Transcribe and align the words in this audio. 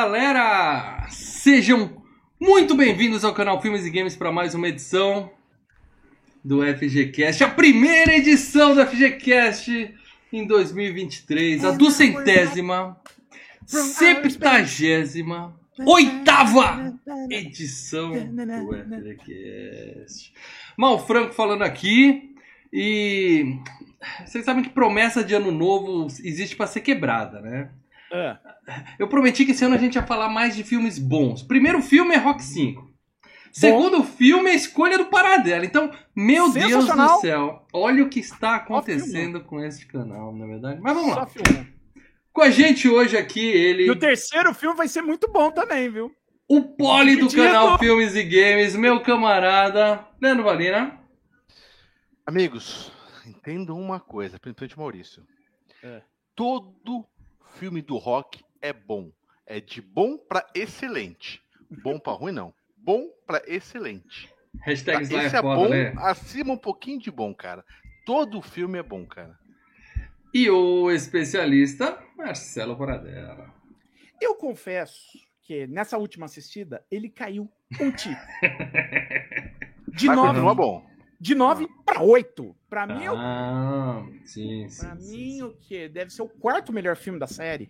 galera! 0.00 1.06
Sejam 1.10 2.02
muito 2.40 2.74
bem-vindos 2.74 3.22
ao 3.22 3.34
canal 3.34 3.60
Filmes 3.60 3.84
e 3.84 3.90
Games 3.90 4.16
para 4.16 4.32
mais 4.32 4.54
uma 4.54 4.66
edição 4.66 5.30
do 6.42 6.62
FGCast, 6.62 7.44
a 7.44 7.50
primeira 7.50 8.14
edição 8.16 8.74
do 8.74 8.86
FGCast 8.86 9.94
em 10.32 10.46
2023, 10.46 11.66
a 11.66 11.72
duzentésima, 11.72 12.98
septagésima, 13.66 15.54
oitava 15.84 16.98
edição 17.28 18.12
do 18.12 18.72
FGCast. 18.72 20.32
Mal 20.78 21.06
Franco 21.06 21.34
falando 21.34 21.60
aqui 21.60 22.34
e 22.72 23.58
vocês 24.24 24.46
sabem 24.46 24.64
que 24.64 24.70
promessa 24.70 25.22
de 25.22 25.34
ano 25.34 25.50
novo 25.50 26.06
existe 26.24 26.56
para 26.56 26.66
ser 26.66 26.80
quebrada, 26.80 27.42
né? 27.42 27.68
É. 28.12 28.36
Eu 28.98 29.08
prometi 29.08 29.44
que 29.44 29.52
esse 29.52 29.64
ano 29.64 29.74
a 29.74 29.78
gente 29.78 29.94
ia 29.94 30.02
falar 30.02 30.28
mais 30.28 30.56
de 30.56 30.64
filmes 30.64 30.98
bons. 30.98 31.42
Primeiro 31.42 31.80
filme 31.82 32.14
é 32.14 32.18
Rock 32.18 32.42
5. 32.42 32.90
Segundo 33.52 34.04
filme 34.04 34.50
é 34.50 34.54
Escolha 34.54 34.96
do 34.96 35.06
Paradela. 35.06 35.64
Então, 35.64 35.90
meu 36.14 36.52
Deus 36.52 36.86
do 36.86 37.18
céu, 37.20 37.66
olha 37.72 38.04
o 38.04 38.08
que 38.08 38.20
está 38.20 38.56
acontecendo 38.56 39.42
com 39.42 39.60
este 39.60 39.86
canal, 39.86 40.34
na 40.34 40.46
verdade. 40.46 40.80
Mas 40.80 40.94
vamos 40.94 41.14
Só 41.14 41.20
lá. 41.20 41.26
filme. 41.26 41.72
Com 42.32 42.42
a 42.42 42.50
gente 42.50 42.88
hoje 42.88 43.16
aqui, 43.16 43.40
ele, 43.44 43.86
E 43.86 43.90
o 43.90 43.98
terceiro 43.98 44.54
filme 44.54 44.76
vai 44.76 44.86
ser 44.86 45.02
muito 45.02 45.28
bom 45.28 45.50
também, 45.50 45.90
viu? 45.90 46.14
o 46.50 46.62
pole 46.62 47.14
do 47.14 47.32
canal 47.32 47.78
Filmes 47.78 48.16
e 48.16 48.24
Games, 48.24 48.74
meu 48.74 49.00
camarada, 49.00 50.04
Leandro 50.20 50.42
Valina. 50.42 50.98
Amigos, 52.26 52.90
entendam 53.24 53.78
uma 53.78 54.00
coisa, 54.00 54.36
principalmente 54.36 54.76
Maurício. 54.76 55.22
É. 55.80 56.02
Todo 56.34 57.06
filme 57.60 57.82
do 57.82 57.98
rock 57.98 58.42
é 58.62 58.72
bom. 58.72 59.12
É 59.46 59.60
de 59.60 59.82
bom 59.82 60.16
pra 60.16 60.46
excelente. 60.54 61.42
Bom 61.82 61.98
pra 61.98 62.14
ruim, 62.14 62.32
não. 62.32 62.54
Bom 62.74 63.10
pra 63.26 63.42
excelente. 63.46 64.32
Hashtag 64.62 64.96
Tá? 64.98 65.04
Sly 65.04 65.16
é 65.20 65.26
Esse 65.26 65.36
é 65.36 65.40
foda, 65.42 65.56
bom, 65.60 65.68
né? 65.68 65.92
acima 65.98 66.54
um 66.54 66.56
pouquinho 66.56 66.98
de 66.98 67.10
bom, 67.10 67.34
cara. 67.34 67.62
Todo 68.06 68.40
filme 68.40 68.78
é 68.78 68.82
bom, 68.82 69.04
cara. 69.04 69.38
E 70.32 70.48
o 70.48 70.90
especialista, 70.90 72.02
Marcelo 72.16 72.76
Paradela. 72.78 73.52
Eu 74.20 74.34
confesso 74.36 75.18
que 75.42 75.66
nessa 75.66 75.98
última 75.98 76.24
assistida 76.26 76.82
ele 76.90 77.10
caiu 77.10 77.50
um 77.78 77.90
tipo. 77.90 78.16
De 79.92 80.06
Mas 80.06 80.16
9 80.16 80.28
continua 80.28 80.54
bom. 80.54 80.86
De 81.20 81.34
nove 81.34 81.68
para 81.84 82.02
8. 82.02 82.54
Pra 82.68 82.86
mim, 82.86 83.04
eu- 83.04 83.14
Ah, 83.16 84.02
sim, 84.24 84.68
sim. 84.68 84.80
pra 84.86 84.96
sim, 84.96 85.10
mim 85.16 85.30
sim. 85.32 85.42
o 85.42 85.50
que 85.60 85.88
deve 85.88 86.10
ser 86.12 86.22
o 86.22 86.28
quarto 86.28 86.72
melhor 86.72 86.96
filme 86.96 87.18
da 87.18 87.26
série. 87.26 87.68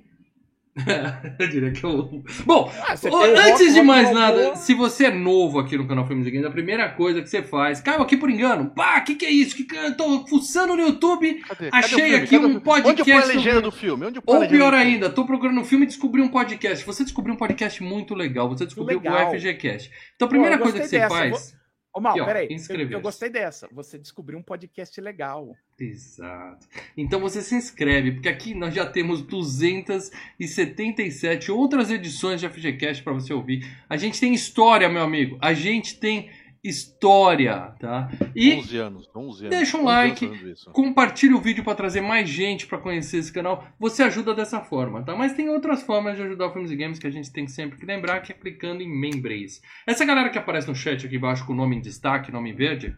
Eu 1.39 1.49
diria 1.49 1.73
que 1.73 1.83
eu. 1.85 2.23
Bom, 2.47 2.71
Ah, 2.87 2.93
antes 2.93 3.03
Rock, 3.11 3.73
de 3.75 3.83
mais 3.83 4.13
nada, 4.15 4.55
se 4.55 4.73
você 4.73 5.07
é 5.07 5.11
novo 5.11 5.59
aqui 5.59 5.77
no 5.77 5.87
canal 5.87 6.07
Filmes 6.07 6.25
e 6.29 6.31
Games, 6.31 6.47
a 6.47 6.51
primeira 6.51 6.89
coisa 6.91 7.21
que 7.21 7.29
você 7.29 7.43
faz, 7.43 7.81
caiu 7.81 8.01
aqui 8.01 8.17
por 8.17 8.31
engano, 8.31 8.71
pá, 8.71 9.01
que 9.01 9.17
que 9.17 9.27
é 9.27 9.31
isso? 9.31 9.57
Que 9.57 9.65
que 9.65 9.75
eu 9.77 9.97
tô 9.97 10.25
fuçando 10.29 10.77
no 10.77 10.81
YouTube, 10.83 11.35
Cadê? 11.43 11.71
Achei 11.73 11.99
Cadê 12.13 12.15
aqui 12.23 12.39
Cadê 12.39 12.47
um 12.47 12.61
podcast 12.61 12.89
Onde 12.93 13.01
eu 13.01 13.05
ponho 13.05 13.19
a 13.23 13.27
legenda 13.27 13.61
do 13.61 13.73
filme? 13.73 14.07
Onde 14.07 14.19
eu 14.21 14.23
a 14.27 14.39
ou 14.39 14.49
pior 14.49 14.73
ainda, 14.73 15.11
tô 15.11 15.27
procurando 15.27 15.61
um 15.61 15.65
filme 15.65 15.85
e 15.85 15.89
descobri 15.89 16.23
um 16.23 16.29
podcast. 16.29 16.87
Você 16.87 17.03
descobriu 17.03 17.35
um 17.35 17.39
podcast 17.39 17.83
muito 17.83 18.15
legal, 18.15 18.49
você 18.49 18.65
descobriu 18.65 19.01
Legal. 19.01 19.33
o 19.33 19.35
FGCast. 19.35 19.91
Então 20.15 20.27
a 20.27 20.29
primeira 20.29 20.57
Pô, 20.57 20.61
eu 20.67 20.71
coisa 20.71 20.79
que 20.85 20.89
você 20.89 20.99
dessa, 21.01 21.09
faz. 21.15 21.60
Ô, 21.93 22.01
Mal, 22.01 22.13
Aqui, 22.13 22.21
ó, 22.21 22.25
peraí. 22.25 22.47
Eu, 22.69 22.91
eu 22.91 23.01
gostei 23.01 23.29
dessa. 23.29 23.69
Você 23.73 23.99
descobriu 23.99 24.39
um 24.39 24.43
podcast 24.43 25.01
legal. 25.01 25.57
Exato. 25.79 26.69
Então 26.97 27.19
você 27.19 27.43
se 27.43 27.57
inscreve, 27.57 28.13
porque 28.13 28.29
aqui 28.29 28.55
nós 28.55 28.73
já 28.73 28.87
temos 28.87 29.21
277 29.23 31.51
outras 31.51 31.91
edições 31.91 32.41
de 32.41 32.49
FGCast 32.49 33.03
para 33.03 33.13
você 33.13 33.33
ouvir. 33.33 33.67
A 33.89 33.97
gente 33.97 34.21
tem 34.21 34.33
história, 34.33 34.89
meu 34.89 35.03
amigo. 35.03 35.37
A 35.41 35.53
gente 35.53 35.99
tem 35.99 36.31
história, 36.63 37.75
tá? 37.81 38.11
E 38.37 38.55
11 38.55 38.77
anos, 38.77 39.11
11 39.15 39.47
anos. 39.47 39.57
Deixa 39.57 39.77
um 39.77 39.81
11 39.81 39.87
like. 39.87 40.31
compartilhe 40.73 41.35
o 41.35 41.41
vídeo 41.41 41.65
para 41.65 41.75
trazer 41.75 42.01
mais 42.01 42.29
gente 42.29 42.67
para 42.67 42.79
conhecer 42.79 43.19
esse 43.19 43.33
canal. 43.33 43.67
Você 43.79 44.03
ajuda 44.03 44.35
dessa 44.35 44.61
forma, 44.61 45.03
tá? 45.03 45.17
Mas 45.17 45.33
tem 45.33 45.49
outras 45.49 45.83
formas 45.83 46.17
de 46.17 46.23
ajudar 46.23 46.47
o 46.47 46.53
Filmes 46.53 46.71
e 46.71 46.77
Games 46.77 46.99
que 46.99 47.07
a 47.07 47.11
gente 47.11 47.33
tem 47.33 47.47
sempre 47.47 47.79
que 47.79 47.87
lembrar, 47.87 48.21
que 48.21 48.33
é 48.33 48.35
clicando 48.35 48.83
em 48.83 48.89
membros. 48.89 49.61
Essa 49.87 50.05
galera 50.05 50.29
que 50.29 50.39
aparece 50.39 50.69
no 50.69 50.75
chat 50.75 51.07
aqui 51.07 51.17
embaixo 51.17 51.47
com 51.47 51.53
o 51.53 51.57
nome 51.57 51.77
em 51.77 51.81
destaque, 51.81 52.33
nome 52.33 52.51
em 52.51 52.55
verde, 52.55 52.95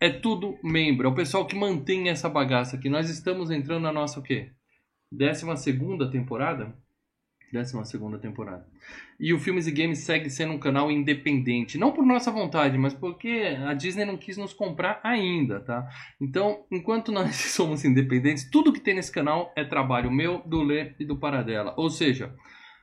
é 0.00 0.10
tudo 0.10 0.58
membro. 0.62 1.06
É 1.06 1.10
o 1.10 1.14
pessoal 1.14 1.46
que 1.46 1.56
mantém 1.56 2.08
essa 2.08 2.28
bagaça 2.28 2.76
aqui. 2.76 2.88
Nós 2.88 3.08
estamos 3.08 3.50
entrando 3.50 3.82
na 3.82 3.92
nossa 3.92 4.18
o 4.18 4.22
quê? 4.22 4.50
Décima 5.10 5.56
segunda 5.56 6.10
temporada? 6.10 6.76
Décima 7.52 7.84
segunda 7.84 8.18
temporada. 8.18 8.66
E 9.18 9.32
o 9.32 9.38
Filmes 9.38 9.66
e 9.66 9.70
Games 9.70 10.00
segue 10.00 10.28
sendo 10.28 10.52
um 10.52 10.58
canal 10.58 10.90
independente. 10.90 11.78
Não 11.78 11.92
por 11.92 12.04
nossa 12.04 12.30
vontade, 12.30 12.76
mas 12.76 12.92
porque 12.92 13.56
a 13.64 13.72
Disney 13.72 14.04
não 14.04 14.16
quis 14.16 14.36
nos 14.36 14.52
comprar 14.52 15.00
ainda, 15.02 15.60
tá? 15.60 15.88
Então, 16.20 16.64
enquanto 16.70 17.12
nós 17.12 17.36
somos 17.54 17.84
independentes, 17.84 18.48
tudo 18.50 18.72
que 18.72 18.80
tem 18.80 18.94
nesse 18.94 19.12
canal 19.12 19.52
é 19.56 19.64
trabalho 19.64 20.10
meu, 20.10 20.42
do 20.44 20.60
Lê 20.62 20.92
e 20.98 21.04
do 21.04 21.16
Paradela. 21.16 21.72
Ou 21.76 21.88
seja, 21.88 22.34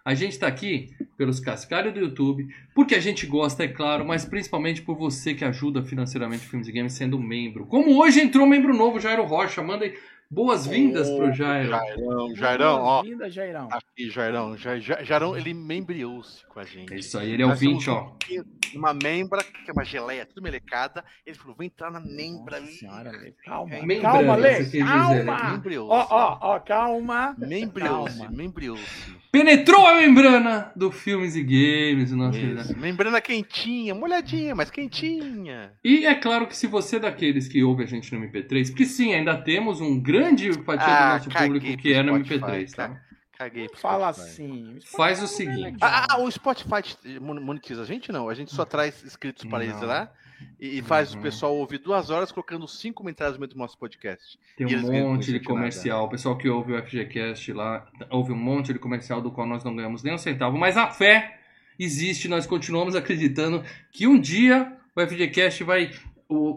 a 0.06 0.14
gente 0.14 0.38
tá 0.38 0.48
aqui 0.48 0.90
pelos 1.18 1.40
cascalhos 1.40 1.94
do 1.94 2.00
YouTube, 2.00 2.46
porque 2.76 2.94
a 2.94 3.00
gente 3.00 3.26
gosta, 3.26 3.64
é 3.64 3.70
claro, 3.70 4.06
mas 4.06 4.26
principalmente 4.26 4.82
por 4.82 4.98
você 4.98 5.34
que 5.34 5.46
ajuda 5.46 5.82
financeiramente 5.82 6.46
o 6.46 6.50
Filmes 6.50 6.68
e 6.68 6.74
Games 6.74 6.94
sendo 6.94 7.18
membro. 7.18 7.66
Como 7.66 8.02
hoje 8.02 8.20
entrou 8.20 8.46
um 8.46 8.50
membro 8.50 8.76
novo, 8.76 9.00
Jairo 9.00 9.24
Rocha. 9.24 9.64
Manda 9.64 9.90
boas-vindas 10.34 11.10
pro 11.12 11.32
Jairo. 11.34 11.70
Jairão, 11.70 12.36
Jairão, 12.36 12.82
ó. 12.82 13.02
Linda, 13.04 13.30
Jairão. 13.30 13.70
Aqui, 13.72 14.10
Jairão. 14.10 14.58
Ja- 14.58 14.78
Ja- 14.78 15.04
Jairão, 15.04 15.38
ele 15.38 15.54
membriou-se 15.54 16.46
com 16.48 16.60
a 16.60 16.64
gente. 16.64 16.94
É 16.94 16.98
isso 16.98 17.18
aí, 17.18 17.32
ele 17.32 17.44
é 17.44 17.46
ouvinte, 17.46 17.90
ó. 17.90 18.12
um 18.32 18.44
Uma 18.80 18.94
membra, 18.94 19.44
que 19.44 19.70
é 19.70 19.74
uma 19.74 19.86
geleia 19.86 20.26
tudo 20.26 20.42
melecada. 20.42 21.04
Ele 21.26 21.36
falou: 21.38 21.56
vou 21.56 21.64
entrar 21.66 21.92
na 21.92 22.00
membra 22.00 22.60
Nossa 22.60 22.70
ali. 22.72 22.74
senhora, 22.80 23.12
Lê. 23.12 23.34
Calma, 23.46 23.76
Membrana, 23.82 24.02
calma, 24.02 24.36
Lê. 24.36 24.58
dizer, 24.64 24.84
Calma. 24.86 25.52
Membriou-se. 25.52 25.92
Ó, 25.94 26.08
ó, 26.10 26.38
ó, 26.42 26.60
calma. 26.60 27.36
Membriou-se, 27.38 28.18
Calma. 28.20 28.36
membriou-se. 28.36 29.24
Penetrou 29.32 29.86
a 29.88 29.96
membrana 29.96 30.72
do 30.76 30.92
Filmes 30.92 31.36
e 31.36 31.42
Games, 31.44 32.12
Isso. 32.12 32.78
Membrana 32.80 33.20
quentinha, 33.20 33.96
molhadinha, 33.96 34.54
mas 34.56 34.70
quentinha. 34.70 35.74
E 35.84 36.06
é 36.06 36.14
claro 36.16 36.46
que 36.48 36.56
se 36.56 36.68
você 36.68 36.98
é 36.98 37.00
daqueles 37.00 37.48
que 37.48 37.64
ouve 37.64 37.84
a 37.84 37.88
gente 37.88 38.14
no 38.14 38.24
MP3, 38.24 38.68
porque 38.70 38.86
sim, 38.86 39.12
ainda 39.14 39.36
temos 39.36 39.82
um 39.82 40.00
grande 40.00 40.23
fatia 40.64 40.86
do 40.86 40.92
Ah, 40.92 41.14
nosso 41.18 41.30
caguei 41.30 41.60
público 41.60 41.82
que 41.82 41.94
é 41.94 42.04
no 42.04 42.16
Spotify, 42.18 42.40
MP3, 42.40 42.72
tá? 42.76 43.02
Caguei. 43.38 43.68
pro 43.68 43.78
Fala 43.80 44.10
assim. 44.10 44.78
Faz 44.96 45.20
o 45.22 45.26
é 45.26 45.28
seguinte. 45.28 45.78
Ah, 45.82 46.08
ah, 46.12 46.20
o 46.22 46.32
Spotify 46.32 46.82
monetiza 47.20 47.82
a 47.82 47.86
gente? 47.86 48.12
Não. 48.12 48.30
A 48.30 48.34
gente 48.34 48.54
só 48.54 48.64
traz 48.64 49.04
inscritos 49.04 49.44
para 49.46 49.64
eles 49.64 49.82
lá 49.82 50.12
e, 50.60 50.80
e 50.80 50.82
faz 50.82 51.14
Uhum. 51.14 51.20
o 51.20 51.24
pessoal 51.24 51.56
ouvir 51.56 51.80
duas 51.80 52.10
horas 52.10 52.32
colocando 52.32 52.68
cinco 52.68 52.98
comentários 52.98 53.36
no 53.36 53.40
meio 53.42 53.50
do 53.52 53.58
nosso 53.58 53.78
podcast. 53.78 54.38
Tem 54.56 54.68
um 54.68 54.92
monte 54.92 55.26
de 55.26 55.32
de 55.34 55.34
nada. 55.40 55.46
comercial. 55.46 56.06
O 56.06 56.10
pessoal 56.10 56.38
que 56.38 56.48
ouve 56.48 56.74
o 56.74 56.82
FGCast 56.84 57.52
lá, 57.54 57.88
ouve 58.10 58.32
um 58.32 58.38
monte 58.38 58.72
de 58.72 58.80
comercial 58.80 59.22
do 59.22 59.32
qual 59.32 59.48
nós 59.48 59.64
não 59.64 59.76
ganhamos 59.76 60.04
nem 60.04 60.14
um 60.14 60.18
centavo. 60.18 60.58
Mas 60.58 60.78
a 60.78 60.90
fé 60.90 61.40
existe, 61.78 62.28
nós 62.28 62.46
continuamos 62.46 62.96
acreditando 62.96 63.64
que 63.92 64.06
um 64.08 64.20
dia 64.20 64.72
o 64.96 65.02
FGCast 65.02 65.64
vai, 65.64 65.92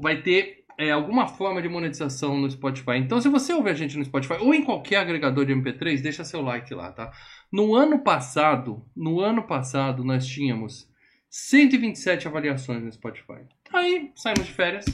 vai 0.01 0.21
ter 0.21 0.66
é, 0.79 0.91
alguma 0.91 1.27
forma 1.27 1.63
de 1.63 1.69
monetização 1.69 2.37
no 2.39 2.51
Spotify. 2.51 2.97
Então, 2.99 3.21
se 3.21 3.29
você 3.29 3.53
ouve 3.53 3.71
a 3.71 3.75
gente 3.75 3.97
no 3.97 4.05
Spotify 4.05 4.35
ou 4.35 4.55
em 4.55 4.63
qualquer 4.63 4.97
agregador 4.97 5.45
de 5.45 5.55
MP3, 5.55 6.03
deixa 6.03 6.25
seu 6.25 6.43
like 6.43 6.73
lá, 6.75 6.93
tá? 6.93 7.11
No 7.51 7.75
ano 7.75 8.01
passado, 8.01 8.85
no 8.95 9.21
ano 9.21 9.43
passado, 9.43 10.05
nós 10.05 10.27
tínhamos 10.27 10.89
127 11.31 12.29
avaliações 12.29 12.83
no 12.83 12.93
Spotify. 12.93 13.41
Aí, 13.73 14.11
saímos 14.15 14.47
de 14.47 14.53
férias, 14.53 14.85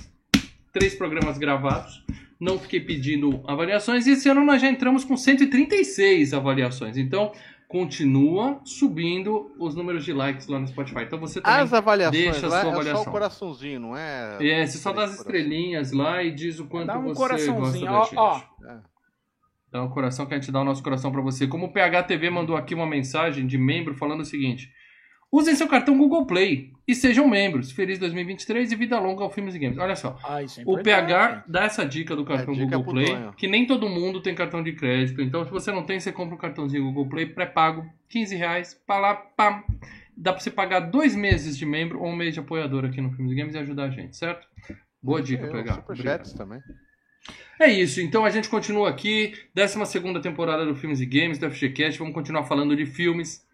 três 0.72 0.94
programas 0.94 1.38
gravados, 1.38 2.04
não 2.38 2.58
fiquei 2.58 2.80
pedindo 2.80 3.42
avaliações, 3.46 4.06
e 4.06 4.12
esse 4.12 4.28
ano 4.28 4.44
nós 4.44 4.60
já 4.60 4.68
entramos 4.68 5.04
com 5.04 5.16
136 5.16 6.34
avaliações. 6.34 6.96
Então, 6.96 7.32
continua 7.72 8.60
subindo 8.66 9.50
os 9.58 9.74
números 9.74 10.04
de 10.04 10.12
likes 10.12 10.46
lá 10.46 10.58
no 10.58 10.66
Spotify. 10.66 11.04
Então, 11.04 11.18
você 11.18 11.40
também... 11.40 11.60
As 11.60 11.72
avaliações 11.72 12.22
deixa 12.22 12.46
a 12.46 12.50
lá 12.50 12.60
sua 12.60 12.68
é 12.68 12.72
só 12.72 12.80
avaliação. 12.80 13.02
o 13.02 13.10
coraçãozinho, 13.10 13.80
não 13.80 13.96
é? 13.96 14.36
É, 14.46 14.66
você 14.66 14.76
só 14.76 14.92
dá 14.92 15.04
as 15.04 15.16
Coração. 15.16 15.32
estrelinhas 15.34 15.90
lá 15.90 16.22
e 16.22 16.30
diz 16.30 16.60
o 16.60 16.66
quanto 16.66 16.88
Dá 16.88 16.98
um 16.98 17.04
você 17.04 17.14
coraçãozinho, 17.14 17.58
gosta 17.58 17.84
da 17.86 17.92
ó, 17.92 18.04
gente. 18.04 18.18
ó. 18.18 18.42
Dá 19.72 19.82
o 19.82 19.88
coração 19.88 20.26
que 20.26 20.34
a 20.34 20.38
gente 20.38 20.52
dá 20.52 20.60
o 20.60 20.64
nosso 20.64 20.82
coração 20.82 21.10
pra 21.10 21.22
você. 21.22 21.46
Como 21.46 21.64
o 21.66 21.72
PHTV 21.72 22.28
mandou 22.28 22.56
aqui 22.56 22.74
uma 22.74 22.86
mensagem 22.86 23.46
de 23.46 23.56
membro 23.56 23.94
falando 23.94 24.20
o 24.20 24.24
seguinte: 24.26 24.70
usem 25.32 25.54
seu 25.56 25.66
cartão 25.66 25.96
Google 25.96 26.26
Play 26.26 26.70
e 26.86 26.94
sejam 26.94 27.26
membros. 27.26 27.72
Feliz 27.72 27.98
2023 27.98 28.70
e 28.70 28.76
vida 28.76 28.98
longa 29.00 29.24
ao 29.24 29.30
Filmes 29.30 29.54
e 29.54 29.58
Games. 29.58 29.78
Olha 29.78 29.96
só. 29.96 30.18
É 30.22 30.62
O. 30.66 30.82
PH 30.82 31.44
dá 31.48 31.64
essa 31.64 31.86
dica 31.86 32.14
do 32.14 32.24
cartão 32.24 32.52
É, 32.52 32.58
dica 32.58 32.76
Google 32.76 32.92
Play, 32.92 33.16
que 33.38 33.48
nem 33.48 33.66
todo 33.66 33.88
mundo 33.88 34.20
tem 34.20 34.34
cartão 34.34 34.62
de 34.62 34.72
crédito. 34.72 35.22
Então, 35.22 35.44
se 35.44 35.50
você 35.50 35.72
não 35.72 35.84
tem, 35.84 35.98
você 35.98 36.12
compra 36.12 36.34
um 36.34 36.38
cartãozinho 36.38 36.84
Google 36.84 37.08
Play 37.08 37.26
pré-pago, 37.26 37.86
15 38.10 38.36
reais, 38.36 38.74
pá 38.86 38.98
lá, 38.98 39.14
pá. 39.14 39.64
Dá 40.14 40.32
pra 40.32 40.42
você 40.42 40.50
pagar 40.50 40.80
dois 40.80 41.16
meses 41.16 41.56
de 41.56 41.64
membro 41.64 41.98
ou 42.00 42.08
um 42.08 42.14
mês 42.14 42.34
de 42.34 42.40
apoiador 42.40 42.84
aqui 42.84 43.00
no 43.00 43.10
Filmes 43.12 43.32
e 43.32 43.36
Games 43.36 43.54
e 43.54 43.58
ajudar 43.58 43.84
a 43.84 43.90
gente, 43.90 44.14
certo? 44.14 44.46
Boa 45.02 45.22
dica, 45.22 45.46
Eu, 45.46 45.52
PH. 45.52 45.74
Superchats 45.74 46.32
também. 46.34 46.60
É 47.58 47.70
isso, 47.70 48.00
então 48.00 48.24
a 48.24 48.30
gente 48.30 48.48
continua 48.48 48.90
aqui, 48.90 49.32
12 49.54 50.20
temporada 50.20 50.66
do 50.66 50.74
Filmes 50.74 51.00
e 51.00 51.06
Games, 51.06 51.38
do 51.38 51.48
FGCast. 51.50 51.98
Vamos 51.98 52.12
continuar 52.12 52.44
falando 52.44 52.76
de 52.76 52.84
filmes 52.84 53.46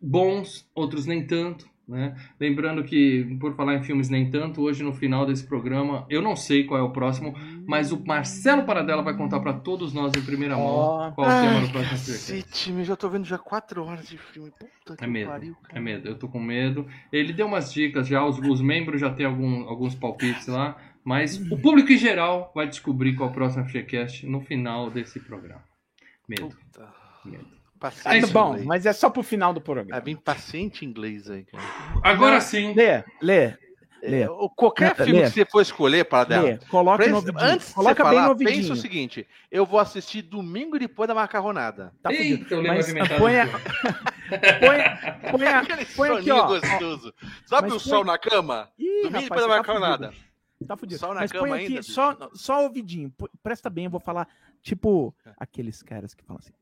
bons, 0.00 0.68
outros 0.74 1.06
nem 1.06 1.26
tanto. 1.26 1.66
Né? 1.88 2.16
Lembrando 2.40 2.82
que, 2.82 3.36
por 3.38 3.54
falar 3.54 3.76
em 3.76 3.82
filmes 3.84 4.08
nem 4.08 4.28
tanto, 4.28 4.60
hoje 4.60 4.82
no 4.82 4.92
final 4.92 5.24
desse 5.24 5.46
programa, 5.46 6.04
eu 6.10 6.20
não 6.20 6.34
sei 6.34 6.64
qual 6.64 6.80
é 6.80 6.82
o 6.82 6.90
próximo, 6.90 7.32
mas 7.64 7.92
o 7.92 8.04
Marcelo 8.04 8.64
Paradela 8.64 9.02
vai 9.02 9.16
contar 9.16 9.38
para 9.38 9.52
todos 9.52 9.92
nós 9.92 10.12
em 10.16 10.22
primeira 10.22 10.56
mão 10.56 10.64
Ó. 10.66 11.10
qual 11.12 11.28
o 11.28 11.30
tema 11.30 11.60
do 11.60 11.66
Ai, 11.66 11.72
próximo 11.86 12.42
filme. 12.42 12.82
já 12.84 12.96
tô 12.96 13.08
vendo 13.08 13.24
já 13.24 13.38
4 13.38 13.84
horas 13.84 14.08
de 14.08 14.18
filme. 14.18 14.50
Puta 14.50 14.96
que 14.96 15.04
É 15.04 15.06
medo, 15.06 15.28
pariu, 15.30 15.54
cara. 15.62 15.78
é 15.78 15.80
medo, 15.80 16.08
eu 16.08 16.18
tô 16.18 16.26
com 16.26 16.40
medo. 16.40 16.88
Ele 17.12 17.32
deu 17.32 17.46
umas 17.46 17.72
dicas 17.72 18.08
já, 18.08 18.24
os, 18.26 18.36
os 18.40 18.60
membros 18.60 19.00
já 19.00 19.10
tem 19.10 19.24
algum, 19.24 19.68
alguns 19.68 19.94
palpites 19.94 20.48
lá, 20.48 20.76
mas 21.04 21.40
o 21.52 21.56
público 21.56 21.92
em 21.92 21.98
geral 21.98 22.50
vai 22.52 22.66
descobrir 22.66 23.14
qual 23.14 23.28
é 23.28 23.30
o 23.30 23.34
próximo 23.34 23.64
FGCast 23.64 24.26
no 24.26 24.40
final 24.40 24.90
desse 24.90 25.20
programa. 25.20 25.62
Medo, 26.28 26.48
Puta. 26.48 26.92
medo. 27.24 27.46
Paciente 27.78 28.26
bom, 28.32 28.50
inglês. 28.50 28.66
mas 28.66 28.86
é 28.86 28.92
só 28.92 29.10
pro 29.10 29.22
final 29.22 29.52
do 29.52 29.60
É 29.60 29.62
programa. 29.62 30.00
bem 30.00 30.16
paciente 30.16 30.84
inglês 30.84 31.28
aí, 31.30 31.44
cara. 31.44 31.62
Agora 32.02 32.40
sim, 32.40 32.72
Lê, 32.74 33.04
lê, 33.22 33.54
lê. 34.02 34.26
O- 34.28 34.48
Qualquer 34.50 34.90
Lê, 34.98 35.04
filme 35.04 35.20
lê. 35.20 35.26
que 35.26 35.30
você 35.30 35.44
for 35.44 35.60
escolher 35.60 36.04
para 36.04 36.24
dela. 36.24 36.42
lê. 36.44 36.58
Coloca 36.70 36.96
Presta- 36.96 37.10
no 37.12 37.16
ouvidinho. 37.18 37.44
antes 37.52 37.66
de 37.66 37.72
você 37.72 37.74
Coloca 37.74 38.04
bem 38.04 38.12
falar, 38.12 38.22
no 38.24 38.28
ouvidinho. 38.30 38.56
pensa 38.62 38.72
o 38.72 38.76
seguinte: 38.76 39.26
eu 39.50 39.66
vou 39.66 39.78
assistir 39.80 40.22
domingo 40.22 40.78
depois 40.78 41.06
da 41.08 41.14
macarronada. 41.14 41.92
Tá 42.02 42.12
Eita, 42.12 42.38
fudido. 42.44 42.54
eu 42.54 42.60
lembro 42.60 42.76
Mas 42.76 43.08
põe, 43.18 43.40
a- 43.40 43.46
põe, 44.60 45.30
põe, 45.32 45.46
a- 45.46 45.58
Aquele 45.60 45.84
põe 45.86 46.10
aqui, 46.18 46.30
ó. 46.30 46.46
gostoso. 46.46 47.14
Sabe 47.44 47.68
Mas 47.68 47.76
o 47.82 47.84
põe- 47.84 47.90
sol 47.90 48.04
na 48.04 48.18
cama? 48.18 48.68
Ih, 48.78 48.84
Domingo 49.02 49.06
rapaz, 49.08 49.24
depois 49.24 49.40
da 49.42 49.48
tá 49.48 49.56
macarronada. 49.58 50.06
fudido. 50.12 50.26
Tá 50.66 50.76
fudido. 50.76 51.00
Sol 51.00 51.14
na 51.14 51.20
Mas 51.20 51.32
cama 51.32 51.48
põe 51.48 51.58
aqui 51.64 51.66
ainda, 51.74 51.82
só, 51.82 52.30
só 52.32 52.62
ouvidinho. 52.64 53.12
Presta 53.42 53.68
bem, 53.68 53.84
eu 53.84 53.90
vou 53.90 54.00
falar. 54.00 54.26
Tipo, 54.62 55.14
aqueles 55.38 55.82
caras 55.82 56.12
que 56.14 56.24
falam 56.24 56.40
assim. 56.42 56.52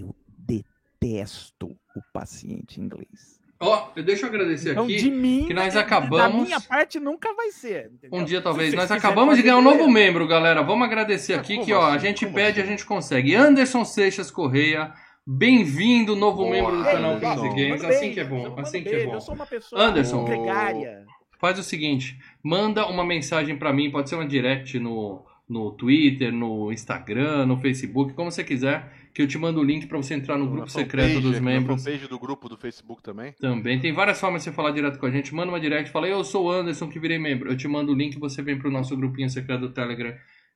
Eu 0.00 0.14
detesto 0.38 1.66
o 1.94 2.00
paciente 2.12 2.80
inglês. 2.80 3.40
Ó, 3.60 3.90
eu 3.94 4.02
deixa 4.02 4.24
eu 4.24 4.28
agradecer 4.28 4.72
Então, 4.72 4.84
aqui. 4.84 4.96
de 4.96 5.10
mim, 5.10 5.44
que 5.46 5.54
nós 5.54 5.74
da 5.74 5.80
acabamos- 5.80 6.46
minha 6.48 6.60
parte 6.60 6.98
nunca 6.98 7.32
vai 7.34 7.50
ser. 7.52 7.92
entendeu? 7.92 8.18
Um 8.18 8.24
dia 8.24 8.40
talvez. 8.40 8.72
Nós 8.74 8.90
acabamos 8.90 9.36
de 9.36 9.42
ganhar 9.42 9.58
um 9.58 9.62
novo 9.62 9.88
membro, 9.88 10.26
galera. 10.26 10.62
Vamos 10.62 10.84
agradecer 10.86 11.34
aqui 11.34 11.54
Como 11.54 11.66
que, 11.66 11.72
ó, 11.72 11.82
a 11.82 11.94
assim? 11.94 12.06
gente 12.06 12.26
pede, 12.26 12.58
a 12.58 12.62
assim? 12.64 12.72
gente 12.72 12.84
consegue. 12.86 13.34
Anderson 13.36 13.84
Seixas 13.84 14.30
Correia, 14.32 14.92
bem-vindo, 15.24 16.16
novo 16.16 16.38
Boa. 16.38 16.50
membro 16.50 16.76
do 16.78 16.82
canal 16.84 17.16
e 17.18 17.20
Games. 17.20 17.84
Assim 17.84 18.12
que 18.12 18.18
é 18.20 18.24
bom, 18.24 18.54
assim 18.58 18.82
que 18.82 18.88
é 18.88 19.06
bom. 19.06 19.14
Eu 19.14 19.20
sou 19.20 19.34
uma 19.34 19.46
pessoa 19.46 19.80
Anderson. 19.80 20.24
gregária. 20.24 21.04
Faz 21.38 21.58
o 21.58 21.62
seguinte, 21.62 22.18
manda 22.42 22.86
uma 22.88 23.04
mensagem 23.04 23.56
pra 23.56 23.72
mim, 23.72 23.90
pode 23.90 24.08
ser 24.08 24.14
uma 24.16 24.26
direct 24.26 24.78
no, 24.80 25.24
no 25.48 25.70
Twitter, 25.72 26.32
no 26.32 26.72
Instagram, 26.72 27.46
no 27.46 27.58
Facebook, 27.60 28.12
como 28.14 28.30
você 28.30 28.42
quiser, 28.44 28.92
que 29.14 29.20
eu 29.22 29.28
te 29.28 29.36
mando 29.38 29.60
o 29.60 29.64
link 29.64 29.86
pra 29.86 29.98
você 29.98 30.14
entrar 30.14 30.38
no 30.38 30.46
grupo 30.46 30.62
Na 30.62 30.68
secreto 30.68 31.08
fanpage, 31.08 31.20
dos 31.22 31.34
na 31.34 31.40
membros. 31.40 31.84
fanpage 31.84 32.08
do 32.08 32.18
grupo 32.18 32.48
do 32.48 32.56
Facebook 32.56 33.02
também. 33.02 33.32
Também 33.40 33.78
tem 33.78 33.92
várias 33.92 34.18
formas 34.20 34.42
de 34.42 34.44
você 34.50 34.52
falar 34.54 34.70
direto 34.70 34.98
com 34.98 35.06
a 35.06 35.10
gente. 35.10 35.34
Manda 35.34 35.50
uma 35.52 35.60
direct, 35.60 35.90
fala, 35.90 36.08
eu 36.08 36.24
sou 36.24 36.46
o 36.46 36.50
Anderson 36.50 36.88
que 36.88 36.98
virei 36.98 37.18
membro. 37.18 37.50
Eu 37.50 37.56
te 37.56 37.68
mando 37.68 37.92
o 37.92 37.94
link, 37.94 38.18
você 38.18 38.40
vem 38.42 38.58
pro 38.58 38.70
nosso 38.70 38.96
grupinho 38.96 39.28
secreto 39.28 39.60
do 39.60 39.72
Telegram, 39.74 40.14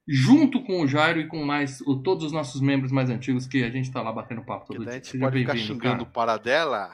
junto 0.08 0.62
com 0.62 0.80
o 0.82 0.86
Jairo 0.86 1.20
e 1.20 1.26
com 1.26 1.44
mais 1.44 1.80
o, 1.82 1.96
todos 2.02 2.24
os 2.26 2.32
nossos 2.32 2.60
membros 2.60 2.90
mais 2.92 3.10
antigos, 3.10 3.46
que 3.46 3.62
a 3.64 3.68
gente 3.70 3.90
tá 3.92 4.00
lá 4.00 4.12
batendo 4.12 4.42
papo 4.44 4.66
Que 4.68 4.74
todo 4.76 4.84
daí 4.86 4.86
a 4.86 4.90
dia. 4.98 5.04
gente 5.04 5.12
Seja 5.12 5.24
pode 5.24 5.38
ficar 5.40 5.56
xingando 5.56 6.02
o 6.02 6.06
cara. 6.06 6.12
Paradela. 6.12 6.90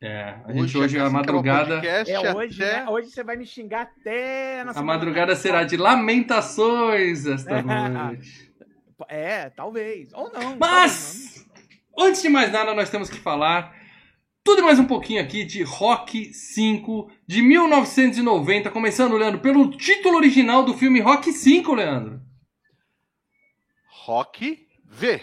É, 0.00 0.36
a 0.44 0.52
gente 0.52 0.78
hoje, 0.78 0.96
assim 0.96 0.98
a 0.98 1.06
que 1.06 1.12
madrugada... 1.12 1.74
É 1.84 2.32
hoje, 2.34 2.62
até- 2.62 2.84
né? 2.84 2.88
Hoje 2.88 3.10
você 3.10 3.24
vai 3.24 3.36
me 3.36 3.44
xingar 3.46 3.82
até 3.82 4.62
na 4.62 4.70
A 4.70 4.74
semana 4.74 4.92
madrugada 4.98 5.34
será 5.34 5.64
de 5.64 5.76
lamentações 5.76 7.26
esta 7.26 7.62
noite. 7.62 8.47
É, 9.08 9.50
talvez. 9.50 10.12
Ou 10.12 10.32
não. 10.32 10.56
Mas, 10.58 11.46
antes 11.98 12.22
de 12.22 12.28
mais 12.28 12.50
nada, 12.50 12.74
nós 12.74 12.90
temos 12.90 13.08
que 13.08 13.18
falar 13.18 13.76
tudo 14.48 14.62
mais 14.62 14.78
um 14.78 14.86
pouquinho 14.86 15.22
aqui 15.22 15.44
de 15.44 15.62
Rock 15.62 16.32
5 16.32 17.10
de 17.26 17.42
1990. 17.42 18.70
Começando, 18.70 19.16
Leandro, 19.16 19.40
pelo 19.40 19.70
título 19.70 20.16
original 20.16 20.64
do 20.64 20.72
filme 20.72 21.00
Rock 21.00 21.30
5, 21.30 21.74
Leandro. 21.74 22.20
Rock 24.06 24.66
V. 24.86 25.20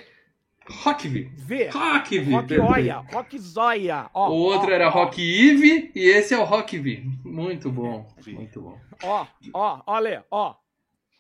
Rock 0.69 1.07
V. 1.07 1.31
Vê. 1.35 1.69
Rock 1.69 2.19
V. 2.19 2.31
Rock 2.31 2.89
Rock 3.11 3.39
Zóia. 3.39 4.09
Ó, 4.13 4.29
O 4.29 4.33
outro 4.33 4.69
ó, 4.69 4.71
era 4.71 4.87
ó, 4.89 4.91
Rock 4.91 5.21
Eve 5.21 5.91
e 5.95 6.07
esse 6.07 6.33
é 6.33 6.37
o 6.37 6.43
Rock 6.43 6.77
V. 6.77 7.03
Muito 7.23 7.71
bom, 7.71 8.07
Vi. 8.17 8.33
muito 8.33 8.61
bom. 8.61 8.79
Ó, 9.03 9.25
ó, 9.53 9.81
olha, 9.87 10.23
ó. 10.29 10.55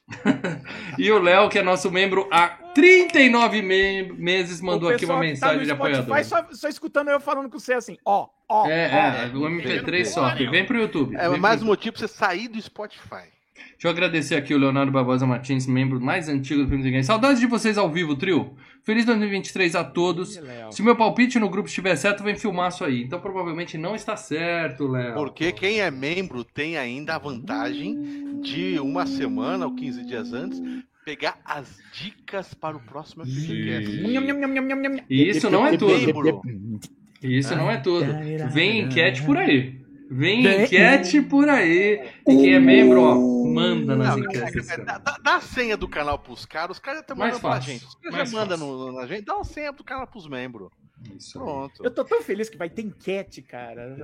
E 0.97 1.11
o 1.11 1.19
Léo, 1.19 1.49
que 1.49 1.59
é 1.59 1.63
nosso 1.63 1.91
membro 1.91 2.27
há 2.31 2.47
39 2.73 3.61
me- 3.61 4.13
meses, 4.13 4.61
mandou 4.61 4.89
aqui 4.89 5.05
uma 5.05 5.15
tá 5.15 5.19
mensagem 5.19 5.57
no 5.59 5.65
de 5.65 5.71
apoiador. 5.71 6.03
Spotify 6.05 6.23
Só, 6.23 6.47
só 6.53 6.67
escutando 6.69 7.09
eu 7.09 7.19
falando 7.19 7.49
com 7.49 7.59
você 7.59 7.73
assim, 7.73 7.97
ó, 8.05 8.27
ó. 8.47 8.67
É, 8.67 8.85
é, 8.85 9.31
ó. 9.33 9.37
o 9.37 9.41
MP3 9.49 9.91
Vem, 9.91 10.05
sofre. 10.05 10.47
Vem 10.47 10.65
pro 10.65 10.77
YouTube. 10.79 11.15
É 11.15 11.29
vem 11.29 11.39
mais 11.39 11.57
pro 11.59 11.65
um 11.65 11.69
motivo 11.69 11.97
pra 11.97 12.07
você 12.07 12.13
sair 12.13 12.47
do 12.47 12.61
Spotify. 12.61 13.34
Deixa 13.75 13.87
eu 13.87 13.91
agradecer 13.91 14.35
aqui 14.35 14.53
o 14.53 14.57
Leonardo 14.57 14.89
Barbosa 14.89 15.25
Martins, 15.27 15.67
membro 15.67 15.99
mais 15.99 16.29
antigo 16.29 16.63
do 16.63 16.69
Filmes 16.69 16.85
e 16.85 16.91
Games. 16.91 17.05
Saudades 17.05 17.41
de 17.41 17.45
vocês 17.45 17.77
ao 17.77 17.91
vivo, 17.91 18.15
trio. 18.15 18.55
Feliz 18.83 19.03
2023 19.05 19.75
a 19.75 19.83
todos. 19.83 20.39
Se 20.71 20.81
meu 20.81 20.95
palpite 20.95 21.37
no 21.39 21.49
grupo 21.49 21.67
estiver 21.67 21.95
certo, 21.97 22.23
vem 22.23 22.35
filmar 22.35 22.69
isso 22.69 22.85
aí. 22.85 23.03
Então 23.03 23.19
provavelmente 23.19 23.77
não 23.77 23.93
está 23.93 24.15
certo, 24.15 24.87
Léo. 24.87 25.13
Porque 25.15 25.51
quem 25.51 25.81
é 25.81 25.91
membro 25.91 26.43
tem 26.43 26.77
ainda 26.77 27.15
a 27.15 27.17
vantagem 27.17 28.41
de 28.41 28.79
uma 28.79 29.05
semana 29.05 29.65
ou 29.65 29.75
15 29.75 30.05
dias 30.05 30.31
antes 30.31 30.61
pegar 31.03 31.37
as 31.45 31.77
dicas 31.93 32.53
para 32.55 32.75
o 32.75 32.79
próximo 32.79 33.23
FGCast. 33.25 34.01
Nham. 34.01 35.03
E 35.09 35.29
isso 35.29 35.49
não 35.49 35.67
é 35.67 35.77
tudo. 35.77 36.81
E 37.21 37.37
isso 37.37 37.55
não 37.55 37.69
é 37.69 37.77
tudo. 37.77 38.05
Vem 38.51 38.81
enquete 38.81 39.21
por 39.23 39.37
aí. 39.37 39.84
Vem 40.09 40.45
enquete 40.63 41.21
por 41.21 41.49
aí. 41.49 42.07
E 42.27 42.35
quem 42.35 42.53
é 42.53 42.59
membro, 42.59 43.01
ó, 43.01 43.15
manda 43.47 43.95
nas 43.95 44.09
Não, 44.15 44.19
enquetes. 44.23 44.69
é, 44.69 44.77
cara. 44.77 44.99
dá, 44.99 45.17
dá- 45.17 45.35
a 45.37 45.41
senha 45.41 45.75
do 45.75 45.87
canal 45.87 46.19
pros 46.19 46.45
caras, 46.45 46.77
os 46.77 46.79
caras 46.79 46.99
já 46.99 47.01
estão 47.01 47.17
Mais 47.17 47.33
mandando 47.33 47.49
pra 47.53 47.59
gente. 47.59 47.85
Os 47.85 47.95
caras 47.95 48.29
já 48.31 48.37
mandam 48.37 48.57
no, 48.57 48.91
na 48.91 49.07
gente, 49.07 49.23
dá 49.25 49.39
a 49.39 49.43
senha 49.43 49.71
do 49.71 49.83
canal 49.83 50.05
pros 50.07 50.27
membros. 50.27 50.69
Isso 51.17 51.37
aí. 51.39 51.43
Pronto. 51.45 51.83
Eu 51.83 51.91
tô 51.91 52.03
tão 52.05 52.21
feliz 52.21 52.49
que 52.49 52.57
vai 52.57 52.69
ter 52.69 52.83
enquete, 52.83 53.41
cara. 53.41 53.95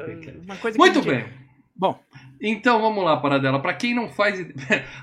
Uma 0.43 0.57
coisa 0.57 0.75
que 0.77 0.83
Muito 0.83 0.99
a 0.99 1.01
gente- 1.01 1.11
bem. 1.23 1.50
Bom, 1.81 1.99
Então 2.39 2.79
vamos 2.79 3.03
lá, 3.03 3.17
Paradela. 3.17 3.59
Pra 3.59 3.73
quem 3.73 3.95
não 3.95 4.07
faz. 4.07 4.39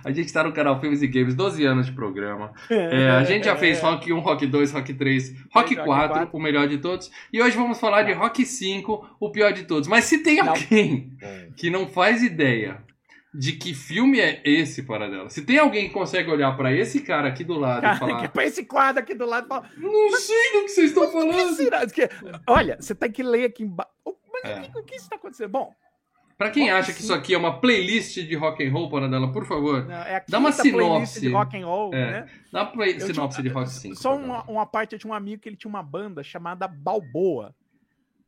a 0.04 0.12
gente 0.12 0.32
tá 0.32 0.44
no 0.44 0.52
canal 0.52 0.80
Filmes 0.80 1.02
e 1.02 1.08
Games, 1.08 1.35
12 1.35 1.64
anos 1.64 1.87
de 1.87 1.92
programa. 1.92 2.52
É, 2.70 3.11
a 3.11 3.25
gente 3.25 3.47
já 3.47 3.56
fez 3.56 3.80
Rock 3.80 4.12
1, 4.12 4.20
Rock 4.20 4.47
2, 4.47 4.70
Rock 4.73 4.94
3, 4.94 5.30
Rock 5.52 5.75
Rock 5.75 5.76
4, 5.76 6.08
4. 6.14 6.30
o 6.32 6.40
melhor 6.40 6.68
de 6.68 6.78
todos. 6.78 7.11
E 7.32 7.42
hoje 7.42 7.56
vamos 7.56 7.80
falar 7.80 8.04
de 8.04 8.12
Rock 8.12 8.47
5, 8.47 9.16
o 9.18 9.30
pior 9.32 9.52
de 9.52 9.64
todos. 9.64 9.88
Mas 9.88 10.04
se 10.04 10.23
tem 10.23 10.38
alguém 10.38 11.11
que 11.56 11.68
não 11.68 11.88
faz 11.88 12.23
ideia 12.23 12.80
de 13.35 13.52
que 13.52 13.75
filme 13.75 14.20
é 14.20 14.40
esse, 14.44 14.85
Paradela, 14.85 15.28
se 15.28 15.42
tem 15.44 15.58
alguém 15.58 15.88
que 15.88 15.94
consegue 15.94 16.30
olhar 16.30 16.56
pra 16.56 16.73
esse 16.73 17.00
cara 17.00 17.26
aqui 17.28 17.42
do 17.44 17.58
lado 17.58 17.78
e 17.80 17.82
Cara, 17.82 17.94
que 17.94 17.99
falar. 17.99 18.28
põe 18.28 18.44
esse 18.44 18.64
quadro 18.64 19.02
aqui 19.02 19.14
do 19.14 19.26
lado 19.26 19.44
e 19.47 19.49
fala. 19.49 19.68
Não 19.76 20.12
sei 20.16 20.52
do 20.52 20.62
que 20.62 20.68
vocês 20.68 20.88
estão 20.90 21.06
Que 21.06 21.12
falando. 21.12 21.54
será? 21.54 21.87
Que- 21.87 22.08
Olha, 22.47 22.76
você 22.80 22.94
tem 22.94 23.11
que 23.12 23.23
ler 23.23 23.44
aqui 23.47 23.64
embaixo. 23.64 23.90
Mas 24.32 24.44
É. 24.52 24.58
o 24.61 24.62
que, 24.62 24.78
o 24.78 24.82
que 24.85 24.94
está 24.94 25.16
acontecendo? 25.16 25.50
Bom, 25.50 25.75
Pra 26.38 26.50
quem 26.50 26.68
Rock 26.71 26.78
acha 26.78 26.92
que 26.92 27.00
isso 27.00 27.12
aqui 27.12 27.35
é 27.35 27.38
uma 27.38 27.59
playlist 27.61 28.14
de 28.14 28.35
rock 28.37 28.64
and 28.64 28.71
roll, 28.73 28.88
Paradela, 28.88 29.33
por 29.33 29.45
favor, 29.45 29.85
não, 29.85 29.95
é 29.97 30.25
Dá 30.28 30.38
uma 30.38 30.52
sinopse. 30.52 31.21
de 31.21 31.28
rock 31.30 31.57
and 31.61 31.66
roll, 31.66 31.92
É. 31.92 32.11
né? 32.23 32.30
dá 32.52 32.62
uma 32.62 32.71
play- 32.71 33.00
sinopse 33.00 33.42
de 33.42 33.49
tinha- 33.49 33.54
Rock 33.61 33.71
5. 33.73 33.97
Só 33.97 34.14
uma, 34.16 34.45
uma 34.45 34.64
parte, 34.64 34.92
eu 34.92 34.99
tinha 35.00 35.11
um 35.11 35.14
amigo 35.14 35.42
que 35.42 35.49
ele 35.49 35.57
tinha 35.57 35.68
uma 35.68 35.83
banda 35.83 36.23
chamada 36.23 36.68
Balboa. 36.68 37.52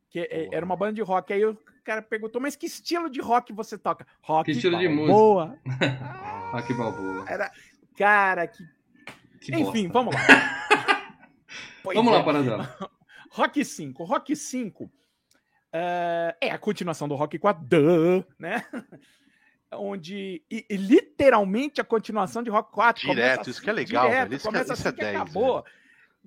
Que 0.09 0.19
é- 0.19 0.43
Boa. 0.43 0.55
era 0.57 0.65
uma 0.65 0.75
banda 0.75 0.91
de 0.91 1.01
rock. 1.01 1.31
Aí 1.31 1.45
o 1.45 1.57
cara 1.85 2.01
perguntou, 2.01 2.41
mas 2.41 2.57
que 2.57 2.65
estilo 2.65 3.09
de 3.09 3.21
rock 3.21 3.53
você 3.53 3.77
toca? 3.77 4.05
Rock 4.21 4.43
Que 4.51 4.51
estilo 4.57 4.77
de 4.77 4.89
Balboa. 4.89 5.57
Rock 6.51 6.73
Balboa. 6.73 7.23
Era, 7.29 7.49
cara, 7.97 8.45
que... 8.45 8.61
Que 9.39 9.55
Enfim, 9.55 9.87
bosta. 9.87 9.93
vamos 9.93 10.13
lá. 10.15 10.21
Vamos 11.95 12.13
é. 12.13 12.15
lá, 12.17 12.23
Paradela. 12.23 12.77
Rock 13.31 13.63
5. 13.65 14.03
Rock 14.03 14.35
5 14.35 14.91
eh, 15.73 16.35
é 16.41 16.51
a 16.51 16.57
continuação 16.57 17.07
do 17.07 17.15
Rock 17.15 17.37
4, 17.39 17.63
duh, 17.65 18.25
né? 18.39 18.65
Onde, 19.73 20.43
e, 20.51 20.65
e 20.69 20.75
literalmente 20.75 21.79
a 21.79 21.83
continuação 21.83 22.43
de 22.43 22.49
Rock 22.49 22.71
4. 22.73 23.01
Direto, 23.01 23.31
começa 23.35 23.49
isso 23.49 23.61
que 23.61 23.69
é 23.69 23.73
assim, 23.73 23.79
legal, 23.81 24.05
direto, 24.09 24.23
velho, 24.23 24.35
isso 24.35 24.43
que 24.43 24.47
é- 24.47 24.51
começa 24.51 24.73
isso 24.73 24.87
é 24.87 24.89
assim 24.89 24.95
que 24.97 25.03
10, 25.03 25.15
acabou. 25.15 25.65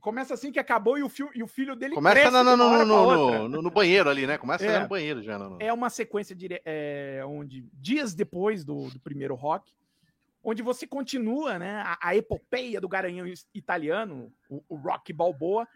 Começa 0.00 0.34
assim 0.34 0.52
que 0.52 0.58
acabou 0.58 0.98
e 0.98 1.02
o, 1.02 1.08
fio, 1.08 1.30
e 1.34 1.42
o 1.42 1.46
filho 1.46 1.74
dele 1.76 1.94
Começa 1.94 2.30
no, 2.30 2.56
no, 2.56 2.84
no, 2.84 3.62
no, 3.62 3.70
banheiro 3.70 4.10
ali, 4.10 4.26
né? 4.26 4.36
Começa 4.36 4.64
É. 4.64 4.80
no 4.80 4.88
banheiro 4.88 5.22
já. 5.22 5.38
No, 5.38 5.50
no- 5.50 5.56
É 5.62 5.72
uma 5.72 5.88
sequência 5.88 6.34
dire- 6.34 6.60
é, 6.64 7.22
onde, 7.26 7.66
dias 7.72 8.14
depois 8.14 8.64
do, 8.64 8.90
do 8.90 8.98
primeiro 9.00 9.34
rock, 9.34 9.72
onde 10.42 10.62
você 10.62 10.86
continua 10.86 11.58
né, 11.58 11.82
a, 11.86 11.98
a 12.08 12.16
epopeia 12.16 12.80
do 12.80 12.88
garanhão 12.88 13.26
italiano, 13.54 14.30
o, 14.48 14.62
o 14.68 14.76
Rock 14.76 15.12
Balboa, 15.12 15.66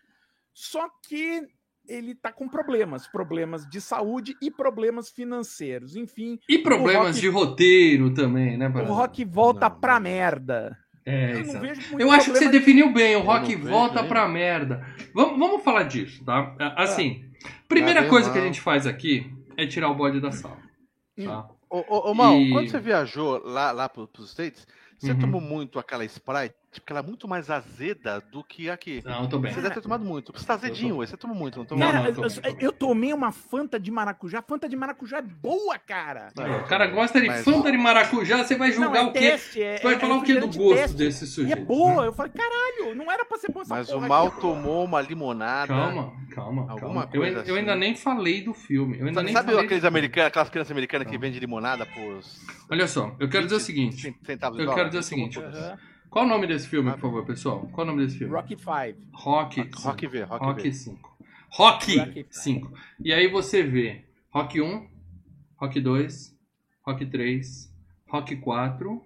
só 0.52 0.88
que 1.06 1.46
ele 1.88 2.14
tá 2.14 2.30
com 2.32 2.48
problemas, 2.48 3.06
problemas 3.06 3.66
de 3.68 3.80
saúde 3.80 4.36
e 4.42 4.50
problemas 4.50 5.08
financeiros. 5.10 5.96
Enfim, 5.96 6.38
E 6.48 6.58
problemas 6.58 7.08
Rock- 7.16 7.20
de 7.20 7.28
roteiro 7.28 8.12
também, 8.14 8.56
né, 8.58 8.68
o 8.68 8.72
Paradela? 8.72 8.96
Rock 8.96 9.24
volta 9.24 9.68
Não, 9.68 9.80
pra 9.80 9.94
não. 9.94 10.00
merda. 10.02 10.76
É, 11.06 11.32
Eu 11.36 11.46
não 11.46 11.60
vejo 11.60 11.80
muito 11.88 12.00
Eu 12.00 12.10
acho 12.10 12.26
que 12.26 12.32
você 12.32 12.44
problema 12.44 12.52
definiu 12.52 12.92
bem, 12.92 13.16
o 13.16 13.20
Eu 13.20 13.24
rock 13.24 13.56
volta 13.56 14.04
pra 14.04 14.28
merda. 14.28 14.86
Vamos, 15.14 15.38
vamos 15.38 15.64
falar 15.64 15.84
disso, 15.84 16.22
tá? 16.24 16.54
Assim, 16.76 17.24
Primeira 17.66 18.02
Tá 18.02 18.08
coisa 18.08 18.26
bem, 18.26 18.32
que 18.32 18.38
a 18.38 18.42
mal. 18.42 18.52
gente 18.52 18.60
faz 18.60 18.86
aqui 18.86 19.32
é 19.56 19.66
tirar 19.66 19.88
o 19.90 19.94
bode 19.94 20.20
da 20.20 20.30
sala. 20.32 20.58
Tá? 21.22 21.48
Ô, 21.70 21.78
ô, 21.88 22.10
ô 22.10 22.14
Mal, 22.14 22.34
E- 22.34 22.50
quando 22.50 22.68
você 22.70 22.78
viajou 22.80 23.40
lá, 23.44 23.70
lá 23.72 23.88
pro, 23.88 24.06
pros 24.08 24.30
States, 24.30 24.66
você 24.98 25.12
Uhum. 25.12 25.18
tomou 25.18 25.40
muito 25.40 25.78
aquela 25.78 26.04
Sprite? 26.04 26.54
Porque 26.70 26.92
ela 26.92 27.00
é 27.00 27.02
muito 27.02 27.26
mais 27.26 27.50
azeda 27.50 28.20
do 28.30 28.44
que 28.44 28.68
aqui. 28.68 29.02
Não, 29.04 29.22
eu 29.22 29.28
tô 29.28 29.38
bem. 29.38 29.52
Você 29.52 29.60
deve 29.62 29.74
ter 29.74 29.80
tomado 29.80 30.04
muito. 30.04 30.32
Você 30.32 30.46
tá 30.46 30.54
azedinho, 30.54 30.94
tô- 30.94 31.00
hoje, 31.00 31.10
você 31.10 31.16
tomou 31.16 31.34
muito, 31.36 31.58
não? 31.58 31.64
Não, 31.70 31.78
Cara, 31.78 31.98
não, 31.98 32.06
eu 32.06 32.28
eu, 32.28 32.42
bem, 32.42 32.56
eu 32.60 32.72
tomei 32.72 33.12
uma 33.12 33.32
Fanta 33.32 33.80
de 33.80 33.90
maracujá. 33.90 34.42
Fanta 34.42 34.68
de 34.68 34.76
maracujá 34.76 35.18
é 35.18 35.22
boa, 35.22 35.78
cara. 35.78 36.28
O 36.36 36.68
cara 36.68 36.86
gosta 36.86 37.20
de 37.20 37.26
Mas- 37.26 37.42
Fanta 37.44 37.72
de 37.72 37.78
maracujá, 37.78 38.44
você 38.44 38.54
vai 38.56 38.70
julgar 38.70 38.90
não, 38.90 38.96
é 38.96 39.10
o 39.10 39.12
quê? 39.12 39.18
teste, 39.18 39.62
é, 39.62 39.78
Você 39.78 39.82
vai 39.82 39.94
é 39.94 39.98
falar 39.98 40.16
o 40.18 40.22
que 40.22 40.34
do 40.34 40.46
gosto 40.46 40.74
teste. 40.74 40.96
desse 40.96 41.24
E 41.24 41.26
sujeito? 41.26 41.58
é 41.58 41.64
boa. 41.64 42.04
Eu 42.04 42.12
falei, 42.12 42.32
caralho, 42.32 42.94
não 42.94 43.10
era 43.10 43.24
pra 43.24 43.38
ser 43.38 43.50
boa 43.50 43.62
essa 43.62 43.74
Mas 43.74 43.88
o 43.90 44.00
Mal 44.00 44.26
aqui. 44.28 44.40
tomou 44.40 44.84
uma 44.84 45.00
limonada. 45.00 45.68
Calma, 45.68 46.12
calma, 46.34 46.62
Alguma 46.62 46.78
calma. 46.78 47.00
Eu, 47.12 47.20
coisa 47.22 47.26
ainda- 47.26 47.38
eu 47.50 47.54
assim. 47.54 47.60
ainda 47.60 47.76
nem 47.76 47.96
falei 47.96 48.42
do 48.42 48.52
filme. 48.52 48.98
Eu 49.00 49.06
ainda 49.06 49.22
nem 49.22 49.32
Sabe 49.32 49.50
falei 49.52 49.64
aqueles 49.64 49.82
do- 49.82 49.88
americanos, 49.88 50.28
aquelas 50.28 50.50
crianças 50.50 50.70
americanas 50.70 51.08
que 51.08 51.16
vendem 51.18 51.40
limonada 51.40 51.86
por. 51.86 52.20
Olha 52.70 52.86
só, 52.86 53.16
eu 53.18 53.28
quero 53.28 53.44
dizer 53.44 53.56
o 53.56 53.58
20 53.58 53.66
seguinte. 53.66 53.96
de 54.22 54.62
Eu 54.62 54.74
quero 54.74 54.88
dizer 54.88 54.98
o 54.98 55.02
seguinte. 55.02 55.38
Qual 56.10 56.24
o 56.24 56.28
nome 56.28 56.46
desse 56.46 56.68
filme, 56.68 56.90
por 56.92 57.00
favor, 57.00 57.26
pessoal? 57.26 57.68
Qual 57.72 57.86
o 57.86 57.90
nome 57.90 58.04
desse 58.04 58.18
filme? 58.18 58.32
Rocky 58.34 58.56
5. 58.56 58.70
Rock. 59.12 59.70
Rock 59.74 60.06
V, 60.06 60.22
Rock, 60.22 60.44
Rock 60.44 60.62
V. 60.62 60.72
5. 60.72 61.18
Rock 61.50 61.98
Rock 61.98 62.26
5. 62.30 62.72
E 63.04 63.12
aí 63.12 63.28
você 63.28 63.62
vê 63.62 64.04
Rock 64.30 64.60
1, 64.60 64.86
Rock 65.56 65.80
2, 65.80 66.36
Rock 66.82 67.06
3, 67.06 67.72
Rock 68.08 68.36
4. 68.36 69.02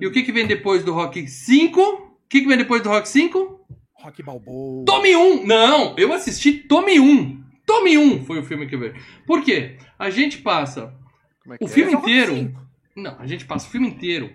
E 0.00 0.06
o 0.06 0.12
que, 0.12 0.22
que 0.22 0.32
vem 0.32 0.46
depois 0.46 0.84
do 0.84 0.92
Rock 0.92 1.26
5? 1.26 1.80
O 1.80 2.28
que, 2.28 2.40
que 2.40 2.46
vem 2.48 2.58
depois 2.58 2.82
do 2.82 2.88
Rock 2.88 3.08
5? 3.08 3.66
Rock 3.94 4.22
Balboa. 4.22 4.84
Tome 4.84 5.16
1! 5.16 5.46
Não! 5.46 5.96
Eu 5.96 6.12
assisti 6.12 6.52
Tome 6.52 7.00
1! 7.00 7.44
Tome 7.64 7.98
1 7.98 8.24
foi 8.24 8.38
o 8.38 8.44
filme 8.44 8.66
que 8.66 8.74
eu 8.74 8.80
vi. 8.80 8.94
Por 9.26 9.42
quê? 9.42 9.78
A 9.98 10.10
gente 10.10 10.38
passa 10.38 10.94
Como 11.42 11.54
é 11.54 11.58
que 11.58 11.64
o 11.64 11.66
é? 11.66 11.70
filme 11.70 11.92
é 11.92 11.96
Rock 11.96 12.10
inteiro. 12.10 12.56
Não, 12.94 13.18
a 13.18 13.26
gente 13.26 13.44
passa 13.46 13.66
o 13.66 13.70
filme 13.70 13.88
inteiro. 13.88 14.32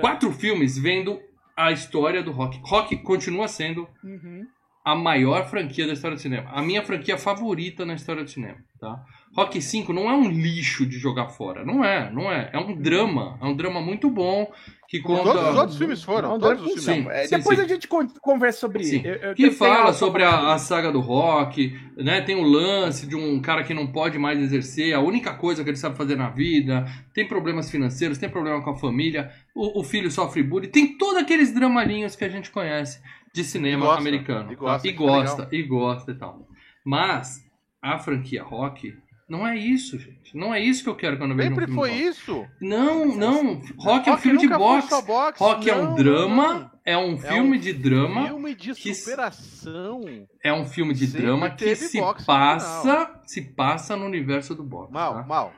Quatro 0.00 0.32
filmes 0.32 0.78
vendo 0.78 1.20
a 1.56 1.70
história 1.70 2.22
do 2.22 2.32
Rock. 2.32 2.60
Rock 2.64 2.96
continua 3.02 3.48
sendo 3.48 3.88
Uhum. 4.02 4.46
A 4.84 4.94
maior 4.96 5.48
franquia 5.48 5.86
da 5.86 5.92
história 5.92 6.16
do 6.16 6.20
cinema. 6.20 6.50
A 6.52 6.60
minha 6.62 6.82
franquia 6.82 7.16
favorita 7.16 7.84
na 7.86 7.94
história 7.94 8.24
do 8.24 8.30
cinema, 8.30 8.56
tá? 8.80 9.00
Rock 9.34 9.62
5 9.62 9.92
não 9.92 10.10
é 10.10 10.12
um 10.14 10.28
lixo 10.28 10.84
de 10.84 10.98
jogar 10.98 11.28
fora. 11.28 11.64
Não 11.64 11.82
é, 11.82 12.10
não 12.12 12.30
é. 12.30 12.50
É 12.52 12.58
um 12.58 12.76
drama. 12.76 13.38
É 13.40 13.46
um 13.46 13.56
drama 13.56 13.80
muito 13.80 14.10
bom 14.10 14.52
que 14.88 15.00
conta... 15.00 15.22
Todos 15.22 15.48
os 15.48 15.56
outros 15.56 15.78
filmes 15.78 16.02
foram. 16.02 16.28
Não, 16.30 16.38
todos 16.38 16.66
os 16.66 16.84
Sim, 16.84 16.94
filmes. 16.96 17.12
É, 17.12 17.26
sim, 17.26 17.36
depois 17.38 17.58
sim. 17.58 17.64
a 17.64 17.68
gente 17.68 17.88
con- 17.88 18.08
conversa 18.20 18.58
sobre 18.60 18.84
Sim. 18.84 19.02
Eu 19.04 19.34
Que 19.34 19.50
fala 19.50 19.76
algo 19.86 19.94
sobre 19.94 20.22
a, 20.22 20.52
a 20.52 20.58
saga 20.58 20.92
do 20.92 21.00
rock, 21.00 21.74
né? 21.96 22.20
Tem 22.20 22.34
o 22.34 22.42
lance 22.42 23.06
de 23.06 23.16
um 23.16 23.40
cara 23.40 23.64
que 23.64 23.72
não 23.72 23.86
pode 23.86 24.18
mais 24.18 24.38
exercer, 24.38 24.92
a 24.92 25.00
única 25.00 25.32
coisa 25.32 25.64
que 25.64 25.70
ele 25.70 25.78
sabe 25.78 25.96
fazer 25.96 26.16
na 26.16 26.28
vida, 26.28 26.84
tem 27.14 27.26
problemas 27.26 27.70
financeiros, 27.70 28.18
tem 28.18 28.28
problema 28.28 28.62
com 28.62 28.70
a 28.70 28.76
família, 28.76 29.30
o, 29.54 29.80
o 29.80 29.84
filho 29.84 30.10
sofre 30.10 30.42
bullying, 30.42 30.68
tem 30.68 30.98
todos 30.98 31.22
aqueles 31.22 31.54
dramalinhos 31.54 32.14
que 32.14 32.24
a 32.24 32.28
gente 32.28 32.50
conhece 32.50 33.00
de 33.32 33.44
cinema 33.44 33.84
E 33.84 33.86
gosta, 33.86 34.00
americano. 34.00 34.52
e 34.52 34.56
tá? 34.56 34.60
gosta, 34.60 34.88
e 34.88 34.92
que 34.92 34.96
gosta, 34.98 35.48
e 35.52 35.62
gosta 35.62 36.10
e 36.10 36.14
tal. 36.14 36.48
Mas 36.84 37.44
a 37.80 37.98
franquia 37.98 38.42
rock 38.42 38.94
não 39.28 39.46
é 39.46 39.56
isso, 39.56 39.98
gente. 39.98 40.36
Não 40.36 40.52
é 40.52 40.60
isso 40.60 40.82
que 40.82 40.90
eu 40.90 40.94
quero 40.96 41.16
quando 41.16 41.30
eu 41.30 41.36
vejo 41.36 41.48
um 41.50 41.54
Sempre 41.54 41.66
filme 41.66 41.80
foi 41.80 41.90
de 41.90 41.96
rock. 42.04 42.08
isso. 42.10 42.46
Não, 42.60 43.06
não. 43.16 43.54
Rock 43.78 44.08
é 44.08 44.12
um 44.12 44.14
Rock 44.14 44.20
filme 44.22 44.38
de 44.38 44.48
foi 44.48 44.58
boxe. 44.58 45.02
boxe. 45.06 45.38
Rock 45.42 45.70
é 45.70 45.76
um 45.76 45.84
Não, 45.84 45.94
drama, 45.94 46.54
não. 46.54 46.70
é 46.84 46.98
um 46.98 47.14
É 47.14 47.16
filme 47.16 47.56
um 47.56 47.60
de 47.60 47.72
drama. 47.72 48.26
Filme 48.26 48.54
de 48.54 48.74
que- 48.74 48.94
superação. 48.94 50.00
É 50.44 50.52
um 50.52 50.66
filme 50.66 50.92
de 50.92 51.06
Sempre 51.06 51.22
drama 51.22 51.50
que 51.50 51.74
se 51.74 51.98
passa, 52.26 53.20
se 53.24 53.40
passa 53.42 53.96
no 53.96 54.04
universo 54.04 54.54
do 54.54 54.62
boxe. 54.62 54.92
Mal, 54.92 55.14
tá? 55.14 55.22
mal. 55.22 55.52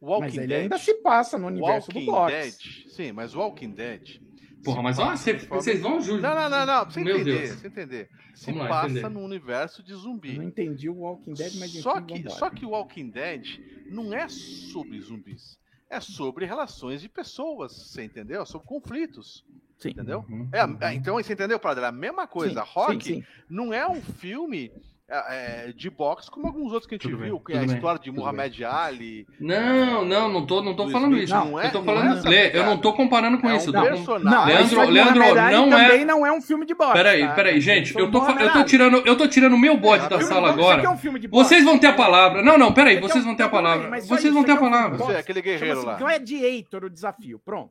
Walking 0.00 0.20
Mas 0.24 0.36
ele 0.36 0.46
Dead. 0.48 0.62
ainda 0.64 0.78
se 0.78 0.94
passa 0.96 1.38
no 1.38 1.46
universo 1.46 1.88
Walking 1.90 2.04
do 2.06 2.12
boxe. 2.12 2.36
Dead. 2.36 2.88
Sim, 2.92 3.12
mas 3.12 3.34
Walking 3.34 3.70
Dead. 3.70 4.20
Porra, 4.64 4.82
mas 4.82 4.96
forma- 4.96 5.16
vocês 5.16 5.80
vão 5.80 6.00
ju- 6.00 6.20
Não, 6.20 6.34
não, 6.34 6.48
não, 6.48 6.66
não. 6.66 6.82
Pra 6.84 6.90
você 6.90 7.04
Meu 7.04 7.16
entender, 7.16 7.46
Deus. 7.48 7.60
você 7.60 7.66
entender. 7.66 8.10
Se 8.34 8.50
lá, 8.52 8.66
passa 8.68 8.90
entender. 8.90 9.08
no 9.10 9.20
universo 9.20 9.82
de 9.82 9.92
Eu 9.92 9.98
zumbi. 9.98 10.36
não 10.36 10.44
entendi 10.44 10.88
o 10.88 10.98
Walking 11.00 11.34
Dead, 11.34 11.52
mas 11.58 11.70
Só 11.72 12.00
que, 12.00 12.14
vambora. 12.14 12.34
só 12.38 12.50
que 12.50 12.64
o 12.66 12.70
Walking 12.70 13.10
Dead 13.10 13.60
não 13.90 14.12
é 14.12 14.28
sobre 14.28 15.00
zumbis. 15.00 15.58
É 15.90 16.00
sobre 16.00 16.44
relações 16.46 17.00
de 17.00 17.08
pessoas, 17.08 17.72
você 17.72 18.02
entendeu? 18.04 18.42
É 18.42 18.44
sobre 18.46 18.66
conflitos, 18.66 19.44
Sim. 19.78 19.90
entendeu? 19.90 20.24
Uhum, 20.28 20.48
É, 20.50 20.64
uhum. 20.64 20.78
é, 20.80 20.94
então 20.94 21.14
você 21.14 21.32
entendeu, 21.34 21.60
Padre? 21.60 21.84
É 21.84 21.88
a 21.88 21.92
mesma 21.92 22.26
coisa. 22.26 22.62
Sim, 22.64 22.70
Rock 22.72 23.04
sim, 23.04 23.14
sim. 23.20 23.24
não 23.48 23.72
é 23.72 23.86
um 23.86 24.00
filme 24.02 24.72
é, 25.08 25.68
é, 25.68 25.72
de 25.72 25.90
boxe 25.90 26.30
como 26.30 26.46
alguns 26.46 26.72
outros 26.72 26.86
que 26.86 26.94
a 26.94 26.96
gente 26.96 27.02
Tudo 27.08 27.18
bem, 27.18 27.26
viu, 27.28 27.38
que 27.38 27.52
é 27.52 27.56
a 27.56 27.60
bem, 27.60 27.74
história 27.74 28.00
de 28.00 28.10
Muhammad 28.10 28.58
Ali. 28.62 29.26
Não, 29.38 30.04
não, 30.04 30.28
não 30.32 30.46
tô, 30.46 30.62
não 30.62 30.74
tô 30.74 30.86
Do 30.86 30.90
falando 30.92 31.12
Smith, 31.12 31.24
isso. 31.24 31.34
não 31.34 31.60
é- 31.60 31.66
eu 31.66 31.70
tô 31.72 31.78
não 31.78 31.84
falando. 31.84 32.08
é 32.14 32.18
essa 32.18 32.28
Lê, 32.28 32.56
eu 32.58 32.64
não 32.64 32.78
tô 32.78 32.92
comparando 32.94 33.38
com 33.38 33.48
É 33.50 33.56
isso. 33.56 33.70
um 33.70 33.72
com-. 33.72 34.18
Não, 34.20 34.46
Leandro- 34.46 34.64
isso 34.64 34.80
é 34.80 34.84
Leandro, 34.86 35.18
não 35.20 35.78
é- 35.78 35.88
também 35.88 36.04
não 36.06 36.26
é 36.26 36.32
um 36.32 36.40
filme 36.40 36.64
de 36.64 36.74
boxe. 36.74 36.92
Peraí, 36.94 37.26
tá? 37.26 37.34
peraí, 37.34 37.60
gente, 37.60 37.96
é 37.96 38.00
eu 38.00 38.10
tô, 38.10 38.26
eu 38.26 38.52
tô 38.52 38.64
tirando, 38.64 39.02
eu 39.04 39.16
tô 39.16 39.28
tirando 39.28 39.52
o 39.52 39.58
meu 39.58 39.76
bode 39.76 40.06
É, 40.06 40.08
da 40.08 40.20
sala 40.22 40.48
agora. 40.50 40.82
é 40.82 40.88
um 40.88 40.96
filme 40.96 41.18
de 41.18 41.28
boxe. 41.28 41.48
Vocês 41.48 41.64
vão 41.64 41.78
ter 41.78 41.88
a 41.88 41.92
palavra. 41.92 42.42
Não, 42.42 42.56
não, 42.56 42.72
peraí, 42.72 42.98
vocês 42.98 43.16
é 43.16 43.20
um- 43.20 43.24
vão 43.24 43.36
ter 43.36 43.42
a 43.42 43.46
bem, 43.46 43.54
palavra. 43.54 43.90
Vocês 44.00 44.24
isso 44.24 44.32
vão 44.32 44.42
ter 44.44 44.52
a 44.52 44.54
é 44.54 44.58
palavra. 44.58 44.96
Você 44.96 45.12
é 45.12 45.18
aquele 45.18 45.42
guerreiro 45.42 45.84
lá. 45.84 45.94
Gladiator, 45.96 46.84
o 46.84 46.90
desafio. 46.90 47.38
Pronto. 47.44 47.70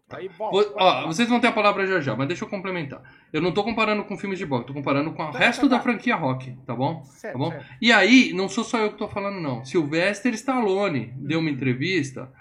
Vocês 1.08 1.28
vão 1.28 1.40
ter 1.40 1.48
a 1.48 1.52
palavra 1.52 1.86
já 1.88 2.00
já, 2.00 2.16
mas 2.16 2.28
deixa 2.28 2.44
eu 2.46 2.50
complementar. 2.50 3.02
Eu 3.34 3.42
não 3.42 3.52
tô 3.52 3.64
comparando 3.64 4.04
com 4.04 4.16
filmes 4.16 4.38
de 4.38 4.46
boxe, 4.46 4.68
tô 4.68 4.74
comparando 4.74 5.12
com 5.12 5.24
o 5.24 5.32
Tá, 5.32 5.40
resto 5.40 5.62
tá, 5.64 5.68
da 5.70 5.78
tá. 5.78 5.84
franquia 5.84 6.16
rock, 6.16 6.56
tá 6.68 6.76
bom? 6.76 7.04
Certo, 7.06 7.34
Tá 7.34 7.40
bom? 7.40 7.50
certo. 7.50 7.66
E 7.82 7.92
aí, 7.92 8.32
não 8.32 8.48
sou 8.48 8.64
só 8.64 8.78
eu 8.78 8.92
que 8.92 8.98
tô 9.00 9.08
falando, 9.08 9.42
não. 9.42 9.66
Sylvester 9.66 10.34
Stallone 10.36 11.12
deu 11.18 11.40
uma 11.40 11.50
entrevista, 11.50 12.32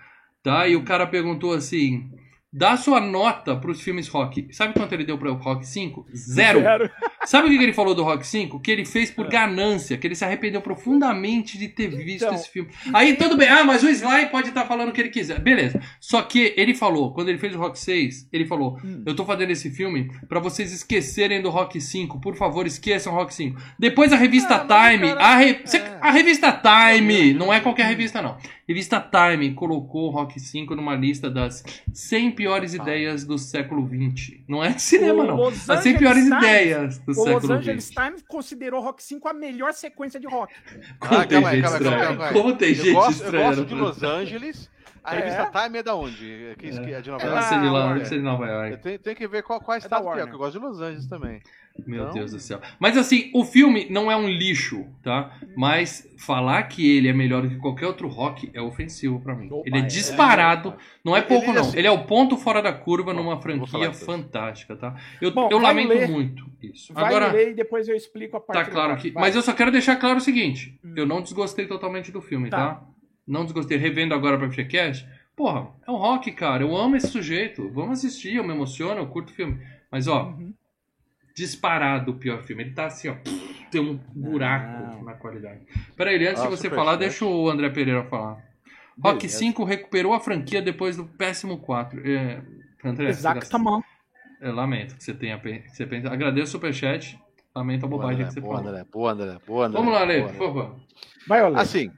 tá? 0.42 0.68
E 0.68 0.76
o 0.76 0.84
cara 0.84 1.06
perguntou 1.06 1.54
assim: 1.54 2.10
dá 2.52 2.76
sua 2.76 3.00
nota 3.00 3.56
pros 3.56 3.80
filmes 3.80 4.08
rock. 4.08 4.48
Sabe 4.52 4.74
quanto 4.74 4.92
ele 4.92 5.04
deu 5.04 5.16
para 5.16 5.30
o 5.30 5.34
Rock 5.34 5.66
5? 5.66 6.06
Zero. 6.14 6.60
Sabe 7.24 7.46
o 7.46 7.50
que 7.58 7.62
ele 7.62 7.72
falou 7.72 7.94
do 7.94 8.02
Rock 8.02 8.26
5? 8.26 8.58
Que 8.60 8.70
ele 8.70 8.84
fez 8.84 9.10
por 9.10 9.28
ganância, 9.28 9.96
que 9.96 10.06
ele 10.06 10.14
se 10.16 10.24
arrependeu 10.24 10.60
profundamente 10.60 11.56
de 11.56 11.68
ter 11.68 11.88
visto 11.88 12.24
Então, 12.24 12.34
esse 12.34 12.50
filme. 12.50 12.68
Aí 12.92 13.16
tudo 13.16 13.36
bem, 13.36 13.48
ah, 13.48 13.64
mas 13.64 13.82
o 13.82 13.88
Sly 13.88 14.26
pode 14.30 14.48
estar 14.48 14.64
falando 14.66 14.88
o 14.90 14.92
que 14.92 15.00
ele 15.00 15.08
quiser. 15.08 15.38
Beleza. 15.40 15.80
Só 16.00 16.20
que 16.22 16.52
ele 16.56 16.74
falou, 16.74 17.12
quando 17.14 17.28
ele 17.28 17.38
fez 17.38 17.54
o 17.54 17.58
Rock 17.58 17.78
6, 17.78 18.28
ele 18.32 18.44
falou: 18.44 18.78
Hum. 18.84 19.02
Eu 19.06 19.14
tô 19.14 19.24
fazendo 19.24 19.50
esse 19.50 19.70
filme 19.70 20.10
pra 20.28 20.40
vocês 20.40 20.72
esquecerem 20.72 21.40
do 21.40 21.48
Rock 21.50 21.80
5. 21.80 22.20
Por 22.20 22.34
favor, 22.36 22.66
esqueçam 22.66 23.12
o 23.12 23.16
Rock 23.16 23.32
5. 23.34 23.60
Depois 23.78 24.12
a 24.12 24.16
revista 24.16 24.54
Ah, 24.56 24.90
Time. 24.90 25.08
cara- 25.08 25.20
A, 25.24 25.36
re- 25.36 25.62
é. 25.72 25.98
a 26.00 26.10
revista 26.10 26.52
Time, 26.52 27.32
não 27.34 27.52
é 27.52 27.60
qualquer 27.60 27.86
revista, 27.86 28.20
não. 28.20 28.36
Revista 28.68 29.00
Time 29.00 29.54
colocou 29.54 30.08
o 30.08 30.10
Rock 30.10 30.38
5 30.38 30.74
numa 30.76 30.94
lista 30.94 31.28
das 31.30 31.64
100 31.92 32.30
piores 32.32 32.74
ideias 32.74 33.24
do 33.24 33.36
século 33.38 33.84
20. 33.84 34.44
Não 34.48 34.62
é 34.62 34.70
de 34.70 34.80
cinema, 34.82 35.24
O 35.24 35.26
não. 35.26 35.36
Los 35.36 35.68
As 35.68 35.80
100 35.82 35.94
Angeles 35.94 35.98
piores 35.98 36.24
Times- 36.24 36.38
ideias 36.38 36.98
do 36.98 37.12
O 37.12 37.14
Los 37.14 37.24
século 37.24 37.52
Angeles 37.54 37.88
20. 37.88 37.94
Times 38.06 38.22
considerou 38.28 38.80
Rock 38.82 39.02
5 39.02 39.28
a 39.28 39.32
melhor 39.32 39.72
sequência 39.72 40.20
de 40.20 40.26
rock. 40.28 40.54
Como 41.00 41.14
Ah, 41.14 41.26
tem 41.26 41.28
calma 41.42 41.50
gente 41.50 41.62
calma 41.62 41.76
estranha. 41.78 42.06
calma. 42.06 42.32
Como 42.32 42.56
tem 42.56 42.68
Eu 42.68 42.74
gente 42.76 42.92
gosto, 42.92 43.20
eu 43.20 43.24
estranha. 43.26 43.46
gosto 43.48 43.60
no 43.60 43.66
de. 43.66 43.74
Los 43.74 44.02
Angeles. 44.02 44.70
A 45.04 45.16
É. 45.16 45.18
revista 45.18 45.50
Time 45.64 45.78
é 45.78 45.82
da 45.82 45.96
onde? 45.96 46.54
Que, 46.60 46.70
que 46.70 46.92
é 46.94 47.00
de 47.00 47.10
Nova 47.10 47.24
Ela 47.24 47.40
York? 47.40 47.58
de 47.60 47.68
lá, 47.68 47.92
Ah, 47.92 47.98
de 47.98 48.18
Nova 48.20 48.44
Eu 48.46 48.52
York. 48.68 48.82
tenho, 48.84 48.98
tenho 49.00 49.16
que 49.16 49.26
ver 49.26 49.42
qual, 49.42 49.60
qual 49.60 49.74
da 49.74 49.78
estado 49.78 50.04
que 50.04 50.08
é, 50.10 50.22
porque 50.22 50.34
eu 50.34 50.38
gosto 50.38 50.60
de 50.60 50.64
Los 50.64 50.80
Angeles 50.80 51.06
também. 51.08 51.40
Meu 51.86 52.02
Então- 52.02 52.14
Deus 52.14 52.30
do 52.32 52.38
céu. 52.38 52.60
Mas 52.78 52.96
assim, 52.96 53.30
o 53.34 53.44
filme 53.44 53.86
não 53.90 54.10
é 54.10 54.16
um 54.16 54.28
lixo, 54.28 54.86
tá? 55.02 55.36
Mas 55.56 56.06
falar 56.18 56.62
que 56.64 56.96
ele 56.96 57.08
é 57.08 57.12
melhor 57.12 57.42
do 57.42 57.48
que 57.48 57.56
qualquer 57.56 57.86
outro 57.86 58.06
rock 58.08 58.50
é 58.52 58.60
ofensivo 58.60 59.18
pra 59.20 59.34
mim. 59.34 59.48
Opa, 59.50 59.62
ele 59.66 59.76
é 59.76 59.80
é. 59.80 59.82
disparado, 59.82 60.74
não 61.04 61.16
é 61.16 61.22
pouco 61.22 61.46
ele, 61.46 61.52
não. 61.54 61.60
assim- 61.62 61.78
Ele 61.78 61.86
é 61.86 61.90
o 61.90 62.04
ponto 62.04 62.36
fora 62.36 62.60
da 62.62 62.72
curva 62.72 63.12
numa 63.14 63.34
vou 63.36 63.40
falar 63.66 63.66
franquia 63.66 63.92
fantástica, 63.92 64.76
tá? 64.76 64.94
Eu, 65.20 65.32
Bom, 65.32 65.48
eu 65.50 65.58
lamento 65.58 65.88
ler. 65.88 66.08
muito 66.08 66.44
isso. 66.62 66.92
Vai 66.92 67.04
Agora, 67.06 67.32
ler 67.32 67.50
e 67.50 67.54
depois 67.54 67.88
eu 67.88 67.96
explico 67.96 68.36
a 68.36 68.40
parte 68.40 68.64
tá 68.66 68.70
claro 68.70 68.96
que... 68.96 69.10
Vai. 69.10 69.22
Mas 69.24 69.34
eu 69.34 69.42
só 69.42 69.52
quero 69.52 69.72
deixar 69.72 69.96
claro 69.96 70.18
o 70.18 70.20
seguinte. 70.20 70.78
Hum. 70.84 70.92
Eu 70.96 71.06
não 71.06 71.22
desgostei 71.22 71.66
totalmente 71.66 72.12
do 72.12 72.20
filme, 72.20 72.50
Tá. 72.50 72.56
tá? 72.74 72.82
Não 73.26 73.44
desgostei. 73.44 73.78
Revendo 73.78 74.14
agora 74.14 74.36
pra 74.38 74.46
FGCast, 74.50 75.08
porra, 75.34 75.68
é 75.86 75.90
um 75.90 75.96
rock, 75.96 76.30
cara. 76.32 76.62
Eu 76.62 76.76
amo 76.76 76.96
esse 76.96 77.08
sujeito. 77.08 77.68
Vamos 77.70 77.98
assistir, 77.98 78.36
eu 78.36 78.44
me 78.44 78.52
emociono, 78.52 79.00
eu 79.00 79.06
curto 79.06 79.30
o 79.30 79.34
filme. 79.34 79.58
Mas, 79.90 80.06
ó, 80.06 80.26
Uhum. 80.28 80.52
Disparado 81.34 82.12
o 82.12 82.14
pior 82.18 82.42
filme. 82.42 82.62
Ele 82.64 82.72
tá 82.72 82.86
assim, 82.86 83.08
ó. 83.08 83.16
Tem 83.70 83.80
um 83.80 83.96
buraco 84.14 84.96
Não. 84.96 85.04
na 85.04 85.14
qualidade. 85.14 85.60
Peraí, 85.96 86.26
antes 86.26 86.42
Ah, 86.42 86.44
de 86.46 86.50
você 86.50 86.68
falar, 86.68 86.96
deixa 86.96 87.24
o 87.24 87.48
André 87.48 87.70
Pereira 87.70 88.04
falar. 88.04 88.34
Rock 89.02 89.18
Beleza. 89.20 89.38
5 89.38 89.64
recuperou 89.64 90.12
a 90.12 90.20
franquia 90.20 90.60
depois 90.60 90.96
do 90.96 91.06
péssimo 91.06 91.58
4. 91.58 92.06
É, 92.06 92.42
André, 92.84 93.08
Exatamente. 93.08 93.86
eu 94.40 94.54
lamento 94.54 94.94
que 94.96 95.02
você 95.02 95.14
tenha 95.14 95.38
que 95.38 95.68
você 95.70 95.86
pensa. 95.86 96.10
Agradeço 96.12 96.48
o 96.48 96.52
superchat. 96.52 97.18
Lamento 97.54 97.84
a 97.86 97.88
Boa, 97.88 98.00
bobagem 98.02 98.22
André, 98.22 98.28
que 98.28 98.34
você 98.34 98.40
boa, 98.40 98.56
falou. 98.56 98.70
André, 98.70 98.84
boa, 98.90 99.12
André, 99.12 99.38
boa, 99.46 99.66
André. 99.66 99.78
Vamos 99.78 99.94
lá, 99.94 100.04
Lê, 100.04 100.20
boa, 100.20 100.32
por 100.32 100.38
favor. 100.46 100.80
Vai, 101.26 101.42
Olê. 101.42 101.60
Assim, 101.60 101.90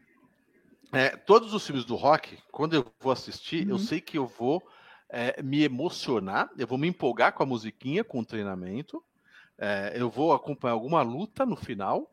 é, 0.93 1.11
todos 1.11 1.53
os 1.55 1.65
filmes 1.67 1.85
do 1.85 1.95
rock, 1.97 2.39
quando 2.53 2.75
eu 2.75 2.87
vou 3.01 3.13
assistir, 3.13 3.65
Uhum. 3.67 3.73
eu 3.75 3.79
sei 3.79 4.01
que 4.01 4.19
eu 4.19 4.27
vou 4.27 4.63
é, 5.11 5.41
me 5.43 5.63
emocionar, 5.63 6.49
eu 6.59 6.67
vou 6.67 6.77
me 6.79 6.89
empolgar 6.89 7.33
com 7.33 7.43
a 7.43 7.47
musiquinha, 7.47 8.03
com 8.03 8.19
o 8.21 8.25
treinamento, 8.25 9.01
é, 9.59 9.93
eu 9.97 10.11
vou 10.11 10.33
acompanhar 10.33 10.75
alguma 10.75 11.03
luta 11.03 11.45
no 11.47 11.57
final, 11.57 12.11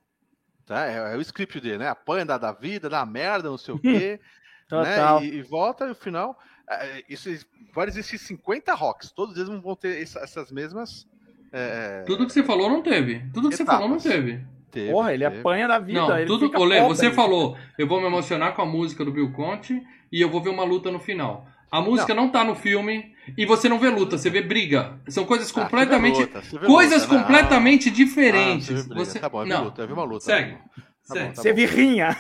Tá? 0.66 0.86
É, 0.88 1.14
é 1.14 1.18
o 1.18 1.22
script 1.22 1.60
dele, 1.60 1.80
né? 1.80 1.88
Apanha, 1.90 2.24
dá 2.26 2.38
da 2.38 2.52
vida, 2.54 2.88
dá 2.88 3.06
merda, 3.06 3.50
não 3.50 3.58
sei 3.58 3.74
o 3.74 3.80
quê. 3.80 4.20
Total. 4.70 5.20
né? 5.20 5.26
E, 5.26 5.36
e 5.38 5.42
volta 5.42 5.86
e 5.86 5.90
no 5.90 5.96
final. 5.96 6.40
é, 6.70 7.04
Isso, 7.10 7.30
vai 7.74 7.88
existir 7.88 8.18
50 8.18 8.74
rocks. 8.74 9.12
Todos 9.12 9.36
eles 9.36 9.50
vão 9.62 9.76
ter 9.76 10.02
essa- 10.02 10.20
essas 10.22 10.50
mesmas. 10.52 11.06
é, 11.52 12.04
Tudo 12.06 12.26
que 12.26 12.32
você 12.32 12.44
falou 12.44 12.70
não 12.70 12.82
teve. 12.82 13.20
Tudo 13.34 13.50
que 13.50 13.56
você 13.58 13.64
Etapas. 13.64 13.82
falou 13.82 13.96
não 13.96 14.02
teve. 14.02 14.46
teve, 14.70 14.92
Porra, 14.92 15.14
ele 15.14 15.26
teve. 15.28 15.40
apanha 15.40 15.68
da 15.68 15.80
vida. 15.80 16.00
Não, 16.00 16.16
ele 16.18 16.26
tudo. 16.28 16.46
fica 16.46 16.60
Olê, 16.60 16.80
você 16.84 17.12
falou, 17.12 17.58
eu 17.78 17.86
vou 17.88 18.00
me 18.00 18.08
emocionar 18.08 18.56
com 18.56 18.62
a 18.62 18.66
música 18.66 19.04
do 19.04 19.12
Bill 19.12 19.34
Conte 19.34 19.82
e 20.10 20.22
eu 20.22 20.30
vou 20.30 20.42
ver 20.42 20.50
uma 20.52 20.64
luta 20.64 20.90
no 20.90 21.00
final. 21.00 21.46
A 21.72 21.80
música 21.80 22.14
não, 22.14 22.30
tá 22.30 22.44
no 22.44 22.54
filme 22.54 23.16
e 23.38 23.46
você 23.46 23.70
não 23.70 23.80
vê 23.80 23.90
luta, 23.90 24.18
você 24.18 24.30
vê 24.30 24.42
briga. 24.42 25.00
São 25.08 25.24
coisas 25.26 25.50
Ah, 25.52 25.54
vê 25.56 25.62
completamente. 25.62 26.20
luta, 26.20 26.42
você 26.42 26.60
vê 26.60 26.68
coisas 26.68 27.02
luta, 27.04 27.14
né? 27.16 27.22
completamente 27.22 27.88
Ah, 27.90 27.94
diferentes. 27.94 28.68
briga. 28.88 28.96
você... 28.96 29.20
Tá 29.20 29.30
bom, 29.30 29.40
eu 29.42 29.44
vi 29.46 29.50
não, 29.50 29.64
luta, 29.64 29.82
eu 29.82 29.88
vi 29.88 29.94
uma 29.94 30.04
luta. 30.04 30.26
segue. 30.26 30.58
Tá 31.08 31.16
bom, 31.16 31.28
tá 31.34 31.42
Você 31.42 31.50
bom. 31.50 31.56
virrinha. 31.56 32.16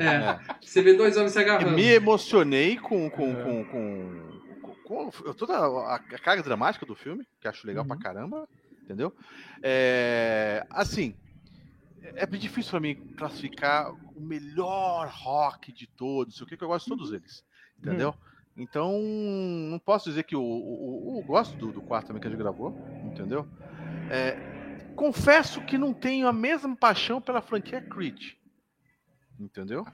É, 0.00 0.04
É. 0.04 0.08
é. 0.08 0.38
Você 0.60 0.82
vê 0.82 0.92
dois 0.94 1.16
homens 1.16 1.32
se 1.32 1.38
agarrando. 1.38 1.74
Me 1.74 1.86
emocionei 1.88 2.76
com, 2.76 3.08
com, 3.10 3.30
É. 3.30 3.42
com, 3.42 3.64
com, 3.64 5.10
com 5.10 5.32
toda 5.34 5.54
a, 5.56 5.94
a 5.96 5.98
carga 5.98 6.42
dramática 6.42 6.84
do 6.84 6.94
filme, 6.94 7.26
que 7.40 7.48
acho 7.48 7.66
legal 7.66 7.84
pra 7.86 7.96
Uhum. 7.96 8.02
caramba, 8.02 8.46
entendeu? 8.84 9.12
É, 9.62 10.66
assim, 10.70 11.14
é 12.02 12.26
bem 12.26 12.38
difícil 12.38 12.70
pra 12.72 12.80
mim 12.80 12.94
classificar 13.16 13.90
o 13.90 14.20
melhor 14.20 15.08
rock 15.10 15.72
de 15.72 15.86
todos, 15.86 16.40
o 16.42 16.46
que 16.46 16.56
que 16.58 16.64
eu 16.64 16.68
gosto 16.68 16.84
de 16.90 16.96
todos 16.96 17.12
eles, 17.12 17.42
entendeu? 17.78 18.14
Então, 18.56 19.00
não 19.70 19.78
posso 19.78 20.08
dizer 20.10 20.24
que 20.24 20.36
o, 20.36 20.42
o, 20.42 21.22
gosto 21.26 21.56
do, 21.56 21.72
do 21.72 21.80
quarto 21.80 22.08
também 22.08 22.20
que 22.20 22.28
a 22.28 22.30
gente 22.30 22.38
gravou, 22.38 22.76
entendeu? 23.04 23.46
É, 24.10 24.36
confesso 24.94 25.62
que 25.62 25.78
não 25.78 25.92
tenho 25.94 26.26
a 26.28 26.32
mesma 26.32 26.76
paixão 26.76 27.20
pela 27.20 27.40
franquia 27.40 27.80
Creed, 27.80 28.32
entendeu? 29.40 29.86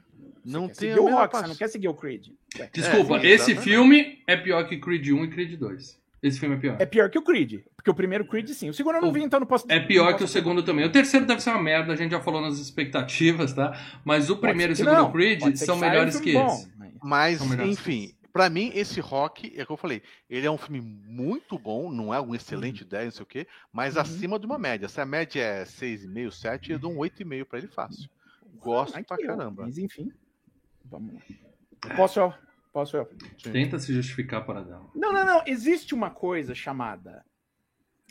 Não 0.44 0.66
Você 0.68 0.86
quer 0.88 0.94
tenho 0.94 1.02
a 1.02 1.04
mesma 1.04 1.20
Rock, 1.20 1.26
você 1.30 1.32
paixão. 1.32 1.48
não 1.50 1.56
quer 1.56 1.68
seguir 1.68 1.88
o 1.88 1.94
Creed. 1.94 2.28
Desculpa, 2.72 3.16
É, 3.16 3.20
sim, 3.20 3.26
esse 3.26 3.34
exatamente. 3.52 3.60
filme 3.62 4.18
é 4.26 4.36
pior 4.36 4.66
que 4.68 4.78
Creed 4.78 5.06
1 5.08 5.24
e 5.24 5.28
Creed 5.30 5.58
2. 5.58 5.98
Esse 6.20 6.40
filme 6.40 6.56
é 6.56 6.58
pior. 6.58 6.76
É 6.80 6.86
pior 6.86 7.08
que 7.10 7.18
o 7.18 7.22
Creed. 7.22 7.60
Porque 7.76 7.88
o 7.90 7.94
primeiro 7.94 8.26
Creed, 8.26 8.48
sim. 8.48 8.68
O 8.68 8.74
segundo 8.74 8.96
eu 8.96 9.02
não 9.02 9.12
vi, 9.12 9.22
então 9.22 9.38
não 9.38 9.46
posso 9.46 9.66
É 9.68 9.78
pior 9.78 10.06
não 10.06 10.10
que 10.10 10.16
o 10.16 10.18
posso- 10.26 10.32
segundo 10.32 10.64
também. 10.64 10.84
O 10.84 10.90
terceiro 10.90 11.24
deve 11.24 11.40
ser 11.40 11.50
uma 11.50 11.62
merda, 11.62 11.92
a 11.92 11.96
gente 11.96 12.10
já 12.10 12.20
falou 12.20 12.40
nas 12.40 12.58
expectativas, 12.58 13.52
tá? 13.52 13.78
Mas 14.04 14.28
o 14.28 14.36
primeiro 14.36 14.72
e 14.72 14.74
o 14.74 14.76
que 14.76 14.82
segundo 14.82 14.96
não, 14.96 15.12
Creed 15.12 15.54
são 15.56 15.76
melhores 15.76 16.18
que 16.18 16.32
bom, 16.32 16.46
esse. 16.48 16.68
mas- 17.00 17.40
enfim, 17.60 18.12
pra 18.32 18.48
mim, 18.50 18.70
esse 18.74 19.00
rock, 19.00 19.52
é 19.58 19.62
o 19.62 19.66
que 19.66 19.72
eu 19.72 19.76
falei, 19.76 20.02
ele 20.28 20.46
é 20.46 20.50
um 20.50 20.58
filme 20.58 20.80
muito 20.80 21.58
bom, 21.58 21.90
não 21.90 22.12
é 22.12 22.20
um 22.20 22.34
excelente 22.34 22.84
10, 22.84 23.04
não 23.04 23.10
sei 23.12 23.22
o 23.22 23.26
quê, 23.26 23.46
mas 23.72 23.96
Uhum. 23.96 24.02
acima 24.02 24.38
de 24.38 24.46
uma 24.46 24.58
média. 24.58 24.88
Se 24.88 25.00
a 25.00 25.06
média 25.06 25.40
é 25.42 25.64
6,5, 25.64 26.30
7, 26.30 26.72
eu 26.72 26.78
dou 26.78 26.92
um 26.92 26.98
8,5 26.98 27.44
pra 27.44 27.58
ele 27.58 27.68
fácil. 27.68 28.08
Gosto 28.56 28.96
Ai, 28.96 29.04
pra 29.04 29.16
eu, 29.20 29.26
caramba. 29.26 29.62
Mas 29.64 29.78
enfim. 29.78 30.12
Vamos 30.84 31.14
lá. 31.14 31.94
Posso, 31.96 32.32
posso. 32.72 33.06
Sim. 33.42 33.52
Tenta 33.52 33.78
se 33.78 33.92
justificar 33.94 34.44
para 34.44 34.62
dar. 34.62 34.80
Não, 34.94 35.12
não, 35.12 35.24
não. 35.24 35.42
Existe 35.46 35.94
uma 35.94 36.10
coisa 36.10 36.54
chamada 36.54 37.24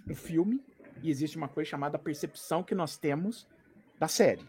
o 0.10 0.16
filme 0.16 0.62
e 1.04 1.10
existe 1.10 1.36
uma 1.36 1.48
coisa 1.50 1.70
chamada 1.70 2.00
percepção 2.00 2.64
que 2.64 2.74
nós 2.74 2.98
temos 2.98 3.46
da 4.00 4.08
série. 4.08 4.46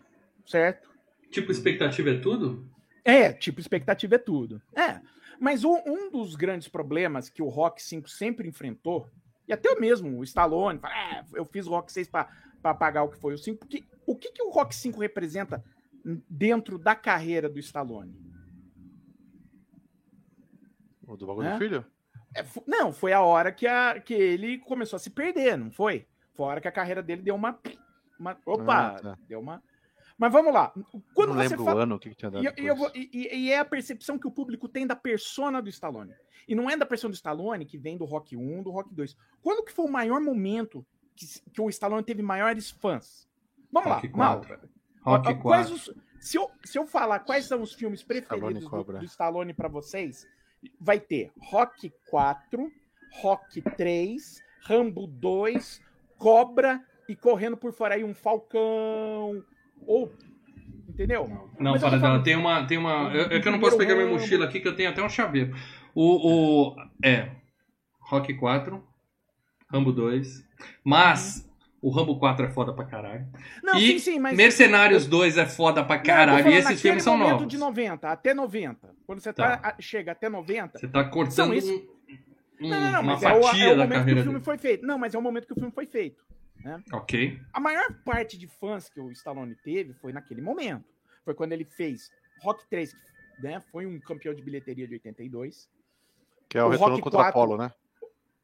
Certo? 0.47 0.89
Tipo, 1.31 1.51
expectativa 1.51 2.11
é 2.11 2.19
tudo? 2.19 2.71
É, 3.05 3.33
tipo, 3.33 3.61
expectativa 3.61 4.15
é 4.15 4.19
tudo. 4.19 4.63
É. 4.75 5.01
Mas 5.41 5.65
um, 5.65 5.77
um 5.87 6.11
dos 6.11 6.35
grandes 6.35 6.69
problemas 6.69 7.29
que 7.29 7.43
o 7.43 7.49
Rock 7.49 7.83
5 7.83 8.09
sempre 8.09 8.49
enfrentou, 8.49 9.09
e 9.47 9.53
até 9.53 9.75
mesmo 9.79 10.19
o 10.19 10.25
Stallone, 10.25 10.79
fala, 10.79 10.95
é, 10.95 11.25
eu 11.35 11.45
fiz 11.45 11.67
o 11.67 11.71
Rock 11.71 11.93
6 11.93 12.09
para 12.09 12.75
pagar 12.75 13.05
o 13.05 13.09
que 13.09 13.19
foi 13.19 13.35
o 13.35 13.39
5, 13.39 13.59
porque 13.59 13.85
o 14.07 14.17
que, 14.17 14.33
que 14.33 14.43
o 14.43 14.51
Rock 14.51 14.75
5 14.75 15.01
representa 15.01 15.65
dentro 16.29 16.79
da 16.79 16.95
carreira 16.95 17.49
do 17.49 17.59
Stallone? 17.59 18.15
O 21.07 21.17
do 21.17 21.27
bagulho 21.27 21.49
É? 21.49 21.53
do 21.53 21.59
filho? 21.59 21.87
É, 22.35 22.45
não, 22.67 22.93
foi 22.93 23.13
a 23.13 23.23
hora 23.23 23.51
que, 23.51 23.67
a, 23.67 23.99
que 24.01 24.13
ele 24.13 24.59
começou 24.59 24.97
a 24.97 25.01
se 25.01 25.09
perder, 25.11 25.57
não 25.57 25.71
foi? 25.71 26.07
Foi 26.35 26.45
a 26.45 26.49
hora 26.49 26.61
que 26.61 26.69
a 26.69 26.73
carreira 26.73 27.03
dele 27.03 27.23
deu 27.23 27.35
uma. 27.35 27.59
uma 28.19 28.37
opa! 28.45 28.89
Ah, 28.89 29.01
tá. 29.01 29.19
Deu 29.27 29.41
uma. 29.41 29.63
Mas 30.19 30.33
vamos 30.33 30.53
lá. 30.53 30.73
Quando 31.15 31.29
não 31.29 31.37
você 31.37 31.49
lembro 31.49 31.65
fala. 31.65 31.77
o 31.79 31.83
ano 31.85 31.95
o 31.95 31.99
que, 31.99 32.13
tinha 32.15 32.31
dado. 32.31 32.45
E, 32.45 32.75
vou- 32.75 32.91
e- 32.95 33.09
e- 33.13 33.53
é 33.53 33.59
a 33.59 33.65
percepção 33.65 34.19
que 34.19 34.27
o 34.27 34.31
público 34.33 34.69
tem 34.69 34.85
da 34.87 34.97
persona 34.97 35.63
do 35.63 35.69
Stallone. 35.69 36.13
E 36.49 36.55
não 36.57 36.69
é 36.69 36.77
da 36.77 36.85
persona 36.85 37.13
do 37.13 37.15
Stallone 37.15 37.65
que 37.65 37.79
vem 37.79 37.97
do 37.97 38.05
Rock 38.05 38.37
1, 38.37 38.63
do 38.63 38.71
Rock 38.71 38.93
2. 38.93 39.17
Quando 39.41 39.65
que 39.65 39.73
foi 39.73 39.85
o 39.85 39.91
maior 39.91 40.21
momento 40.21 40.85
que, 41.15 41.27
que 41.53 41.61
o 41.61 41.69
Stallone 41.69 42.03
teve 42.03 42.21
maiores 42.23 42.69
fãs? 42.71 43.29
Vamos 43.71 43.93
Rock 43.93 44.09
lá, 44.09 44.17
Mal. 44.17 44.41
4. 44.41 44.69
Rock 45.03 45.29
Ah, 45.29 45.31
ah, 45.31 45.35
quais 45.37 45.69
4. 45.71 45.75
os- 45.75 45.95
se, 46.21 46.37
eu, 46.37 46.51
se 46.65 46.77
eu 46.79 46.85
falar 46.87 47.21
quais 47.21 47.45
são 47.45 47.63
os 47.63 47.73
filmes 47.73 48.03
preferidos 48.03 48.65
do, 48.65 48.71
Cobra. 48.71 48.99
do 48.99 49.05
Stallone 49.05 49.55
pra 49.55 49.69
vocês, 49.69 50.27
vai 50.81 50.99
ter 50.99 51.31
Rock 51.41 51.93
4, 52.11 52.69
Rock 53.21 53.63
3, 53.77 54.43
Rambo 54.65 55.07
2, 55.07 55.81
Cobra 56.17 56.85
e 57.09 57.15
Correndo 57.15 57.57
por 57.57 57.73
Fora 57.73 57.95
aí 57.95 58.03
um 58.03 58.15
Falcão. 58.15 59.45
Ou. 59.87 60.13
Entendeu? 60.89 61.29
Não, 61.59 61.73
Mas 61.73 61.81
dela, 61.83 62.01
falando- 62.01 62.23
tem 62.25 62.37
uma. 62.37 62.67
Tem 62.67 62.77
uma 62.79 63.11
eu, 63.15 63.37
é 63.37 63.41
que 63.41 63.47
eu 63.47 63.53
não 63.53 63.61
posso 63.61 63.77
pegar 63.79 63.95
minha 63.95 64.09
mochila 64.09 64.47
aqui, 64.47 64.59
que 64.61 64.67
eu 64.69 64.75
tenho 64.75 64.91
até 64.91 65.03
um 65.03 65.09
chaveiro. 65.09 65.55
O. 65.95 66.73
o 66.73 66.77
é. 67.05 67.31
Rock 68.01 68.35
4, 68.35 68.83
Rambo 69.71 69.93
2. 69.93 70.45
Mas 70.83 71.49
o 71.81 71.91
Rambo 71.91 72.19
4 72.19 72.47
é 72.47 72.49
foda 72.51 72.73
pra 72.73 72.85
caralho. 72.85 73.27
Não, 73.63 73.77
e 73.79 73.93
sim, 73.93 73.99
sim, 73.99 74.19
mas. 74.19 74.37
Mercenários 74.37 75.07
2 75.07 75.37
é 75.39 75.47
foda 75.47 75.85
pra 75.85 75.97
Não, 75.97 76.03
caralho. 76.03 76.43
falando 76.43 76.55
e 76.57 76.59
esses 76.59 76.81
filmes 76.81 77.03
são 77.05 77.17
momento 77.17 77.33
novos. 77.33 77.49
de 77.49 77.59
90, 77.59 78.09
até 78.11 78.35
90. 78.35 78.89
Quando 79.07 79.21
você 79.21 79.33
tá, 79.33 79.61
a- 79.63 79.77
chega 79.81 80.13
até 80.13 80.29
90. 80.29 80.79
Você 80.79 80.89
tá 80.89 81.05
cortando 81.05 81.55
isso- 81.55 81.73
um- 81.73 82.67
um- 82.67 82.69
Não, 82.71 82.81
não, 82.81 82.93
não, 82.93 83.01
uma 83.03 83.13
mas 83.13 83.23
é 83.23 83.33
o, 83.35 83.43
fatia 83.43 83.65
é 83.65 83.67
o 83.67 83.71
da 83.71 83.77
momento 83.77 83.89
que 83.91 83.95
carreira 83.99 84.21
o 84.21 84.23
filme 84.25 84.39
dele. 84.39 84.45
foi 84.45 84.59
feito. 84.59 84.87
Não, 84.87 84.99
mas 84.99 85.15
é 85.15 85.19
o 85.19 85.23
momento 85.23 85.47
que 85.47 85.53
o 85.53 85.57
filme 85.57 85.71
foi 85.71 85.87
feito. 85.87 86.21
Ok. 86.93 87.41
A 87.53 87.61
maior 87.61 87.93
parte 88.05 88.37
de 88.37 88.47
fãs 88.47 88.89
que 88.89 89.01
o 89.01 89.11
Stallone 89.13 89.55
teve 89.55 89.93
foi 89.95 90.13
naquele 90.13 90.41
momento. 90.41 90.85
Foi 91.25 91.35
quando 91.35 91.53
ele 91.53 91.65
fez 91.65 92.11
Rock 92.41 92.67
3, 92.69 92.93
que 92.93 93.43
né, 93.43 93.61
foi 93.73 93.87
um 93.87 93.99
campeão 94.01 94.35
de 94.35 94.43
bilheteria 94.43 94.87
de 94.87 94.95
82. 94.95 95.69
Que 96.49 96.59
é 96.59 96.63
o, 96.63 96.67
o 96.67 96.71
retorno 96.71 96.95
Rock 96.95 97.03
contra 97.03 97.19
4. 97.21 97.41
Apolo, 97.41 97.57
né? 97.59 97.71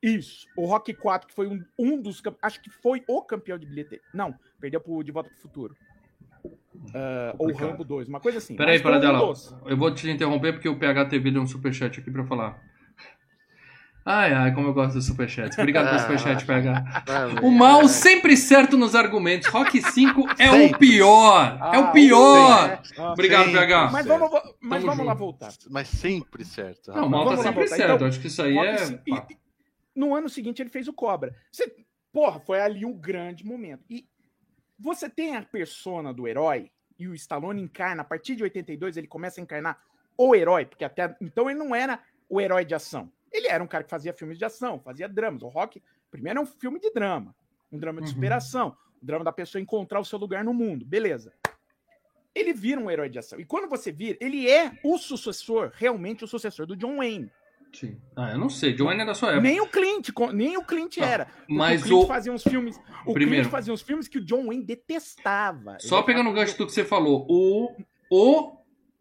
Isso. 0.03 0.47
O 0.55 0.67
Rock 0.67 0.93
4, 0.93 1.29
que 1.29 1.35
foi 1.35 1.47
um, 1.47 1.65
um 1.79 2.01
dos. 2.01 2.23
Acho 2.43 2.61
que 2.61 2.69
foi 2.69 3.03
o 3.09 3.23
campeão 3.23 3.57
de 3.57 3.67
bilheteria. 3.67 4.05
Não, 4.13 4.35
perdeu 4.61 4.81
pro 4.81 5.03
De 5.03 5.11
Volta 5.11 5.31
pro 5.31 5.39
Futuro. 5.39 5.75
Ah, 6.95 7.35
ou. 7.39 7.53
Rambo 7.55 7.85
2, 7.85 8.09
uma 8.09 8.21
coisa 8.21 8.39
assim. 8.39 8.55
Peraí, 8.57 8.79
um 8.79 8.83
Paradela. 8.83 9.19
dos. 9.19 9.57
Eu 9.65 9.77
vou 9.77 9.95
te 9.95 10.11
interromper 10.11 10.53
porque 10.53 10.69
o 10.69 10.79
PHTV 10.79 11.31
deu 11.31 11.43
um 11.43 11.47
superchat 11.47 12.01
aqui 12.01 12.11
pra 12.11 12.25
falar. 12.25 12.63
Ai, 14.07 14.35
ai, 14.35 14.55
como 14.55 14.69
eu 14.69 14.75
gosto 14.75 14.95
dos 14.95 15.07
superchats. 15.07 15.57
Obrigado 15.59 15.87
pelo 15.89 15.99
superchat, 16.01 16.45
PH. 16.45 17.05
O 17.43 17.51
mal 17.51 17.89
sempre 17.89 18.37
certo 18.37 18.77
nos 18.77 18.95
argumentos. 18.95 19.49
Rock 19.49 19.81
5 19.81 20.27
é 20.39 20.51
o 20.51 20.79
pior. 20.79 21.59
é 21.73 21.79
o 21.79 21.85
Ah, 21.85 21.91
pior. 21.91 22.83
Ah, 22.99 23.13
Obrigado, 23.13 23.45
Sempre. 23.47 23.61
PH. 23.61 23.91
Mas 23.91 24.07
vamos, 24.07 24.31
mas 24.61 24.85
vamos 24.85 25.07
lá 25.07 25.15
voltar. 25.15 25.53
Mas 25.71 25.89
sempre 25.89 26.45
certo. 26.45 26.93
Não, 26.93 27.07
o 27.07 27.11
mal 27.11 27.25
tá 27.31 27.37
sempre 27.39 27.61
voltar. 27.61 27.77
certo. 27.77 27.95
Então, 27.95 28.07
Acho 28.09 28.21
que 28.21 28.27
isso 28.27 28.43
aí 28.43 28.59
é. 28.59 28.77
e 29.07 29.39
no 29.97 30.15
ano 30.15 30.29
seguinte 30.29 30.61
ele 30.61 30.69
fez 30.71 30.87
o 30.87 30.93
Cobra. 30.93 31.35
Você, 31.51 31.75
porra, 32.13 32.39
foi 32.41 32.61
ali 32.61 32.85
um 32.85 32.93
grande 32.93 33.43
momento. 33.47 33.85
E 33.89 34.07
você 34.79 35.09
tem 35.09 35.35
a 35.35 35.43
persona 35.43 36.13
do 36.13 36.29
herói 36.29 36.71
e 36.99 37.09
o 37.09 37.15
Stallone 37.15 37.63
encarna, 37.63 38.03
a 38.03 38.05
partir 38.05 38.37
de 38.37 38.43
82 38.43 38.99
ele 38.99 39.07
começa 39.07 39.41
a 39.41 39.43
encarnar 39.43 39.79
o 40.19 40.35
herói, 40.35 40.67
porque 40.67 40.85
até 40.85 41.17
então 41.23 41.49
ele 41.49 41.59
não 41.59 41.75
era 41.75 41.99
o 42.29 42.39
herói 42.41 42.65
de 42.67 42.75
ação. 42.75 43.11
Ele 43.35 43.49
era 43.49 43.63
um 43.63 43.67
cara 43.67 43.83
que 43.83 43.91
fazia 43.91 44.13
filmes 44.15 44.39
de 44.39 44.45
ação, 44.45 44.79
fazia 44.79 45.09
dramas. 45.09 45.43
O 45.43 45.49
Rock, 45.49 45.83
primeiro, 46.11 46.39
é 46.39 46.43
um 46.43 46.47
filme 46.47 46.79
de 46.79 46.91
drama, 46.93 47.35
um 47.73 47.79
drama 47.79 48.01
de 48.01 48.07
Uhum. 48.09 48.15
superação, 48.15 48.77
um 49.03 49.07
drama 49.07 49.25
da 49.25 49.33
pessoa 49.33 49.61
encontrar 49.61 49.99
o 49.99 50.05
seu 50.05 50.19
lugar 50.19 50.45
no 50.45 50.55
mundo, 50.55 50.85
beleza. 50.87 51.33
Ele 52.35 52.53
vira 52.53 52.81
um 52.81 52.91
herói 52.91 53.09
de 53.09 53.19
ação. 53.19 53.39
E 53.41 53.45
quando 53.45 53.69
você 53.69 53.91
vira, 53.93 54.17
ele 54.21 54.49
é 54.49 54.73
o 54.85 54.97
sucessor, 54.99 55.73
realmente 55.75 56.25
o 56.25 56.29
sucessor 56.29 56.65
do 56.67 56.77
John 56.77 56.97
Wayne. 56.99 57.31
Sim. 57.73 58.01
Ah, 58.15 58.31
eu 58.31 58.39
não 58.39 58.49
sei. 58.49 58.73
John 58.73 58.85
Wayne 58.85 59.03
é 59.03 59.05
da 59.05 59.15
sua 59.15 59.31
época. 59.31 59.43
Nem 59.43 59.61
o 59.61 59.67
Clint, 59.69 60.11
nem 60.33 60.57
o 60.57 60.65
Clint 60.65 60.97
Não, 60.99 61.05
era. 61.07 61.27
Mas 61.49 61.83
o 61.83 61.85
Clint 61.87 62.05
o- 62.05 62.07
fazia 62.07 62.33
uns 62.33 62.43
filmes. 62.45 62.77
O 63.05 63.13
Primeiro- 63.13 63.43
Clint 63.45 63.51
fazia 63.51 63.73
uns 63.75 63.83
filmes 63.83 64.07
que 64.07 64.19
o 64.19 64.25
John 64.25 64.47
Wayne 64.47 64.65
detestava. 64.65 65.77
Só 65.81 65.99
Ele 65.99 66.07
pegando 66.07 66.31
o 66.31 66.33
gancho 66.33 66.57
do 66.57 66.67
que 66.67 66.73
você 66.73 66.85
falou, 66.85 67.27
o, 67.29 67.75
o 68.11 68.59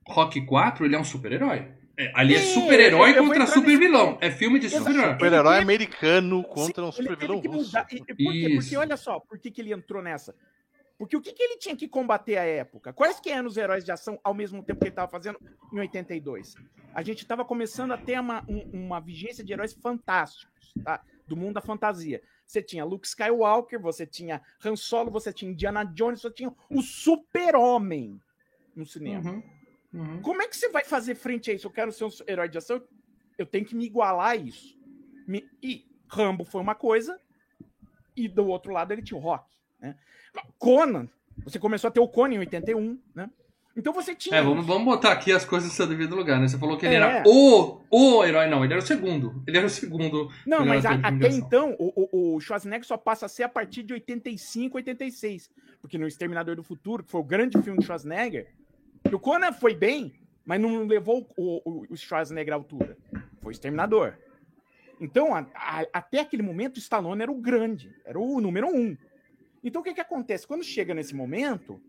Rock 0.07 0.43
4, 0.45 0.85
ele 0.85 0.95
é 0.95 0.99
um 0.99 1.03
super-herói. 1.03 1.71
É, 1.97 2.11
ali 2.15 2.33
é 2.35 2.39
super-herói 2.39 3.13
contra 3.13 3.45
super-vilão. 3.45 4.13
nesse 4.13 4.25
É 4.25 4.31
filme 4.31 4.57
de 4.59 4.69
super-herói. 4.69 5.11
Super-herói 5.13 5.51
teve- 5.59 5.61
americano 5.63 6.43
contra 6.43 6.83
um 6.83 6.91
Sim, 6.91 7.01
ele 7.01 7.09
super-vilão 7.09 7.39
russo. 7.39 7.67
mudar. 7.67 7.85
Por 7.85 8.05
quê? 8.33 8.49
Porque 8.55 8.77
olha 8.77 8.97
só, 8.97 9.19
por 9.19 9.37
que, 9.37 9.51
que 9.51 9.61
ele 9.61 9.73
entrou 9.73 10.01
nessa? 10.01 10.33
Porque 10.97 11.15
o 11.17 11.21
que, 11.21 11.33
que 11.33 11.43
ele 11.43 11.57
tinha 11.57 11.75
que 11.75 11.87
combater 11.87 12.37
à 12.37 12.43
época? 12.43 12.93
Quais 12.93 13.19
que 13.19 13.29
eram 13.29 13.47
os 13.47 13.57
heróis 13.57 13.83
de 13.83 13.91
ação 13.91 14.19
ao 14.23 14.33
mesmo 14.33 14.63
tempo 14.63 14.79
que 14.79 14.85
ele 14.85 14.89
estava 14.91 15.11
fazendo 15.11 15.39
em 15.71 15.79
82? 15.79 16.55
A 16.95 17.01
gente 17.03 17.19
estava 17.23 17.43
começando 17.43 17.91
a 17.91 17.97
ter 17.97 18.19
uma, 18.19 18.43
um- 18.47 18.69
uma 18.73 18.99
vigência 19.01 19.43
de 19.43 19.51
heróis 19.53 19.73
fantásticos, 19.73 20.73
tá? 20.83 21.01
Do 21.27 21.35
mundo 21.35 21.53
da 21.55 21.61
fantasia. 21.61 22.21
você 22.45 22.61
tinha 22.61 22.83
Luke 22.85 23.07
Skywalker, 23.07 23.79
você 23.79 24.05
tinha 24.05 24.41
Han 24.63 24.75
Solo, 24.75 25.09
você 25.09 25.31
tinha 25.33 25.49
Indiana 25.51 25.83
Jones, 25.83 26.21
você 26.21 26.29
tinha 26.31 26.53
o 26.69 26.81
Super-Homem 26.81 28.19
no 28.75 28.85
cinema. 28.85 29.31
Uhum, 29.31 29.43
uhum. 29.93 30.21
Como 30.21 30.41
é 30.41 30.47
que 30.47 30.55
você 30.57 30.69
vai 30.69 30.83
fazer 30.83 31.15
frente 31.15 31.51
a 31.51 31.53
isso? 31.53 31.67
Eu 31.67 31.71
quero 31.71 31.91
ser 31.91 32.05
um 32.05 32.09
herói 32.27 32.49
de 32.49 32.57
ação, 32.57 32.81
eu 33.37 33.45
tenho 33.45 33.65
que 33.65 33.75
me 33.75 33.85
igualar 33.85 34.31
a 34.31 34.35
isso. 34.35 34.77
Me- 35.27 35.47
E 35.61 35.85
Rambo 36.07 36.43
foi 36.43 36.61
uma 36.61 36.75
coisa, 36.75 37.19
e 38.15 38.27
do 38.27 38.45
outro 38.47 38.71
lado 38.71 38.91
ele 38.91 39.01
tinha 39.01 39.17
o 39.17 39.21
Rock. 39.21 39.45
Né? 39.79 39.95
Conan, 40.57 41.07
você 41.43 41.57
começou 41.59 41.87
a 41.87 41.91
ter 41.91 41.99
o 41.99 42.07
Conan 42.07 42.35
em 42.35 42.39
81, 42.39 42.99
né? 43.15 43.29
Então 43.75 43.91
você 43.91 44.13
tinha. 44.13 44.35
É, 44.37 44.41
vamos, 44.43 44.63
vamos 44.67 44.85
botar 44.85 45.11
aqui 45.11 45.31
as 45.31 45.43
coisas 45.43 45.67
no 45.67 45.73
seu 45.75 45.87
devido 45.87 46.15
lugar, 46.15 46.39
né? 46.39 46.47
Você 46.47 46.59
falou 46.59 46.77
que 46.77 46.85
ele 46.85 46.93
É. 46.93 46.97
era 46.99 47.23
o, 47.25 47.81
o 47.89 48.23
herói, 48.23 48.45
não, 48.47 48.63
ele 48.63 48.71
era 48.73 48.83
o 48.83 48.85
segundo. 48.85 49.41
Ele 49.47 49.57
era 49.57 49.65
o 49.65 49.69
segundo. 49.69 50.29
Não, 50.45 50.63
mas 50.63 50.85
a- 50.85 50.95
de 50.95 51.03
até 51.03 51.27
de 51.29 51.35
então, 51.37 51.75
o, 51.79 51.91
o, 51.95 52.35
o 52.35 52.39
Schwarzenegger 52.39 52.85
só 52.85 52.97
passa 52.97 53.25
a 53.25 53.29
ser 53.29 53.41
a 53.41 53.49
partir 53.49 53.81
de 53.81 53.93
85, 53.93 54.77
86. 54.77 55.49
Porque 55.81 55.97
no 55.97 56.05
Exterminador 56.05 56.55
do 56.55 56.61
Futuro, 56.61 57.03
que 57.03 57.09
foi 57.09 57.19
o 57.21 57.23
grande 57.23 57.59
filme 57.63 57.79
do 57.79 57.83
Schwarzenegger, 57.83 58.47
o 59.13 59.19
Conan 59.19 59.51
foi 59.53 59.75
bem, 59.75 60.19
mas 60.45 60.59
não 60.59 60.85
levou 60.85 61.27
o, 61.37 61.61
o, 61.69 61.85
o 61.89 61.97
Schwarzenegger 61.97 62.53
à 62.53 62.57
altura. 62.57 62.97
Foi 63.41 63.51
Exterminador. 63.51 64.17
Então, 64.99 65.33
a- 65.35 65.45
a- 65.53 65.87
até 65.93 66.19
aquele 66.19 66.43
momento, 66.43 66.77
o 66.77 66.79
Stallone 66.79 67.21
era 67.21 67.31
o 67.31 67.41
grande, 67.41 67.93
era 68.05 68.19
o 68.19 68.39
número 68.39 68.67
um. 68.67 68.95
Então, 69.63 69.81
o 69.81 69.83
que, 69.83 69.93
que 69.93 70.01
acontece? 70.01 70.47
Quando 70.47 70.63
chega 70.63 70.93
nesse 70.93 71.15
momento, 71.15 71.81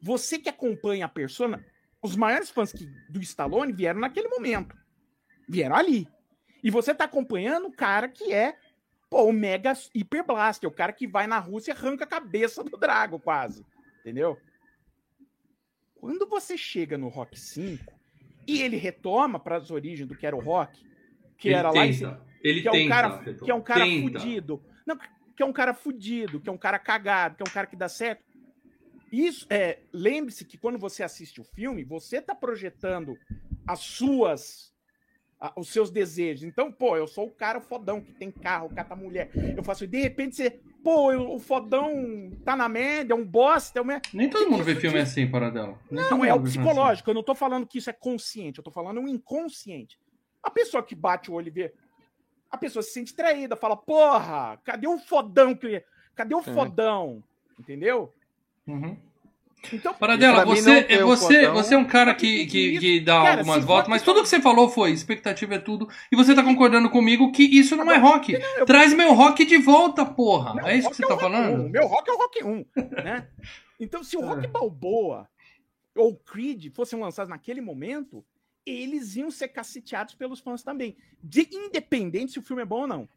você 0.00 0.38
que 0.38 0.48
acompanha 0.48 1.06
a 1.06 1.08
persona, 1.08 1.64
os 2.02 2.16
maiores 2.16 2.50
fãs 2.50 2.72
que- 2.72 2.86
do 3.08 3.20
Stallone 3.20 3.72
vieram 3.72 4.00
naquele 4.00 4.28
momento. 4.28 4.76
Vieram 5.48 5.76
ali. 5.76 6.06
E 6.62 6.70
você 6.70 6.94
tá 6.94 7.04
acompanhando 7.04 7.68
o 7.68 7.72
cara 7.72 8.08
que 8.08 8.32
é 8.32 8.56
pô, 9.08 9.22
o 9.22 9.32
Mega 9.32 9.72
Hyper 9.94 10.26
Blaster, 10.26 10.68
o 10.68 10.72
cara 10.72 10.92
que 10.92 11.06
vai 11.06 11.28
na 11.28 11.38
Rússia 11.38 11.70
e 11.70 11.74
arranca 11.76 12.02
a 12.04 12.08
cabeça 12.08 12.64
do 12.64 12.76
Drago, 12.76 13.20
quase. 13.20 13.64
Entendeu? 14.00 14.36
Quando 16.06 16.28
você 16.28 16.56
chega 16.56 16.96
no 16.96 17.08
Rock 17.08 17.38
5 17.38 17.92
e 18.46 18.62
ele 18.62 18.76
retoma 18.76 19.40
para 19.40 19.56
as 19.56 19.70
origens 19.72 20.06
do 20.06 20.14
que 20.14 20.24
era 20.24 20.36
o 20.36 20.40
Rock, 20.40 20.80
que 21.36 21.48
ele 21.48 21.56
era 21.56 21.70
lá 21.70 21.84
em 21.84 21.90
tenta. 21.90 22.24
Ele 22.44 22.62
que 22.62 22.68
é 22.68 22.72
um 22.72 22.88
cara, 22.88 23.34
que 23.44 23.50
é 23.50 23.54
um 23.54 23.60
cara 23.60 23.84
tenta. 23.86 24.00
fudido. 24.02 24.64
Não, 24.86 24.96
que 24.96 25.42
é 25.42 25.44
um 25.44 25.52
cara 25.52 25.74
fudido, 25.74 26.40
que 26.40 26.48
é 26.48 26.52
um 26.52 26.56
cara 26.58 26.78
cagado, 26.78 27.36
que 27.36 27.42
é 27.42 27.46
um 27.48 27.52
cara 27.52 27.66
que 27.66 27.74
dá 27.74 27.88
certo. 27.88 28.22
Isso 29.10 29.46
é, 29.50 29.80
lembre-se 29.92 30.44
que 30.44 30.56
quando 30.56 30.78
você 30.78 31.02
assiste 31.02 31.40
o 31.40 31.44
filme, 31.44 31.82
você 31.82 32.22
tá 32.22 32.34
projetando 32.34 33.18
as 33.66 33.80
suas 33.80 34.72
a- 35.40 35.52
os 35.56 35.68
seus 35.68 35.90
desejos. 35.90 36.44
Então, 36.44 36.72
pô, 36.72 36.96
eu 36.96 37.06
sou 37.06 37.26
o 37.26 37.30
cara 37.30 37.60
fodão 37.60 38.00
que 38.00 38.12
tem 38.12 38.30
carro, 38.30 38.70
cata 38.74 38.96
mulher. 38.96 39.30
Eu 39.56 39.62
faço, 39.62 39.84
e 39.84 39.86
de 39.86 40.00
repente 40.00 40.36
você, 40.36 40.60
pô, 40.86 41.34
o 41.34 41.38
fodão 41.40 42.30
tá 42.44 42.54
na 42.54 42.68
média, 42.68 43.12
é 43.12 43.16
um 43.16 43.24
bosta, 43.26 43.80
é 43.80 43.82
um... 43.82 43.86
Nem 44.14 44.30
todo 44.30 44.48
mundo 44.48 44.62
vê 44.62 44.70
Isso 44.70 44.80
filme 44.82 44.98
diz- 45.00 45.10
assim, 45.10 45.28
para 45.28 45.50
dela. 45.50 45.76
Não, 45.90 46.24
é 46.24 46.32
o 46.32 46.40
vê 46.40 46.48
filme 46.50 46.64
psicológico. 46.68 47.10
Eu 47.10 47.14
não 47.14 47.24
tô 47.24 47.34
falando 47.34 47.66
que 47.66 47.78
isso 47.78 47.90
é 47.90 47.92
consciente, 47.92 48.58
eu 48.58 48.64
tô 48.64 48.70
falando 48.70 49.00
o 49.00 49.08
inconsciente. 49.08 49.98
A 50.40 50.48
pessoa 50.48 50.84
que 50.84 50.94
bate 50.94 51.28
o 51.28 51.34
olho 51.34 51.48
e 51.48 51.50
vê, 51.50 51.74
a 52.48 52.56
pessoa 52.56 52.84
se 52.84 52.92
sente 52.92 53.14
traída, 53.16 53.56
fala, 53.56 53.76
porra, 53.76 54.60
cadê 54.62 54.86
o 54.86 54.96
fodão 54.96 55.56
que. 55.56 55.84
Cadê 56.14 56.36
o 56.36 56.38
É. 56.38 56.42
fodão? 56.42 57.20
Entendeu? 57.58 58.14
assim. 58.64 58.72
Uhum. 58.72 58.96
Então, 59.72 59.94
Paradela, 59.94 60.44
você, 60.44 60.86
o 61.02 61.06
você, 61.06 61.48
você 61.48 61.74
é 61.74 61.78
um 61.78 61.84
cara 61.84 62.14
que 62.14 62.46
que, 62.46 62.78
que, 62.78 63.00
dá 63.00 63.22
Cara, 63.22 63.38
algumas 63.38 63.64
voltas, 63.64 63.88
mas 63.88 64.02
tudo 64.02 64.22
que 64.22 64.28
você 64.28 64.40
falou 64.40 64.68
foi 64.68 64.92
expectativa 64.92 65.54
é 65.56 65.58
tudo, 65.58 65.88
e 66.12 66.16
você 66.16 66.34
tá 66.34 66.42
concordando 66.42 66.88
comigo 66.90 67.32
que 67.32 67.42
isso 67.42 67.74
não 67.74 67.90
é 67.90 67.96
rock. 67.96 68.38
Traz 68.66 68.92
meu 68.94 69.12
rock 69.14 69.44
de 69.44 69.58
volta, 69.58 70.04
porra. 70.04 70.54
Não, 70.54 70.68
é 70.68 70.76
isso 70.76 70.90
que 70.90 70.96
você 70.96 71.02
tá 71.02 71.08
é 71.08 71.16
rock 71.16 71.22
falando? 71.22 71.64
um, 71.64 71.68
meu 71.68 71.86
rock 71.86 72.08
é 72.08 72.12
o 72.12 72.16
rock 72.16 72.44
1, 72.44 72.66
né? 73.02 73.28
Então, 73.78 74.02
se 74.02 74.16
o 74.16 74.22
É. 74.22 74.24
rock 74.24 74.46
Balboa 74.46 75.28
ou 75.94 76.16
Creed 76.16 76.72
fossem 76.74 76.98
lançados 76.98 77.28
naquele 77.28 77.60
momento, 77.60 78.24
eles 78.64 79.16
iam 79.16 79.30
ser 79.30 79.48
caceteados 79.48 80.14
pelos 80.14 80.40
fãs 80.40 80.62
também. 80.62 80.96
De 81.22 81.46
independente 81.52 82.32
se 82.32 82.38
o 82.38 82.42
filme 82.42 82.62
é 82.62 82.64
bom 82.66 82.80
ou 82.80 82.86
não. 82.86 83.08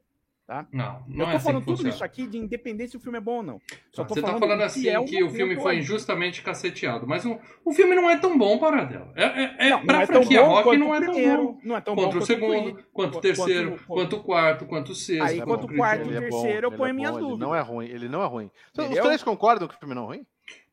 Não, 0.71 1.03
Eu 1.07 1.15
não 1.15 1.25
tô 1.25 1.31
é 1.31 1.35
assim 1.35 1.45
falando 1.45 1.59
que 1.61 1.65
tudo 1.65 1.75
funciona. 1.77 1.89
isso 1.95 2.03
aqui 2.03 2.25
de 2.27 2.37
independente 2.37 2.91
se 2.91 2.97
o 2.97 2.99
filme 2.99 3.17
é 3.17 3.21
bom 3.21 3.37
ou 3.37 3.43
não. 3.43 3.61
Só 3.91 4.03
tô 4.03 4.15
Você 4.15 4.21
tá 4.21 4.27
falando 4.27 4.39
falando 4.41 4.59
o 4.61 4.63
assim 4.63 4.81
que 4.81 4.89
é 4.89 4.99
o 4.99 5.05
que 5.05 5.23
o 5.23 5.29
filme 5.29 5.55
foi 5.57 5.77
injustamente 5.77 6.41
caceteado, 6.41 7.05
mas 7.07 7.23
o, 7.25 7.39
o 7.63 7.71
filme 7.71 7.93
não 7.95 8.09
é 8.09 8.17
tão 8.17 8.37
bom, 8.37 8.57
Paradela. 8.57 9.11
É, 9.15 9.23
é, 9.23 9.55
é, 9.67 9.69
Não, 9.69 9.85
pra 9.85 9.95
não 9.97 10.01
é 10.01 10.05
franquia 10.07 10.41
bom 10.41 10.47
rock 10.49 10.63
quanto 10.63 10.79
não 10.79 10.95
é 10.95 10.99
tão 11.01 11.13
primeiro, 11.13 11.43
bom. 11.43 11.59
Não 11.63 11.77
é 11.77 11.81
tão 11.81 11.95
bom 11.95 12.03
Quanto 12.03 12.17
o 12.17 12.25
segundo, 12.25 12.73
Creed, 12.73 12.75
quanto 12.75 12.79
o 12.79 12.91
quanto- 12.91 13.21
terceiro, 13.21 13.69
quanto- 13.71 13.85
quanto 13.87 14.15
o 14.15 14.23
quarto, 14.23 14.65
quanto 14.65 14.91
o 14.91 14.95
sexto. 14.95 15.23
Aí, 15.23 15.37
quanto 15.41 15.47
quanto 15.67 15.73
o 15.73 15.75
quarto, 15.77 16.01
Ele 16.07 16.17
é 16.17 16.29
bom, 16.29 16.41
terceiro, 16.41 16.67
eu 16.67 16.71
ponho 16.71 16.89
é 16.89 16.93
minhas 16.93 17.11
bom, 17.11 17.19
dúvidas. 17.19 17.37
Ele 17.39 17.45
não 17.47 17.55
é 17.55 17.61
ruim, 17.61 17.85
ele 17.87 18.09
não 18.09 18.23
é 18.23 18.25
ruim. 18.27 18.51
Os 18.77 18.99
três 18.99 19.23
concordam 19.23 19.67
que 19.67 19.75
o 19.75 19.77
filme 19.77 19.93
não 19.93 20.03
é 20.03 20.07
ruim? 20.07 20.25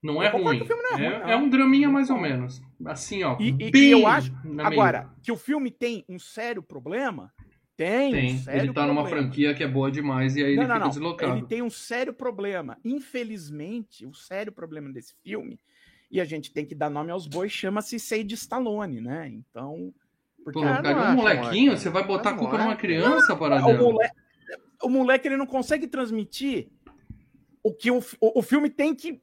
Não 0.02 0.22
é 0.22 0.28
Eu 0.28 0.42
ruim. 0.42 0.56
que 0.58 0.62
o 0.62 0.66
filme 0.66 0.82
não 0.82 0.90
é 0.90 0.94
ruim, 0.94 1.04
É, 1.04 1.18
não. 1.18 1.28
é 1.30 1.36
um 1.36 1.48
draminha 1.50 1.88
mais 1.90 2.08
ou 2.10 2.16
menos. 2.18 2.62
Assim, 2.86 3.22
ó. 3.24 3.36
E- 3.38 3.48
e- 3.48 3.70
bem 3.70 3.82
e 3.82 3.90
eu 3.90 4.06
acho- 4.06 4.32
Agora, 4.58 5.10
que 5.22 5.30
o 5.32 5.36
filme 5.36 5.70
tem 5.70 6.04
um 6.08 6.18
sério 6.18 6.62
problema, 6.62 7.30
tem, 7.76 8.12
meia. 8.12 8.24
um 8.24 8.28
Tem. 8.28 8.38
sério 8.38 8.60
Ele 8.62 8.72
tá 8.72 8.86
numa 8.86 9.02
problema. 9.02 9.22
franquia 9.24 9.54
que 9.54 9.62
é 9.62 9.68
boa 9.68 9.90
demais 9.90 10.34
e 10.36 10.42
aí 10.44 10.52
ele 10.52 10.56
não, 10.56 10.62
não, 10.62 10.74
fica 10.74 10.78
não. 10.84 10.88
deslocado. 10.90 11.36
Ele 11.38 11.46
tem 11.46 11.62
um 11.62 11.70
sério 11.70 12.12
problema. 12.14 12.78
Infelizmente, 12.84 14.06
o 14.06 14.14
sério 14.14 14.50
problema 14.52 14.90
desse 14.92 15.14
filme, 15.22 15.60
e 16.10 16.20
a 16.20 16.24
gente 16.24 16.52
tem 16.52 16.64
que 16.64 16.74
dar 16.74 16.88
nome 16.88 17.10
aos 17.10 17.26
bois, 17.26 17.50
chama-se 17.52 17.98
Sage 17.98 18.34
Stallone, 18.34 19.00
né? 19.00 19.28
Então. 19.28 19.92
Porque 20.44 20.60
Pô, 20.60 20.64
Ah, 20.64 20.80
cara, 20.80 20.94
não 21.06 21.12
um 21.12 21.16
molequinho, 21.16 21.76
você 21.76 21.90
vai 21.90 22.06
botar 22.06 22.30
a 22.30 22.32
Não 22.32 22.38
culpa 22.38 22.54
é. 22.56 22.58
numa 22.58 22.76
criança, 22.76 23.34
o, 23.34 23.36
Paradela? 23.36 23.76
moleque, 23.82 24.14
o 24.84 24.88
moleque 24.88 25.26
ele 25.28 25.36
não 25.36 25.46
consegue 25.46 25.88
transmitir 25.88 26.68
o 27.64 27.74
que 27.74 27.90
o, 27.90 27.98
o, 28.20 28.38
o 28.38 28.42
filme 28.42 28.70
tem 28.70 28.94
que, 28.94 29.20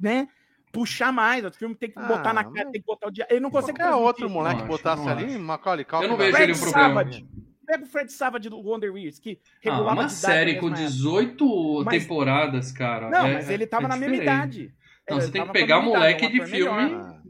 né? 0.00 0.28
Puxar 0.72 1.12
mais, 1.12 1.44
o 1.44 1.52
filme 1.52 1.76
tem 1.76 1.88
que 1.88 1.98
Ah, 2.00 2.02
botar 2.08 2.32
na 2.34 2.42
cara, 2.42 2.68
tem 2.72 2.80
que 2.80 2.86
botar 2.86 3.06
o 3.06 3.10
dia. 3.12 3.24
Ele 3.30 3.38
não 3.38 3.52
consegue 3.52 3.78
Qualquer 3.78 3.92
transmitir. 3.92 4.06
outro 4.08 4.28
moleque 4.28 4.60
Não 4.62 4.66
botasse 4.66 5.04
não 5.04 5.12
ali. 5.12 5.38
Macaulay 5.38 5.84
Culkin... 5.84 6.04
Eu 6.04 6.10
não 6.10 6.16
vejo 6.16 6.36
ele 6.36 6.52
um 6.52 6.58
problema. 6.58 6.88
Savage. 7.04 7.24
Pega 7.66 7.84
o 7.84 7.86
Fred 7.86 8.12
Savage 8.12 8.48
do 8.48 8.58
Wonder 8.60 8.94
Years, 8.96 9.18
que 9.18 9.38
Ah, 9.42 9.48
regulava 9.60 10.00
uma 10.00 10.06
de 10.06 10.12
série 10.12 10.54
com 10.56 10.66
mesma 10.68 10.78
época. 10.84 10.92
18 10.92 11.82
Mas- 11.84 12.02
temporadas, 12.02 12.72
cara. 12.72 13.10
Não, 13.10 13.26
é- 13.26 13.34
mas 13.34 13.50
ele 13.50 13.66
tava 13.66 13.84
é 13.86 13.88
na 13.88 13.96
mesma 13.96 14.16
idade. 14.16 14.74
Não, 15.08 15.16
Ele 15.18 15.26
você 15.26 15.32
tem 15.32 15.46
que 15.46 15.52
pegar 15.52 15.80
moleque 15.80 16.24
é 16.24 16.28
um 16.28 16.30
de 16.32 16.46
filme. 16.46 16.84
melhor. 16.84 17.20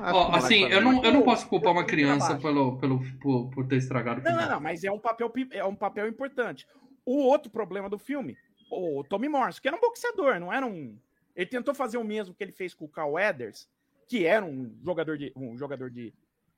Ah, 0.00 0.12
Ó, 0.14 0.24
moleque 0.26 0.36
assim, 0.44 0.64
eu 0.66 0.80
não, 0.80 1.02
eu 1.04 1.12
não 1.12 1.22
posso 1.22 1.48
culpar 1.48 1.72
uma 1.72 1.84
criança 1.84 2.36
pelo, 2.36 2.76
pelo, 2.78 3.00
por, 3.20 3.50
por 3.50 3.66
ter 3.66 3.76
estragado 3.76 4.20
o 4.20 4.22
Não, 4.24 4.30
final. 4.30 4.44
não, 4.46 4.54
não, 4.56 4.60
mas 4.60 4.84
é 4.84 4.92
um 4.92 4.98
papel, 4.98 5.32
é 5.50 5.64
um 5.64 5.74
papel 5.74 6.06
importante. 6.06 6.66
O 7.04 7.16
outro 7.18 7.50
problema 7.50 7.88
do 7.88 7.98
filme, 7.98 8.36
o 8.70 9.02
Tommy 9.08 9.28
Morrison, 9.28 9.60
que 9.60 9.66
era 9.68 9.76
um 9.76 9.80
boxeador, 9.80 10.38
não 10.38 10.52
era 10.52 10.64
um. 10.66 10.96
Ele 11.34 11.46
tentou 11.46 11.74
fazer 11.74 11.98
o 11.98 12.04
mesmo 12.04 12.34
que 12.34 12.44
ele 12.44 12.52
fez 12.52 12.74
com 12.74 12.84
o 12.84 12.88
Carl 12.88 13.12
Weathers, 13.12 13.68
que 14.08 14.24
era 14.24 14.44
um 14.44 14.72
jogador 14.84 15.18
de, 15.18 15.32
um 15.34 15.56
jogador 15.58 15.90
de, 15.90 16.12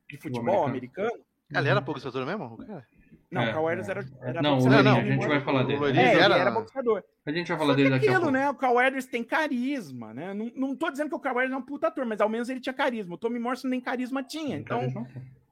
de 0.08 0.16
futebol 0.18 0.66
americano. 0.66 1.08
americano. 1.08 1.24
Ele 1.54 1.68
era 1.68 1.80
boxeador 1.80 2.26
mesmo? 2.26 2.58
cara? 2.58 2.86
Não, 3.30 3.42
É, 3.42 3.50
o 3.50 3.52
Carl 3.52 3.64
Weathers 3.66 3.88
é. 3.88 3.90
era, 3.90 4.04
era 4.22 4.42
Não, 4.42 4.52
o 4.52 4.54
boxeador. 4.56 4.82
Loirinho, 4.84 4.96
a 4.96 5.04
não, 5.04 5.22
gente 5.22 5.28
vai 5.28 5.40
falar 5.42 5.62
dele. 5.64 5.84
É, 5.84 6.12
ele 6.12 6.20
era- 6.22 6.36
era 6.38 6.50
boxeador. 6.50 7.02
A 7.26 7.30
gente 7.30 7.48
vai 7.48 7.56
Só 7.58 7.62
falar 7.62 7.74
que 7.74 7.82
dele 7.82 7.90
daqui 7.94 8.06
a 8.06 8.10
aquilo, 8.10 8.22
pouco. 8.24 8.38
né? 8.38 8.50
O 8.50 8.54
Carl 8.54 8.74
Weathers 8.76 9.04
tem 9.06 9.22
carisma, 9.22 10.14
né? 10.14 10.32
Não, 10.32 10.50
não 10.56 10.74
tô 10.74 10.90
dizendo 10.90 11.10
que 11.10 11.14
o 11.14 11.20
Carl 11.20 11.36
Weathers 11.36 11.54
é 11.54 11.58
um 11.58 11.62
puta 11.66 11.88
ator, 11.88 12.06
mas 12.06 12.20
ao 12.22 12.28
menos 12.28 12.48
ele 12.48 12.60
tinha 12.60 12.72
carisma. 12.72 13.14
O 13.14 13.18
Tommy 13.18 13.38
Morrison 13.38 13.68
nem 13.68 13.80
carisma 13.82 14.22
tinha. 14.22 14.56
Então, 14.56 14.80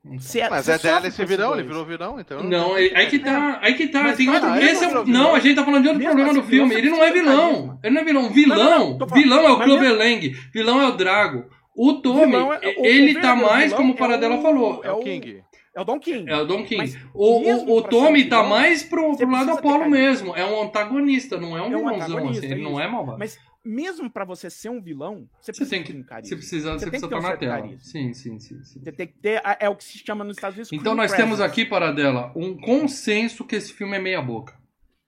Não, 0.04 0.18
se 0.20 0.40
Mas 0.48 0.64
você 0.66 0.72
é 0.72 0.78
dela 0.78 1.06
esse 1.08 1.24
virão, 1.24 1.52
ele 1.54 1.64
virou 1.64 1.84
virão, 1.84 2.20
então... 2.20 2.42
Não, 2.44 2.74
aí 2.74 2.92
aí 2.94 3.08
que 3.08 3.18
tá, 3.18 3.58
aí 3.60 3.74
que 3.74 3.88
tá. 3.88 4.04
Mas, 4.04 4.16
tem 4.16 4.26
cara, 4.26 4.46
outro, 4.46 4.60
ele 4.62 4.70
esse 4.70 4.84
é 4.84 4.88
não 4.94 5.04
não, 5.04 5.34
a 5.34 5.40
gente 5.40 5.56
tá 5.56 5.64
falando 5.64 5.82
de 5.82 5.88
outro 5.88 5.98
Mesmo 6.02 6.14
problema 6.14 6.30
assim, 6.30 6.40
do 6.40 6.46
filme. 6.46 6.74
Ele 6.76 6.90
não 6.90 7.02
é 7.02 7.06
de 7.08 7.18
vilão. 7.20 7.78
Ele 7.82 7.94
não 7.94 8.00
é 8.00 8.04
vilão. 8.04 8.22
Não, 8.22 8.30
Vilão, 8.30 8.56
não, 8.70 8.98
não, 8.98 9.06
vilão 9.08 9.40
é 9.44 9.50
o 9.50 9.60
Clover 9.60 9.92
Lang. 9.98 10.28
Vilão 10.52 10.80
é 10.80 10.86
o 10.86 10.92
Drago. 10.92 11.44
O 11.78 11.92
Tommy, 11.94 12.36
é- 12.62 12.86
ele 12.88 13.18
o 13.18 13.20
tá 13.20 13.34
mais, 13.36 13.72
como 13.74 13.92
o 13.92 13.96
é 13.96 13.98
Paradela 13.98 14.36
o- 14.36 14.42
falou. 14.42 14.80
É 14.82 14.90
o 14.92 15.00
King. 15.00 15.42
É 15.76 15.80
o 15.80 15.84
Don 15.84 16.00
King. 16.00 16.30
É 16.30 16.36
o 16.38 16.46
Don 16.46 16.64
King. 16.64 16.78
Mas 16.78 16.96
O, 17.12 17.76
o, 17.76 17.82
Tommy 17.82 18.24
tá 18.30 18.36
vilão, 18.36 18.48
mais 18.48 18.82
pro, 18.82 19.14
pro 19.14 19.30
lado 19.30 19.50
Apolo 19.50 19.80
carisma. 19.80 19.98
mesmo. 19.98 20.34
É 20.34 20.42
um 20.42 20.62
antagonista, 20.62 21.38
não 21.38 21.54
é 21.54 21.60
um 21.60 21.64
É 21.70 21.76
um 21.76 21.90
vilãozão 21.90 22.28
assim. 22.30 22.46
Ele 22.46 22.62
não 22.62 22.80
é 22.80 22.88
malvado. 22.88 23.18
Mas 23.18 23.38
mesmo 23.62 24.08
pra 24.08 24.24
você 24.24 24.48
ser 24.48 24.70
um 24.70 24.80
vilão, 24.80 25.28
você 25.38 25.52
Você 25.52 25.52
precisa 25.52 25.70
tem 25.70 25.84
ter 25.84 25.98
um 25.98 26.02
que. 26.02 26.28
Você 26.28 26.36
precisa, 26.36 26.72
Você 26.72 26.78
você 26.78 26.86
precisa 26.90 27.08
ter 27.08 27.14
um 27.14 27.18
estar 27.18 27.30
na 27.30 27.36
tela. 27.36 27.68
Sim, 27.78 28.14
sim, 28.14 28.38
sim, 28.38 28.62
sim. 28.64 28.80
Você 28.82 28.90
tem 28.92 29.06
que 29.06 29.18
ter. 29.20 29.42
É 29.60 29.68
o 29.68 29.76
que 29.76 29.84
se 29.84 29.98
chama 29.98 30.24
nos 30.24 30.38
Estados 30.38 30.56
Unidos. 30.56 30.72
Então 30.72 30.94
nós 30.94 31.12
temos 31.12 31.36
presence. 31.36 31.60
aqui, 31.60 31.66
Paradela, 31.68 32.32
um 32.34 32.56
consenso 32.56 33.44
que 33.44 33.54
esse 33.56 33.72
filme 33.74 33.96
é 33.96 34.00
meia 34.00 34.22
boca. 34.22 34.54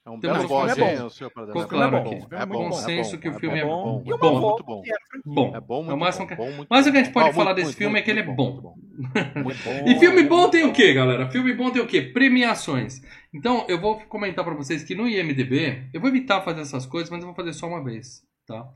É 0.09 0.11
um 0.11 0.19
belo 0.19 0.49
bode, 0.49 0.81
é 0.81 0.91
hein, 0.93 0.99
bom. 1.01 1.05
o 1.07 1.11
senhor 1.11 1.31
Paradela. 1.31 1.61
Ficou 1.63 1.79
É 1.79 1.81
claro 1.89 2.03
bom, 2.03 2.11
aqui. 2.11 2.35
É 2.35 2.47
bom, 2.47 2.55
é 2.65 2.69
Consenso 2.71 3.11
bom, 3.13 3.19
que 3.21 3.29
o 3.29 3.33
é 3.37 3.39
filme 3.39 3.59
é 3.59 3.65
bom, 3.65 3.83
bom. 4.03 4.15
É 4.15 4.17
bom, 4.17 4.41
muito 4.41 4.65
bom. 4.65 4.83
Bom, 5.27 5.57
É 5.57 5.61
bom, 5.61 5.77
é 5.77 5.81
o 5.81 5.85
muito 5.85 5.99
máximo 5.99 6.25
bom, 6.27 6.29
que- 6.31 6.37
bom, 6.37 6.49
o 6.49 6.57
bom. 6.57 6.65
que 6.67 6.75
a 6.75 6.83
gente 6.83 7.11
pode 7.13 7.35
falar 7.35 7.53
desse 7.53 7.75
filme 7.75 7.99
é 7.99 8.03
que 8.03 8.11
ele 8.11 8.21
é 8.21 8.23
bom. 8.23 8.53
Muito 8.53 8.63
bom. 8.63 8.75
E 9.87 9.99
filme 9.99 10.23
bom 10.25 10.49
tem 10.49 10.65
o 10.65 10.73
quê, 10.73 10.95
galera? 10.95 11.29
Filme 11.31 11.53
bom 11.53 11.71
tem 11.71 11.83
o 11.83 11.87
quê? 11.87 12.01
Premiações. 12.01 13.03
Então, 13.35 13.67
eu 13.69 13.79
vou 13.79 14.01
comentar 14.09 14.43
pra 14.45 14.55
vocês 14.55 14.83
que 14.83 14.95
no 14.95 15.07
IMDB, 15.07 15.91
eu 15.93 16.01
vou 16.01 16.09
evitar 16.09 16.41
fazer 16.41 16.63
essas 16.63 16.87
coisas, 16.87 17.11
mas 17.11 17.21
eu 17.21 17.27
vou 17.27 17.35
fazer 17.37 17.53
só 17.53 17.67
uma 17.69 17.85
vez, 17.85 18.23
tá? 18.47 18.67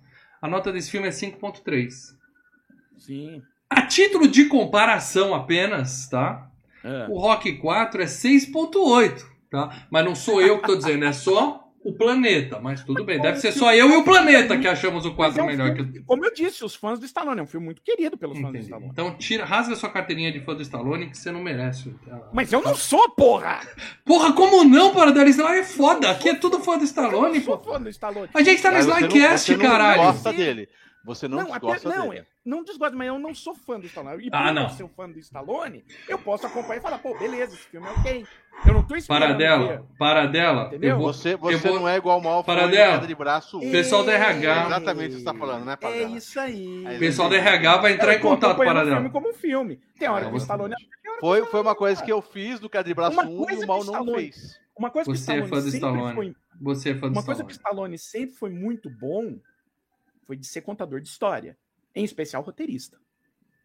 A 0.43 0.47
nota 0.47 0.71
desse 0.71 0.91
filme 0.91 1.09
é 1.09 1.11
5.3. 1.11 2.15
Sim. 2.99 3.41
A 3.71 3.83
título 3.87 4.29
de 4.29 4.45
comparação 4.45 5.35
apenas, 5.35 6.07
tá? 6.09 6.51
É. 6.85 7.07
O 7.09 7.19
Rock 7.19 7.53
4 7.59 8.03
é 8.03 8.07
6.8, 8.07 9.25
tá? 9.53 9.87
Mas 9.91 10.05
não 10.05 10.15
sou 10.17 10.41
eu 10.43 10.59
que 10.61 10.67
tô 10.67 10.75
dizendo, 10.75 11.05
é 11.05 11.13
só 11.13 11.61
o 11.85 11.93
planeta, 11.93 12.61
mas 12.61 12.85
tudo 12.85 13.05
bem. 13.05 13.21
Deve 13.21 13.39
ser 13.41 13.51
se 13.51 13.59
só 13.59 13.75
eu 13.75 13.91
e 13.91 13.97
o 13.97 14.05
planeta 14.05 14.57
que 14.57 14.69
achamos 14.69 15.05
o 15.05 15.15
quadro 15.17 15.41
é 15.41 15.43
um 15.43 15.47
melhor 15.47 15.71
que 15.75 15.83
filme- 15.83 15.99
o. 15.99 16.05
Como 16.05 16.25
eu 16.25 16.33
disse, 16.33 16.65
os 16.65 16.77
fãs 16.77 17.01
do 17.01 17.05
Stallone. 17.07 17.41
É 17.41 17.43
um 17.43 17.47
filme 17.47 17.67
muito 17.67 17.83
querido 17.83 18.17
pelos 18.17 18.37
fãs 18.37 18.45
do 18.45 18.49
Entendi. 18.51 18.65
Stallone. 18.67 18.91
Então 18.93 19.17
tira, 19.19 19.45
rasga 19.45 19.75
sua 19.75 19.91
carteirinha 19.91 20.31
de 20.31 20.39
fã 20.41 20.55
do 20.55 20.63
Stallone 20.63 21.11
que 21.11 21.19
você 21.19 21.33
não 21.33 21.43
merece. 21.43 21.93
Mas 22.33 22.53
eu 22.53 22.63
não 22.63 22.77
sou, 22.77 23.11
porra! 23.11 23.61
Porra, 24.05 24.33
como 24.33 24.63
não, 24.63 24.95
Paradela? 24.95 25.29
Slyline 25.29 25.59
é 25.59 25.65
foda. 25.65 26.09
Aqui 26.13 26.29
é 26.29 26.35
tudo 26.37 26.61
fã 26.61 26.75
do 26.77 26.83
Eu 26.83 26.85
Stallone, 26.85 27.39
não 27.39 27.45
sou 27.45 27.59
pô. 27.59 27.73
fã 27.73 27.81
do 27.81 27.89
Stallone. 27.89 28.29
A 28.33 28.43
gente 28.45 28.63
tá 28.63 28.71
no 28.71 28.79
Slycast, 28.79 29.47
você 29.53 29.57
não 29.57 29.65
caralho. 29.71 30.03
gosta 30.03 30.33
dele. 30.33 30.69
Você 31.05 31.27
não, 31.27 31.41
até- 31.41 31.59
gosta 31.59 31.89
não, 31.89 32.09
dele. 32.11 32.21
eu 32.21 32.27
não 32.45 32.63
desgosto, 32.63 32.97
mas 32.97 33.09
eu 33.09 33.19
não 33.19 33.35
sou 33.35 33.55
fã 33.55 33.79
do 33.81 33.87
Stallone. 33.87 34.27
E 34.27 34.31
por 34.31 34.37
Ah, 34.37 34.49
eu 34.49 34.55
não. 34.55 34.69
ser 34.69 34.85
um 34.85 34.89
fã 34.89 35.09
do 35.11 35.19
Stallone, 35.19 35.85
eu 36.09 36.19
posso 36.19 36.47
acompanhar 36.47 36.79
e 36.79 36.81
falar, 36.81 36.99
pô, 36.99 37.19
beleza, 37.19 37.55
esse 37.55 37.65
filme 37.67 37.87
é 37.87 37.91
ok. 37.91 38.27
Eu 38.67 38.75
não 38.75 38.83
tô 38.87 38.95
esperando. 38.95 39.21
Paradela, 39.23 39.87
Paradela. 39.99 40.67
Entendeu? 40.67 40.91
Eu 40.91 40.99
vou... 40.99 41.13
Você, 41.13 41.35
você 41.37 41.69
vou- 41.69 41.81
não 41.81 41.89
é 41.89 41.97
igual 41.97 42.19
o 42.19 42.23
mal 42.23 42.45
Paradela. 42.45 42.95
queda 42.95 43.07
de 43.07 43.15
braço. 43.15 43.59
ver. 43.59 43.71
Pessoal 43.73 44.05
da 44.05 44.13
RH. 44.13 44.63
É 44.63 44.67
exatamente 44.67 45.07
o 45.07 45.17
que 45.17 45.19
você 45.19 45.25
tá 45.25 45.35
falando, 45.35 45.65
né, 45.65 45.73
É 45.73 45.77
Paradela? 45.77 46.17
isso 46.17 46.39
aí. 46.39 46.85
É 46.87 46.97
O 46.97 46.99
pessoal 46.99 47.29
da 47.29 47.37
RH 47.37 47.77
vai 47.79 47.93
entrar 47.95 48.13
Eu 48.13 48.19
em 48.19 48.23
contato, 48.23 48.61
o 48.61 48.65
Paradela. 48.65 48.97
filme 48.97 49.11
como 49.11 49.31
um 49.31 49.35
filme. 49.35 49.81
Tem 49.99 50.09
hora 50.09 50.27
É, 50.27 50.29
que 50.29 50.35
o 50.35 50.37
Stallone... 50.37 50.75
tem 50.77 50.85
hora 50.87 51.03
que 51.03 51.09
o 51.09 51.21
Foi, 51.21 51.39
Stallone 51.39 51.51
foi 51.51 51.61
uma 51.61 51.71
não 51.71 51.77
coisa 51.77 52.01
é. 52.03 52.05
que 52.05 52.13
eu 52.13 52.23
fiz 52.23 52.61
do 52.61 52.69
queda 52.71 52.85
de 52.85 52.95
braço 52.95 53.19
Uma 53.19 53.25
1 53.29 53.37
coisa 53.45 53.61
e 53.61 53.65
o 53.65 53.67
mal 53.69 53.79
não 53.79 53.93
Stallone- 53.93 54.15
fez. 54.19 54.61
Uma 54.79 54.91
coisa 54.91 55.11
que 55.11 55.17
Você 55.19 55.33
é 55.33 55.35
Stallone 55.39 55.49
fã 55.51 55.61
do 55.61 55.69
Stallone. 55.77 56.15
foi... 56.15 56.37
Você 56.61 56.91
é 56.91 56.95
fã 56.95 57.09
do 57.09 57.13
Uma 57.13 57.23
coisa 57.25 57.43
que 57.45 57.51
o 57.51 57.53
Stallone. 57.53 57.97
Stallone 57.97 57.99
sempre 57.99 58.37
foi 58.37 58.51
muito 58.51 58.89
bom 58.91 59.37
foi 60.33 60.37
de 60.39 60.47
ser 60.47 60.63
contador 60.63 60.99
de 61.01 61.09
história. 61.09 61.59
Em 61.95 62.05
especial 62.05 62.43
roteirista. 62.43 62.97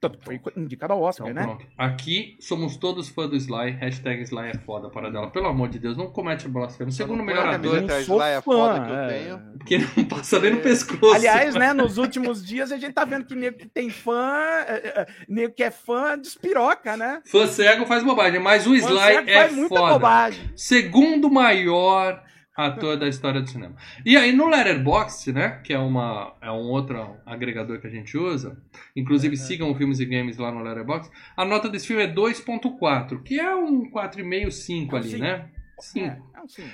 Tanto 0.02 0.20
que 0.20 0.26
foi 0.26 0.40
indicado 0.58 0.92
ao 0.94 1.02
Oscar, 1.02 1.30
Então, 1.30 1.42
né? 1.42 1.48
pronto. 1.48 1.66
Aqui 1.78 2.38
somos 2.42 2.76
todos 2.76 3.08
fãs 3.10 3.30
do 3.30 3.36
Sly. 3.38 3.72
Hashtag 3.72 4.22
Sly 4.24 4.50
é 4.50 4.58
foda, 4.60 4.90
Paradela. 4.90 5.32
Pelo 5.32 5.48
amor 5.48 5.70
de 5.70 5.80
Deus, 5.80 5.98
não 5.98 6.12
comete 6.12 6.48
blasfêmia. 6.48 6.92
Segundo 6.92 7.24
melhor 7.24 7.48
ator. 7.48 7.82
Não 7.82 7.88
sou 8.04 8.18
Sly 8.18 8.30
é 8.30 8.42
fã, 8.42 8.42
foda 8.42 8.86
que 8.86 8.92
eu 8.92 8.96
é. 8.96 9.08
tenho. 9.08 9.58
porque 9.58 9.78
não 9.78 10.06
passa 10.06 10.40
nem 10.40 10.52
no 10.52 10.62
pescoço. 10.62 11.16
Aliás, 11.16 11.56
né, 11.56 11.72
nos 11.74 11.98
últimos 11.98 12.46
dias 12.46 12.70
a 12.72 12.78
gente 12.78 12.94
tá 12.94 13.06
vendo 13.06 13.26
que 13.26 13.34
nego 13.34 13.58
que 13.58 13.68
tem 13.68 13.90
fã, 13.90 14.38
é, 14.68 15.02
é, 15.02 15.08
nego 15.28 15.54
que 15.54 15.64
é 15.64 15.72
fã 15.72 16.20
despiroca, 16.20 16.98
né? 16.98 17.22
Fã 17.26 17.48
cego 17.48 17.86
faz 17.86 18.04
bobagem, 18.04 18.42
mas 18.42 18.68
o 18.68 18.76
Sly 18.76 19.16
é 19.16 19.34
faz 19.34 19.56
muita 19.56 19.74
foda. 19.74 19.94
bobagem. 19.94 20.52
Segundo 20.54 21.32
maior 21.32 22.22
ator 22.58 22.98
da 22.98 23.08
história 23.08 23.40
do 23.40 23.48
cinema. 23.48 23.76
E 24.04 24.18
aí 24.18 24.32
no 24.32 24.48
Letterboxd, 24.48 25.32
né, 25.32 25.62
que 25.64 25.72
é, 25.72 25.78
uma, 25.78 26.36
é 26.42 26.50
um 26.50 26.70
outro 26.72 27.16
agregador 27.24 27.80
que 27.80 27.86
a 27.86 27.90
gente 27.90 28.18
usa, 28.18 28.60
inclusive 28.96 29.38
sigam 29.38 29.70
o 29.70 29.76
Filmes 29.76 30.00
e 30.00 30.06
Games 30.06 30.38
lá 30.38 30.52
no 30.52 30.64
Letterboxd, 30.64 31.14
a 31.38 31.46
nota 31.46 31.70
desse 31.70 31.88
filme 31.88 32.02
é 32.02 32.12
2.4, 32.12 33.22
que 33.22 33.40
é 33.40 33.56
um 33.56 33.90
4,5, 33.92 34.50
5 34.50 34.96
ali, 34.96 35.10
Sim. 35.12 35.18
né? 35.20 35.50
Sim. 35.80 36.02
É, 36.02 36.20
é 36.34 36.42
um 36.42 36.48
sim. 36.48 36.66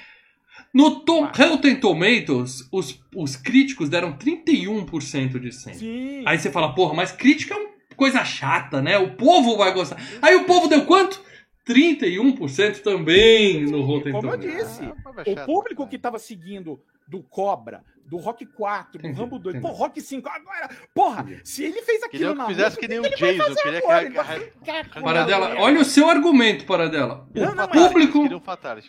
No 0.73 1.01
Tom, 1.01 1.29
Rotten 1.35 1.75
Tomatoes, 1.75 2.67
os, 2.71 3.03
os 3.15 3.35
críticos 3.35 3.89
deram 3.89 4.13
31% 4.13 5.39
de 5.39 5.51
100. 5.51 5.73
Sim. 5.73 6.23
Aí 6.25 6.37
você 6.37 6.51
fala, 6.51 6.73
porra, 6.73 6.93
mas 6.93 7.11
crítica 7.11 7.55
é 7.55 7.57
uma 7.57 7.69
coisa 7.95 8.23
chata, 8.23 8.81
né? 8.81 8.97
O 8.97 9.15
povo 9.15 9.57
vai 9.57 9.73
gostar. 9.73 9.97
Aí 10.21 10.35
o 10.35 10.45
povo 10.45 10.67
deu 10.67 10.85
quanto? 10.85 11.21
31% 11.67 12.81
também 12.81 13.63
no 13.65 13.81
Rotten 13.81 14.11
Como 14.13 14.29
eu 14.31 14.37
disse, 14.37 14.83
Ah, 14.83 15.23
é 15.25 15.31
o 15.43 15.45
público 15.45 15.87
que 15.87 15.97
tava 15.97 16.19
seguindo 16.19 16.79
do 17.07 17.21
Cobra, 17.23 17.83
do 18.05 18.17
Rock 18.17 18.45
4, 18.45 19.01
do 19.01 19.11
Rambo 19.13 19.39
2, 19.39 19.59
pô. 19.61 19.69
Rock 19.69 19.99
5, 20.01 20.27
agora, 20.27 20.69
porra, 20.93 21.25
se 21.43 21.63
ele 21.63 21.81
fez 21.81 22.03
aquilo 22.03 22.19
Queria 22.29 22.35
na 22.35 22.45
que 22.45 22.53
fizesse 22.53 22.77
que 22.77 22.87
nem 22.87 22.99
o 22.99 23.03
que 23.03 23.09
Jason. 23.15 23.43
fazer 23.43 23.61
Queria 23.61 23.81
que 23.81 23.85
agora? 23.87 24.05
Ele 24.05 24.13
vai 24.15 24.25
arre- 24.25 24.45
ficar 24.45 25.01
Paradela, 25.01 25.53
a- 25.53 25.61
olha 25.61 25.79
o 25.81 25.85
seu 25.85 26.09
argumento, 26.09 26.65
Paradela. 26.65 27.27
O 27.35 27.39
Não, 27.39 27.55
não, 27.55 27.67
mas- 27.67 27.87
público, 27.87 28.19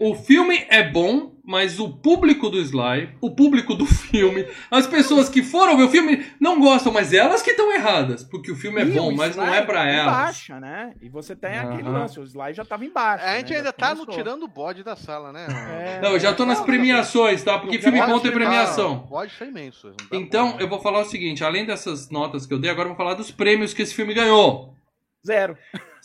o 0.01 0.15
filme 0.17 0.65
é 0.69 0.83
bom, 0.89 1.33
mas 1.47 1.79
o 1.79 1.89
público 1.91 2.49
do 2.49 2.59
Sly, 2.59 3.11
o 3.21 3.31
público 3.31 3.75
do 3.75 3.85
filme, 3.85 4.47
as 4.71 4.87
pessoas 4.87 5.29
que 5.29 5.43
foram 5.43 5.77
ver 5.77 5.85
o 5.85 5.89
filme 5.91 6.25
não 6.41 6.59
gostam, 6.59 6.91
mas 6.93 7.13
elas 7.13 7.43
que 7.43 7.51
estão 7.51 7.71
erradas, 7.73 8.25
porque 8.25 8.51
o 8.51 8.57
filme 8.57 8.81
é 8.81 8.85
Ih, 8.85 8.93
bom, 8.93 9.15
mas 9.15 9.37
não 9.37 9.53
é 9.53 9.61
pra 9.61 9.85
em 9.87 9.95
elas. 9.97 10.15
baixa, 10.15 10.59
né? 10.59 10.95
E 11.03 11.09
você 11.09 11.37
tem 11.37 11.59
aquele 11.59 11.83
Aham. 11.83 11.99
lance, 11.99 12.19
o 12.19 12.25
Sly 12.25 12.55
já 12.55 12.65
tava 12.65 12.85
embaixo. 12.85 13.25
A 13.25 13.37
gente 13.37 13.51
né? 13.51 13.57
ainda 13.59 13.69
Já 13.69 13.73
tá 13.73 13.95
no 13.95 14.07
tirando 14.07 14.45
o 14.45 14.49
bode 14.49 14.83
da 14.83 14.97
sala, 14.97 15.33
né? 15.33 15.47
É. 15.51 16.01
Não, 16.01 16.13
eu 16.13 16.19
já 16.19 16.33
tô 16.33 16.47
nas 16.47 16.59
Não, 16.61 16.65
premiações, 16.67 17.43
tá? 17.45 17.59
Porque 17.59 17.79
filme 17.79 18.01
bom 18.01 18.19
tem 18.21 18.31
tá- 18.31 18.37
premiação. 18.37 19.05
O 19.05 19.09
bode 19.09 19.35
foi 19.35 19.49
imenso. 19.49 19.93
Então, 20.11 20.53
bom. 20.53 20.61
eu 20.61 20.69
vou 20.69 20.81
falar 20.81 21.01
o 21.01 21.05
seguinte, 21.05 21.45
além 21.45 21.67
dessas 21.67 22.09
notas 22.11 22.47
que 22.47 22.55
eu 22.55 22.59
dei, 22.59 22.71
agora 22.71 22.87
eu 22.89 22.95
vou 22.95 22.97
falar 22.97 23.15
dos 23.15 23.31
prêmios 23.31 23.75
que 23.75 23.83
esse 23.83 23.95
filme 23.95 24.15
ganhou. 24.15 24.75
Zero. 25.27 25.57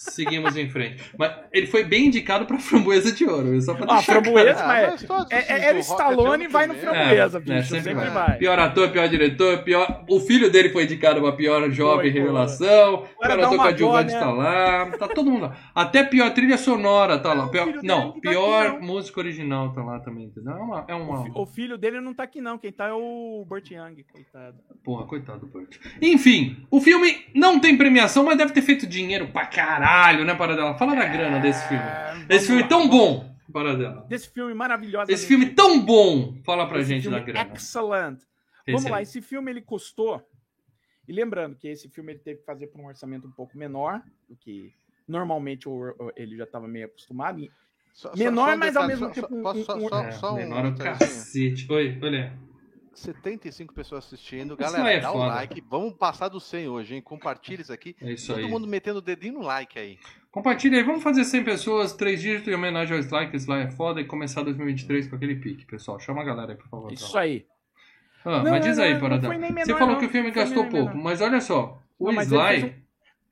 Seguimos 0.02 0.56
em 0.56 0.70
frente. 0.70 1.04
Mas 1.18 1.34
ele 1.52 1.68
foi 1.68 1.84
bem 1.84 2.06
indicado 2.06 2.46
pra 2.46 2.58
Framboesa 2.58 3.12
de 3.12 3.26
Ouro, 3.26 3.62
só 3.62 3.74
pra 3.74 3.84
Ah, 3.84 3.96
deixar 3.98 4.14
Framboesa, 4.14 4.54
claro. 4.64 4.88
mas 4.92 5.04
todos 5.04 5.30
É, 5.32 5.38
esses 5.40 5.50
é, 5.50 5.58
do 5.60 5.64
era 5.66 5.80
Stallone 5.80 6.46
é 6.46 6.48
vai 6.48 6.68
no 6.68 6.74
primeiro. 6.74 6.96
Framboesa, 6.98 7.38
É, 7.38 7.42
bicho. 7.42 7.54
né, 7.54 7.64
sempre, 7.64 7.84
sempre 7.94 8.10
vai. 8.10 8.38
Pior 8.38 8.60
ator, 8.60 8.90
pior 8.92 9.10
diretor, 9.10 9.58
pior. 9.64 10.06
O 10.10 10.22
filho 10.22 10.50
dele 10.50 10.70
foi 10.70 10.86
indicado 10.86 11.20
pra 11.22 11.34
pior 11.34 11.70
jovem 11.70 12.12
revelação. 12.12 13.06
Pior 13.20 13.40
ator 13.40 13.58
coadjuvante 13.58 14.14
dó, 14.14 14.20
tá 14.20 14.26
né? 14.28 14.32
lá. 14.34 14.86
Tá 14.98 15.08
todo 15.10 15.30
mundo 15.30 15.42
lá. 15.48 15.58
Até 15.76 16.02
pior 16.04 16.34
trilha 16.34 16.58
sonora 16.58 17.20
tá 17.20 17.30
lá. 17.34 17.36
Não, 17.40 17.48
o 17.48 17.52
Pior- 17.52 17.66
não, 17.84 18.00
não 18.06 18.12
tá 18.14 18.20
pior 18.22 18.66
aqui, 18.68 18.80
não. 18.80 18.88
música 18.88 19.20
original 19.20 19.74
tá 19.74 19.84
lá 19.84 20.00
também, 20.00 20.26
entendeu? 20.28 20.54
É 20.54 20.62
uma. 20.62 20.86
É 20.88 20.96
uma... 20.96 21.20
O, 21.20 21.24
fi- 21.26 21.32
o 21.36 21.46
filho 21.46 21.78
dele 21.78 22.00
não 22.00 22.14
tá 22.14 22.24
aqui, 22.24 22.40
não. 22.40 22.58
Quem 22.58 22.72
tá 22.72 22.88
é 22.88 22.94
o 22.94 23.44
Burt 23.46 23.70
Young, 23.72 24.06
coitado. 24.14 24.56
Porra, 24.82 25.06
coitado 25.06 25.40
do 25.42 25.48
Burt. 25.48 25.76
Enfim, 26.02 26.56
o 26.72 26.80
filme 26.80 27.26
não 27.36 27.60
tem 27.60 27.78
premiação, 27.78 28.24
mas 28.24 28.38
deve 28.38 28.54
ter 28.54 28.62
feito 28.62 28.88
dinheiro 28.88 29.28
pra 29.28 29.46
caralho, 29.46 29.89
né, 30.26 30.36
Paradela? 30.36 30.78
Fala 30.78 30.96
da 30.96 31.06
grana 31.06 31.40
desse 31.40 31.68
filme. 31.68 31.84
É, 32.30 32.36
Esse 32.36 32.48
filme 32.48 32.68
tão 32.68 32.88
bom, 32.88 33.36
Paradela. 33.52 34.06
Desse 34.08 34.30
filme 34.30 34.54
maravilhoso. 34.54 35.12
Esse 35.12 35.26
filme 35.28 35.48
tão 35.48 35.80
bom. 35.84 36.38
Fala 36.44 36.68
pra 36.68 36.80
Esse 36.80 36.90
gente 36.90 37.04
filme 37.04 37.18
da 37.18 37.24
grana. 37.26 37.52
Excellent. 37.54 38.20
Vamos 38.68 38.86
lá, 38.86 39.02
esse 39.02 39.22
filme 39.22 39.52
ele 39.52 39.62
custou. 39.62 40.22
E 41.08 41.12
lembrando 41.12 41.56
que 41.56 41.68
esse 41.68 41.90
filme 41.90 42.12
ele 42.14 42.20
teve 42.20 42.40
que 42.42 42.46
fazer 42.46 42.68
por 42.68 42.80
um 42.80 42.86
orçamento 42.86 43.28
um 43.28 43.32
pouco 43.32 43.58
menor 43.58 44.02
do 44.30 44.36
que 44.36 44.72
normalmente 45.08 45.68
ele 46.16 46.38
já 46.38 46.44
estava 46.44 46.68
meio 46.68 46.86
acostumado. 46.86 47.42
Só- 47.92 48.12
menor, 48.16 48.50
só 48.50 48.54
um 48.56 48.58
mas 48.60 48.76
ao 48.78 48.88
mesmo 48.88 49.08
só- 49.08 49.14
tempo 49.14 49.36
um- 49.36 49.42
Posso 49.42 49.64
só, 49.66 49.76
um- 49.76 49.90
só, 50.12 50.28
É, 50.30 50.32
um 50.32 50.36
menor 50.36 50.66
é 50.66 50.68
o 50.68 50.72
detalhezinho? 50.72 51.56
cacete. 51.56 51.72
Oi, 51.74 52.00
olha. 52.04 52.34
75 53.00 53.74
pessoas 53.74 54.06
assistindo. 54.06 54.56
Galera, 54.56 54.92
é 54.94 55.00
dá 55.00 55.10
o 55.12 55.14
foda. 55.14 55.26
like. 55.28 55.64
Vamos 55.70 55.94
passar 55.94 56.28
do 56.30 56.40
100 56.40 56.68
hoje, 56.68 56.96
hein? 56.96 57.02
Compartilha 57.02 57.62
isso 57.62 57.74
aqui. 57.74 57.96
É 58.02 58.14
isso 58.14 58.34
Todo 58.34 58.46
aí. 58.46 58.50
mundo 58.52 58.68
metendo 58.68 59.00
o 59.00 59.02
dedinho 59.02 59.34
no 59.36 59.42
like 59.42 59.78
aí. 59.80 59.98
Compartilha 60.32 60.78
aí, 60.78 60.84
vamos 60.84 61.02
fazer 61.02 61.24
100 61.24 61.44
pessoas, 61.44 61.94
3 61.94 62.22
dígitos 62.22 62.48
em 62.48 62.56
homenagem 62.56 62.96
ao 62.96 63.00
Sly, 63.02 63.30
que 63.30 63.36
o 63.36 63.38
Sly 63.40 63.62
é 63.64 63.72
foda, 63.72 64.00
e 64.00 64.06
começar 64.06 64.44
2023 64.44 65.08
com 65.08 65.16
aquele 65.16 65.36
pique, 65.38 65.66
pessoal. 65.66 66.00
Chama 66.00 66.22
a 66.22 66.26
galera 66.26 66.52
aí, 66.52 66.58
por 66.58 66.68
favor. 66.70 66.92
isso 66.94 67.18
aí. 67.18 67.46
Ah, 68.24 68.44
Não, 68.44 68.52
mas 68.52 68.64
diz 68.64 68.78
aí, 68.78 69.00
Paradão. 69.00 69.32
Você 69.32 69.74
falou 69.74 69.94
não. 69.94 70.00
que 70.00 70.06
o 70.06 70.10
filme 70.10 70.30
gastou 70.30 70.66
pouco, 70.66 70.90
menor. 70.90 71.04
mas 71.04 71.22
olha 71.22 71.42
só, 71.42 71.82
o 71.98 72.12
Não, 72.12 72.22
Sly, 72.22 72.60
fez 72.62 72.74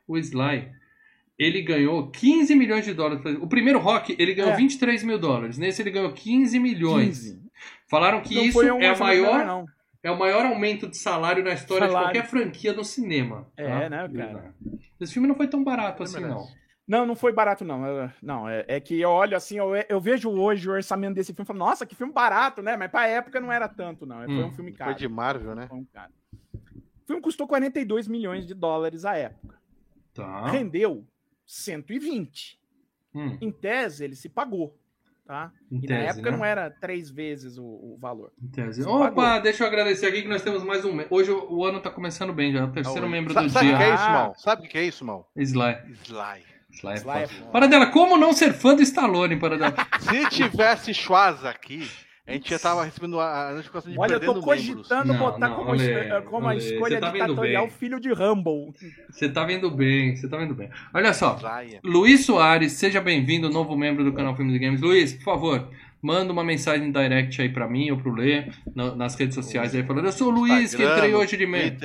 o 0.08 0.18
Sly, 0.18 0.72
ele 1.38 1.62
ganhou 1.62 2.10
15 2.10 2.56
milhões 2.56 2.84
de 2.86 2.94
dólares. 2.94 3.22
O 3.42 3.48
primeiro 3.48 3.78
rock, 3.80 4.16
ele 4.18 4.34
ganhou 4.34 4.54
É. 4.54 4.56
23 4.56 5.04
mil 5.04 5.20
dólares. 5.20 5.58
Nesse 5.60 5.82
ele 5.84 5.92
ganhou 5.92 6.12
15 6.14 6.58
milhões. 6.58 7.20
15. 7.20 7.47
Falaram 7.89 8.22
que 8.22 8.36
Não 8.36 8.43
isso 8.43 8.54
foi 8.54 8.72
um 8.72 8.82
é, 8.82 8.89
orçamento 8.91 9.22
maior, 9.24 9.46
não. 9.46 9.65
é 10.04 10.12
o 10.12 10.17
maior 10.20 10.46
aumento 10.46 10.88
de 10.88 10.98
salário 10.98 11.43
na 11.43 11.54
história 11.54 11.88
Salário. 11.88 12.08
de 12.10 12.13
qualquer 12.20 12.30
franquia 12.30 12.74
do 12.74 12.84
cinema. 12.84 13.48
É, 13.58 13.67
tá? 13.67 13.89
né, 13.89 14.10
cara? 14.10 14.56
Esse 15.00 15.13
filme 15.13 15.28
não 15.28 15.36
foi 15.36 15.48
tão 15.48 15.63
barato 15.63 16.04
assim, 16.04 16.20
merece. 16.22 16.34
não. 16.34 16.67
Não, 16.88 17.06
não 17.06 17.15
foi 17.17 17.34
barato, 17.34 17.65
não. 17.65 17.86
Eu- 17.86 18.10
Não, 18.24 18.48
é, 18.48 18.63
é 18.67 18.80
que 18.80 18.98
eu 19.02 19.10
olho 19.10 19.36
assim, 19.36 19.58
eu, 19.58 19.76
eu 19.89 20.00
vejo 20.00 20.30
hoje 20.30 20.70
o 20.70 20.72
orçamento 20.72 21.15
desse 21.15 21.34
filme 21.34 21.43
e 21.43 21.48
falo, 21.48 21.60
nossa, 21.60 21.86
que 21.86 21.93
filme 21.96 22.13
barato, 22.13 22.62
né? 22.62 22.78
Mas 22.78 22.89
pra 22.89 23.06
época 23.08 23.41
não 23.41 23.52
era 23.52 23.67
tanto, 23.67 24.06
não. 24.06 24.24
Foi 24.24 24.28
Hum, 24.34 24.46
um 24.46 24.52
filme 24.54 24.72
Foi 24.72 24.78
caro. 24.78 24.96
de 24.96 25.08
Marvel, 25.10 25.54
né? 25.54 25.67
Foi 25.67 25.78
um 25.78 25.84
caro. 25.86 26.13
O 26.54 27.06
filme 27.08 27.22
custou 27.22 27.46
42 27.46 28.08
milhões 28.08 28.46
de 28.48 28.54
dólares 28.54 29.04
à 29.04 29.17
época. 29.17 29.58
Tá. 30.13 30.50
Rendeu 30.50 31.06
120. 31.46 32.58
Hum, 33.13 33.38
Em 33.41 33.52
tese, 33.52 34.04
ele 34.06 34.15
se 34.15 34.30
pagou. 34.30 34.78
Tá? 35.28 35.52
em 35.70 35.84
E 35.84 35.88
na 35.88 35.96
época 35.98 36.32
né? 36.32 36.38
não 36.38 36.46
era 36.46 36.70
três 36.72 37.10
vezes 37.10 37.58
o, 37.58 37.63
o 37.66 37.98
valor. 38.00 38.32
Em 38.42 38.48
tese. 38.48 38.82
Você 38.82 38.88
Opa, 38.90 39.12
pagou. 39.12 39.42
deixa 39.42 39.63
eu 39.63 39.68
agradecer 39.68 40.06
aqui 40.06 40.22
que 40.22 40.28
nós 40.30 40.42
temos 40.42 40.63
mais 40.63 40.86
um. 40.86 40.98
Hoje 41.10 41.30
o, 41.32 41.52
o 41.54 41.66
ano 41.66 41.82
tá 41.82 41.90
começando 41.90 42.32
bem 42.32 42.54
já. 42.54 42.60
É 42.60 42.63
o 42.63 42.72
terceiro 42.72 43.02
Sabe- 43.02 43.12
membro 43.12 43.34
sabe, 43.34 43.48
do 43.48 43.52
sabe 43.52 43.66
o 43.68 43.72
que 43.72 43.78
dia. 43.78 43.86
é 43.88 43.94
isso, 43.94 44.04
Ah. 44.06 44.10
Mal? 44.13 44.36
Sabe 44.38 44.66
o 44.66 44.70
que 44.70 44.78
é 44.78 44.84
isso, 44.86 45.04
Mal? 45.06 45.30
Sly. 45.36 45.76
Sly. 46.06 46.44
Sly 46.72 46.92
é 46.94 46.96
Sly 46.96 47.02
foda. 47.04 47.20
é 47.20 47.28
foda. 47.28 47.52
Paradela, 47.52 47.86
como 47.88 48.18
não 48.18 48.32
ser 48.32 48.54
fã 48.54 48.74
do 48.76 48.82
Stallone, 48.82 49.36
Paradela? 49.38 49.74
Se 50.00 50.30
tivesse 50.30 50.94
Schwarza 50.94 51.50
aqui, 51.50 51.90
a 52.28 52.34
gente 52.34 52.50
já 52.50 52.60
tava 52.60 52.84
recebendo 52.84 53.20
a 53.20 53.52
notificação 53.54 53.92
de 53.92 53.98
Olha, 53.98 54.13
eu 54.13 54.20
tô 54.20 54.26
membros. 54.34 54.44
cogitando 54.46 55.13
Não, 55.13 55.18
botar 55.20 55.48
não, 55.50 55.56
como, 55.56 55.70
olê, 55.72 56.22
como 56.24 56.48
a 56.48 56.56
escolha 56.56 57.00
tá 57.00 57.10
ditatorial 57.12 57.70
filho 57.70 58.00
de 58.00 58.12
Rumble. 58.12 58.74
Você 59.10 59.30
tá 59.30 59.46
vendo 59.46 59.72
bem, 59.72 60.16
você 60.16 60.28
tá 60.28 60.38
vendo 60.38 60.54
bem. 60.54 60.70
Olha 60.94 61.13
só, 61.13 61.38
Sly. 61.38 61.80
Luiz 61.84 62.26
Soares, 62.26 62.74
seja 62.74 63.00
bem-vindo, 63.02 63.50
novo 63.50 63.76
membro 63.78 64.04
do 64.04 64.12
canal 64.13 64.36
Filmes 64.36 64.56
e 64.56 64.60
Games. 64.60 64.82
Luiz, 64.82 65.13
por 65.13 65.24
favor, 65.24 65.70
manda 66.02 66.32
uma 66.34 66.44
mensagem 66.44 66.92
direct 66.92 67.42
aí 67.42 67.50
pra 67.50 67.68
mim 67.68 67.90
ou 67.92 67.98
pro 67.98 68.13
Lê, 68.13 68.46
na- 68.76 68.94
nas 68.96 69.16
redes 69.16 69.34
sociais 69.36 69.74
aí, 69.74 69.84
falando, 69.84 70.06
eu 70.06 70.12
sou 70.12 70.28
o 70.28 70.32
Luiz, 70.32 70.76
que 70.76 70.82
Instagram, 70.84 70.96
entrei 70.96 71.12
no 71.12 71.18
hoje 71.20 71.38
de 71.38 71.46
meio. 71.48 71.78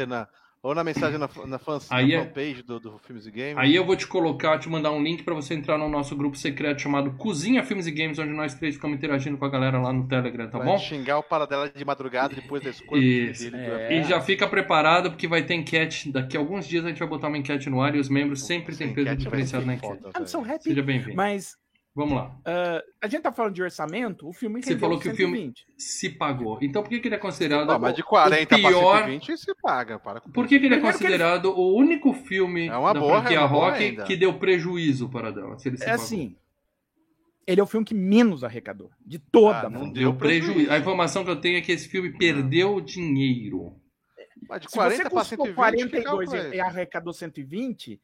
Ou 0.63 0.77
na 0.77 0.85
mensagem 0.85 1.19
na, 1.19 1.29
na, 1.47 1.59
fans, 1.59 1.91
Aí 1.91 2.09
na 2.15 2.15
é- 2.15 2.25
fanpage 2.25 2.63
do, 2.63 2.79
do 2.79 2.99
Filmes 2.99 3.27
e 3.27 3.33
Games. 3.33 3.57
Aí 3.59 3.75
eu 3.75 3.85
vou 3.85 3.97
te 3.97 4.07
colocar, 4.07 4.59
te 4.61 4.69
mandar 4.69 4.93
um 4.93 5.03
link 5.03 5.25
pra 5.25 5.35
você 5.35 5.55
entrar 5.55 5.77
no 5.77 5.89
nosso 5.89 6.15
grupo 6.15 6.37
secreto 6.37 6.81
chamado 6.81 7.11
Cozinha 7.15 7.65
Filmes 7.65 7.89
e 7.89 7.91
Games, 7.91 8.17
onde 8.21 8.31
nós 8.33 8.55
três 8.55 8.77
ficamos 8.77 8.97
interagindo 8.97 9.37
com 9.37 9.45
a 9.45 9.49
galera 9.49 9.81
lá 9.81 9.93
no 9.93 10.07
Telegram, 10.07 10.45
tá 10.49 10.59
pra 10.59 10.65
bom? 10.67 10.79
xingar 10.79 11.19
o 11.19 11.23
Paradela 11.25 11.69
de 11.69 11.85
madrugada 11.85 12.35
depois 12.37 12.63
da 12.63 12.71
escolha 12.71 13.01
Isso. 13.01 13.51
dele. 13.51 13.57
É. 13.57 13.99
E 14.01 14.05
já 14.05 14.21
fica 14.21 14.47
preparado 14.47 15.11
porque 15.11 15.27
vai 15.27 15.43
ter 15.43 15.55
enquete. 15.55 16.13
Daqui 16.13 16.37
a 16.37 16.41
alguns 16.41 16.69
dias 16.69 16.85
a 16.85 16.89
gente 16.91 16.99
vai 17.01 17.09
botar 17.09 17.27
uma 17.27 17.39
enquete 17.39 17.69
no 17.69 17.81
ar 17.83 17.97
e 17.97 17.99
os 17.99 18.09
membros 18.09 18.45
sempre 18.47 18.77
têm 18.77 18.95
peso 18.95 19.17
diferenciado 19.17 19.67
na 19.67 19.75
enquete. 19.75 20.01
I'm 20.17 20.27
so 20.27 20.41
happy. 20.43 20.63
Seja 20.63 20.83
bem-vindo. 20.83 21.17
Mas 21.17 21.57
Vamos 21.95 22.15
lá. 22.15 22.35
ah, 22.47 22.83
a 23.03 23.07
gente 23.07 23.21
tá 23.23 23.31
falando 23.31 23.55
de 23.55 23.63
orçamento, 23.63 24.27
o 24.27 24.33
filme 24.33 24.63
Você 24.63 24.79
falou 24.79 24.99
que 24.99 25.09
o 25.11 25.15
filme- 25.15 25.37
120. 25.39 25.67
Se 25.77 26.09
pagou. 26.09 26.59
Então 26.63 26.83
por 26.83 26.89
que, 26.89 27.01
que 27.01 27.09
ele 27.09 27.17
é 27.17 27.19
considerado. 27.19 27.67
Não, 27.69 27.79
mas 27.79 27.95
de 27.95 28.01
o 28.01 28.05
40 28.07 28.47
pra 28.47 28.57
pior... 28.69 28.97
120 29.05 29.37
se 29.37 29.55
paga. 29.63 29.99
Para 29.99 30.21
com 30.21 30.31
Por 30.31 30.47
que, 30.47 30.59
que 30.59 30.65
ele 30.67 30.75
é 30.75 30.79
Primeiro 30.79 30.99
que 30.99 31.05
ele- 31.05 31.13
considerado 31.13 31.47
o 31.55 31.77
único 31.77 32.15
filme 32.15 32.69
É 32.69 32.77
uma 32.77 32.95
da 32.95 33.01
boa, 33.01 33.19
franquia 33.21 33.39
é 33.41 33.45
Rock 33.45 33.77
ainda. 33.85 34.05
que 34.05 34.17
deu 34.17 34.33
prejuízo 34.39 35.09
para 35.11 35.31
dela? 35.31 35.59
Se 35.59 35.69
ele 35.69 35.77
se 35.77 35.83
É 35.85 35.91
pagou? 35.91 36.03
assim, 36.05 36.35
ele 37.47 37.61
é 37.61 37.65
o 37.65 37.67
filme 37.67 37.85
que 37.85 37.95
menos 37.95 38.43
arrecadou 38.43 38.91
de 39.05 39.19
toda 39.19 39.57
Ah, 39.59 39.67
a 39.67 39.71
não 39.71 39.81
franquia. 39.81 40.01
Deu 40.03 40.15
prejuízo. 40.15 40.47
prejuízo. 40.55 40.73
A 40.73 40.79
informação 40.79 41.25
que 41.25 41.31
eu 41.31 41.41
tenho 41.41 41.59
é 41.59 41.61
que 41.61 41.73
esse 41.73 41.89
filme 41.89 42.17
perdeu 42.17 42.81
dinheiro. 42.81 43.77
Mas 44.49 44.63
de 44.63 44.71
Se 44.71 44.75
40 44.77 44.97
você 44.97 45.03
pra 45.03 45.11
custou 45.11 45.37
120, 45.47 45.55
42 45.55 46.05
calcula 46.05 46.37
e, 46.37 46.41
aí. 46.53 46.57
e 46.57 46.61
arrecadou 46.61 47.13
120, 47.13 48.01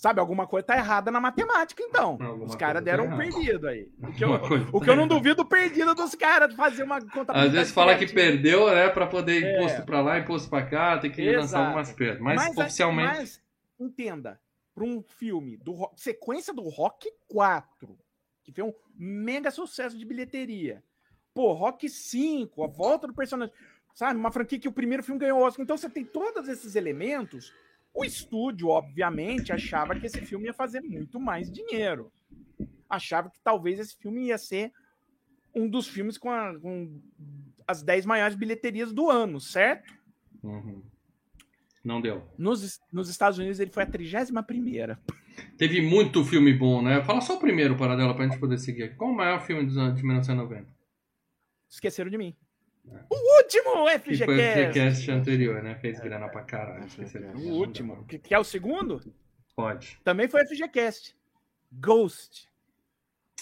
sabe, 0.00 0.18
alguma 0.20 0.46
coisa 0.46 0.66
tá 0.66 0.76
errada 0.76 1.10
na 1.10 1.20
matemática, 1.20 1.82
então. 1.82 2.18
Alguma 2.20 2.46
Os 2.46 2.54
caras 2.54 2.80
tá 2.82 2.84
deram 2.90 3.04
um 3.04 3.06
errada. 3.08 3.22
perdido 3.22 3.68
aí. 3.68 3.90
O 4.02 4.12
que 4.12 4.24
eu, 4.24 4.38
coisa 4.40 4.68
o 4.72 4.80
que 4.80 4.90
eu 4.90 4.96
não 4.96 5.06
duvido, 5.06 5.44
perdido 5.44 5.94
dos 5.94 6.14
caras 6.14 6.48
de 6.48 6.56
fazer 6.56 6.82
uma 6.82 7.00
contabilidade. 7.00 7.46
Às 7.48 7.52
vezes 7.52 7.72
fala 7.72 7.96
que 7.96 8.06
perdeu, 8.12 8.66
né? 8.74 8.88
Pra 8.88 9.06
poder 9.06 9.42
É. 9.42 9.56
imposto 9.58 9.82
pra 9.84 10.00
lá, 10.00 10.18
imposto 10.18 10.48
pra 10.48 10.64
cá, 10.64 10.98
tem 10.98 11.10
que 11.10 11.22
lançar 11.24 11.44
Exato. 11.44 11.64
algumas 11.66 11.92
perdas. 11.92 12.20
Mas, 12.20 12.58
a- 12.58 12.62
oficialmente. 12.62 13.16
Mas, 13.18 13.42
entenda, 13.78 14.40
para 14.74 14.84
um 14.84 15.02
filme, 15.02 15.56
do 15.58 15.90
sequência 15.96 16.54
do 16.54 16.62
Rock 16.68 17.08
4, 17.28 17.98
que 18.42 18.52
foi 18.52 18.64
um 18.64 18.72
mega 18.96 19.50
sucesso 19.50 19.98
de 19.98 20.04
bilheteria. 20.04 20.82
Pô, 21.34 21.52
Rock 21.52 21.88
5, 21.88 22.64
a 22.64 22.66
volta 22.66 23.06
do 23.06 23.14
personagem. 23.14 23.54
Sabe, 23.94 24.18
uma 24.18 24.30
franquia 24.30 24.58
que 24.58 24.68
o 24.68 24.72
primeiro 24.72 25.02
filme 25.02 25.20
ganhou 25.20 25.40
Oscar. 25.42 25.62
Então 25.62 25.76
você 25.76 25.90
tem 25.90 26.04
todos 26.04 26.48
esses 26.48 26.74
elementos. 26.76 27.52
O 27.92 28.04
estúdio, 28.04 28.68
obviamente, 28.68 29.52
achava 29.52 29.98
que 29.98 30.06
esse 30.06 30.20
filme 30.24 30.46
ia 30.46 30.54
fazer 30.54 30.80
muito 30.80 31.18
mais 31.20 31.50
dinheiro. 31.50 32.12
Achava 32.88 33.30
que 33.30 33.40
talvez 33.42 33.78
esse 33.78 33.96
filme 33.96 34.26
ia 34.26 34.38
ser 34.38 34.72
um 35.54 35.68
dos 35.68 35.88
filmes 35.88 36.16
com, 36.16 36.30
a- 36.30 36.58
com 36.60 37.00
as 37.66 37.82
10 37.82 38.06
maiores 38.06 38.36
bilheterias 38.36 38.92
do 38.92 39.10
ano, 39.10 39.40
certo? 39.40 39.92
Uhum. 40.42 40.82
Não 41.84 42.00
deu. 42.00 42.22
Nos, 42.38 42.78
nos 42.92 43.08
Estados 43.08 43.38
Unidos 43.38 43.58
ele 43.58 43.70
foi 43.72 43.82
a 43.82 43.86
31 43.86 44.96
Teve 45.56 45.80
muito 45.80 46.24
filme 46.24 46.52
bom, 46.52 46.82
né? 46.82 47.02
Fala 47.04 47.20
só 47.20 47.36
o 47.36 47.40
primeiro, 47.40 47.76
Paradela, 47.76 48.14
pra 48.14 48.26
gente 48.26 48.38
poder 48.38 48.58
seguir. 48.58 48.96
Qual 48.96 49.10
o 49.10 49.16
maior 49.16 49.40
filme 49.40 49.64
dos 49.64 49.76
anos 49.78 49.96
de 49.96 50.02
1990? 50.04 50.68
Esqueceram 51.68 52.10
de 52.10 52.18
mim. 52.18 52.36
O 53.08 53.36
último 53.38 53.70
É. 53.70 53.72
Foi 53.72 53.82
o 53.82 54.00
FGCast! 54.00 54.60
FGCast 54.68 55.10
anterior, 55.10 55.62
né? 55.62 55.74
Fez 55.76 56.00
grana 56.00 56.28
pra 56.28 56.42
caralho. 56.42 56.86
O 57.36 57.50
último. 57.54 58.04
Que, 58.06 58.18
que 58.18 58.34
é 58.34 58.38
o 58.38 58.44
segundo? 58.44 59.00
Pode. 59.56 59.98
Também 60.04 60.28
foi 60.28 60.46
FGCast. 60.46 61.14
Ghost. 61.72 62.48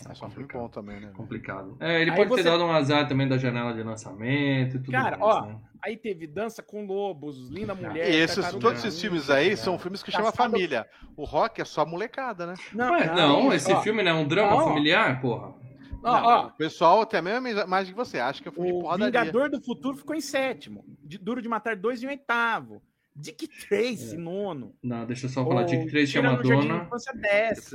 É 0.07 0.25
um 0.25 0.31
filme 0.31 0.49
bom 0.53 0.69
também, 0.69 1.01
né? 1.01 1.11
Complicado. 1.13 1.77
É, 1.81 2.01
ele 2.01 2.11
Aí 2.13 2.17
pode 2.17 2.29
ter 2.31 2.37
você- 2.43 2.51
dado 2.51 2.63
um 2.65 2.71
azar 2.71 3.09
também 3.09 3.27
da 3.27 3.37
janela 3.37 3.75
de 3.75 3.83
lançamento 3.83 4.77
e 4.77 4.79
tudo 4.79 4.93
Cara, 4.93 5.17
mais, 5.19 5.37
ó, 5.37 5.47
né? 5.47 5.61
Aí 5.83 5.97
teve 5.97 6.27
Dança 6.27 6.63
com 6.63 6.87
Lobos, 6.87 7.49
Linda 7.51 7.75
Mulher. 7.75 7.97
E 8.09 8.15
esses, 8.17 8.49
todos 8.55 8.85
esses 8.85 9.01
filmes 9.01 9.29
aí 9.29 9.57
são 9.57 9.77
filmes 9.79 10.01
que 10.03 10.13
chamam 10.13 10.31
Caçado- 10.31 10.53
família. 10.53 10.87
O 11.17 11.25
rock 11.25 11.61
é 11.61 11.65
só 11.65 11.85
molecada, 11.85 12.47
né? 12.47 12.55
Não, 12.73 12.93
Ué, 12.93 13.07
não, 13.13 13.47
isso, 13.49 13.57
esse 13.57 13.73
ó, 13.73 13.83
filme 13.83 14.03
não 14.05 14.11
é 14.13 14.15
um 14.15 14.27
drama 14.29 14.53
Não. 14.57 14.65
familiar, 14.69 15.21
porra? 15.21 15.55
Ó, 16.03 16.11
ó, 16.11 16.47
O 16.47 16.51
pessoal 16.53 17.05
tem 17.07 17.19
a 17.21 17.23
mesma 17.23 17.51
imagem 17.51 17.93
que 17.93 17.97
você, 17.97 18.19
acha 18.19 18.41
que 18.43 18.49
é 18.49 18.51
um 18.51 18.55
filme 18.55 18.71
de 18.71 18.77
o 18.77 18.81
porradaria. 18.81 19.21
Vingador 19.21 19.51
do 19.51 19.61
Futuro 19.61 19.97
ficou 19.97 20.15
em 20.15 20.21
sétimo. 20.21 20.85
De- 21.03 21.19
Duro 21.19 21.43
de 21.43 21.49
Matar 21.49 21.77
dois 21.77 22.03
em 22.03 22.07
oitavo. 22.07 22.83
Dick 23.21 23.49
Tracy, 23.49 24.17
nono. 24.17 24.77
Não, 24.81 25.05
deixa 25.05 25.27
eu 25.27 25.31
só 25.31 25.45
falar. 25.45 25.65
Dick 25.65 25.87
O 25.87 25.91
Tracy 25.91 26.13
tinha 26.13 26.23
de 26.23 26.29
Madonna. 26.29 26.89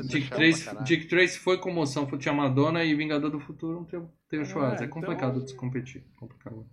Dick 0.07 0.21
Chama 0.27 0.36
Tracy, 0.38 0.63
caralho. 0.65 0.86
Dick 0.86 1.05
Tracy 1.07 1.38
foi 1.39 1.57
comoção, 1.57 2.07
foi 2.07 2.17
tinha 2.17 2.33
Madonna 2.33 2.81
e 2.81 2.95
Vingador 2.95 3.29
do 3.29 3.41
Futuro 3.41 3.73
não 3.73 3.83
teve, 3.83 4.05
teve 4.29 4.43
É, 4.43 4.45
Schwarzenegger. 4.45 4.83
É 4.83 4.86
então- 4.88 5.01
complicado 5.01 5.45
de 5.45 5.53
competir. 5.55 6.05
Complicado. 6.15 6.65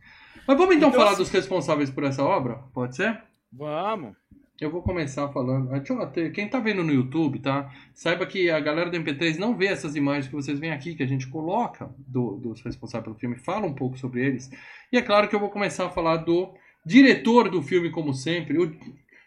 Mas 0.46 0.56
vamos 0.56 0.76
então, 0.76 0.88
Então, 0.88 1.00
falar 1.00 1.10
assim- 1.14 1.18
dos 1.22 1.30
responsáveis 1.30 1.90
por 1.90 2.04
essa 2.04 2.22
obra? 2.22 2.60
Pode 2.72 2.94
ser? 2.94 3.20
Vamos. 3.52 4.14
Eu 4.60 4.70
vou 4.70 4.82
começar 4.82 5.26
falando. 5.28 5.72
Ah, 5.72 5.78
deixa 5.78 5.92
eu 5.94 6.02
até- 6.02 6.28
Quem 6.30 6.46
tá 6.48 6.60
vendo 6.60 6.84
no 6.84 6.92
YouTube, 6.92 7.38
tá? 7.38 7.72
Saiba 7.94 8.26
que 8.26 8.50
a 8.50 8.60
galera 8.60 8.90
do 8.90 8.96
MP3 8.96 9.38
não 9.38 9.56
vê 9.56 9.66
essas 9.66 9.96
imagens 9.96 10.26
que 10.28 10.34
vocês 10.34 10.58
veem 10.58 10.72
aqui, 10.72 10.94
que 10.94 11.02
a 11.02 11.06
gente 11.06 11.26
coloca 11.28 11.90
do- 11.96 12.36
dos 12.36 12.60
responsáveis 12.62 13.04
pelo 13.04 13.18
filme, 13.18 13.36
fala 13.36 13.66
um 13.66 13.72
pouco 13.74 13.98
sobre 13.98 14.24
eles. 14.24 14.50
E 14.92 14.98
é 14.98 15.02
claro 15.02 15.28
que 15.28 15.34
eu 15.34 15.40
vou 15.40 15.48
começar 15.48 15.86
a 15.86 15.90
falar 15.90 16.18
do 16.18 16.52
diretor 16.84 17.48
do 17.50 17.62
filme, 17.62 17.90
como 17.90 18.12
sempre, 18.12 18.58
o 18.58 18.70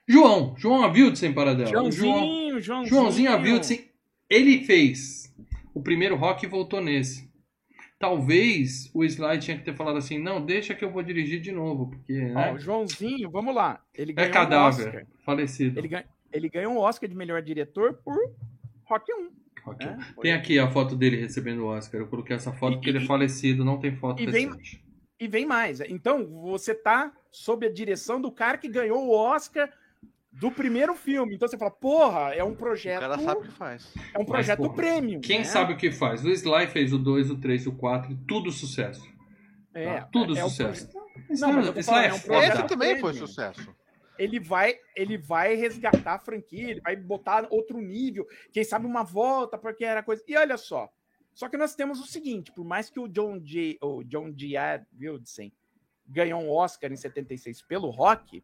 João. 0.07 0.53
João 0.57 0.83
Avildsen 0.83 1.33
Paradela. 1.33 1.69
O 1.69 1.91
João, 1.91 1.91
Joãozinho, 1.91 2.61
Joãozinho. 2.61 2.85
Joãozinho 2.89 3.31
Avildsen, 3.31 3.85
ele 4.29 4.63
fez 4.65 5.33
o 5.73 5.81
primeiro 5.81 6.15
rock 6.15 6.45
e 6.45 6.49
voltou 6.49 6.79
nesse. 6.79 7.27
Talvez 8.07 8.91
o 8.93 9.01
Sly 9.05 9.39
tinha 9.39 9.57
que 9.57 9.63
ter 9.63 9.73
falado 9.73 9.97
assim, 9.97 10.19
não, 10.19 10.45
deixa 10.45 10.75
que 10.75 10.83
eu 10.83 10.91
vou 10.91 11.01
dirigir 11.01 11.39
de 11.39 11.53
novo, 11.53 11.89
porque 11.89 12.11
né, 12.19 12.51
Ó, 12.51 12.55
o 12.55 12.59
Joãozinho, 12.59 13.31
vamos 13.31 13.55
lá. 13.55 13.81
Ele 13.95 14.11
é 14.11 14.15
ganhou 14.15 14.29
um 14.29 14.33
cadáver, 14.33 14.87
Oscar. 14.87 15.05
falecido. 15.25 15.79
Ele, 15.79 15.87
ganha- 15.87 16.05
ele 16.33 16.49
ganhou 16.49 16.73
um 16.73 16.77
Oscar 16.79 17.09
de 17.09 17.15
melhor 17.15 17.41
diretor 17.41 17.93
por 18.03 18.17
Rock 18.83 19.09
1. 19.13 19.29
Rock. 19.63 19.85
né? 19.85 19.97
Foi- 20.13 20.23
Tem 20.23 20.33
aqui 20.33 20.59
a 20.59 20.69
foto 20.69 20.97
dele 20.97 21.15
recebendo 21.15 21.61
o 21.61 21.67
Oscar. 21.67 22.01
Eu 22.01 22.07
coloquei 22.07 22.35
essa 22.35 22.51
foto 22.51 22.73
E- 22.73 22.75
porque 22.75 22.89
ele 22.89 22.97
é 22.97 23.01
e- 23.03 23.07
falecido, 23.07 23.63
não 23.63 23.79
tem 23.79 23.95
foto 23.95 24.21
e 24.21 24.25
vem-. 24.25 24.51
E 25.17 25.25
vem 25.25 25.45
mais. 25.45 25.79
Então, 25.79 26.27
você 26.41 26.75
tá 26.75 27.13
sob 27.31 27.65
a 27.65 27.71
direção 27.71 28.19
do 28.19 28.29
cara 28.29 28.57
que 28.57 28.67
ganhou 28.67 29.07
o 29.07 29.11
Oscar 29.15 29.71
do 30.33 30.51
primeiro 30.51 30.95
filme. 30.95 31.35
Então 31.35 31.47
você 31.47 31.57
fala, 31.57 31.71
porra, 31.71 32.33
é 32.33 32.43
um 32.43 32.51
O 32.51 32.55
projeto. 32.55 32.99
cara 32.99 33.17
sabe 33.19 33.41
o 33.41 33.43
que 33.43 33.51
faz. 33.51 33.93
É 34.13 34.19
um 34.19 34.25
projeto 34.25 34.57
porra, 34.59 34.73
prêmio. 34.75 35.21
Quem 35.21 35.39
né? 35.39 35.43
sabe 35.45 35.73
o 35.73 35.77
que 35.77 35.91
faz? 35.91 36.23
O 36.25 36.29
Sly 36.29 36.67
fez 36.67 36.91
o 36.91 36.97
2, 36.97 37.29
o 37.31 37.37
3, 37.37 37.67
o 37.67 37.71
4, 37.73 38.11
e 38.11 38.15
tudo 38.27 38.51
sucesso. 38.51 39.07
É, 39.73 39.99
tá? 39.99 40.09
Tudo 40.11 40.37
é 40.37 40.41
sucesso. 40.43 40.89
proje- 40.91 41.41
Não, 41.41 41.53
mas 41.53 41.67
eu 41.67 41.73
Sly 41.73 41.83
falando, 41.83 42.03
é 42.03 42.07
é 42.07 42.13
um 42.13 42.17
foda. 42.19 42.27
projeto- 42.33 42.57
Esse 42.59 42.67
também 42.67 42.99
foi 42.99 43.13
sucesso. 43.13 43.75
ele 44.19 44.39
vai 44.39 44.75
ele 44.95 45.17
vai 45.17 45.55
resgatar 45.55 46.13
a 46.15 46.19
franquia, 46.19 46.69
ele 46.71 46.81
vai 46.81 46.95
botar 46.95 47.47
outro 47.49 47.79
nível, 47.81 48.27
quem 48.51 48.63
sabe 48.63 48.85
uma 48.85 49.03
volta 49.03 49.57
porque 49.57 49.83
era 49.85 50.03
coisa. 50.03 50.23
E 50.27 50.35
olha 50.37 50.57
só, 50.57 50.89
só 51.33 51.49
que 51.49 51.57
nós 51.57 51.73
temos 51.75 51.99
o 51.99 52.05
seguinte, 52.05 52.51
por 52.51 52.63
mais 52.65 52.89
que 52.91 52.99
o 52.99 53.07
John 53.07 53.39
J, 53.39 53.77
o 53.81 54.03
John 54.03 54.31
G. 54.35 54.55
Avildsen 54.57 55.51
ganhou 56.07 56.41
um 56.41 56.51
Oscar 56.51 56.91
em 56.91 56.95
76 56.95 57.61
pelo 57.63 57.89
Rock, 57.89 58.43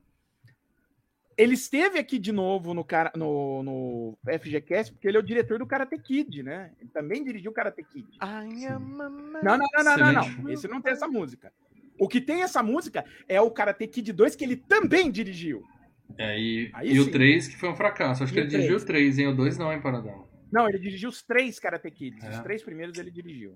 ele 1.39 1.54
esteve 1.54 1.97
aqui 1.97 2.19
de 2.19 2.34
novo 2.34 2.73
no 2.73 2.84
cara 2.84 3.13
no, 3.15 3.63
no 3.63 4.17
FGCast 4.25 4.91
porque 4.91 5.08
ele 5.08 5.15
é 5.15 5.19
o 5.21 5.23
diretor 5.23 5.58
do 5.58 5.65
Karate 5.65 5.97
Kid, 5.97 6.43
né? 6.43 6.71
Ele 6.82 6.89
também 6.89 7.23
dirigiu 7.23 7.52
o 7.52 7.54
Karate 7.54 7.82
Kid. 7.82 8.06
I 8.21 8.65
am 8.65 9.02
a 9.02 9.10
man. 9.10 9.39
Não, 9.41 9.58
não, 9.58 9.67
não, 9.73 9.84
não, 9.84 9.97
não, 9.97 10.43
não. 10.43 10.49
Esse 10.52 10.67
não 10.67 10.82
tem 10.82 10.91
essa 10.91 11.08
música. 11.08 11.54
O 11.97 12.10
que 12.10 12.19
tem 12.19 12.41
essa 12.41 12.62
música 12.62 13.06
é 13.25 13.39
o 13.39 13.49
Karate 13.49 13.87
Kid 13.87 14.12
2 14.12 14.35
que 14.35 14.44
ele 14.44 14.58
também 14.58 15.10
dirigiu. 15.10 15.63
É, 16.17 16.37
e 16.37 16.71
Aí 16.73 16.92
e 16.92 17.00
o 17.00 17.06
sim. 17.06 17.12
3 17.12 17.48
que 17.48 17.58
foi 17.58 17.69
um 17.69 17.75
fracasso. 17.75 18.21
Acho 18.21 18.33
E 18.33 18.33
que 18.33 18.40
ele 18.42 18.50
dirigiu 18.50 18.75
o 18.75 18.85
3? 18.85 19.15
3, 19.15 19.19
hein? 19.19 19.27
O 19.27 19.35
2 19.35 19.58
não, 19.58 19.71
hein, 19.71 19.81
Paradão? 19.81 20.27
Não, 20.52 20.67
ele 20.67 20.79
dirigiu 20.79 21.10
os 21.10 21.21
três 21.21 21.58
Karate 21.60 21.90
Kids. 21.90 22.21
É. 22.23 22.31
Os 22.31 22.40
três 22.40 22.63
primeiros 22.63 22.98
ele 22.98 23.12
dirigiu. 23.12 23.56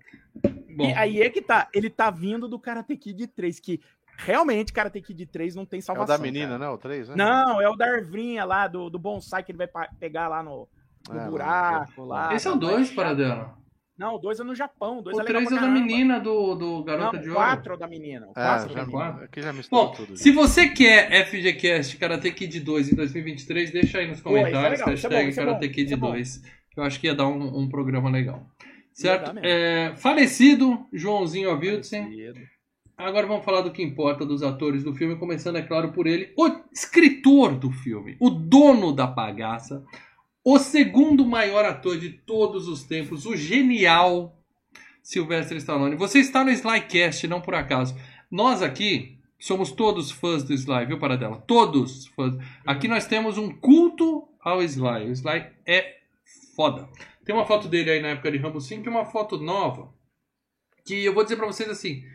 Bom, 0.76 0.88
E 0.88 0.94
aí 0.94 1.22
é 1.22 1.30
que 1.30 1.42
tá. 1.42 1.68
Ele 1.74 1.90
tá 1.90 2.10
vindo 2.10 2.48
do 2.48 2.58
Karate 2.58 2.96
Kid 2.96 3.28
3, 3.28 3.60
que 3.60 3.82
realmente 4.18 4.72
Karate 4.74 5.02
Kid 5.02 5.26
3 5.26 5.56
não 5.56 5.66
tem 5.66 5.78
É 5.80 5.82
o 5.82 5.86
salvação. 5.86 6.18
da 6.18 6.22
menina, 6.22 6.48
cara. 6.58 6.60
né? 6.60 6.70
O 6.70 6.78
3, 6.78 7.10
né? 7.10 7.16
Não, 7.18 7.62
é 7.62 7.70
o 7.70 7.76
da 7.76 7.86
Arvinha 7.86 8.46
lá, 8.46 8.68
do, 8.68 8.90
do 8.90 9.00
bonsai 9.00 9.44
que 9.44 9.52
ele 9.52 9.58
vai 9.58 9.68
pegar 10.00 10.28
lá 10.28 10.42
no, 10.44 10.68
no 11.10 11.20
É, 11.20 11.28
buraco. 11.30 12.04
lá, 12.06 12.34
esse 12.34 12.48
é 12.48 12.52
o 12.52 12.60
vai 12.60 12.70
2, 12.70 12.82
achar- 12.88 12.96
Paradela. 12.96 13.64
Não, 13.96 14.16
o 14.16 14.18
2 14.18 14.40
é 14.40 14.44
no 14.44 14.56
Japão. 14.56 14.98
O 14.98 15.02
2 15.04 15.16
O 15.16 15.20
é 15.20 15.24
legal 15.24 15.42
3 15.44 15.52
é 15.52 15.56
pra 15.60 15.68
da 15.68 15.72
menina 15.72 16.20
do, 16.20 16.56
do 16.56 16.66
Não, 16.78 16.84
Garota 16.84 17.18
de 17.20 17.30
o 17.30 17.34
Ouro. 17.34 17.46
4 17.46 17.74
é 17.74 17.76
o 17.76 17.80
da 17.80 17.88
menina. 17.88 18.26
O 18.26 18.32
É, 18.32 18.34
4 18.34 18.64
é 18.64 18.66
o 18.66 18.74
já, 18.74 18.80
da 18.80 18.86
menina. 18.88 19.24
aqui 19.26 19.42
já 19.42 19.54
misturou 19.54 19.86
Bom, 19.86 19.94
tudo. 19.94 20.18
se 20.18 20.32
você 20.32 20.68
quer 20.70 21.26
FGCast 21.28 21.98
Karate 21.98 22.32
Kid 22.32 22.60
2 22.60 22.92
em 22.92 22.96
2023, 22.96 23.72
deixa 23.72 24.00
aí 24.00 24.08
nos 24.08 24.20
Pô, 24.20 24.30
isso 24.32 24.38
é 24.40 24.42
comentários, 24.52 24.80
isso 24.80 24.84
é 24.84 24.86
bom, 25.10 25.16
hashtag 25.16 25.30
é 25.30 25.36
Karate 25.36 25.68
bom, 25.68 25.74
Kid 25.74 25.94
é 25.94 25.96
bom. 25.96 26.08
2, 26.12 26.38
que 26.72 26.80
eu 26.80 26.84
acho 26.84 27.00
que 27.00 27.06
ia 27.06 27.14
dar 27.14 27.28
um, 27.28 27.60
um 27.60 27.70
programa 27.70 28.10
legal. 28.10 28.44
Certo? 28.96 29.32
É, 29.44 29.96
falecido, 29.98 30.86
Joãozinho 30.92 31.52
Avildsen. 31.52 32.10
Cedo. 32.16 32.40
Agora 33.04 33.28
vamos 33.28 33.44
falar 33.44 33.62
do 33.62 33.72
que 33.72 33.84
importa 33.84 34.26
dos 34.26 34.42
atores 34.44 34.84
do 34.84 34.94
filme, 34.94 35.18
começando, 35.18 35.58
é 35.58 35.62
claro, 35.62 35.92
por 35.92 36.08
ele, 36.08 36.34
o 36.38 36.50
escritor 36.72 37.56
do 37.56 37.70
filme, 37.70 38.16
o 38.20 38.30
dono 38.30 38.94
da 38.94 39.06
bagaça, 39.06 39.84
o 40.44 40.58
segundo 40.58 41.26
maior 41.26 41.66
ator 41.66 41.98
de 41.98 42.10
todos 42.10 42.68
os 42.68 42.84
tempos, 42.84 43.26
o 43.26 43.36
genial 43.36 44.38
Sylvester 45.02 45.58
Stallone. 45.58 45.96
Você 45.96 46.20
está 46.20 46.44
no 46.44 46.52
Slycast, 46.52 47.28
não 47.28 47.42
por 47.42 47.56
acaso. 47.56 47.96
Nós 48.32 48.62
aqui 48.62 49.20
Somos 49.44 49.74
todos 49.74 50.10
fãs 50.10 50.42
do 50.42 50.54
Sly, 50.54 50.86
viu, 50.86 50.98
Paradela? 50.98 51.36
Todos 51.46 52.08
fãs. 52.08 52.34
Aqui 52.66 52.88
nós 52.88 53.06
temos 53.06 53.38
um 53.38 53.50
culto 53.50 54.26
ao 54.40 54.62
Sly. 54.64 55.10
O 55.10 55.12
Sly 55.12 55.52
é 55.66 55.98
foda. 56.56 56.88
Tem 57.26 57.36
uma 57.36 57.46
foto 57.46 57.68
dele 57.68 57.92
aí 57.92 58.02
na 58.02 58.08
época 58.08 58.32
de 58.32 58.38
Rambo 58.38 58.62
5 58.62 58.86
e 58.86 58.90
uma 58.90 59.04
foto 59.04 59.38
nova. 59.38 59.94
Que 60.86 61.04
eu 61.04 61.14
vou 61.14 61.24
dizer 61.24 61.36
pra 61.36 61.46
vocês 61.46 61.70
assim: 61.70 62.06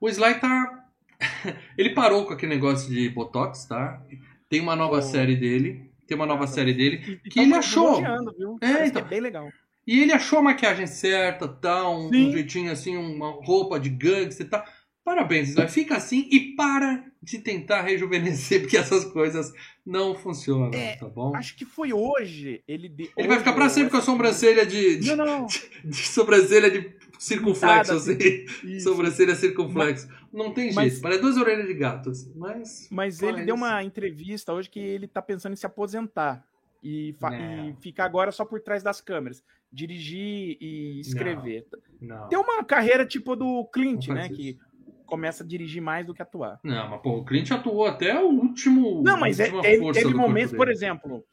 o 0.00 0.08
Sly 0.08 0.34
tá. 0.40 0.84
ele 1.78 1.90
parou 1.90 2.26
com 2.26 2.32
aquele 2.32 2.54
negócio 2.54 2.90
de 2.92 3.08
Botox, 3.08 3.64
tá? 3.64 4.02
Tem 4.48 4.60
uma 4.60 4.76
nova 4.76 4.98
Oh. 4.98 5.02
série 5.02 5.36
dele. 5.36 5.90
Tem 6.06 6.16
uma 6.16 6.26
nova 6.26 6.44
Ah, 6.44 6.46
série 6.46 6.72
dele. 6.72 7.02
E- 7.06 7.20
e 7.26 7.30
Que 7.30 7.40
ele 7.40 7.50
tão 7.50 7.58
achou. 7.58 7.96
viu? 8.38 8.58
É, 8.60 8.72
Parece 8.72 8.90
então. 8.90 9.02
que 9.02 9.06
é 9.08 9.10
bem 9.10 9.20
legal. 9.20 9.48
E 9.86 10.00
ele 10.00 10.12
achou 10.12 10.38
a 10.40 10.42
maquiagem 10.42 10.86
certa, 10.86 11.46
tá? 11.48 11.88
Um, 11.88 12.08
um 12.08 12.32
jeitinho 12.32 12.70
assim, 12.72 12.96
uma 12.96 13.30
roupa 13.44 13.78
de 13.80 13.88
gangster, 13.88 14.48
tá? 14.48 14.64
Parabéns, 15.04 15.50
Sly. 15.50 15.68
Fica 15.68 15.96
assim 15.96 16.28
e 16.32 16.56
para 16.56 17.04
de 17.22 17.38
tentar 17.38 17.82
rejuvenescer, 17.82 18.60
porque 18.62 18.76
essas 18.76 19.04
coisas 19.04 19.52
não 19.84 20.14
funcionam, 20.16 20.72
É, 20.74 20.96
tá 20.96 21.06
bom? 21.08 21.34
Acho 21.36 21.56
que 21.56 21.64
foi 21.64 21.92
hoje. 21.92 22.62
Ele, 22.66 22.88
de... 22.88 23.10
Ele 23.16 23.28
vai 23.28 23.38
ficar 23.38 23.52
pra 23.52 23.68
sempre 23.68 23.90
com 23.90 23.96
a 23.98 24.02
sobrancelha 24.02 24.66
de, 24.66 24.96
de, 24.98 25.14
Não, 25.14 25.24
não. 25.24 25.46
de 25.84 25.96
sobrancelha 25.96 26.68
de 26.70 26.82
circunflexo, 27.18 27.92
assim. 27.94 28.16
Isso. 28.64 28.88
Sobrancelha 28.90 29.34
circunflexo. 29.34 30.08
Não 30.32 30.52
tem 30.52 30.72
Mas- 30.72 30.90
jeito, 30.92 31.02
parece 31.02 31.20
duas 31.20 31.36
orelhas 31.36 31.66
de 31.66 31.74
gato, 31.74 32.10
assim. 32.10 32.32
Mas. 32.36 32.88
Mas 32.90 33.22
ele 33.22 33.44
deu 33.44 33.54
isso. 33.54 33.64
uma 33.64 33.82
entrevista 33.82 34.52
hoje 34.52 34.68
que 34.70 34.78
ele 34.80 35.06
tá 35.08 35.22
pensando 35.22 35.52
em 35.52 35.56
se 35.56 35.66
aposentar 35.66 36.44
e, 36.82 37.14
Não. 37.20 37.68
e 37.70 37.74
ficar 37.80 38.04
agora 38.04 38.30
só 38.30 38.44
por 38.44 38.60
trás 38.60 38.82
das 38.82 39.00
câmeras, 39.00 39.42
dirigir 39.72 40.56
e 40.60 41.00
escrever. 41.00 41.66
Não. 42.00 42.28
Tem 42.28 42.38
uma 42.38 42.62
carreira 42.64 43.04
tipo 43.06 43.34
do 43.34 43.64
Clint, 43.72 44.08
Não 44.08 44.14
né, 44.14 44.26
faz 44.26 44.36
que 44.36 44.50
isso. 44.50 44.60
começa 45.06 45.42
a 45.42 45.46
dirigir 45.46 45.82
mais 45.82 46.06
do 46.06 46.14
que 46.14 46.22
atuar. 46.22 46.60
Não, 46.62 46.90
mas 46.90 47.00
pô, 47.02 47.18
o 47.18 47.24
Clint 47.24 47.50
atuou 47.50 47.86
até 47.86 48.18
o 48.22 48.28
último. 48.28 49.02
Não, 49.02 49.18
mas 49.18 49.40
é, 49.40 49.50
teve, 49.60 49.92
teve 49.92 50.14
momentos, 50.14 50.54
por 50.54 50.68
exemplo, 50.68 51.24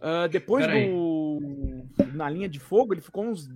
ah, 0.00 0.26
depois 0.26 0.66
Peraí. 0.66 0.88
do 0.88 1.40
na 2.12 2.28
linha 2.28 2.48
de 2.48 2.60
fogo, 2.60 2.92
ele 2.94 3.00
ficou 3.00 3.24
uns 3.24 3.48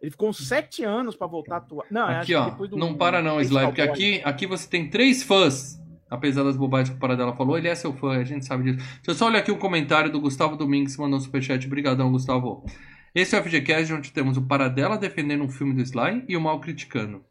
ele 0.00 0.10
ficou 0.10 0.28
uns 0.28 0.46
sete 0.46 0.84
anos 0.84 1.16
pra 1.16 1.26
voltar 1.26 1.54
a 1.54 1.58
atuar. 1.58 1.86
Não, 1.90 2.04
Aqui, 2.04 2.14
acho 2.14 2.26
que 2.26 2.34
ó. 2.34 2.50
depois 2.50 2.70
do 2.70 2.76
Não 2.76 2.94
para 2.94 3.22
não, 3.22 3.40
Sly, 3.40 3.64
porque 3.66 3.82
aqui, 3.82 4.20
aqui 4.24 4.46
você 4.46 4.68
tem 4.68 4.88
três 4.88 5.22
fãs. 5.22 5.80
Apesar 6.08 6.44
das 6.44 6.56
bobagens 6.56 6.90
que 6.90 6.96
o 6.96 7.00
Paradela 7.00 7.34
falou, 7.34 7.58
ele 7.58 7.66
é 7.66 7.74
seu 7.74 7.92
fã, 7.92 8.16
a 8.16 8.22
gente 8.24 8.46
sabe 8.46 8.62
disso. 8.64 8.76
Deixa 8.76 9.00
eu 9.08 9.14
só 9.14 9.26
olhar 9.26 9.40
aqui 9.40 9.50
o 9.50 9.58
comentário 9.58 10.10
do 10.10 10.20
Gustavo 10.20 10.56
Domingues, 10.56 10.94
que 10.94 11.02
mandou 11.02 11.18
um 11.18 11.22
superchat. 11.22 11.66
Obrigadão, 11.66 12.12
Gustavo. 12.12 12.64
Esse 13.12 13.34
é 13.34 13.40
o 13.40 13.42
FGCast, 13.42 13.92
onde 13.92 14.12
temos 14.12 14.36
o 14.36 14.42
Paradela 14.42 14.96
defendendo 14.96 15.42
um 15.42 15.48
filme 15.48 15.74
do 15.74 15.82
Sly 15.82 16.24
e 16.28 16.36
o 16.36 16.40
Mal 16.40 16.60
criticando. 16.60 17.24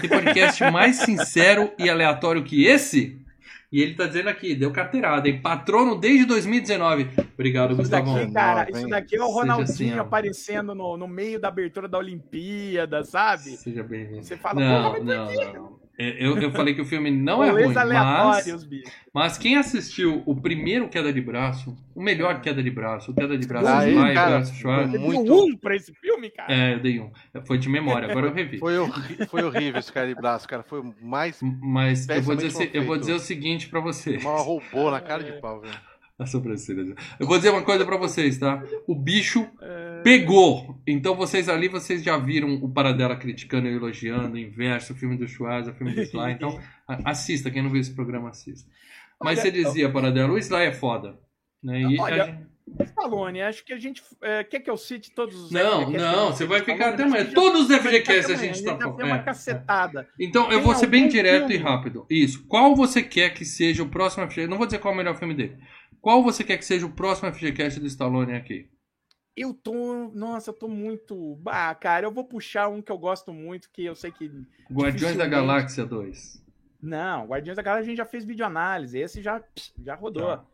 Tem 0.00 0.08
podcast 0.08 0.64
mais 0.70 0.96
sincero 0.96 1.70
e 1.78 1.90
aleatório 1.90 2.42
que 2.42 2.64
esse? 2.64 3.21
E 3.72 3.80
ele 3.80 3.94
tá 3.94 4.06
dizendo 4.06 4.28
aqui, 4.28 4.54
deu 4.54 4.70
carteirada, 4.70 5.26
hein? 5.26 5.40
Patrono 5.40 5.98
desde 5.98 6.26
2019. 6.26 7.08
Obrigado, 7.32 7.70
Isso 7.70 7.80
Gustavão. 7.80 8.14
daqui, 8.14 8.32
cara, 8.32 8.70
isso 8.70 8.86
daqui 8.86 9.16
é 9.16 9.22
o 9.22 9.30
Ronaldinho 9.30 9.64
assim, 9.64 9.98
aparecendo 9.98 10.74
no, 10.74 10.98
no 10.98 11.08
meio 11.08 11.40
da 11.40 11.48
abertura 11.48 11.88
da 11.88 11.96
Olimpíada, 11.96 13.02
sabe? 13.02 13.56
Seja 13.56 13.82
bem-vindo. 13.82 14.22
Você 14.22 14.36
fala, 14.36 14.60
Não, 14.60 14.92
porra, 14.92 15.04
não, 15.04 15.32
não, 15.34 15.52
não. 15.54 15.81
É, 16.02 16.16
Eu, 16.18 16.36
eu 16.38 16.50
falei 16.50 16.74
que 16.74 16.80
o 16.80 16.84
filme 16.84 17.10
não 17.10 17.44
é 17.44 17.50
ruim, 17.50 17.72
mas, 17.72 18.46
mas 19.14 19.38
quem 19.38 19.56
assistiu 19.56 20.22
o 20.26 20.34
primeiro 20.34 20.88
Queda 20.88 21.12
de 21.12 21.20
Braço, 21.20 21.76
o 21.94 22.02
melhor 22.02 22.40
Queda 22.40 22.62
de 22.62 22.70
Braço, 22.70 23.12
o 23.12 23.14
Queda 23.14 23.38
de 23.38 23.46
Braço 23.46 23.68
Aí, 23.68 23.94
Sly 23.94 24.14
cara, 24.14 24.44
Schwarzenegger, 24.44 25.00
Você 25.00 25.16
Muito. 25.16 25.44
um 25.44 25.56
pra 25.56 25.76
esse 25.76 25.94
filme, 25.94 26.30
cara? 26.30 26.52
é, 26.52 26.74
eu 26.74 26.80
dei 26.80 26.98
um. 26.98 27.10
Foi 27.46 27.58
de 27.58 27.68
memória, 27.68 28.10
agora 28.10 28.26
eu 28.26 28.32
revi. 28.32 28.58
Foi, 28.58 28.74
foi 29.28 29.44
horrível 29.44 29.78
esse 29.78 29.92
cara 29.92 30.08
de 30.08 30.14
braço, 30.14 30.48
cara. 30.48 30.62
Foi 30.62 30.80
o 30.80 30.94
mais. 31.00 31.40
Mas 31.62 32.08
eu 32.08 32.22
vou, 32.22 32.34
dizer, 32.34 32.70
eu 32.74 32.84
vou 32.84 32.98
dizer 32.98 33.12
o 33.12 33.20
seguinte 33.20 33.68
pra 33.68 33.80
você. 33.80 34.16
Uma 34.16 34.38
roubou 34.38 34.90
na 34.90 35.00
cara 35.00 35.22
de 35.22 35.32
pau, 35.40 35.60
velho. 35.60 35.91
A 36.18 36.26
sobrancelha. 36.26 36.94
Eu 37.18 37.26
vou 37.26 37.36
dizer 37.36 37.50
uma 37.50 37.62
coisa 37.62 37.84
pra 37.84 37.96
vocês, 37.96 38.38
tá? 38.38 38.62
O 38.86 38.94
bicho 38.94 39.48
É, 39.60 40.02
pegou. 40.04 40.78
Então 40.86 41.16
vocês 41.16 41.48
ali, 41.48 41.68
vocês 41.68 42.02
já 42.02 42.16
viram 42.18 42.54
o 42.62 42.68
Paradela 42.72 43.16
criticando 43.16 43.66
e 43.66 43.74
elogiando, 43.74 44.34
o 44.34 44.38
inverso, 44.38 44.92
o 44.92 44.96
filme 44.96 45.16
do 45.16 45.26
Schwarza, 45.26 45.72
o 45.72 45.74
filme 45.74 45.94
do 45.94 46.02
Sly. 46.02 46.32
Então 46.34 46.60
assista, 46.86 47.50
quem 47.50 47.62
não 47.62 47.70
viu 47.70 47.80
esse 47.80 47.94
programa, 47.94 48.28
assista. 48.28 48.70
Mas 49.20 49.38
Olha, 49.38 49.50
você 49.50 49.50
dizia, 49.50 49.90
Paradela, 49.90 50.32
o 50.32 50.38
Sly 50.38 50.64
é 50.66 50.72
foda. 50.72 51.18
Né? 51.62 51.80
E 51.82 52.00
Olha, 52.00 52.24
gente- 52.26 52.52
Stallone, 52.84 53.42
acho 53.42 53.64
que 53.64 53.72
a 53.72 53.78
gente. 53.78 54.02
é, 54.22 54.44
quer 54.44 54.60
que 54.60 54.70
eu 54.70 54.76
cite 54.76 55.12
todos 55.12 55.34
os. 55.44 55.50
Não, 55.50 55.82
FGCast 55.82 55.96
não, 55.98 56.26
você 56.28 56.44
vai 56.46 56.60
ficar 56.60 56.90
até 56.90 57.02
amanhã. 57.02 57.24
Todos 57.32 57.68
os 57.68 57.76
FGCasts 57.76 58.30
a 58.30 58.36
gente 58.36 58.62
tá 58.62 58.74
deu 58.74 58.90
uma 58.90 59.16
é, 59.16 59.22
cacetada. 59.22 60.08
Então 60.18 60.50
eu 60.50 60.60
vou 60.62 60.74
ser 60.74 60.86
bem 60.86 61.08
direto 61.08 61.52
e 61.52 61.56
rápido. 61.56 62.06
Isso. 62.08 62.46
Qual 62.46 62.74
você 62.76 63.02
quer 63.02 63.30
que 63.30 63.44
seja 63.44 63.82
o 63.82 63.88
próximo 63.88 64.24
FGCast? 64.26 64.48
Não 64.48 64.58
vou 64.58 64.66
dizer 64.66 64.78
qual 64.78 64.92
é 64.92 64.94
o 64.94 64.98
melhor 64.98 65.16
filme 65.16 65.34
dele. 65.34 65.56
Qual 66.02 66.22
você 66.22 66.42
quer 66.44 66.58
que 66.58 66.64
seja 66.64 66.84
o 66.84 66.90
próximo 66.92 67.32
FGCast 67.32 67.80
do 67.80 67.86
Stallone 67.86 68.34
aqui? 68.34 68.68
Eu 69.36 69.54
tô. 69.54 70.10
Nossa, 70.12 70.50
eu 70.50 70.54
tô 70.54 70.68
muito. 70.68 71.36
Bah, 71.36 71.74
cara, 71.74 72.04
eu 72.06 72.10
vou 72.12 72.24
puxar 72.24 72.68
um 72.68 72.82
que 72.82 72.92
eu 72.92 72.98
gosto 72.98 73.32
muito, 73.32 73.70
que 73.72 73.84
eu 73.84 73.94
sei 73.94 74.10
que. 74.10 74.26
Guardiões 74.70 75.16
da 75.16 75.24
Dificilmente. 75.24 75.30
Galáxia 75.30 75.86
2. 75.86 76.42
Não, 76.82 77.26
Guardiões 77.26 77.56
da 77.56 77.62
Galáxia 77.62 77.84
a 77.84 77.88
gente 77.88 77.96
já 77.98 78.04
fez 78.04 78.24
videoanálise. 78.24 78.98
Esse 78.98 79.22
já, 79.22 79.40
já 79.82 79.94
rodou. 79.94 80.26
Tá. 80.36 80.44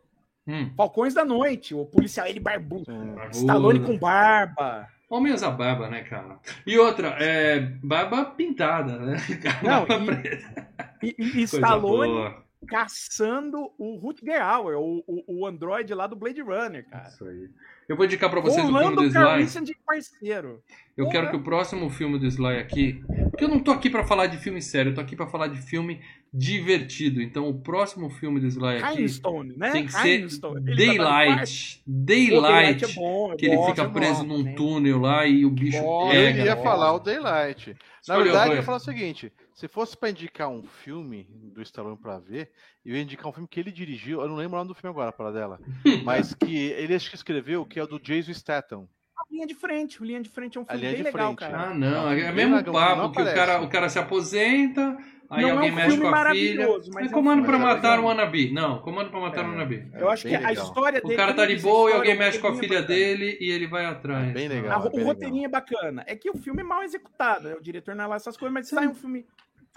Hum. 0.47 0.71
Falcões 0.77 1.13
da 1.13 1.25
Noite, 1.25 1.73
o 1.75 1.85
policial 1.85 2.25
ele 2.27 2.39
barbudo. 2.39 2.85
Sim. 2.85 3.15
Stallone 3.31 3.81
com 3.81 3.97
barba. 3.97 4.87
Homem 5.09 5.33
usa 5.33 5.49
barba, 5.49 5.89
né, 5.89 6.03
cara? 6.03 6.39
E 6.65 6.77
outra, 6.77 7.07
é. 7.19 7.59
Barba 7.83 8.25
pintada, 8.25 8.97
né? 8.99 9.17
Não, 9.63 9.85
Barba 9.87 10.13
e- 10.13 10.15
preta. 10.21 10.69
E, 11.01 11.15
e- 11.17 11.39
e 11.39 11.43
Stallone 11.43 12.11
boa. 12.13 12.45
Caçando 12.67 13.71
o 13.77 13.95
Rutger 13.97 14.41
Hauer, 14.41 14.77
o, 14.77 15.03
o, 15.07 15.39
o 15.41 15.47
androide 15.47 15.93
lá 15.93 16.07
do 16.07 16.15
Blade 16.15 16.41
Runner, 16.41 16.85
cara. 16.89 17.07
Isso 17.07 17.25
aí. 17.25 17.49
Eu 17.87 17.95
vou 17.95 18.05
indicar 18.05 18.29
pra 18.29 18.39
vocês 18.39 18.63
o 18.63 18.77
filme 18.77 18.95
do 18.95 19.03
Sly. 19.05 19.13
Carlson 19.13 19.61
de 19.63 19.75
parceiro. 19.83 20.61
Eu 20.95 21.05
Porra. 21.05 21.11
quero 21.17 21.29
que 21.31 21.35
o 21.37 21.43
próximo 21.43 21.89
filme 21.89 22.19
do 22.19 22.27
Sly 22.27 22.57
aqui. 22.57 23.01
Porque 23.31 23.43
eu 23.45 23.47
não 23.47 23.59
tô 23.59 23.71
aqui 23.71 23.89
pra 23.89 24.05
falar 24.05 24.27
de 24.27 24.37
filme 24.37 24.61
sério, 24.61 24.91
eu 24.91 24.95
tô 24.95 25.01
aqui 25.01 25.15
pra 25.15 25.25
falar 25.25 25.47
de 25.47 25.59
filme 25.59 25.99
divertido. 26.31 27.19
Então 27.19 27.49
o 27.49 27.59
próximo 27.59 28.07
filme 28.11 28.39
do 28.39 28.45
Sly 28.47 28.77
aqui 28.77 28.95
Rhinestone, 28.97 29.57
né? 29.57 29.71
tem 29.71 29.85
que 29.87 29.91
ser. 29.93 30.27
Daylight. 30.75 31.81
Daylight 31.87 32.41
Daylight. 32.41 32.85
é 32.85 32.87
bom, 32.93 33.33
é 33.33 33.35
Que 33.37 33.45
ele 33.47 33.65
fica 33.65 33.81
é 33.81 33.87
bom, 33.87 33.93
preso 33.93 34.23
num 34.23 34.43
né? 34.43 34.53
túnel 34.53 34.99
lá 34.99 35.25
e 35.25 35.43
o 35.45 35.49
bicho 35.49 35.81
Bom, 35.81 36.07
Eu 36.07 36.11
pega. 36.11 36.43
ia 36.45 36.55
né? 36.55 36.61
falar 36.61 36.93
o 36.93 36.99
Daylight. 36.99 37.69
Na 37.69 37.75
Escolheu, 38.01 38.23
verdade, 38.25 38.51
eu 38.51 38.55
ia 38.57 38.63
falar 38.63 38.77
o 38.77 38.81
seguinte: 38.81 39.33
se 39.59 39.67
fosse 39.67 39.97
pra 39.97 40.09
indicar 40.09 40.47
um 40.49 40.63
filme 40.63 41.27
do 41.29 41.61
Stallone 41.61 41.97
pra 41.97 42.17
ver, 42.17 42.51
eu 42.85 42.95
ia 42.95 43.01
indicar 43.01 43.27
um 43.27 43.33
filme 43.33 43.47
que 43.47 43.59
ele 43.59 43.71
dirigiu. 43.71 44.21
Eu 44.21 44.27
não 44.29 44.35
lembro 44.35 44.55
o 44.55 44.59
nome 44.59 44.69
do 44.69 44.75
filme 44.75 44.89
agora, 44.93 45.11
para 45.11 45.31
dela. 45.31 45.59
mas 46.05 46.33
que 46.33 46.55
ele 46.71 46.95
acho 46.95 47.09
que 47.09 47.15
escreveu, 47.15 47.65
que 47.65 47.79
é 47.79 47.83
o 47.83 47.87
do 47.87 47.99
Jason 47.99 48.33
Statham. 48.33 48.87
A 49.17 49.23
linha 49.29 49.45
de 49.45 49.53
frente, 49.53 50.01
o 50.01 50.05
linha 50.05 50.21
de 50.21 50.29
frente 50.29 50.57
é 50.57 50.61
um 50.61 50.65
filme 50.65 50.79
linha 50.79 50.91
bem 50.93 50.97
de 50.99 51.03
legal, 51.03 51.27
frente, 51.35 51.39
cara. 51.39 51.71
Ah, 51.71 51.73
não. 51.73 52.09
É 52.09 52.15
Bem 52.23 52.33
mesmo 52.33 52.55
legal, 52.55 52.73
papo 52.73 53.11
que 53.11 53.21
o 53.21 53.25
cara, 53.25 53.61
o 53.61 53.67
cara 53.69 53.89
se 53.89 53.99
aposenta, 53.99 54.97
aí 55.29 55.41
Não 55.41 55.49
é 55.49 55.51
alguém 55.51 55.71
um 55.71 55.75
mexe 55.75 55.89
filme 55.89 56.01
com 56.03 56.07
a 56.07 56.09
filha. 56.31 56.55
maravilhoso, 56.55 56.91
mas 56.93 57.03
É 57.03 57.09
é 57.09 57.11
comando 57.11 57.41
legal. 57.45 57.59
matar 57.59 57.99
o 57.99 58.05
Wannabe. 58.05 58.51
Não, 58.53 58.79
comando 58.79 59.09
pra 59.09 59.19
matar 59.19 59.43
o 59.43 59.47
É. 59.47 59.51
Wannabe. 59.51 59.91
Eu 59.93 60.09
acho 60.09 60.23
que 60.23 60.37
bem 60.37 60.45
a 60.45 60.53
história 60.53 60.99
O 61.03 61.07
dele. 61.07 61.17
cara 61.17 61.33
como 61.33 61.45
tá 61.45 61.53
de 61.53 61.61
boa 61.61 61.89
e 61.89 61.93
alguém 61.95 62.15
o 62.15 62.17
mexe 62.17 62.39
com 62.39 62.47
a 62.47 62.55
filha 62.55 62.77
é 62.77 62.81
bacana. 62.81 62.87
dele 62.97 63.37
e 63.41 63.51
ele 63.51 63.67
vai 63.67 63.85
atrás. 63.85 64.29
É 64.29 64.31
bem 64.31 64.45
A- 64.47 64.49
legal. 64.49 64.83
é 64.83 64.87
o 64.87 64.89
bem 64.89 65.03
roteirinho 65.03 65.45
é 65.45 65.49
bacana. 65.49 66.03
É 66.07 66.15
que 66.15 66.29
o 66.29 66.37
filme 66.37 66.61
é 66.61 66.63
mal 66.63 66.81
executado. 66.81 67.43
né? 67.49 67.55
O 67.55 67.61
diretor 67.61 67.93
não 67.95 68.05
é 68.05 68.07
lá 68.07 68.15
essas 68.15 68.37
coisas, 68.37 68.53
mas 68.53 68.69
sai 68.69 68.87
um 68.87 68.95
filme. 68.95 69.25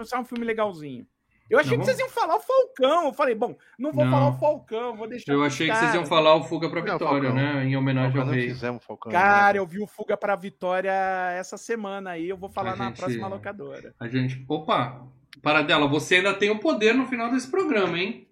Sai 0.05 0.20
um 0.20 0.24
filme 0.24 0.45
legalzinho. 0.45 1.07
Eu 1.51 1.59
achei 1.59 1.72
Não, 1.76 1.80
que 1.80 1.84
vocês 1.84 1.99
iam 1.99 2.09
falar 2.09 2.36
o 2.36 2.40
Falcão. 2.40 3.07
Eu 3.09 3.12
falei, 3.12 3.34
bom, 3.34 3.55
não 3.78 3.93
vou 3.93 4.05
Não. 4.05 4.11
falar 4.12 4.28
o 4.28 4.38
Falcão, 4.38 4.97
vou 4.97 5.07
deixar. 5.07 5.32
Eu 5.32 5.43
achei 5.43 5.68
que 5.68 5.76
vocês 5.76 5.95
iam 5.95 6.07
falar 6.07 6.34
o 6.36 6.45
Fuga 6.45 6.70
pra 6.70 6.80
Não, 6.82 6.93
Vitória, 6.95 7.28
Falcão. 7.30 7.34
né? 7.34 7.64
Em 7.66 7.76
homenagem 7.76 8.18
ao 8.18 8.24
não 8.26 8.32
rei. 8.32 8.49
fizemos 8.49 8.82
Falcão. 8.84 9.12
Cara, 9.12 9.53
né? 9.55 9.59
eu 9.59 9.66
vi 9.66 9.82
o 9.82 9.86
Fuga 9.86 10.16
pra 10.16 10.34
Vitória 10.34 10.93
essa 11.36 11.59
semana 11.59 12.12
aí. 12.12 12.26
Eu 12.28 12.38
vou 12.38 12.49
falar 12.49 12.72
A 12.72 12.76
na 12.76 12.86
gente- 12.86 12.99
próxima 12.99 13.28
locadora. 13.28 13.95
A 14.01 14.09
gente. 14.09 14.43
Opa! 14.49 15.07
Paradela, 15.43 15.86
você 15.88 16.16
ainda 16.16 16.32
tem 16.32 16.49
o 16.51 16.59
poder 16.59 16.95
no 16.95 17.07
final 17.07 17.30
desse 17.30 17.51
programa, 17.51 17.99
hein? 17.99 18.26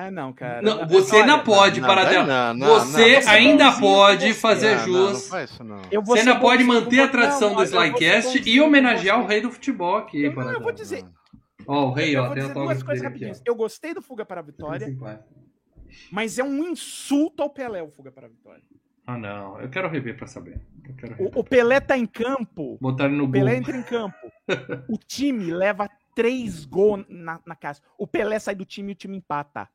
Ah, 0.00 0.12
não, 0.12 0.32
cara. 0.32 0.62
Não, 0.62 0.76
Olha, 0.78 0.86
você 0.86 1.16
ainda 1.16 1.38
pode, 1.38 1.80
Não, 1.80 1.88
Paradela. 1.88 2.54
não, 2.54 2.54
não, 2.54 2.68
você 2.78 3.20
ainda 3.26 3.72
pode 3.80 4.32
fazer 4.32 4.76
Não, 4.76 4.86
não, 4.86 5.02
não 5.02 5.08
jus. 5.14 5.28
Você 6.04 6.18
ainda 6.20 6.38
pode 6.38 6.62
manter 6.62 7.00
a 7.00 7.08
tradição 7.08 7.52
do 7.54 7.62
Slycast 7.64 8.42
e 8.48 8.60
homenagear 8.60 9.20
o 9.20 9.26
rei 9.26 9.40
do 9.40 9.50
futebol 9.50 9.96
aqui, 9.96 10.22
Eu- 10.22 10.32
não, 10.34 10.52
eu 10.52 10.60
vou 10.60 10.70
dizer- 10.70 11.04
Ó, 11.66 11.86
o 11.88 11.92
rei, 11.92 12.16
ó, 12.16 12.26
tem 12.28 12.34
duas 12.44 12.48
autógrafo 12.48 12.84
coisas 12.84 13.04
rapidinhas. 13.04 13.42
Eu 13.44 13.56
gostei 13.56 13.92
do 13.92 14.00
Fuga 14.00 14.24
para 14.24 14.40
a 14.40 14.44
Vitória, 14.44 14.86
mas 16.12 16.38
é 16.38 16.44
um 16.44 16.62
insulto 16.68 17.42
ao 17.42 17.50
Pelé 17.50 17.82
o 17.82 17.90
Fuga 17.90 18.12
para 18.12 18.26
a 18.26 18.30
Vitória. 18.30 18.62
Ah, 19.06 19.16
não. 19.16 19.58
Eu 19.60 19.68
quero 19.70 19.88
rever 19.88 20.16
pra 20.16 20.26
saber. 20.26 20.60
Eu 20.86 20.94
quero 20.94 21.14
rever. 21.14 21.32
O, 21.34 21.40
o 21.40 21.44
Pelé 21.44 21.80
tá 21.80 21.96
em 21.96 22.06
campo, 22.06 22.76
Botar 22.80 23.06
ele 23.06 23.16
no 23.16 23.24
o 23.24 23.26
gol. 23.26 23.32
Pelé 23.32 23.56
entra 23.56 23.76
em 23.76 23.82
campo. 23.82 24.16
O 24.88 24.96
time 24.96 25.50
leva 25.50 25.88
três 26.18 26.64
gols 26.64 27.04
na, 27.08 27.38
na 27.46 27.54
casa. 27.54 27.80
O 27.96 28.04
Pelé 28.04 28.40
sai 28.40 28.56
do 28.56 28.64
time 28.64 28.90
e 28.90 28.92
o 28.92 28.96
time 28.96 29.16
empata. 29.16 29.68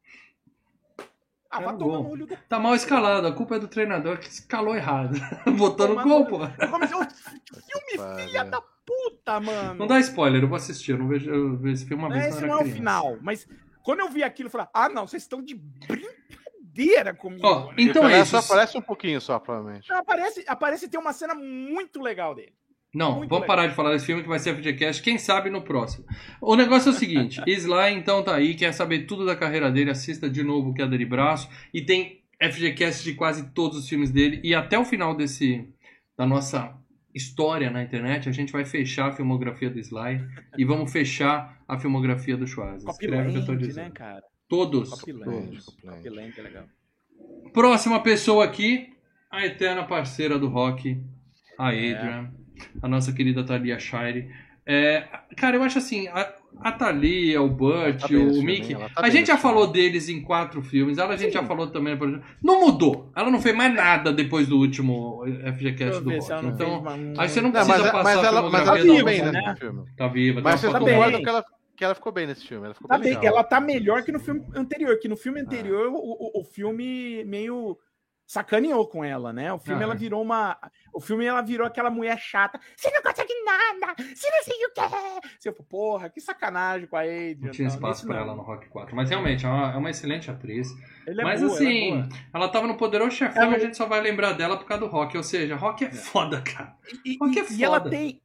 Ah, 1.50 1.62
É 1.62 1.64
vai 1.64 1.78
tomar 1.78 2.00
no 2.00 2.10
olho 2.10 2.26
do 2.26 2.36
Tá 2.50 2.60
mal 2.60 2.76
escalado. 2.76 3.26
A 3.28 3.32
culpa 3.32 3.56
é 3.56 3.60
do 3.60 3.68
treinador 3.70 4.18
que 4.18 4.28
escalou 4.28 4.76
errado. 4.76 5.16
Botou 5.58 5.88
no 5.88 5.94
Tomar 5.96 6.04
gol, 6.04 6.26
pô. 6.26 6.40
Eu 6.44 6.70
comecei, 6.70 6.98
"Ô, 6.98 7.02
filme 7.06 8.22
filha 8.26 8.44
da 8.44 8.60
puta! 8.60 9.40
Mano. 9.40 9.76
Não 9.76 9.88
dá 9.88 10.02
spoiler, 10.02 10.44
eu 10.44 10.50
vou 10.50 10.58
assistir. 10.58 10.92
Eu 10.92 10.98
não 10.98 11.08
vejo 11.08 11.32
eu 11.32 11.56
vejo 11.56 11.76
esse 11.76 11.86
filme 11.86 12.04
uma 12.04 12.10
vez 12.14 12.26
Esse 12.26 12.42
não 12.42 12.50
é 12.50 12.56
o 12.56 12.60
criança. 12.60 12.76
final, 12.76 13.18
mas 13.22 13.48
quando 13.82 14.02
eu 14.02 14.10
vi 14.10 14.22
aquilo, 14.22 14.48
eu 14.48 14.52
falei, 14.52 14.68
ah, 14.74 14.90
não, 14.90 15.08
vocês 15.08 15.24
estão 15.24 15.42
de 15.42 15.56
brincadeira 15.56 17.14
comigo. 17.14 17.48
Ó, 17.48 17.68
né? 17.68 17.76
então 17.78 18.10
é 18.10 18.26
só 18.26 18.40
isso. 18.40 18.52
aparece 18.52 18.78
um 18.78 18.82
pouquinho 18.82 19.22
só, 19.22 19.40
provavelmente. 19.40 19.90
Não, 19.90 19.98
aparece, 19.98 20.44
aparece 20.46 20.90
ter 20.90 20.98
uma 20.98 21.14
cena 21.14 21.34
muito 21.34 22.02
legal 22.02 22.36
dele. 22.36 22.54
Não, 22.94 23.18
Muito 23.18 23.30
vamos 23.30 23.42
legal. 23.42 23.48
parar 23.48 23.68
de 23.68 23.76
falar 23.76 23.92
desse 23.92 24.06
filme 24.06 24.22
que 24.22 24.30
vai 24.30 24.38
ser 24.38 24.56
FGCast, 24.56 25.02
quem 25.02 25.18
sabe 25.18 25.50
no 25.50 25.64
próximo. 25.64 26.06
O 26.40 26.56
negócio 26.56 26.90
é 26.90 26.92
o 26.92 26.96
seguinte, 26.96 27.42
Sly 27.48 27.94
então 27.94 28.24
tá 28.24 28.36
aí, 28.36 28.54
quer 28.54 28.72
saber 28.72 29.06
tudo 29.06 29.26
da 29.26 29.36
carreira 29.36 29.72
dele, 29.72 29.90
assista 29.90 30.30
de 30.30 30.44
novo 30.44 30.70
o 30.70 30.74
Queda 30.74 30.98
de 30.98 31.06
Braço, 31.06 31.50
e 31.74 31.82
tem 31.82 32.22
FGCast 32.42 33.04
de 33.04 33.16
quase 33.16 33.52
todos 33.52 33.78
os 33.78 33.90
filmes 33.90 34.12
dele, 34.12 34.40
e 34.44 34.54
até 34.54 34.78
o 34.78 34.86
final 34.86 35.16
desse 35.16 35.68
da 36.16 36.26
nossa 36.28 36.78
história 37.16 37.70
na 37.70 37.82
internet, 37.84 38.28
a 38.28 38.32
gente 38.32 38.52
vai 38.52 38.66
fechar 38.66 39.10
a 39.10 39.12
filmografia 39.12 39.70
do 39.70 39.80
Sly 39.80 40.22
e 40.58 40.66
vamos 40.66 40.92
fechar 40.92 41.64
a 41.68 41.78
filmografia 41.80 42.36
do 42.36 42.46
Schwarzenegger. 42.48 42.90
Escreve 42.92 43.30
o 43.30 43.32
que 43.34 43.38
eu 43.40 43.46
tô 43.46 43.56
dizendo. 43.56 43.86
né, 43.86 43.92
cara? 43.92 44.24
Todos. 44.50 44.90
Copyland. 44.90 45.26
Todos. 45.26 45.66
Copyland 45.66 46.34
é 46.38 46.42
legal. 46.42 46.66
Próxima 47.54 48.02
pessoa 48.02 48.46
aqui, 48.46 48.94
a 49.32 49.46
eterna 49.46 49.84
parceira 49.84 50.38
do 50.40 50.48
rock, 50.48 51.00
a 51.58 51.70
Adrian, 51.70 52.34
a 52.82 52.88
nossa 52.88 53.12
querida 53.14 53.44
Thalia 53.44 53.80
Shire. 53.80 54.30
É, 54.66 55.06
cara, 55.36 55.58
eu 55.58 55.64
acho 55.64 55.78
assim, 55.78 56.08
a, 56.08 56.34
a 56.62 56.72
Thalia, 56.72 57.42
o 57.42 57.50
Burt, 57.50 58.00
tá 58.00 58.08
o 58.08 58.42
Mickey, 58.42 58.74
tá 58.76 58.90
a 58.96 59.10
gente 59.10 59.28
já 59.28 59.38
falou 59.38 59.68
deles 59.68 60.08
em 60.08 60.22
quatro 60.22 60.62
filmes, 60.62 60.98
ela 60.98 61.16
a 61.16 61.18
gente 61.18 61.34
Sim. 61.34 61.40
já 61.40 61.44
falou 61.44 61.68
também, 61.68 61.98
por 61.98 62.08
exemplo, 62.08 62.26
não 62.42 62.62
mudou, 62.62 63.12
ela 63.14 63.30
não 63.30 63.42
fez 63.42 63.54
mais 63.54 63.74
nada 63.76 64.14
depois 64.14 64.48
do 64.48 64.58
último 64.58 65.22
Deixa 65.26 65.52
FGCast 65.54 66.02
do 66.02 66.12
rock. 66.12 66.30
não 66.42 66.50
Então, 66.52 66.84
aí 67.18 67.28
você 67.28 67.42
não 67.42 67.52
Não, 67.52 67.52
precisa 67.52 67.78
mas, 67.84 67.92
passar 67.92 68.04
mas 68.16 68.24
ela, 68.24 68.50
mas 68.50 68.68
ela 68.68 68.78
filmografia 68.78 68.82
ficou 68.82 68.98
da 68.98 69.04
bem 69.04 69.20
moça. 69.20 69.32
né? 69.34 69.56
filme. 69.60 69.84
Tá 69.98 70.08
viva, 70.08 70.42
Mas 70.42 70.64
uma 70.64 70.72
foto 70.72 70.86
bem. 70.86 70.94
concordam 70.96 71.22
que 71.22 71.30
ela, 71.30 71.46
que 71.76 71.84
ela 71.84 71.96
ficou 71.96 72.12
bem 72.14 72.28
nesse 72.28 72.48
filme. 72.48 72.66
Ela 72.66 72.74
ficou 72.74 72.88
Tá 72.88 72.98
bem 72.98 73.14
bem, 73.20 73.28
ela 73.28 73.44
tá 73.44 73.60
melhor 73.60 74.04
que 74.04 74.12
no 74.14 74.20
filme 74.22 74.46
anterior, 74.56 74.98
que 74.98 75.10
no 75.10 75.18
filme 75.18 75.42
anterior 75.42 75.88
o, 75.90 75.98
o, 75.98 76.40
o 76.40 76.44
filme 76.46 77.26
meio 77.26 77.78
sacaneou 78.26 78.88
com 78.88 79.04
ela, 79.04 79.32
né? 79.34 79.52
O 79.54 79.60
filme 79.60 79.82
Ah, 79.82 79.84
ela 79.84 79.94
é. 79.94 79.98
virou 79.98 80.22
uma. 80.22 80.58
O 80.94 81.00
filme 81.00 81.26
ela 81.26 81.42
virou 81.42 81.66
aquela 81.68 81.90
mulher 81.90 82.18
chata. 82.20 82.60
Você 82.76 82.90
não 82.92 83.02
consegue 83.02 83.34
nada! 83.44 83.94
Você 84.16 84.30
não 84.30 84.44
sei 84.44 84.66
o 84.66 84.72
que 84.74 84.80
é! 84.82 85.20
Você 85.40 85.52
falou, 85.52 85.66
porra, 85.70 86.10
que 86.10 86.20
sacanagem 86.22 86.88
com 86.88 86.96
a 86.96 87.02
Adrian. 87.02 87.36
Não 87.40 87.52
tinha 87.52 87.68
espaço 87.68 88.08
não. 88.08 88.16
ela 88.16 88.36
no 88.36 88.42
Rock 88.42 88.68
4. 88.70 88.96
Mas 88.96 89.10
realmente, 89.10 89.46
é 89.46 89.50
uma, 89.50 89.74
é 89.74 89.78
uma 89.78 89.90
excelente 89.90 90.30
atriz. 90.32 90.70
É 91.08 91.14
Mas 91.14 91.42
boa, 91.42 91.52
ela 91.52 91.64
é 91.64 91.68
assim, 91.68 91.92
boa. 91.92 92.10
ela 92.34 92.50
tava 92.50 92.68
no 92.68 92.78
Poderoso 92.78 93.12
Chefão 93.12 93.44
Ela- 93.44 93.54
e 93.54 93.56
a 93.56 93.60
gente 93.60 93.78
só 93.78 93.86
vai 93.86 94.02
lembrar 94.02 94.34
dela 94.34 94.58
por 94.58 94.66
causa 94.66 94.86
do 94.86 94.90
Rock. 94.92 95.18
Ou 95.18 95.24
seja, 95.24 95.56
Rock 95.56 95.86
é 95.86 95.92
foda, 95.92 96.42
cara. 96.42 96.76
E, 97.06 97.18
Rock 97.20 97.40
é 97.40 97.44
e- 97.52 97.56
e 97.58 97.64
ela 97.64 97.78
foda. 97.80 97.90
tem. 97.90 98.22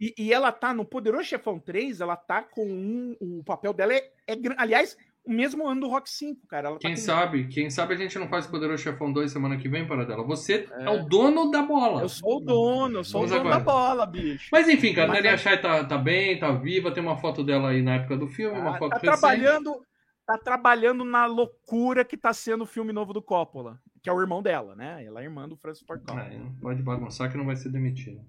E, 0.00 0.12
e 0.18 0.32
ela 0.32 0.50
tá 0.50 0.74
no 0.74 0.84
Poderoso 0.84 1.24
Chefão 1.24 1.58
3, 1.58 2.00
ela 2.00 2.16
tá 2.16 2.42
com 2.42 2.66
um. 2.66 3.16
O 3.20 3.44
papel 3.44 3.72
dela 3.72 3.92
é, 3.94 4.10
é 4.26 4.34
Aliás, 4.56 4.96
o 5.26 5.32
mesmo 5.32 5.66
ano 5.66 5.80
do 5.82 5.88
Rock 5.88 6.10
5, 6.10 6.46
cara. 6.46 6.68
Ela 6.68 6.76
tá 6.78 6.86
Quem 6.86 6.96
com- 6.96 7.00
sabe, 7.00 7.48
quem 7.48 7.70
sabe 7.70 7.94
a 7.94 7.96
gente 7.96 8.18
não 8.18 8.28
faz 8.28 8.46
Poderoso 8.46 8.82
Chefão 8.82 9.12
2 9.12 9.32
semana 9.32 9.56
que 9.56 9.68
vem 9.68 9.86
para 9.86 10.04
dela. 10.04 10.22
Você 10.24 10.68
é, 10.72 10.90
o 10.90 11.04
dono 11.06 11.50
da 11.50 11.62
bola. 11.62 12.02
Eu 12.02 12.08
sou 12.08 12.36
o 12.36 12.40
dono, 12.40 12.98
eu 12.98 13.04
sou 13.04 13.20
Vamos 13.22 13.32
o 13.32 13.38
dono 13.38 13.48
agora. 13.50 13.64
da 13.64 13.72
bola, 13.72 14.06
bicho. 14.06 14.48
Mas 14.52 14.68
enfim, 14.68 14.92
cara, 14.92 15.08
Mas- 15.08 15.22
Nelia 15.22 15.38
Shai 15.38 15.60
tá, 15.60 15.84
tá 15.84 15.96
bem, 15.98 16.38
tá 16.38 16.52
viva, 16.52 16.90
tem 16.90 17.02
uma 17.02 17.16
foto 17.16 17.42
dela 17.42 17.70
aí 17.70 17.80
na 17.82 17.94
época 17.94 18.16
do 18.16 18.28
filme, 18.28 18.58
uma 18.58 18.76
Ah, 18.76 18.78
foto 18.78 18.90
tá 18.90 18.96
recente. 18.98 19.20
trabalhando, 19.20 19.80
tá 20.26 20.38
trabalhando 20.38 21.04
na 21.04 21.26
loucura 21.26 22.04
que 22.04 22.16
tá 22.16 22.32
sendo 22.32 22.64
o 22.64 22.66
filme 22.66 22.92
novo 22.92 23.12
do 23.12 23.22
Coppola, 23.22 23.78
que 24.02 24.10
é 24.10 24.12
o 24.12 24.20
irmão 24.20 24.42
dela, 24.42 24.74
né? 24.76 25.02
Ela 25.04 25.20
é 25.20 25.24
irmã 25.24 25.48
do 25.48 25.56
Francis 25.56 25.84
Ford 25.86 26.00
Coppola. 26.00 26.20
É, 26.26 26.38
pode 26.60 26.82
bagunçar 26.82 27.30
que 27.30 27.36
não 27.38 27.46
vai 27.46 27.56
ser 27.56 27.70
demitido. 27.70 28.20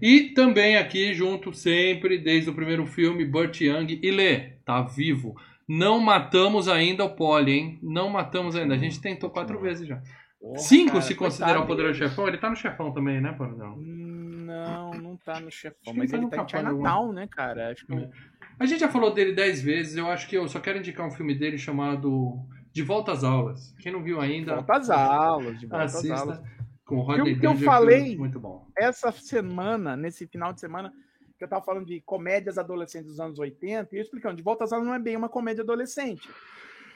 E 0.00 0.30
também 0.34 0.76
aqui 0.76 1.12
junto, 1.12 1.52
sempre, 1.52 2.16
desde 2.16 2.48
o 2.48 2.54
primeiro 2.54 2.86
filme, 2.86 3.24
Burt 3.24 3.60
Young 3.60 3.98
e 4.02 4.10
Lê, 4.10 4.50
tá 4.64 4.80
vivo. 4.82 5.34
Não 5.78 6.00
matamos 6.00 6.66
ainda 6.68 7.04
o 7.04 7.14
Polly, 7.14 7.52
hein? 7.52 7.78
Não 7.82 8.08
matamos 8.10 8.56
ainda. 8.56 8.74
A 8.74 8.78
gente 8.78 9.00
tentou 9.00 9.30
quatro 9.30 9.60
vezes 9.60 9.86
já. 9.86 10.02
Porra, 10.40 10.58
Cinco, 10.58 10.92
cara, 10.92 11.02
se 11.02 11.14
considerar 11.14 11.60
o 11.60 11.66
Poderoso 11.66 11.98
dele. 11.98 12.08
Chefão. 12.08 12.26
Ele 12.26 12.38
tá 12.38 12.50
no 12.50 12.56
Chefão 12.56 12.92
também, 12.92 13.20
né, 13.20 13.32
Paradão? 13.32 13.76
Não, 13.76 14.90
não 14.94 15.16
tá 15.16 15.38
no 15.38 15.50
chefão, 15.50 15.94
mas 15.94 16.12
ele 16.12 16.22
ele 16.24 16.30
tá 16.30 16.44
tá 16.44 16.62
no 16.62 16.70
em 16.70 16.76
Chinatown, 16.78 17.12
né, 17.12 17.28
cara? 17.30 17.70
Acho 17.70 17.86
que 17.86 17.94
É. 17.94 18.10
A 18.58 18.66
gente 18.66 18.80
já 18.80 18.88
falou 18.88 19.14
dele 19.14 19.32
dez 19.32 19.62
vezes. 19.62 19.96
Eu 19.96 20.08
acho 20.08 20.28
que 20.28 20.36
eu 20.36 20.48
só 20.48 20.58
quero 20.60 20.78
indicar 20.78 21.06
um 21.06 21.10
filme 21.10 21.34
dele 21.34 21.56
chamado 21.56 22.36
De 22.72 22.82
Volta 22.82 23.12
às 23.12 23.22
Aulas. 23.22 23.74
Quem 23.78 23.92
não 23.92 24.02
viu 24.02 24.20
ainda, 24.20 24.56
volta 24.56 24.72
às 24.76 24.90
aulas, 24.90 25.58
de 25.60 25.66
volta 25.66 25.84
às 25.84 25.94
assista. 25.94 26.14
aulas. 26.16 26.40
Com 26.84 26.96
o 26.96 27.00
Rodney 27.02 27.38
que 27.38 27.46
eu 27.46 27.54
falei- 27.56 28.16
muito 28.18 28.40
bom. 28.40 28.66
Essa 28.76 29.12
semana, 29.12 29.96
nesse 29.96 30.26
final 30.26 30.52
de 30.52 30.58
semana, 30.60 30.92
que 31.40 31.44
eu 31.44 31.48
tava 31.48 31.64
falando 31.64 31.86
de 31.86 32.02
comédias 32.02 32.58
adolescentes 32.58 33.08
dos 33.08 33.18
anos 33.18 33.38
80, 33.38 33.88
e 33.94 33.98
eu 33.98 34.02
explicando, 34.02 34.36
de 34.36 34.42
volta 34.42 34.64
às 34.64 34.72
aulas 34.74 34.86
não 34.86 34.94
é 34.94 34.98
bem 34.98 35.16
uma 35.16 35.28
comédia 35.28 35.62
adolescente. 35.62 36.28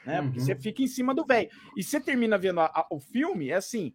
Né? 0.05 0.21
Porque 0.21 0.37
Uhum. 0.39 0.45
você 0.45 0.55
fica 0.55 0.83
em 0.83 0.87
cima 0.87 1.15
do 1.15 1.25
velho. 1.25 1.49
E 1.75 1.81
você 1.81 1.99
termina 1.99 2.37
vendo 2.37 2.59
a- 2.59 2.65
a- 2.67 2.85
o 2.91 2.99
filme, 2.99 3.49
é 3.49 3.55
assim. 3.55 3.91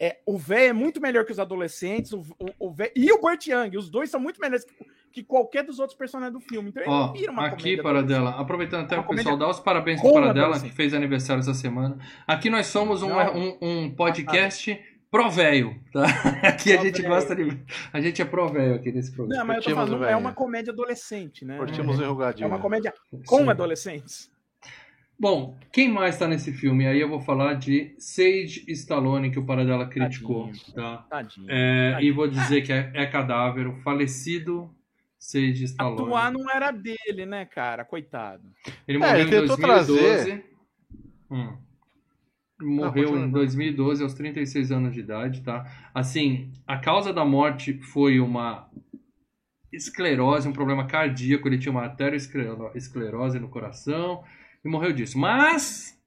É, 0.00 0.20
o 0.24 0.38
velho 0.38 0.70
é 0.70 0.72
muito 0.72 1.00
melhor 1.02 1.24
que 1.26 1.32
os 1.32 1.38
adolescentes, 1.38 2.12
o, 2.14 2.20
o, 2.38 2.68
o 2.68 2.72
véio- 2.72 2.92
e 2.96 3.12
o 3.12 3.20
Burt 3.20 3.46
Young, 3.48 3.76
os 3.76 3.90
dois 3.90 4.08
são 4.10 4.18
muito 4.18 4.40
melhores 4.40 4.64
que, 4.64 4.74
que 5.12 5.22
qualquer 5.22 5.64
dos 5.64 5.78
outros 5.78 5.98
personagens 5.98 6.32
do 6.32 6.40
filme. 6.40 6.70
Então 6.70 6.82
ele 6.82 6.90
Ó, 6.90 7.06
não 7.08 7.12
vira 7.12 7.30
uma 7.32 7.46
aqui, 7.46 7.76
Paradela, 7.82 8.30
aproveitando 8.30 8.84
até 8.84 8.98
o 8.98 9.04
pessoal, 9.06 9.36
dá 9.36 9.50
os 9.50 9.60
parabéns 9.60 10.00
pro 10.00 10.12
Paradela, 10.14 10.58
que 10.60 10.70
fez 10.70 10.94
aniversário 10.94 11.40
essa 11.40 11.52
semana. 11.52 11.98
Aqui 12.26 12.48
nós 12.48 12.68
somos 12.68 13.02
um, 13.02 13.10
um, 13.12 13.58
um 13.60 13.94
podcast 13.94 14.74
pro 14.76 14.97
véio, 15.30 15.80
tá? 15.92 16.04
Aqui 16.42 16.72
a 16.72 16.82
gente 16.82 17.00
véio. 17.02 17.14
gosta 17.14 17.34
de... 17.34 17.58
A 17.92 18.00
gente 18.00 18.20
é 18.20 18.24
pro 18.24 18.48
véio 18.48 18.74
aqui 18.74 18.92
nesse 18.92 19.10
Não, 19.10 19.16
programa. 19.16 19.44
mas 19.44 19.56
eu 19.58 19.62
tô 19.62 19.70
falando, 19.74 20.04
é 20.04 20.16
uma 20.16 20.32
comédia 20.32 20.72
adolescente, 20.72 21.44
né? 21.44 21.56
Curtimos 21.58 21.98
o 21.98 22.02
É 22.02 22.04
enrugadinho. 22.04 22.48
uma 22.48 22.58
comédia 22.58 22.92
com 23.26 23.38
Sim. 23.38 23.48
adolescentes. 23.48 24.30
Bom, 25.20 25.56
quem 25.72 25.90
mais 25.90 26.16
tá 26.16 26.28
nesse 26.28 26.52
filme? 26.52 26.86
Aí 26.86 27.00
eu 27.00 27.08
vou 27.08 27.20
falar 27.20 27.54
de 27.54 27.92
Sage 27.98 28.64
Stallone, 28.68 29.30
que 29.32 29.38
o 29.38 29.44
Paradela 29.44 29.86
criticou, 29.88 30.46
Tadinho. 30.46 30.74
tá? 30.74 30.96
Tadinho. 31.10 31.46
É, 31.50 31.88
e 31.88 31.92
Tadinho. 31.94 32.14
vou 32.14 32.28
dizer 32.28 32.62
que 32.62 32.72
é, 32.72 32.92
é 32.94 33.04
cadáver, 33.06 33.66
o 33.66 33.74
falecido 33.82 34.70
Sage 35.18 35.64
Stallone. 35.64 36.02
Atuar 36.02 36.30
não 36.30 36.48
era 36.48 36.70
dele, 36.70 37.26
né, 37.26 37.44
cara? 37.46 37.84
Coitado. 37.84 38.44
Ele 38.86 38.98
É, 38.98 39.00
morreu 39.00 39.16
ele 39.20 39.22
em 39.28 39.30
tentou 39.40 39.56
2012. 39.56 39.98
trazer- 40.04 40.44
Hum. 41.30 41.56
Morreu 42.60 43.16
em 43.16 43.30
2012, 43.30 44.02
aos 44.02 44.14
36 44.14 44.72
anos 44.72 44.92
de 44.92 45.00
idade, 45.00 45.42
tá? 45.42 45.64
Assim, 45.94 46.50
a 46.66 46.76
causa 46.76 47.12
da 47.12 47.24
morte 47.24 47.78
foi 47.80 48.18
uma 48.18 48.68
esclerose, 49.72 50.48
um 50.48 50.52
problema 50.52 50.86
cardíaco. 50.86 51.46
Ele 51.46 51.58
tinha 51.58 51.72
uma 51.72 51.84
arteriosclerose 51.84 53.38
no 53.38 53.48
coração 53.48 54.24
e 54.64 54.68
morreu 54.68 54.92
disso. 54.92 55.18
Mas, 55.18 55.97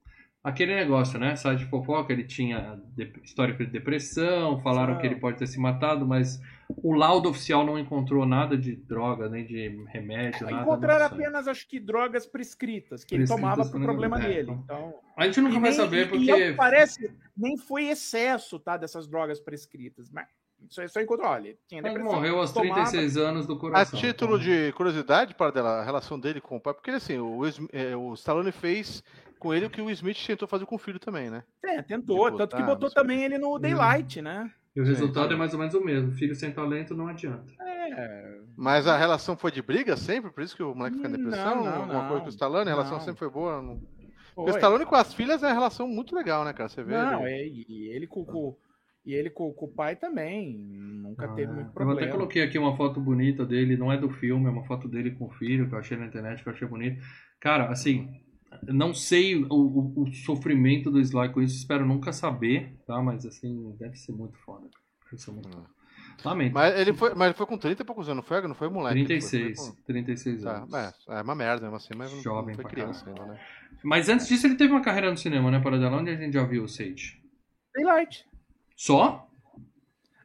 aquele 0.43 0.73
negócio, 0.75 1.19
né? 1.19 1.35
Sai 1.35 1.55
de 1.55 1.65
fofoca, 1.65 2.11
ele 2.11 2.23
tinha 2.23 2.81
de- 2.95 3.11
histórico 3.23 3.63
de 3.65 3.71
depressão, 3.71 4.59
falaram 4.61 4.95
Sim. 4.95 5.01
que 5.01 5.07
ele 5.07 5.15
pode 5.17 5.37
ter 5.37 5.47
se 5.47 5.59
matado, 5.59 6.05
mas 6.07 6.41
o 6.83 6.93
laudo 6.93 7.29
oficial 7.29 7.65
não 7.65 7.77
encontrou 7.77 8.25
nada 8.25 8.57
de 8.57 8.75
droga, 8.75 9.27
nem 9.29 9.45
de 9.45 9.83
remédio, 9.87 10.45
nada. 10.49 10.61
Encontraram 10.63 11.05
apenas, 11.05 11.47
acho 11.47 11.67
que, 11.67 11.79
drogas 11.79 12.25
prescritas, 12.25 13.03
que 13.03 13.15
ele 13.15 13.25
Prescritas 13.25 13.55
tomava 13.55 13.69
pro 13.69 13.79
por- 13.79 13.85
problema 13.85 14.17
é, 14.23 14.27
dele. 14.27 14.51
então- 14.51 14.61
Então, 14.63 14.93
A 15.17 15.25
gente 15.25 15.41
nunca 15.41 15.57
E 15.57 15.59
vai 15.59 15.69
nem- 15.69 15.79
saber, 15.79 16.05
e- 16.05 16.09
porque... 16.09 16.31
E, 16.31 16.51
que 16.51 16.53
parece, 16.53 17.13
nem 17.37 17.57
foi 17.57 17.89
excesso, 17.89 18.57
tá, 18.59 18.77
dessas 18.77 19.07
drogas 19.07 19.39
prescritas. 19.39 20.09
Mas 20.09 20.27
só, 20.70 20.88
só 20.88 21.01
encontrou, 21.01 21.30
olha, 21.30 21.55
tinha 21.68 21.82
Ele 21.86 21.99
morreu 21.99 22.39
aos 22.39 22.51
tomava- 22.51 22.76
36 22.84 23.18
anos 23.18 23.45
do 23.45 23.53
A 23.53 23.59
coração. 23.59 23.99
título 23.99 24.38
então- 24.38 24.45
de 24.45 24.72
curiosidade, 24.74 25.36
para 25.36 25.51
dela, 25.51 25.80
a 25.82 25.84
relação 25.84 26.20
dele 26.20 26.39
com 26.41 26.57
o 26.57 26.59
pai, 26.62 26.74
porque 26.74 26.91
assim, 26.91 27.18
o, 27.18 27.41
é, 27.72 27.95
o 27.95 28.14
Stallone 28.14 28.51
fez 28.51 29.03
com 29.39 29.53
ele 29.53 29.66
o 29.66 29.70
que 29.70 29.82
o 29.82 29.89
Smith 29.89 30.26
tentou 30.26 30.47
fazer 30.47 30.66
com 30.66 30.76
o 30.76 30.80
filho 30.80 30.99
também, 30.99 31.30
né? 31.30 31.43
É, 31.64 31.82
tentou, 31.82 32.30
de 32.32 32.38
tanto 32.38 32.55
que 32.55 32.62
botar, 32.62 32.74
botou 32.76 32.89
não 32.89 32.93
sei. 32.93 33.01
também 33.01 33.24
ele 33.24 33.38
no 33.38 33.57
Daylight, 33.59 34.22
né? 34.22 34.51
E 34.76 34.80
o 34.80 34.86
resultado 34.86 35.28
sim. 35.30 35.34
é 35.34 35.38
mais 35.38 35.53
ou 35.53 35.59
menos 35.59 35.74
o 35.76 35.82
mesmo. 35.84 36.12
Filho 36.14 36.34
sem 36.36 36.51
talento 36.51 36.95
não 36.95 37.07
adianta. 37.07 37.51
É, 37.59 38.39
Mas 38.55 38.88
a 38.88 38.95
relação 38.97 39.36
foi 39.36 39.51
de 39.51 39.62
briga 39.62 39.97
sempre, 39.97 40.32
por 40.32 40.41
isso 40.43 40.55
que 40.55 40.64
o 40.64 40.74
moleque 40.74 40.95
fica 40.97 41.09
em 41.09 41.12
Não, 41.12 41.18
depressão? 41.18 41.55
não, 41.64 41.68
alguma 41.74 41.88
coisa 42.01 42.14
não. 42.14 42.20
com 42.22 42.26
o 42.28 42.30
Stallone, 42.30 42.70
a 42.70 42.74
relação 42.74 42.93
Não. 42.97 42.99
sempre 43.03 43.20
foi 43.20 43.30
boa. 43.30 43.62
Não... 43.62 43.82
foi. 44.34 44.45
O 44.45 44.49
Stallone 44.51 44.86
com 44.86 44.95
as 44.95 45.14
filhas 45.14 45.43
é 45.43 45.47
uma 45.47 45.53
relação 45.53 45.88
muito 45.88 46.16
legal, 46.16 46.45
né, 46.45 46.53
cara? 46.53 46.70
Você 46.70 46.84
vê. 46.84 46.93
Não, 46.95 47.28
ele- 47.28 47.66
é, 47.68 47.72
e 47.72 47.89
ele 47.89 48.07
com, 48.07 48.24
com- 48.24 48.55
e 49.05 49.13
ele 49.13 49.29
com, 49.29 49.51
com 49.53 49.65
o 49.65 49.71
pai 49.73 49.95
também. 49.95 50.57
Nunca 50.57 51.27
teve 51.29 51.51
muito 51.51 51.59
Ah, 51.59 51.63
eu 51.65 51.69
até 51.69 51.73
problema. 51.85 52.11
coloquei 52.11 52.43
aqui 52.43 52.57
uma 52.57 52.75
foto 52.77 52.99
bonita 53.01 53.45
dele, 53.45 53.75
não 53.77 53.91
é 53.91 53.97
do 53.97 54.09
filme, 54.09 54.45
é 54.47 54.49
uma 54.49 54.65
foto 54.65 54.87
dele 54.87 55.11
com 55.11 55.25
o 55.25 55.31
filho, 55.31 55.67
que 55.67 55.73
eu 55.75 55.79
achei 55.79 55.97
na 55.97 56.05
internet, 56.05 56.41
que 56.43 56.47
eu 56.49 56.53
achei 56.53 56.67
bonito. 56.67 57.01
Cara, 57.39 57.69
assim, 57.69 58.09
não 58.67 58.93
sei 58.93 59.35
o, 59.35 59.47
o- 59.49 60.03
o 60.03 60.13
sofrimento 60.13 60.89
do 60.91 60.99
Sly 60.99 61.29
com 61.29 61.41
isso, 61.41 61.55
espero 61.57 61.85
nunca 61.85 62.13
saber, 62.13 62.77
tá? 62.85 63.01
Mas 63.01 63.25
assim, 63.25 63.75
deve 63.79 63.95
ser 63.97 64.11
muito 64.13 64.37
foda. 64.39 64.67
Deve 65.09 65.21
ser 65.21 65.31
muito 65.31 65.49
Hum. 65.49 65.51
foda. 65.53 65.81
Lamento. 66.23 66.53
Mas 66.53 66.79
ele 66.79 66.93
foi, 66.93 67.13
mas 67.15 67.27
ele 67.29 67.33
foi 67.37 67.45
com 67.47 67.57
30 67.57 67.81
e 67.81 67.85
poucos 67.85 68.07
anos, 68.07 68.17
não 68.17 68.23
foi? 68.27 68.47
Não 68.47 68.53
foi 68.55 68.69
moleque. 68.69 68.99
ele 68.99 69.07
foi- 69.21 69.29
36, 69.29 69.59
foi 69.59 69.75
com- 69.75 69.81
36 69.83 70.43
Tá, 70.43 70.57
anos. 70.57 70.73
é, 70.73 70.93
é 71.09 71.21
uma 71.21 71.33
merda 71.35 71.61
mesmo 71.63 71.75
assim, 71.77 71.93
mas 71.95 72.11
não- 72.13 72.21
Jovem 72.21 72.47
não 72.49 72.53
foi 72.55 72.63
pra 72.63 72.71
criança 72.71 73.09
ainda, 73.09 73.25
né? 73.25 73.39
Mas 73.83 74.07
antes 74.09 74.27
disso 74.27 74.45
ele 74.45 74.55
teve 74.55 74.71
uma 74.71 74.81
carreira 74.81 75.09
no 75.09 75.17
cinema, 75.17 75.49
né, 75.49 75.59
Paradela? 75.59 75.97
Onde 75.97 76.11
a 76.11 76.15
gente 76.15 76.33
já 76.33 76.43
viu 76.43 76.63
o 76.63 76.67
Sage? 76.67 77.19
Daylight. 77.73 78.25
Só? 78.86 79.27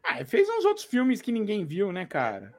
Ah, 0.02 0.16
ele 0.16 0.24
fez 0.24 0.48
uns 0.48 0.64
outros 0.64 0.86
filmes 0.86 1.20
que 1.20 1.30
ninguém 1.30 1.66
viu, 1.66 1.92
né, 1.92 2.07
cara? 2.07 2.54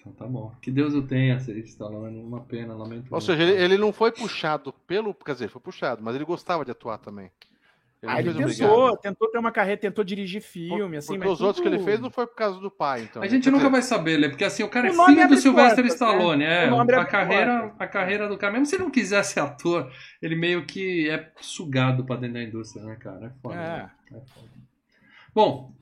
Então 0.00 0.12
tá 0.14 0.24
bom. 0.24 0.54
Que 0.62 0.70
Deus 0.70 0.94
o 0.94 1.02
tenha, 1.02 1.36
Stallone. 1.36 2.22
Uma 2.22 2.40
pena, 2.40 2.74
lamento. 2.74 3.14
Ou 3.14 3.20
seja, 3.20 3.42
ele, 3.42 3.52
ele 3.62 3.76
não 3.76 3.92
foi 3.92 4.10
puxado 4.10 4.72
pelo. 4.86 5.12
Quer 5.12 5.32
dizer, 5.34 5.48
foi 5.50 5.60
puxado, 5.60 6.02
mas 6.02 6.14
ele 6.14 6.24
gostava 6.24 6.64
de 6.64 6.70
atuar 6.70 6.96
também. 6.96 7.30
Ah, 8.02 8.12
não 8.12 8.18
ele 8.20 8.32
pensou, 8.32 8.70
obrigado. 8.84 9.00
tentou 9.02 9.28
ter 9.28 9.38
uma 9.38 9.50
carreira, 9.50 9.78
tentou 9.80 10.04
dirigir 10.04 10.40
Por- 10.40 10.46
filme, 10.48 10.96
assim, 10.98 11.08
Porque 11.08 11.18
mas 11.26 11.32
os 11.34 11.40
outros 11.42 11.60
que 11.60 11.68
ele 11.68 11.78
tudo- 11.78 11.84
fez 11.86 12.00
não 12.00 12.10
foi 12.12 12.28
por 12.28 12.36
causa 12.36 12.60
do 12.60 12.70
pai, 12.70 13.02
então. 13.02 13.20
A 13.20 13.26
gente 13.26 13.42
Quer 13.42 13.50
nunca 13.50 13.64
dizer, 13.64 13.72
vai 13.72 13.82
saber, 13.82 14.16
Lê, 14.16 14.28
porque 14.28 14.44
assim, 14.44 14.62
o 14.62 14.68
cara 14.68 14.88
O 14.88 14.92
é 14.92 14.96
nome 14.96 15.08
filho 15.08 15.18
do 15.18 15.24
abre 15.24 15.36
Sylvester 15.40 15.76
portas, 15.84 15.92
Stallone. 15.94 16.44
né? 16.44 16.64
É, 16.64 16.68
O 16.68 16.70
nome 16.70 16.94
a 16.94 17.04
carreira, 17.04 17.74
a 17.76 17.86
carreira 17.88 18.28
do 18.28 18.38
cara, 18.38 18.52
mesmo 18.52 18.66
se 18.66 18.76
ele 18.76 18.84
não 18.84 18.90
quiser 18.92 19.22
ser 19.24 19.40
ator, 19.40 19.92
ele 20.22 20.36
meio 20.36 20.64
que 20.64 21.10
é 21.10 21.32
sugado 21.40 22.04
pra 22.06 22.14
dentro 22.14 22.34
da 22.34 22.42
indústria, 22.44 22.84
né, 22.84 22.94
cara? 22.94 23.26
É 23.26 23.30
foda. 23.42 23.54
É. 23.56 23.58
né? 23.58 23.90
É 24.12 24.20
foda. 24.32 24.57
Bom, 25.34 25.72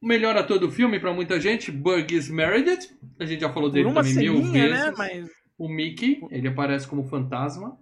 o 0.00 0.06
melhor 0.06 0.36
ator 0.36 0.58
do 0.58 0.70
filme 0.70 0.98
pra 1.00 1.12
muita 1.12 1.40
gente, 1.40 1.70
Burgess 1.70 2.30
Meredith. 2.30 2.96
A 3.18 3.24
gente 3.24 3.40
já 3.40 3.52
falou 3.52 3.68
Por 3.68 3.74
dele 3.74 3.86
uma 3.88 4.02
também 4.02 4.16
mil 4.16 4.36
ceninha, 4.44 4.52
vezes. 4.68 4.84
né? 4.86 4.94
Mas 4.96 5.30
O 5.58 5.68
Mickey, 5.68 6.20
ele 6.30 6.48
aparece 6.48 6.86
como 6.86 7.08
fantasma. 7.08 7.76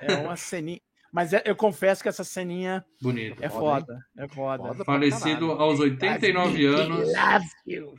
é 0.00 0.14
uma 0.16 0.36
ceninha. 0.36 0.80
Mas 1.12 1.32
é- 1.32 1.42
eu 1.44 1.56
confesso 1.56 2.02
que 2.02 2.08
essa 2.08 2.22
ceninha 2.22 2.84
Bonito. 3.02 3.42
é 3.42 3.48
Foda, 3.48 3.80
foda. 3.84 4.04
É 4.16 4.28
foda. 4.28 4.62
Foda. 4.68 4.84
Falecido 4.84 5.46
caralho. 5.48 5.60
aos 5.62 5.80
89 5.80 6.66
anos. 6.66 7.08
Love 7.08 7.46
you. 7.66 7.94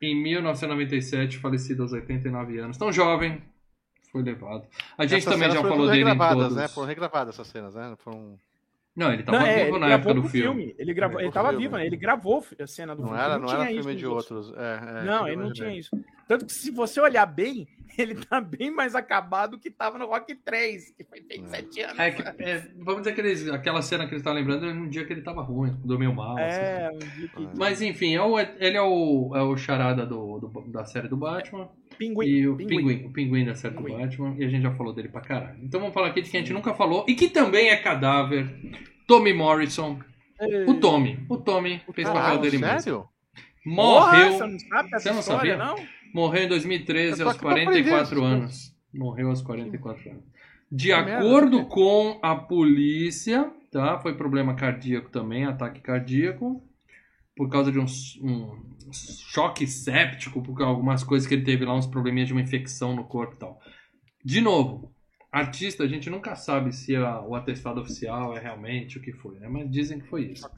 Em 0.00 0.14
1997, 0.22 1.38
falecido 1.38 1.82
aos 1.82 1.92
89 1.92 2.58
anos. 2.58 2.76
Tão 2.76 2.90
jovem, 2.92 3.42
foi 4.10 4.22
levado. 4.22 4.66
A 4.98 5.04
gente 5.06 5.20
Essas 5.20 5.32
também 5.34 5.50
já 5.50 5.60
falou 5.62 5.86
dele 5.86 6.02
em 6.02 6.04
regravadas, 6.04 6.42
todos. 6.42 6.56
né? 6.56 6.68
Foram 6.68 6.88
regravadas 6.88 7.34
essas 7.34 7.46
cenas, 7.48 7.74
né? 7.74 7.94
Foram... 7.98 8.38
Não, 8.96 9.12
ele 9.12 9.22
tava 9.24 9.38
Não, 9.40 9.46
é, 9.46 9.64
vivo 9.64 9.76
ele 9.76 9.78
na 9.80 9.88
época 9.90 10.14
do 10.14 10.20
pro 10.22 10.30
filme. 10.30 10.74
Ele 10.78 10.94
gravou, 10.94 11.18
ele 11.18 11.28
Pro 11.28 11.34
tava 11.34 11.48
filme. 11.48 11.64
vivo, 11.64 11.76
né? 11.76 11.86
Ele 11.86 11.96
gravou 11.96 12.44
a 12.60 12.66
cena 12.66 12.94
do 12.94 13.02
Não 13.02 13.08
filme. 13.08 13.22
era, 13.24 13.38
não 13.38 13.48
era 13.48 13.66
tinha 13.66 13.82
filme 13.82 13.96
de 13.96 14.06
outros. 14.06 14.52
É, 14.56 15.00
é, 15.00 15.04
Não, 15.04 15.26
ele 15.26 15.36
não 15.36 15.52
tinha 15.52 15.76
isso. 15.76 15.90
Tanto 16.28 16.46
que 16.46 16.52
se 16.52 16.70
você 16.70 17.00
olhar 17.00 17.26
bem, 17.26 17.66
ele 17.98 18.14
tá 18.14 18.40
bem 18.40 18.70
mais 18.70 18.94
acabado 18.94 19.58
que 19.58 19.70
tava 19.70 19.98
no 19.98 20.06
Rock 20.06 20.34
3, 20.34 20.90
que 20.96 21.04
foi 21.04 21.20
feito 21.22 21.44
É. 21.44 21.48
sete 21.48 21.80
anos. 21.80 21.98
É 21.98 22.10
que, 22.10 22.22
é, 22.42 22.68
vamos 22.78 23.02
dizer 23.02 23.14
que 23.14 23.20
eles, 23.20 23.48
aquela 23.48 23.80
cena 23.82 24.06
que 24.08 24.14
ele 24.14 24.22
tá 24.22 24.32
lembrando 24.32 24.66
é 24.66 24.72
um 24.72 24.88
dia 24.88 25.04
que 25.04 25.12
ele 25.12 25.22
tava 25.22 25.42
ruim, 25.42 25.76
dormiu 25.84 26.12
mal. 26.12 26.38
É, 26.38 26.86
assim. 26.88 26.96
um 26.96 26.98
dia 26.98 27.28
que... 27.28 27.48
Mas 27.58 27.80
enfim, 27.82 28.14
é 28.14 28.22
o- 28.22 28.38
ele 28.38 28.76
é 28.76 28.82
o, 28.82 29.32
é 29.34 29.42
o 29.42 29.56
charada 29.56 30.04
do, 30.04 30.38
do- 30.40 30.72
da 30.72 30.84
série 30.84 31.08
do 31.08 31.16
Batman. 31.16 31.68
Pinguim. 31.96 32.26
e 32.26 32.48
o 32.48 32.56
pinguim. 32.56 32.76
pinguim. 32.78 33.04
o 33.06 33.12
pinguim 33.12 33.44
da 33.44 33.54
série 33.54 33.76
Pinguim. 33.76 33.92
do 33.92 33.98
Batman. 34.00 34.34
E 34.36 34.44
a 34.44 34.48
gente 34.48 34.62
já 34.62 34.74
falou 34.74 34.92
dele 34.92 35.08
pra 35.08 35.20
caralho. 35.20 35.58
Então 35.62 35.78
vamos 35.78 35.94
falar 35.94 36.08
aqui 36.08 36.22
de 36.22 36.28
quem 36.30 36.40
a 36.40 36.42
gente 36.42 36.52
nunca 36.52 36.74
falou 36.74 37.04
e 37.08 37.14
que 37.14 37.28
também 37.28 37.68
é 37.68 37.76
cadáver. 37.76 38.52
Tommy 39.06 39.32
Morrison. 39.32 40.00
O 40.66 40.74
Tommy. 40.74 41.24
O 41.28 41.36
Tommy 41.36 41.80
fez 41.94 42.08
o 42.08 42.12
papel 42.12 42.38
dele 42.38 42.58
mesmo. 42.58 42.80
sério? 42.80 43.08
Morreu. 43.64 44.30
Nossa, 44.32 44.46
não 44.48 44.58
sabe 44.58 44.88
essa 44.88 44.98
Você 45.00 45.10
não 45.12 45.20
história, 45.20 45.56
sabia? 45.56 45.56
não? 45.56 45.76
Morreu 46.14 46.44
em 46.44 46.48
2013, 46.48 47.10
Eu 47.10 47.16
tô 47.18 47.22
aos 47.24 47.30
aqui 47.32 47.40
pra 47.40 47.50
aprender 47.50 47.82
44 47.82 48.18
essas 48.18 48.32
anos. 48.32 48.76
Morreu 48.94 49.28
aos 49.30 49.42
44 49.42 50.10
anos. 50.10 50.24
De 50.70 50.88
merda, 50.88 51.18
acordo 51.18 51.66
com 51.66 52.18
a 52.22 52.34
polícia, 52.36 53.52
tá? 53.70 53.98
Foi 53.98 54.16
problema 54.16 54.54
cardíaco 54.54 55.10
também, 55.10 55.44
ataque 55.44 55.80
cardíaco, 55.80 56.62
por 57.36 57.48
causa 57.50 57.70
de 57.72 57.78
um, 57.78 57.84
um 58.22 58.62
choque 58.92 59.66
séptico, 59.66 60.40
por 60.42 60.62
algumas 60.62 61.02
coisas 61.02 61.26
que 61.28 61.34
ele 61.34 61.44
teve 61.44 61.64
lá, 61.64 61.74
uns 61.74 61.86
probleminhas 61.86 62.28
de 62.28 62.32
uma 62.34 62.40
infecção 62.42 62.94
no 62.94 63.04
corpo 63.04 63.34
e 63.34 63.38
tal. 63.38 63.60
De 64.24 64.40
novo, 64.40 64.94
artista, 65.32 65.82
a 65.82 65.88
gente 65.88 66.08
nunca 66.08 66.34
sabe 66.36 66.72
se 66.72 66.94
a- 66.96 67.20
o 67.22 67.34
atestado 67.34 67.80
oficial 67.80 68.36
é 68.36 68.40
realmente 68.40 68.98
o 68.98 69.02
que 69.02 69.12
foi, 69.12 69.38
né? 69.40 69.48
Mas 69.48 69.68
dizem 69.70 69.98
que 69.98 70.06
foi 70.06 70.26
isso. 70.26 70.48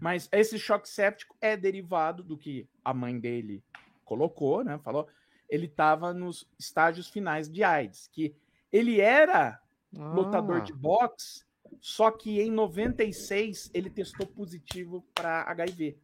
Mas 0.00 0.28
esse 0.32 0.58
choque 0.58 0.88
séptico 0.88 1.36
é 1.40 1.56
derivado 1.56 2.22
do 2.22 2.36
que 2.36 2.66
a 2.84 2.92
mãe 2.92 3.18
dele 3.18 3.62
colocou, 4.04 4.62
né? 4.62 4.78
Falou. 4.78 5.08
Ele 5.48 5.66
estava 5.66 6.12
nos 6.14 6.48
estágios 6.58 7.08
finais 7.08 7.48
de 7.50 7.62
AIDS, 7.62 8.08
que 8.12 8.34
ele 8.72 9.00
era 9.00 9.60
lutador 9.92 10.56
Ah, 10.56 10.60
de 10.60 10.72
boxe, 10.72 11.44
só 11.80 12.10
que 12.10 12.40
em 12.40 12.50
96 12.50 13.70
ele 13.74 13.90
testou 13.90 14.26
positivo 14.26 15.04
para 15.14 15.42
HIV. 15.42 15.98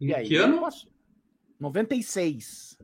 E 0.00 0.14
aí? 0.14 0.26
Em 0.26 0.28
que 0.28 0.36
ano? 0.36 0.60
passou. 0.60 0.90
96. 1.58 2.78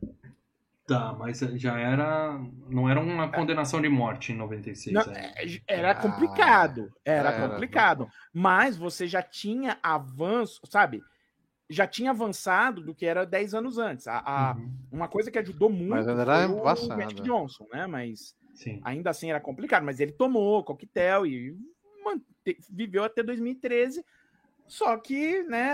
Tá, 0.87 1.11
mas 1.13 1.39
já 1.39 1.77
era. 1.77 2.39
Não 2.69 2.89
era 2.89 2.99
uma 2.99 3.29
condenação 3.29 3.81
de 3.81 3.89
morte 3.89 4.31
em 4.31 4.35
96. 4.37 4.93
Não, 4.95 5.05
né? 5.13 5.33
é, 5.35 5.59
era 5.67 5.91
Ah, 5.91 5.95
complicado. 5.95 6.93
Era, 7.03 7.29
era. 7.31 7.49
complicado. 7.49 8.07
Mas 8.33 8.77
você 8.77 9.05
já 9.05 9.21
tinha 9.21 9.77
avanço, 9.83 10.61
sabe? 10.69 11.03
Já 11.69 11.85
tinha 11.85 12.11
avançado 12.11 12.81
do 12.81 12.95
que 12.95 13.05
era 13.05 13.25
10 13.25 13.53
anos 13.53 13.77
antes. 13.77 14.07
A, 14.07 14.19
a- 14.25 14.55
Uhum, 14.55 14.71
Uma 14.91 15.07
coisa 15.07 15.29
que 15.29 15.37
ajudou 15.37 15.69
muito 15.69 15.89
Mas 15.89 16.07
era 16.07 16.47
foi 16.47 16.55
o. 16.55 16.97
Magic 16.97 17.21
Johnson, 17.21 17.67
né? 17.73 17.85
Mas 17.87 18.35
Sim. 18.53 18.79
ainda 18.83 19.09
assim 19.09 19.29
era 19.29 19.39
complicado. 19.41 19.83
Mas 19.83 19.99
ele 19.99 20.11
tomou 20.13 20.63
coquetel 20.63 21.25
e 21.25 21.55
mante- 22.05 22.57
viveu 22.69 23.03
até 23.03 23.21
2013. 23.21 24.03
Só 24.65 24.97
que, 24.97 25.43
né, 25.43 25.71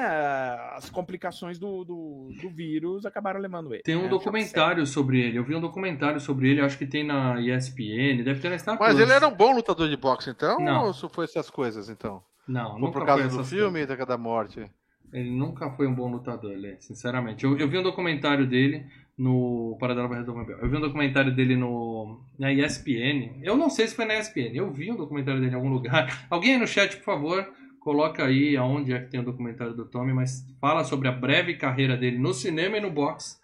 as 0.75 0.87
complicações 0.89 1.57
do, 1.57 1.83
do, 1.83 2.29
do 2.39 2.49
vírus 2.51 3.07
acabaram 3.07 3.39
levando 3.39 3.73
ele. 3.73 3.81
Tem 3.81 3.95
um 3.95 4.03
né? 4.03 4.07
documentário 4.09 4.85
sobre 4.85 5.19
ele. 5.19 5.37
Eu 5.39 5.43
vi 5.43 5.55
um 5.55 5.61
documentário 5.61 6.19
sobre 6.19 6.49
ele, 6.51 6.61
acho 6.61 6.77
que 6.77 6.85
tem 6.85 7.03
na 7.03 7.41
ESPN, 7.41 8.23
deve 8.23 8.39
ter 8.39 8.49
na 8.49 8.57
Star 8.59 8.77
Mas 8.79 8.89
Plus. 8.91 9.01
ele 9.01 9.11
era 9.11 9.27
um 9.27 9.33
bom 9.35 9.51
lutador 9.55 9.89
de 9.89 9.97
boxe, 9.97 10.29
então? 10.29 10.59
Não. 10.59 10.85
Ou 10.85 10.93
foi 11.09 11.25
essas 11.25 11.49
coisas, 11.49 11.89
então? 11.89 12.23
Não, 12.47 12.73
Foi 12.73 12.81
nunca 12.81 12.99
por 12.99 13.05
causa 13.05 13.29
foi 13.29 13.37
do 13.39 13.43
filme 13.45 13.79
coisas. 13.79 13.95
e 13.95 13.97
da 13.97 14.05
da 14.05 14.17
morte? 14.17 14.71
Ele 15.13 15.29
nunca 15.29 15.69
foi 15.71 15.87
um 15.87 15.93
bom 15.93 16.11
lutador, 16.11 16.57
Lê, 16.57 16.75
sinceramente. 16.79 17.43
Eu, 17.43 17.57
eu 17.57 17.67
vi 17.69 17.77
um 17.77 17.83
documentário 17.83 18.47
dele 18.47 18.85
no 19.17 19.77
Paradela 19.79 20.07
vai 20.07 20.19
resolver 20.19 20.57
Eu 20.59 20.69
vi 20.69 20.77
um 20.77 20.81
documentário 20.81 21.33
dele 21.33 21.55
no 21.55 22.19
na 22.37 22.51
ESPN. 22.51 23.39
Eu 23.43 23.55
não 23.55 23.69
sei 23.69 23.87
se 23.87 23.95
foi 23.95 24.05
na 24.05 24.17
ESPN. 24.17 24.51
Eu 24.55 24.71
vi 24.71 24.91
um 24.91 24.95
documentário 24.95 25.39
dele 25.39 25.53
em 25.53 25.55
algum 25.55 25.69
lugar. 25.69 26.25
Alguém 26.29 26.53
aí 26.53 26.59
no 26.59 26.67
chat, 26.67 26.97
por 26.97 27.03
favor, 27.03 27.47
coloca 27.79 28.25
aí 28.25 28.57
aonde 28.57 28.93
é 28.93 28.99
que 28.99 29.11
tem 29.11 29.19
o 29.19 29.23
documentário 29.23 29.73
do 29.73 29.85
Tommy, 29.85 30.13
mas 30.13 30.43
fala 30.59 30.83
sobre 30.83 31.07
a 31.07 31.11
breve 31.11 31.55
carreira 31.55 31.95
dele 31.95 32.17
no 32.17 32.33
cinema 32.33 32.77
e 32.77 32.81
no 32.81 32.89
boxe. 32.89 33.37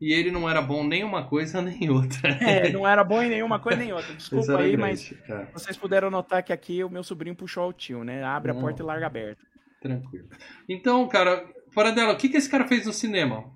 E 0.00 0.12
ele 0.12 0.32
não 0.32 0.50
era 0.50 0.60
bom 0.60 0.82
nem 0.82 1.04
uma 1.04 1.22
coisa 1.28 1.62
nem 1.62 1.88
outra. 1.88 2.28
É, 2.40 2.72
não 2.72 2.84
era 2.86 3.04
bom 3.04 3.22
em 3.22 3.30
nenhuma 3.30 3.60
coisa 3.60 3.78
nem 3.78 3.92
outra. 3.92 4.12
Desculpa 4.14 4.58
aí, 4.58 4.76
grande. 4.76 4.76
mas 4.76 5.14
É, 5.28 5.46
vocês 5.52 5.76
puderam 5.76 6.10
notar 6.10 6.42
que 6.42 6.52
aqui 6.52 6.82
o 6.82 6.90
meu 6.90 7.04
sobrinho 7.04 7.36
puxou 7.36 7.68
o 7.68 7.72
tio, 7.72 8.02
né? 8.02 8.24
Abre 8.24 8.50
a 8.50 8.54
Não. 8.54 8.60
porta 8.60 8.82
e 8.82 8.84
larga 8.84 9.06
aberta. 9.06 9.51
Tranquilo. 9.82 10.28
Então, 10.68 11.06
cara, 11.08 11.44
Paradela, 11.74 12.12
o 12.12 12.16
que, 12.16 12.28
que 12.28 12.36
esse 12.36 12.48
cara 12.48 12.66
fez 12.66 12.86
no 12.86 12.92
cinema? 12.92 13.50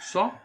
Só? 0.00 0.40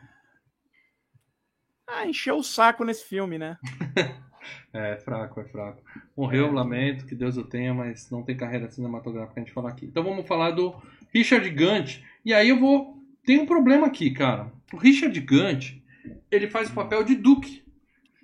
Ah, 1.87 2.05
encheu 2.05 2.37
o 2.37 2.43
saco 2.43 2.83
nesse 2.83 3.05
filme, 3.05 3.37
né? 3.37 3.57
É, 4.71 4.97
fraco, 4.97 5.41
é 5.41 5.43
fraco. 5.45 5.81
Morreu, 6.15 6.51
lamento, 6.51 7.05
que 7.05 7.13
Deus 7.13 7.37
o 7.37 7.43
tenha, 7.43 7.73
mas 7.73 8.09
não 8.09 8.23
tem 8.23 8.37
carreira 8.37 8.69
cinematográfica 8.69 9.39
a 9.39 9.43
gente 9.43 9.53
falar 9.53 9.69
aqui. 9.69 9.85
Então 9.85 10.03
vamos 10.03 10.27
falar 10.27 10.51
do 10.51 10.75
Richard 11.13 11.47
Gant. 11.49 12.01
E 12.23 12.33
aí 12.33 12.49
eu 12.49 12.59
vou. 12.59 12.97
Tem 13.25 13.39
um 13.39 13.45
problema 13.45 13.87
aqui, 13.87 14.11
cara. 14.11 14.51
O 14.73 14.77
Richard 14.77 15.19
Gant, 15.19 15.81
ele 16.31 16.49
faz 16.49 16.69
o 16.69 16.73
papel 16.73 17.03
de 17.03 17.15
Duke. 17.15 17.63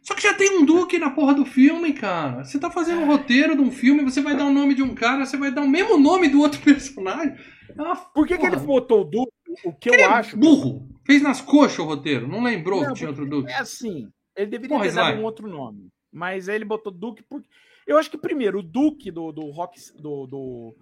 Só 0.05 0.13
que 0.13 0.21
já 0.21 0.33
tem 0.35 0.59
um 0.59 0.63
Duke 0.65 0.99
na 0.99 1.09
porra 1.09 1.33
do 1.33 1.45
filme, 1.45 1.91
cara. 1.93 2.43
Você 2.43 2.59
tá 2.59 2.69
fazendo 2.69 3.01
um 3.01 3.07
roteiro 3.07 3.55
de 3.55 3.61
um 3.61 3.71
filme, 3.71 4.03
você 4.03 4.21
vai 4.21 4.37
dar 4.37 4.45
o 4.45 4.53
nome 4.53 4.75
de 4.75 4.83
um 4.83 4.93
cara, 4.93 5.25
você 5.25 5.35
vai 5.35 5.51
dar 5.51 5.63
o 5.63 5.67
mesmo 5.67 5.97
nome 5.97 6.29
do 6.29 6.39
outro 6.41 6.61
personagem. 6.63 7.35
É 7.75 7.81
uma 7.81 7.95
Por 7.95 8.27
que, 8.27 8.37
que 8.37 8.45
ele 8.45 8.55
botou 8.57 9.01
o 9.01 9.03
Duke? 9.03 9.31
O 9.63 9.73
que 9.73 9.89
eu 9.89 9.93
Ele 9.93 10.03
é 10.03 10.05
acho. 10.05 10.37
burro. 10.37 10.87
Fez 11.05 11.21
nas 11.23 11.41
coxas 11.41 11.79
o 11.79 11.85
roteiro. 11.85 12.27
Não 12.27 12.43
lembrou 12.43 12.81
Não, 12.81 12.89
que 12.89 12.95
tinha 12.99 13.09
outro 13.09 13.27
Duke. 13.27 13.49
É 13.51 13.57
assim. 13.57 14.07
Ele 14.35 14.47
deveria 14.47 14.75
Porra, 14.77 14.87
ter 14.89 14.93
dado 14.95 15.17
um 15.19 15.23
outro 15.23 15.47
nome. 15.47 15.87
Mas 16.11 16.47
aí 16.49 16.55
ele 16.55 16.65
botou 16.65 16.91
Duke 16.91 17.23
porque. 17.27 17.47
Eu 17.87 17.97
acho 17.97 18.09
que 18.11 18.17
primeiro, 18.17 18.59
o 18.59 18.63
Duke 18.63 19.09
do, 19.11 19.31
do 19.31 19.49
rock. 19.49 19.79
Do, 19.99 20.27
do- 20.27 20.75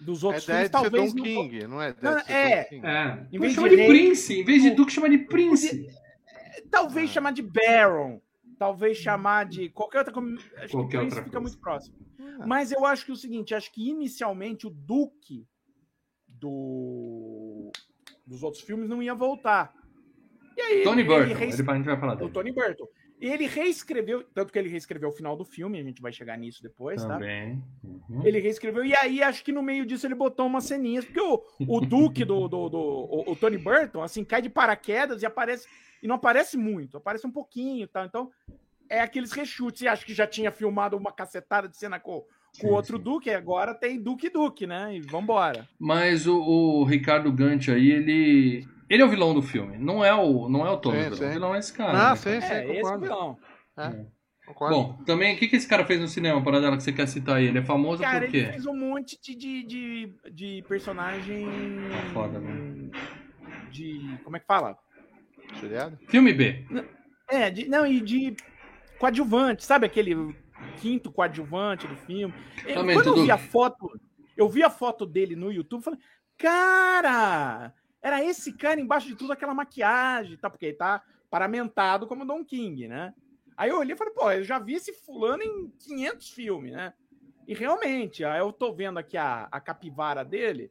dos 0.00 0.22
É 0.22 0.26
outros 0.26 0.44
filmes, 0.46 0.62
Dead 0.70 0.82
ser 0.82 0.90
talvez. 0.90 1.12
Don 1.12 1.18
não- 1.18 1.24
King, 1.24 1.66
não 1.66 1.82
é 1.82 1.94
Não, 2.00 2.18
é. 2.18 2.68
É. 2.72 3.26
Em 3.30 3.36
Pô, 3.38 3.42
vez 3.42 3.52
chama 3.54 3.68
de 3.68 3.76
Prince. 3.76 4.40
Em 4.40 4.44
vez 4.44 4.62
de 4.62 4.70
Duke, 4.70 4.92
chama 4.92 5.08
de 5.10 5.18
Prince. 5.18 5.86
Talvez 6.70 7.10
Ah. 7.10 7.12
chamar 7.14 7.32
de 7.32 7.42
Baron. 7.42 8.20
Talvez 8.58 8.98
chamar 8.98 9.46
de 9.46 9.68
qualquer 9.70 9.98
outra. 9.98 10.12
Acho 10.58 10.72
Qualquer 10.72 10.88
que 10.90 10.96
o 10.98 11.04
outra 11.04 11.24
fica 11.24 11.40
muito 11.40 11.58
próximo. 11.58 11.96
Ah, 12.18 12.46
Mas 12.46 12.70
eu 12.72 12.84
acho 12.84 13.04
que 13.06 13.10
é 13.10 13.14
o 13.14 13.16
seguinte, 13.16 13.54
acho 13.54 13.72
que 13.72 13.88
inicialmente 13.88 14.66
o 14.66 14.70
Duke 14.70 15.46
do 16.28 17.70
dos 18.26 18.42
outros 18.42 18.62
filmes 18.62 18.88
não 18.88 19.02
ia 19.02 19.14
voltar. 19.14 19.74
E 20.56 20.60
aí 20.60 20.82
Tony 20.84 21.00
ele 21.02 21.08
Burton. 21.08 21.34
rees- 21.34 21.58
Ele, 21.58 21.70
a 21.70 21.74
gente 21.74 21.86
vai 21.86 21.98
falar 21.98 22.12
o 22.14 22.16
dele. 22.16 22.30
Tony 22.30 22.52
Burton. 22.52 22.86
E 23.20 23.26
ele 23.26 23.46
reescreveu, 23.46 24.24
tanto 24.34 24.50
que 24.52 24.58
ele 24.58 24.68
reescreveu 24.70 25.08
o 25.10 25.12
final 25.12 25.36
do 25.36 25.44
filme, 25.44 25.78
a 25.78 25.82
gente 25.82 26.00
vai 26.00 26.10
chegar 26.12 26.38
nisso 26.38 26.62
depois, 26.62 27.02
tá? 27.02 27.14
Também. 27.14 27.62
Uhum. 27.84 28.24
Ele 28.24 28.38
reescreveu, 28.40 28.82
e 28.84 28.94
aí 28.94 29.22
acho 29.22 29.44
que 29.44 29.52
no 29.52 29.62
meio 29.62 29.84
disso 29.84 30.06
ele 30.06 30.14
botou 30.14 30.46
umas 30.46 30.64
ceninhas, 30.64 31.04
porque 31.04 31.20
o, 31.20 31.42
o 31.68 31.80
Duke 31.80 32.24
do, 32.24 32.48
do, 32.48 32.68
do- 32.70 32.78
o, 32.78 33.32
o 33.32 33.36
Tony 33.36 33.58
Burton, 33.58 34.02
assim, 34.02 34.24
cai 34.24 34.40
de 34.40 34.48
paraquedas 34.48 35.20
e 35.22 35.26
aparece, 35.26 35.66
e 36.02 36.08
não 36.08 36.16
aparece 36.16 36.56
muito, 36.56 36.96
aparece 36.96 37.26
um 37.26 37.30
pouquinho, 37.32 37.86
tá? 37.88 38.04
Então, 38.04 38.30
é 38.88 39.00
aqueles 39.00 39.32
rechutes, 39.32 39.82
e 39.82 39.88
acho 39.88 40.04
que 40.04 40.14
já 40.14 40.26
tinha 40.26 40.50
filmado 40.50 40.96
uma 40.96 41.12
cacetada 41.12 41.68
de 41.68 41.76
cena 41.76 42.00
com, 42.00 42.24
com 42.60 42.66
o 42.66 42.72
outro 42.72 42.98
Duque, 42.98 43.30
agora 43.30 43.74
tem 43.74 44.00
Duque 44.00 44.26
e 44.26 44.30
Duque, 44.30 44.66
né? 44.66 44.96
E 44.96 45.00
vambora. 45.00 45.68
Mas 45.78 46.26
o, 46.26 46.36
o 46.40 46.84
Ricardo 46.84 47.32
Gant 47.32 47.68
aí, 47.68 47.90
ele. 47.90 48.66
Ele 48.88 49.02
é 49.02 49.04
o 49.04 49.08
vilão 49.08 49.32
do 49.32 49.40
filme. 49.40 49.78
Não 49.78 50.04
é 50.04 50.12
o, 50.12 50.48
não 50.48 50.66
é 50.66 50.70
o. 50.70 50.82
Sim, 50.82 50.90
vilão. 50.90 51.14
sim. 51.14 51.24
O 51.24 51.30
vilão 51.30 51.54
é 51.54 51.58
esse 51.60 51.72
cara. 51.72 51.92
Ah, 51.96 52.10
né, 52.10 52.16
sim, 52.16 52.40
sim, 52.40 52.52
é, 52.52 52.64
esse 52.64 52.70
é 52.70 52.72
o 52.72 52.74
concordo. 52.74 53.02
vilão. 53.04 53.38
É, 53.78 54.06
concordo. 54.44 54.74
Bom, 54.74 55.04
também, 55.04 55.36
o 55.36 55.38
que, 55.38 55.46
que 55.46 55.54
esse 55.54 55.68
cara 55.68 55.86
fez 55.86 56.00
no 56.00 56.08
cinema, 56.08 56.42
para 56.42 56.60
dela 56.60 56.76
que 56.76 56.82
você 56.82 56.92
quer 56.92 57.06
citar 57.06 57.36
aí? 57.36 57.46
Ele 57.46 57.58
é 57.60 57.62
famoso 57.62 58.02
Cara, 58.02 58.18
por 58.18 58.24
ele 58.24 58.32
quê? 58.46 58.50
fez 58.50 58.66
um 58.66 58.74
monte 58.74 59.16
de, 59.22 59.36
de, 59.36 59.62
de, 59.62 60.14
de 60.32 60.64
personagem. 60.66 61.46
Tá 61.88 62.12
foda, 62.12 62.40
né? 62.40 62.90
De. 63.70 64.18
Como 64.24 64.36
é 64.36 64.40
que 64.40 64.46
fala? 64.46 64.76
Seriado? 65.58 65.98
Filme 66.08 66.32
B. 66.32 66.64
É, 67.28 67.50
de, 67.50 67.68
não, 67.68 67.86
e 67.86 68.00
de 68.00 68.36
coadjuvante, 68.98 69.64
sabe 69.64 69.86
aquele 69.86 70.14
quinto 70.80 71.10
coadjuvante 71.12 71.86
do 71.86 71.96
filme? 71.96 72.34
Eu- 72.66 72.74
Também, 72.74 72.96
quando 72.96 73.06
eu 73.08 73.14
tudo- 73.14 73.24
vi 73.24 73.30
a 73.30 73.38
foto, 73.38 74.00
eu 74.36 74.48
vi 74.48 74.62
a 74.62 74.70
foto 74.70 75.06
dele 75.06 75.34
no 75.36 75.52
YouTube, 75.52 75.82
falei, 75.82 76.00
cara, 76.38 77.72
era 78.02 78.24
esse 78.24 78.52
cara 78.52 78.80
embaixo 78.80 79.06
de 79.08 79.14
tudo 79.16 79.32
aquela 79.32 79.54
maquiagem, 79.54 80.36
tá? 80.36 80.50
Porque 80.50 80.66
ele 80.66 80.76
tá 80.76 81.02
paramentado 81.30 82.06
como 82.06 82.24
Don 82.26 82.44
King, 82.44 82.88
né? 82.88 83.14
Aí 83.56 83.70
eu 83.70 83.78
olhei 83.78 83.94
e 83.94 83.96
falei, 83.98 84.12
pô, 84.14 84.30
eu 84.32 84.42
já 84.42 84.58
vi 84.58 84.74
esse 84.74 84.92
fulano 84.92 85.42
em 85.42 85.70
500 85.78 86.30
filmes, 86.30 86.72
né? 86.72 86.92
E 87.46 87.54
realmente, 87.54 88.24
aí 88.24 88.40
eu 88.40 88.52
tô 88.52 88.72
vendo 88.72 88.98
aqui 88.98 89.16
a, 89.16 89.48
a 89.50 89.60
capivara 89.60 90.24
dele, 90.24 90.70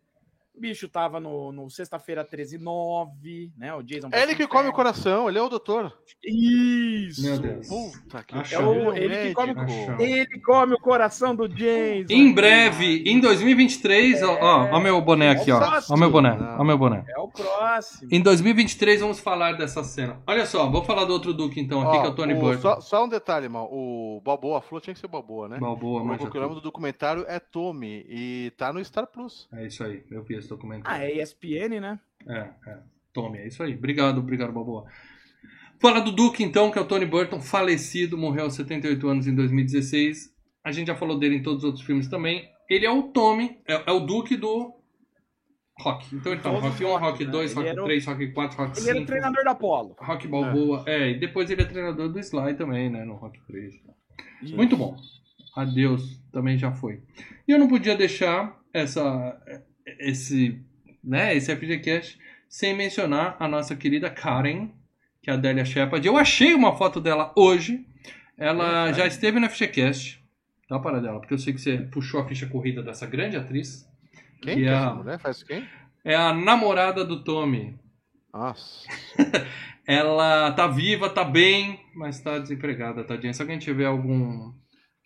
o 0.60 0.62
bicho 0.62 0.89
tava 0.89 1.22
no, 1.22 1.53
no 1.53 1.70
Sexta-feira 1.70 2.24
13 2.26 2.57
9, 2.57 3.51
né? 3.57 3.74
O 3.74 3.82
Jason 3.82 4.10
É 4.12 4.22
ele 4.24 4.36
que 4.36 4.45
come 4.45 4.68
o 4.68 4.74
coração, 4.74 5.30
ele 5.30 5.39
é 5.39 5.41
o 5.41 5.47
doutor. 5.47 5.93
Isso! 6.22 7.22
Meu 7.24 7.39
Deus. 7.39 7.68
Puta 7.68 8.24
que 8.24 8.36
É 8.53 8.60
o- 8.60 8.93
ele 8.93 9.30
que 9.30 9.34
come- 9.34 9.53
Ele 9.99 10.39
come 10.41 10.74
o 10.74 10.80
coração 10.80 11.34
do 11.34 11.47
Jason. 11.47 12.07
Em 12.14 12.34
breve, 12.34 13.03
em 13.05 13.20
2023, 13.22 14.22
ó, 14.22 14.38
ó, 14.41 14.70
ó 14.76 14.80
meu 14.82 15.01
boné 15.01 15.30
aqui, 15.30 15.49
ó. 15.51 15.60
Ó 15.89 15.95
meu 15.97 16.12
boné, 16.12 16.38
ó 16.57 16.64
meu 16.64 16.78
boné. 16.78 17.05
É 17.07 17.18
o 17.20 17.30
próximo. 17.30 18.10
Em 18.12 18.22
2023 18.22 18.99
vamos 18.99 19.20
falar 19.20 19.53
dessa 19.53 19.82
cena. 19.84 20.22
Olha 20.28 20.45
só, 20.45 20.70
vou 20.70 20.84
falar 20.84 21.05
do 21.05 21.14
outro 21.14 21.34
Duke 21.34 21.60
então 21.60 21.82
aqui, 21.88 21.97
Ó, 21.97 22.01
que 22.01 22.07
é 22.07 22.10
o 22.10 22.16
Tony 22.16 22.34
Burton. 22.34 22.62
Só, 22.62 22.82
só 22.82 23.05
um 23.05 23.10
detalhe, 23.10 23.45
irmão. 23.45 23.66
O 23.72 24.22
Balboa, 24.26 24.62
falou 24.62 24.82
tinha 24.82 24.93
que 24.93 24.99
ser 24.99 25.07
Balboa, 25.07 25.47
né? 25.47 25.57
Balboa, 25.57 26.03
manja 26.03 26.24
o 26.30 26.39
nome 26.41 26.55
do 26.55 26.62
documentário 26.62 27.24
é 27.28 27.39
Tommy 27.39 28.05
e 28.10 28.51
tá 28.57 28.74
no 28.74 28.84
Star 28.84 29.07
Plus. 29.07 29.47
É 29.53 29.66
isso 29.66 29.84
aí, 29.84 30.03
eu 30.12 30.22
vi 30.24 30.36
esse 30.50 30.56
documentário. 30.56 31.02
Ah, 31.02 31.06
é 31.06 31.22
ESPN, 31.22 31.80
né? 31.80 32.00
É, 32.28 32.50
é. 32.68 32.78
Tome, 33.14 33.38
é 33.38 33.47
isso 33.47 33.62
aí. 33.64 33.76
Obrigado, 33.76 34.20
obrigado, 34.20 34.52
Balboa. 34.52 34.86
Fala 35.80 36.02
do 36.02 36.12
Duke, 36.12 36.43
então, 36.43 36.72
que 36.72 36.78
é 36.78 36.82
o 36.82 36.86
Tony 36.86 37.06
Burton, 37.06 37.39
falecido, 37.39 38.18
morreu 38.18 38.43
aos 38.45 38.56
78 38.56 39.08
anos 39.08 39.28
em 39.28 39.36
2016. 39.36 40.34
A 40.64 40.72
gente 40.72 40.88
já 40.88 40.95
falou 40.95 41.18
dele 41.18 41.36
em 41.38 41.41
todos 41.41 41.60
os 41.60 41.68
outros 41.68 41.86
filmes 41.86 42.08
também. 42.08 42.50
Ele 42.70 42.86
é 42.86 42.91
o 42.91 43.04
Tommy, 43.04 43.60
é, 43.68 43.84
é 43.89 43.91
o 43.91 44.02
Duke 44.02 44.36
do 44.36 44.74
Rock. 45.80 46.14
Então 46.14 46.34
ele 46.34 46.41
tá 46.41 46.52
no 46.52 46.60
Rock 46.60 46.76
os 46.76 46.82
1, 46.82 46.88
Rock, 46.91 47.04
Rock 47.04 47.26
né? 47.26 47.32
2, 47.32 47.52
Ele 47.52 47.56
Rock 47.60 47.70
era 47.70 47.82
o- 47.82 47.86
3, 47.86 48.06
Rock 48.06 48.32
4, 48.34 48.58
Rock 48.58 48.80
Ele 48.80 48.89
era 48.89 48.97
o 48.97 49.00
5. 49.00 49.08
treinador 49.08 49.43
da 49.43 49.52
Apollo. 49.52 49.95
Rock 50.00 50.28
Balboa, 50.28 50.84
é. 50.86 51.12
e 51.12 51.20
depois 51.20 51.50
ele 51.50 51.62
é 51.62 51.66
treinador 51.66 52.10
do 52.10 52.20
Sly 52.20 52.56
também, 52.56 52.89
né, 52.89 53.06
no 53.06 53.16
Rock 53.16 53.39
3. 53.47 53.74
Isso. 54.43 54.56
Muito 54.56 54.76
bom. 54.76 54.97
Adeus 55.56 56.22
também 56.32 56.58
já 56.58 56.72
foi. 56.72 57.02
E 57.47 57.52
eu 57.52 57.58
não 57.58 57.68
podia 57.68 57.95
deixar 57.95 58.60
essa 58.74 59.41
esse, 59.99 60.59
né, 61.03 61.35
esse 61.35 61.55
FGCast 61.55 62.19
sem 62.47 62.75
mencionar 62.75 63.35
a 63.39 63.47
nossa 63.47 63.75
querida 63.75 64.09
Karen, 64.09 64.69
que 65.21 65.29
é 65.29 65.33
a 65.33 65.37
Delia 65.37 65.63
Shepard. 65.65 66.05
Eu 66.05 66.17
achei 66.17 66.53
uma 66.53 66.75
foto 66.77 66.99
dela 66.99 67.31
hoje. 67.35 67.85
Ela 68.37 68.89
É, 68.89 68.93
já 68.93 69.05
esteve 69.07 69.39
no 69.39 69.49
FGCast. 69.49 70.23
Tá 70.67 70.79
para 70.79 70.99
dela, 71.01 71.19
porque 71.19 71.33
eu 71.33 71.37
sei 71.39 71.53
que 71.53 71.59
você 71.61 71.77
puxou 71.77 72.19
a 72.21 72.27
ficha 72.27 72.45
corrida 72.47 72.81
dessa 72.83 73.05
grande 73.05 73.35
atriz. 73.35 73.87
Quem 74.41 74.55
Que 74.55 74.63
é 74.63 74.67
é 74.67 74.73
essa 74.73 74.87
a- 74.87 74.95
mulher? 74.95 75.19
Faz 75.19 75.43
quem? 75.43 75.67
É 76.05 76.15
a 76.15 76.33
namorada 76.33 77.03
do 77.03 77.23
Tommy. 77.23 77.77
Nossa. 78.33 78.87
Ela 79.85 80.51
tá 80.51 80.67
viva, 80.67 81.09
tá 81.09 81.23
bem, 81.23 81.79
mas 81.95 82.19
tá 82.21 82.37
desempregada, 82.37 83.03
tadinha. 83.03 83.33
Se 83.33 83.41
alguém 83.41 83.57
tiver 83.57 83.85
algum 83.85 84.53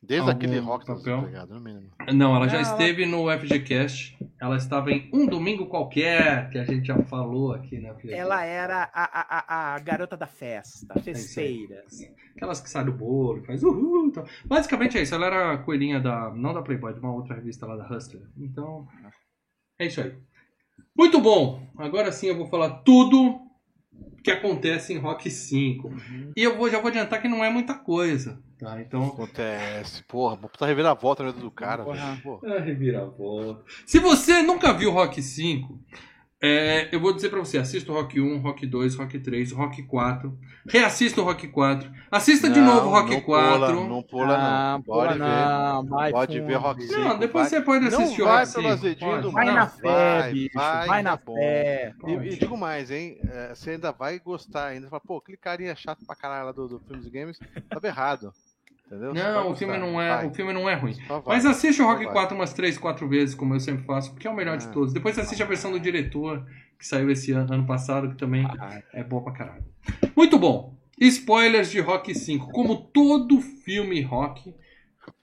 Desde 0.06 0.30
Algum 0.30 0.32
aquele 0.32 0.60
rock 0.60 0.86
papel? 0.86 1.16
desempregado, 1.16 1.54
no 1.54 1.62
mínimo. 1.62 1.90
Não, 2.14 2.36
ela 2.36 2.48
já 2.50 2.58
ela- 2.58 2.64
esteve 2.64 3.06
no 3.06 3.30
FGCast. 3.32 4.18
Ela 4.40 4.58
estava 4.58 4.92
em 4.92 5.10
Um 5.14 5.26
Domingo 5.26 5.68
Qualquer, 5.68 6.50
que 6.50 6.58
a 6.58 6.66
gente 6.66 6.88
já 6.88 7.02
falou 7.04 7.54
aqui 7.54 7.80
na 7.80 7.94
FGCast. 7.94 8.14
Ela 8.14 8.44
era 8.44 8.90
a, 8.94 9.04
a, 9.04 9.76
a, 9.76 9.80
garota 9.80 10.18
da 10.18 10.28
festa, 10.28 10.94
É 10.98 11.00
festeira. 11.02 11.86
Aquelas 12.36 12.60
que 12.60 12.70
saem 12.70 12.86
do 12.86 12.92
bolo, 12.92 13.42
faz 13.46 13.64
uhul. 13.64 14.08
Então. 14.08 14.26
Basicamente 14.46 14.98
é 14.98 15.04
isso. 15.04 15.16
Ela 15.16 15.28
era 15.28 15.54
a 15.54 15.58
coelhinha 15.60 16.02
da. 16.02 16.30
Não 16.32 16.54
da 16.54 16.62
Playboy, 16.62 16.94
de 16.94 17.00
uma 17.00 17.14
outra 17.14 17.36
revista 17.36 17.66
lá 17.66 17.78
da 17.78 17.88
Hustler. 17.88 18.24
Então. 18.38 18.86
É 19.80 19.86
isso 19.86 20.02
aí. 20.02 20.14
Muito 20.96 21.20
bom! 21.20 21.66
Agora 21.78 22.12
sim 22.12 22.28
eu 22.28 22.38
vou 22.38 22.48
falar 22.48 22.70
tudo 22.82 23.40
que 24.24 24.32
acontece 24.32 24.94
em 24.94 24.98
Rock 24.98 25.30
5. 25.30 25.88
Uhum. 25.88 26.32
E 26.36 26.44
eu 26.44 26.58
vou, 26.58 26.70
já 26.70 26.80
vou 26.80 26.90
adiantar 26.90 27.22
que 27.22 27.28
não 27.28 27.44
é 27.44 27.50
muita 27.50 27.74
coisa. 27.74 28.42
Tá? 28.64 28.82
Então. 28.82 29.08
Acontece, 29.08 30.04
porra, 30.04 30.38
puta 30.38 30.66
reviravolta 30.66 31.24
no 31.24 31.30
meio 31.32 31.42
do 31.44 31.52
cara, 31.52 31.84
Porra. 31.84 31.98
velho. 31.98 32.22
Pô. 32.22 32.40
Ah, 32.46 32.60
reviravolta. 32.60 33.64
Se 33.86 34.00
você 34.00 34.42
nunca 34.42 34.74
viu 34.74 34.92
Rock 34.92 35.22
5, 35.22 35.80
é, 36.46 36.94
eu 36.94 37.00
vou 37.00 37.14
dizer 37.14 37.30
pra 37.30 37.40
você, 37.40 37.58
assista 37.58 37.90
o 37.90 37.96
Rock 37.96 38.20
1, 38.20 38.40
Rock 38.42 38.68
2, 38.68 38.96
Rock 38.96 39.18
3, 39.18 39.54
Rock 39.54 39.82
4, 39.84 40.38
reassista 40.68 41.22
o 41.22 41.24
Rock 41.24 41.48
4, 41.48 41.90
assista 42.12 42.50
de 42.50 42.60
Não, 42.60 42.68
novo 42.76 42.88
o 42.88 42.92
Rock 42.92 43.12
não 43.12 43.22
4. 43.22 43.60
Pula, 43.76 43.88
não 43.88 44.04
pula, 44.04 44.36
Ah, 44.38 44.74
não. 44.74 44.82
Pode 44.82 45.14
pula 45.14 45.14
ver. 45.14 45.20
não, 45.20 45.86
vai 45.86 46.12
Pode 46.12 46.38
fundo. 46.38 46.48
ver 46.48 46.56
Rock 46.56 46.82
5. 46.84 47.00
Não, 47.00 47.18
depois 47.20 47.48
você 47.48 47.62
pode 47.62 47.86
assistir 47.88 48.18
não 48.20 48.26
o 48.26 48.30
vai 48.30 48.40
Rock 48.44 48.54
pelo 48.56 48.64
5. 48.68 48.74
azedinho 48.74 49.10
Pode. 49.12 49.22
do 49.22 49.32
Vai 49.32 49.46
na 49.54 49.68
fé, 49.68 49.82
vai, 50.20 50.34
bicho. 50.34 50.50
vai, 50.54 50.88
Vai, 50.88 51.02
na 51.04 51.16
bom. 51.16 51.34
fé. 51.36 51.94
E, 52.08 52.12
e 52.12 52.38
digo 52.38 52.58
mais, 52.58 52.92
hein? 52.92 53.18
é, 53.26 53.56
Você 53.56 53.70
ainda 53.72 53.94
vai 53.94 54.20
gostar 54.20 54.66
ainda. 54.68 54.90
Fala, 54.90 55.00
pô, 55.06 55.18
aquele 55.20 55.38
carinha 55.38 55.74
chato 55.78 56.06
pra 56.06 56.14
caralho 56.14 56.48
lá 56.48 56.52
do, 56.52 56.68
do 56.68 56.80
Filmes 56.82 57.06
e 57.06 57.10
Games, 57.10 57.40
tava 57.70 57.88
errado. 57.88 58.34
Entendeu? 58.94 59.14
Não, 59.14 59.52
o 59.52 59.56
filme 59.56 59.78
não 59.78 60.00
é, 60.02 60.10
vai. 60.10 60.28
o 60.28 60.34
filme 60.34 60.54
não 60.54 60.70
é 60.70 60.76
ruim. 60.76 60.96
Mas 61.26 61.46
assiste 61.46 61.82
o 61.82 61.86
Rock 61.86 62.00
Só 62.00 62.06
vai. 62.06 62.14
4 62.14 62.36
umas 62.36 62.54
3, 62.54 62.78
4 62.78 63.08
vezes, 63.08 63.34
como 63.36 63.54
eu 63.56 63.60
sempre 63.60 63.84
faço, 63.86 64.12
porque 64.12 64.28
é 64.28 64.30
o 64.30 64.36
melhor 64.36 64.58
de 64.58 64.66
Ah. 64.68 64.70
todos. 64.70 64.94
Depois 64.94 65.18
assiste 65.18 65.42
a 65.42 65.46
versão 65.46 65.72
do 65.72 65.80
diretor, 65.80 66.46
que 66.78 66.86
saiu 66.86 67.10
esse 67.10 67.32
ano, 67.32 67.54
ano 67.54 67.66
passado, 67.66 68.10
que 68.10 68.16
também 68.16 68.46
Ah, 68.60 68.82
é 68.94 69.04
boa 69.04 69.24
pra 69.24 69.34
caralho. 69.34 69.64
Muito 70.16 70.38
bom. 70.38 70.76
Spoilers 71.00 71.72
de 71.72 71.80
Rock 71.80 72.14
5. 72.14 72.52
Como 72.52 72.76
todo 72.76 73.42
filme 73.42 74.02
rock 74.02 74.54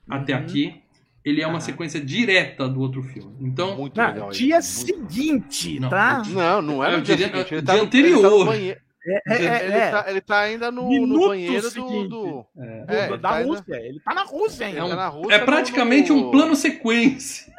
até 0.08 0.34
Uhum. 0.34 0.40
aqui, 0.40 0.82
ele 1.24 1.40
é 1.42 1.46
uma 1.46 1.58
Ah. 1.58 1.60
sequência 1.60 2.00
direta 2.00 2.66
do 2.68 2.80
outro 2.80 3.02
filme. 3.02 3.36
Então, 3.40 3.76
Muito 3.76 3.96
Não, 3.96 4.06
legal. 4.06 4.30
dia 4.30 4.54
muito- 4.56 4.66
seguinte, 4.66 5.78
Não, 5.78 5.88
tá? 5.88 6.22
Não, 6.26 6.62
não 6.62 6.84
é 6.84 6.92
É, 6.92 6.96
no 6.96 7.02
dia 7.02 7.16
seguinte. 7.16 7.36
Ele 7.36 7.44
dia 7.44 7.62
tá, 7.62 7.76
no- 7.76 7.88
ele 7.92 8.14
tá 9.04 9.34
banheiro. 9.34 9.54
É, 9.54 9.56
é, 9.56 9.64
Ele, 9.64 9.74
é, 9.74 9.90
tá, 9.90 10.04
ele 10.08 10.20
tá 10.20 10.38
ainda 10.40 10.70
no, 10.70 11.06
no 11.06 11.28
banheiro 11.28 11.62
do. 11.62 11.70
seguinte. 11.70 12.08
do- 12.08 12.46
é, 12.58 12.84
do- 12.84 12.92
é, 12.92 13.06
ele 13.08 13.16
da 13.16 13.28
tá 13.28 13.34
ainda- 13.36 13.48
Rússia. 13.50 13.74
Ele 13.76 14.00
tá 14.00 14.14
na 14.14 14.22
Rússia 14.24 14.66
ainda. 14.66 14.78
É 14.78 14.84
um- 14.84 14.88
tá 14.90 15.08
Rússia 15.08 15.34
é 15.34 15.38
no- 15.38 15.44
praticamente 15.46 16.10
no- 16.12 16.28
um 16.28 16.30
plano 16.30 16.54
sequência. 16.56 17.52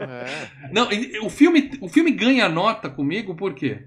É. 0.00 0.70
Não, 0.72 0.90
e- 0.92 1.18
o 1.20 1.28
filme, 1.30 1.70
o 1.80 1.88
filme 1.88 2.10
ganha 2.10 2.48
nota 2.48 2.88
comigo 2.88 3.34
por 3.34 3.54
quê? 3.54 3.86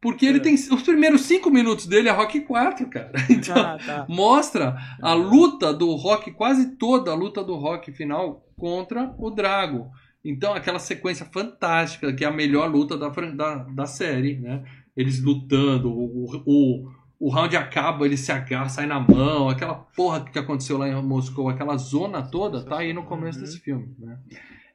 Porque 0.00 0.26
ele 0.26 0.38
É. 0.38 0.40
tem 0.40 0.54
os 0.54 0.82
primeiros 0.82 1.22
cinco 1.22 1.50
minutos 1.50 1.86
dele 1.86 2.08
é 2.08 2.12
Rock 2.12 2.40
4, 2.40 2.86
cara. 2.88 3.12
Então, 3.30 3.54
Tá, 3.54 3.78
tá. 3.78 4.06
mostra 4.08 4.76
a 5.02 5.14
luta 5.14 5.72
do 5.72 5.94
Rock, 5.94 6.30
quase 6.32 6.76
toda 6.76 7.10
a 7.10 7.14
luta 7.14 7.42
do 7.42 7.54
Rock 7.54 7.90
final 7.92 8.44
contra 8.56 9.14
o 9.18 9.30
Drago. 9.30 9.90
Então, 10.22 10.54
aquela 10.54 10.78
sequência 10.78 11.26
fantástica, 11.26 12.12
que 12.12 12.24
é 12.24 12.28
a 12.28 12.30
melhor 12.30 12.70
luta 12.70 12.96
da, 12.96 13.08
da, 13.08 13.54
da 13.56 13.86
série, 13.86 14.38
né? 14.38 14.62
Eles 14.96 15.22
lutando, 15.22 15.90
o, 15.90 16.42
o, 16.46 16.90
o 17.18 17.28
round 17.30 17.56
acaba, 17.56 18.06
ele 18.06 18.16
se 18.16 18.30
agarra, 18.30 18.68
sai 18.68 18.86
na 18.86 19.00
mão, 19.00 19.48
aquela 19.48 19.74
porra 19.74 20.24
que 20.24 20.38
aconteceu 20.38 20.78
lá 20.78 20.88
em 20.88 21.02
Moscou, 21.02 21.48
aquela 21.48 21.76
zona 21.76 22.22
toda, 22.22 22.62
tá 22.64 22.78
aí 22.78 22.92
no 22.92 23.02
começo 23.04 23.38
Uhum. 23.38 23.44
desse 23.44 23.58
filme, 23.60 23.94
né? 23.98 24.18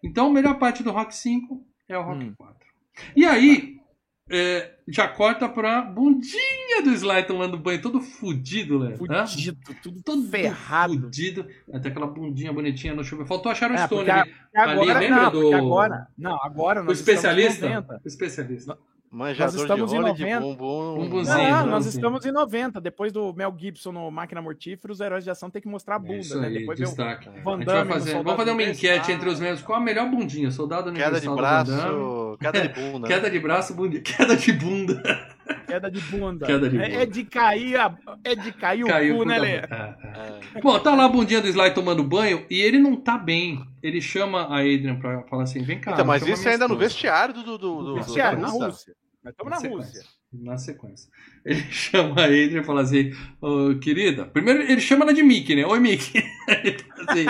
Então, 0.04 0.28
a 0.28 0.34
melhor 0.34 0.58
parte 0.60 0.84
do 0.84 0.92
Rock 0.92 1.16
5 1.16 1.62
é 1.88 1.98
o 1.98 2.04
Rock 2.04 2.24
Hum. 2.26 2.34
4. 2.38 2.56
E 3.16 3.26
aí, 3.26 3.78
é, 4.30 4.76
já 4.88 5.08
corta 5.08 5.50
pra 5.50 5.82
bundinha 5.82 6.82
do 6.84 6.92
Sly 6.92 7.24
tomando 7.26 7.58
banho, 7.58 7.82
todo 7.82 8.00
fudido, 8.00 8.78
Léo. 8.78 8.92
né? 9.08 9.26
Fudido, 9.26 9.58
tudo 9.82 10.02
Todo 10.04 10.30
ferrado. 10.30 10.94
Fudido. 11.02 11.48
Até 11.74 11.90
aquela 11.90 12.08
bundinha 12.08 12.54
bonitinha 12.54 12.94
no 12.94 13.04
chuveiro. 13.04 13.28
Faltou 13.28 13.52
a 13.52 13.56
Sharon 13.56 13.74
É, 13.76 13.86
Stone 13.88 14.06
porque 14.06 14.12
ali. 14.12 14.34
Agora, 14.56 14.80
Ali, 14.98 15.08
lembra 15.08 15.24
não, 15.24 15.32
do- 15.32 15.56
agora, 15.56 16.08
não, 16.18 16.36
agora 16.44 16.84
O 16.84 16.92
especialista? 16.92 17.68
90. 17.68 18.02
O 18.04 18.08
especialista. 18.08 18.78
Manjador 19.12 19.62
estamos 19.62 19.90
de 19.90 19.96
em 19.96 20.00
rola 20.02 20.14
de 20.14 20.22
90. 20.24 20.40
bumbum. 20.42 20.96
Bumbumzinho, 21.04 21.38
Não, 21.38 21.44
né? 21.44 21.52
não, 21.52 21.66
nós 21.68 21.86
estamos 21.88 22.26
em 22.26 22.32
90. 22.32 22.80
Depois 22.80 23.12
do 23.12 23.34
Mel 23.34 23.54
Gibson 23.58 23.92
no 23.92 24.12
Máquina 24.12 24.42
Mortífera, 24.42 24.94
os 24.94 25.00
heróis 25.00 25.24
de 25.24 25.32
ação 25.32 25.50
tem 25.50 25.62
que 25.62 25.68
mostrar 25.68 25.96
a 25.96 25.98
É 25.98 26.02
bunda, 26.02 26.16
isso 26.18 26.40
né? 26.40 26.48
aí, 26.48 26.60
Depois 26.60 26.78
vem 26.78 26.88
o 26.88 26.90
destaque. 26.92 27.30
Van 27.44 27.60
Damme 27.60 27.92
fazer, 27.92 28.14
vamos 28.14 28.36
fazer 28.36 28.52
uma 28.52 28.64
enquete 28.64 29.12
entre 29.12 29.28
os 29.30 29.40
membros. 29.40 29.62
Qual 29.64 29.80
a 29.80 29.82
melhor 29.82 30.10
bundinha? 30.10 30.52
Soldado 30.52 30.92
Queda 30.94 31.20
de 31.20 31.28
Universal 31.28 31.36
do 31.36 31.42
Van 31.42 31.64
Damme? 31.64 31.72
braço, 31.72 32.38
queda 32.40 32.62
de 32.68 32.70
bunda. 32.92 33.08
Queda 33.08 33.30
de 33.32 33.40
braço, 33.40 33.74
bundinha. 33.74 34.02
Queda 34.04 34.36
de 34.36 34.54
bunda. 34.54 35.02
Queda 35.70 35.90
de 35.92 36.00
bunda. 36.02 36.46
Queda 36.46 36.70
de 36.70 36.78
É- 36.78 36.90
bunda. 36.90 37.02
É, 37.02 37.06
de 37.06 37.24
cair, 37.26 37.76
a- 37.78 37.98
é 38.24 38.36
de 38.36 38.52
cair 38.52 38.86
Caiu 38.86 39.16
o 39.16 39.18
cu, 39.20 39.26
né, 39.26 39.38
Lê? 39.40 39.48
É, 39.50 39.56
é. 39.56 40.40
É. 40.56 40.62
Bom, 40.62 40.78
tá 40.80 40.94
lá 40.96 41.06
a 41.06 41.10
bundinha 41.10 41.42
do 41.42 41.48
Sly 41.48 41.74
tomando 41.74 42.04
banho 42.04 42.46
e 42.50 42.60
ele 42.62 42.80
não 42.80 42.96
tá 42.96 43.18
bem. 43.18 43.62
Ele 43.82 44.02
chama 44.02 44.42
a 44.44 44.60
Adrian 44.60 44.98
pra 45.00 45.24
falar 45.24 45.44
assim: 45.44 45.62
vem 45.64 45.80
cá. 45.80 45.92
Então, 45.94 46.06
mas 46.06 46.22
isso 46.28 46.42
minha 46.42 46.52
ainda 46.54 46.68
no 46.68 46.74
esposa. 46.74 46.90
vestiário 46.90 47.34
do. 47.34 47.44
do, 47.44 47.58
do, 47.58 47.84
do- 47.84 47.96
Vestiário, 47.96 48.40
da 48.40 48.48
na 48.48 48.52
Rússia. 48.52 48.68
Rússia. 48.68 48.94
Nós 49.24 49.32
estamos 49.34 49.50
Na 49.52 49.56
na 49.56 49.62
sequência. 49.62 50.00
Rússia. 50.02 50.20
Na 50.32 50.58
sequência. 50.58 51.10
Ele 51.46 51.62
chama 51.72 52.22
a 52.22 52.26
Adrian 52.26 52.62
e 52.62 52.64
fala 52.64 52.82
assim: 52.82 53.12
"Ô, 53.42 53.76
querida. 53.80 54.26
Primeiro 54.26 54.62
ele 54.62 54.82
chama 54.82 55.04
ela 55.06 55.14
de 55.14 55.24
Mickey, 55.24 55.56
né? 55.56 55.66
Oi, 55.66 55.80
Mickey. 55.80 56.22
Ele 56.64 56.78
fala 56.80 57.12
assim, 57.12 57.26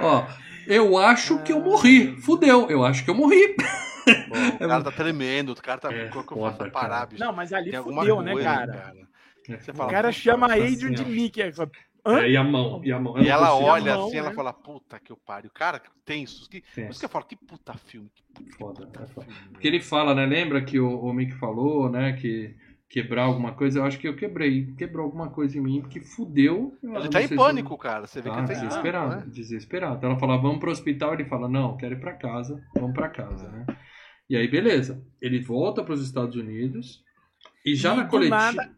Ó, 0.00 0.26
eu 0.66 0.96
acho 0.98 1.38
que 1.42 1.52
eu 1.52 1.60
morri. 1.60 2.16
Fudeu, 2.20 2.68
eu 2.70 2.84
acho 2.84 3.04
que 3.04 3.10
eu 3.10 3.14
morri. 3.14 3.54
Pô, 4.28 4.64
o 4.64 4.68
cara 4.68 4.84
tá 4.84 4.92
tremendo, 4.92 5.50
o 5.52 5.56
cara 5.56 5.80
tá. 5.80 5.92
É, 5.92 6.08
como 6.08 6.24
que 6.26 6.32
eu 6.32 6.40
faço 6.40 6.58
cara. 6.58 6.70
parar, 6.70 7.06
bicho? 7.06 7.24
Não, 7.24 7.32
mas 7.32 7.52
ali 7.52 7.70
Tem 7.70 7.82
fudeu, 7.82 8.22
né, 8.22 8.32
coisa, 8.32 8.48
cara? 8.48 8.94
Você 9.60 9.70
O 9.70 9.74
fala, 9.74 9.90
cara 9.90 10.12
chama 10.12 10.46
a 10.46 10.52
Adrian 10.54 10.92
de. 10.92 11.04
Mickey. 11.04 11.42
aí 11.42 11.52
fala, 11.52 11.70
Hã? 12.08 12.20
É, 12.20 12.30
e 12.30 12.36
a 12.36 12.44
mão, 12.44 12.80
e 12.84 12.92
a 12.92 13.00
mão. 13.00 13.18
E 13.20 13.28
ela 13.28 13.52
olha 13.56 13.96
mão, 13.96 14.06
assim, 14.06 14.16
ela 14.18 14.28
né? 14.28 14.34
fala, 14.36 14.52
puta 14.52 15.00
que 15.00 15.10
eu 15.10 15.16
pariu. 15.16 15.50
Cara, 15.52 15.82
tenso. 16.04 16.48
Que, 16.48 16.60
por 16.60 16.68
Tenso. 16.72 16.90
isso 16.92 17.00
que 17.00 17.04
eu 17.04 17.08
falo, 17.10 17.24
que 17.24 17.34
puta 17.36 17.74
filme. 17.74 18.08
Que 18.14 18.22
puta, 18.22 18.44
que 18.50 18.56
Foda, 18.56 18.86
puta 18.86 19.02
é 19.02 19.06
foda. 19.08 19.26
filme. 19.26 19.48
Porque 19.50 19.66
ele 19.66 19.80
fala, 19.80 20.14
né? 20.14 20.24
Lembra 20.24 20.62
que 20.64 20.78
o, 20.78 21.00
o 21.00 21.12
Mick 21.12 21.32
falou, 21.34 21.90
né? 21.90 22.12
Que 22.12 22.54
quebrar 22.88 23.24
alguma 23.24 23.54
coisa. 23.54 23.80
Eu 23.80 23.84
acho 23.84 23.98
que 23.98 24.06
eu 24.06 24.14
quebrei. 24.14 24.72
Quebrou 24.78 25.04
alguma 25.04 25.30
coisa 25.30 25.58
em 25.58 25.60
mim, 25.60 25.80
porque 25.80 26.00
fudeu. 26.00 26.78
Eu 26.80 26.94
Ele 26.94 27.02
não 27.04 27.10
tá 27.10 27.22
em 27.22 27.26
se- 27.26 27.34
pânico, 27.34 27.76
cara. 27.76 28.06
Você 28.06 28.20
vê 28.20 28.30
que 28.30 28.36
Tá, 28.36 28.42
ele 28.44 28.54
tá 28.54 28.54
desesperado, 28.54 29.16
né? 29.16 29.24
desesperado. 29.26 29.96
Então 29.96 30.10
ela 30.10 30.18
fala, 30.20 30.36
vamos 30.36 30.60
pro 30.60 30.70
hospital. 30.70 31.12
Ele 31.14 31.24
fala, 31.24 31.48
não, 31.48 31.76
quero 31.76 31.94
ir 31.94 32.00
pra 32.00 32.12
casa. 32.14 32.62
Vamos 32.76 32.94
pra 32.94 33.08
casa, 33.08 33.48
né? 33.50 33.66
E 34.28 34.36
aí, 34.36 34.48
beleza. 34.48 35.02
Ele 35.20 35.40
volta 35.40 35.82
pros 35.84 36.02
Estados 36.02 36.36
Unidos. 36.36 37.02
E 37.64 37.74
já 37.74 37.94
E 37.94 37.96
na 37.98 38.04
coletiva. 38.06 38.36
nada- 38.36 38.76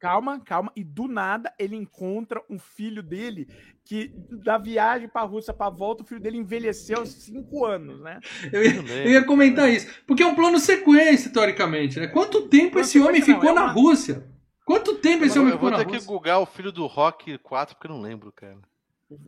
Calma, 0.00 0.38
calma. 0.40 0.70
E 0.76 0.84
do 0.84 1.08
nada 1.08 1.50
ele 1.58 1.74
encontra 1.74 2.42
um 2.50 2.58
filho 2.58 3.02
dele 3.02 3.48
que, 3.86 4.12
da 4.44 4.58
viagem 4.58 5.08
pra 5.08 5.22
Rússia 5.22 5.54
pra 5.54 5.70
volta, 5.70 6.02
o 6.02 6.06
filho 6.06 6.20
dele 6.20 6.36
envelheceu 6.36 6.98
aos 6.98 7.08
5 7.08 7.64
anos, 7.64 8.00
né? 8.02 8.20
Eu 8.52 8.62
ia, 8.62 8.74
eu 9.04 9.10
ia 9.12 9.24
comentar 9.24 9.70
isso. 9.72 9.86
Porque 10.06 10.22
é 10.22 10.26
um 10.26 10.34
plano 10.34 10.58
sequência, 10.58 11.32
teoricamente, 11.32 11.98
né? 11.98 12.06
Quanto 12.06 12.48
tempo 12.48 12.78
esse 12.78 13.00
homem 13.00 13.20
não, 13.20 13.26
ficou 13.26 13.48
é 13.50 13.54
na 13.54 13.62
uma- 13.64 13.72
Rússia? 13.72 14.28
Quanto 14.66 14.96
tempo 14.96 15.24
esse 15.24 15.38
Eu, 15.38 15.42
homem 15.42 15.52
eu 15.54 15.58
ficou 15.58 15.70
vou 15.70 15.78
na 15.78 15.82
ter 15.84 15.88
que 15.90 15.96
Rússia? 15.96 16.08
googar 16.12 16.40
o 16.40 16.46
filho 16.46 16.70
do 16.72 16.86
Rock 16.86 17.38
4 17.38 17.74
porque 17.74 17.90
eu 17.90 17.94
não 17.96 18.02
lembro, 18.02 18.30
cara. 18.30 18.58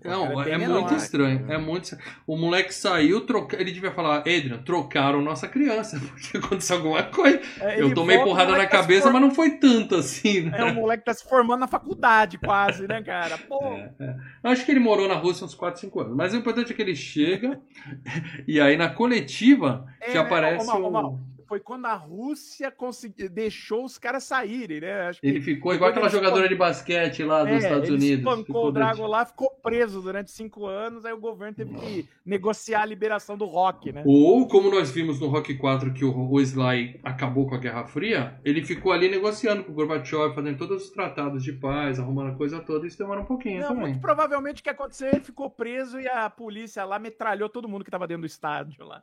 Não, 0.04 0.28
cara 0.34 0.50
é, 0.50 0.58
bem 0.58 0.68
muito 0.68 0.94
estranho. 0.94 1.50
É 1.50 1.58
muito. 1.58 1.96
O 2.26 2.36
moleque 2.36 2.72
saiu, 2.72 3.20
troca... 3.26 3.60
ele 3.60 3.70
devia 3.70 3.92
falar, 3.92 4.18
Adrian, 4.20 4.58
trocaram 4.64 5.20
nossa 5.20 5.46
criança, 5.46 6.00
porque 6.10 6.38
aconteceu 6.38 6.76
alguma 6.76 7.02
coisa. 7.04 7.40
É, 7.60 7.80
Eu 7.80 7.94
tomei 7.94 8.16
volta, 8.16 8.30
porrada 8.30 8.52
na 8.52 8.58
tá 8.58 8.66
cabeça, 8.68 9.02
form- 9.02 9.12
mas 9.14 9.22
não 9.22 9.30
foi 9.34 9.50
tanto 9.58 9.94
assim, 9.96 10.42
né? 10.42 10.58
É, 10.58 10.64
o 10.64 10.74
moleque 10.74 11.04
tá 11.04 11.12
se 11.14 11.28
formando 11.28 11.60
na 11.60 11.68
faculdade, 11.68 12.38
quase, 12.38 12.88
né, 12.88 13.02
cara? 13.02 13.36
Pô, 13.38 13.62
É, 13.64 13.92
é. 14.00 14.16
Eu 14.42 14.50
Acho 14.50 14.64
que 14.64 14.70
ele 14.70 14.80
morou 14.80 15.06
na 15.08 15.14
Rússia 15.14 15.44
uns 15.44 15.54
4, 15.54 15.80
5 15.80 16.00
anos. 16.00 16.16
Mas 16.16 16.32
o 16.32 16.36
importante 16.36 16.72
é 16.72 16.74
que 16.76 16.82
ele 16.82 16.96
chega 16.96 17.60
e 18.48 18.60
aí 18.60 18.76
na 18.76 18.88
coletiva 18.88 19.86
que 20.00 20.16
É, 20.16 20.18
aparece 20.18 20.64
ô, 20.64 20.72
Mal, 20.72 20.82
ô, 20.82 20.88
o... 20.88 20.90
Mal, 20.90 21.20
foi 21.46 21.60
quando 21.60 21.86
a 21.86 21.94
Rússia 21.94 22.70
consegui... 22.70 23.28
deixou 23.28 23.84
os 23.84 23.98
caras 23.98 24.24
saírem, 24.24 24.80
né? 24.80 25.12
Que 25.20 25.26
Ele 25.26 25.40
ficou 25.40 25.74
igual 25.74 25.90
aquela 25.90 26.08
jogadora 26.08 26.48
de 26.48 26.54
basquete 26.54 27.22
lá 27.22 27.44
dos 27.44 27.52
É, 27.54 27.58
Estados 27.58 27.88
ele 27.88 27.96
Unidos. 27.96 28.18
espancou 28.18 28.44
Ficou 28.44 28.66
o 28.68 28.72
Drago 28.72 29.06
lá, 29.06 29.24
ficou 29.24 29.50
preso 29.62 30.00
durante 30.02 30.30
cinco 30.30 30.66
anos, 30.66 31.04
aí 31.04 31.12
o 31.12 31.18
governo 31.20 31.54
teve 31.54 31.74
que 31.74 32.08
negociar 32.24 32.82
a 32.82 32.86
liberação 32.86 33.36
do 33.36 33.44
rock, 33.46 33.92
né? 33.92 34.02
Ou, 34.06 34.46
como 34.48 34.70
nós 34.70 34.90
vimos 34.90 35.20
no 35.20 35.28
Rock 35.28 35.54
4 35.56 35.92
que 35.92 36.04
o, 36.04 36.30
o 36.30 36.40
Sly 36.40 37.00
acabou 37.02 37.46
com 37.48 37.54
a 37.54 37.58
Guerra 37.58 37.84
Fria, 37.86 38.38
ele 38.44 38.64
ficou 38.64 38.92
ali 38.92 39.08
negociando 39.08 39.64
com 39.64 39.72
o 39.72 39.74
Gorbachev, 39.74 40.34
fazendo 40.34 40.58
todos 40.58 40.84
os 40.84 40.90
tratados 40.90 41.42
de 41.42 41.52
paz, 41.52 41.98
arrumando 41.98 42.32
a 42.32 42.36
coisa 42.36 42.60
toda, 42.60 42.86
isso 42.86 42.98
demora 42.98 43.20
um 43.20 43.24
pouquinho 43.24 43.60
Não, 43.60 43.68
também. 43.68 43.82
muito 43.82 44.00
provavelmente 44.00 44.60
o 44.60 44.64
que 44.64 44.70
aconteceu, 44.70 45.08
ele 45.08 45.20
ficou 45.20 45.50
preso 45.50 46.00
e 46.00 46.06
a 46.08 46.28
polícia 46.30 46.84
lá 46.84 46.98
metralhou 46.98 47.48
todo 47.48 47.68
mundo 47.68 47.84
que 47.84 47.90
tava 47.90 48.06
dentro 48.06 48.22
do 48.22 48.26
estádio 48.26 48.84
lá. 48.84 49.02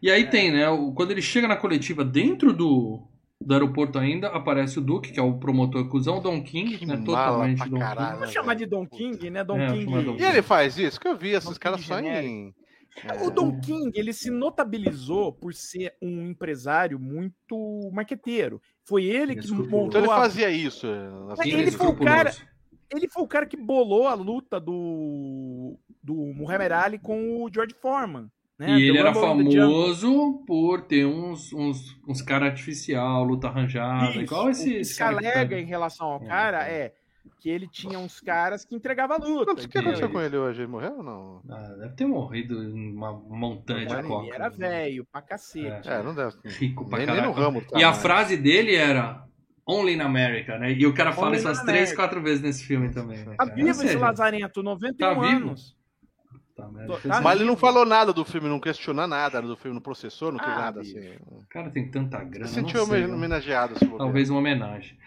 E 0.00 0.10
aí 0.10 0.28
tem, 0.30 0.52
né, 0.52 0.64
quando 0.94 1.10
ele 1.10 1.22
chega 1.22 1.48
na 1.48 1.56
coletiva 1.56 2.04
dentro 2.04 2.52
do, 2.52 3.02
do 3.40 3.52
aeroporto 3.54 3.98
ainda, 3.98 4.28
aparece 4.28 4.78
o 4.78 4.82
Duque, 4.82 5.12
que 5.12 5.18
é 5.18 5.22
o 5.22 5.38
promotor 5.38 5.88
cuzão, 5.88 6.18
o 6.18 6.20
Don 6.20 6.42
King, 6.42 6.78
Que 6.78 6.86
né, 6.86 6.94
mala 6.96 7.04
totalmente 7.04 7.58
pra 7.58 7.66
Don 7.68 7.78
caralho. 7.78 8.06
King. 8.08 8.18
Vamos 8.20 8.32
chamar 8.34 8.54
de 8.54 8.66
Don 8.66 8.86
King, 8.86 9.30
né? 9.30 9.42
Don 9.44 9.58
É, 9.58 9.72
King. 9.72 10.04
Don 10.04 10.16
E 10.16 10.22
ele 10.22 10.42
faz 10.42 10.78
isso? 10.78 11.00
Que 11.00 11.08
eu 11.08 11.16
vi 11.16 11.30
esses 11.30 11.58
caras 11.58 11.80
só 11.80 11.98
em. 11.98 12.54
é, 13.04 13.22
O 13.24 13.30
Don 13.30 13.60
King, 13.60 13.90
ele 13.94 14.12
se 14.12 14.30
notabilizou 14.30 15.32
por 15.32 15.52
ser 15.54 15.94
um 16.00 16.26
empresário 16.28 16.98
muito 16.98 17.90
marqueteiro. 17.92 18.60
Foi 18.86 19.04
ele 19.04 19.34
que 19.36 19.50
montou 19.52 19.86
Então 19.88 20.00
ele 20.02 20.10
a 20.10 20.16
fazia 20.16 20.50
isso. 20.50 20.86
é, 20.86 21.10
nas 21.28 21.40
Ele 21.40 21.56
vezes. 21.56 21.74
foi 21.74 21.86
o 21.88 21.96
cara- 21.96 22.32
ele 22.92 23.08
foi 23.08 23.22
o 23.22 23.28
cara 23.28 23.46
que 23.46 23.56
bolou 23.56 24.08
a 24.08 24.14
luta 24.14 24.58
do, 24.58 25.78
do 26.02 26.14
Muhammad 26.34 26.72
Ali 26.72 26.98
com 26.98 27.42
o 27.44 27.48
George 27.52 27.72
Foreman. 27.80 28.28
Né? 28.60 28.78
E 28.78 28.82
ele 28.82 28.92
The 28.92 28.98
era 28.98 29.12
the 29.14 29.20
Jungle. 29.20 29.52
famoso 29.54 30.44
por 30.46 30.82
ter 30.82 31.06
uns, 31.06 31.50
uns, 31.54 31.96
uns 32.06 32.20
cara 32.20 32.44
artificial, 32.44 33.24
luta 33.24 33.48
arranjada, 33.48 34.10
Isso, 34.10 34.20
igual 34.20 34.50
esse. 34.50 34.80
o 34.80 34.82
que 34.82 34.96
tá- 34.98 35.08
alega 35.08 35.58
em 35.58 35.64
relação 35.64 36.06
ao 36.08 36.22
É, 36.22 36.26
cara 36.26 36.68
é. 36.68 36.72
é 36.82 36.92
que 37.40 37.48
ele 37.48 37.66
tinha 37.66 37.98
uns 37.98 38.20
caras 38.20 38.62
que 38.66 38.74
entregavam 38.74 39.16
a 39.16 39.18
luta. 39.26 39.52
O 39.52 39.56
que 39.56 39.78
aconteceu 39.78 40.10
com 40.10 40.20
ele 40.20 40.36
hoje? 40.36 40.60
Ele 40.60 40.70
morreu 40.70 40.98
ou 40.98 41.02
não? 41.02 41.40
Ah, 41.48 41.74
deve 41.80 41.94
ter 41.94 42.04
morrido 42.06 42.62
em 42.62 42.94
uma 42.94 43.12
montanha 43.14 43.86
de 43.86 43.94
Ele 43.94 44.02
coca. 44.02 44.34
era 44.34 44.48
velho 44.50 45.06
pra 45.10 45.22
cacete. 45.22 45.88
É, 45.88 46.02
não 46.02 46.14
deve. 46.14 46.34
Rico 46.44 46.86
pra 46.86 46.98
Nem, 46.98 47.06
nem 47.06 47.22
no 47.22 47.32
ramo. 47.32 47.62
tá 47.62 47.78
E 47.78 47.82
a 47.82 47.88
mais. 47.88 48.02
frase 48.02 48.36
dele 48.36 48.74
era 48.74 49.24
Only 49.66 49.94
in 49.94 50.00
America, 50.00 50.58
né? 50.58 50.70
E 50.72 50.86
o 50.86 50.92
cara 50.92 51.12
fala 51.12 51.28
Only 51.28 51.38
isso 51.38 51.46
umas 51.48 51.62
três, 51.62 51.94
quatro 51.94 52.20
vezes 52.20 52.42
nesse 52.42 52.62
filme 52.64 52.90
também. 52.90 53.24
Né, 53.24 53.36
Tá 53.38 53.44
vivo 53.46 53.68
esse 53.70 53.96
Lazarento, 53.96 54.62
91 54.62 54.98
Tá 54.98 55.14
vivo? 55.14 55.46
anos. 55.48 55.74
Tá, 56.60 57.20
Mas 57.22 57.40
ele 57.40 57.48
não 57.48 57.56
falou 57.56 57.84
nada 57.86 58.12
do 58.12 58.24
filme, 58.24 58.48
não 58.48 58.60
questionou 58.60 59.06
nada 59.06 59.40
do 59.42 59.56
filme, 59.56 59.74
não 59.74 59.82
processou, 59.82 60.30
não 60.32 60.38
fez 60.38 60.50
Ah, 60.52 60.56
nada 60.60 60.80
bicho. 60.80 60.98
assim. 60.98 61.16
O 61.26 61.44
cara 61.48 61.70
tem 61.70 61.90
tanta 61.90 62.18
grana. 62.24 62.46
Você 62.46 62.60
não 62.60 62.68
sentiu 62.68 62.86
sei, 62.86 63.02
homen- 63.04 63.14
homenageado, 63.14 63.78
se. 63.78 63.86
Talvez 63.86 64.30
uma 64.30 64.38
homenagem. 64.38 64.98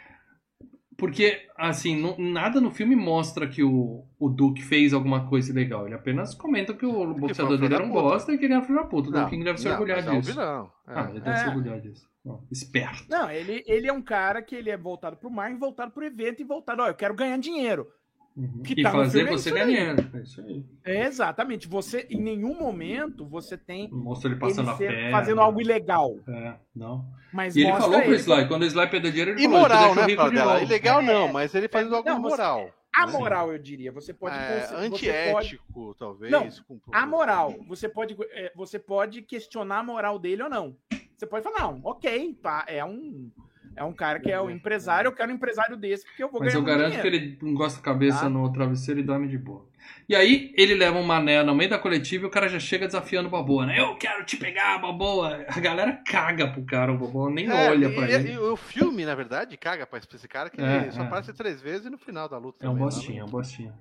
Porque, 0.95 1.47
assim, 1.57 1.99
não- 1.99 2.15
nada 2.19 2.61
no 2.61 2.69
filme 2.69 2.95
mostra 2.95 3.47
que 3.47 3.63
o, 3.63 4.05
o 4.19 4.29
Duke 4.29 4.61
fez 4.61 4.93
alguma 4.93 5.27
coisa 5.27 5.51
legal. 5.51 5.85
Ele 5.87 5.95
apenas 5.95 6.35
comenta 6.35 6.73
que 6.73 6.85
o 6.85 7.13
boxeador 7.15 7.55
um 7.55 7.57
filho 7.57 7.69
dele 7.69 7.83
um 7.83 7.89
puta. 7.89 8.01
bosta 8.01 8.31
e 8.31 8.37
que 8.37 8.45
ele 8.45 8.53
era 8.53 8.61
filho 8.63 8.77
da 8.79 8.85
puta. 8.85 9.09
O 9.09 9.11
Não, 9.11 9.29
King 9.29 9.43
deve 9.43 9.57
se 9.57 9.65
não, 9.65 9.71
orgulhar 9.73 10.05
é 10.07 10.11
um 10.11 10.19
disso. 10.19 10.31
vilão. 10.33 10.71
É. 10.87 10.93
Ah, 10.93 11.07
ele 11.09 11.19
deve 11.19 11.37
se 11.37 11.43
É. 11.45 11.47
orgulhar 11.47 11.81
disso. 11.81 12.07
Ó, 12.25 12.39
esperto. 12.51 13.05
Não, 13.09 13.29
ele, 13.29 13.63
ele 13.67 13.87
é 13.87 13.91
um 13.91 14.01
cara 14.03 14.41
que 14.41 14.55
ele 14.55 14.69
é 14.69 14.77
voltado 14.77 15.17
pro 15.17 15.31
marketing, 15.31 15.59
voltado 15.59 15.91
pro 15.91 16.05
evento 16.05 16.41
e 16.41 16.45
voltado, 16.45 16.83
ó, 16.83 16.87
eu 16.87 16.93
quero 16.95 17.15
ganhar 17.15 17.37
dinheiro. 17.37 17.87
Uhum. 18.35 18.63
Que 18.63 18.73
E 18.79 18.81
tá 18.83 18.91
fazer 18.91 19.27
é 19.27 19.31
você 19.31 19.51
aí. 19.55 19.65
dinheiro. 19.65 20.09
É 20.13 20.19
isso 20.21 20.41
aí. 20.41 20.65
É, 20.83 21.05
exatamente. 21.05 21.67
Você, 21.67 22.07
em 22.09 22.19
nenhum 22.19 22.57
momento, 22.57 23.25
você 23.27 23.55
tem 23.55 23.87
Mostra 23.91 24.29
ele 24.29 24.35
ele 24.35 24.39
passando 24.41 24.71
a 24.71 24.75
ser- 24.75 24.87
perna. 24.89 25.11
fazendo 25.11 25.39
algo 25.41 25.61
ilegal. 25.61 26.17
É, 26.27 26.55
não. 26.75 27.05
Mas 27.31 27.55
E 27.55 27.61
ele 27.61 27.71
falou 27.73 28.01
pro 28.01 28.09
ele- 28.11 28.15
Sly, 28.19 28.47
quando 28.47 28.63
o 28.63 28.65
Sly 28.65 28.87
perdeu 28.89 29.11
dinheiro, 29.11 29.31
ele 29.31 29.43
falou, 29.43 29.57
Imoral, 29.59 29.83
"Eu 29.95 30.05
te 30.07 30.15
né, 30.35 30.43
novo." 30.45 30.63
Ilegal 30.63 31.01
não, 31.03 31.27
É. 31.27 31.31
mas 31.31 31.53
ele 31.55 31.67
faz 31.67 31.91
algo 31.91 32.09
Não, 32.09 32.21
você- 32.21 32.29
moral. 32.29 32.69
A 32.95 33.07
moral, 33.07 33.51
eu 33.51 33.57
diria. 33.57 33.91
Você 33.91 34.13
pode. 34.13 34.35
É, 34.35 34.59
você 34.61 34.73
pode- 34.73 34.85
antiético, 34.85 35.95
talvez. 35.97 36.31
Não, 36.31 36.47
A 36.91 37.05
moral. 37.07 37.55
Você 37.67 37.89
pode, 37.89 38.15
é, 38.31 38.51
você 38.55 38.77
pode 38.77 39.21
questionar 39.23 39.79
a 39.79 39.83
moral 39.83 40.19
dele 40.19 40.43
ou 40.43 40.49
não. 40.49 40.75
Você 41.17 41.25
pode 41.25 41.43
falar, 41.43 41.59
não, 41.71 41.81
ok, 41.83 42.35
tá, 42.41 42.65
é 42.67 42.83
um. 42.85 43.31
É 43.75 43.83
um 43.83 43.93
cara 43.93 44.19
que 44.19 44.31
é 44.31 44.39
um 44.41 44.49
empresário, 44.49 45.07
eu 45.07 45.11
quero 45.13 45.31
um 45.31 45.35
empresário 45.35 45.75
desse, 45.75 46.05
porque 46.05 46.23
eu 46.23 46.29
vou 46.29 46.39
Mas 46.39 46.53
ganhar 46.53 46.59
eu 46.59 46.63
muito 46.67 46.77
garanto 46.77 47.01
que 47.01 47.09
dinheiro. 47.09 47.37
ele 47.41 47.51
encosta 47.51 47.79
a 47.79 47.83
cabeça 47.83 48.19
Tá. 48.21 48.29
no 48.29 48.51
travesseiro 48.51 48.99
e 48.99 49.03
dorme 49.03 49.27
de 49.27 49.37
boa. 49.37 49.65
E 50.07 50.15
aí, 50.15 50.53
ele 50.57 50.75
leva 50.75 50.97
um 50.97 51.03
mané 51.03 51.41
no 51.43 51.53
meio 51.55 51.69
da 51.69 51.77
coletiva 51.79 52.23
e 52.25 52.27
o 52.27 52.29
cara 52.29 52.47
já 52.47 52.59
chega 52.59 52.85
desafiando 52.85 53.27
o 53.27 53.31
Baboa, 53.31 53.65
né? 53.65 53.79
Eu 53.79 53.95
quero 53.95 54.23
te 54.25 54.37
pegar, 54.37 54.77
Baboa! 54.77 55.45
A 55.47 55.59
galera 55.59 55.91
caga 56.05 56.47
pro 56.47 56.63
cara, 56.63 56.91
o 56.93 56.97
Baboa 56.97 57.29
nem 57.29 57.49
É, 57.49 57.69
olha 57.69 57.87
e- 57.87 57.95
pra 57.95 58.09
e- 58.09 58.13
ele. 58.13 58.31
E 58.33 58.37
o 58.37 58.55
filme, 58.55 59.05
na 59.05 59.15
verdade, 59.15 59.57
caga 59.57 59.85
pra 59.87 59.99
esse 59.99 60.27
cara 60.27 60.49
que 60.49 60.61
É, 60.61 60.83
ele 60.83 60.91
só 60.91 61.01
é. 61.01 61.05
aparece 61.05 61.33
três 61.33 61.61
vezes 61.61 61.89
no 61.91 61.97
final 61.97 62.29
da 62.29 62.37
luta. 62.37 62.65
É 62.65 62.69
um 62.69 62.73
também, 62.73 62.83
bostinha, 62.85 63.17
é 63.17 63.23
né? 63.23 63.27
um 63.27 63.31
bostinha. 63.31 63.73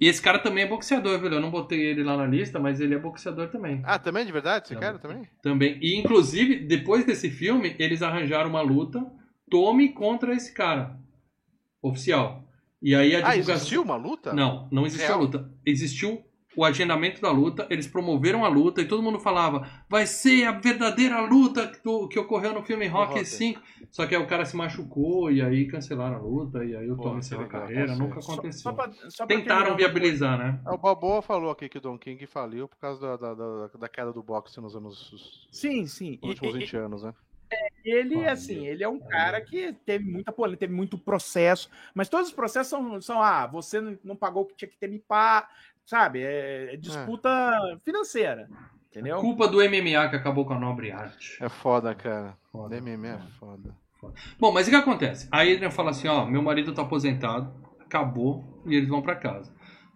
E 0.00 0.08
esse 0.08 0.20
cara 0.20 0.40
também 0.40 0.64
é 0.64 0.66
boxeador, 0.66 1.20
viu? 1.20 1.30
Eu 1.30 1.40
não 1.40 1.50
botei 1.52 1.80
ele 1.80 2.02
lá 2.02 2.16
na 2.16 2.26
lista, 2.26 2.58
mas 2.58 2.80
ele 2.80 2.94
é 2.94 2.98
boxeador 2.98 3.48
também. 3.48 3.80
Ah, 3.84 3.96
também, 3.98 4.26
de 4.26 4.32
verdade? 4.32 4.64
Esse 4.64 4.74
Não. 4.74 4.80
cara 4.80 4.98
também? 4.98 5.22
Também. 5.40 5.78
E, 5.80 5.96
inclusive, 6.00 6.56
depois 6.66 7.04
desse 7.04 7.30
filme, 7.30 7.76
eles 7.78 8.02
arranjaram 8.02 8.50
uma 8.50 8.60
luta 8.60 9.04
Tome 9.50 9.90
contra 9.92 10.34
esse 10.34 10.52
cara. 10.54 10.98
Oficial. 11.82 12.44
E 12.82 12.94
aí 12.94 13.14
a 13.14 13.18
Ah, 13.18 13.30
divulgação... 13.30 13.54
existiu 13.54 13.82
uma 13.82 13.96
luta? 13.96 14.32
Não, 14.32 14.68
não 14.70 14.86
existiu 14.86 15.08
Real? 15.08 15.18
a 15.18 15.22
luta. 15.22 15.50
Existiu 15.64 16.22
o 16.56 16.64
agendamento 16.64 17.20
da 17.20 17.32
luta, 17.32 17.66
eles 17.68 17.84
promoveram 17.86 18.44
a 18.44 18.48
luta 18.48 18.80
e 18.80 18.86
todo 18.86 19.02
mundo 19.02 19.18
falava 19.18 19.68
vai 19.88 20.06
ser 20.06 20.44
a 20.44 20.52
verdadeira 20.52 21.20
luta 21.20 21.66
que, 21.66 21.82
do- 21.82 22.06
que 22.08 22.16
ocorreu 22.16 22.54
no 22.54 22.62
filme 22.62 22.86
Rock 22.86 23.14
Rock. 23.14 23.24
5. 23.24 23.60
Só 23.90 24.06
que 24.06 24.14
aí 24.14 24.22
o 24.22 24.26
cara 24.26 24.44
se 24.44 24.56
machucou 24.56 25.32
e 25.32 25.42
aí 25.42 25.66
cancelaram 25.66 26.14
a 26.16 26.20
luta 26.20 26.64
e 26.64 26.76
aí 26.76 26.88
o 26.88 26.96
que 26.96 27.08
encerrou 27.08 27.46
a 27.46 27.48
carreira. 27.48 27.86
tá 27.88 27.96
Nunca. 27.96 28.20
Só- 28.20 28.32
aconteceu. 28.34 28.62
Só 28.62 28.72
pra, 28.72 28.92
só 28.92 29.26
pra 29.26 29.26
terminar 29.26 29.56
Tentaram 29.56 29.76
viabilizar, 29.76 30.38
né? 30.38 30.60
É, 30.64 30.70
O 30.70 30.78
Balboa 30.78 31.20
falou 31.22 31.50
aqui 31.50 31.68
que 31.68 31.78
o 31.78 31.80
Don 31.80 31.98
King 31.98 32.24
faliu 32.26 32.68
por 32.68 32.76
causa 32.78 33.00
da, 33.00 33.16
da, 33.16 33.34
da, 33.34 33.66
da 33.76 33.88
queda 33.88 34.12
do 34.12 34.22
boxe 34.22 34.60
nos 34.60 34.76
anos. 34.76 35.48
Sim, 35.50 35.86
sim. 35.88 36.12
Nos 36.22 36.22
E- 36.22 36.28
últimos 36.28 36.54
e- 36.54 36.58
20 36.60 36.76
anos, 36.76 37.02
né? 37.02 37.12
Ele, 37.84 38.26
assim, 38.26 38.66
ele 38.66 38.82
é 38.84 38.88
um 38.88 38.98
cara 39.00 39.40
que 39.40 39.72
teve 39.84 40.04
muita 40.04 40.32
polêmica, 40.32 40.60
teve 40.60 40.72
muito 40.74 40.96
processo, 40.98 41.70
mas 41.94 42.08
todos 42.08 42.28
os 42.28 42.34
processos 42.34 42.68
são, 42.70 43.00
são 43.00 43.22
ah, 43.22 43.46
você 43.46 43.80
não- 44.02 44.16
pagou 44.16 44.42
o 44.42 44.46
que 44.46 44.56
tinha 44.56 44.68
que 44.68 44.78
ter 44.78 44.88
me 44.88 44.98
pago, 44.98 45.46
sabe? 45.84 46.22
É, 46.22 46.74
é 46.74 46.76
disputa 46.76 47.30
financeira, 47.84 48.48
entendeu? 48.88 49.18
Culpa 49.20 49.46
do 49.48 49.60
MMA 49.62 50.08
que 50.08 50.16
acabou 50.16 50.44
com 50.44 50.54
a 50.54 50.58
nobre 50.58 50.90
arte. 50.90 51.36
É 51.42 51.48
foda, 51.48 51.94
cara. 51.94 52.36
Foda. 52.50 52.76
MMA 52.76 53.08
é 53.16 53.30
foda. 53.38 53.76
Bom, 54.38 54.52
mas 54.52 54.66
o 54.66 54.70
que 54.70 54.76
acontece? 54.76 55.28
Aí 55.32 55.50
ele 55.52 55.70
fala 55.70 55.90
assim, 55.90 56.08
ó, 56.08 56.26
meu 56.26 56.42
marido 56.42 56.74
tá 56.74 56.82
aposentado, 56.82 57.54
acabou, 57.80 58.62
e 58.66 58.74
eles 58.74 58.88
vão 58.88 59.00
pra 59.00 59.16
casa. 59.16 59.53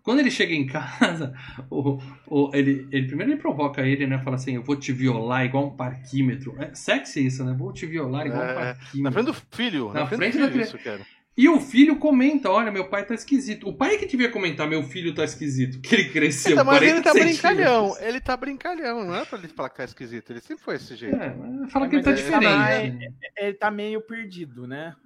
Quando 0.09 0.21
ele 0.21 0.31
chega 0.31 0.55
em 0.55 0.65
casa, 0.67 1.35
o, 1.69 1.99
o- 2.27 2.51
ele, 2.55 2.89
ele 2.91 3.07
primeiro 3.07 3.33
ele 3.33 3.39
provoca 3.41 3.83
ele, 3.87 4.07
né? 4.07 4.19
Fala 4.25 4.37
assim, 4.37 4.55
eu 4.55 4.63
vou 4.63 4.75
te 4.75 4.91
violar 4.91 5.45
igual 5.45 5.67
um 5.67 5.77
parquímetro. 5.77 6.55
É 6.59 6.75
sexy 6.75 7.27
isso, 7.27 7.45
né? 7.45 7.55
Vou 7.59 7.73
te 7.75 7.85
violar 7.85 8.27
igual 8.27 8.41
um 8.43 8.47
É, 8.47 8.55
parquímetro. 8.55 9.03
Na 9.03 9.13
frente 9.13 9.27
do 9.27 9.35
filho. 9.55 9.89
Na 9.93 10.01
Na, 10.01 10.07
frente, 10.07 10.19
frente 10.19 10.33
do 10.33 10.39
da 10.41 10.47
filho, 10.47 10.53
criança. 10.55 10.77
isso, 10.77 10.85
cara. 10.85 11.01
E 11.37 11.47
o 11.49 11.61
filho 11.61 11.97
comenta, 11.97 12.51
olha, 12.51 12.73
meu 12.73 12.89
pai 12.89 13.05
tá 13.05 13.15
esquisito. 13.15 13.69
O 13.69 13.73
pai 13.73 13.95
é 13.95 13.99
que 13.99 14.07
devia 14.07 14.31
comentar, 14.31 14.67
meu 14.67 14.83
filho 14.83 15.15
tá 15.15 15.23
esquisito, 15.25 15.79
que 15.81 15.95
ele 15.95 16.09
cresceu 16.09 16.53
Então, 16.53 16.65
mas 16.65 16.83
ele 16.83 16.91
40 17.01 17.13
tá 17.13 17.15
brincalhão. 17.15 17.97
Ele 18.01 18.21
tá 18.21 18.37
brincalhão. 18.37 19.05
Não 19.05 19.15
é 19.15 19.25
pra 19.27 19.39
ele 19.39 19.47
falar 19.49 19.69
que 19.69 19.77
tá 19.77 19.85
esquisito. 19.85 20.31
Ele 20.33 20.41
sempre 20.41 20.65
foi 20.65 20.79
desse 20.79 20.97
jeito. 20.97 21.15
É, 21.17 21.69
fala 21.69 21.87
É, 21.87 21.89
que 21.91 21.95
ele 21.97 22.03
tá 22.03 22.11
ele 22.13 22.23
diferente. 22.23 22.43
tá 22.43 22.57
né? 22.57 23.09
Ele 23.37 23.53
tá 23.55 23.71
meio 23.71 24.01
perdido, 24.01 24.67
né? 24.67 24.97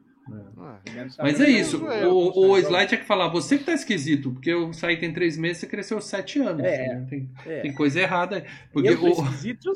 Ah, 0.56 0.78
Ele 0.86 1.10
tá 1.10 1.22
Mas 1.22 1.40
é 1.40 1.48
isso, 1.50 1.84
o, 1.84 2.50
o. 2.50 2.58
Slide 2.58 2.88
tinha 2.88 3.00
que 3.00 3.06
falar, 3.06 3.28
você 3.28 3.58
que 3.58 3.64
tá 3.64 3.72
esquisito, 3.72 4.30
porque 4.32 4.50
eu 4.50 4.72
saí 4.72 4.96
tem 4.96 5.12
três 5.12 5.36
meses, 5.36 5.58
você 5.58 5.66
cresceu 5.66 6.00
sete 6.00 6.40
anos. 6.40 6.64
É. 6.64 6.88
né? 6.88 7.06
Tem, 7.08 7.30
É. 7.46 7.60
tem 7.60 7.74
coisa 7.74 8.00
errada 8.00 8.36
aí. 8.36 8.44
Porque 8.72 8.90
eu 8.90 9.02
o, 9.02 9.08
esquisito. 9.08 9.72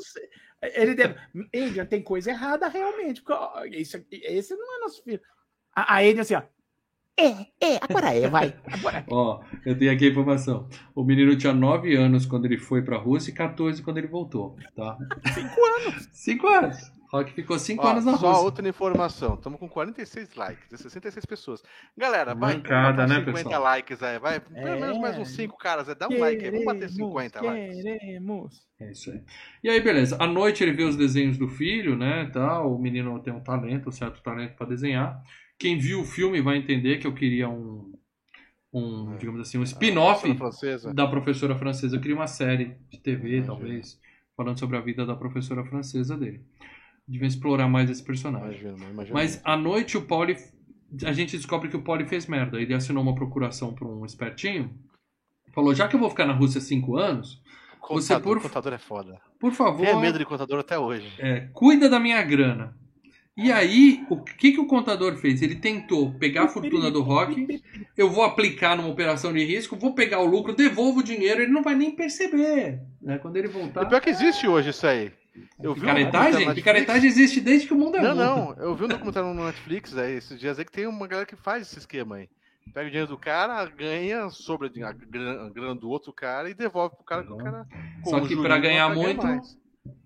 Ele 0.61 0.95
deve. 0.95 1.15
Adrian, 1.53 1.85
tem 1.85 2.01
coisa 2.01 2.31
errada 2.31 2.67
realmente. 2.67 3.21
Porque, 3.21 3.33
ó, 3.33 3.63
isso, 3.65 4.03
esse 4.11 4.55
não 4.55 4.77
é 4.77 4.79
nosso 4.79 5.03
filho. 5.03 5.21
A, 5.75 5.95
a 5.95 5.97
Adrian 5.97 6.21
assim, 6.21 6.35
ó. 6.35 6.41
É, 7.19 7.29
é, 7.59 7.79
agora 7.81 8.13
é, 8.13 8.29
vai. 8.29 8.55
Agora. 8.71 9.03
Ó, 9.09 9.41
eu 9.65 9.75
tenho 9.75 9.91
aqui 9.91 10.05
a 10.05 10.09
informação. 10.11 10.69
O 10.93 11.03
menino 11.03 11.35
tinha 11.35 11.51
9 11.51 11.95
anos 11.95 12.27
quando 12.27 12.45
ele 12.45 12.59
foi 12.59 12.83
pra 12.83 12.97
Rússia 12.97 13.31
e 13.31 13.33
14 13.33 13.81
quando 13.81 13.97
ele 13.97 14.05
voltou, 14.05 14.55
tá? 14.75 14.95
5 15.33 15.65
anos. 15.65 16.09
5 16.11 16.47
anos. 16.47 16.91
Rock 17.09 17.31
ficou 17.31 17.57
5 17.57 17.81
Ó, 17.85 17.89
anos 17.89 18.03
na 18.05 18.17
só 18.17 18.27
Rússia. 18.27 18.43
outra 18.43 18.67
informação. 18.67 19.35
Estamos 19.35 19.57
com 19.59 19.69
46 19.69 20.35
likes, 20.35 20.69
de 20.69 20.77
66 20.77 21.25
pessoas. 21.25 21.63
Galera, 21.97 22.35
vai. 22.35 22.55
Vamos 22.61 22.69
né, 22.69 22.93
bater 22.93 23.07
50 23.19 23.33
pessoal? 23.33 23.63
likes 23.63 24.03
aí. 24.03 24.19
Vai. 24.19 24.39
Pelo 24.41 24.67
É. 24.67 24.79
menos 24.79 24.97
mais 24.99 25.17
uns 25.17 25.29
5 25.29 25.57
caras. 25.57 25.87
aí. 25.87 25.95
Dá 25.95 26.09
um 26.09 26.19
like 26.19 26.43
aí. 26.43 26.51
Vamos 26.51 26.65
bater 26.65 26.89
50 26.89 27.41
likes. 27.41 27.81
Queremos. 27.83 28.67
É 28.79 28.91
isso 28.91 29.09
aí. 29.11 29.21
E 29.63 29.69
aí, 29.69 29.79
beleza. 29.79 30.17
À 30.19 30.27
noite 30.27 30.63
ele 30.63 30.73
vê 30.73 30.83
os 30.83 30.97
desenhos 30.97 31.37
do 31.37 31.47
filho, 31.47 31.95
né? 31.95 32.29
Tal. 32.33 32.75
O 32.75 32.77
menino 32.77 33.17
tem 33.21 33.33
um 33.33 33.39
talento, 33.39 33.87
um 33.87 33.91
certo 33.91 34.21
talento 34.21 34.55
pra 34.55 34.67
desenhar. 34.67 35.21
Quem 35.57 35.77
viu 35.79 36.01
o 36.01 36.05
filme 36.05 36.41
vai 36.41 36.57
entender 36.57 36.97
que 36.97 37.07
eu 37.07 37.13
queria 37.13 37.47
um, 37.49 37.93
um 38.73 39.13
É. 39.13 39.17
digamos 39.17 39.39
assim, 39.41 39.57
um 39.57 39.63
spin-off 39.63 40.27
da 40.93 41.07
professora 41.07 41.55
francesa. 41.55 41.95
Eu 41.95 42.01
queria 42.01 42.15
uma 42.17 42.27
série 42.27 42.75
de 42.89 42.99
TV, 42.99 43.37
Imagina. 43.37 43.45
talvez, 43.47 43.99
falando 44.35 44.59
sobre 44.59 44.77
a 44.77 44.81
vida 44.81 45.05
da 45.05 45.15
professora 45.15 45.63
francesa 45.65 46.17
dele. 46.17 46.41
Devia 47.07 47.27
explorar 47.27 47.67
mais 47.67 47.89
esse 47.89 48.03
personagem. 48.03 48.59
Imagina, 48.61 48.89
imagina. 48.91 49.13
Mas 49.13 49.41
à 49.43 49.55
noite 49.55 49.97
o 49.97 50.01
Pauli. 50.01 50.35
A 51.05 51.11
gente 51.13 51.35
descobre 51.35 51.69
que 51.69 51.75
o 51.75 51.81
Pauli 51.81 52.05
fez 52.05 52.27
merda. 52.27 52.61
Ele 52.61 52.73
assinou 52.73 53.03
uma 53.03 53.13
procuração 53.15 53.73
para 53.73 53.87
um 53.87 54.05
espertinho. 54.05 54.73
Falou: 55.53 55.73
já 55.73 55.87
que 55.87 55.95
eu 55.95 55.99
vou 55.99 56.09
ficar 56.09 56.25
na 56.25 56.33
Rússia 56.33 56.61
cinco 56.61 56.97
anos, 56.97 57.41
contador, 57.79 58.01
você 58.01 58.19
por- 58.19 58.41
contador 58.41 58.73
é 58.73 58.77
foda. 58.77 59.19
por 59.39 59.51
favor, 59.53 59.85
Tenho 59.85 59.99
medo 59.99 60.17
de 60.19 60.25
contador 60.25 60.59
até 60.59 60.77
hoje. 60.77 61.11
é, 61.19 61.47
cuida 61.53 61.89
da 61.89 61.99
minha 61.99 62.21
grana. 62.23 62.75
E 63.35 63.51
aí, 63.51 64.03
o 64.09 64.17
que, 64.17 64.51
que 64.53 64.59
o 64.59 64.65
contador 64.65 65.15
fez? 65.17 65.43
Ele 65.43 65.55
tentou 65.55 66.11
pegar 66.15 66.45
a 66.45 66.47
fortuna 66.47 66.89
do 66.89 67.03
Rock, 67.03 67.61
eu 67.95 68.09
vou 68.09 68.23
aplicar 68.23 68.75
numa 68.75 68.89
operação 68.89 69.31
de 69.31 69.43
risco, 69.45 69.75
vou 69.75 69.93
pegar 69.93 70.19
o 70.21 70.25
lucro, 70.25 70.55
devolvo 70.55 71.01
o 71.01 71.03
dinheiro, 71.03 71.43
ele 71.43 71.51
não 71.51 71.61
vai 71.61 71.75
nem 71.75 71.91
perceber. 71.91 72.81
Né? 72.99 73.19
Quando 73.19 73.37
ele 73.37 73.47
voltar. 73.47 73.83
E 73.83 73.89
pior 73.89 74.01
que 74.01 74.09
existe 74.09 74.47
hoje 74.47 74.71
isso 74.71 74.87
aí. 74.87 75.11
Eu 75.59 75.73
vi 75.73 75.79
um 75.79 75.83
Picaretagem? 75.83 76.53
Picaretagem 76.53 77.09
existe 77.09 77.41
desde 77.41 77.67
que 77.67 77.73
o 77.73 77.77
mundo 77.77 77.97
é 77.97 78.01
Não, 78.01 78.09
mundo. 78.09 78.55
não. 78.55 78.63
Eu 78.63 78.75
vi 78.75 78.85
um 78.85 78.87
documentário 78.87 79.33
no 79.33 79.45
Netflix 79.45 79.97
aí, 79.97 80.15
esses 80.15 80.39
dias 80.39 80.57
aí 80.59 80.65
que 80.65 80.71
tem 80.71 80.87
uma 80.87 81.07
galera 81.07 81.25
que 81.27 81.35
faz 81.35 81.63
esse 81.63 81.79
esquema 81.79 82.17
aí. 82.17 82.29
Pega 82.73 82.87
o 82.87 82.89
dinheiro 82.89 83.09
do 83.09 83.17
cara, 83.17 83.65
ganha 83.65 84.29
sobre 84.29 84.67
a 84.83 84.91
grana 84.91 85.75
do 85.75 85.89
outro 85.89 86.11
cara 86.11 86.49
e 86.49 86.53
devolve 86.53 86.95
pro 86.95 87.05
cara 87.05 87.23
que 87.23 87.31
o 87.31 87.37
cara. 87.37 87.65
com 88.03 88.09
Só 88.09 88.19
que 88.21 88.35
não 88.35 88.61
ganhar 88.61 88.93
muito, 88.93 89.25
mais. 89.25 89.57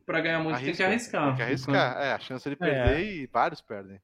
Pra 0.05 0.21
ganhar 0.21 0.39
muito 0.39 0.59
tem 0.59 0.73
que 0.73 0.83
Arrisca, 0.83 1.19
arriscar. 1.19 1.27
Tem 1.27 1.35
que 1.35 1.41
arriscar. 1.41 1.97
É, 2.01 2.13
a 2.13 2.19
chance 2.19 2.49
de 2.49 2.55
perder 2.55 2.99
e 2.99 3.27
vários 3.27 3.61
perdem. 3.61 3.99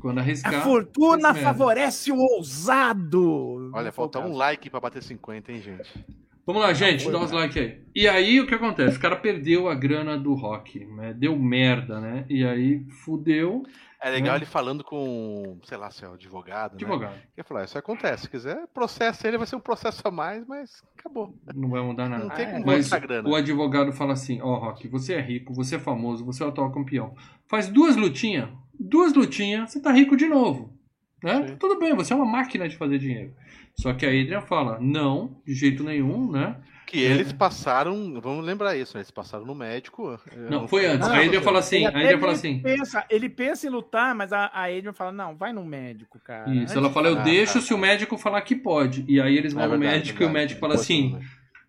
Quando, 0.00 0.18
arriscar. 0.18 0.54
A 0.54 0.60
fortuna 0.62 1.34
favorece 1.34 2.10
o 2.10 2.16
ousado. 2.16 3.70
Olha, 3.74 3.86
Não 3.86 3.92
falta 3.92 4.18
um 4.20 4.32
like 4.32 4.68
pra 4.70 4.80
bater 4.80 5.02
50, 5.02 5.52
hein, 5.52 5.60
gente? 5.60 6.06
Vamos 6.44 6.60
lá, 6.62 6.72
gente, 6.72 7.04
foi, 7.04 7.12
dá 7.12 7.20
uns 7.20 7.30
like 7.30 7.58
aí. 7.58 7.80
E 7.94 8.08
aí 8.08 8.40
o 8.40 8.46
que 8.46 8.54
acontece? 8.54 8.96
O 8.96 9.00
cara 9.00 9.14
perdeu 9.16 9.68
a 9.68 9.74
grana 9.74 10.18
do 10.18 10.34
rock, 10.34 10.84
né? 10.86 11.14
Deu 11.14 11.38
merda, 11.38 12.00
né? 12.00 12.24
E 12.28 12.44
aí 12.44 12.84
fudeu 13.04 13.62
É 14.00 14.10
legal 14.10 14.34
Hum. 14.34 14.38
ele 14.38 14.44
falando 14.46 14.82
com, 14.82 15.60
sei 15.62 15.78
lá, 15.78 15.88
se 15.92 16.04
é 16.04 16.08
o 16.08 16.14
advogado. 16.14 16.72
Né? 16.72 16.78
advogado. 16.78 17.14
Ele 17.36 17.46
falar, 17.46 17.64
isso 17.64 17.78
acontece. 17.78 18.22
Se 18.24 18.28
quiser, 18.28 18.66
processo 18.74 19.24
ele, 19.24 19.38
vai 19.38 19.46
ser 19.46 19.54
um 19.54 19.60
processo 19.60 20.02
a 20.04 20.10
mais, 20.10 20.44
mas 20.44 20.82
acabou. 20.98 21.32
Não 21.54 21.68
vai 21.68 21.80
mudar 21.80 22.08
Não 22.08 22.18
nada. 22.18 22.34
tem 22.34 22.46
Ah, 22.46 22.50
como 22.50 22.62
é. 22.64 22.66
Mas 22.76 22.90
grana. 22.90 23.28
o 23.28 23.36
advogado 23.36 23.92
fala 23.92 24.14
assim: 24.14 24.40
Ó, 24.42 24.56
Rock, 24.56 24.88
você 24.88 25.14
é 25.14 25.20
rico, 25.20 25.54
você 25.54 25.76
é 25.76 25.78
famoso, 25.78 26.24
você 26.24 26.42
é 26.42 26.46
o 26.46 26.48
atual 26.48 26.72
campeão. 26.72 27.14
Faz 27.46 27.68
duas 27.68 27.94
lutinhas, 27.94 28.48
duas 28.76 29.14
lutinhas, 29.14 29.70
você 29.70 29.80
tá 29.80 29.92
rico 29.92 30.16
de 30.16 30.26
novo. 30.26 30.76
Né? 31.22 31.46
Sim. 31.48 31.56
Tudo 31.56 31.78
bem, 31.78 31.94
você 31.94 32.12
é 32.12 32.16
uma 32.16 32.26
máquina 32.26 32.68
de 32.68 32.76
fazer 32.76 32.98
dinheiro. 32.98 33.32
Só 33.76 33.92
que 33.92 34.04
a 34.04 34.08
Adrian 34.08 34.42
fala: 34.42 34.78
Não, 34.80 35.40
de 35.46 35.54
jeito 35.54 35.82
nenhum, 35.82 36.30
né? 36.30 36.56
Que 36.86 37.00
eles 37.00 37.32
passaram, 37.32 38.20
vamos 38.20 38.44
lembrar 38.44 38.76
isso, 38.76 38.94
né? 38.94 39.00
eles 39.00 39.10
passaram 39.10 39.46
no 39.46 39.54
médico. 39.54 40.20
Não, 40.50 40.68
foi 40.68 40.84
antes. 40.84 41.08
Não, 41.08 41.14
a 41.14 41.20
Adrian 41.20 41.40
fala 41.40 41.60
assim: 41.60 41.76
Ele 41.76 41.86
a 41.86 41.88
Adrian 41.88 42.18
fala 42.18 42.32
assim. 42.32 42.58
Pensa, 42.60 43.06
ele 43.08 43.28
pensa 43.30 43.66
em 43.66 43.70
lutar, 43.70 44.14
mas 44.14 44.30
a, 44.30 44.50
a 44.52 44.64
Adrian 44.64 44.92
fala: 44.92 45.10
não, 45.10 45.34
vai 45.34 45.54
no 45.54 45.64
médico, 45.64 46.20
cara. 46.22 46.50
Isso, 46.50 46.62
Antes 46.64 46.76
ela 46.76 46.90
fala, 46.90 47.08
eu 47.08 47.18
Ah, 47.18 47.22
deixo 47.22 47.54
tá, 47.54 47.60
se 47.60 47.72
o 47.72 47.78
médico 47.78 48.18
falar 48.18 48.42
que 48.42 48.54
pode. 48.54 49.06
E 49.08 49.18
aí 49.20 49.38
eles 49.38 49.54
vão 49.54 49.62
É 49.62 49.66
no 49.66 49.78
verdade, 49.78 49.96
médico 49.96 50.22
e 50.22 50.26
o 50.26 50.30
médico 50.30 50.60
fala 50.60 50.74
Pode 50.74 50.82
assim, 50.82 51.18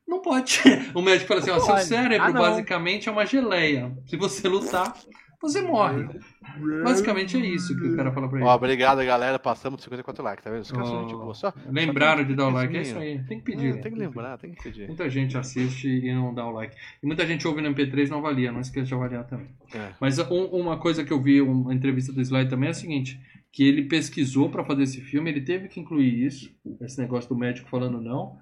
não 0.06 0.22
pode. 0.22 0.60
O 0.94 1.02
médico 1.02 1.28
fala 1.28 1.40
assim, 1.40 1.52
ó, 1.52 1.60
seu 1.60 1.78
cérebro 1.78 2.28
Ah, 2.28 2.32
basicamente 2.34 3.08
é 3.08 3.12
uma 3.12 3.26
geleia. 3.26 3.96
Se 4.08 4.18
você 4.18 4.50
lutar, 4.50 4.94
você 5.50 5.62
morre. 5.62 6.08
Basicamente 6.84 7.38
é 7.38 7.40
isso 7.46 7.76
que 7.78 7.88
o 7.88 7.96
cara 7.96 8.12
fala 8.12 8.28
pra 8.30 8.40
ele. 8.40 8.48
Ó, 8.48 8.56
obrigado, 8.56 9.04
galera. 9.06 9.38
Passamos 9.40 9.78
de 9.78 9.84
54 9.84 10.24
likes, 10.24 10.44
tá 10.44 10.50
vendo? 10.52 10.62
Os 10.62 10.72
caras 10.72 10.88
são 10.88 10.98
Ó, 10.98 11.02
gente 11.04 11.14
boa. 11.16 11.34
Só, 11.34 11.54
Lembraram 11.70 12.24
de 12.24 12.36
dar 12.36 12.48
o 12.48 12.52
like, 12.52 12.76
é 12.78 12.82
isso 12.82 12.98
aí. 12.98 13.24
Tem 13.26 13.40
que 13.40 13.52
É, 13.52 13.56
pedir. 13.56 13.76
né? 13.76 13.82
tem 13.82 13.92
que 13.92 14.00
lembrar, 14.00 14.38
tem 14.38 14.52
que 14.52 14.64
pedir. 14.64 14.88
Muita 14.88 15.10
gente 15.10 15.38
assiste 15.38 15.88
e 15.88 16.14
não 16.14 16.34
dá 16.34 16.46
o 16.46 16.52
like. 16.52 16.76
E 17.02 17.06
muita 17.06 17.26
gente 17.26 17.48
ouve 17.48 17.62
no 17.62 17.70
MP3 17.70 18.08
e 18.08 18.10
não 18.10 18.20
avalia, 18.20 18.52
não 18.52 18.62
esqueça 18.62 18.88
de 18.88 18.94
avaliar 18.94 19.26
também. 19.26 19.48
É. 19.74 19.90
Mas 20.00 20.20
um- 20.20 20.46
uma 20.46 20.78
coisa 20.78 21.04
que 21.04 21.12
eu 21.12 21.22
vi, 21.22 21.42
uma 21.42 21.74
entrevista 21.74 22.12
do 22.14 22.22
Slide 22.22 22.50
também 22.50 22.68
é 22.68 22.72
a 22.72 22.76
seguinte, 22.76 23.20
que 23.52 23.64
ele 23.68 23.84
pesquisou 23.84 24.50
pra 24.50 24.64
fazer 24.64 24.84
esse 24.84 25.02
filme, 25.02 25.30
ele 25.30 25.42
teve 25.42 25.68
que 25.68 25.80
incluir 25.80 26.26
isso, 26.26 26.52
esse 26.82 27.00
negócio 27.00 27.30
do 27.30 27.36
médico 27.38 27.70
falando 27.70 28.02
não, 28.02 28.38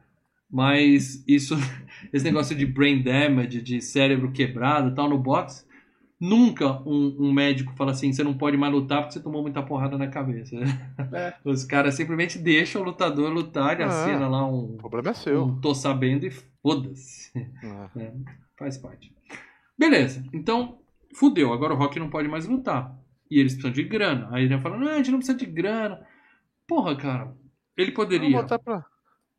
mas 0.49 1.23
isso, 1.27 1.55
esse 2.13 2.25
negócio 2.25 2.55
de 2.55 2.65
brain 2.65 3.01
damage, 3.01 3.61
de 3.61 3.81
cérebro 3.81 4.31
quebrado 4.31 4.89
e 4.89 4.95
tal 4.95 5.09
no 5.09 5.17
boxe, 5.17 5.65
nunca 6.21 6.79
um, 6.87 7.15
um 7.19 7.33
médico 7.33 7.73
fala 7.75 7.91
assim, 7.91 8.13
você 8.13 8.23
não 8.23 8.35
pode 8.35 8.55
mais 8.55 8.71
lutar 8.71 8.99
porque 9.01 9.13
você 9.13 9.19
tomou 9.19 9.41
muita 9.41 9.63
porrada 9.63 9.97
na 9.97 10.07
cabeça. 10.07 10.55
É. 11.13 11.33
Os 11.43 11.65
caras 11.65 11.95
simplesmente 11.95 12.37
deixam 12.37 12.81
o 12.83 12.85
lutador 12.85 13.31
lutar, 13.33 13.73
ele 13.73 13.83
Ah. 13.83 13.87
assina 13.87 14.27
lá 14.29 14.45
um, 14.47 14.75
O 14.75 14.89
problema 14.89 15.09
é 15.09 15.13
seu. 15.13 15.45
um 15.45 15.59
tô 15.59 15.73
sabendo 15.73 16.25
e 16.25 16.31
foda-se. 16.61 17.31
Ah. 17.65 17.89
É, 17.99 18.13
faz 18.57 18.77
parte. 18.77 19.11
Beleza, 19.77 20.23
então 20.31 20.77
fudeu, 21.15 21.51
agora 21.51 21.73
o 21.73 21.77
Rock 21.77 21.99
não 21.99 22.09
pode 22.09 22.27
mais 22.27 22.45
lutar. 22.47 22.95
E 23.29 23.39
eles 23.39 23.53
precisam 23.53 23.71
de 23.73 23.83
grana. 23.83 24.27
Aí 24.31 24.43
ele 24.45 24.59
fala, 24.59 24.77
não, 24.77 24.87
a 24.89 24.97
gente 24.97 25.09
não 25.09 25.17
precisa 25.17 25.37
de 25.37 25.45
grana. 25.45 25.99
Porra, 26.67 26.95
cara, 26.95 27.33
ele 27.75 27.91
poderia. 27.91 28.43
pra... 28.43 28.85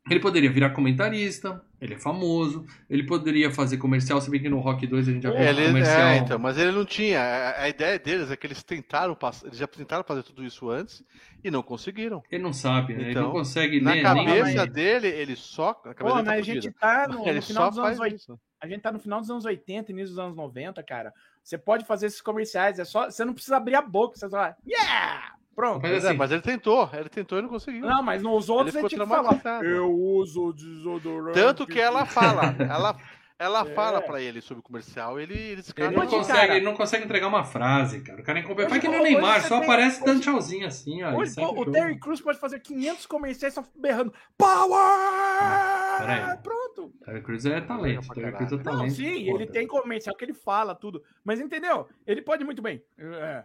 Ele 0.09 0.19
poderia 0.19 0.51
virar 0.51 0.71
comentarista, 0.71 1.63
ele 1.83 1.95
é 1.95 1.99
famoso, 1.99 2.65
ele 2.89 3.05
poderia 3.05 3.51
fazer 3.51 3.77
comercial, 3.77 4.21
se 4.21 4.29
bem 4.29 4.41
que 4.41 4.49
no 4.49 4.59
Rock 4.59 4.87
2 4.87 5.07
a 5.07 5.11
gente 5.11 5.23
já 5.23 5.31
viu 5.31 5.39
Ele, 5.39 5.67
comercial. 5.67 6.07
é, 6.07 6.17
então, 6.17 6.39
mas 6.39 6.57
ele 6.57 6.71
não 6.71 6.85
tinha. 6.85 7.19
A, 7.19 7.63
a 7.63 7.69
ideia 7.69 7.99
deles 7.99 8.31
é 8.31 8.37
que 8.37 8.47
eles 8.47 8.63
tentaram 8.63 9.13
passar, 9.15 9.47
eles 9.47 9.57
já 9.57 9.67
tentaram 9.67 10.03
fazer 10.03 10.23
tudo 10.23 10.43
isso 10.45 10.69
antes 10.69 11.03
e 11.43 11.51
não 11.51 11.61
conseguiram. 11.61 12.23
Ele 12.31 12.41
não 12.41 12.53
sabe, 12.53 12.93
né? 12.93 13.01
ele 13.01 13.11
Então, 13.11 13.23
não 13.23 13.31
consegue 13.31 13.81
Na 13.81 13.91
ler 13.93 14.01
cabeça 14.01 14.63
nem. 14.63 14.71
dele, 14.71 15.07
ele 15.09 15.35
só. 15.35 15.71
A 15.71 15.93
cabeça 15.93 16.03
Pô, 16.03 16.09
tá 16.09 16.23
mas 16.23 16.27
a 16.27 16.35
fodida. 16.37 16.61
gente 16.61 16.71
tá 16.73 17.07
no, 17.07 17.27
ele 17.27 17.35
no 17.35 17.41
final 17.41 17.69
dos 17.69 17.79
anos 17.79 17.97
faz 17.97 17.99
80. 17.99 18.15
isso. 18.15 18.39
A 18.61 18.67
gente 18.67 18.81
tá 18.81 18.91
no 18.93 18.99
final 18.99 19.19
dos 19.19 19.29
anos 19.29 19.43
80, 19.45 19.91
início 19.91 20.09
dos 20.09 20.19
anos 20.19 20.37
90, 20.37 20.81
cara. 20.83 21.13
Você 21.43 21.57
pode 21.57 21.83
fazer 21.85 22.05
esses 22.05 22.21
comerciais, 22.21 22.79
é 22.79 22.85
só. 22.85 23.11
Você 23.11 23.25
não 23.25 23.33
precisa 23.33 23.57
abrir 23.57 23.75
a 23.75 23.81
boca, 23.81 24.15
você 24.17 24.29
só 24.29 24.37
fala, 24.37 24.55
yeah! 24.65 25.33
Pronto. 25.55 25.81
Mas 25.81 25.91
é, 26.03 26.07
assim- 26.09 26.17
mas 26.17 26.31
ele 26.31 26.41
tentou, 26.41 26.89
ele 26.93 27.09
tentou 27.09 27.37
e 27.39 27.41
não 27.41 27.49
conseguiu. 27.49 27.81
Não, 27.81 28.01
mas 28.01 28.21
nos 28.23 28.49
outros 28.49 28.75
Ele 28.75 28.83
ele, 28.85 28.89
tinha 28.89 29.01
que 29.01 29.07
falar. 29.07 29.63
Eu 29.63 29.91
uso 29.91 30.51
desodorante. 30.53 31.39
Tanto 31.39 31.65
que 31.67 31.79
ela 31.79 32.05
fala, 32.05 32.55
ela, 32.59 32.95
Ela 33.39 33.61
É. 33.67 33.73
fala 33.73 33.99
pra 34.01 34.21
ele 34.21 34.39
sobre 34.41 34.59
o 34.59 34.63
comercial, 34.63 35.19
ele, 35.19 35.33
ele 35.33 35.61
Ele 35.75 35.95
não, 35.95 36.07
consegue, 36.07 36.39
cara- 36.39 36.55
ele 36.55 36.65
não 36.65 36.75
consegue 36.75 37.03
entregar 37.03 37.27
uma 37.27 37.43
frase, 37.43 38.01
cara. 38.01 38.21
O 38.21 38.23
cara 38.23 38.39
é 38.39 38.41
incompetente. 38.41 38.69
Faz 38.69 38.81
que 38.81 38.87
nem 38.87 38.99
o 38.99 39.03
Neymar, 39.03 39.41
só 39.41 39.55
tem- 39.59 39.63
aparece 39.63 40.05
dando 40.05 40.21
tchauzinho 40.21 40.65
assim, 40.67 41.03
ó. 41.03 41.15
Hoje, 41.15 41.33
o. 41.39 41.65
Terry 41.71 41.99
Crews 41.99 42.21
pode 42.21 42.39
fazer 42.39 42.59
500 42.59 43.05
comerciais 43.07 43.53
só 43.53 43.63
berrando 43.75 44.13
Power! 44.37 45.97
Peraí. 45.99 46.37
Pronto. 46.41 46.93
Terry 47.05 47.21
Crews 47.21 47.45
é 47.45 47.61
talento. 47.61 48.07
Terry 48.13 48.31
Crews 48.33 48.51
é 48.53 48.57
talento. 48.57 48.81
Não, 48.83 48.89
sim, 48.89 49.25
foda. 49.25 49.43
ele 49.43 49.51
tem 49.51 49.67
comercial 49.67 50.15
que 50.15 50.25
ele 50.25 50.33
fala 50.33 50.73
tudo. 50.75 51.01
Mas 51.23 51.39
entendeu? 51.39 51.87
Ele 52.05 52.21
pode 52.21 52.43
muito 52.43 52.61
bem 52.61 52.81
é, 52.97 53.43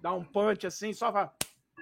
dar 0.00 0.12
um 0.14 0.24
punch 0.24 0.66
assim, 0.66 0.92
só 0.92 1.12
fa- 1.12 1.32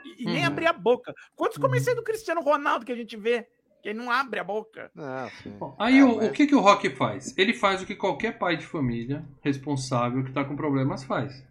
e, 0.05 0.23
e 0.23 0.27
nem 0.27 0.41
Uhum. 0.41 0.47
abrir 0.47 0.67
a 0.67 0.73
boca. 0.73 1.15
Quantos 1.35 1.59
comerciais 1.59 1.97
do 1.97 2.03
Cristiano 2.05 2.41
Ronaldo 2.41 2.85
que 2.85 2.93
a 2.93 2.97
gente 2.97 3.17
vê? 3.17 3.49
Que 3.83 3.91
ele 3.91 3.99
não 3.99 4.11
abre 4.11 4.41
a 4.41 4.45
boca. 4.45 4.91
Sim. 5.43 5.51
Bom, 5.59 5.77
Aí 5.79 5.99
É, 5.99 6.05
o, 6.05 6.17
mas- 6.17 6.29
o 6.29 6.33
que, 6.33 6.47
que 6.47 6.55
o 6.55 6.61
Rock 6.61 6.91
faz? 6.91 7.37
Ele 7.39 7.53
faz 7.55 7.83
o 7.83 7.87
que 7.87 7.95
qualquer 7.95 8.39
pai 8.39 8.57
de 8.57 8.67
família 8.67 9.25
responsável 9.43 10.25
que 10.25 10.33
tá 10.33 10.45
com 10.45 10.57
problemas 10.57 11.05
faz. 11.05 11.45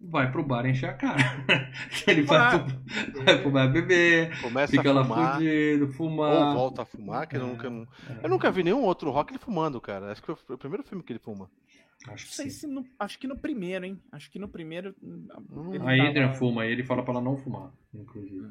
Vai 0.00 0.30
pro 0.30 0.44
bar 0.44 0.66
encher 0.66 0.90
a 0.90 0.94
cara. 0.94 1.16
ele 2.06 2.22
vai 2.22 2.58
pro, 2.64 3.22
vai 3.24 3.40
pro 3.40 3.50
bar 3.50 3.72
beber, 3.72 4.38
Começa 4.42 4.70
fica 4.70 4.90
a 4.90 4.92
lá 4.92 5.02
fumar, 5.04 5.34
fudido, 5.34 5.86
ou 5.86 5.92
fumar. 5.92 6.54
volta 6.54 6.82
a 6.82 6.84
fumar, 6.84 7.26
que 7.26 7.36
eu 7.36 7.40
É. 7.42 7.44
nunca. 7.46 7.70
não- 7.70 7.88
Eu 8.22 8.28
nunca 8.28 8.50
vi 8.50 8.62
nenhum 8.62 8.82
outro 8.82 9.10
rock 9.10 9.32
ele 9.32 9.38
fumando, 9.38 9.80
cara. 9.80 10.12
Acho 10.12 10.22
que 10.22 10.34
foi 10.34 10.56
o 10.56 10.58
primeiro 10.58 10.82
filme 10.82 11.02
que 11.02 11.12
ele 11.12 11.18
fuma. 11.20 11.48
Acho 12.08 12.24
Não 12.24 12.30
que 12.30 12.34
sei 12.34 12.50
sim. 12.50 12.58
se 12.60 12.66
no, 12.66 12.84
acho 12.98 13.18
que 13.18 13.26
no 13.26 13.36
primeiro, 13.36 13.84
hein? 13.86 13.98
Acho 14.12 14.30
que 14.30 14.38
no 14.38 14.48
primeiro. 14.48 14.94
hum, 15.02 15.26
A 15.80 15.92
Adrian 16.08 16.26
tava 16.26 16.34
fuma, 16.34 16.62
aí 16.62 16.70
ele 16.72 16.84
fala 16.84 17.02
pra 17.02 17.12
ela 17.14 17.22
não 17.22 17.36
fumar, 17.36 17.70
inclusive. 17.94 18.46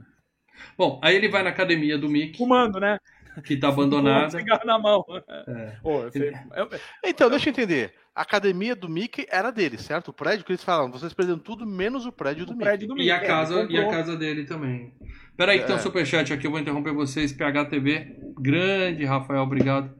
Bom, 0.77 0.99
aí 1.03 1.15
ele 1.15 1.29
vai 1.29 1.43
na 1.43 1.49
academia 1.49 1.97
do 1.97 2.07
Mickey, 2.09 2.37
Fumando, 2.37 2.79
né? 2.79 2.97
que 3.43 3.57
tá 3.57 3.67
Com 3.67 3.73
abandonada. 3.73 4.29
cigarro 4.39 4.65
na 4.65 4.77
mão. 4.77 5.03
É. 5.47 5.77
Eu- 5.83 6.69
Então, 7.03 7.29
deixa 7.29 7.49
eu 7.49 7.51
entender. 7.51 7.93
A 8.15 8.21
academia 8.21 8.75
do 8.75 8.87
Mickey 8.87 9.25
era 9.29 9.49
dele, 9.51 9.77
certo? 9.79 10.09
O 10.09 10.13
prédio 10.13 10.45
que 10.45 10.51
eles 10.51 10.63
falaram, 10.63 10.91
vocês 10.91 11.11
perderam 11.13 11.39
tudo 11.39 11.65
menos 11.65 12.05
o 12.05 12.11
prédio 12.11 12.45
do 12.45 12.51
o 12.51 12.53
Mickey. 12.55 12.65
prédio 12.65 12.87
do 12.87 12.97
E 13.01 13.09
a 13.09 13.15
Mickey, 13.15 13.27
casa, 13.27 13.59
ele 13.61 13.73
e 13.73 13.77
a 13.79 13.89
casa 13.89 14.15
dele 14.15 14.45
também. 14.45 14.93
Peraí, 15.35 15.59
que 15.59 15.65
tem 15.65 15.75
um 15.75 15.79
É. 15.79 15.81
superchat 15.81 16.31
aqui, 16.31 16.45
eu 16.45 16.51
vou 16.51 16.59
interromper 16.59 16.93
vocês. 16.93 17.33
PHTV, 17.33 18.17
grande 18.39 19.03
Rafael, 19.03 19.41
obrigado. 19.41 19.91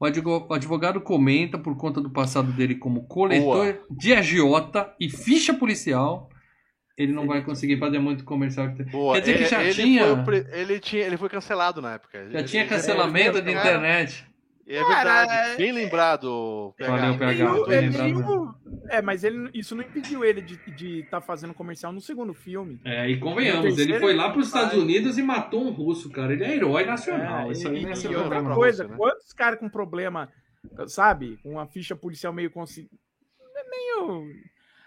O 0.00 0.04
advo- 0.06 0.46
o 0.48 0.54
advogado 0.54 1.00
comenta 1.00 1.58
por 1.58 1.76
conta 1.76 2.00
do 2.00 2.10
passado 2.10 2.52
dele 2.52 2.76
como 2.76 3.06
coletor 3.08 3.80
de 3.90 4.12
agiota 4.14 4.94
e 5.00 5.08
ficha 5.10 5.52
policial. 5.52 6.28
Ele 6.96 7.12
não 7.12 7.26
vai 7.26 7.42
conseguir 7.44 7.78
fazer 7.78 7.98
muito 7.98 8.24
comercial. 8.24 8.68
Boa. 8.90 9.14
Quer 9.14 9.20
dizer 9.20 9.32
que 9.34 9.38
ele- 9.40 9.48
já 9.48 9.62
ele 9.62 9.74
tinha- 9.74 10.24
Foi, 10.24 10.46
ele, 10.52 10.80
tinha, 10.80 11.02
ele 11.04 11.16
foi 11.16 11.28
cancelado 11.28 11.80
na 11.82 11.94
época. 11.94 12.28
Já 12.30 12.42
tinha 12.44 12.62
Ele- 12.62 12.70
cancelamento 12.70 13.40
de 13.42 13.50
ele- 13.50 13.58
internet. 13.58 14.24
É 14.70 14.82
Cara, 14.82 15.24
verdade. 15.24 15.52
é- 15.52 15.56
Bem 15.56 15.72
lembrado. 15.72 16.74
PH. 16.76 16.90
Valeu, 16.92 17.08
Ele 17.08 17.18
PH, 17.18 17.32
ele 17.32 17.88
lembrado. 17.88 18.04
tem 18.04 18.14
o- 18.16 18.54
É, 18.90 19.00
mas 19.00 19.24
ele, 19.24 19.50
isso 19.54 19.74
não 19.74 19.82
impediu 19.82 20.22
ele 20.22 20.42
de 20.42 20.54
estar 20.54 20.70
de 20.72 21.02
tá 21.04 21.20
fazendo 21.22 21.54
comercial 21.54 21.90
no 21.90 22.02
segundo 22.02 22.34
filme. 22.34 22.78
É, 22.84 23.08
e 23.08 23.18
convenhamos, 23.18 23.78
ele 23.78 23.98
foi 23.98 24.10
ele 24.10 24.18
lá 24.18 24.30
para 24.30 24.40
os 24.40 24.46
Estados. 24.48 24.74
Unidos 24.78 25.16
e 25.16 25.22
matou 25.22 25.66
um 25.66 25.70
russo, 25.70 26.10
cara. 26.10 26.34
Ele 26.34 26.44
é 26.44 26.54
herói 26.54 26.84
nacional. 26.84 27.48
É, 27.48 27.52
isso 27.52 27.66
e, 27.66 27.76
aí 27.76 27.82
não 27.82 27.90
é 27.90 27.94
e 27.94 28.16
outra 28.16 28.42
coisa, 28.54 28.86
né? 28.86 28.94
quantos 28.96 29.32
caras 29.32 29.58
com 29.58 29.70
problema, 29.70 30.30
sabe, 30.86 31.38
com 31.42 31.52
uma 31.52 31.66
ficha 31.66 31.96
policial 31.96 32.32
meio 32.32 32.50
consci... 32.50 32.90
é 33.56 33.70
meio 33.70 34.26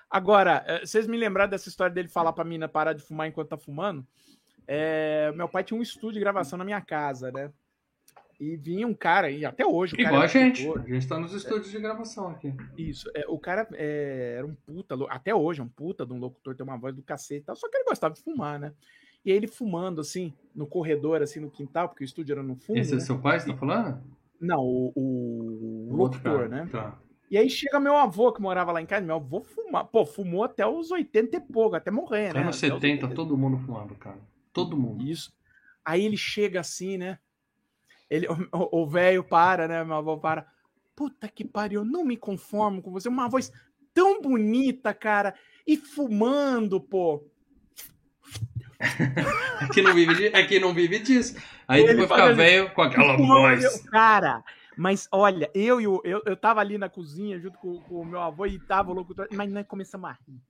Agora, 0.10 0.64
vocês 0.84 1.08
me 1.08 1.18
lembraram 1.18 1.50
dessa 1.50 1.70
história 1.70 1.94
dele 1.94 2.08
falar 2.10 2.34
pra 2.34 2.44
mina 2.44 2.68
parar 2.68 2.94
de 2.94 3.02
fumar 3.02 3.28
enquanto 3.28 3.50
tá 3.50 3.58
fumando? 3.58 4.06
É, 4.68 5.32
meu 5.36 5.48
pai 5.50 5.64
tinha 5.64 5.80
um 5.80 5.82
estúdio 5.82 6.14
de 6.16 6.20
gravação 6.20 6.58
na 6.58 6.66
minha 6.66 6.82
casa, 6.82 7.32
né? 7.32 7.52
E 8.42 8.58
vinha 8.58 8.88
um 8.88 8.94
cara, 8.96 9.30
e 9.30 9.46
até 9.46 9.64
hoje 9.64 9.94
o 9.94 9.98
cara 9.98 10.10
Igual 10.10 10.22
a 10.22 10.26
era 10.26 10.34
gente. 10.34 10.68
A 10.68 10.80
gente 10.80 11.08
tá 11.08 11.20
nos 11.20 11.32
estúdios 11.32 11.70
de 11.70 11.78
gravação 11.78 12.28
aqui. 12.30 12.52
Isso, 12.76 13.08
é, 13.14 13.24
o 13.28 13.38
cara 13.38 13.68
é, 13.74 14.34
era 14.40 14.48
um 14.48 14.56
puta, 14.56 14.96
até 15.10 15.36
hoje 15.36 15.62
é 15.62 15.64
um 15.64 15.68
puta 15.68 16.08
de 16.08 16.12
um 16.12 16.18
locutor, 16.18 16.56
tem 16.56 16.66
uma 16.66 16.76
voz 16.76 16.96
do 16.96 17.04
cacete 17.04 17.42
e 17.42 17.46
tal, 17.46 17.56
só 17.56 17.70
que 17.70 17.78
ele 17.78 17.86
gostava 17.86 18.16
de 18.16 18.22
fumar, 18.24 18.60
né? 18.60 18.74
E 19.24 19.32
ele 19.32 19.46
fumando, 19.46 20.02
assim, 20.02 20.34
no 20.56 20.66
corredor, 20.66 21.22
assim, 21.22 21.40
no 21.40 21.52
quintal, 21.52 21.88
porque 21.88 22.04
o 22.04 22.06
estúdio 22.06 22.34
era 22.34 22.42
no 22.42 22.56
fundo, 22.56 22.80
Esse 22.80 22.94
é 22.94 22.96
né? 22.96 23.02
seu 23.02 23.20
pai, 23.20 23.40
você 23.40 23.52
tá 23.52 23.56
falando? 23.56 24.02
Não, 24.40 24.60
o, 24.60 24.92
o, 24.96 25.92
o 25.92 25.96
locutor, 25.96 26.50
cara. 26.50 26.50
né? 26.50 26.70
Tá. 26.72 26.98
E 27.30 27.38
aí 27.38 27.48
chega 27.48 27.80
meu 27.80 27.96
avô, 27.96 28.34
que 28.34 28.42
morava 28.42 28.72
lá 28.72 28.82
em 28.82 28.88
casa, 28.88 29.06
meu 29.06 29.18
avô 29.18 29.42
fumar, 29.42 29.86
pô, 29.86 30.04
fumou 30.04 30.46
até 30.46 30.66
os 30.66 30.90
80 30.90 31.38
e 31.38 31.40
pouco, 31.40 31.76
até 31.76 31.92
morrer, 31.92 32.34
né? 32.34 32.40
Anos 32.42 32.58
Até 32.58 32.74
os 32.74 32.82
70, 32.82 33.06
80. 33.06 33.14
todo 33.14 33.38
mundo 33.38 33.60
fumava, 33.60 33.94
cara. 33.94 34.18
Todo 34.52 34.76
mundo. 34.76 35.04
Isso. 35.04 35.32
Aí 35.86 36.04
ele 36.04 36.18
chega 36.18 36.60
assim, 36.60 36.98
né? 36.98 37.20
Ele, 38.12 38.28
o 38.52 38.86
velho 38.86 39.24
para, 39.24 39.68
né? 39.70 39.84
Meu 39.86 39.96
avô 39.96 40.18
para. 40.18 40.46
Puta 40.94 41.30
que 41.30 41.46
pariu, 41.46 41.80
eu 41.82 41.86
não 41.86 42.04
me 42.04 42.18
conformo 42.18 42.82
com 42.82 42.92
você. 42.92 43.08
Uma 43.08 43.30
voz 43.30 43.52
tão 43.94 44.22
bonita, 44.22 44.94
cara. 44.94 45.34
E 45.66 45.78
fumando, 45.78 46.80
pô. 46.82 47.24
Que 49.74 49.82
não 49.82 49.94
vive, 49.94 50.32
que 50.48 50.60
não 50.60 50.74
vive 50.74 51.00
disso. 51.00 51.36
Aí 51.68 51.82
Ele 51.84 51.94
depois 51.94 52.10
fica 52.10 52.24
assim, 52.26 52.36
velho 52.36 52.74
com 52.74 52.82
aquela 52.82 53.16
voz. 53.16 53.64
eu- 53.64 53.84
Cara, 53.92 54.44
mas 54.76 55.08
olha, 55.12 55.50
eu 55.54 55.80
e 55.80 55.88
o. 55.88 56.02
Eu, 56.04 56.22
eu 56.26 56.36
tava 56.36 56.60
ali 56.60 56.78
na 56.78 56.90
cozinha 56.90 57.40
junto 57.40 57.58
com, 57.60 57.80
com 57.82 58.02
o 58.02 58.06
meu 58.06 58.20
avô 58.20 58.46
e 58.46 58.60
tava 58.60 58.92
o 58.92 58.94
locutor. 58.94 59.28
Mas 59.32 59.52
nós 59.52 59.66
começamos 59.68 60.10
a 60.10 60.14
rir, 60.14 60.42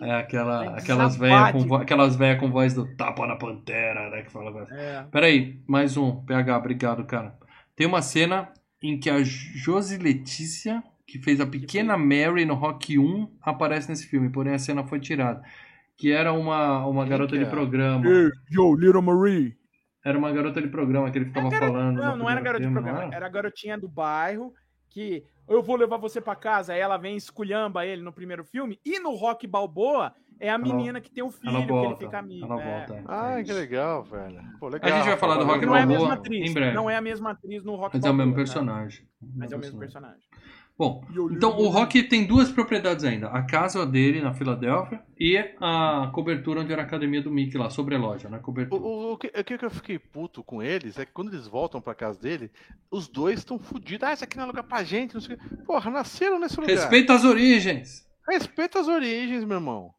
É 0.00 0.14
aquela, 0.14 0.76
aquelas 0.78 1.16
velhas 1.16 1.52
com, 1.52 1.60
vo- 1.60 1.76
aquelas 1.76 2.16
véia 2.16 2.36
com 2.36 2.50
voz 2.50 2.74
do 2.74 2.86
tapa 2.96 3.26
na 3.26 3.36
pantera, 3.36 4.10
né? 4.10 4.22
Que 4.22 4.30
fala. 4.32 4.66
é. 4.70 5.04
Peraí, 5.10 5.60
mais 5.66 5.96
um. 5.96 6.24
PH, 6.24 6.58
obrigado, 6.58 7.04
cara. 7.04 7.34
Tem 7.76 7.86
uma 7.86 8.02
cena 8.02 8.48
em 8.82 8.98
que 8.98 9.08
a 9.08 9.22
Josi 9.22 9.96
Letícia, 9.98 10.82
que 11.06 11.18
fez 11.18 11.40
a 11.40 11.46
pequena 11.46 11.96
Mary 11.96 12.44
no 12.44 12.54
Rock 12.54 12.98
1, 12.98 13.30
aparece 13.42 13.88
nesse 13.88 14.06
filme, 14.06 14.28
porém 14.30 14.54
a 14.54 14.58
cena 14.58 14.84
foi 14.84 14.98
tirada. 15.00 15.42
Que 15.96 16.10
era 16.12 16.32
uma, 16.32 16.84
uma 16.86 17.02
Quem 17.02 17.10
garota 17.10 17.32
que 17.32 17.38
de 17.38 17.44
é? 17.44 17.48
programa. 17.48 18.04
Hey, 18.06 18.30
yo, 18.50 18.74
Little 18.74 19.02
Marie. 19.02 19.56
Era 20.04 20.18
uma 20.18 20.30
garota 20.32 20.60
de 20.60 20.68
programa 20.68 21.10
que 21.10 21.16
ele 21.18 21.26
ficava 21.26 21.48
garota- 21.48 21.72
falando. 21.72 21.96
Não, 21.96 22.16
não 22.16 22.28
era 22.30 22.40
garota 22.40 22.66
de 22.66 22.70
programa, 22.72 23.14
era 23.14 23.26
a 23.26 23.28
garotinha 23.30 23.78
do 23.78 23.88
bairro 23.88 24.52
que 24.94 25.24
eu 25.48 25.60
vou 25.60 25.74
levar 25.74 25.96
você 25.96 26.20
pra 26.20 26.36
casa. 26.36 26.72
Aí 26.72 26.80
ela 26.80 26.96
vem 26.96 27.16
esculhamba 27.16 27.84
ele 27.84 28.00
no 28.00 28.12
primeiro 28.12 28.44
filme. 28.44 28.78
E 28.84 29.00
no 29.00 29.12
Rock 29.14 29.44
Balboa 29.44 30.14
é 30.38 30.48
a 30.48 30.56
menina 30.56 31.00
que 31.00 31.10
tem 31.10 31.24
o 31.24 31.30
filho, 31.30 31.60
que 31.60 31.66
volta. 31.66 31.88
ele 31.88 31.96
fica 32.06 32.18
amigo. 32.18 32.46
Ela 32.46 32.62
é. 32.62 32.86
volta. 32.86 33.04
Ah, 33.06 33.42
que 33.42 33.52
legal, 33.52 34.04
velho. 34.04 34.40
Pô, 34.60 34.68
legal. 34.68 34.92
A 34.92 34.96
gente 34.96 35.08
vai 35.08 35.16
falar 35.16 35.36
do. 35.36 35.44
Rock 35.44 35.66
Não 35.66 35.76
é 35.76 35.82
a 35.82 35.86
Balboa 35.86 36.08
mesma 36.08 36.14
atriz. 36.14 36.50
em 36.50 36.54
breve. 36.54 36.76
Não 36.76 36.88
é 36.88 36.96
a 36.96 37.00
mesma 37.00 37.30
atriz 37.32 37.64
no 37.64 37.74
Rock 37.74 37.96
Mas 37.96 38.04
é 38.04 38.10
o 38.10 38.14
mesmo 38.14 38.32
Balboa, 38.32 38.36
né? 38.36 38.36
personagem. 38.36 39.08
Mas 39.34 39.52
é 39.52 39.56
o 39.56 39.58
mesmo 39.58 39.78
personagem. 39.80 40.28
Bom, 40.76 41.04
então 41.30 41.56
o 41.56 41.68
Rock 41.68 42.02
tem 42.02 42.26
duas 42.26 42.50
propriedades 42.50 43.04
ainda. 43.04 43.28
A 43.28 43.42
casa 43.42 43.86
dele 43.86 44.20
na 44.20 44.34
Filadélfia 44.34 45.00
e 45.16 45.36
a 45.60 46.10
cobertura 46.12 46.62
onde 46.62 46.72
era 46.72 46.82
a 46.82 46.84
academia 46.84 47.22
do 47.22 47.30
Mickey 47.30 47.56
lá, 47.56 47.70
sobre 47.70 47.94
a 47.94 47.98
loja, 47.98 48.28
né? 48.28 48.38
O, 48.38 48.42
Cobertura. 48.42 48.82
o, 48.82 49.12
o 49.12 49.16
que, 49.16 49.28
o 49.28 49.44
que 49.44 49.64
eu 49.64 49.70
fiquei 49.70 50.00
puto 50.00 50.42
com 50.42 50.60
eles 50.60 50.98
é 50.98 51.06
que 51.06 51.12
quando 51.12 51.32
eles 51.32 51.46
voltam 51.46 51.80
pra 51.80 51.94
casa 51.94 52.18
dele, 52.20 52.50
os 52.90 53.06
dois 53.06 53.38
estão 53.38 53.56
fudidos. 53.56 54.02
Ah, 54.08 54.12
isso 54.14 54.24
aqui 54.24 54.36
não 54.36 54.44
é 54.44 54.46
lugar 54.48 54.64
pra 54.64 54.82
gente, 54.82 55.14
não 55.14 55.20
sei 55.20 55.36
o 55.36 55.38
quê. 55.38 55.44
Porra, 55.64 55.90
nasceram 55.92 56.40
nesse 56.40 56.58
lugar. 56.60 56.74
Respeita 56.74 57.14
as 57.14 57.22
origens. 57.24 58.04
Respeita 58.28 58.80
as 58.80 58.88
origens, 58.88 59.44
meu 59.44 59.58
irmão. 59.58 59.90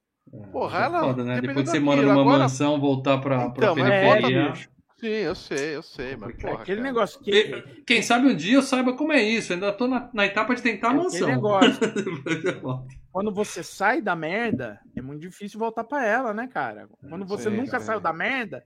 Porra, 0.51 0.79
É 0.79 0.83
ela- 0.83 0.99
foda, 0.99 1.23
né? 1.23 1.39
Depois 1.39 1.63
que 1.63 1.71
você 1.71 1.79
mora 1.79 2.01
numa 2.01 2.19
agora- 2.19 2.39
mansão, 2.39 2.79
voltar 2.81 3.19
pra, 3.19 3.49
pra 3.51 3.63
Então, 3.65 3.75
mas 3.77 3.87
periferia. 3.89 4.49
bicho. 4.51 4.69
Sim, 5.05 5.11
eu 5.11 5.35
sei, 5.35 5.75
eu 5.75 5.83
sei, 5.83 6.15
mas 6.15 6.35
porra, 6.35 6.63
Aquele 6.63 6.77
cara. 6.77 6.81
negócio 6.81 7.19
que. 7.21 7.29
E- 7.31 7.83
Quem 7.85 8.01
sabe 8.01 8.25
um 8.27 8.35
dia 8.35 8.55
eu 8.55 8.63
saiba 8.63 8.93
como 8.95 9.11
é 9.13 9.21
isso. 9.21 9.53
Ainda 9.53 9.71
tô 9.71 9.87
na, 9.87 10.09
na 10.11 10.25
etapa 10.25 10.55
de 10.55 10.63
tentar 10.63 10.87
a 10.87 10.91
aquele 10.91 11.03
mansão. 11.03 11.27
negócio. 11.27 11.79
Eu. 12.63 12.87
Quando 13.11 13.31
você 13.31 13.61
sai 13.63 14.01
da 14.01 14.15
merda, 14.15 14.79
é 14.95 15.01
muito 15.01 15.21
difícil 15.21 15.59
voltar 15.59 15.83
pra 15.83 16.03
ela, 16.03 16.33
né, 16.33 16.47
cara? 16.47 16.89
Quando 17.07 17.23
você 17.23 17.49
Sim, 17.51 17.57
nunca 17.57 17.79
sim. 17.79 17.85
saiu 17.85 17.99
da 17.99 18.11
merda, 18.11 18.65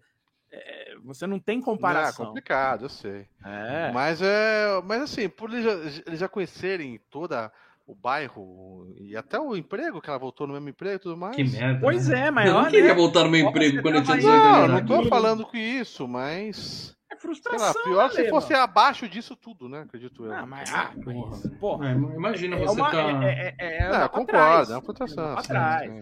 é, 0.50 0.96
você 1.04 1.28
não 1.28 1.40
tem 1.40 1.58
Não, 1.58 1.64
é 1.64 1.66
comparação. 1.66 2.26
complicado, 2.28 2.86
eu 2.86 2.90
sei. 2.90 3.28
É. 3.44 3.92
Mas 3.92 4.22
é. 4.22 4.82
Mas 4.86 5.02
assim, 5.02 5.28
por 5.28 5.52
eles 5.52 5.66
já, 5.66 6.02
eles 6.08 6.20
já 6.20 6.30
conhecerem 6.30 7.00
toda 7.10 7.52
o 7.90 7.96
bairro 7.96 8.94
e 9.00 9.18
até 9.18 9.40
o 9.40 9.56
emprego, 9.56 10.00
que 10.00 10.08
ela 10.10 10.20
voltou 10.20 10.46
no 10.46 10.54
mesmo 10.54 10.70
emprego 10.70 10.98
e 10.98 11.00
tudo 11.00 11.18
mais. 11.18 11.36
Que 11.36 11.44
merda. 11.44 11.80
Pois 11.82 12.08
né? 12.08 12.28
é, 12.28 12.32
mas 12.32 12.46
Eu 12.46 12.54
não 12.54 12.60
olha, 12.62 12.70
queria 12.70 12.94
voltar 12.94 13.24
no 13.24 13.32
meu 13.32 13.48
emprego 13.48 13.82
quando 13.82 13.96
eu 13.96 14.04
tinha 14.04 14.18
tava 14.18 14.18
18 14.20 14.36
aí. 14.36 14.44
Não, 14.44 14.56
anos. 14.56 14.68
não 14.70 14.76
né? 14.80 14.86
tô 14.86 14.94
aqui. 15.00 15.10
falando 15.10 15.46
com 15.48 15.58
isso, 15.58 16.08
mas. 16.08 16.96
é 17.12 17.16
Sei 17.16 17.20
frustração. 17.20 17.66
lá, 17.68 17.74
pior 17.84 18.12
se 18.12 18.18
Lema. 18.22 18.30
fosse 18.30 18.54
abaixo 18.54 19.10
disso 19.10 19.36
tudo, 19.36 19.68
né? 19.68 19.82
Acredito 19.82 20.24
eu. 20.24 20.32
Ah, 20.32 20.46
mas, 20.46 20.72
ah, 20.72 20.94
Porra. 21.04 21.30
mas, 21.32 21.48
porra. 21.60 21.90
É, 21.90 21.94
imagina 21.94 22.56
É 22.58 22.60
você 22.60 22.80
uma, 22.80 22.92
tá. 22.92 23.24
é, 23.24 23.26
é, 23.28 23.56
é, 23.58 23.78
é 23.82 23.90
Não, 23.90 24.08
concordo, 24.10 24.74
é 24.74 24.78
uma 24.78 24.84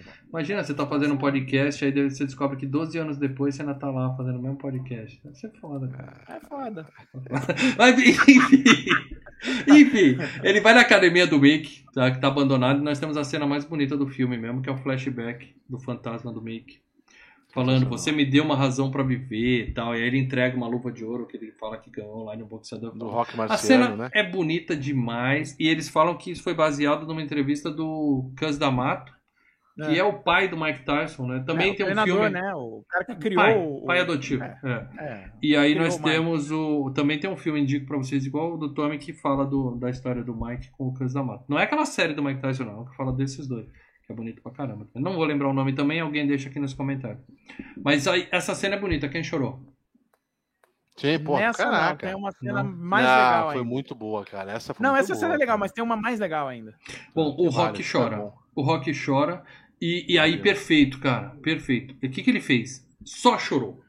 sim. 0.04 0.10
Imagina, 0.28 0.64
você 0.66 0.74
tá 0.74 0.86
fazendo 0.86 1.14
um 1.14 1.18
podcast, 1.18 1.86
aí 1.86 2.10
você 2.10 2.26
descobre 2.26 2.58
que 2.58 2.66
12 2.66 2.98
anos 2.98 3.18
depois 3.18 3.56
você 3.56 3.62
ainda 3.62 3.76
tá 3.76 3.90
lá 3.90 4.14
fazendo 4.18 4.40
o 4.40 4.42
mesmo 4.42 4.58
podcast. 4.58 5.22
Deve 5.24 5.36
ser 5.38 5.52
foda, 5.62 5.88
cara. 5.88 6.22
É 6.28 6.40
foda. 6.42 6.86
Mas, 7.80 7.98
enfim. 7.98 8.62
Enfim, 9.68 10.18
ele 10.44 10.60
vai 10.60 10.74
na 10.74 10.82
academia 10.82 11.28
do 11.28 11.40
Mickey, 11.40 11.86
tá, 11.94 12.10
que 12.12 12.20
tá 12.20 12.28
abandonado, 12.28 12.80
e 12.80 12.84
nós 12.84 13.00
temos 13.00 13.18
a 13.18 13.24
cena 13.24 13.46
mais 13.46 13.66
bonita 13.66 13.96
do 13.96 14.08
filme 14.08 14.38
mesmo, 14.38 14.62
que 14.62 14.70
é 14.70 14.72
o 14.72 14.78
flashback 14.78 15.56
do 15.70 15.80
fantasma 15.80 16.32
do 16.32 16.42
Mickey. 16.42 16.80
Falando, 17.54 17.88
você 17.88 18.12
me 18.12 18.24
deu 18.24 18.44
uma 18.44 18.56
razão 18.56 18.92
pra 18.92 19.02
viver 19.02 19.70
e 19.70 19.72
tal. 19.72 19.96
E 19.96 20.02
aí 20.02 20.08
ele 20.08 20.20
entrega 20.20 20.56
uma 20.56 20.68
luva 20.68 20.92
de 20.92 21.04
ouro 21.04 21.26
que 21.26 21.38
ele 21.38 21.52
fala 21.54 21.78
que 21.78 21.90
ganhou 21.90 22.24
lá 22.24 22.36
no 22.36 22.46
boxeador. 22.46 22.96
Do 22.96 23.08
rock 23.08 23.34
A 23.34 23.38
marciano, 23.38 23.86
cena 23.86 23.96
né? 23.96 24.10
é 24.14 24.22
bonita 24.22 24.76
demais. 24.76 25.56
E 25.60 25.68
eles 25.68 25.90
falam 25.90 26.16
que 26.16 26.30
isso 26.30 26.44
foi 26.44 26.54
baseado 26.54 27.08
numa 27.08 27.22
entrevista 27.22 27.72
do 27.72 28.30
Cus 28.38 28.60
D'Amato, 28.60 29.12
que 29.86 30.00
é. 30.00 30.04
o 30.04 30.14
pai 30.14 30.48
do 30.48 30.58
Mike 30.60 30.84
Tyson, 30.84 31.28
né? 31.28 31.44
Também 31.46 31.72
É, 31.72 31.74
tem 31.76 31.86
um 31.86 31.90
treinador, 31.90 32.16
filme. 32.16 32.30
né? 32.30 32.54
O 32.56 32.84
cara 32.90 33.06
que 33.06 33.16
criou 33.16 33.42
pai, 33.44 33.56
o. 33.58 33.86
pai 33.86 34.00
adotivo. 34.00 34.44
É. 34.44 34.60
é. 34.64 35.04
É. 35.04 35.32
E 35.42 35.56
aí 35.56 35.72
Criou 35.74 35.86
nós 35.86 35.98
temos 35.98 36.52
o. 36.52 36.92
Também 36.92 37.20
tem 37.20 37.30
um 37.30 37.38
filme, 37.38 37.62
indico 37.62 37.86
pra 37.86 37.98
vocês, 37.98 38.26
igual 38.26 38.54
o 38.54 38.58
do 38.58 38.74
Tommy, 38.74 38.98
que 38.98 39.14
fala 39.14 39.46
do, 39.46 39.76
da 39.76 39.90
história 39.90 40.24
do 40.24 40.36
Mike 40.36 40.72
com 40.72 40.88
o 40.88 40.94
Cus 40.94 41.14
D'Amato. 41.14 41.46
Não 41.48 41.60
é 41.60 41.64
aquela 41.64 41.86
série 41.86 42.14
do 42.14 42.24
Mike 42.24 42.42
Tyson, 42.42 42.64
não, 42.66 42.86
que 42.86 42.96
fala 42.96 43.14
desses 43.14 43.48
dois. 43.48 43.66
Que 44.06 44.14
é 44.14 44.16
bonito 44.16 44.42
pra 44.42 44.52
caramba. 44.54 44.88
Eu 44.96 45.02
não 45.02 45.14
vou 45.16 45.26
lembrar 45.26 45.50
o 45.50 45.54
nome 45.54 45.74
também, 45.74 46.00
alguém 46.00 46.26
deixa 46.26 46.50
aqui 46.50 46.60
nos 46.60 46.74
comentários. 46.74 47.22
Mas 47.84 48.08
aí, 48.08 48.28
essa 48.32 48.56
cena 48.56 48.76
é 48.76 48.80
bonita, 48.80 49.10
quem 49.10 49.22
chorou? 49.24 49.60
Sim, 50.96 51.20
pô, 51.24 51.38
Nessa 51.38 51.64
não, 51.64 51.72
caraca. 51.72 52.08
tem 52.08 52.16
uma 52.16 52.32
cena 52.32 52.64
Não. 52.64 52.72
mais 52.76 53.06
Ah, 53.06 53.10
legal 53.28 53.46
foi 53.50 53.58
ainda. 53.60 53.70
muito 53.70 53.94
boa, 53.94 54.26
cara. 54.26 54.52
Essa 54.54 54.74
foi 54.74 54.84
Não, 54.84 54.92
muito 54.94 55.04
essa 55.04 55.14
boa, 55.14 55.20
cena 55.20 55.34
é 55.36 55.38
legal, 55.38 55.54
cara. 55.54 55.60
mas 55.60 55.72
tem 55.72 55.84
uma 55.84 55.96
mais 55.96 56.20
legal 56.20 56.48
ainda. 56.48 56.74
Bom, 57.14 57.36
o 57.38 57.50
Rock 57.50 57.84
várias, 57.84 57.92
chora. 57.92 58.18
tá 58.18 58.32
o 58.56 58.62
Rock 58.64 58.92
chora. 59.06 59.44
E, 59.82 60.06
e 60.14 60.18
aí, 60.20 60.38
perfeito, 60.38 61.00
cara. 61.00 61.30
Perfeito. 61.42 61.96
E 62.02 62.08
o 62.08 62.10
que, 62.12 62.24
que 62.24 62.30
ele 62.30 62.42
fez? 62.42 62.86
Só 63.06 63.38
chorou. 63.38 63.80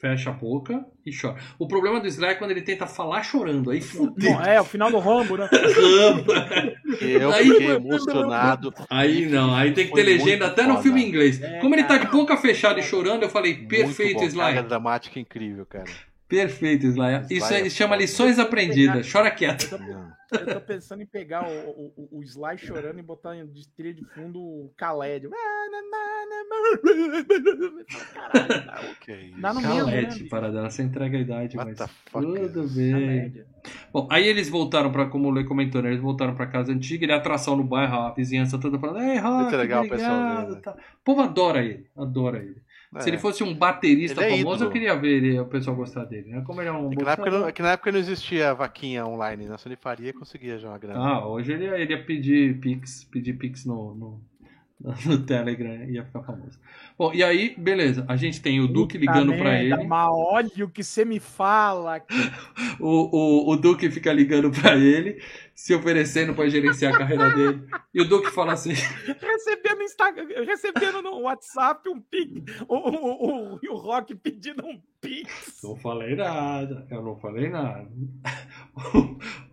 Fecha 0.00 0.28
a 0.30 0.32
boca 0.34 0.84
e 1.06 1.10
chora. 1.18 1.36
O 1.58 1.66
problema 1.66 1.98
do 1.98 2.06
Sly 2.06 2.26
é 2.28 2.34
quando 2.34 2.50
ele 2.50 2.60
tenta 2.62 2.86
falar 2.86 3.22
chorando. 3.22 3.70
Aí 3.70 3.80
fudeu. 3.80 4.32
Não, 4.32 4.42
é, 4.44 4.60
o 4.60 4.64
final 4.64 4.90
do 4.90 4.98
Rambo, 4.98 5.36
né? 5.38 5.48
Eu 7.00 7.32
Aí- 7.32 7.48
fiquei 7.48 7.70
emocionado. 7.70 8.72
Aí 8.90 9.26
não, 9.26 9.54
aí 9.54 9.72
tem 9.72 9.86
que 9.86 9.94
ter 9.94 10.04
Foi 10.04 10.12
legenda 10.12 10.46
até 10.46 10.62
no 10.64 10.70
foda. 10.72 10.82
filme 10.82 11.02
em 11.04 11.08
inglês. 11.08 11.40
É, 11.42 11.58
Como 11.60 11.74
ele 11.74 11.84
tá 11.84 11.96
de 11.96 12.04
cara. 12.06 12.12
boca 12.16 12.36
fechada 12.36 12.78
e 12.80 12.82
chorando, 12.82 13.22
eu 13.22 13.30
falei, 13.30 13.54
Muito 13.56 13.68
perfeito, 13.68 14.18
bom, 14.20 14.24
Sly. 14.26 14.38
Carga 14.40 14.62
dramática 14.62 15.18
incrível, 15.18 15.64
cara. 15.66 15.84
Perfeito, 16.34 16.86
Sly. 16.86 17.24
Sly 17.24 17.36
Isso 17.36 17.52
é 17.52 17.56
aí 17.56 17.70
chama 17.70 17.96
lições 17.96 18.38
aprendidas. 18.38 19.10
Chora 19.10 19.30
quieto. 19.30 19.68
Eu 20.32 20.54
tô 20.54 20.60
pensando 20.60 21.02
em 21.02 21.06
pegar 21.06 21.46
o, 21.48 21.92
o, 21.96 22.18
o 22.18 22.22
Sly 22.22 22.58
chorando 22.58 22.98
e 22.98 23.02
botar 23.02 23.34
de 23.44 23.68
trilha 23.68 23.94
de 23.94 24.04
fundo 24.04 24.40
o 24.40 24.72
Khaled. 24.76 25.28
Caralho. 28.14 29.40
Dá 29.40 29.54
no 29.54 29.60
mesmo, 29.60 29.86
né, 29.86 30.04
bicho? 30.06 30.28
paradela, 30.28 30.70
você 30.70 30.82
entrega 30.82 31.16
a 31.16 31.20
idade, 31.20 31.56
What 31.56 31.74
mas 31.78 31.90
tudo 32.10 32.64
is 32.64 32.76
na 32.76 32.98
bem. 32.98 33.44
Bom, 33.92 34.08
aí 34.10 34.26
eles 34.26 34.48
voltaram 34.48 34.90
pra, 34.90 35.06
como 35.06 35.28
o 35.28 35.30
Lê 35.30 35.44
comentou, 35.44 35.82
né? 35.82 35.90
Eles 35.90 36.00
voltaram 36.00 36.34
pra 36.34 36.46
casa 36.46 36.72
antiga, 36.72 37.04
ele 37.04 37.12
é 37.12 37.16
atração 37.16 37.56
no 37.56 37.64
bairro, 37.64 37.94
a 37.94 38.12
vizinhança 38.12 38.58
toda 38.58 38.78
falando, 38.78 39.00
ei, 39.00 39.18
Rock, 39.18 39.42
Muito 39.42 39.56
legal 39.56 39.84
o 39.84 39.88
pessoal 39.88 40.12
obrigado, 40.12 40.44
dele, 40.46 40.56
né? 40.56 40.60
tá. 40.62 40.72
O 40.72 41.04
povo 41.04 41.20
adora 41.22 41.64
ele, 41.64 41.86
adora 41.96 42.38
ele. 42.38 42.63
Se 43.00 43.08
É. 43.08 43.10
ele 43.10 43.18
fosse 43.18 43.42
um 43.42 43.52
baterista 43.54 44.24
Ele 44.24 44.34
é 44.34 44.38
famoso, 44.38 44.64
eu 44.64 44.70
queria 44.70 44.94
ver 44.94 45.08
ele, 45.16 45.40
o 45.40 45.46
pessoal 45.46 45.74
gostar 45.76 46.04
dele, 46.04 46.30
né? 46.30 46.42
Como 46.46 46.60
ele 46.60 46.68
é 46.68 46.72
um 46.72 46.92
É 46.92 46.96
que, 46.96 47.02
na 47.04 47.12
época, 47.12 47.30
não, 47.30 47.48
é 47.48 47.52
que 47.52 47.62
na 47.62 47.72
época 47.72 47.92
não 47.92 47.98
existia 47.98 48.54
vaquinha 48.54 49.04
online, 49.06 49.46
né? 49.46 49.56
Se 49.58 49.66
ele 49.68 49.76
faria, 49.76 50.12
conseguia 50.12 50.58
já 50.58 50.68
uma 50.68 50.78
grana. 50.78 51.00
Ah, 51.00 51.26
hoje 51.26 51.52
ele 51.52 51.64
ia, 51.64 51.78
ele 51.78 51.92
ia 51.92 52.04
pedir 52.04 52.60
Pix, 52.60 53.04
pedir 53.04 53.32
Pix 53.34 53.64
no, 53.64 53.94
no, 53.94 54.20
no 55.06 55.18
Telegram, 55.24 55.84
ia 55.84 56.04
ficar 56.04 56.22
famoso. 56.22 56.58
Bom, 56.98 57.12
e 57.14 57.24
aí, 57.24 57.54
beleza, 57.56 58.04
a 58.06 58.16
gente 58.16 58.42
tem 58.42 58.60
o 58.60 58.68
Duque 58.68 58.98
ligando 58.98 59.34
pra 59.34 59.52
merda, 59.52 59.80
ele. 59.80 59.88
Mas 59.88 60.10
olha 60.12 60.64
o 60.64 60.68
que 60.68 60.84
você 60.84 61.04
me 61.04 61.18
fala. 61.18 62.02
O, 62.80 63.48
o, 63.48 63.52
o 63.52 63.56
Duque 63.56 63.88
fica 63.88 64.12
ligando 64.12 64.50
pra 64.50 64.76
ele, 64.76 65.22
se 65.54 65.72
oferecendo 65.72 66.34
pra 66.34 66.48
gerenciar 66.48 66.92
a 66.92 66.98
carreira 66.98 67.30
dele. 67.30 67.62
E 67.94 68.00
o 68.00 68.04
Duque 68.04 68.30
fala 68.32 68.52
assim: 68.52 68.72
recebendo 69.06 69.82
Instagram, 69.82 70.44
recebendo 70.44 71.00
no 71.00 71.20
WhatsApp 71.20 71.88
um 71.88 72.00
pix, 72.00 72.60
o, 72.68 72.74
o, 72.74 73.54
o, 73.54 73.60
o 73.70 73.76
Rock 73.76 74.14
pedindo 74.16 74.66
um 74.66 74.80
pix. 75.00 75.60
Não 75.62 75.76
falei 75.76 76.16
nada, 76.16 76.84
eu 76.90 77.02
não 77.02 77.16
falei 77.16 77.48
nada. 77.48 77.88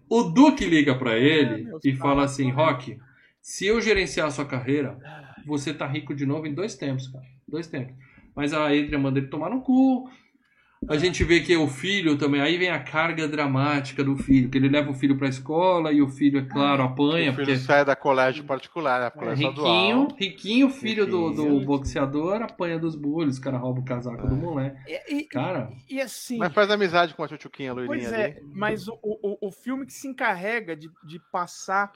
O 0.09 0.23
Duque 0.23 0.65
liga 0.65 0.95
pra 0.95 1.15
ele 1.17 1.63
meus 1.63 1.85
e 1.85 1.95
fala 1.95 2.25
assim: 2.25 2.47
né? 2.47 2.53
Rock, 2.53 2.97
se 3.41 3.65
eu 3.65 3.81
gerenciar 3.81 4.27
a 4.27 4.31
sua 4.31 4.45
carreira, 4.45 4.97
você 5.45 5.73
tá 5.73 5.87
rico 5.87 6.13
de 6.13 6.25
novo 6.25 6.45
em 6.47 6.53
dois 6.53 6.75
tempos, 6.75 7.07
cara. 7.07 7.25
Dois 7.47 7.67
tempos. 7.67 7.95
Mas 8.35 8.53
a 8.53 8.65
Adrian 8.67 8.99
manda 8.99 9.19
ele 9.19 9.27
tomar 9.27 9.49
no 9.49 9.61
cu. 9.61 10.09
A 10.89 10.97
gente 10.97 11.23
vê 11.23 11.41
que 11.41 11.55
o 11.55 11.67
filho 11.67 12.17
também, 12.17 12.41
aí 12.41 12.57
vem 12.57 12.69
a 12.71 12.79
carga 12.81 13.27
dramática 13.27 14.03
do 14.03 14.15
filho, 14.15 14.49
que 14.49 14.57
ele 14.57 14.67
leva 14.67 14.89
o 14.89 14.95
filho 14.95 15.15
pra 15.15 15.27
escola 15.27 15.91
e 15.91 16.01
o 16.01 16.07
filho, 16.07 16.39
é 16.39 16.45
claro, 16.45 16.81
apanha, 16.81 17.29
o 17.29 17.33
filho 17.35 17.45
porque 17.45 17.57
sai 17.59 17.85
da 17.85 17.95
colégio 17.95 18.43
particular, 18.45 18.99
né? 18.99 19.07
é 19.07 19.09
Colégio 19.11 19.47
riquinho, 19.49 20.01
estadual. 20.03 20.17
riquinho, 20.17 20.69
filho 20.71 21.05
do, 21.05 21.29
do 21.29 21.43
Riquinho. 21.43 21.65
boxeador, 21.67 22.41
apanha 22.41 22.79
dos 22.79 22.95
bullies, 22.95 23.37
o 23.37 23.41
cara 23.41 23.59
rouba 23.59 23.79
o 23.81 23.85
casaco 23.85 24.25
do 24.27 24.33
É. 24.33 24.37
moleque. 24.37 24.77
E, 24.87 25.17
e- 25.17 25.23
Cara, 25.27 25.71
e 25.87 26.01
assim, 26.01 26.37
Mas 26.39 26.51
faz 26.51 26.71
amizade 26.71 27.13
com 27.13 27.23
a 27.23 27.27
tchutchuquinha 27.27 27.73
loirinha 27.73 28.09
pois 28.09 28.13
ali. 28.13 28.23
é, 28.23 28.41
mas 28.55 28.87
o, 28.87 28.97
o, 29.03 29.49
o 29.49 29.51
filme 29.51 29.85
que 29.85 29.93
se 29.93 30.07
encarrega 30.07 30.75
de, 30.75 30.89
de 31.03 31.19
passar 31.31 31.91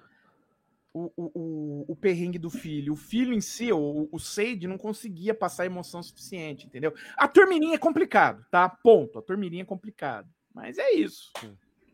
o, 0.97 1.11
o, 1.17 1.85
o, 1.89 1.95
perrengue 1.95 2.39
do 2.39 2.49
filho, 2.49 2.93
o 2.93 2.95
filho 2.95 3.33
em 3.33 3.41
si, 3.41 3.71
o, 3.71 4.07
o 4.11 4.17
Sage, 4.19 4.65
não 4.67 4.77
conseguia 4.77 5.33
passar 5.33 5.65
emoção 5.65 6.01
suficiente, 6.01 6.65
entendeu? 6.65 6.93
A 7.17 7.27
turmirinha 7.27 7.75
é 7.75 7.77
complicado, 7.77 8.45
tá? 8.49 8.69
Ponto. 8.69 9.19
A 9.19 9.21
turmirinha 9.21 9.63
é 9.63 9.65
complicado. 9.65 10.27
Mas 10.53 10.77
é 10.77 10.93
isso. 10.93 11.31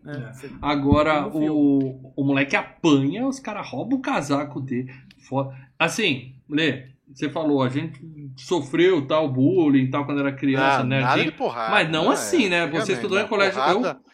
né? 0.03 0.31
É. 0.43 0.49
Agora 0.61 1.27
o, 1.27 2.13
o 2.15 2.23
moleque 2.23 2.55
apanha, 2.55 3.27
os 3.27 3.39
caras 3.39 3.67
roubam 3.69 3.97
o 3.97 4.01
casaco 4.01 4.61
dele. 4.61 4.91
Fo- 5.27 5.51
Assim, 5.79 6.35
Lê, 6.47 6.89
você 7.11 7.27
falou, 7.29 7.63
a 7.63 7.69
gente 7.69 7.99
sofreu 8.37 9.05
tal 9.07 9.27
bullying 9.31 9.89
tal 9.89 10.05
quando 10.05 10.19
era 10.19 10.31
criança, 10.31 10.79
Ah, 10.79 10.83
né? 10.83 11.01
nada 11.01 11.13
Tinha- 11.13 11.31
de 11.31 11.37
porrada. 11.37 11.71
Mas 11.71 11.89
não 11.89 12.05
né? 12.09 12.13
assim, 12.13 12.49
né? 12.49 12.67
Você 12.67 12.93
estudou 12.93 13.17
em 13.17 13.23
né? 13.23 13.27
colégio- 13.27 13.59
Porrada- 13.59 13.99
É. 14.07 14.10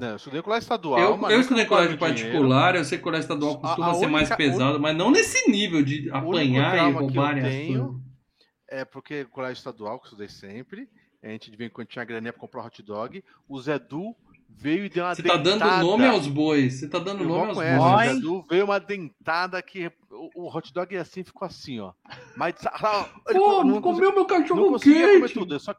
Não, 0.00 0.08
eu 0.10 0.16
estudei 0.16 0.42
colégio 0.42 0.64
estadual. 0.64 0.98
Eu, 1.00 1.16
mas 1.16 1.32
eu 1.32 1.40
estudei 1.40 1.64
colégio 1.66 1.96
dinheiro. 1.96 2.14
particular, 2.14 2.74
eu 2.76 2.84
sei 2.84 2.98
que 2.98 3.04
colégio 3.04 3.24
estadual 3.24 3.52
A- 3.54 3.58
costuma 3.58 3.90
a 3.90 3.94
ser 3.94 4.06
mais 4.06 4.28
única- 4.28 4.36
pesado, 4.36 4.80
mas 4.80 4.96
não 4.96 5.10
nesse 5.10 5.50
nível 5.50 5.82
de 5.82 6.10
apanhar 6.10 6.74
e 6.74 6.78
trauma 6.78 7.10
que 7.10 7.18
eu 7.18 7.42
tenho. 7.50 8.02
É 8.68 8.84
porque 8.84 9.24
colégio 9.26 9.58
estadual, 9.58 9.98
que 9.98 10.04
eu 10.04 10.10
estudei 10.10 10.28
sempre, 10.28 10.88
a 11.22 11.28
gente 11.28 11.54
vem 11.56 11.68
quando 11.68 11.88
tinha 11.88 12.04
graninha 12.04 12.32
pra 12.32 12.40
comprar 12.40 12.64
hot 12.64 12.82
dog, 12.82 13.22
o 13.48 13.60
Zé 13.60 13.78
Du 13.78 14.14
veio 14.48 14.84
e 14.84 14.88
deu 14.88 15.04
uma 15.04 15.14
Você 15.14 15.22
tá 15.22 15.36
dando 15.36 15.64
nome 15.64 16.06
aos 16.06 16.26
bois. 16.26 16.74
Você 16.80 16.88
tá 16.88 16.98
dando 16.98 17.18
Meu 17.24 17.28
nome 17.28 17.46
aos 17.48 17.56
conhece, 17.56 17.78
bois. 17.78 18.10
o. 18.10 18.14
Zé 18.14 18.20
Du 18.20 18.46
veio 18.48 18.64
uma 18.64 18.80
dentada 18.80 19.60
que 19.62 19.90
o, 20.10 20.44
o 20.44 20.56
hot 20.56 20.72
dog 20.72 20.96
assim 20.96 21.22
ficou 21.24 21.46
assim, 21.46 21.80
ó. 21.80 21.92
Mas 22.36 22.54
ah, 22.66 23.08
ele 23.28 23.38
Pô, 23.38 23.64
não, 23.64 23.80
comeu 23.80 24.10
meu 24.10 24.20
não 24.20 24.26
cachorro 24.26 24.78
comer 24.78 25.20
quente. 25.20 25.34
tudo, 25.34 25.58
só, 25.60 25.74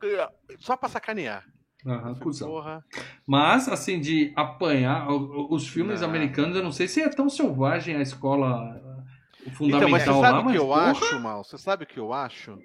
só 0.60 0.76
pra 0.78 0.90
sacanear. 0.90 1.46
Aham, 1.86 2.16
cuzão. 2.16 2.48
Porra. 2.50 2.86
Mas, 3.28 3.68
assim, 3.68 4.00
de 4.00 4.32
apanhar, 4.36 5.10
o- 5.10 5.48
o- 5.52 5.54
os 5.56 5.68
filmes 5.68 6.02
Não. 6.02 6.08
americanos, 6.10 6.56
eu 6.56 6.64
não 6.64 6.72
sei 6.72 6.88
se 6.88 7.02
é 7.02 7.10
tão 7.10 7.30
selvagem 7.30 7.96
a 7.96 8.02
escola 8.02 8.76
uh, 8.76 9.04
Então, 9.42 9.54
fundamental 9.54 9.90
mas 9.90 10.04
você 10.04 10.10
lá, 10.12 10.22
sabe 10.22 10.40
o 10.40 10.44
mas 10.46 10.54
que 10.54 10.60
eu 10.60 10.68
porra, 10.68 10.92
acho, 10.92 11.20
Mal? 11.20 11.44
Você 11.44 11.58
sabe 11.58 11.84
o 11.84 11.88
que 11.88 12.00
eu 12.00 12.14
acho? 12.14 12.60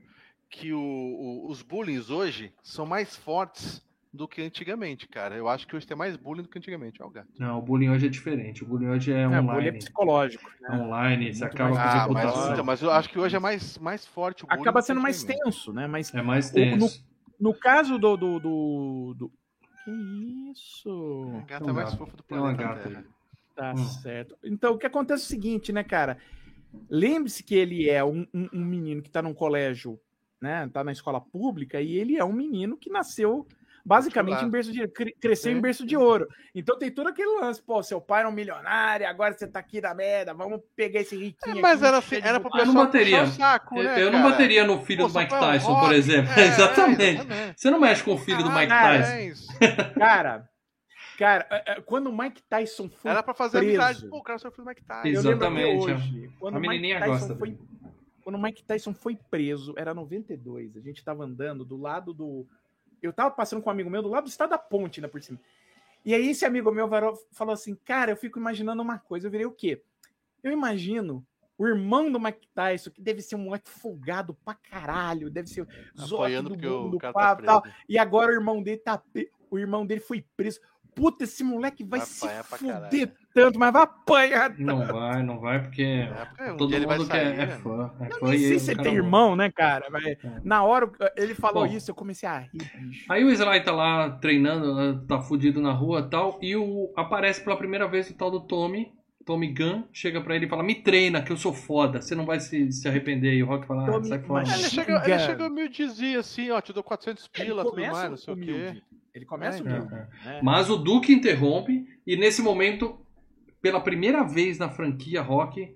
Que 0.50 0.72
o, 0.72 0.78
o- 0.80 1.48
os 1.50 1.62
bullying 1.62 2.00
hoje 2.10 2.52
são 2.62 2.84
mais 2.86 3.16
fortes 3.16 3.84
do 4.12 4.26
que 4.28 4.40
antigamente, 4.42 5.06
cara. 5.08 5.34
Eu 5.34 5.48
acho 5.48 5.66
que 5.66 5.74
hoje 5.76 5.86
tem 5.86 5.96
mais 5.96 6.16
bullying 6.16 6.42
do 6.42 6.48
que 6.48 6.58
antigamente, 6.58 7.02
ó, 7.02 7.06
o 7.06 7.10
gato. 7.10 7.28
Não, 7.38 7.58
o 7.58 7.62
bullying 7.62 7.88
hoje 7.90 8.06
é 8.06 8.08
diferente. 8.08 8.62
O 8.64 8.66
bullying 8.66 8.88
hoje 8.88 9.12
é, 9.12 9.22
É, 9.22 9.26
bullying 9.26 9.36
é 9.36 9.40
online. 9.40 9.78
psicológico. 9.78 10.50
né? 10.60 10.76
online, 10.78 11.32
você 11.34 11.40
Muito 11.40 11.54
acaba 11.54 11.70
com 11.70 11.76
mais- 11.76 11.90
Ah, 11.94 12.08
mas, 12.08 12.22
reputação. 12.24 12.52
então, 12.52 12.64
mas 12.64 12.82
eu 12.82 12.90
acho 12.92 13.08
que 13.10 13.18
hoje 13.18 13.36
é 13.36 13.38
mais, 13.38 13.78
mais 13.78 14.06
forte 14.06 14.44
o 14.44 14.46
bullying. 14.46 14.60
Acaba 14.62 14.80
sendo 14.82 15.00
mais 15.00 15.22
tenso, 15.24 15.72
né? 15.72 15.86
Mas 15.86 16.14
É 16.14 16.22
mais 16.22 16.50
O- 16.50 16.54
tenso. 16.54 17.04
No 17.40 17.54
caso 17.54 17.98
do. 17.98 18.16
do, 18.16 18.38
do, 18.40 19.14
do- 19.18 19.32
Que 19.84 19.90
isso? 20.52 21.32
A 21.42 21.46
gata 21.46 21.70
É 21.70 21.72
mais 21.72 21.94
fofa 21.94 22.16
do 22.16 22.24
É 22.28 22.34
uma 22.34 22.54
planeta 22.54 22.62
gata 22.74 22.88
Terra. 22.88 23.00
aí. 23.00 23.06
Tá 23.54 23.72
Hum. 23.72 23.88
certo. 23.88 24.36
Então, 24.44 24.74
o 24.74 24.78
que 24.78 24.86
acontece 24.86 25.22
é 25.22 25.26
o 25.26 25.28
seguinte, 25.28 25.72
né, 25.72 25.82
cara? 25.82 26.18
Lembre-se 26.90 27.42
que 27.42 27.54
ele 27.54 27.88
é 27.88 28.04
um, 28.04 28.26
um- 28.34 28.48
um 28.52 28.64
menino 28.64 29.00
que 29.00 29.10
tá 29.10 29.22
num 29.22 29.32
colégio, 29.32 29.98
né? 30.40 30.68
Tá 30.72 30.84
na 30.84 30.92
escola 30.92 31.20
pública, 31.20 31.80
e 31.80 31.96
ele 31.96 32.16
é 32.18 32.24
um 32.24 32.32
menino 32.34 32.76
que 32.76 32.90
nasceu 32.90 33.46
basicamente 33.86 34.44
em 34.44 34.50
berço 34.50 34.72
de 34.72 34.86
cre- 34.88 35.14
cresceu 35.20 35.52
em 35.52 35.60
berço 35.60 35.86
de 35.86 35.96
ouro. 35.96 36.26
Então 36.54 36.76
tem 36.76 36.90
todo 36.90 37.06
aquele 37.08 37.40
lance, 37.40 37.62
pô, 37.62 37.82
seu 37.82 38.00
pai 38.00 38.20
era 38.20 38.28
um 38.28 38.32
milionário, 38.32 39.06
agora 39.06 39.32
você 39.32 39.46
tá 39.46 39.60
aqui 39.60 39.80
na 39.80 39.94
merda, 39.94 40.34
vamos 40.34 40.60
pegar 40.74 41.00
esse 41.00 41.16
riquinho 41.16 41.58
É, 41.58 41.60
mas 41.60 41.78
aqui, 41.78 41.86
era 41.86 41.98
assim, 41.98 42.16
era 42.16 42.40
pro. 42.40 42.50
Eu 42.50 42.66
não 42.66 42.72
pessoal 42.72 42.84
bateria. 42.86 43.26
saco, 43.28 43.76
Eu, 43.78 43.84
né, 43.84 44.02
eu 44.02 44.10
não 44.10 44.18
cara? 44.20 44.30
bateria 44.32 44.64
no 44.64 44.80
filho 44.84 45.02
Pô, 45.06 45.12
do 45.12 45.18
Mike 45.18 45.32
é 45.32 45.36
um 45.36 45.40
Tyson, 45.40 45.72
rock, 45.72 45.86
por 45.86 45.94
exemplo. 45.94 46.32
é, 46.36 46.46
exatamente. 46.48 47.02
exatamente. 47.02 47.60
Você 47.60 47.70
não 47.70 47.80
mexe 47.80 48.02
com 48.02 48.14
o 48.14 48.18
filho 48.18 48.42
do 48.42 48.50
Mike 48.50 48.66
Tyson. 48.68 49.12
é 49.12 49.24
isso. 49.26 49.46
Cara, 49.96 50.48
cara, 51.18 51.46
é, 51.50 51.72
é, 51.72 51.80
quando 51.80 52.08
o 52.08 52.16
Mike 52.18 52.42
Tyson 52.48 52.88
foi 52.90 53.10
Era 53.10 53.22
pra 53.22 53.34
fazer 53.34 53.58
preso. 53.60 53.80
amizade. 53.82 54.08
Pô, 54.08 54.18
o 54.18 54.22
cara 54.22 54.38
só 54.38 54.50
fez 54.50 54.66
o 54.66 54.68
Mike 54.68 54.84
Tyson. 54.84 55.06
Eu 55.08 55.12
Exatamente, 55.20 55.90
hoje, 55.92 56.30
Quando 56.40 56.54
A 56.54 56.58
o 56.58 56.60
Mike 56.60 56.74
menininha 56.74 56.98
Tyson 56.98 57.12
gosta 57.12 57.36
foi, 57.36 57.58
quando 58.22 58.34
o 58.36 58.42
Mike 58.42 58.64
Tyson 58.64 58.92
foi 58.92 59.16
preso, 59.30 59.72
era 59.78 59.94
92. 59.94 60.76
A 60.76 60.80
gente 60.80 61.02
tava 61.04 61.24
andando 61.24 61.64
do 61.64 61.76
lado 61.76 62.12
do. 62.12 62.44
Eu 63.02 63.12
tava 63.12 63.30
passando 63.30 63.62
com 63.62 63.68
um 63.68 63.72
amigo 63.72 63.90
meu 63.90 64.02
do 64.02 64.08
lado 64.08 64.24
do 64.24 64.30
estado 64.30 64.50
da 64.50 64.58
ponte, 64.58 65.00
né, 65.00 65.08
por 65.08 65.22
cima. 65.22 65.38
E 66.04 66.14
aí 66.14 66.30
esse 66.30 66.44
amigo 66.44 66.70
meu 66.70 66.88
falou 67.32 67.52
assim: 67.52 67.76
Cara, 67.84 68.12
eu 68.12 68.16
fico 68.16 68.38
imaginando 68.38 68.80
uma 68.80 68.98
coisa. 68.98 69.26
Eu 69.26 69.30
virei 69.30 69.46
o 69.46 69.50
quê? 69.50 69.82
Eu 70.42 70.52
imagino 70.52 71.26
O 71.58 71.66
irmão 71.66 72.12
do 72.12 72.20
Mike 72.20 72.48
Tyson, 72.54 72.90
que 72.90 73.00
deve 73.00 73.22
ser 73.22 73.34
um 73.34 73.40
moleque 73.40 73.68
folgado 73.68 74.34
pra 74.44 74.54
caralho, 74.54 75.30
deve 75.30 75.48
ser 75.48 75.66
Apoiando 75.98 76.54
do 76.54 76.54
o 76.54 76.82
mundo, 76.84 76.98
cara 76.98 77.12
pá, 77.12 77.36
tá 77.36 77.42
tal. 77.42 77.62
E 77.88 77.98
agora 77.98 78.30
o 78.30 78.34
irmão 78.34 78.62
dele 78.62 78.78
tá. 78.78 79.02
O 79.50 79.58
irmão 79.58 79.86
dele 79.86 80.00
foi 80.00 80.24
preso. 80.36 80.60
Puta, 80.94 81.24
esse 81.24 81.42
moleque 81.42 81.82
vai, 81.82 82.00
Vai 82.00 82.08
se 82.08 82.28
fuder. 82.44 83.14
Tanto, 83.36 83.58
mas 83.58 83.70
vai 83.72 83.82
apanhar. 83.82 84.54
Não 84.58 84.86
vai, 84.86 85.22
não 85.22 85.38
vai, 85.38 85.60
porque 85.62 85.82
É, 86.38 86.52
um 86.52 86.56
todo 86.56 86.70
mundo 86.72 87.04
sair, 87.04 87.08
quer, 87.36 87.42
é 87.42 87.46
né? 87.46 87.58
fã. 87.58 87.90
É 88.00 88.06
Eu 88.06 88.18
fã 88.18 88.26
nem 88.28 88.34
e 88.36 88.38
sei 88.48 88.58
se 88.58 88.70
ele 88.70 88.82
tem 88.82 88.92
não- 88.94 89.04
irmão, 89.04 89.36
né, 89.36 89.52
cara? 89.52 89.86
Mas 89.90 90.04
É. 90.06 90.18
Na 90.42 90.62
hora 90.64 90.90
ele 91.16 91.34
falou 91.34 91.66
Bom. 91.66 91.72
isso, 91.74 91.90
eu 91.90 91.94
comecei 91.94 92.26
a 92.28 92.38
rir, 92.38 92.48
bicho. 92.80 93.04
Aí 93.10 93.22
o 93.24 93.30
Sly 93.30 93.62
tá 93.62 93.72
lá 93.72 94.10
treinando, 94.10 94.74
né, 94.74 95.00
tá 95.06 95.20
fudido 95.20 95.60
na 95.60 95.72
rua 95.72 96.00
e 96.00 96.10
tal, 96.10 96.38
e 96.40 96.56
o, 96.56 96.90
aparece 96.96 97.44
pela 97.44 97.56
primeira 97.56 97.86
vez 97.86 98.08
o 98.08 98.14
tal 98.14 98.30
do 98.30 98.40
Tommy, 98.40 98.90
Tommy 99.26 99.52
Gunn, 99.52 99.82
chega 99.92 100.20
pra 100.20 100.34
ele 100.36 100.46
e 100.46 100.48
fala, 100.48 100.62
me 100.62 100.74
treina, 100.76 101.20
que 101.20 101.32
eu 101.32 101.36
sou 101.36 101.52
foda, 101.52 102.00
você 102.00 102.14
não 102.14 102.24
vai 102.24 102.38
se, 102.40 102.70
se 102.72 102.88
arrepender. 102.88 103.34
E 103.34 103.42
o 103.42 103.46
Rock 103.46 103.66
fala, 103.66 103.82
ah, 103.82 103.92
Tommy- 103.92 104.06
sai 104.08 104.20
fora. 104.20 104.44
Ele 104.44 104.52
chega, 104.68 105.02
ele 105.04 105.18
chega 105.18 105.46
humildezinho 105.46 106.20
assim, 106.20 106.50
ó, 106.50 106.60
te 106.60 106.72
dou 106.72 106.82
400 106.82 107.26
pila, 107.28 107.64
tudo 107.64 107.80
mais, 107.80 108.10
não 108.10 108.16
sei 108.16 108.34
o 108.34 108.36
quê. 108.36 108.82
Ele 109.12 109.24
começa 109.24 109.58
É, 109.58 109.62
humilde. 109.62 109.92
é. 109.94 109.96
né? 110.26 110.40
Mas 110.42 110.68
o 110.70 110.76
Duke 110.76 111.10
interrompe, 111.12 111.86
e 112.06 112.16
nesse 112.16 112.42
momento, 112.42 112.98
pela 113.66 113.80
primeira 113.80 114.22
vez 114.22 114.58
na 114.58 114.68
franquia 114.70 115.20
Rock, 115.20 115.74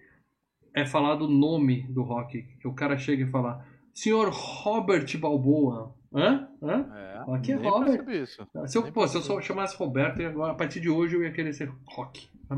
é 0.72 0.86
falado 0.86 1.22
o 1.22 1.28
nome 1.28 1.82
do 1.92 2.02
Rock. 2.02 2.42
Que 2.60 2.68
o 2.68 2.72
cara 2.72 2.96
chega 2.96 3.24
e 3.24 3.30
fala, 3.30 3.66
Senhor 3.92 4.28
Robert 4.30 5.06
Balboa. 5.18 5.92
Hã? 6.14 6.48
Hã? 6.62 6.86
É, 6.94 7.34
Aqui 7.34 7.50
é 7.52 7.56
Robert. 7.56 8.08
isso. 8.10 8.46
Se 8.66 8.78
eu, 8.78 8.92
pô, 8.92 9.06
se 9.08 9.16
eu 9.16 9.22
só 9.22 9.40
chamasse 9.40 9.76
Roberto, 9.76 10.22
agora, 10.22 10.52
a 10.52 10.54
partir 10.54 10.78
de 10.80 10.88
hoje 10.88 11.16
eu 11.16 11.24
ia 11.24 11.32
querer 11.32 11.52
ser 11.52 11.72
Rock. 11.84 12.28
Ah. 12.48 12.56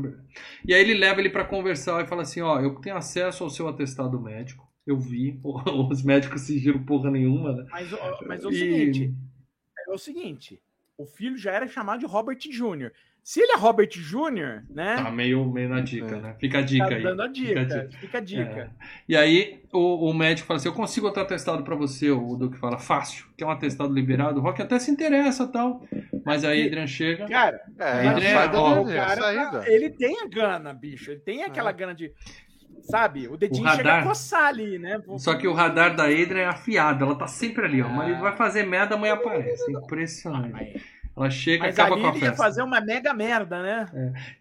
E 0.67 0.71
aí 0.73 0.81
ele 0.81 0.93
leva 0.93 1.19
ele 1.19 1.29
pra 1.31 1.45
conversar 1.45 2.03
e 2.03 2.07
fala 2.07 2.21
assim, 2.21 2.41
ó, 2.41 2.59
eu 2.59 2.75
tenho 2.75 2.95
acesso 2.95 3.43
ao 3.43 3.49
seu 3.49 3.67
atestado 3.67 4.21
médico. 4.21 4.67
Eu 4.85 4.99
vi, 4.99 5.39
os 5.89 6.03
médicos 6.03 6.41
sigiram 6.41 6.83
porra 6.85 7.09
nenhuma, 7.09 7.53
né? 7.53 7.65
Mas, 7.71 7.89
mas 8.27 8.43
é 8.43 8.47
o 8.47 8.51
E- 8.51 8.55
seguinte, 8.55 9.15
é 9.87 9.91
o 9.91 9.97
seguinte, 9.97 10.61
o 10.95 11.05
filho 11.07 11.37
já 11.37 11.51
era 11.53 11.67
chamado 11.67 11.99
de 12.01 12.05
Robert 12.05 12.37
Jr. 12.37 12.91
Se 13.23 13.39
ele 13.39 13.53
é 13.53 13.55
Robert 13.55 13.87
Jr., 13.89 14.63
né? 14.69 14.97
Tá 14.97 15.09
meio, 15.09 15.45
meio 15.49 15.69
na 15.69 15.79
dica, 15.79 16.17
É. 16.17 16.19
né? 16.21 16.35
Fica 16.39 16.57
a 16.57 16.61
dica 16.61 16.89
tá 16.89 16.95
aí. 16.95 17.03
dando 17.03 17.21
a 17.21 17.29
Fica 17.33 17.61
a 17.61 17.63
dica. 17.63 17.89
Fica 17.97 18.17
a 18.17 18.21
dica. 18.21 18.59
É. 18.59 18.69
E 19.07 19.15
aí 19.15 19.61
o, 19.71 20.09
o 20.09 20.13
médico 20.13 20.45
fala 20.45 20.57
assim: 20.57 20.67
Eu 20.67 20.73
consigo 20.73 21.05
outro 21.05 21.21
atestado 21.23 21.63
pra 21.63 21.73
você. 21.73 22.11
O 22.11 22.35
Duque 22.35 22.57
fala: 22.57 22.77
Fácil, 22.77 23.25
que 23.37 23.43
é 23.43 23.47
um 23.47 23.51
atestado 23.51 23.93
liberado. 23.93 24.41
O 24.41 24.43
Rock 24.43 24.61
até 24.61 24.77
se 24.77 24.91
interessa 24.91 25.47
tal. 25.47 25.81
Mas 26.25 26.43
aí 26.43 26.67
Adrian 26.67 26.85
chega. 26.85 27.25
Cara, 27.25 27.61
É, 27.79 28.07
Adrian, 28.09 28.51
ó, 28.55 28.81
o 28.81 28.85
cara, 28.87 29.21
saída. 29.21 29.51
tá- 29.61 29.69
ele 29.71 29.89
tem 29.89 30.19
a 30.21 30.27
gana, 30.27 30.73
bicho. 30.73 31.09
Ele 31.11 31.21
tem 31.21 31.43
aquela 31.43 31.69
É. 31.69 31.73
gana 31.73 31.95
de. 31.95 32.11
Sabe? 32.81 33.29
O 33.29 33.37
dedinho 33.37 33.65
O 33.65 33.69
chega 33.71 33.83
radar. 33.89 34.03
a 34.03 34.07
coçar 34.09 34.45
ali, 34.47 34.77
né? 34.77 35.01
Só 35.17 35.35
que 35.35 35.47
o 35.47 35.53
radar 35.53 35.95
da 35.95 36.03
Adrian 36.03 36.39
é 36.41 36.45
afiado. 36.47 37.05
Ela 37.05 37.15
tá 37.15 37.27
sempre 37.27 37.63
ali, 37.63 37.81
ó. 37.81 37.85
O 37.85 37.89
Ah. 37.89 37.93
marido 37.93 38.19
vai 38.19 38.35
fazer 38.35 38.63
merda, 38.65 38.95
amanhã 38.95 39.13
aparece. 39.13 39.71
Impressionante. 39.71 40.81
Ela 41.15 41.29
chega 41.29 41.67
e 41.67 41.67
mas 41.67 41.77
acaba 41.77 41.93
ali 41.93 42.01
com 42.01 42.07
a 42.07 42.09
ele 42.09 42.19
ia 42.25 42.31
festa. 42.31 42.43
fazer 42.43 42.63
uma 42.63 42.81
mega 42.81 43.13
merda, 43.13 43.61
né? 43.61 43.85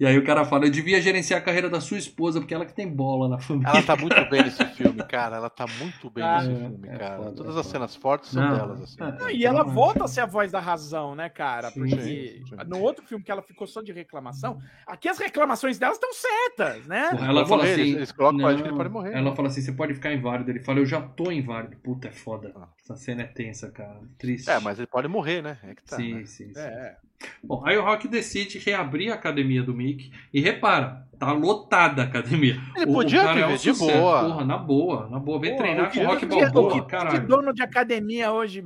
E 0.00 0.06
aí 0.06 0.16
o 0.16 0.24
cara 0.24 0.42
fala: 0.44 0.64
Eu 0.64 0.70
devia 0.70 1.02
gerenciar 1.02 1.38
a 1.40 1.44
carreira 1.44 1.68
da 1.68 1.80
sua 1.82 1.98
esposa, 1.98 2.40
porque 2.40 2.54
ela 2.54 2.64
que 2.64 2.72
tem 2.72 2.88
bola 2.88 3.28
na 3.28 3.38
família. 3.38 3.68
Ela 3.68 3.82
tá 3.82 3.94
muito 3.94 4.24
bem 4.30 4.42
nesse 4.42 4.64
filme, 4.74 5.02
cara. 5.04 5.36
Ela 5.36 5.50
tá 5.50 5.66
muito 5.78 6.08
bem 6.08 6.24
Ah, 6.24 6.36
nesse 6.42 6.50
é, 6.50 6.56
filme, 6.56 6.88
é 6.88 6.96
cara. 6.96 7.16
foda, 7.18 7.32
Todas 7.36 7.56
é 7.56 7.60
as 7.60 7.66
cenas 7.66 7.94
fortes 7.94 8.30
são 8.30 8.42
Não, 8.42 8.56
delas, 8.56 8.80
assim. 8.82 8.96
é. 9.02 9.12
Não, 9.18 9.30
e 9.30 9.44
ela 9.44 9.62
volta 9.64 10.04
a 10.04 10.08
ser 10.08 10.20
a 10.22 10.26
voz 10.26 10.50
da 10.50 10.60
razão, 10.60 11.14
né, 11.14 11.28
cara? 11.28 11.70
Sim, 11.70 11.80
Porque 11.80 12.00
sim, 12.00 12.46
sim. 12.46 12.56
no 12.66 12.80
outro 12.80 13.04
filme 13.06 13.22
que 13.22 13.30
ela 13.30 13.42
ficou 13.42 13.66
só 13.66 13.82
de 13.82 13.92
reclamação, 13.92 14.58
aqui 14.86 15.08
as 15.10 15.18
reclamações 15.18 15.78
delas 15.78 15.96
estão 15.98 16.10
certas, 16.14 16.86
né? 16.86 17.10
Porra, 17.10 17.26
Ela 17.28 17.46
fala 17.46 17.62
morrer, 17.62 17.72
assim. 17.72 17.80
eles- 17.82 17.96
eles 17.96 18.12
colocam 18.12 18.38
não, 18.38 18.54
que 18.56 18.62
ele 18.62 18.72
pode 18.76 18.88
morrer. 18.88 19.12
Ela 19.14 19.36
fala 19.36 19.48
assim: 19.48 19.60
você 19.60 19.72
pode 19.72 19.94
ficar 19.94 20.12
inválido. 20.12 20.50
Ele 20.50 20.60
fala: 20.60 20.78
eu 20.78 20.86
já 20.86 21.02
tô 21.02 21.30
inválido. 21.30 21.76
Puta, 21.82 22.08
é 22.08 22.12
foda. 22.12 22.50
Ah. 22.56 22.68
Essa 22.82 22.96
cena 22.96 23.22
é 23.22 23.26
tensa, 23.26 23.70
cara. 23.70 24.00
Triste. 24.18 24.50
É, 24.50 24.58
mas 24.58 24.76
ele 24.78 24.88
pode 24.88 25.06
morrer, 25.06 25.40
né? 25.40 25.56
É 25.62 25.74
que 25.74 25.84
tá, 25.84 25.96
sim, 25.96 26.14
né? 26.14 26.24
sim, 26.26 26.52
sim. 26.52 26.58
É. 26.60 26.96
Bom, 27.44 27.62
aí 27.64 27.76
o 27.78 27.84
Rock 27.84 28.08
decide 28.08 28.58
reabrir 28.58 29.12
a 29.12 29.14
academia 29.14 29.62
do 29.62 29.72
Mickey. 29.72 30.10
E 30.34 30.40
repara, 30.40 31.06
tá 31.16 31.30
lotada 31.30 32.02
a 32.02 32.04
academia. 32.06 32.56
Ele 32.74 32.90
O- 32.90 32.94
podia 32.94 33.20
o 33.20 33.24
cara 33.24 33.38
é 33.40 33.46
um 33.46 33.56
de 33.56 33.72
boa. 33.72 34.24
Porra, 34.24 34.44
na 34.44 34.58
boa, 34.58 35.08
na 35.08 35.20
boa. 35.20 35.38
Vem 35.38 35.52
Pô, 35.52 35.58
treinar 35.58 35.92
com 35.92 36.00
o 36.00 36.06
Rock 36.06 36.26
Balboa, 36.26 36.74
o 36.74 37.10
que- 37.10 37.18
dono 37.20 37.54
de 37.54 37.62
academia 37.62 38.32
hoje 38.32 38.64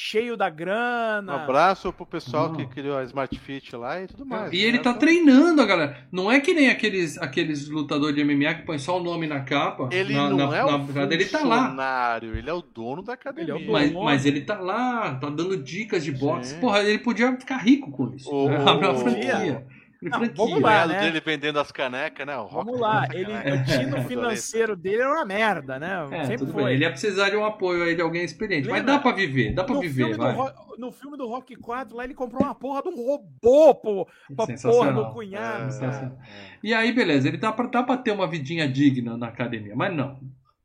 cheio 0.00 0.36
da 0.36 0.46
Um 0.46 0.54
grana. 0.54 1.34
abraço 1.34 1.92
pro 1.92 2.06
pessoal 2.06 2.50
Não. 2.50 2.54
que 2.56 2.66
criou 2.66 2.96
a 2.96 3.02
Smart 3.02 3.36
Fit 3.36 3.74
lá 3.74 4.00
e 4.00 4.06
tudo 4.06 4.24
mais. 4.24 4.52
E 4.52 4.58
ele 4.62 4.76
né? 4.76 4.82
tá 4.84 4.90
Então, 4.90 5.00
treinando 5.00 5.60
a 5.60 5.66
galera. 5.66 6.06
Não 6.12 6.30
é 6.30 6.38
que 6.38 6.54
nem 6.54 6.70
aqueles, 6.70 7.18
aqueles 7.18 7.68
lutadores 7.68 8.14
de 8.14 8.22
MMA 8.22 8.54
que 8.54 8.62
põem 8.62 8.78
só 8.78 9.00
o 9.00 9.02
nome 9.02 9.26
na 9.26 9.40
capa. 9.40 9.88
Ele 9.90 10.14
na, 10.14 10.30
não 10.30 10.36
na, 10.50 10.56
é 10.56 10.64
o 10.64 10.70
na, 10.70 11.02
ele 11.12 11.24
tá 11.24 11.42
lá. 11.42 11.58
funcionário, 11.62 12.36
ele 12.36 12.48
é 12.48 12.52
o 12.52 12.62
dono 12.62 13.02
da 13.02 13.14
academia. 13.14 13.54
Ele 13.54 13.64
é 13.64 13.68
o 13.68 13.72
Mas, 13.72 13.90
dono. 13.90 14.04
mas 14.04 14.24
ele 14.24 14.40
tá 14.42 14.60
lá, 14.60 15.16
tá 15.16 15.28
dando 15.30 15.56
dicas 15.56 16.04
de 16.04 16.12
boxe. 16.12 16.54
Sim. 16.54 16.60
Porra, 16.60 16.80
ele 16.84 16.98
podia 16.98 17.36
ficar 17.36 17.56
rico 17.56 17.90
com 17.90 18.14
isso. 18.14 18.30
O- 18.32 18.48
né? 18.48 18.58
O- 18.58 18.98
franquia. 19.00 19.34
Abre 19.34 19.77
Não, 20.00 20.10
franquia. 20.18 20.34
vamos 20.36 20.58
O 20.58 20.60
lá, 20.60 20.86
né? 20.86 21.00
dele 21.00 21.20
vendendo 21.20 21.58
as 21.58 21.72
canecas, 21.72 22.26
né? 22.26 22.36
O 22.36 22.44
Rock 22.44 22.66
Vamos 22.66 22.80
lá, 22.80 23.08
ele, 23.12 23.24
caneca. 23.32 23.54
o 23.54 23.64
tino 23.64 24.04
financeiro 24.04 24.76
dele 24.76 25.02
era 25.02 25.10
uma 25.12 25.24
merda, 25.24 25.78
né? 25.78 26.06
É, 26.12 26.22
Sempre 26.24 26.38
tudo 26.38 26.52
foi. 26.52 26.64
bem. 26.64 26.74
Ele 26.74 26.84
ia 26.84 26.90
precisar 26.90 27.30
de 27.30 27.36
um 27.36 27.44
apoio 27.44 27.82
aí 27.84 27.94
de 27.96 28.02
alguém 28.02 28.24
experiente. 28.24 28.68
Mas 28.68 28.78
Lembra? 28.80 28.94
dá 28.94 28.98
pra 29.00 29.12
viver, 29.12 29.52
dá 29.54 29.64
pra 29.64 29.74
no, 29.74 29.80
viver, 29.80 30.04
filme 30.04 30.12
do 30.16 30.22
vai. 30.22 30.54
No 30.78 30.92
filme 30.92 31.16
do 31.16 31.26
Rock 31.26 31.56
4, 31.56 31.96
lá 31.96 32.04
ele 32.04 32.14
comprou 32.14 32.42
uma 32.42 32.54
porra 32.54 32.82
de 32.82 32.88
um 32.88 32.94
robô, 33.04 33.74
pô, 33.74 34.08
pra 34.36 34.46
porra 34.62 34.92
do 34.92 35.10
cunhado. 35.12 35.74
É, 35.74 35.80
cara. 35.80 36.16
E 36.62 36.72
aí, 36.72 36.92
beleza, 36.92 37.26
ele 37.28 37.36
dá 37.36 37.50
pra, 37.52 37.66
dá 37.66 37.82
pra 37.82 37.96
ter 37.96 38.12
uma 38.12 38.28
vidinha 38.28 38.68
digna 38.68 39.16
na 39.16 39.26
academia, 39.28 39.74
mas 39.74 39.92
não. 39.94 40.20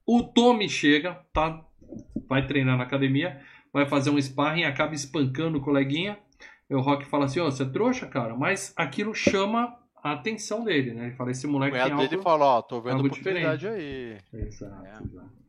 O 0.06 0.22
Tommy 0.22 0.70
chega, 0.70 1.18
tá, 1.34 1.60
vai 2.30 2.46
treinar 2.46 2.78
na 2.78 2.84
academia, 2.84 3.40
vai 3.72 3.88
fazer 3.88 4.10
um 4.12 4.22
sparring, 4.22 4.66
acaba 4.66 4.94
espancando 4.94 5.58
o 5.58 5.62
coleguinha. 5.62 6.18
O 6.76 6.82
Rock 6.82 7.06
fala 7.06 7.26
assim, 7.26 7.40
ó, 7.40 7.46
você 7.46 7.64
é 7.64 7.66
trouxa, 7.70 8.08
cara, 8.08 8.36
mas 8.36 8.74
aquilo 8.76 9.14
chama 9.14 9.76
a 10.04 10.14
atenção 10.14 10.64
dele, 10.64 10.94
né? 10.94 11.08
Ele 11.08 11.16
fala, 11.16 11.32
esse 11.32 11.46
moleque 11.48 11.74
tem 11.74 11.82
algo... 11.92 11.98
dele 12.08 12.22
falou, 12.22 12.48
ó, 12.48 12.62
tô 12.62 12.82
vendo 12.82 13.06
oportunidade 13.06 13.68
aí. 13.68 14.18
Exato, 14.34 14.86
É. 14.86 14.90
exato. 15.04 15.44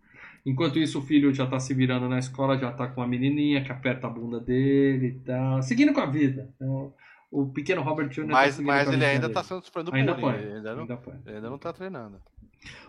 Enquanto 0.47 0.79
isso, 0.79 0.99
o 0.99 1.03
filho 1.03 1.33
já 1.33 1.47
tá 1.47 1.59
se 1.59 1.73
virando 1.73 2.07
na 2.09 2.19
escola, 2.19 2.59
já 2.59 2.71
tá 2.71 2.87
com 2.87 3.01
a 3.01 3.07
menininha 3.07 3.65
que 3.65 3.73
aperta 3.73 4.07
a 4.07 4.11
bunda 4.11 4.39
dele 4.39 5.07
e 5.07 5.19
tal. 5.21 5.63
Seguindo 5.63 5.93
com 5.95 6.01
a 6.01 6.07
vida. 6.07 6.51
Então, 6.55 6.93
o 7.31 7.47
pequeno 7.47 7.81
Robert 7.81 8.09
Jr. 8.11 8.27
tá 8.27 8.33
Mas, 8.33 8.55
seguindo 8.57 8.67
mas 8.69 8.89
ele 8.93 9.05
ainda 9.07 9.23
dele. 9.23 9.33
tá 9.33 9.43
sendo 9.43 9.65
sofrendo 9.65 9.95
Ainda 9.95 10.13
bullying. 10.15 10.37
põe, 10.37 10.53
ainda 10.57 10.75
não, 10.75 10.81
ainda 10.83 10.97
põe. 10.99 11.15
ainda 11.27 11.49
não 11.51 11.59
tá 11.59 11.73
treinando. 11.73 12.21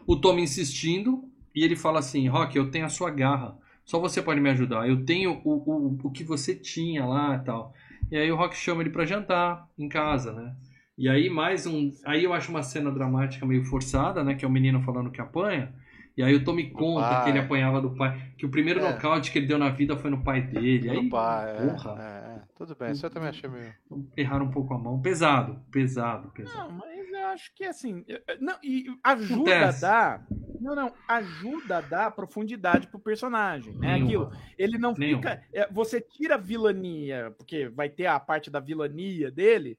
O 0.06 0.18
Tommy 0.20 0.42
insistindo 0.42 1.24
e 1.56 1.64
ele 1.64 1.78
fala 1.78 2.00
assim: 2.00 2.28
Rock, 2.28 2.58
eu 2.58 2.70
tenho 2.70 2.86
a 2.86 2.90
sua 2.90 3.10
garra. 3.10 3.58
Só 3.86 4.00
você 4.00 4.22
pode 4.22 4.42
me 4.42 4.50
ajudar. 4.50 4.90
Eu 4.90 5.06
tenho 5.06 5.40
o, 5.46 5.54
o, 5.54 5.98
o 6.04 6.12
que 6.12 6.24
você 6.26 6.54
tinha 6.56 7.06
lá 7.06 7.36
e 7.38 7.40
tal. 7.46 7.74
E 8.12 8.18
aí 8.18 8.32
o 8.32 8.36
Rock 8.36 8.56
chama 8.56 8.82
ele 8.82 8.90
pra 8.90 9.06
jantar 9.06 9.68
em 9.78 9.90
casa, 9.90 10.32
né? 10.34 10.56
E 10.98 11.10
aí 11.10 11.30
mais 11.30 11.66
um. 11.66 11.92
Aí 12.06 12.24
eu 12.24 12.34
acho 12.34 12.50
uma 12.50 12.64
cena 12.64 12.92
dramática 12.92 13.46
meio 13.46 13.66
forçada, 13.66 14.24
né? 14.24 14.36
Que 14.36 14.46
é 14.46 14.48
o 14.48 14.52
menino 14.52 14.82
falando 14.82 15.12
que 15.12 15.20
apanha. 15.20 15.74
E 16.18 16.24
aí 16.24 16.34
o 16.34 16.46
Tommy 16.46 16.70
conta 16.72 17.10
pai. 17.10 17.24
que 17.26 17.30
ele 17.32 17.40
apanhava 17.40 17.82
do 17.82 17.94
pai. 17.94 18.32
Que 18.38 18.46
o 18.46 18.50
primeiro 18.50 18.80
É. 18.80 18.90
nocaute 18.94 19.30
que 19.32 19.38
ele 19.40 19.48
deu 19.48 19.58
na 19.58 19.70
vida 19.70 19.98
foi 19.98 20.10
no 20.10 20.24
pai 20.24 20.42
dele. 20.44 20.90
Aí, 20.90 21.10
pai, 21.10 21.52
é, 21.52 21.54
porra, 21.68 22.02
é, 22.02 22.38
é. 22.38 22.42
Tudo 22.58 22.74
bem, 22.80 22.92
isso 22.92 23.06
eu 23.06 23.10
também 23.10 23.28
achei 23.28 23.50
meio. 23.50 23.74
erraram 24.16 24.46
um 24.46 24.52
pouco 24.52 24.74
a 24.74 24.78
mão. 24.78 25.02
Pesado, 25.02 25.60
pesado, 25.70 26.30
pesado. 26.32 26.70
Não, 26.70 26.78
mas 26.78 27.10
eu 27.12 27.28
acho 27.28 27.54
que 27.54 27.66
assim. 27.66 28.06
Não, 28.40 28.56
e 28.64 28.86
ajuda 29.04 29.34
Acontece. 29.52 29.86
a 29.86 29.90
dar. 29.90 30.28
Não, 30.62 30.76
não. 30.76 30.92
Ajuda 31.08 31.78
a 31.78 31.82
dar 31.82 32.12
profundidade 32.12 32.88
pro 32.88 33.00
personagem. 33.00 33.76
É 33.82 33.94
aquilo. 33.96 34.32
Ele 34.58 34.78
não 34.78 34.94
Nenhuma. 34.94 35.22
fica. 35.22 35.44
é, 35.54 35.68
você 35.72 36.00
tira 36.02 36.36
a 36.36 36.38
vilania, 36.40 37.34
porque 37.38 37.70
vai 37.70 37.90
ter 37.90 38.06
a 38.08 38.20
parte 38.20 38.50
da 38.50 38.60
vilania 38.60 39.32
dele, 39.32 39.78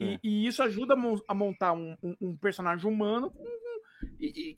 e, 0.00 0.18
e 0.22 0.46
isso 0.46 0.62
ajuda 0.62 0.94
a, 0.94 0.96
mon- 0.96 1.20
a 1.28 1.34
montar 1.34 1.72
um, 1.72 1.96
um- 2.02 2.16
um 2.20 2.36
personagem 2.36 2.90
humano 2.90 3.30
com- 3.30 3.44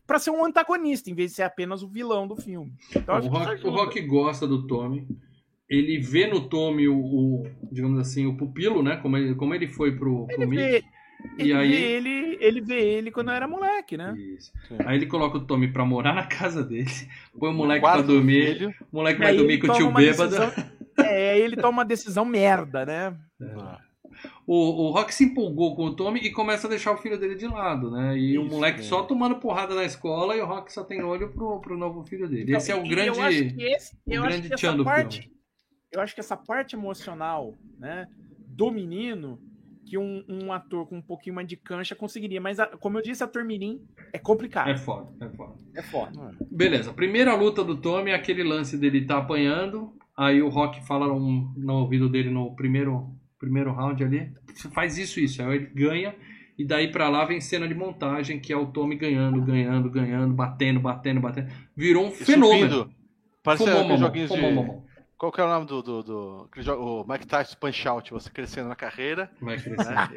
para 0.06 0.18
ser 0.18 0.30
um 0.30 0.44
antagonista, 0.44 1.10
em 1.10 1.14
vez 1.14 1.30
de 1.30 1.36
ser 1.36 1.42
apenas 1.42 1.82
o 1.82 1.88
vilão 1.88 2.26
do 2.26 2.36
filme. 2.36 2.72
Então, 2.94 3.16
o, 3.18 3.26
Rock, 3.28 3.66
o. 3.66 3.70
Rock 3.70 4.00
gosta 4.02 4.46
do 4.46 4.66
Tommy. 4.66 5.06
Ele 5.68 5.98
vê 5.98 6.26
no 6.26 6.48
Tommy 6.48 6.88
o, 6.88 6.96
o, 6.98 7.46
digamos 7.70 7.98
assim, 8.00 8.24
o 8.26 8.36
pupilo, 8.36 8.82
né? 8.82 8.96
Como 8.96 9.16
ele, 9.16 9.34
como 9.34 9.54
ele 9.54 9.68
foi 9.68 9.96
pro, 9.96 10.26
Ele 10.30 10.46
vê, 10.46 10.82
E 11.38 11.42
ele, 11.50 11.52
aí- 11.54 11.70
vê 11.70 11.76
ele, 11.76 12.38
ele 12.40 12.60
vê 12.60 12.80
ele 12.80 13.10
quando 13.10 13.30
era 13.30 13.46
moleque, 13.48 13.96
né? 13.96 14.14
Isso. 14.16 14.52
Aí 14.86 14.96
ele 14.96 15.06
coloca 15.06 15.38
o 15.38 15.44
Tommy 15.46 15.68
pra 15.72 15.84
morar 15.84 16.14
na 16.14 16.26
casa 16.26 16.62
dele. 16.62 16.90
Põe 17.38 17.50
o 17.50 17.54
moleque 17.54 17.80
Quarto 17.80 18.04
pra 18.04 18.06
dormir. 18.14 18.54
filho. 18.54 18.74
O 18.92 18.96
moleque 18.96 19.20
vai 19.20 19.36
dormir 19.36 19.58
com 19.58 19.68
o 19.68 19.74
tio 19.74 19.92
bêbado. 19.92 20.30
decisão- 20.30 20.78
É, 20.98 21.30
aí 21.32 21.40
ele 21.42 21.54
toma 21.56 21.68
uma 21.78 21.84
decisão 21.84 22.24
merda, 22.24 22.84
né? 22.84 23.16
Ah, 23.40 23.78
O, 24.44 24.88
o 24.88 24.90
Rock 24.90 25.14
se 25.14 25.22
empolgou 25.24 25.76
com 25.76 25.84
o 25.84 25.94
Tommy 25.94 26.18
e 26.18 26.32
começa 26.32 26.66
a 26.66 26.70
deixar 26.70 26.90
o 26.92 26.96
filho 26.96 27.16
dele 27.16 27.36
de 27.36 27.46
lado, 27.46 27.88
né? 27.88 28.18
E 28.18 28.36
o 28.36 28.42
Isso, 28.44 28.50
moleque 28.54 28.80
é. 28.80 28.82
só 28.82 29.04
tomando 29.04 29.36
porrada 29.36 29.76
na 29.76 29.84
escola 29.84 30.34
e 30.36 30.40
o 30.40 30.44
Rock 30.46 30.72
só 30.72 30.82
tem 30.82 31.00
olho 31.04 31.32
pro, 31.32 31.60
pro 31.60 31.78
novo 31.78 32.02
filho 32.04 32.28
dele. 32.28 32.42
Então, 32.44 32.56
Esse 32.56 32.72
é 32.72 32.74
o 32.74 32.82
grande. 32.82 33.16
Eu 33.16 33.22
acho 33.24 33.44
que, 33.54 33.62
esse, 33.62 33.94
o 33.94 33.98
eu 34.12 34.22
acho 34.24 34.30
grande 34.30 34.48
que 34.48 34.54
essa 34.54 34.72
do 34.76 34.84
parte. 34.84 35.30
Eu 35.92 36.00
acho 36.00 36.14
que 36.14 36.20
essa 36.20 36.36
parte 36.36 36.74
emocional, 36.74 37.56
né, 37.78 38.06
do 38.48 38.70
menino, 38.72 39.38
que 39.88 39.96
um, 39.96 40.22
um 40.28 40.52
ator 40.52 40.86
com 40.86 40.98
um 40.98 41.02
pouquinho 41.02 41.34
mais 41.36 41.48
de 41.48 41.56
cancha 41.56 41.94
conseguiria. 41.94 42.40
Mas, 42.40 42.60
a- 42.60 42.66
como 42.66 42.98
eu 42.98 43.02
disse, 43.02 43.24
ator 43.24 43.44
mirim 43.44 43.80
é 44.12 44.18
complicado. 44.18 44.68
É 44.70 44.76
foda, 44.76 45.08
é 45.20 45.28
foda. 45.30 45.54
É 45.74 45.82
foda. 45.82 46.36
Beleza, 46.50 46.92
primeira 46.92 47.34
luta 47.34 47.64
do 47.64 47.76
Tommy 47.76 48.10
é 48.10 48.14
aquele 48.14 48.42
lance 48.42 48.76
dele 48.76 49.04
tá 49.06 49.18
apanhando, 49.18 49.92
aí 50.16 50.42
o 50.42 50.48
Rock 50.48 50.86
fala 50.86 51.12
um- 51.12 51.52
no 51.56 51.74
ouvido 51.74 52.08
dele 52.08 52.28
no 52.30 52.54
primeiro, 52.54 53.08
primeiro 53.38 53.72
round 53.72 54.02
ali, 54.04 54.30
você 54.54 54.68
faz 54.68 54.98
isso, 54.98 55.18
isso, 55.20 55.42
aí 55.42 55.56
ele 55.56 55.66
ganha, 55.74 56.14
e 56.58 56.64
daí 56.64 56.90
pra 56.90 57.08
lá 57.08 57.24
vem 57.24 57.40
cena 57.40 57.66
de 57.68 57.74
montagem, 57.74 58.38
que 58.40 58.52
é 58.52 58.56
o 58.56 58.66
Tommy 58.66 58.96
ganhando, 58.96 59.40
ganhando, 59.40 59.88
ganhando, 59.90 60.34
batendo, 60.34 60.80
batendo, 60.80 61.20
batendo. 61.20 61.48
Virou 61.76 62.06
um 62.06 62.10
fenômeno. 62.10 62.90
Parece 63.42 63.64
Fumou, 63.64 63.82
mamão, 63.82 63.96
joguinhos 63.98 64.28
fumou, 64.28 64.50
de. 64.50 64.54
mamão. 64.56 64.84
Qual 65.18 65.32
que 65.32 65.40
é 65.40 65.44
o 65.44 65.48
nome 65.48 65.66
do. 65.66 65.82
do, 65.82 66.02
do 66.04 66.48
jogo- 66.58 67.02
o 67.02 67.12
Mike 67.12 67.26
Tyson 67.26 67.56
Punch 67.58 67.88
Out, 67.88 68.12
você 68.12 68.30
crescendo 68.30 68.68
na 68.68 68.76
carreira. 68.76 69.28
Vai 69.40 69.58
crescer. 69.58 69.92
Né? 69.92 70.08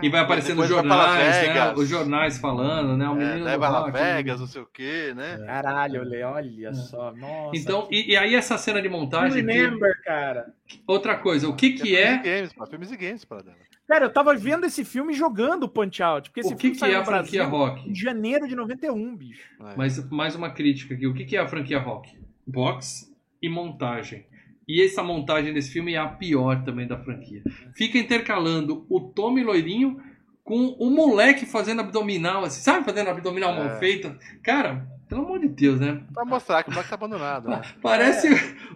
E 0.00 0.08
vai 0.08 0.20
aparecendo 0.20 0.60
Las 0.60 0.68
jornais, 0.68 1.48
né? 1.48 1.72
Os 1.74 1.88
jornais 1.88 2.38
falando, 2.38 2.96
né? 2.96 3.08
O 3.08 3.12
É, 3.12 3.14
menino 3.16 3.38
do 3.40 3.44
vai 3.44 3.58
Las 3.58 3.72
rock, 3.82 3.90
Vegas, 3.92 4.38
não 4.40 4.46
sei 4.46 4.62
o 4.62 4.66
quê, 4.66 5.12
né? 5.16 5.42
Caralho, 5.44 6.02
olha, 6.02 6.28
olha 6.28 6.72
só. 6.72 7.12
Nossa. 7.12 7.56
Então, 7.56 7.88
e, 7.90 8.12
e 8.12 8.16
aí 8.16 8.36
essa 8.36 8.56
cena 8.56 8.80
de 8.80 8.88
montagem. 8.88 9.44
que- 9.44 9.52
remember, 9.52 10.00
cara. 10.04 10.54
outra 10.86 11.16
coisa, 11.16 11.48
o 11.48 11.56
que 11.56 11.72
que 11.72 11.96
é. 11.96 12.06
Filmes 12.12 12.24
e 12.26 12.30
games, 12.36 12.52
pá, 12.52 12.66
filmes 12.66 12.92
e 12.92 12.96
games 12.96 13.24
para 13.24 13.42
dela. 13.42 13.56
Cara, 13.88 14.04
eu 14.06 14.12
tava 14.12 14.34
vendo 14.36 14.64
esse 14.64 14.84
filme 14.84 15.12
jogando 15.14 15.68
Punch 15.68 16.00
Out. 16.00 16.30
Porque 16.30 16.40
esse 16.40 16.54
O 16.54 16.56
que 16.56 16.60
filme 16.62 16.74
que 16.74 16.80
saiu 16.80 16.94
é 16.96 17.00
a 17.00 17.04
franquia 17.04 17.42
Brasil 17.44 17.58
rock? 17.58 17.90
Em 17.90 17.94
janeiro 17.94 18.46
de 18.48 18.54
91, 18.54 19.16
bicho. 19.16 19.48
É. 19.60 19.74
Mas 19.76 20.08
mais 20.10 20.36
uma 20.36 20.48
crítica 20.50 20.94
aqui. 20.94 21.06
O 21.08 21.12
que 21.12 21.24
que 21.24 21.36
é 21.36 21.40
a 21.40 21.46
franquia 21.48 21.80
rock? 21.80 22.16
Box 22.46 23.12
e 23.42 23.48
montagem. 23.48 24.24
E 24.66 24.82
essa 24.82 25.02
montagem 25.02 25.52
desse 25.52 25.70
filme 25.70 25.94
é 25.94 25.98
a 25.98 26.06
pior 26.08 26.62
também 26.64 26.86
da 26.86 26.98
franquia. 26.98 27.42
Fica 27.74 27.98
intercalando 27.98 28.86
o 28.88 29.00
Tommy 29.00 29.42
loirinho 29.44 30.00
com 30.42 30.68
o 30.78 30.90
moleque 30.90 31.46
fazendo 31.46 31.80
abdominal, 31.80 32.44
assim, 32.44 32.60
sabe? 32.62 32.84
Fazendo 32.84 33.10
abdominal 33.10 33.52
É. 33.54 33.58
mal 33.64 33.78
feita. 33.78 34.18
Cara, 34.42 34.86
pelo 35.08 35.22
amor 35.24 35.38
de 35.40 35.48
Deus, 35.48 35.80
né? 35.80 36.02
Pra 36.12 36.24
mostrar 36.24 36.62
que 36.62 36.70
o 36.70 36.72
moleque 36.72 36.88
tá 36.90 36.94
abandonado. 36.96 37.48
Né? 37.48 37.62
Parece 37.82 38.28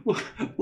o, 0.05 0.15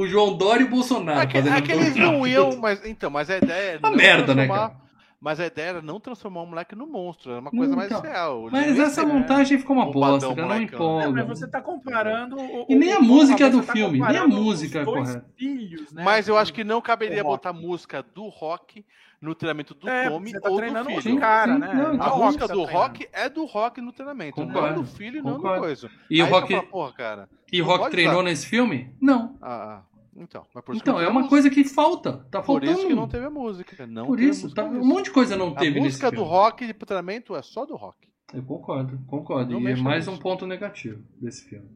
o 0.03 0.07
João 0.07 0.37
Dória 0.37 0.63
e 0.63 0.67
o 0.67 0.71
Bolsonaro 0.71 1.21
É 1.21 1.27
que, 1.27 1.39
fazendo 1.39 1.57
é 1.57 1.61
que 1.63 1.73
eles 1.73 1.87
abdominal. 1.89 2.13
não 2.13 2.27
iam, 2.27 2.57
mas 2.59 2.85
então, 2.87 3.11
mas 3.11 3.29
a 3.31 3.37
ideia 3.39 3.73
é 3.75 3.79
Uma 3.79 3.91
não 3.91 3.97
merda, 3.97 4.35
né, 4.35 4.47
transformar- 4.47 4.86
Mas 5.19 5.41
a 5.41 5.47
ideia 5.47 5.69
era 5.71 5.83
não 5.83 5.99
transformar 5.99 6.43
o 6.43 6.47
moleque 6.47 6.75
no 6.77 6.87
monstro, 6.87 7.33
era 7.33 7.41
uma 7.41 7.51
coisa 7.51 7.75
mais 7.75 7.91
Então, 7.91 8.03
real. 8.03 8.49
Mas 8.53 8.79
essa 8.79 9.05
montagem 9.05 9.59
ficou 9.59 9.75
uma 9.75 9.91
bosta, 9.91 10.29
cara. 10.29 10.41
Não 10.43 10.49
molecão. 10.49 11.01
É, 11.01 11.03
empolga. 11.05 11.25
mas 11.25 11.39
você 11.41 11.49
tá 11.49 11.61
comparando. 11.61 12.37
O, 12.39 12.67
E 12.69 12.75
nem 12.75 12.93
a 12.93 13.01
música 13.01 13.49
do 13.51 13.63
tá 13.63 13.73
filme, 13.73 13.99
nem 13.99 14.17
a 14.19 14.27
música 14.29 14.83
os 14.83 14.83
é 14.83 14.85
dois 14.85 15.09
correta. 15.09 15.27
filhos, 15.37 15.93
né? 15.93 16.05
Mas 16.05 16.29
eu 16.29 16.37
acho 16.37 16.53
que 16.53 16.63
não 16.63 16.81
caberia 16.83 17.25
botar 17.25 17.53
música 17.53 18.03
do 18.15 18.29
rock 18.29 18.85
no 19.19 19.35
treinamento 19.35 19.75
do 19.75 19.89
É, 19.89 20.11
Tommy 20.11 20.33
tá 20.33 20.41
ou 20.45 20.51
do 20.51 20.57
treinando 20.59 20.85
filho. 20.91 20.97
outro 21.15 21.19
cara, 21.19 21.55
Sim, 21.55 21.59
né? 21.61 21.75
não, 21.75 21.83
é 21.83 21.87
A 21.87 21.91
o 21.91 21.97
rock 22.11 22.25
música 22.27 22.45
do 22.45 22.49
tá 22.49 22.55
treinando. 22.55 22.73
rock 22.79 23.09
é 23.13 23.29
do 23.31 23.45
rock 23.47 23.81
no 23.81 23.93
treinamento, 23.93 24.35
Concordo, 24.37 24.77
não 24.77 24.83
do 24.83 24.89
filho, 24.89 25.23
não 25.25 25.39
do 25.39 25.43
coisa. 25.43 25.91
E 26.11 26.23
o 26.23 26.27
Rock, 26.27 26.55
fala, 26.71 26.93
cara. 26.93 27.29
e 27.51 27.63
o 27.63 27.89
treinou 27.91 28.15
usar. 28.17 28.23
nesse 28.25 28.47
filme? 28.47 28.95
Não. 29.01 29.35
Ah, 29.41 29.81
ah, 29.81 29.96
então. 30.19 30.45
Então, 30.75 31.01
é 31.01 31.09
uma 31.09 31.21
teve 31.23 31.29
coisa 31.31 31.51
que 31.51 31.65
falta. 31.65 32.13
Tá 32.31 32.39
música. 32.39 32.41
Por 32.41 32.45
faltando. 32.47 32.73
isso 32.73 32.87
que 32.89 32.95
não 32.95 33.09
teve 33.09 33.25
a 33.27 33.31
música. 33.31 33.87
Não 33.87 34.07
Por 34.07 34.19
a 34.19 34.23
isso, 34.23 34.43
música 34.45 34.63
tá- 34.63 34.69
disso. 34.69 34.81
um 34.83 34.87
monte 34.87 35.05
de 35.07 35.11
coisa 35.11 35.37
não 35.37 35.49
A 35.49 35.55
teve 35.55 35.75
nesse 35.81 35.85
música 35.87 36.11
do 36.11 36.17
filme. 36.19 36.31
rock 36.31 36.67
de 36.67 36.73
treinamento 36.75 37.37
é 37.37 37.43
só 37.43 37.65
do 37.67 37.77
rock. 37.77 37.97
Eu 38.35 38.43
concordo, 38.43 38.99
concordo. 39.07 39.53
Não 39.53 39.69
e 39.69 39.73
é 39.73 39.77
mais 39.77 40.09
um 40.09 40.17
ponto 40.17 40.47
negativo 40.47 41.01
desse 41.21 41.49
filme. 41.49 41.69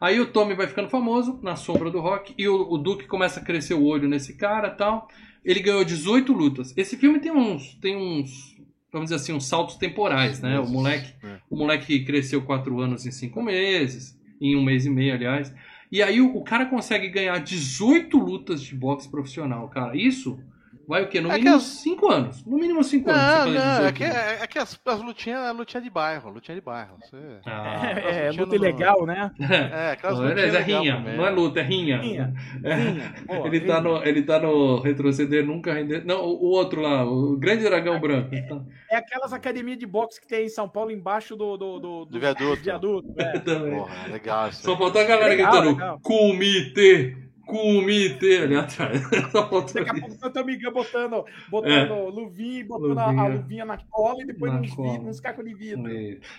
Aí 0.00 0.20
o 0.20 0.26
Tommy 0.26 0.54
vai 0.54 0.66
ficando 0.66 0.88
famoso 0.90 1.38
na 1.42 1.56
sombra 1.56 1.90
do 1.90 1.98
rock 2.00 2.34
e 2.36 2.46
o, 2.46 2.70
o 2.72 2.76
Duke 2.76 3.06
começa 3.06 3.40
a 3.40 3.42
crescer 3.42 3.74
o 3.74 3.84
olho 3.84 4.06
nesse 4.08 4.34
cara 4.34 4.68
tal. 4.70 5.08
Ele 5.44 5.60
ganhou 5.60 5.82
18 5.84 6.32
lutas. 6.32 6.76
Esse 6.76 6.96
filme 6.96 7.20
tem 7.20 7.32
uns, 7.32 7.74
tem 7.76 7.96
uns, 7.96 8.54
vamos 8.92 9.06
dizer 9.06 9.16
assim, 9.16 9.32
uns 9.32 9.46
saltos 9.46 9.76
temporais, 9.76 10.40
né? 10.40 10.58
O 10.60 10.66
moleque, 10.68 11.14
É. 11.22 11.38
o 11.48 11.56
moleque 11.56 12.04
cresceu 12.04 12.42
4 12.42 12.78
anos 12.80 13.06
em 13.06 13.10
5 13.10 13.42
meses, 13.42 14.18
em 14.40 14.56
um 14.56 14.62
mês 14.62 14.84
e 14.84 14.90
meio, 14.90 15.14
aliás. 15.14 15.54
E 15.90 16.02
aí 16.02 16.20
o, 16.20 16.36
o 16.36 16.42
cara 16.42 16.66
consegue 16.66 17.08
ganhar 17.08 17.38
18 17.38 18.16
lutas 18.18 18.62
de 18.62 18.74
boxe 18.74 19.08
profissional, 19.08 19.68
cara. 19.68 19.96
Isso 19.96 20.38
vai 20.86 21.02
o 21.04 21.08
quê? 21.08 21.20
No 21.20 21.28
É 21.30 21.32
que 21.34 21.38
mínimo 21.40 21.56
as- 21.56 21.62
5 21.62 22.10
anos. 22.12 22.44
No 22.44 22.56
mínimo 22.58 22.84
5 22.84 23.10
anos. 23.10 23.54
Não, 23.54 23.62
é 23.62 23.90
18 23.92 23.94
que, 23.94 24.04
é, 24.04 24.38
é 24.42 24.46
que 24.46 24.58
as, 24.58 24.80
as 24.84 25.00
lutinhas 25.02 25.40
é 25.46 25.52
lutinha 25.52 25.80
de 25.82 25.90
bairro, 25.90 26.30
lutinha 26.30 26.54
de 26.54 26.60
bairro. 26.60 26.96
Você... 27.00 27.16
Ah, 27.46 27.86
É, 27.90 28.26
Lutinha 28.26 28.44
luta 28.44 28.56
no- 28.56 28.62
legal, 28.62 29.06
né? 29.06 29.30
É, 29.72 29.90
aquelas 29.92 30.18
Não, 30.18 30.26
lutinhas 30.28 30.54
é 30.54 30.60
rinha, 30.62 30.96
também. 30.96 31.16
não 31.16 31.26
é 31.26 31.30
luta, 31.30 31.60
é 31.60 31.62
rinha. 31.62 31.98
Rinha. 32.00 32.34
É. 32.62 32.74
Rinha. 32.74 33.14
Boa, 33.26 33.46
Ele 33.46 33.60
tá, 33.60 33.78
rinha. 33.78 33.80
no, 33.80 34.04
ele 34.04 34.22
tá 34.22 34.38
no 34.40 34.80
retroceder, 34.80 35.44
nunca 35.46 35.72
render. 35.72 36.04
Não, 36.04 36.24
o 36.24 36.44
o 36.44 36.50
outro 36.50 36.80
lá, 36.82 37.04
o 37.04 37.36
grande 37.36 37.64
dragão 37.64 37.98
branco. 38.00 38.34
Ele 38.34 38.42
tá- 38.42 38.60
É 38.90 38.96
aquelas 38.96 39.32
academias 39.32 39.78
de 39.78 39.86
boxe 39.86 40.20
que 40.20 40.26
tem 40.26 40.46
em 40.46 40.48
São 40.48 40.68
Paulo, 40.68 40.90
embaixo 40.90 41.34
do, 41.36 41.56
do, 41.56 41.78
do, 41.78 42.04
Do 42.04 42.20
viaduto. 42.20 42.62
viaduto, 42.62 43.14
é. 43.18 43.38
também. 43.40 43.74
Porra, 43.78 44.06
legal 44.08 44.48
isso. 44.48 44.62
Só 44.62 44.76
faltou 44.76 45.00
a 45.00 45.04
galera 45.04 45.28
Legal, 45.30 45.50
gritando 45.52 45.70
legal. 45.72 46.00
comitê, 46.02 47.16
comitê 47.44 48.38
ali 48.38 48.56
atrás. 48.56 49.00
Só 49.32 49.48
faltou 49.48 49.74
Daqui 49.74 49.90
a 49.90 49.94
pouco 49.94 50.26
o 50.26 50.30
teu 50.30 50.42
amigão 50.42 50.72
botando, 50.72 51.24
botando 51.50 52.08
luvinha, 52.08 52.64
botando 52.64 52.98
a- 52.98 53.04
a 53.04 53.10
Luvinha. 53.10 53.28
luvinha 53.36 53.64
na 53.64 53.78
cola 53.90 54.22
e 54.22 54.26
depois 54.26 54.52
Na 54.52 54.60
nos, 54.60 54.74
cola. 54.74 54.98
nos 54.98 55.20
cacos 55.20 55.44
de 55.44 55.54
vidro. 55.54 55.84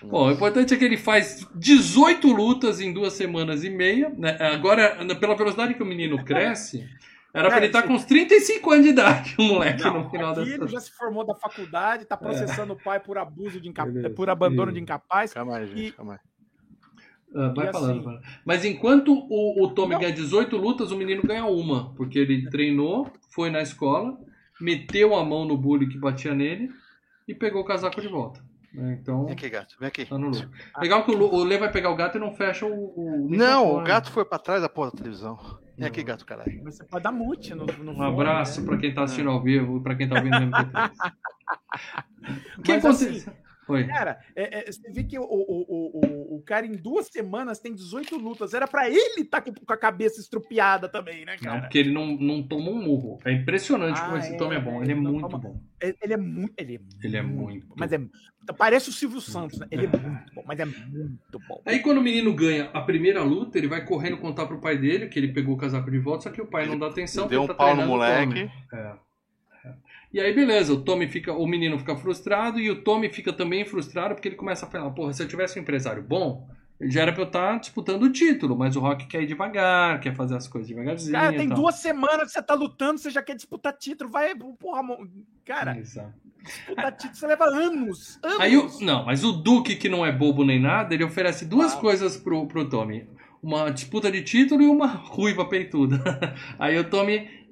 Bom, 0.04 0.28
o 0.28 0.32
importante 0.32 0.74
é 0.74 0.78
que 0.78 0.86
ele 0.86 0.98
faz 0.98 1.48
18 1.56 2.32
lutas 2.32 2.80
em 2.82 2.92
duas 2.94 3.14
semanas 3.14 3.64
e 3.64 3.70
meia. 3.70 4.10
Né? 4.18 4.38
Agora, 4.40 4.98
pela 5.20 5.36
velocidade 5.36 5.74
que 5.74 5.84
o 5.84 5.86
menino 5.86 6.24
cresce, 6.24 6.88
era 7.34 7.48
pra 7.50 7.58
ele 7.58 7.66
estar 7.68 7.80
esse- 7.80 7.88
com 7.88 7.94
uns 7.96 8.06
35 8.06 8.72
anos 8.72 8.86
de 8.86 8.92
idade, 8.92 9.36
o 9.38 9.44
moleque, 9.44 9.84
Não, 9.84 10.04
no 10.04 10.10
final 10.10 10.32
aqui 10.32 10.46
dessa. 10.46 10.56
ele 10.64 10.68
já 10.68 10.80
se 10.80 10.92
formou 10.92 11.26
da 11.26 11.36
faculdade, 11.36 12.06
tá 12.06 12.16
processando 12.16 12.74
o 12.74 12.76
pai 12.82 13.00
por 13.00 13.18
abuso 13.18 13.60
de 13.60 13.68
incapaz, 13.68 14.14
por 14.16 14.30
abandono 14.30 14.72
E- 14.72 14.74
de 14.76 14.80
incapaz. 14.80 15.34
Calma 15.34 15.58
aí, 15.58 15.68
gente, 15.68 15.84
E- 15.88 15.92
calma 15.92 16.14
aí. 16.14 16.20
Ah, 17.36 17.50
vai 17.56 17.68
E 17.68 17.72
falando, 17.72 17.92
assim- 17.92 18.02
vai. 18.04 18.20
Mas 18.46 18.64
enquanto 18.66 19.12
o, 19.14 19.64
o 19.64 19.70
Tommy 19.74 19.94
Não. 19.94 20.00
ganha 20.00 20.14
18 20.14 20.56
lutas, 20.58 20.92
o 20.92 20.98
menino 20.98 21.22
ganha 21.24 21.46
uma. 21.46 21.94
Porque 21.96 22.18
ele 22.20 22.50
treinou, 22.50 23.12
foi 23.32 23.50
na 23.52 23.62
escola, 23.62 24.18
meteu 24.62 25.14
a 25.16 25.24
mão 25.26 25.44
no 25.46 25.58
bully 25.58 25.88
que 25.88 25.98
batia 25.98 26.34
nele 26.34 26.70
e 27.28 27.36
pegou 27.36 27.62
o 27.62 27.66
casaco 27.66 28.00
de 28.00 28.08
volta. 28.08 28.40
né? 28.74 28.98
Então, 29.02 29.26
Vem 29.26 29.34
aqui, 29.34 29.50
gato, 29.50 29.76
vem 29.80 29.88
aqui. 29.88 30.06
tá 30.06 30.18
no 30.18 30.30
lucro. 30.30 30.50
Legal 30.80 31.04
que 31.04 31.12
o, 31.12 31.18
Lu- 31.18 31.34
o 31.34 31.44
Lê 31.44 31.58
vai 31.58 31.72
pegar 31.72 31.90
o 31.90 31.96
gato 31.96 32.18
e 32.18 32.22
não 32.22 32.32
fecha 32.34 32.66
o. 32.66 32.94
o 33.26 33.28
Não, 33.30 33.78
o 33.78 33.84
gato 33.84 34.12
foi 34.12 34.24
pra 34.26 34.40
trás 34.40 34.62
da 34.62 34.70
porra 34.70 34.92
da 34.92 34.98
televisão. 34.98 35.36
Vem 35.36 35.58
Não. 35.80 35.88
aqui, 35.88 36.04
gato, 36.04 36.26
caralho. 36.26 36.64
Você 36.64 36.86
pode 36.86 37.04
dar 37.04 37.12
mute 37.12 37.54
no, 37.54 37.66
no 37.66 37.92
Um 37.94 38.02
abraço 38.02 38.62
né? 38.62 38.68
pra 38.68 38.78
quem 38.78 38.94
tá 38.94 39.04
assistindo 39.04 39.30
ao 39.30 39.42
vivo, 39.44 39.82
pra 39.82 39.94
quem 39.96 40.08
tá 40.08 40.16
ouvindo 40.16 40.40
no 40.40 40.48
MP3. 40.52 40.92
O 42.58 42.62
que 42.62 42.72
Mas 42.74 42.86
acontece? 42.86 43.30
Oi. 43.68 43.84
Cara, 43.86 44.20
é- 44.36 44.60
é, 44.68 44.72
você 44.72 44.92
vê 44.92 45.04
que 45.04 45.18
o, 45.18 45.24
o, 45.24 45.26
o, 45.28 46.00
o, 46.34 46.36
o 46.38 46.42
cara 46.44 46.66
em 46.66 46.74
duas 46.74 47.08
semanas 47.08 47.60
tem 47.60 47.74
18 47.74 48.16
lutas. 48.18 48.54
Era 48.54 48.68
pra 48.68 48.88
ele 48.90 49.22
estar 49.22 49.42
com, 49.42 49.54
com 49.54 49.74
a 49.74 49.78
cabeça 49.78 50.20
estrupiada 50.20 50.88
também, 50.88 51.26
né, 51.26 51.36
Não, 51.42 51.50
cara? 51.52 51.62
porque 51.62 51.78
ele 51.80 51.92
não, 51.92 52.08
não 52.18 52.44
toma 52.44 52.70
um 52.72 52.82
murro. 52.84 53.18
É 53.26 53.32
impressionante 53.32 54.00
como 54.02 54.16
Ah, 54.16 54.20
esse 54.20 54.34
é, 54.34 54.38
Tommy 54.38 54.56
é 54.56 54.60
bom. 54.60 54.82
Ele 54.84 54.92
é 54.92 54.96
ele 54.96 55.02
não 55.02 55.12
muito 55.14 55.28
toma- 55.30 55.40
bom. 55.40 55.62
Ele 55.82 56.14
é 56.14 56.18
muito. 56.18 56.54
Ele 56.58 56.76
é, 56.76 57.06
Ele 57.06 57.18
é 57.18 57.22
muito. 57.22 57.68
Mas 57.76 57.92
é. 57.92 58.00
Parece 58.58 58.90
o 58.90 58.94
Silvio 58.94 59.20
Santos, 59.20 59.58
né? 59.60 59.66
Ele 59.72 59.86
é 59.88 59.90
muito 59.90 60.34
bom, 60.36 60.44
mas 60.46 60.60
é 60.60 60.66
muito 60.66 61.40
bom. 61.48 61.62
Aí 61.66 61.80
quando 61.80 61.98
o 61.98 62.02
menino 62.02 62.32
ganha 62.34 62.70
a 62.74 62.82
primeira 62.82 63.24
luta, 63.24 63.58
ele 63.58 63.68
vai 63.68 63.84
correndo 63.84 64.18
contar 64.18 64.46
pro 64.46 64.62
pai 64.62 64.78
dele 64.78 65.08
que 65.08 65.18
ele 65.18 65.34
pegou 65.34 65.56
o 65.56 65.58
casaco 65.58 65.90
de 65.90 65.98
volta, 65.98 66.24
só 66.26 66.30
que 66.30 66.42
o 66.42 66.46
pai 66.48 66.68
não 66.68 66.78
dá 66.78 66.88
atenção. 66.88 67.28
Deu 67.28 67.42
um 67.44 67.48
tá 67.48 67.56
pau 67.56 67.76
no 67.76 67.88
moleque. 67.88 68.50
É. 68.72 68.94
E 70.16 70.20
aí 70.22 70.34
beleza, 70.34 70.72
o 70.72 70.80
Tommy 70.80 71.10
fica, 71.10 71.34
o 71.34 71.46
menino 71.46 71.78
fica 71.78 71.94
frustrado 71.98 72.58
e 72.58 72.72
o 72.72 72.82
Tommy 72.82 73.10
fica 73.10 73.34
também 73.34 73.66
frustrado 73.66 74.16
porque 74.16 74.30
ele 74.30 74.38
começa 74.38 74.66
a 74.66 74.70
falar, 74.70 74.90
porra, 74.92 75.12
se 75.12 75.22
eu 75.22 75.28
tivesse 75.28 75.60
um 75.60 75.62
empresário 75.62 76.02
bom, 76.02 76.48
já 76.80 77.02
era 77.02 77.12
pra 77.12 77.24
eu 77.24 77.28
estar 77.28 77.60
disputando 77.60 78.04
o 78.04 78.10
título, 78.10 78.58
mas 78.58 78.78
o 78.78 78.80
Rock 78.80 79.08
quer 79.08 79.24
ir 79.24 79.28
devagar, 79.28 80.00
quer 80.00 80.16
fazer 80.16 80.38
as 80.38 80.48
coisas 80.48 80.70
devagarzinho. 80.70 81.12
Cara, 81.12 81.36
tem 81.36 81.50
duas 81.50 81.76
semanas 81.76 82.28
que 82.28 82.32
você 82.32 82.42
tá 82.42 82.54
lutando, 82.54 82.98
você 82.98 83.10
já 83.10 83.22
quer 83.22 83.36
disputar 83.36 83.74
título. 83.74 84.10
Vai, 84.10 84.34
porra, 84.36 84.84
cara, 85.44 85.78
Exato. 85.78 86.14
disputar 86.42 86.94
título 86.94 87.16
você 87.16 87.28
leva 87.28 87.46
anos. 87.50 88.18
Anos. 88.24 88.40
Aí 88.40 88.56
o, 88.56 88.70
não, 88.80 89.04
mas 89.04 89.22
o 89.26 89.34
Duke, 89.34 89.76
que 89.76 89.90
não 89.90 90.06
é 90.06 90.14
bobo 90.14 90.46
nem 90.46 90.62
nada, 90.62 90.94
ele 90.94 91.04
oferece 91.04 91.46
duas 91.46 91.74
Ah. 91.74 91.78
coisas 91.78 92.16
pro, 92.16 92.48
pro 92.48 92.70
Tommy. 92.70 93.06
Uma 93.44 93.70
disputa 93.70 94.10
de 94.10 94.22
título 94.22 94.62
e 94.62 94.66
uma 94.68 94.88
ruiva 95.12 95.44
peituda. 95.44 96.02
Aí 96.58 96.80
o 96.80 96.86
Tommy. 96.90 97.44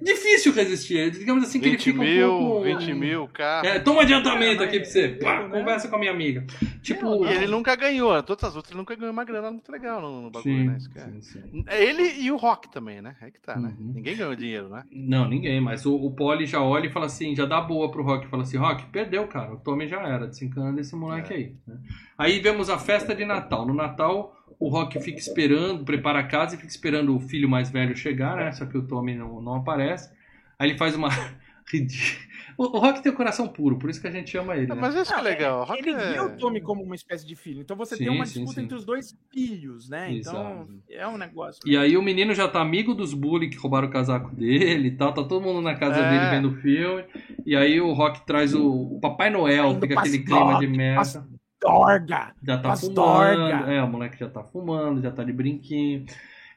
É 0.00 0.04
Difícil 0.04 0.52
resistir. 0.52 1.10
Digamos 1.10 1.44
assim 1.44 1.58
que 1.60 1.66
ele 1.66 1.76
20 1.76 1.84
fica 1.84 2.00
um 2.00 2.04
mil, 2.04 2.28
pouco. 2.38 2.62
20 2.64 2.94
mil, 2.94 3.28
carro. 3.28 3.66
É, 3.66 3.78
toma 3.78 4.02
adiantamento 4.02 4.62
É, 4.62 4.66
aqui 4.66 4.80
pra 4.80 4.88
você. 4.88 5.06
eu, 5.18 5.18
Pá, 5.24 5.42
né? 5.42 5.58
conversa 5.58 5.88
com 5.88 5.96
a 5.96 5.98
minha 5.98 6.10
amiga. 6.10 6.44
Tipo. 6.82 7.26
E 7.26 7.32
ele 7.32 7.46
nunca 7.46 7.74
ganhou, 7.74 8.22
todas 8.22 8.44
as 8.44 8.54
outras 8.56 8.70
ele 8.72 8.78
nunca 8.78 8.94
ganhou 8.94 9.12
uma 9.12 9.24
grana 9.24 9.50
muito 9.50 9.70
legal 9.72 10.00
no, 10.00 10.22
no 10.22 10.30
bagulho, 10.30 10.54
Sim, 10.54 10.64
né? 10.66 10.78
É. 10.96 11.00
sim, 11.00 11.20
sim. 11.22 11.64
É 11.66 11.82
Ele 11.84 12.02
e 12.20 12.30
o 12.30 12.36
Rock 12.36 12.70
também, 12.70 13.00
né? 13.00 13.16
É 13.22 13.30
que 13.30 13.40
tá, 13.40 13.56
né? 13.56 13.74
Uhum. 13.78 13.92
Ninguém 13.94 14.16
ganhou 14.16 14.36
dinheiro, 14.36 14.68
né? 14.68 14.84
Não, 14.92 15.26
ninguém, 15.28 15.60
mas 15.60 15.86
o, 15.86 15.94
o 15.94 16.10
Poli 16.10 16.46
já 16.46 16.60
olha 16.62 16.86
e 16.86 16.92
fala 16.92 17.06
assim, 17.06 17.34
já 17.34 17.46
dá 17.46 17.60
boa 17.60 17.90
pro 17.90 18.02
Rock. 18.02 18.26
Fala 18.28 18.42
assim, 18.42 18.58
Rock, 18.58 18.84
perdeu, 18.86 19.26
cara. 19.26 19.54
O 19.54 19.56
Tommy 19.56 19.88
já 19.88 20.00
era, 20.02 20.26
desencana 20.26 20.72
desse 20.72 20.94
moleque 20.94 21.32
É. 21.32 21.36
aí. 21.36 21.54
né? 21.66 21.76
Aí 22.18 22.40
vemos 22.40 22.68
a 22.70 22.78
festa 22.78 23.14
de 23.14 23.24
Natal. 23.24 23.66
No 23.66 23.74
Natal, 23.74 24.35
o 24.58 24.68
Rock 24.68 24.98
fica 25.00 25.18
esperando, 25.18 25.84
prepara 25.84 26.20
a 26.20 26.24
casa 26.26 26.54
e 26.54 26.58
fica 26.58 26.70
esperando 26.70 27.14
o 27.14 27.20
filho 27.20 27.48
mais 27.48 27.70
velho 27.70 27.96
chegar, 27.96 28.36
né? 28.36 28.52
Só 28.52 28.66
que 28.66 28.76
o 28.78 28.82
Tommy 28.86 29.14
não, 29.14 29.40
não 29.40 29.54
aparece. 29.56 30.10
Aí 30.58 30.70
ele 30.70 30.78
faz 30.78 30.94
uma. 30.94 31.08
ridículo. 31.70 32.26
O, 32.58 32.78
Rock 32.78 33.02
tem 33.02 33.12
o 33.12 33.14
coração 33.14 33.46
puro, 33.48 33.76
por 33.78 33.90
isso 33.90 34.00
que 34.00 34.06
a 34.06 34.10
gente 34.10 34.34
ama 34.38 34.56
ele. 34.56 34.64
É, 34.64 34.74
né? 34.74 34.80
mas 34.80 34.94
isso 34.94 35.12
que 35.12 35.20
é 35.20 35.22
legal. 35.22 35.60
o 35.60 35.64
Rock 35.64 35.80
Ele 35.80 35.90
é- 35.90 36.12
via 36.12 36.24
o 36.24 36.36
Tommy 36.38 36.60
como 36.62 36.82
uma 36.82 36.94
espécie 36.94 37.26
de 37.26 37.34
filho. 37.34 37.60
Então 37.60 37.76
você 37.76 37.98
tem 37.98 38.06
Sim, 38.08 38.14
uma 38.14 38.24
sim, 38.24 38.32
disputa 38.40 38.60
sim. 38.60 38.64
entre 38.64 38.76
os 38.76 38.84
dois 38.84 39.18
filhos, 39.30 39.90
né? 39.90 40.10
Então 40.12 40.62
Exato. 40.62 40.82
é 40.88 41.06
um 41.06 41.18
negócio. 41.18 41.60
E 41.66 41.76
aí 41.76 41.98
o 41.98 42.02
menino 42.02 42.32
já 42.34 42.48
tá 42.48 42.62
amigo 42.62 42.94
dos 42.94 43.12
bully 43.12 43.50
que 43.50 43.58
roubaram 43.58 43.88
o 43.88 43.90
casaco 43.90 44.34
dele 44.34 44.88
e 44.88 44.90
tal, 44.92 45.12
tá 45.12 45.22
todo 45.22 45.42
mundo 45.42 45.60
na 45.60 45.74
casa 45.74 45.98
É. 46.00 46.10
dele 46.10 46.30
vendo 46.30 46.48
o 46.56 46.60
filme. 46.62 47.04
E 47.44 47.54
aí 47.54 47.78
o 47.78 47.92
Rock 47.92 48.24
traz 48.24 48.54
o, 48.54 48.66
o 48.66 49.00
Papai 49.00 49.28
Noel, 49.28 49.78
fica 49.78 49.98
aquele 50.00 50.20
clima 50.20 50.58
de 50.58 50.66
merda. 50.66 51.26
Dorga! 51.60 52.34
Já 52.42 52.58
tá 52.58 52.76
fumando. 52.76 52.94
dorga. 52.94 53.72
É, 53.72 53.82
o 53.82 53.88
moleque 53.88 54.18
já 54.18 54.28
tá 54.28 54.44
fumando, 54.44 55.00
já 55.02 55.10
tá 55.10 55.24
de 55.24 55.32
brinquinho. 55.32 56.06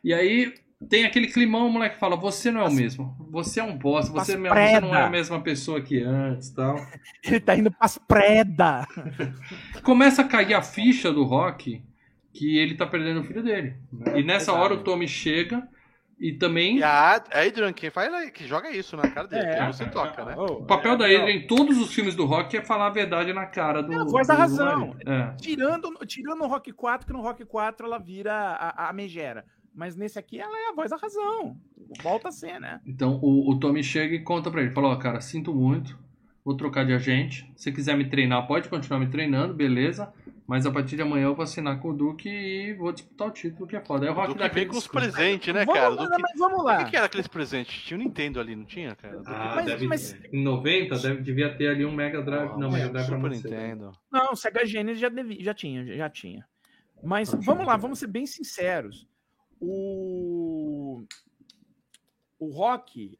E 0.03 0.13
aí 0.13 0.53
tem 0.87 1.05
aquele 1.05 1.27
climão, 1.27 1.67
o 1.67 1.71
moleque 1.71 1.99
fala: 1.99 2.15
Você 2.15 2.51
não 2.51 2.61
é 2.61 2.67
o 2.67 2.71
mesmo. 2.71 3.15
Você 3.31 3.59
é 3.59 3.63
um 3.63 3.77
bosta, 3.77 4.11
você, 4.11 4.37
Pras 4.37 4.41
mesmo, 4.41 4.55
você 4.55 4.79
não 4.81 4.95
é 4.95 5.03
a 5.03 5.09
mesma 5.09 5.41
pessoa 5.41 5.81
que 5.81 6.01
antes 6.01 6.49
tal. 6.51 6.75
Ele 7.23 7.39
tá 7.39 7.55
indo 7.55 7.71
pras 7.71 7.97
preda. 7.97 8.87
Começa 9.83 10.21
a 10.21 10.27
cair 10.27 10.53
a 10.53 10.61
ficha 10.61 11.11
do 11.11 11.23
Rock 11.23 11.83
que 12.31 12.57
ele 12.57 12.75
tá 12.75 12.85
perdendo 12.85 13.21
o 13.21 13.23
filho 13.23 13.43
dele. 13.43 13.75
né? 13.91 14.19
E 14.19 14.23
nessa 14.23 14.53
hora 14.53 14.75
o 14.75 14.83
Tommy 14.83 15.07
chega 15.07 15.67
e 16.19 16.33
também. 16.33 16.77
E 16.77 16.83
a 16.83 17.15
a 17.15 17.41
Adrian 17.41 17.71
quem 17.71 17.89
faz, 17.89 18.29
que 18.31 18.45
joga 18.45 18.69
isso 18.71 18.97
na 18.97 19.09
cara 19.09 19.27
dele, 19.27 19.45
É. 19.47 19.55
que 19.65 19.73
você 19.73 19.85
toca, 19.85 20.25
né? 20.25 20.35
O 20.35 20.65
papel 20.65 20.93
é, 20.93 20.97
da. 20.97 21.05
Adrian 21.05 21.31
em 21.31 21.47
todos 21.47 21.77
os 21.77 21.93
filmes 21.93 22.15
do 22.15 22.25
Rock 22.25 22.57
é 22.57 22.61
falar 22.61 22.87
a 22.87 22.91
verdade 22.91 23.31
na 23.33 23.45
cara 23.45 23.81
do. 23.81 23.93
É 23.93 23.95
a 24.01 24.03
voz 24.03 24.27
da 24.27 24.35
do 24.35 24.39
razão. 24.39 24.95
É. 25.05 25.35
Tirando, 25.41 25.89
tirando 26.05 26.39
no 26.39 26.47
Rock 26.47 26.71
4, 26.73 27.07
que 27.07 27.13
no 27.13 27.21
Rock 27.21 27.45
4 27.45 27.85
ela 27.85 27.97
vira 27.97 28.33
a, 28.33 28.89
a 28.89 28.93
megera. 28.93 29.45
Mas 29.73 29.95
nesse 29.95 30.19
aqui 30.19 30.39
ela 30.39 30.57
é 30.57 30.69
a 30.69 30.73
voz 30.75 30.89
da 30.89 30.97
razão. 30.97 31.55
Volta 32.01 32.27
a 32.27 32.31
ser, 32.31 32.59
né? 32.59 32.81
Então 32.85 33.17
o, 33.21 33.49
o 33.51 33.59
Tommy 33.59 33.81
chega 33.83 34.13
e 34.13 34.19
conta 34.23 34.51
pra 34.51 34.61
ele: 34.61 34.71
fala, 34.71 34.89
ó, 34.89 34.95
cara, 34.97 35.21
sinto 35.21 35.53
muito, 35.53 35.97
vou 36.43 36.55
trocar 36.57 36.85
de 36.85 36.93
agente. 36.93 37.49
Se 37.55 37.71
quiser 37.71 37.95
me 37.95 38.09
treinar, 38.09 38.45
pode 38.45 38.67
continuar 38.67 38.99
me 38.99 39.07
treinando, 39.07 39.53
beleza. 39.53 40.11
Mas 40.49 40.65
a 40.65 40.71
partir 40.71 40.95
de 40.95 41.03
amanhã 41.03 41.25
eu 41.25 41.35
vou 41.35 41.43
assinar 41.43 41.79
com 41.79 41.89
o 41.91 41.93
Duke 41.95 42.27
e 42.27 42.73
vou 42.73 42.91
disputar 42.91 43.27
o 43.27 43.31
título, 43.31 43.67
que 43.67 43.75
é 43.75 43.81
foda. 43.81 44.05
Aí 44.05 44.09
o 44.09 44.13
O 44.13 44.15
Rock 44.15 44.27
Duke 44.29 44.39
dá 44.39 44.45
vem 44.45 44.51
aquele 44.63 44.65
com 44.71 44.77
os 44.77 44.87
presentes, 44.87 45.53
né, 45.53 45.63
vamos, 45.63 45.79
cara? 45.79 45.91
O 45.91 45.95
lá, 45.95 46.03
Duke- 46.05 46.21
mas 46.23 46.31
vamos 46.39 46.59
O 46.59 46.63
lá. 46.63 46.83
que, 46.83 46.89
que 46.89 46.97
era 46.97 47.05
aqueles 47.05 47.27
presentes? 47.27 47.83
Tinha 47.83 47.99
um 47.99 48.03
Nintendo 48.03 48.39
ali, 48.39 48.55
não 48.55 48.65
tinha, 48.65 48.95
cara? 48.95 49.19
O 49.19 49.23
Ah, 49.27 49.53
Mas- 49.57 49.65
deve, 49.67 49.87
mas- 49.87 50.17
Em 50.33 50.43
90 50.43 50.97
deve, 50.97 51.21
devia 51.21 51.55
ter 51.55 51.67
ali 51.67 51.85
um 51.85 51.91
Mega 51.93 52.19
Drive. 52.23 52.49
Ah, 52.53 52.57
não, 52.57 52.71
Mega 52.71 52.89
Drive 52.89 53.05
Super 53.05 53.19
você. 53.29 53.47
Nintendo. 53.47 53.91
Não, 54.11 54.31
o 54.31 54.35
Sega 54.35 54.65
Genesis 54.65 54.99
já, 54.99 55.09
devia, 55.09 55.43
já 55.43 55.53
tinha, 55.53 55.85
já 55.85 56.09
tinha. 56.09 56.43
Mas 57.03 57.31
Não 57.31 57.41
vamos 57.41 57.61
tinha. 57.61 57.71
lá, 57.71 57.77
vamos 57.77 57.99
ser 57.99 58.07
bem 58.07 58.25
sinceros. 58.25 59.07
O 59.61 61.03
o 62.39 62.49
Rock, 62.51 63.19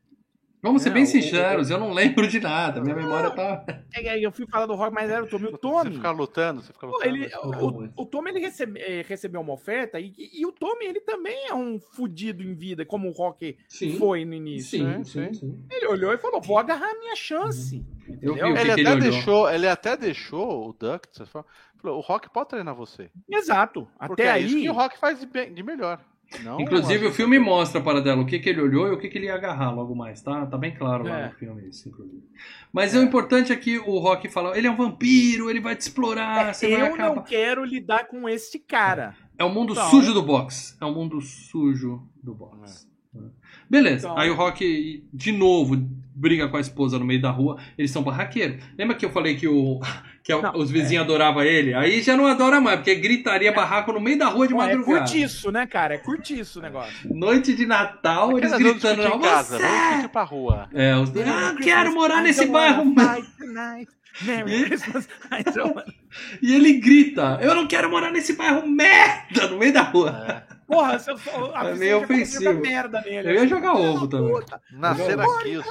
Vamos 0.62 0.82
ser 0.82 0.90
É, 0.90 0.92
bem 0.94 1.06
sinceros, 1.06 1.70
eu 1.70 1.80
não 1.80 1.94
lembro 1.94 2.28
de 2.28 2.40
nada. 2.40 2.82
Minha 2.82 2.96
memória 2.96 3.32
tá. 3.32 3.64
é, 3.94 4.08
é, 4.08 4.20
eu 4.20 4.32
fui 4.32 4.46
falar 4.46 4.66
do 4.66 4.76
Rock, 4.76 4.94
mas 4.94 5.10
era 5.10 5.24
o 5.24 5.28
Tommy. 5.28 5.48
O 5.48 5.52
Você 5.52 5.58
Tommy, 5.58 5.92
ficar 5.94 6.12
lutando, 6.12 6.62
você 6.62 6.74
fica 6.74 6.86
lutando. 6.86 7.06
ele, 7.16 7.30
Não, 7.30 7.50
o, 7.96 8.04
o 8.04 8.06
Tommy 8.06 8.30
ele 8.32 8.40
recebe- 8.40 8.80
eh, 8.80 9.06
recebeu 9.08 9.40
uma 9.40 9.54
oferta 9.54 10.00
e, 10.00 10.14
e 10.18 10.46
o 10.46 10.52
Tommy 10.52 10.86
ele 10.86 11.00
também 11.00 11.48
é 11.48 11.54
um 11.54 11.80
fudido 11.80 12.44
em 12.44 12.54
vida, 12.54 12.86
como 12.86 13.08
o 13.08 13.12
Rock 13.14 13.58
Sim. 13.70 13.98
foi 13.98 14.26
no 14.26 14.34
início. 14.34 14.80
Sim, 14.80 14.84
né? 14.86 15.04
sim, 15.06 15.34
sim. 15.34 15.64
Ele 15.72 15.88
olhou 15.88 16.12
e 16.14 16.18
falou: 16.18 16.42
vou 16.42 16.58
agarrar 16.58 16.90
a 16.92 17.00
minha 17.00 17.16
chance. 17.16 17.82
Eu 18.22 18.34
vi 18.34 18.40
Entendeu? 18.40 18.52
o 18.52 18.54
que, 18.56 18.60
Ele 18.60 18.60
que 18.60 18.60
ele 18.60 18.72
até, 18.82 18.90
olhou. 18.92 19.12
deixou, 19.12 19.50
ele 19.52 19.68
até 19.68 19.96
deixou 19.98 20.70
o 20.70 20.74
Duck, 20.74 21.08
você 21.12 21.26
falou, 21.26 21.48
falou, 21.78 21.98
o 21.98 22.02
Rock 22.02 22.30
pode 22.32 22.50
treinar 22.50 22.76
você. 22.76 23.10
Exato. 23.32 23.88
Até 24.00 24.28
é 24.28 24.40
isso 24.40 24.56
aí. 24.58 24.62
que 24.64 24.70
o 24.70 24.74
Rock 24.74 24.98
faz 24.98 25.20
de, 25.20 25.26
bem- 25.26 25.54
de 25.54 25.64
melhor. 25.64 26.00
Não 26.44 26.62
Inclusive, 26.62 27.08
o 27.08 27.12
filme 27.12 27.40
mostra 27.40 27.82
para 27.82 28.02
dela 28.02 28.22
o 28.22 28.26
que, 28.26 28.38
que 28.38 28.50
ele 28.50 28.62
olhou 28.62 28.88
e 28.88 28.92
o 28.92 28.98
que, 29.00 29.10
que 29.10 29.18
ele 29.18 29.26
ia 29.26 29.34
agarrar 29.36 29.72
logo 29.72 29.96
mais, 29.96 30.22
tá? 30.22 30.46
Tá 30.46 30.58
bem 30.58 30.74
claro 30.76 31.04
lá 31.04 31.20
É. 31.20 31.26
no 31.28 31.34
filme 31.34 31.68
isso, 31.68 31.90
inclusive. 31.90 32.24
Mas 32.72 32.94
o 32.94 33.02
importante 33.02 33.52
é 33.52 33.56
que 33.56 33.80
o 33.80 33.98
Rock 33.98 34.30
fala, 34.30 34.56
ele 34.58 34.68
é 34.68 34.72
um 34.72 34.76
vampiro, 34.76 35.50
ele 35.50 35.60
vai 35.60 35.76
te 35.76 35.82
explorar, 35.82 36.54
você 36.54 36.68
vai 36.78 36.88
É, 36.88 36.92
eu 36.92 36.98
não 36.98 37.24
quero 37.24 37.66
lidar 37.66 38.08
com 38.08 38.30
esse 38.30 38.60
cara. 38.60 39.16
É 39.38 39.44
o 39.44 39.50
mundo 39.50 39.74
Então- 39.74 39.90
sujo 39.90 40.14
do 40.14 40.22
box. 40.22 40.78
É 40.80 40.86
o 40.86 40.94
mundo 40.94 41.20
sujo 41.22 42.04
do 42.22 42.34
box. 42.36 42.88
Beleza. 43.70 44.08
Então- 44.08 44.18
Aí 44.18 44.30
o 44.30 44.36
Rock, 44.36 45.04
de 45.14 45.32
novo, 45.32 45.76
briga 46.16 46.48
com 46.50 46.58
a 46.58 46.60
esposa 46.60 46.98
no 47.00 47.06
meio 47.06 47.22
da 47.22 47.30
rua. 47.30 47.58
Eles 47.78 47.92
são 47.92 48.02
barraqueiros. 48.04 48.62
Lembra 48.78 48.96
que 48.96 49.06
eu 49.06 49.10
falei 49.12 49.36
que, 49.36 49.48
o, 49.48 49.80
que 50.24 50.34
Não, 50.36 50.56
os 50.56 50.70
vizinhos 50.72 51.04
adoravam 51.06 51.44
ele? 51.44 51.74
Aí 51.74 52.02
já 52.02 52.18
não 52.18 52.26
adora 52.28 52.60
mais, 52.60 52.78
porque 52.78 52.96
gritaria 52.96 53.52
barraco 53.54 53.92
no 53.94 54.00
meio 54.00 54.18
da 54.18 54.28
rua 54.28 54.48
de 54.48 54.54
Pô, 54.54 54.62
é 54.62 54.66
madrugada. 54.68 55.00
curtiço, 55.00 55.52
né, 55.52 55.66
cara? 55.68 55.96
É 55.96 55.98
curtiço 55.98 56.60
o 56.60 56.62
negócio. 56.62 56.94
Noite 57.16 57.56
de 57.56 57.66
Natal, 57.66 58.38
eles 58.38 58.52
gritando. 58.54 59.02
em 59.04 59.22
casa, 59.22 59.58
"Você 59.58 59.64
vamos 59.64 59.88
discutir 59.90 60.10
pra 60.10 60.24
rua. 60.24 60.70
É, 60.74 60.96
os 60.98 61.10
dois. 61.10 61.28
Ah, 61.28 61.56
quero 61.62 61.94
morar 61.94 62.22
nesse 62.24 62.46
bairro. 62.48 62.86
Merry 62.86 63.86
Christmas. 64.66 65.08
E 66.42 66.54
ele 66.54 66.74
grita: 66.80 67.40
Eu 67.42 67.54
não 67.56 67.68
quero 67.68 67.90
morar 67.90 68.12
nesse 68.12 68.34
bairro 68.34 68.68
merda 68.68 69.48
no 69.50 69.58
meio 69.58 69.72
da 69.72 69.84
rua. 69.84 70.44
É. 70.54 70.59
Porra, 70.70 71.00
se 71.00 71.10
eu 71.10 71.18
sou. 71.18 71.56
a 71.56 71.70
É 71.70 71.76
meio 71.76 72.04
ofensivo. 72.04 72.54
merda 72.62 73.02
nele. 73.02 73.30
Eu 73.30 73.34
ia 73.34 73.48
jogar 73.48 73.74
ovo 73.74 74.08
também. 74.08 74.36
Nascer 74.72 75.20
aqui, 75.20 75.56
do 75.56 75.64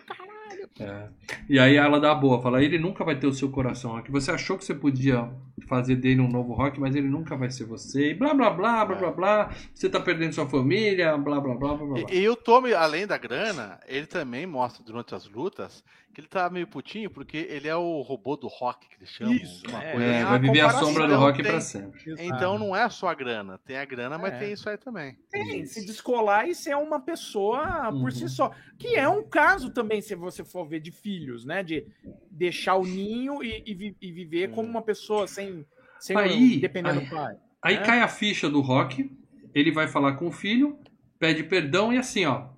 caralho. 0.00 0.38
É. 0.80 1.08
E 1.48 1.58
aí 1.58 1.74
ela 1.74 1.98
dá 1.98 2.12
a 2.12 2.14
boa, 2.14 2.40
fala: 2.40 2.62
Ele 2.62 2.78
nunca 2.78 3.04
vai 3.04 3.18
ter 3.18 3.26
o 3.26 3.32
seu 3.32 3.50
coração. 3.50 4.00
Que 4.02 4.12
você 4.12 4.30
achou 4.30 4.56
que 4.56 4.64
você 4.64 4.72
podia 4.72 5.28
fazer 5.66 5.96
dele 5.96 6.20
um 6.20 6.28
novo 6.28 6.52
rock, 6.52 6.78
mas 6.78 6.94
ele 6.94 7.08
nunca 7.08 7.36
vai 7.36 7.50
ser 7.50 7.64
você. 7.64 8.10
E 8.10 8.14
blá 8.14 8.32
blá 8.32 8.50
blá 8.50 8.84
blá 8.84 8.96
blá 8.96 9.10
blá. 9.10 9.50
Você 9.74 9.88
tá 9.88 9.98
perdendo 9.98 10.32
sua 10.32 10.48
família, 10.48 11.18
blá 11.18 11.40
blá 11.40 11.54
blá 11.56 11.74
blá 11.74 11.86
blá. 11.86 12.00
blá. 12.00 12.10
E, 12.10 12.20
e 12.20 12.28
o 12.28 12.36
Tommy, 12.36 12.72
além 12.72 13.06
da 13.08 13.18
grana, 13.18 13.80
ele 13.88 14.06
também 14.06 14.46
mostra 14.46 14.84
durante 14.84 15.12
as 15.16 15.28
lutas 15.28 15.82
que 16.18 16.22
ele 16.22 16.28
tá 16.28 16.50
meio 16.50 16.66
putinho 16.66 17.08
porque 17.08 17.36
ele 17.48 17.68
é 17.68 17.76
o 17.76 18.00
robô 18.02 18.36
do 18.36 18.48
rock 18.48 18.88
que 18.88 18.96
eles 18.96 19.08
chamam. 19.10 19.34
Isso, 19.34 19.62
uma 19.68 19.84
é. 19.84 19.92
coisa 19.92 20.06
É, 20.06 20.16
assim. 20.18 20.24
vai 20.30 20.38
viver 20.40 20.60
a 20.62 20.70
sombra 20.70 21.06
do 21.06 21.12
então 21.12 21.20
rock 21.20 21.42
tem- 21.42 21.50
pra 21.52 21.60
sempre. 21.60 22.00
Então 22.18 22.58
não 22.58 22.74
é 22.74 22.90
só 22.90 23.08
a 23.08 23.14
grana. 23.14 23.56
Tem 23.64 23.76
a 23.78 23.84
grana, 23.84 24.18
mas 24.18 24.32
É. 24.34 24.38
tem 24.40 24.52
isso 24.52 24.68
aí 24.68 24.76
também. 24.76 25.16
Tem, 25.30 25.64
se 25.64 25.86
descolar 25.86 26.48
e 26.48 26.56
ser 26.56 26.76
uma 26.76 26.98
pessoa 27.00 27.84
por 27.92 28.02
Uhum. 28.02 28.10
si 28.10 28.28
só. 28.28 28.50
Que 28.76 28.96
é 28.96 29.08
um 29.08 29.22
caso 29.22 29.70
também, 29.70 30.00
se 30.00 30.16
você 30.16 30.44
for 30.44 30.66
ver, 30.66 30.80
de 30.80 30.90
filhos, 30.90 31.44
né? 31.44 31.62
De 31.62 31.86
deixar 32.28 32.74
o 32.74 32.84
ninho 32.84 33.40
e, 33.42 33.62
e 33.64 33.72
vi- 33.74 33.96
e 34.02 34.10
viver 34.10 34.50
como 34.50 34.68
uma 34.68 34.82
pessoa 34.82 35.28
sem, 35.28 35.64
sem 36.00 36.16
Aí- 36.16 36.56
um, 36.56 36.60
dependendo 36.60 36.98
aí- 36.98 37.06
do 37.06 37.14
pai. 37.14 37.36
Aí 37.62 37.74
É. 37.76 37.82
cai 37.82 38.00
a 38.00 38.08
ficha 38.08 38.50
do 38.50 38.60
rock, 38.60 39.08
ele 39.54 39.70
vai 39.70 39.86
falar 39.86 40.14
com 40.16 40.26
o 40.26 40.32
filho, 40.32 40.78
pede 41.16 41.44
perdão 41.44 41.92
e 41.92 41.98
assim, 41.98 42.24
ó. 42.26 42.48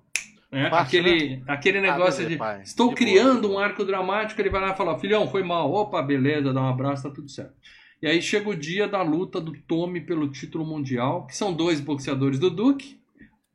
Né, 0.51 0.69
Fácil, 0.69 1.01
aquele, 1.01 1.43
aquele 1.47 1.81
negócio 1.81 2.23
beleza, 2.23 2.27
de 2.27 2.37
pai. 2.37 2.61
estou 2.63 2.89
De 2.89 2.95
criando 2.95 3.47
boa. 3.47 3.55
um 3.55 3.59
arco 3.59 3.85
dramático, 3.85 4.41
ele 4.41 4.49
vai 4.49 4.61
lá 4.61 4.71
e 4.73 4.77
fala, 4.77 4.99
filhão, 4.99 5.27
foi 5.27 5.43
mal, 5.43 5.71
opa, 5.73 6.01
beleza, 6.01 6.53
dá 6.53 6.61
um 6.61 6.69
abraço, 6.69 7.03
tá 7.03 7.09
tudo 7.11 7.29
certo. 7.29 7.53
E 8.01 8.07
aí 8.07 8.21
chega 8.21 8.49
o 8.49 8.55
dia 8.55 8.87
da 8.87 9.01
luta 9.01 9.39
do 9.41 9.53
Tommy 9.53 10.01
pelo 10.01 10.31
título 10.31 10.65
mundial, 10.65 11.27
que 11.27 11.35
são 11.37 11.53
dois 11.53 11.79
boxeadores 11.79 12.39
do 12.39 12.49
Duke. 12.49 13.00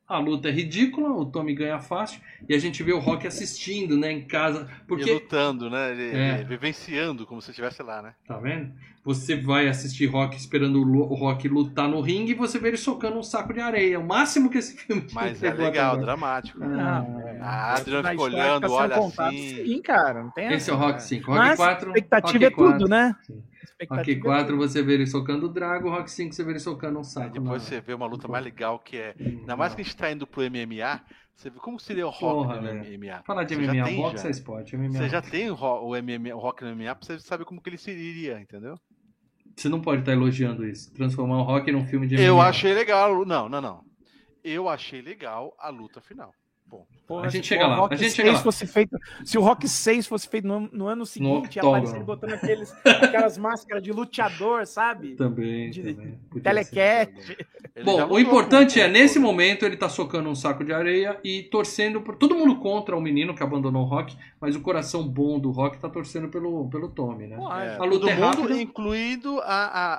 A 0.07 0.19
luta 0.19 0.47
é 0.47 0.51
ridícula, 0.51 1.09
o 1.09 1.25
Tommy 1.25 1.53
ganha 1.53 1.79
fácil, 1.79 2.21
e 2.47 2.55
a 2.55 2.59
gente 2.59 2.81
vê 2.81 2.93
o 2.93 2.99
Rock 2.99 3.27
assistindo, 3.27 3.97
né, 3.97 4.09
em 4.11 4.21
casa, 4.21 4.65
E 4.83 4.87
porque 4.87 5.11
lutando, 5.13 5.69
né? 5.69 5.91
Ele, 5.91 6.17
É. 6.17 6.43
vivenciando 6.45 7.25
como 7.25 7.41
se 7.41 7.49
estivesse 7.51 7.83
lá, 7.83 8.01
né? 8.01 8.13
Tá 8.25 8.37
vendo? 8.37 8.71
Você 9.03 9.35
vai 9.35 9.67
assistir 9.69 10.05
Rock 10.05 10.35
esperando 10.37 10.81
o 10.81 11.13
Rock 11.15 11.47
lutar 11.47 11.87
no 11.87 12.01
ringue 12.01 12.31
e 12.31 12.35
você 12.35 12.57
vê 12.59 12.69
ele 12.69 12.77
socando 12.77 13.17
um 13.17 13.23
saco 13.23 13.53
de 13.53 13.59
areia. 13.61 13.99
O 13.99 14.05
máximo 14.05 14.49
que 14.49 14.57
esse 14.57 14.75
filme 14.77 15.05
Mas 15.13 15.41
é 15.43 15.53
legal, 15.53 15.91
agora. 15.93 16.05
dramático. 16.05 16.59
Ah, 16.61 16.67
Não, 16.67 17.19
é. 17.27 17.39
A 17.39 17.73
Adriana 17.75 18.09
fica 18.09 18.23
história 18.23 18.37
olhando, 18.37 18.71
olha 18.71 18.97
assim. 18.97 19.55
Sim, 19.65 19.81
cara, 19.81 20.23
não 20.23 20.31
tem 20.31 20.51
Esse 20.53 20.69
é 20.69 20.73
o 20.73 20.77
Rock 20.77 20.89
cara. 20.93 20.99
5. 21.01 21.25
Rock 21.31 21.37
Mas 21.39 21.57
4. 21.57 21.89
expectativa 21.89 22.33
Rock 22.33 22.45
é 22.45 22.49
4. 22.51 22.77
tudo, 22.79 22.89
né? 22.89 23.15
Sim. 23.25 23.43
Expectativa 23.69 23.97
Rock 23.97 24.11
é 24.11 24.19
4 24.19 24.47
tudo. 24.57 24.67
você 24.67 24.81
vê 24.83 24.93
ele 24.93 25.07
socando 25.07 25.45
o 25.45 25.49
Drago, 25.49 25.89
Rock 25.89 26.09
5 26.11 26.33
você 26.33 26.43
vê 26.43 26.51
ele 26.51 26.59
socando 26.59 26.97
um 26.97 27.01
Aí 27.01 27.05
saco. 27.05 27.29
depois 27.31 27.61
na- 27.63 27.69
você 27.69 27.81
vê 27.81 27.93
uma 27.93 28.05
luta 28.05 28.27
mais 28.27 28.43
legal 28.43 28.79
que 28.79 28.97
é. 28.97 29.15
Ainda 29.19 29.55
mais 29.55 29.73
que 29.75 29.81
a 29.81 29.83
gente 29.83 29.95
tá 29.95 30.11
indo 30.11 30.25
pro 30.25 30.41
MMA, 30.43 31.01
você 31.35 31.49
vê 31.49 31.59
como 31.59 31.79
seria 31.79 32.07
o 32.07 32.09
rock 32.09 32.19
Porra, 32.19 32.55
no 32.55 32.61
velho. 32.63 32.79
MMA. 32.85 33.23
Falar 33.23 33.43
de 33.43 33.55
Você 33.55 33.63
já 33.65 33.71
MMA, 33.73 33.85
tem, 33.85 33.95
boxe 34.01 34.21
já. 34.23 34.27
é 34.27 34.31
esporte. 34.31 34.75
MMA. 34.75 34.97
Você 34.97 35.09
já 35.09 35.21
tem 35.21 35.51
o, 35.51 35.55
MMA, 35.95 36.35
o 36.35 36.39
rock 36.39 36.63
no 36.63 36.71
MMA 36.75 36.95
pra 36.95 37.05
você 37.05 37.19
saber 37.19 37.45
como 37.45 37.61
que 37.61 37.69
ele 37.69 37.77
seria, 37.77 38.39
entendeu? 38.39 38.75
Você 39.55 39.69
não 39.69 39.81
pode 39.81 40.01
estar 40.01 40.11
elogiando 40.13 40.65
isso. 40.67 40.93
Transformar 40.93 41.37
o 41.39 41.43
Rock 41.43 41.71
num 41.71 41.85
filme 41.87 42.05
de 42.07 42.15
MMA. 42.15 42.23
Eu 42.27 42.39
achei 42.39 42.73
legal. 42.75 43.25
Não, 43.25 43.49
não, 43.49 43.59
não. 43.59 43.81
Eu 44.43 44.69
achei 44.69 45.01
legal 45.01 45.51
a 45.59 45.69
luta 45.69 45.99
final. 45.99 46.31
Porra, 47.07 47.25
A 47.27 47.29
gente 47.29 47.43
se 47.43 47.47
chega 47.49 47.65
o 47.65 47.69
lá, 47.69 47.75
Rock 47.77 47.93
a 47.93 47.97
gente 47.97 48.05
6 48.11 48.15
chega 48.15 48.31
lá. 48.33 48.39
Fosse 48.39 48.67
feito, 48.67 48.97
se 49.23 49.37
o 49.37 49.41
Rock 49.41 49.67
6 49.67 50.07
fosse 50.07 50.27
feito 50.27 50.45
no, 50.47 50.59
no 50.73 50.87
ano 50.87 51.05
seguinte, 51.05 51.55
ia 51.55 51.61
octógono. 51.61 51.69
aparecer 51.77 51.95
ele 51.95 52.03
botando 52.05 52.33
aqueles, 52.33 52.75
aquelas 52.85 53.37
máscaras 53.39 53.81
de 53.81 53.91
luteador, 53.93 54.65
sabe? 54.65 55.15
Também, 55.15 55.69
de- 55.69 55.93
também. 55.93 56.19
Telecat. 56.43 57.37
Bom, 57.85 58.07
o 58.09 58.19
importante 58.19 58.81
é, 58.81 58.87
nesse 58.87 59.19
momento, 59.19 59.63
ele 59.65 59.77
tá 59.77 59.87
socando 59.87 60.27
um 60.29 60.35
saco 60.35 60.65
de 60.65 60.73
areia 60.73 61.17
e 61.23 61.43
torcendo 61.43 62.01
por. 62.01 62.15
Todo 62.15 62.35
mundo 62.35 62.57
contra 62.57 62.97
o 62.97 62.99
menino 63.01 63.33
que 63.35 63.43
abandonou 63.43 63.83
o 63.83 63.85
Rock, 63.85 64.17
mas 64.41 64.55
o 64.55 64.61
coração 64.61 65.07
bom 65.07 65.39
do 65.39 65.51
Rock 65.51 65.77
tá 65.79 65.87
torcendo 65.89 66.27
pelo, 66.27 66.67
pelo 66.69 66.89
Tommy, 66.89 67.27
né? 67.27 67.37
Pô, 67.37 67.53
É, 67.53 67.75
A 67.75 67.77
todo 67.77 67.89
luta 67.89 68.09
é 68.09 68.15
mundo, 68.15 68.25
rápida. 68.41 68.61
incluindo 68.61 69.39
a, 69.41 69.45
a, 69.45 69.93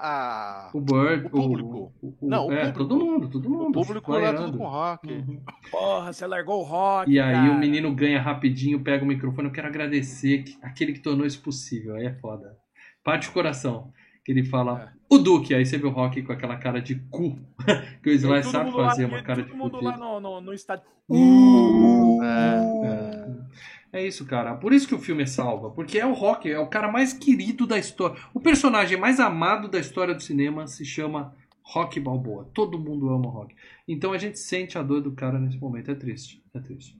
a- 0.66 0.70
O 0.74 0.80
Bird, 0.80 1.26
O 1.26 1.30
público. 1.30 1.92
O, 2.02 2.06
o- 2.08 2.28
Não, 2.28 2.46
o 2.48 2.52
é, 2.52 2.56
público. 2.66 2.78
todo 2.78 2.96
mundo, 2.98 3.28
todo 3.28 3.46
o 3.46 3.50
mundo. 3.50 3.72
público 3.72 4.12
lá 4.12 4.34
tudo 4.34 4.58
com 4.58 4.66
rock. 4.66 5.12
Uhum. 5.12 5.40
Porra, 5.70 6.12
você 6.12 6.26
largou 6.26 6.60
o 6.60 6.64
rock. 6.64 6.97
E 7.06 7.20
aí 7.20 7.32
cara. 7.34 7.52
o 7.52 7.58
menino 7.58 7.94
ganha 7.94 8.20
rapidinho, 8.20 8.80
pega 8.80 9.04
o 9.04 9.06
microfone. 9.08 9.48
Eu 9.48 9.52
quero 9.52 9.68
agradecer 9.68 10.42
que- 10.44 10.58
aquele 10.62 10.92
que 10.92 11.00
tornou 11.00 11.26
isso 11.26 11.40
possível. 11.42 11.94
Aí 11.96 12.06
é 12.06 12.12
foda. 12.14 12.56
Parte 13.04 13.28
o 13.28 13.32
coração. 13.32 13.92
Que 14.24 14.32
ele 14.32 14.44
fala, 14.44 14.92
É. 14.94 15.14
o 15.14 15.18
Duque. 15.18 15.54
Aí 15.54 15.64
você 15.64 15.78
vê 15.78 15.86
o 15.86 15.90
Rock 15.90 16.22
com 16.22 16.32
aquela 16.32 16.56
cara 16.56 16.80
de 16.80 16.96
cu. 17.10 17.38
que 18.02 18.10
o 18.10 18.12
Sly 18.12 18.42
sabe 18.44 18.70
lá- 18.70 18.88
fazer 18.88 19.02
e 19.02 19.06
uma 19.06 19.22
cara 19.22 19.42
de 19.42 19.48
Todo 19.48 19.56
mundo 19.58 19.78
cu. 19.78 19.84
lá 19.84 19.96
no, 19.96 20.20
no, 20.20 20.40
no 20.40 20.52
estádio. 20.52 20.84
É. 22.22 23.38
É 24.00 24.06
isso, 24.06 24.26
cara. 24.26 24.54
Por 24.54 24.72
isso 24.74 24.86
que 24.86 24.94
o 24.94 24.98
filme 24.98 25.22
é 25.22 25.26
salva. 25.26 25.70
Porque 25.70 25.98
é 25.98 26.04
o 26.06 26.12
Rock, 26.12 26.50
é 26.50 26.58
o 26.58 26.66
cara 26.66 26.92
mais 26.92 27.14
querido 27.14 27.66
da 27.66 27.78
história. 27.78 28.16
O 28.34 28.40
personagem 28.40 28.98
mais 28.98 29.18
amado 29.18 29.66
da 29.66 29.78
história 29.78 30.14
do 30.14 30.22
cinema 30.22 30.66
se 30.66 30.84
chama 30.84 31.34
Rock 31.68 32.00
Balboa. 32.00 32.48
Todo 32.54 32.78
mundo 32.78 33.10
ama 33.10 33.28
Rock. 33.28 33.54
Então 33.86 34.12
a 34.12 34.18
gente 34.18 34.38
sente 34.38 34.78
a 34.78 34.82
dor 34.82 35.02
do 35.02 35.12
cara 35.12 35.38
nesse 35.38 35.58
momento. 35.58 35.90
É 35.90 35.94
triste. 35.94 36.42
É 36.54 36.60
triste. 36.60 36.98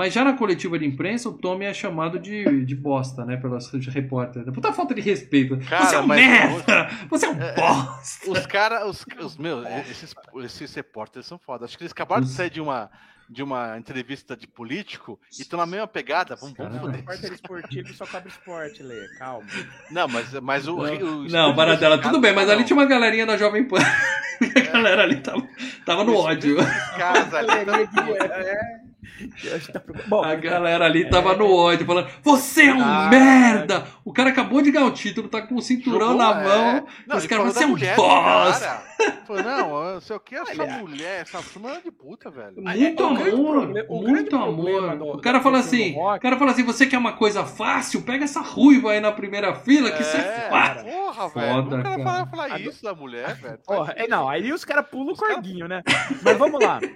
Mas 0.00 0.14
já 0.14 0.24
na 0.24 0.32
coletiva 0.32 0.78
de 0.78 0.86
imprensa, 0.86 1.28
o 1.28 1.32
Tommy 1.34 1.66
é 1.66 1.74
chamado 1.74 2.18
de, 2.18 2.64
de 2.64 2.74
bosta, 2.74 3.22
né? 3.22 3.36
Pelas 3.36 3.70
repórteres. 3.70 4.50
Puta 4.50 4.72
falta 4.72 4.94
de 4.94 5.02
respeito. 5.02 5.58
Cara, 5.68 5.84
você 5.84 5.94
é 5.96 6.00
um 6.00 6.06
mas- 6.06 6.20
merda! 6.26 6.90
Você 7.10 7.26
é 7.26 7.28
um 7.28 7.34
bosta! 7.34 8.30
Os 8.30 8.46
caras, 8.46 8.88
os, 8.88 9.04
os 9.22 9.36
meus, 9.36 9.66
esses, 9.90 10.14
esses 10.42 10.74
repórteres 10.74 11.26
são 11.26 11.38
foda. 11.38 11.66
Acho 11.66 11.76
que 11.76 11.82
eles 11.84 11.92
acabaram 11.92 12.22
de 12.22 12.30
Os- 12.30 12.34
sair 12.34 12.48
de 12.48 12.62
uma, 12.62 12.90
de 13.28 13.42
uma 13.42 13.76
entrevista 13.76 14.34
de 14.34 14.46
político 14.46 15.20
e 15.38 15.42
estão 15.42 15.58
na 15.58 15.66
mesma 15.66 15.86
pegada. 15.86 16.34
Vamos, 16.34 16.56
vamos 16.56 16.72
Caramba. 16.72 16.80
foder. 16.80 17.00
Repórter 17.00 17.32
esportivo 17.34 17.92
só 17.92 18.06
cobre 18.06 18.30
esporte, 18.30 18.82
Lê. 18.82 19.06
Calma. 19.18 19.46
Não, 19.90 20.08
mas, 20.08 20.32
mas 20.40 20.66
o. 20.66 20.76
o 20.78 21.28
Não, 21.28 21.54
Baratela, 21.54 21.98
tudo 21.98 22.18
bem, 22.18 22.34
mas 22.34 22.48
ali 22.48 22.64
tinha 22.64 22.74
uma 22.74 22.84
uma 22.84 22.88
galerinha 22.88 23.26
da 23.26 23.36
Jovem 23.36 23.68
Pan. 23.68 23.76
a 24.70 24.72
galera 24.78 25.02
ali 25.02 25.16
tava, 25.16 25.48
tava 25.84 26.04
no 26.04 26.16
ódio. 26.16 26.56
casa 26.96 27.38
ali. 27.38 27.50
É. 29.20 29.54
Acho 29.54 29.66
que 29.66 29.72
tá. 29.72 29.82
Bom, 30.06 30.22
A 30.22 30.34
galera 30.34 30.86
ali 30.86 31.08
tava 31.08 31.36
no 31.36 31.52
ódio, 31.52 31.86
falando: 31.86 32.08
Você 32.22 32.64
é 32.64 32.74
um 32.74 32.82
Ah, 32.82 33.08
merda! 33.10 33.84
O 34.04 34.12
cara 34.12 34.30
acabou 34.30 34.62
de 34.62 34.70
ganhar 34.70 34.86
o 34.86 34.92
título, 34.92 35.28
tá 35.28 35.42
com 35.42 35.56
o 35.56 35.62
cinturão 35.62 36.12
Jogou, 36.12 36.16
na 36.16 36.40
é. 36.40 36.44
mão. 36.44 36.86
Não, 37.06 37.16
os 37.16 37.26
caras 37.26 37.52
você 37.52 37.64
é 37.64 37.66
um 37.66 37.76
bosta! 37.96 38.82
Falou, 39.26 39.42
não, 39.42 39.84
eu 39.94 40.00
sei 40.00 40.16
o 40.16 40.20
que, 40.20 40.34
essa 40.34 40.50
Olha. 40.62 40.78
mulher, 40.78 41.22
essa 41.22 41.40
fuma 41.42 41.72
é 41.72 41.80
de 41.80 41.90
puta, 41.90 42.30
velho. 42.30 42.60
Muito 42.62 43.02
o 43.02 43.06
amor, 43.06 43.56
o 43.88 44.00
grande 44.00 44.12
muito 44.12 44.36
amor. 44.36 44.96
do- 44.96 45.04
o 45.12 45.20
cara 45.20 45.40
fala 45.40 45.58
assim: 45.58 45.96
o 45.96 46.18
cara 46.20 46.36
fala 46.38 46.50
assim, 46.52 46.64
você 46.64 46.86
quer 46.86 46.98
uma 46.98 47.12
coisa 47.12 47.44
fácil? 47.44 48.02
Pega 48.02 48.24
essa 48.24 48.40
ruiva 48.40 48.92
aí 48.92 49.00
na 49.00 49.12
primeira 49.12 49.54
fila, 49.54 49.90
que 49.90 50.02
isso 50.02 50.16
é 50.16 50.48
fácil. 50.50 50.84
Porra, 50.90 51.30
Foda, 51.30 51.40
velho. 51.40 51.60
O 51.62 51.68
cara 51.70 51.82
cara. 51.82 52.02
fala, 52.04 52.26
falar 52.26 52.44
A 52.54 52.58
do- 52.58 52.62
isso 52.70 52.82
da 52.82 52.94
mulher, 52.94 53.34
velho. 53.36 53.58
Porra, 53.58 53.92
é, 53.96 54.08
não, 54.08 54.28
aí 54.28 54.52
os 54.52 54.64
caras 54.64 54.88
pulam 54.88 55.14
o 55.14 55.16
corguinho, 55.16 55.66
né? 55.68 55.82
Mas 56.22 56.36
vamos 56.36 56.60
lá. 56.62 56.80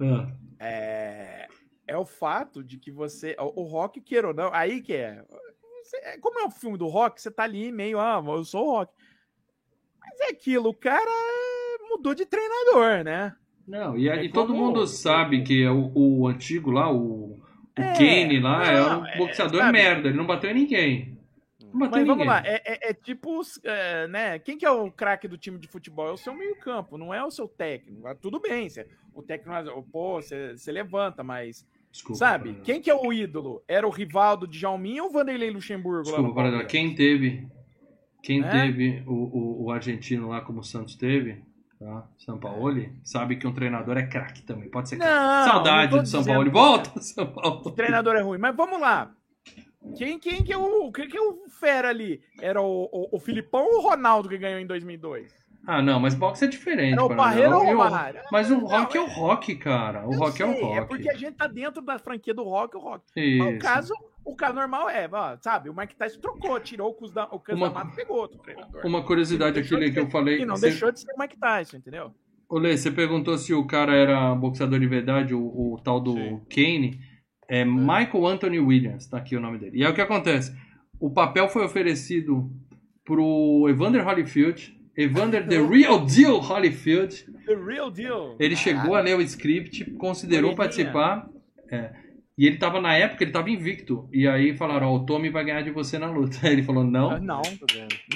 Ah, 0.00 0.26
É, 0.58 1.46
é 1.86 1.96
o 1.96 2.04
fato 2.04 2.62
de 2.64 2.76
que 2.78 2.90
você. 2.90 3.36
O, 3.38 3.62
o 3.62 3.64
rock, 3.64 4.00
queira 4.00 4.28
ou 4.28 4.34
não, 4.34 4.52
aí 4.52 4.80
que 4.80 4.92
é. 4.94 5.22
Você- 5.84 5.96
é, 5.98 6.18
Como 6.18 6.38
é 6.40 6.44
um 6.44 6.50
filme 6.50 6.78
do 6.78 6.86
rock, 6.88 7.20
você 7.20 7.30
tá 7.30 7.42
ali 7.44 7.70
meio, 7.72 7.98
ah, 8.00 8.22
eu 8.26 8.44
sou 8.44 8.66
o 8.66 8.70
rock. 8.72 8.92
É 10.22 10.30
aquilo, 10.30 10.68
o 10.70 10.74
cara 10.74 11.10
mudou 11.90 12.14
de 12.14 12.24
treinador, 12.26 13.04
né? 13.04 13.34
Não, 13.66 13.96
e, 13.96 14.08
É 14.08 14.24
e 14.24 14.28
todo 14.28 14.54
mundo 14.54 14.86
sabe 14.86 15.42
que 15.42 15.62
é 15.62 15.70
o, 15.70 15.90
o 15.94 16.26
antigo 16.26 16.70
lá, 16.70 16.92
o, 16.92 17.38
o 17.38 17.40
É, 17.76 17.92
Kane 17.94 18.40
lá, 18.40 18.66
é 18.66 18.80
não, 18.80 19.00
um 19.02 19.06
é, 19.06 19.16
boxeador 19.18 19.60
sabe? 19.60 19.72
merda, 19.72 20.08
ele 20.08 20.16
não 20.16 20.26
bateu 20.26 20.50
em 20.50 20.54
ninguém. 20.54 21.18
Não 21.72 21.78
bateu 21.80 21.90
Mas 21.90 22.02
em 22.02 22.06
vamos 22.06 22.26
ninguém. 22.26 22.26
lá, 22.26 22.42
é, 22.44 22.62
é- 22.64 22.90
é 22.90 22.94
tipo, 22.94 23.40
é, 23.64 24.06
né? 24.08 24.38
Quem 24.38 24.58
que 24.58 24.66
é 24.66 24.70
o 24.70 24.90
craque 24.90 25.26
do 25.28 25.38
time 25.38 25.58
de 25.58 25.68
futebol? 25.68 26.08
É 26.08 26.12
o 26.12 26.16
seu 26.16 26.34
meio-campo, 26.34 26.98
não 26.98 27.14
é 27.14 27.24
o 27.24 27.30
seu 27.30 27.46
técnico. 27.48 28.06
Ah, 28.06 28.14
Tudo 28.14 28.40
bem, 28.40 28.68
você- 28.68 28.86
o 29.14 29.22
técnico, 29.22 29.82
pô, 29.90 30.20
você, 30.20 30.56
você 30.56 30.70
levanta, 30.72 31.22
mas 31.22 31.64
Desculpa. 31.90 32.18
sabe? 32.18 32.54
Quem 32.64 32.80
que 32.80 32.90
é 32.90 32.94
o 32.94 33.12
ídolo? 33.12 33.62
Era 33.68 33.86
o 33.86 33.90
Rivaldo 33.90 34.46
de 34.46 34.58
Jalminha 34.58 35.02
ou 35.04 35.08
o 35.08 35.12
Vanderlei 35.12 35.50
Luxemburgo 35.50 36.10
lá 36.10 36.16
Desculpa. 36.16 36.34
Palmeiras? 36.42 36.70
Quem 36.70 36.94
teve. 36.94 37.46
Quem 38.22 38.42
É? 38.44 38.50
teve 38.50 39.02
o, 39.06 39.12
o, 39.12 39.64
o 39.64 39.70
argentino 39.72 40.28
lá 40.28 40.40
como 40.40 40.60
o 40.60 40.64
Santos 40.64 40.94
teve, 40.94 41.42
tá? 41.78 42.06
Sampaoli, 42.18 42.92
sabe 43.02 43.36
que 43.36 43.46
um 43.46 43.52
treinador 43.52 43.96
é 43.98 44.06
craque 44.06 44.42
também. 44.42 44.68
Pode 44.70 44.88
ser 44.88 44.96
craque. 44.98 45.50
Saudade 45.50 45.98
do 45.98 46.06
São 46.06 46.20
dizendo 46.20 46.34
Paulo. 46.34 46.44
que- 46.50 46.52
Volta, 46.56 47.00
São 47.02 47.26
Paulo. 47.32 47.62
O 47.66 47.70
treinador 47.72 48.14
é 48.16 48.20
ruim, 48.22 48.38
mas 48.38 48.54
vamos 48.56 48.80
lá. 48.80 49.12
Quem, 49.96 50.16
quem 50.20 50.44
que 50.44 50.52
é 50.52 50.56
o 50.56 50.92
quem 50.92 51.08
que 51.08 51.16
é 51.16 51.20
o 51.20 51.48
fera 51.48 51.88
ali? 51.88 52.20
Era 52.40 52.62
o, 52.62 52.88
o, 52.92 53.16
o 53.16 53.18
Filipão 53.18 53.64
ou 53.64 53.78
o 53.78 53.82
Ronaldo 53.82 54.28
que 54.28 54.38
ganhou 54.38 54.60
em 54.60 54.66
2002? 54.66 55.34
Ah, 55.66 55.80
não, 55.80 56.00
mas 56.00 56.14
boxe 56.14 56.44
é 56.44 56.48
diferente. 56.48 56.94
Era 56.94 57.04
o. 57.04 57.08
Barreiro 57.08 57.54
ou 57.56 57.62
o 57.62 57.66
Romário? 57.76 58.20
Mas 58.32 58.50
o 58.50 58.54
Não, 58.56 58.66
rock 58.66 58.96
é 58.96 59.00
é- 59.00 59.04
o 59.04 59.06
rock, 59.06 59.54
cara. 59.56 60.06
O 60.06 60.16
rock 60.16 60.42
é 60.42 60.46
o 60.46 60.52
sei, 60.52 60.62
rock. 60.62 60.76
É 60.78 60.84
porque 60.84 61.08
a 61.10 61.14
gente 61.14 61.34
tá 61.36 61.46
dentro 61.46 61.80
da 61.80 61.98
franquia 62.00 62.34
do 62.34 62.42
rock, 62.42 62.76
o 62.76 62.80
rock. 62.80 63.04
Mas 63.14 63.24
Isso. 63.24 63.48
o 63.48 63.58
caso, 63.58 63.94
o 64.24 64.34
caso 64.34 64.54
normal 64.54 64.90
é, 64.90 65.08
sabe, 65.40 65.70
o 65.70 65.74
Mike 65.76 65.94
Tyson 65.94 66.20
trocou, 66.20 66.58
tirou 66.58 66.90
o 66.90 66.94
Cus 66.94 67.12
da, 67.12 67.24
o 67.26 67.38
Cus 67.38 67.54
Uma- 67.54 67.68
da 67.68 67.74
Mata 67.74 67.92
e 67.92 67.96
pegou 67.96 68.16
outro 68.18 68.38
treinador. 68.38 68.84
Uma 68.84 69.02
curiosidade 69.04 69.60
não 69.70 69.78
aqui 69.78 69.90
que 69.92 70.00
eu 70.00 70.10
falei. 70.10 70.40
E 70.40 70.44
não 70.44 70.56
você- 70.56 70.70
deixou 70.70 70.90
de 70.90 70.98
ser 71.00 71.12
o 71.12 71.18
Mike 71.18 71.38
Tyson, 71.38 71.76
entendeu? 71.76 72.12
Ô, 72.48 72.58
Lê, 72.58 72.76
você 72.76 72.90
perguntou 72.90 73.38
se 73.38 73.54
o 73.54 73.64
cara 73.64 73.94
era 73.94 74.34
boxeador 74.34 74.80
de 74.80 74.86
verdade, 74.86 75.32
o, 75.32 75.40
o 75.40 75.80
tal 75.82 76.00
do 76.00 76.14
Sim. 76.14 76.40
Kane. 76.50 77.00
É 77.48 77.64
Michael 77.64 78.26
Anthony 78.26 78.58
Williams, 78.58 79.06
tá 79.06 79.18
aqui 79.18 79.36
o 79.36 79.40
nome 79.40 79.58
dele. 79.58 79.78
E 79.78 79.84
aí 79.84 79.90
o 79.90 79.94
que 79.94 80.00
acontece? 80.00 80.56
O 80.98 81.10
papel 81.10 81.48
foi 81.48 81.64
oferecido 81.64 82.50
pro 83.04 83.66
Evander 83.68 84.06
Holyfield. 84.06 84.74
Evander 84.96 85.46
The 85.46 85.60
Real 85.60 86.04
Deal 86.04 86.40
Holyfield. 86.40 87.24
The 87.46 87.54
real 87.54 87.90
deal. 87.90 88.36
Ele 88.38 88.54
chegou 88.54 88.94
a 88.94 89.00
ler 89.00 89.16
o 89.16 89.22
script, 89.22 89.90
considerou 89.92 90.54
participar. 90.54 91.28
é, 91.70 91.92
e 92.36 92.46
ele 92.46 92.56
tava, 92.56 92.80
na 92.80 92.94
época, 92.94 93.24
ele 93.24 93.30
tava 93.30 93.50
invicto. 93.50 94.08
E 94.12 94.26
aí 94.26 94.56
falaram, 94.56 94.88
ó, 94.88 94.96
o 94.96 95.04
Tommy 95.04 95.28
vai 95.28 95.44
ganhar 95.44 95.62
de 95.62 95.70
você 95.70 95.98
na 95.98 96.10
luta. 96.10 96.38
Aí 96.42 96.52
ele 96.52 96.62
falou, 96.62 96.82
Ah, 96.82 96.86
não, 96.86 97.10
Não. 97.20 97.42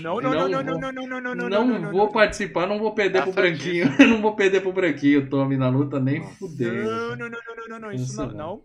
Não, 0.03 0.21
não, 0.21 0.33
Não 0.33 0.49
não, 0.49 0.63
não, 0.63 0.93
não, 0.93 1.21
não, 1.21 1.35
não, 1.35 1.49
não, 1.49 1.79
não, 1.81 1.93
vou 1.93 2.09
participar, 2.09 2.67
não 2.67 2.79
vou 2.79 2.93
perder 2.93 3.19
Tá 3.19 3.25
pro 3.25 3.33
branquinho. 3.33 3.87
Não 4.09 4.23
vou 4.23 4.35
perder 4.35 4.63
pro 4.63 4.73
branquinho, 4.73 5.21
o 5.21 5.27
Tommy 5.29 5.57
na 5.57 5.69
luta, 5.69 6.01
nem 6.01 6.23
fudendo. 6.23 6.91
Não, 6.91 7.17
não, 7.17 7.29
não, 7.29 7.29
não, 7.29 7.69
não, 7.69 7.79
não, 7.81 7.93
Isso 7.93 8.27
não. 8.33 8.63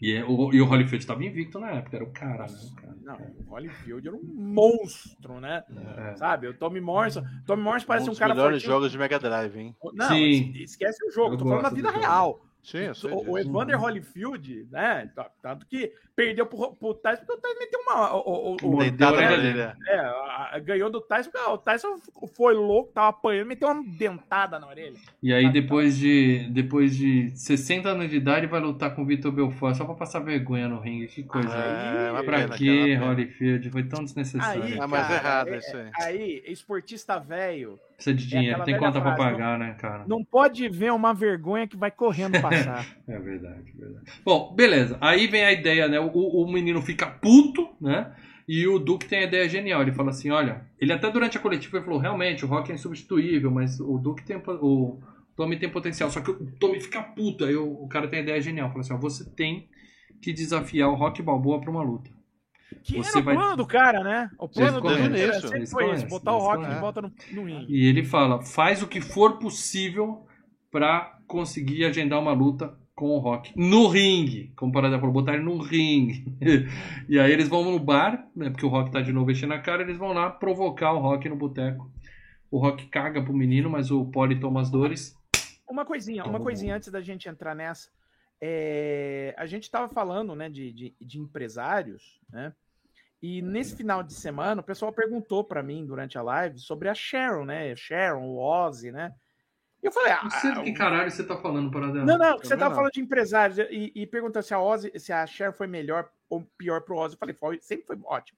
E, 0.00 0.12
é- 0.12 0.24
o, 0.24 0.52
e 0.52 0.60
o 0.60 0.66
Holyfield 0.66 1.02
estava 1.02 1.24
invicto 1.24 1.58
na 1.58 1.70
época, 1.70 1.96
era 1.96 2.04
o 2.04 2.10
cara, 2.12 2.46
né? 2.46 2.58
o 2.70 2.74
cara. 2.74 2.96
Não, 3.02 3.16
o 3.46 3.54
Holyfield 3.54 4.06
era 4.08 4.16
um 4.16 4.22
monstro, 4.24 5.40
né? 5.40 5.62
É. 6.10 6.16
Sabe? 6.16 6.48
O 6.48 6.54
Tommy 6.54 6.80
Morrison. 6.80 7.22
Tommy 7.46 7.62
Morrison 7.62 7.86
parece 7.86 8.10
um 8.10 8.12
um, 8.12 8.16
cara 8.16 8.34
melhores 8.34 8.56
fortinho. 8.62 8.72
jogos 8.72 8.92
de 8.92 8.98
Mega 8.98 9.18
Drive, 9.18 9.56
hein? 9.56 9.76
Não, 9.94 10.08
Sim. 10.08 10.52
es- 10.54 10.70
esquece 10.70 11.06
o 11.06 11.10
jogo, 11.10 11.34
Eu 11.34 11.38
tô 11.38 11.44
falando 11.44 11.62
da 11.62 11.70
vida 11.70 11.90
real. 11.90 12.40
Sim, 12.62 12.78
eu 12.78 12.94
sei. 12.96 13.10
O, 13.12 13.30
o. 13.30 13.38
Evander 13.38 13.80
Holyfield, 13.80 14.66
né? 14.70 15.10
t- 15.14 15.30
Tanto 15.40 15.64
que 15.66 15.92
perdeu 16.16 16.46
pro, 16.46 16.74
pro 16.74 16.94
Tyson, 16.94 17.22
porque 17.26 17.34
o 17.38 17.40
Tyson 17.42 17.58
meteu 17.60 17.80
uma. 17.80 18.14
O, 18.16 18.56
o, 18.62 18.74
o- 18.74 18.78
Deitada 18.78 19.16
orelha 19.16 19.36
orelha. 19.36 19.76
é, 19.86 19.98
a- 19.98 20.50
a- 20.54 20.58
ganhou 20.58 20.90
do 20.90 21.00
Tyson, 21.00 21.30
porque 21.30 21.46
ah, 21.46 21.52
o 21.52 21.58
Tyson 21.58 21.96
foi 22.34 22.54
louco, 22.54 22.90
tava 22.92 23.08
apanhando, 23.08 23.46
meteu 23.48 23.68
uma 23.68 23.84
dentada 23.84 24.58
na 24.58 24.66
orelha. 24.66 24.96
E 25.22 25.32
aí, 25.32 25.52
depois 25.52 25.96
de, 25.98 26.48
depois 26.50 26.96
de 26.96 27.30
60 27.36 27.88
anos 27.90 28.08
de 28.10 28.16
idade, 28.16 28.46
vai 28.46 28.60
lutar 28.60 28.94
com 28.94 29.02
o 29.02 29.06
Vitor 29.06 29.30
Belfort 29.30 29.76
só 29.76 29.84
pra 29.84 29.94
passar 29.94 30.20
vergonha 30.20 30.68
no 30.68 30.80
ringue. 30.80 31.06
Que 31.08 31.22
coisa. 31.22 31.48
É, 31.54 32.10
uma 32.10 32.24
pra 32.24 32.48
pena. 32.48 33.06
Holyfield? 33.06 33.70
Foi 33.70 33.82
tão 33.84 34.02
desnecessário. 34.02 34.62
Aí, 34.62 34.78
Ah, 34.80 34.86
mas 34.86 35.04
é 35.04 35.08
cara, 35.08 35.14
errado 35.28 35.48
é- 35.48 35.58
isso 35.58 35.76
aí. 35.76 35.90
Aí, 36.00 36.42
esportista 36.46 37.18
velho, 37.18 37.78
Precisa 37.96 38.14
de 38.14 38.26
dinheiro, 38.26 38.50
aquela 38.60 38.64
tem 38.66 38.76
conta 38.78 39.00
pra 39.00 39.14
frase, 39.16 39.30
pagar, 39.32 39.58
né, 39.58 39.74
cara? 39.78 40.04
não 40.06 40.22
pode 40.22 40.68
ver 40.68 40.92
uma 40.92 41.14
vergonha 41.14 41.66
que 41.66 41.76
vai 41.78 41.90
correndo 41.90 42.32
passar. 42.42 42.86
É 43.08 43.18
verdade, 43.18 43.72
verdade. 43.74 44.04
Bom, 44.24 44.52
beleza. 44.54 44.98
Aí 45.00 45.26
vem 45.26 45.44
a 45.44 45.52
ideia, 45.52 45.88
né? 45.88 45.98
O, 46.14 46.42
o 46.44 46.52
menino 46.52 46.80
fica 46.82 47.06
puto, 47.06 47.68
né? 47.80 48.14
E 48.48 48.66
o 48.66 48.78
Duke 48.78 49.06
tem 49.06 49.20
a 49.20 49.24
ideia 49.24 49.48
genial. 49.48 49.82
Ele 49.82 49.92
fala 49.92 50.10
assim: 50.10 50.30
olha, 50.30 50.64
ele 50.80 50.92
até 50.92 51.10
durante 51.10 51.36
a 51.36 51.40
coletiva 51.40 51.82
falou: 51.82 51.98
realmente, 51.98 52.44
o 52.44 52.48
Rock 52.48 52.70
é 52.70 52.74
insubstituível, 52.74 53.50
mas 53.50 53.80
o 53.80 53.98
Duke 53.98 54.24
tem. 54.24 54.36
O 54.46 55.00
Tommy 55.36 55.58
tem 55.58 55.68
potencial. 55.68 56.10
Só 56.10 56.20
que 56.20 56.30
o 56.30 56.52
Tommy 56.58 56.80
fica 56.80 57.02
puto. 57.02 57.44
Aí 57.44 57.56
o, 57.56 57.66
o 57.84 57.88
cara 57.88 58.06
tem 58.08 58.20
a 58.20 58.22
ideia 58.22 58.40
genial. 58.40 58.68
Fala 58.68 58.80
assim: 58.80 58.92
ó, 58.94 58.96
você 58.98 59.28
tem 59.30 59.68
que 60.22 60.32
desafiar 60.32 60.88
o 60.90 60.94
Rock 60.94 61.20
Balboa 61.22 61.60
pra 61.60 61.70
uma 61.70 61.82
luta. 61.82 62.10
Que 62.82 62.96
Você 62.96 63.10
era 63.10 63.18
o 63.18 63.22
vai- 63.22 63.34
plano 63.36 63.56
do 63.56 63.66
cara, 63.66 64.02
né? 64.02 64.30
O 64.38 64.48
plano 64.48 64.80
dele 64.80 64.94
conhecem 65.08 65.22
era- 65.24 65.36
isso? 65.38 65.48
sempre 65.48 65.66
Vocês 65.66 65.70
foi 65.72 65.94
isso, 65.94 66.06
botar 66.08 66.32
o 66.32 66.38
Rock 66.38 66.52
de 66.58 66.62
conhecem. 66.64 66.80
volta 66.80 67.02
no, 67.02 67.12
no. 67.32 67.48
E 67.68 67.86
ele 67.88 68.04
fala: 68.04 68.42
faz 68.42 68.82
o 68.82 68.86
que 68.88 69.00
for 69.00 69.38
possível 69.38 70.24
pra 70.70 71.18
conseguir 71.26 71.84
agendar 71.84 72.20
uma 72.20 72.32
luta 72.32 72.76
com 72.96 73.10
o 73.10 73.18
Rock 73.18 73.52
no 73.54 73.88
ringue. 73.88 74.50
Como 74.56 74.72
parada 74.72 74.98
por 74.98 75.12
botar 75.12 75.34
ele 75.34 75.44
no 75.44 75.58
ringue. 75.58 76.24
e 77.06 77.20
aí 77.20 77.30
eles 77.30 77.46
vão 77.46 77.62
no 77.62 77.78
bar, 77.78 78.26
né? 78.34 78.48
Porque 78.48 78.64
o 78.64 78.70
Rock 78.70 78.90
tá 78.90 79.02
de 79.02 79.12
novo 79.12 79.30
enchendo 79.30 79.52
a 79.52 79.60
cara, 79.60 79.82
eles 79.82 79.98
vão 79.98 80.12
lá 80.12 80.30
provocar 80.30 80.92
o 80.92 80.98
Rock 80.98 81.28
no 81.28 81.36
boteco 81.36 81.92
O 82.50 82.58
Rock 82.58 82.86
caga 82.86 83.22
pro 83.22 83.34
menino, 83.34 83.68
mas 83.68 83.90
o 83.90 84.06
Polly 84.06 84.40
toma 84.40 84.62
as 84.62 84.70
dores. 84.70 85.14
Uma 85.68 85.84
coisinha, 85.84 86.24
uma 86.24 86.40
coisinha 86.40 86.74
antes 86.74 86.90
da 86.90 87.02
gente 87.02 87.28
entrar 87.28 87.54
nessa. 87.54 87.90
É, 88.40 89.34
a 89.36 89.46
gente 89.46 89.64
estava 89.64 89.88
falando 89.88 90.34
né, 90.34 90.48
de, 90.48 90.72
de, 90.72 90.94
de 91.00 91.18
empresários, 91.18 92.20
né? 92.30 92.52
E 93.22 93.42
nesse 93.42 93.74
final 93.74 94.02
de 94.02 94.12
semana, 94.12 94.60
o 94.60 94.64
pessoal 94.64 94.92
perguntou 94.92 95.42
para 95.42 95.62
mim 95.62 95.84
durante 95.84 96.18
a 96.18 96.22
live 96.22 96.58
sobre 96.58 96.88
a 96.88 96.94
Sharon, 96.94 97.44
né? 97.44 97.74
Sharon, 97.74 98.24
o 98.24 98.38
Ozzy, 98.38 98.92
né? 98.92 99.14
E 99.86 99.88
eu 99.88 99.92
falei, 99.92 100.12
ah, 100.12 100.20
Não 100.24 100.30
sei 100.30 100.52
do 100.52 100.62
que 100.64 100.72
caralho 100.72 101.08
você 101.10 101.22
tá 101.22 101.36
falando, 101.36 101.70
Paradela. 101.70 102.04
não, 102.04 102.18
não, 102.18 102.38
você 102.38 102.56
tava 102.56 102.70
não. 102.70 102.74
falando 102.74 102.90
de 102.92 103.00
empresários 103.00 103.56
e, 103.70 103.92
e 103.94 104.04
perguntando 104.04 104.44
se 104.44 104.52
a 104.52 104.60
Ozzy, 104.60 104.90
se 104.96 105.12
a 105.12 105.24
Sharon 105.24 105.52
foi 105.52 105.68
melhor 105.68 106.08
ou 106.28 106.42
pior 106.58 106.80
pro 106.80 106.96
Ozzy. 106.96 107.14
Eu 107.14 107.18
falei, 107.20 107.34
foi, 107.36 107.58
sempre 107.60 107.86
foi 107.86 107.96
ótimo. 108.04 108.36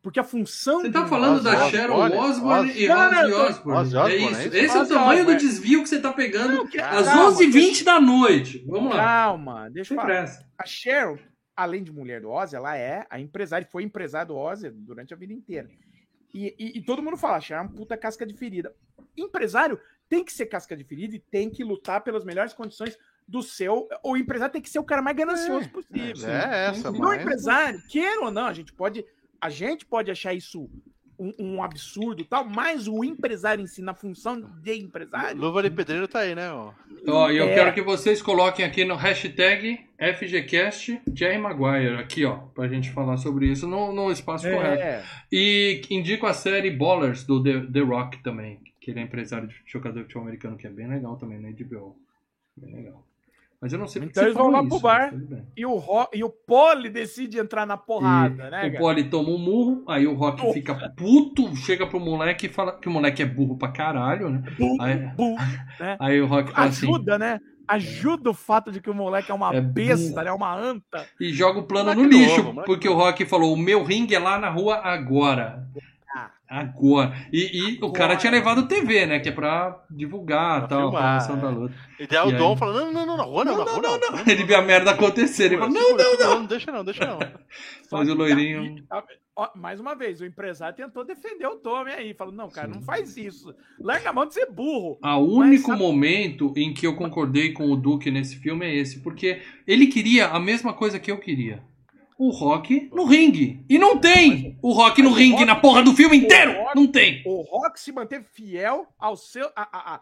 Porque 0.00 0.18
a 0.18 0.24
função. 0.24 0.80
Você 0.80 0.90
tá 0.90 1.02
do- 1.02 1.08
falando 1.08 1.34
Ozzy 1.34 1.44
da 1.44 1.50
Osbourne, 1.50 1.70
Sharon 1.70 2.18
Osbourne 2.20 2.70
Ozzy- 2.70 2.84
e 2.84 2.88
Não, 2.88 2.96
não, 3.10 3.20
Ozzy 3.20 3.32
Osbourne. 3.34 4.12
É 4.12 4.16
isso. 4.16 4.40
é 4.40 4.46
isso? 4.46 4.56
Esse 4.56 4.74
é 4.76 4.78
o 4.78 4.82
Ozzy 4.82 4.94
tamanho 4.94 5.26
do 5.26 5.36
desvio 5.36 5.82
que 5.82 5.88
você 5.90 6.00
tá 6.00 6.12
pegando 6.14 6.54
Não, 6.54 6.66
que- 6.66 6.80
às 6.80 7.06
calma, 7.06 7.30
11h20 7.32 7.84
da 7.84 8.00
noite. 8.00 8.64
Vamos 8.66 8.94
lá. 8.94 9.04
Calma, 9.04 9.68
deixa 9.70 9.92
eu 9.92 9.96
falar. 9.96 10.06
pressa. 10.08 10.48
A 10.58 10.64
Sharon, 10.64 11.18
além 11.54 11.82
de 11.82 11.92
mulher 11.92 12.22
do 12.22 12.30
Ozzy, 12.30 12.56
ela 12.56 12.74
é 12.74 13.04
a 13.10 13.20
empresária, 13.20 13.66
foi 13.70 13.82
empresária 13.82 14.26
do 14.26 14.36
Ozzy 14.36 14.70
durante 14.70 15.12
a 15.12 15.16
vida 15.16 15.34
inteira. 15.34 15.68
E, 16.32 16.54
e- 16.58 16.78
e 16.78 16.82
todo 16.82 17.02
mundo 17.02 17.16
fala, 17.18 17.38
Sharon 17.40 17.64
é 17.64 17.66
uma 17.66 17.74
puta 17.74 17.96
casca 17.98 18.24
de 18.24 18.32
ferida. 18.34 18.72
Empresário 19.16 19.78
tem 20.08 20.24
que 20.24 20.32
ser 20.32 20.46
casca 20.46 20.76
de 20.76 20.84
ferida 20.84 21.16
e 21.16 21.18
tem 21.18 21.50
que 21.50 21.64
lutar 21.64 22.02
pelas 22.02 22.24
melhores 22.24 22.52
condições 22.52 22.96
do 23.26 23.42
seu. 23.42 23.88
O 24.04 24.16
empresário 24.16 24.52
tem 24.52 24.62
que 24.62 24.70
ser 24.70 24.78
o 24.78 24.84
cara 24.84 25.02
mais 25.02 25.16
ganancioso 25.16 25.68
possível. 25.70 26.28
É 26.28 26.68
essa, 26.68 26.88
E 26.88 26.90
o 26.90 26.98
mas... 26.98 27.20
empresário, 27.20 27.80
queira 27.88 28.20
ou 28.22 28.30
não, 28.30 28.46
a 28.46 28.52
gente 28.52 28.72
pode, 28.72 29.04
a 29.40 29.50
gente 29.50 29.84
pode 29.84 30.10
achar 30.10 30.32
isso 30.32 30.70
um, 31.18 31.32
um 31.38 31.62
absurdo 31.62 32.20
e 32.20 32.24
tal, 32.24 32.44
mas 32.44 32.86
o 32.86 33.02
empresário 33.02 33.62
em 33.64 33.66
si, 33.66 33.80
na 33.80 33.94
função 33.94 34.38
de 34.62 34.74
empresário, 34.78 35.40
Luva 35.40 35.62
de 35.62 35.70
pedreiro 35.70 36.06
tá 36.06 36.18
aí, 36.20 36.34
né? 36.34 36.52
Ó. 36.52 36.72
Ó, 37.08 37.30
e 37.30 37.38
eu 37.38 37.46
É. 37.48 37.54
quero 37.54 37.72
que 37.72 37.80
vocês 37.80 38.20
coloquem 38.20 38.64
aqui 38.64 38.84
no 38.84 38.94
hashtag 38.96 39.80
FGCast 39.98 41.00
Jerry 41.14 41.38
Maguire, 41.38 41.96
aqui, 41.96 42.24
ó, 42.24 42.36
pra 42.54 42.68
gente 42.68 42.90
falar 42.92 43.16
sobre 43.16 43.46
isso 43.50 43.66
no, 43.66 43.92
no 43.92 44.10
espaço 44.10 44.44
correto. 44.48 44.82
é, 44.82 45.02
E 45.32 45.80
indico 45.90 46.26
a 46.26 46.34
série 46.34 46.70
Ballers 46.70 47.24
do 47.24 47.42
The, 47.42 47.60
The 47.72 47.80
Rock 47.80 48.22
também, 48.22 48.60
que 48.86 48.92
ele 48.92 49.00
é 49.00 49.02
empresário 49.02 49.48
de 49.48 49.54
jogador 49.66 49.96
de 49.98 50.02
futebol 50.04 50.22
americano, 50.22 50.56
que 50.56 50.64
é 50.64 50.70
bem 50.70 50.86
legal 50.86 51.16
também 51.16 51.40
na 51.40 51.48
HBO. 51.50 51.96
Bem 52.56 52.72
legal. 52.72 53.04
Mas 53.60 53.72
eu 53.72 53.80
não 53.80 53.88
sei 53.88 54.00
porque 54.02 54.12
Então 54.12 54.22
eles 54.22 54.36
vão 54.36 54.48
lá 54.48 54.58
pro 54.60 54.68
isso, 54.76 54.80
bar. 54.80 55.10
tudo 55.10 55.26
bem. 55.26 55.44
e 55.56 55.66
o, 55.66 55.74
Ro- 55.74 56.08
e 56.14 56.22
o 56.22 56.30
Poli 56.30 56.88
decide 56.88 57.36
entrar 57.36 57.66
na 57.66 57.76
porrada, 57.76 58.48
né, 58.48 58.58
o 58.68 58.70
cara? 58.70 58.78
Poli 58.78 59.10
toma 59.10 59.30
um 59.30 59.38
murro, 59.38 59.82
aí 59.88 60.06
o 60.06 60.14
Rock 60.14 60.40
Oh. 60.46 60.52
fica 60.52 60.74
puto, 60.96 61.56
chega 61.56 61.84
pro 61.84 61.98
moleque 61.98 62.46
e 62.46 62.48
fala 62.48 62.78
que 62.78 62.86
o 62.86 62.92
moleque 62.92 63.22
é 63.22 63.26
burro 63.26 63.58
pra 63.58 63.72
caralho, 63.72 64.30
né? 64.30 64.44
Bu, 64.56 64.80
Aí, 64.80 64.96
bu. 65.16 65.34
aí 65.98 66.20
o 66.20 66.26
Rock 66.26 66.52
fala 66.52 66.68
assim, 66.68 66.86
Ajuda, 66.86 67.18
né? 67.18 67.40
Ajuda 67.66 68.30
o 68.30 68.34
fato 68.34 68.70
de 68.70 68.80
que 68.80 68.88
o 68.88 68.94
moleque 68.94 69.32
é 69.32 69.34
uma 69.34 69.52
É 69.52 69.60
besta, 69.60 70.10
burro. 70.10 70.24
né? 70.24 70.32
Uma 70.32 70.54
anta. 70.56 71.04
e 71.20 71.32
joga 71.32 71.58
o 71.58 71.64
plano 71.66 71.92
no 71.92 72.04
lixo, 72.08 72.40
novo, 72.44 72.62
porque 72.64 72.88
o 72.88 72.94
Rock 72.94 73.24
falou: 73.26 73.52
o 73.52 73.56
meu 73.56 73.82
ringue 73.82 74.14
é 74.14 74.18
lá 74.20 74.38
na 74.38 74.48
rua 74.48 74.76
agora. 74.76 75.66
Agora. 76.48 77.12
E, 77.32 77.58
e 77.58 77.78
o 77.82 77.90
cara 77.90 78.12
Agora. 78.12 78.16
tinha 78.18 78.30
levado 78.32 78.68
TV, 78.68 79.04
né? 79.06 79.18
Que 79.18 79.30
é 79.30 79.32
pra 79.32 79.84
divulgar 79.90 80.60
Pra 80.60 80.68
tal, 80.68 80.78
a 80.78 80.90
filmar, 80.90 81.26
promoção 81.26 81.36
é. 81.36 81.40
da 81.40 81.48
luta. 81.60 81.74
E 81.98 82.06
daí 82.06 82.26
o 82.26 82.30
E 82.30 82.32
aí? 82.32 82.38
Dom 82.38 82.56
falando, 82.56 82.92
não, 82.92 82.92
não, 82.92 83.06
não, 83.06 83.16
na 83.16 83.22
rua 83.24 83.44
não, 83.44 83.58
na 83.58 83.64
rua 83.70 83.82
não. 83.82 84.18
Ele 84.26 84.44
vê 84.44 84.54
a 84.54 84.62
merda 84.62 84.90
acontecer, 84.92 85.46
ele 85.46 85.58
fala: 85.58 85.70
não, 85.72 85.96
não, 85.96 86.18
não. 86.18 86.34
não. 86.40 86.46
Deixa 86.46 86.70
não, 86.70 86.84
deixa 86.84 87.04
não. 87.06 87.18
Mas 87.90 88.08
o 88.08 88.14
loirinho. 88.14 88.84
Mais 89.54 89.78
uma 89.78 89.94
vez, 89.94 90.20
o 90.22 90.24
empresário 90.24 90.74
tentou 90.76 91.04
defender 91.04 91.46
o 91.46 91.56
Tommy 91.56 91.90
aí. 91.90 92.14
Falou, 92.14 92.32
não, 92.32 92.48
cara, 92.48 92.68
não 92.68 92.80
faz 92.80 93.18
isso. 93.18 93.54
Larga 93.78 94.08
a 94.08 94.12
mão 94.12 94.24
de 94.24 94.32
ser 94.32 94.46
burro. 94.50 94.98
A 95.02 95.18
único 95.18 95.66
sabe- 95.72 95.78
momento 95.78 96.54
em 96.56 96.72
que 96.72 96.86
eu 96.86 96.96
concordei 96.96 97.52
com 97.52 97.70
o 97.70 97.76
Duque 97.76 98.10
nesse 98.10 98.36
filme 98.36 98.64
é 98.64 98.74
esse, 98.74 99.00
porque 99.00 99.42
ele 99.66 99.88
queria 99.88 100.28
a 100.28 100.40
mesma 100.40 100.72
coisa 100.72 100.98
que 100.98 101.10
eu 101.12 101.18
queria. 101.18 101.62
O 102.18 102.30
rock 102.30 102.90
no 102.94 103.04
ringue. 103.04 103.62
E 103.68 103.78
não 103.78 103.98
tem 103.98 104.58
o 104.62 104.72
rock 104.72 105.02
no 105.02 105.10
ringue 105.12 105.44
na 105.44 105.54
porra 105.56 105.82
do 105.82 105.92
filme 105.94 106.16
inteiro. 106.16 106.52
Rock- 106.52 106.74
Não 106.76 106.86
tem. 106.86 107.22
O 107.26 107.42
Rock 107.42 107.78
se 107.78 107.92
manteve 107.92 108.24
fiel 108.32 108.86
ao 108.98 109.16
seu. 109.16 109.46
a- 109.54 109.68
a- 109.72 109.94
a- 109.96 110.00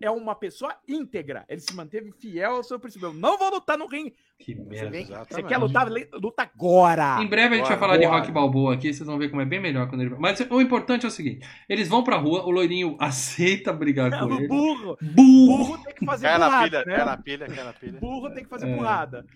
é 0.00 0.10
uma 0.10 0.34
pessoa 0.34 0.74
íntegra. 0.88 1.44
Ele 1.48 1.60
se 1.60 1.74
manteve 1.74 2.12
fiel 2.12 2.52
ao 2.56 2.62
seu 2.62 2.78
princípio. 2.80 3.08
Eu 3.08 3.12
não 3.12 3.36
vou 3.36 3.50
lutar 3.50 3.76
no 3.76 3.86
ringue. 3.86 4.14
Que 4.42 4.54
Você, 4.54 4.62
merda. 4.64 4.90
vem- 4.90 5.04
você 5.04 5.12
exatamente. 5.12 5.48
quer 5.48 5.58
lutar? 5.58 5.86
Luta 6.14 6.42
agora. 6.42 7.22
Em 7.22 7.26
breve 7.26 7.54
a 7.56 7.58
gente 7.58 7.68
vai 7.68 7.76
falar 7.78 7.98
de 7.98 8.06
bora. 8.06 8.18
Rock 8.20 8.32
Balboa 8.32 8.72
aqui, 8.74 8.92
vocês 8.92 9.06
vão 9.06 9.18
ver 9.18 9.28
como 9.28 9.42
é 9.42 9.44
bem 9.44 9.60
melhor 9.60 9.86
quando 9.86 10.00
ele 10.00 10.16
Mas 10.18 10.40
o 10.40 10.60
importante 10.62 11.04
é 11.04 11.08
o 11.08 11.10
seguinte: 11.10 11.46
eles 11.68 11.88
vão 11.88 12.02
pra 12.02 12.16
rua, 12.16 12.42
o 12.46 12.50
loirinho 12.50 12.96
aceita 12.98 13.70
brigar 13.70 14.10
com 14.18 14.24
o 14.24 14.34
ele. 14.38 14.48
burro. 14.48 14.96
Burro! 15.02 15.56
Burro 15.58 15.78
tem 15.84 15.94
que 15.94 16.06
fazer 16.06 16.26
Cai 16.26 16.38
na 16.38 16.46
burrada, 16.46 16.64
pilha, 16.70 16.84
né? 16.86 16.96
cai 16.96 17.04
na 17.04 17.16
pilha, 17.18 17.46
cai 17.48 17.64
na 17.64 17.72
pilha. 17.74 18.00
Burro 18.00 18.30
tem 18.30 18.42
que 18.44 18.48
fazer 18.48 18.66
É. 18.70 18.74
burrada. 18.74 19.26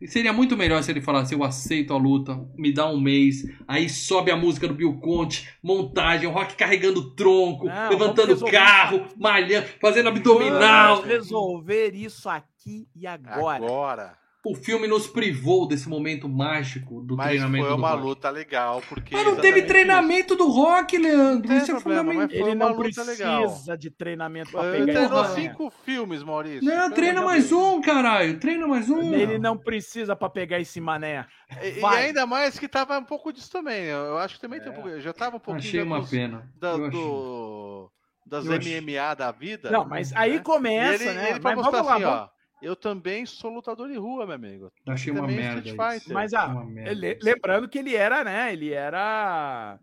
E 0.00 0.08
Seria 0.08 0.32
muito 0.32 0.56
melhor 0.56 0.82
se 0.82 0.90
ele 0.90 1.00
falasse: 1.00 1.32
Eu 1.34 1.44
aceito 1.44 1.94
a 1.94 1.96
luta, 1.96 2.36
me 2.56 2.72
dá 2.72 2.88
um 2.90 3.00
mês. 3.00 3.44
Aí 3.68 3.88
sobe 3.88 4.32
a 4.32 4.36
música 4.36 4.66
do 4.66 4.74
Bill 4.74 4.98
Conte, 4.98 5.48
montagem, 5.62 6.26
o 6.28 6.32
rock 6.32 6.56
carregando 6.56 7.14
tronco, 7.14 7.66
Não, 7.66 7.90
levantando 7.90 8.36
carro, 8.50 9.06
malhando, 9.16 9.68
fazendo 9.80 10.08
abdominal. 10.08 10.96
Vamos 10.96 11.10
resolver 11.10 11.94
isso 11.94 12.28
aqui 12.28 12.88
e 12.96 13.06
agora. 13.06 13.64
Agora. 13.64 14.18
O 14.50 14.54
filme 14.54 14.86
nos 14.86 15.06
privou 15.06 15.66
desse 15.68 15.88
momento 15.88 16.28
mágico 16.28 17.02
do 17.02 17.16
Mas 17.16 17.28
treinamento 17.28 17.66
foi 17.66 17.74
do 17.76 17.78
uma 17.80 17.90
rock. 17.90 18.02
luta 18.02 18.30
legal, 18.30 18.82
porque... 18.88 19.14
Mas 19.14 19.24
não 19.26 19.36
teve 19.36 19.62
treinamento 19.62 20.34
do 20.36 20.48
rock, 20.48 20.96
Leandro. 20.96 21.52
Isso 21.52 21.70
é 21.70 21.74
problema, 21.80 22.12
fundamental. 22.12 22.46
Ele 22.48 22.54
não 22.54 22.76
precisa 22.76 23.04
legal. 23.04 23.76
de 23.78 23.90
treinamento 23.90 24.50
pra 24.50 24.60
isso. 24.62 24.70
pegar 24.70 24.82
Ele 24.82 24.92
treinou 24.92 25.24
cinco 25.26 25.70
filmes, 25.84 26.22
Maurício. 26.22 26.64
Não, 26.64 26.82
Pelo 26.84 26.94
treina 26.94 27.22
mais 27.22 27.52
um, 27.52 27.80
caralho. 27.80 28.38
Treina 28.40 28.66
mais 28.66 28.88
um. 28.88 29.14
Ele 29.14 29.38
não 29.38 29.56
precisa 29.56 30.16
pra 30.16 30.28
pegar 30.30 30.58
esse 30.60 30.80
mané. 30.80 31.26
E, 31.62 31.80
e 31.80 31.84
ainda 31.84 32.24
mais 32.26 32.58
que 32.58 32.68
tava 32.68 32.98
um 32.98 33.04
pouco 33.04 33.32
disso 33.32 33.50
também. 33.50 33.84
Eu 33.84 34.18
acho 34.18 34.36
que 34.36 34.40
também 34.40 34.60
tem 34.60 34.70
um 34.70 34.74
pouco, 34.74 34.98
já 35.00 35.12
tava 35.12 35.36
um 35.36 35.40
pouquinho 35.40 35.68
Achei 35.68 35.82
uma 35.82 36.00
dos- 36.00 36.10
pena. 36.10 36.50
da- 36.56 36.76
do, 36.76 37.90
das. 38.26 38.44
MMA 38.46 39.14
da 39.16 39.30
vida. 39.30 39.70
Não, 39.70 39.84
mas 39.86 40.12
aí 40.14 40.34
né? 40.34 40.38
começa, 40.40 41.04
ele, 41.04 41.12
né? 41.12 41.30
ele 41.30 41.40
Mas 41.42 41.54
mostrar 41.56 41.70
vamos 41.82 41.86
lá, 41.86 41.94
assim, 41.94 42.04
vamos- 42.04 42.18
ó. 42.20 42.37
Eu 42.60 42.74
também 42.74 43.24
sou 43.24 43.52
lutador 43.52 43.88
de 43.88 43.96
rua, 43.96 44.26
meu 44.26 44.34
amigo. 44.34 44.72
Achei 44.86 45.12
uma 45.12 45.22
também 45.22 45.36
merda. 45.36 45.74
Mas 46.08 46.34
ah, 46.34 46.46
uma 46.46 46.64
merda 46.64 47.18
lembrando 47.22 47.68
que 47.68 47.78
ele 47.78 47.94
era, 47.94 48.24
né? 48.24 48.52
Ele 48.52 48.72
era. 48.72 49.78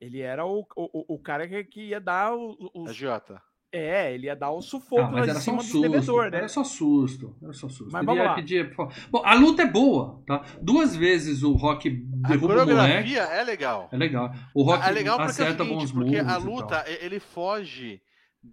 Ele 0.00 0.20
era 0.20 0.44
o, 0.46 0.66
o, 0.76 1.14
o 1.14 1.18
cara 1.18 1.46
que, 1.48 1.64
que 1.64 1.88
ia 1.88 2.00
dar 2.00 2.34
o, 2.34 2.56
os. 2.74 2.90
Agiota. 2.90 3.40
É, 3.70 4.14
ele 4.14 4.26
ia 4.26 4.34
dar 4.34 4.50
o 4.50 4.62
sufoco 4.62 5.02
Ah, 5.02 5.10
mas 5.10 5.14
lá 5.14 5.22
era 5.24 5.30
em 5.32 5.34
só 5.34 5.40
cima 5.40 5.56
um 5.56 5.58
do 5.58 5.62
susto. 5.64 5.80
devedor, 5.82 6.30
né? 6.30 6.38
Era 6.38 6.48
só 6.48 6.64
susto. 6.64 7.36
Era 7.42 7.52
só 7.52 7.68
susto. 7.68 7.92
Mas 7.92 8.00
Ele 8.00 8.06
vamos 8.06 8.22
ia 8.22 8.28
lá. 8.30 8.34
pedir. 8.34 8.74
Bom, 9.10 9.22
a 9.22 9.34
luta 9.34 9.62
é 9.62 9.66
boa, 9.66 10.22
tá? 10.26 10.42
Duas 10.62 10.96
vezes 10.96 11.42
o 11.42 11.52
Rock 11.52 11.88
A 12.24 12.28
derruba 12.28 12.46
o 12.54 12.66
moleque. 12.66 12.72
coreografia 12.72 13.22
é 13.24 13.44
legal. 13.44 13.88
É 13.92 13.96
legal. 13.98 14.32
O 14.54 14.62
Rock 14.62 14.88
é 14.88 14.90
legal 14.90 15.18
porque 15.18 15.22
é 15.22 15.26
o 15.26 15.30
acerta 15.30 15.64
seguinte, 15.64 15.80
bons 15.80 15.92
porque 15.92 16.16
a 16.16 16.36
luta, 16.38 16.84
ele 17.00 17.20
foge 17.20 18.00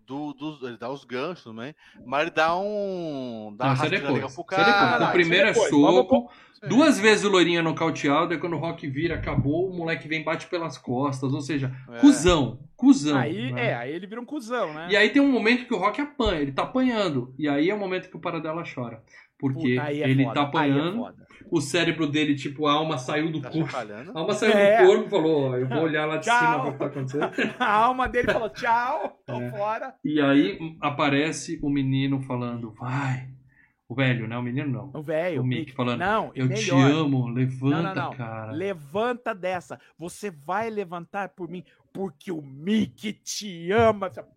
do, 0.06 0.34
dos. 0.34 0.62
Ele 0.64 0.78
dá 0.78 0.90
os 0.90 1.04
ganchos, 1.04 1.54
né? 1.56 1.74
Mas 2.06 2.22
ele 2.24 2.32
dá 2.32 2.56
um. 2.58 3.56
Dá 3.58 3.68
Não, 3.68 3.74
isso 3.74 3.86
é 3.86 3.90
depois. 3.90 4.20
pro 4.20 4.26
é 4.26 4.28
depois. 4.30 4.48
cara. 4.48 5.06
O 5.06 5.10
é 5.10 5.12
primeiro 5.12 5.48
é 5.48 5.54
depois. 5.54 5.72
Vamos 5.72 5.96
soco. 5.96 6.32
Duas 6.68 7.00
vezes 7.00 7.24
o 7.24 7.30
Loirinha 7.30 7.60
é 7.60 7.62
nocauteado, 7.62 8.34
e 8.34 8.40
quando 8.40 8.54
o 8.54 8.58
Rock 8.60 8.88
vira, 8.88 9.16
acabou, 9.16 9.70
o 9.70 9.78
moleque 9.78 10.08
vem 10.08 10.22
e 10.22 10.24
bate 10.24 10.48
pelas 10.48 10.78
costas. 10.80 11.32
Ou 11.32 11.42
seja, 11.42 11.72
É. 11.92 12.00
cuzão. 12.00 12.60
Cuzão. 12.76 13.18
Aí, 13.18 13.52
né? 13.52 13.68
é, 13.68 13.76
aí 13.76 13.92
ele 13.94 14.08
vira 14.08 14.20
um 14.20 14.26
cuzão, 14.26 14.74
né? 14.74 14.88
E 14.90 14.98
aí 14.98 15.10
tem 15.10 15.22
um 15.22 15.32
momento 15.32 15.66
que 15.68 15.74
o 15.74 15.78
Rock 15.78 16.02
apanha, 16.02 16.42
ele 16.42 16.52
tá 16.52 16.64
apanhando. 16.64 17.34
E 17.38 17.48
aí 17.48 17.70
é 17.70 17.76
o 17.76 17.78
momento 17.80 18.10
que 18.10 18.16
o 18.18 18.20
Paradela 18.20 18.64
chora. 18.64 19.04
Porque 19.38 19.76
Puta, 19.76 19.84
aí 19.84 20.02
é 20.02 20.10
ele 20.10 20.24
foda, 20.24 20.34
tá 20.36 20.41
aí 20.41 20.45
é 20.45 20.49
apanhando, 20.74 20.98
foda. 20.98 21.28
o 21.52 21.62
cérebro 21.62 22.07
dele, 22.07 22.36
tipo, 22.36 22.68
a 22.68 22.74
alma 22.74 22.98
saiu 22.98 23.32
do 23.32 23.41
Tá 23.41 23.49
corpo. 23.49 23.76
A 23.76 24.20
alma 24.20 24.34
saiu 24.34 24.53
É. 24.53 24.82
do 24.82 24.88
corpo 24.88 25.06
e 25.06 25.10
falou, 25.10 25.49
ó, 25.52 25.57
eu 25.57 25.68
vou 25.68 25.80
olhar 25.84 26.06
lá 26.06 26.18
de 26.18 26.26
Tchau. 26.26 26.40
cima 26.40 26.60
pra 26.62 26.70
o 26.70 26.72
que 26.72 26.78
tá 26.80 26.86
acontecendo. 26.86 27.32
A 27.60 27.72
alma 27.74 28.07
dele 28.07 28.32
falou 28.32 28.49
tchau, 28.49 29.20
tô 29.26 29.41
É. 29.41 29.52
fora. 29.52 29.94
E 30.06 30.22
aí 30.22 30.57
aparece 30.82 31.60
o 31.62 31.70
menino 31.70 32.22
falando, 32.22 32.72
vai. 32.72 33.28
O 33.88 33.94
velho, 33.94 34.28
né? 34.28 34.36
O 34.36 34.41
menino 34.41 34.68
não. 34.68 34.99
O 34.99 35.03
velho. 35.03 35.41
O 35.41 35.45
Mick 35.45 35.72
falando, 35.74 35.99
Não, 35.99 36.32
Eu 36.34 36.48
te 36.49 36.72
melhor. 36.74 36.91
amo, 36.91 37.28
levanta, 37.28 37.76
Não, 37.84 37.84
não, 37.84 38.03
não. 38.10 38.12
cara. 38.14 38.52
Levanta 38.52 39.36
dessa. 39.36 39.80
Você 39.99 40.32
vai 40.32 40.72
levantar 40.72 41.30
por 41.30 41.48
mim, 41.48 41.64
porque 41.94 42.32
o 42.32 42.41
Mick 42.41 43.14
te 43.14 43.72
ama. 43.72 44.10
Puta, 44.10 44.28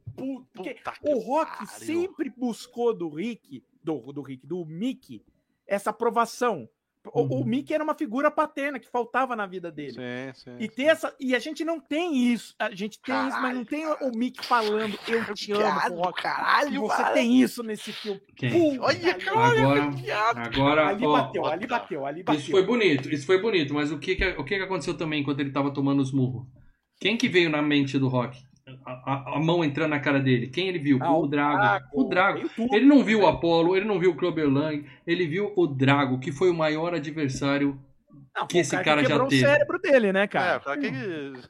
porque 0.52 0.74
Puta 0.74 0.92
que 1.00 1.08
o 1.14 1.18
Rock 1.20 1.50
pariu. 1.66 1.86
sempre 1.86 2.30
buscou 2.36 2.94
do 2.94 3.08
Rick, 3.08 3.64
do, 3.82 4.12
do 4.12 4.22
Rick, 4.22 4.46
do 4.46 4.64
Mick, 4.64 5.22
essa 5.66 5.90
aprovação. 5.90 6.68
O, 7.14 7.20
o 7.22 7.38
Uhum. 7.38 7.44
Mick 7.44 7.72
era 7.72 7.82
uma 7.82 7.94
figura 7.94 8.30
paterna 8.30 8.78
que 8.78 8.86
faltava 8.90 9.34
na 9.34 9.46
vida 9.46 9.70
dele. 9.70 9.92
Sim, 9.92 10.32
sim. 10.34 10.56
E, 10.58 10.68
ter 10.68 10.82
essa, 10.84 11.14
e 11.18 11.34
a 11.34 11.38
gente 11.38 11.64
não 11.64 11.80
tem 11.80 12.14
isso. 12.32 12.54
A 12.58 12.70
gente 12.74 13.00
tem 13.00 13.14
isso, 13.28 13.40
mas 13.40 13.54
não 13.54 13.64
tem 13.64 13.86
o 13.86 14.10
Mick 14.14 14.44
falando 14.44 14.98
eu 15.08 15.32
te 15.34 15.52
amo, 15.52 15.94
Rock. 16.02 16.22
Caralho, 16.22 16.80
você 16.82 17.04
tem 17.12 17.40
isso 17.40 17.62
nesse 17.62 17.92
filme. 17.92 18.20
Puta, 18.20 18.82
Olha, 18.82 19.14
ali- 19.14 19.24
cara, 19.24 19.46
Agora, 19.60 19.90
viado. 19.90 20.38
agora 20.38 20.88
ali 20.88 21.06
ó, 21.06 21.12
bateu, 21.12 21.42
ó, 21.42 21.46
ali 21.48 21.66
tá. 21.66 21.78
bateu, 21.78 22.04
ali 22.04 22.22
bateu. 22.22 22.40
isso 22.40 22.50
foi 22.50 22.66
bonito, 22.66 23.08
isso 23.10 23.24
foi 23.24 23.40
bonito, 23.40 23.72
mas 23.72 23.90
o 23.90 23.98
que 23.98 24.14
que, 24.16 24.24
o 24.30 24.44
que 24.44 24.56
que 24.58 24.62
aconteceu 24.64 24.94
também 24.94 25.22
enquanto 25.22 25.40
ele 25.40 25.52
tava 25.52 25.72
tomando 25.72 26.02
os 26.02 26.12
murros? 26.12 26.46
Quem 27.00 27.16
que 27.16 27.28
veio 27.28 27.48
na 27.48 27.62
mente 27.62 27.98
do 27.98 28.08
Rock? 28.08 28.38
A, 29.04 29.36
a 29.36 29.40
mão 29.40 29.64
entrando 29.64 29.90
na 29.90 30.00
cara 30.00 30.20
dele. 30.20 30.48
Quem 30.48 30.68
ele 30.68 30.78
viu? 30.78 30.98
Ah, 31.00 31.16
o 31.16 31.26
Drago. 31.26 31.86
O 31.94 32.04
Drago. 32.04 32.38
veio 32.38 32.48
tudo. 32.50 32.74
Ele 32.74 32.86
não 32.86 33.02
viu 33.04 33.20
o 33.22 33.26
Apollo, 33.26 33.76
ele 33.76 33.84
não 33.86 33.98
viu 33.98 34.10
o 34.12 34.16
Clubber 34.16 34.48
Lang, 34.48 34.84
ele 35.06 35.26
viu 35.26 35.52
o 35.56 35.66
Drago, 35.66 36.18
que 36.20 36.32
foi 36.32 36.50
o 36.50 36.54
maior 36.54 36.94
adversário 36.94 37.78
Não, 38.36 38.46
que 38.46 38.58
o 38.58 38.60
esse 38.60 38.76
cara 38.82 39.02
já 39.02 39.08
quebrou 39.08 39.28
teve. 39.28 39.44
o 39.44 39.46
cérebro 39.48 39.78
dele, 39.78 40.12
né, 40.12 40.22
É, 40.22 40.26
cara? 40.28 40.58
o 40.58 40.60
cara 40.64 40.78
que. 40.78 40.86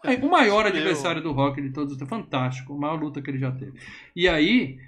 É, 0.04 0.14
o 0.24 0.30
maior 0.30 0.64
Meu. 0.64 0.72
adversário 0.72 1.22
do 1.22 1.32
Rock 1.32 1.60
de 1.62 1.70
todos 1.72 1.92
os 1.92 1.98
tempos. 1.98 2.16
Fantástico. 2.16 2.74
A 2.74 2.78
maior 2.78 3.00
luta 3.00 3.20
que 3.22 3.30
ele 3.30 3.38
já 3.38 3.52
teve. 3.52 3.78
E 4.16 4.28
aí, 4.28 4.78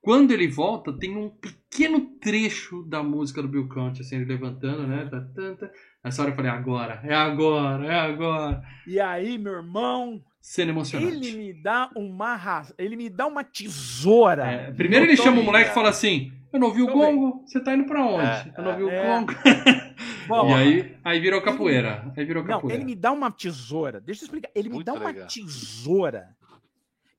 quando 0.00 0.32
ele 0.32 0.46
volta, 0.48 0.92
tem 0.92 1.16
um 1.16 1.30
pequeno 1.30 2.00
trecho 2.20 2.82
da 2.84 3.02
música 3.02 3.40
do 3.40 3.48
Bill 3.48 3.68
Conti, 3.68 4.02
assim, 4.02 4.16
ele 4.16 4.26
levantando, 4.26 4.86
né? 4.86 5.08
Tá, 5.10 5.20
tá, 5.20 5.54
tá. 5.56 5.70
Nessa 6.04 6.20
hora 6.22 6.30
eu 6.32 6.36
falei, 6.36 6.50
agora, 6.50 7.00
é 7.04 7.14
agora, 7.14 7.86
é 7.86 7.98
agora. 8.00 8.62
E 8.86 9.00
aí, 9.00 9.38
meu 9.38 9.54
irmão, 9.54 10.22
Cena 10.46 10.72
emocionante. 10.72 11.26
ele 11.26 11.38
me 11.38 11.52
dá 11.54 11.90
uma 11.96 12.36
ra... 12.36 12.66
ele 12.76 12.96
me 12.96 13.08
dá 13.08 13.26
uma 13.26 13.42
tesoura. 13.42 14.44
É, 14.44 14.72
primeiro 14.72 15.06
ele 15.06 15.16
chama 15.16 15.40
o 15.40 15.42
moleque 15.42 15.70
e 15.70 15.72
fala 15.72 15.88
assim: 15.88 16.30
Eu 16.52 16.60
não 16.60 16.70
vi 16.70 16.82
o 16.82 16.86
bem. 16.86 16.94
gongo, 16.94 17.42
você 17.46 17.58
tá 17.60 17.74
indo 17.74 17.86
pra 17.86 18.04
onde? 18.04 18.26
É, 18.26 18.52
eu 18.58 18.62
não 18.62 18.76
vi 18.76 18.82
o 18.82 18.90
é. 18.90 19.06
gongo. 19.06 19.32
Vamos 20.28 20.52
E 20.52 20.54
aí, 20.54 20.96
aí 21.02 21.18
virou 21.18 21.40
capoeira. 21.40 22.12
Aí 22.14 22.26
virou 22.26 22.42
Não, 22.42 22.50
capoeira. 22.56 22.76
ele 22.76 22.84
me 22.84 22.94
dá 22.94 23.10
uma 23.10 23.30
tesoura. 23.30 24.02
Deixa 24.02 24.24
eu 24.24 24.26
explicar. 24.26 24.50
Ele 24.54 24.68
me 24.68 24.74
Muito 24.74 24.86
dá 24.86 24.92
uma 24.92 25.06
legal. 25.06 25.26
tesoura 25.28 26.36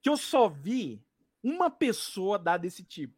que 0.04 0.08
eu 0.10 0.18
só 0.18 0.48
vi 0.48 1.02
uma 1.44 1.72
pessoa 1.72 2.38
dar 2.38 2.58
desse 2.58 2.84
tipo. 2.84 3.16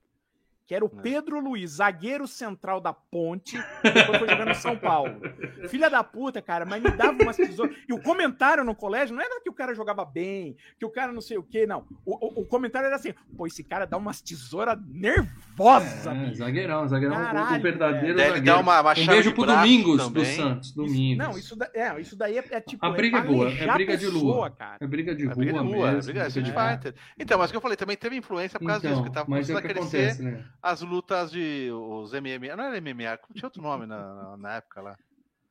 Que 0.68 0.76
era 0.76 0.84
o 0.84 0.91
É. 0.98 1.02
Pedro 1.02 1.39
Luiz, 1.39 1.72
zagueiro 1.77 2.27
central 2.27 2.81
da 2.81 2.91
Ponte, 2.94 3.57
que 3.81 3.89
depois 3.89 4.19
foi 4.19 4.27
jogar 4.27 4.45
no 4.45 4.53
São 4.56 4.77
Paulo. 4.77 5.15
Filha 5.69 5.89
da 5.89 6.03
puta, 6.03 6.41
cara, 6.41 6.65
mas 6.65 6.84
me 6.84 6.91
dava 6.91 7.23
umas 7.23 7.38
tesouras. 7.38 7.73
E 7.88 7.94
o 7.94 8.02
comentário 8.02 8.64
no 8.65 8.76
colégio 8.76 9.15
não 9.15 9.22
era 9.23 9.39
que 9.41 9.49
o 9.49 9.53
cara 9.53 9.73
jogava 9.73 10.03
bem, 10.03 10.57
que 10.77 10.85
o 10.85 10.89
cara 10.89 11.14
não 11.14 11.22
sei 11.22 11.38
o 11.38 11.44
quê, 11.44 11.65
não. 11.65 11.85
O, 12.06 12.39
o- 12.39 12.41
o 12.41 12.45
comentário 12.45 12.85
era 12.88 12.98
assim: 12.98 13.14
pô, 13.38 13.48
esse 13.48 13.64
cara 13.64 13.85
dá 13.85 13.95
umas 13.98 14.19
tesouras 14.22 14.77
nervosas, 14.89 16.06
É, 16.06 16.34
zagueirão, 16.34 16.88
zagueirão. 16.88 17.15
o- 17.15 17.19
o 17.22 17.23
Caralho, 17.23 17.64
verdadeiro 17.64 18.15
Deve 18.18 18.30
zagueiro. 18.30 18.45
dar 18.45 18.60
uma, 18.60 18.81
uma 18.81 18.91
Um 18.91 19.06
beijo 19.06 19.30
de 19.30 19.35
pro 19.35 19.45
Domingos 19.45 20.03
também. 20.06 20.23
do 20.23 20.30
Santos. 20.30 20.68
Isso- 20.68 20.76
Domingos. 20.77 21.26
não, 21.27 21.38
isso, 21.38 21.56
da- 21.56 21.69
é, 21.73 22.02
isso 22.02 22.15
daí 22.18 22.38
é, 22.38 22.44
é 22.52 22.61
tipo. 22.61 22.85
A 22.85 22.89
briga 22.89 23.19
é 23.19 23.22
boa, 23.22 23.49
é 23.49 23.73
briga 23.73 23.98
de 23.98 24.06
pessoa, 24.06 24.35
lua. 24.35 24.49
cara. 24.52 24.77
É 24.81 24.88
briga 24.88 25.15
de 25.15 25.23
É 25.23 25.26
rua, 25.27 25.35
briga 25.35 25.52
de 25.53 25.57
rua, 25.60 25.91
mesmo. 25.91 25.99
é 26.11 26.14
briga 26.14 26.27
Street 26.27 26.48
é. 26.49 26.94
Então, 27.19 27.39
mas 27.39 27.49
o 27.49 27.53
que 27.53 27.57
eu 27.57 27.61
falei, 27.61 27.77
também 27.77 27.95
teve 27.98 28.15
influência 28.15 28.60
por 28.60 28.68
causa 28.68 28.81
disso, 28.88 29.02
que 29.02 29.10
Então, 29.10 29.14
tava 29.23 29.30
mas 29.30 29.49
é 29.49 29.53
começando 29.53 29.56
o 29.56 29.57
a 29.57 29.61
que 29.61 29.68
crescer 29.80 29.98
acontece, 30.10 30.23
né? 30.23 30.45
As 30.62 30.82
lutas 30.82 31.32
de 31.32 31.70
os 31.72 32.12
MMA. 32.12 32.56
Não 32.56 32.64
era 32.66 32.82
MMA, 32.82 33.20
tinha 33.34 33.46
outro 33.46 33.62
nome 33.62 33.86
na, 33.86 34.38
na, 34.38 34.56
época 34.56 34.82
lá. 34.82 34.98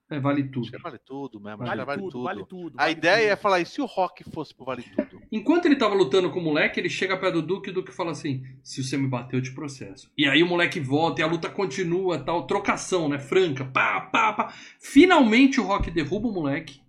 É, 0.08 0.20
vale 0.20 0.44
tudo. 0.44 0.70
que 0.70 0.78
vale 0.78 0.98
tudo 0.98 1.40
mesmo. 1.40 1.58
Vale, 1.58 1.70
acho 1.80 1.84
que 1.84 1.90
era 1.90 2.00
tudo, 2.00 2.22
vale 2.22 2.44
tudo. 2.44 2.74
A 2.78 2.82
vale 2.82 2.92
ideia 2.92 3.26
é 3.26 3.34
tudo. 3.34 3.42
falar, 3.42 3.60
e 3.60 3.66
se 3.66 3.80
o 3.80 3.86
rock 3.86 4.22
fosse 4.30 4.54
pro 4.54 4.64
Vale 4.64 4.82
Tudo? 4.82 5.20
Enquanto 5.32 5.66
ele 5.66 5.74
tava 5.74 5.94
lutando 5.94 6.30
com 6.30 6.38
o 6.38 6.42
moleque, 6.42 6.78
ele 6.78 6.88
chega 6.88 7.16
perto 7.16 7.40
do 7.40 7.46
Duque 7.46 7.68
e 7.68 7.72
o 7.72 7.74
Duque 7.74 7.92
fala 7.92 8.12
assim: 8.12 8.44
se 8.62 8.84
você 8.84 8.96
me 8.96 9.08
bater, 9.08 9.36
eu 9.36 9.42
te 9.42 9.52
processo. 9.52 10.08
E 10.16 10.28
aí 10.28 10.44
o 10.44 10.46
moleque 10.46 10.78
volta 10.78 11.20
e 11.20 11.24
a 11.24 11.26
luta 11.26 11.50
continua, 11.50 12.20
tal, 12.20 12.46
trocação, 12.46 13.08
né? 13.08 13.18
Franca, 13.18 13.64
pá, 13.64 14.00
pá, 14.00 14.32
pá. 14.32 14.54
Finalmente 14.78 15.60
o 15.60 15.64
Rock 15.64 15.90
derruba 15.90 16.28
o 16.28 16.32
moleque 16.32 16.85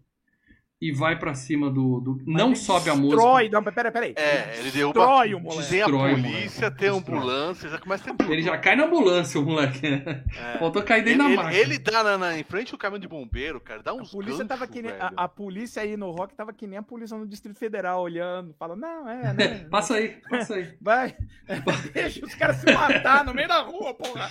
e 0.80 0.92
vai 0.92 1.18
pra 1.18 1.34
cima 1.34 1.72
do. 1.72 2.00
do- 2.00 2.22
não 2.28 2.48
Ele 2.48 2.56
sobe 2.56 2.90
a 2.90 2.96
música. 2.96 3.16
Destrói, 3.16 3.50
não, 3.50 3.64
peraí, 3.64 3.92
peraí. 3.92 4.14
É, 4.16 4.60
ele 4.60 4.70
derruba. 4.72 5.00
Destrói 5.00 5.34
o 5.34 5.40
moleque. 5.40 5.70
Tem 5.70 5.82
a 5.82 5.86
polícia, 5.90 6.72
tem 6.72 6.90
a 6.90 6.92
ambulância, 6.94 7.70
já 7.70 7.80
começa 7.80 8.12
a 8.12 8.14
ter. 8.14 8.30
Ele 8.32 8.42
já 8.44 8.58
cai 8.60 8.76
na 8.76 8.86
ambulância, 8.86 9.40
o 9.40 9.44
moleque. 9.44 9.88
É. 9.88 10.58
Faltou 10.60 10.84
cair 10.84 11.00
Ele, 11.02 11.10
dentro 11.10 11.24
da 11.24 11.30
ele, 11.30 11.36
máquina. 11.38 11.58
ele 11.60 11.80
dá 11.80 12.04
na, 12.04 12.18
na- 12.18 12.38
em 12.40 12.44
frente 12.44 12.76
o 12.76 12.78
caminho 12.78 13.02
de 13.02 13.08
bombeiro, 13.08 13.60
cara. 13.60 13.82
Dá 13.82 13.90
A 13.92 13.96
uns 13.96 14.12
polícia 14.12 14.46
tava 14.46 14.68
ganchos, 14.68 14.76
que 14.76 14.82
nem, 14.84 14.92
a, 15.00 15.12
a 15.18 15.28
polícia 15.28 15.82
aí 15.82 15.98
no 15.98 16.12
rock 16.12 16.36
tava 16.36 16.54
que 16.54 16.68
nem 16.68 16.78
a 16.78 16.84
polícia 16.84 17.18
no 17.18 17.26
Distrito 17.28 17.58
Federal 17.58 18.02
olhando, 18.02 18.54
fala, 18.60 18.76
não, 18.76 19.10
é, 19.10 19.34
né? 19.34 19.66
Passa 19.72 19.96
aí, 19.96 20.18
passa 20.30 20.56
aí. 20.56 20.74
Vai, 20.80 21.16
deixa 21.92 22.24
os 22.24 22.36
caras 22.36 22.58
se 22.58 22.72
matar 22.72 23.26
no 23.26 23.34
meio 23.34 23.48
da 23.48 23.62
rua, 23.62 23.96
porra. 23.96 24.30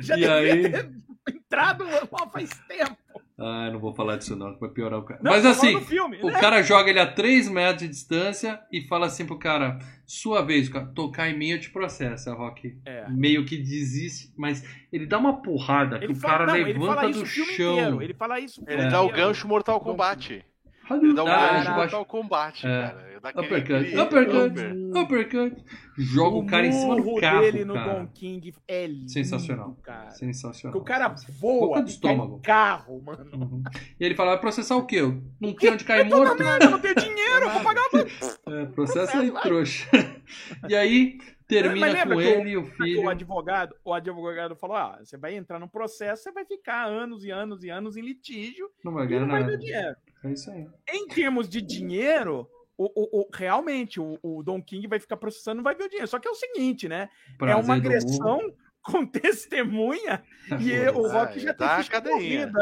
Já 0.00 0.16
E 0.16 0.20
devia 0.20 0.34
aí? 0.54 0.70
ter 0.72 0.90
entrado 1.28 1.84
faz 2.32 2.50
tempo. 2.66 2.96
Ah, 3.40 3.66
eu 3.66 3.72
não 3.74 3.78
vou 3.78 3.94
falar 3.94 4.16
disso 4.16 4.34
não, 4.34 4.52
que 4.52 4.60
vai 4.60 4.68
piorar 4.68 4.98
o 4.98 5.04
cara. 5.04 5.20
Não, 5.22 5.30
Mas 5.30 5.46
assim, 5.46 5.76
o 5.76 6.26
né? 6.26 6.40
cara 6.40 6.60
joga 6.60 6.90
ele 6.90 6.98
a 6.98 7.06
3 7.06 7.48
metros 7.48 7.82
de 7.82 7.88
distância 7.88 8.60
e 8.72 8.82
fala 8.88 9.06
assim 9.06 9.24
pro 9.24 9.38
cara, 9.38 9.78
sua 10.04 10.42
vez, 10.42 10.68
cara, 10.68 10.86
tocar 10.86 11.28
em 11.30 11.38
mim 11.38 11.50
eu 11.50 11.60
te 11.60 11.70
processo, 11.70 12.32
Rock. 12.34 12.76
É. 12.84 13.06
Meio 13.08 13.44
que 13.44 13.56
desiste, 13.56 14.32
mas 14.36 14.64
ele 14.92 15.06
dá 15.06 15.18
uma 15.18 15.40
porrada 15.40 15.98
que 16.00 16.06
Ele 16.06 16.14
o 16.14 16.16
fala, 16.16 16.32
cara 16.38 16.46
não, 16.46 16.56
ele 16.56 16.72
levanta 16.72 16.94
fala 16.96 17.10
isso 17.10 17.20
do 17.20 17.26
chão. 17.26 17.74
inteiro. 17.74 18.02
Ele 18.02 18.14
fala 18.14 18.40
isso. 18.40 18.60
o 18.60 18.68
Ele 18.68 18.88
dá 18.88 19.02
o 19.02 19.08
gancho 19.12 19.46
Mortal 19.46 19.80
Kombat. 19.80 20.44
Ele 20.90 21.14
dá 21.14 21.22
o 21.22 21.28
Ah, 21.28 21.52
gancho. 21.52 21.70
Mortal 21.72 22.04
Kombat, 22.06 22.66
É. 22.66 22.82
cara. 22.82 23.07
Ele 23.18 23.22
dá 23.22 23.28
aquele- 23.30 23.46
Uppercut, 23.46 23.96
uppercut, 23.98 24.46
upper. 24.46 25.02
uppercut. 25.02 25.64
Joga 25.98 26.36
o, 26.36 26.46
cara 26.46 26.66
em 26.66 26.72
cima 26.72 26.96
do 26.96 27.20
carro, 27.20 27.40
dele 27.40 27.64
no 27.64 27.74
cara. 27.74 27.94
Don 28.00 28.06
King 28.08 28.54
é 28.68 28.86
lindo, 28.86 29.10
Sensacional. 29.10 29.76
cara. 29.82 30.10
Sensacional. 30.12 30.72
Porque 30.78 30.90
o 30.90 30.94
cara 30.94 31.14
voa 31.40 31.82
do 31.82 31.88
estômago. 31.88 32.40
carro, 32.42 33.02
mano. 33.02 33.28
Uhum. 33.34 33.62
E 33.98 34.04
ele 34.04 34.14
fala, 34.14 34.30
vai 34.32 34.40
processar 34.40 34.76
o 34.76 34.86
quê? 34.86 34.96
Eu 35.00 35.22
não 35.40 35.52
tenho 35.54 35.72
onde 35.72 35.84
cair 35.84 36.06
morto? 36.08 36.38
merda, 36.42 36.64
eu 36.66 36.70
não 36.70 36.78
tenho 36.80 36.94
dinheiro, 36.94 37.44
eu 37.46 37.50
vou 37.50 37.62
pagar 37.62 37.82
É, 38.48 38.66
processa 38.66 39.18
aí, 39.18 39.30
trouxa. 39.42 39.88
E 40.68 40.74
aí, 40.76 41.18
termina 41.48 41.86
Mas 41.86 41.94
lembra 41.94 42.14
com 42.16 42.22
que 42.22 42.28
ele 42.28 42.50
e 42.50 42.56
o 42.56 42.62
o 42.62 42.64
filho. 42.66 43.08
advogado, 43.08 43.74
o 43.84 43.92
advogado 43.92 44.54
falou: 44.56 44.76
ah, 44.76 44.98
você 45.02 45.16
vai 45.16 45.34
entrar 45.34 45.58
no 45.58 45.68
processo, 45.68 46.22
você 46.22 46.32
vai 46.32 46.44
ficar 46.44 46.84
anos 46.86 47.24
e 47.24 47.30
anos 47.30 47.64
e 47.64 47.70
anos 47.70 47.96
em 47.96 48.02
litígio 48.02 48.68
Não 48.84 48.92
vai 48.92 49.06
ganhar 49.06 49.20
não 49.26 49.28
nada. 49.28 49.46
ter 49.50 49.58
dinheiro. 49.58 49.96
É 50.24 50.32
isso 50.32 50.50
aí. 50.50 50.66
Em 50.90 51.08
termos 51.08 51.48
de 51.48 51.60
dinheiro, 51.62 52.48
o, 52.78 52.84
o- 52.94 53.20
o- 53.22 53.28
realmente 53.34 54.00
o, 54.00 54.18
o 54.22 54.42
Don 54.42 54.62
King 54.62 54.86
vai 54.86 54.98
ficar 55.00 55.16
processando, 55.16 55.56
não 55.56 55.64
vai 55.64 55.74
ver 55.74 55.84
o 55.84 55.88
dinheiro. 55.88 56.06
Só 56.08 56.18
que 56.18 56.28
é 56.28 56.30
o 56.30 56.34
seguinte, 56.34 56.88
né? 56.88 57.10
é 57.40 57.56
uma 57.56 57.64
Prazer 57.64 57.82
do 57.82 57.88
agressão 57.88 58.52
com 58.90 59.04
testemunha 59.06 60.22
e 60.60 60.72
o 60.96 61.06
Rock 61.08 61.38
já 61.40 61.52
ficha 61.54 61.90
cadeinha. 61.90 62.50
corrida, 62.50 62.58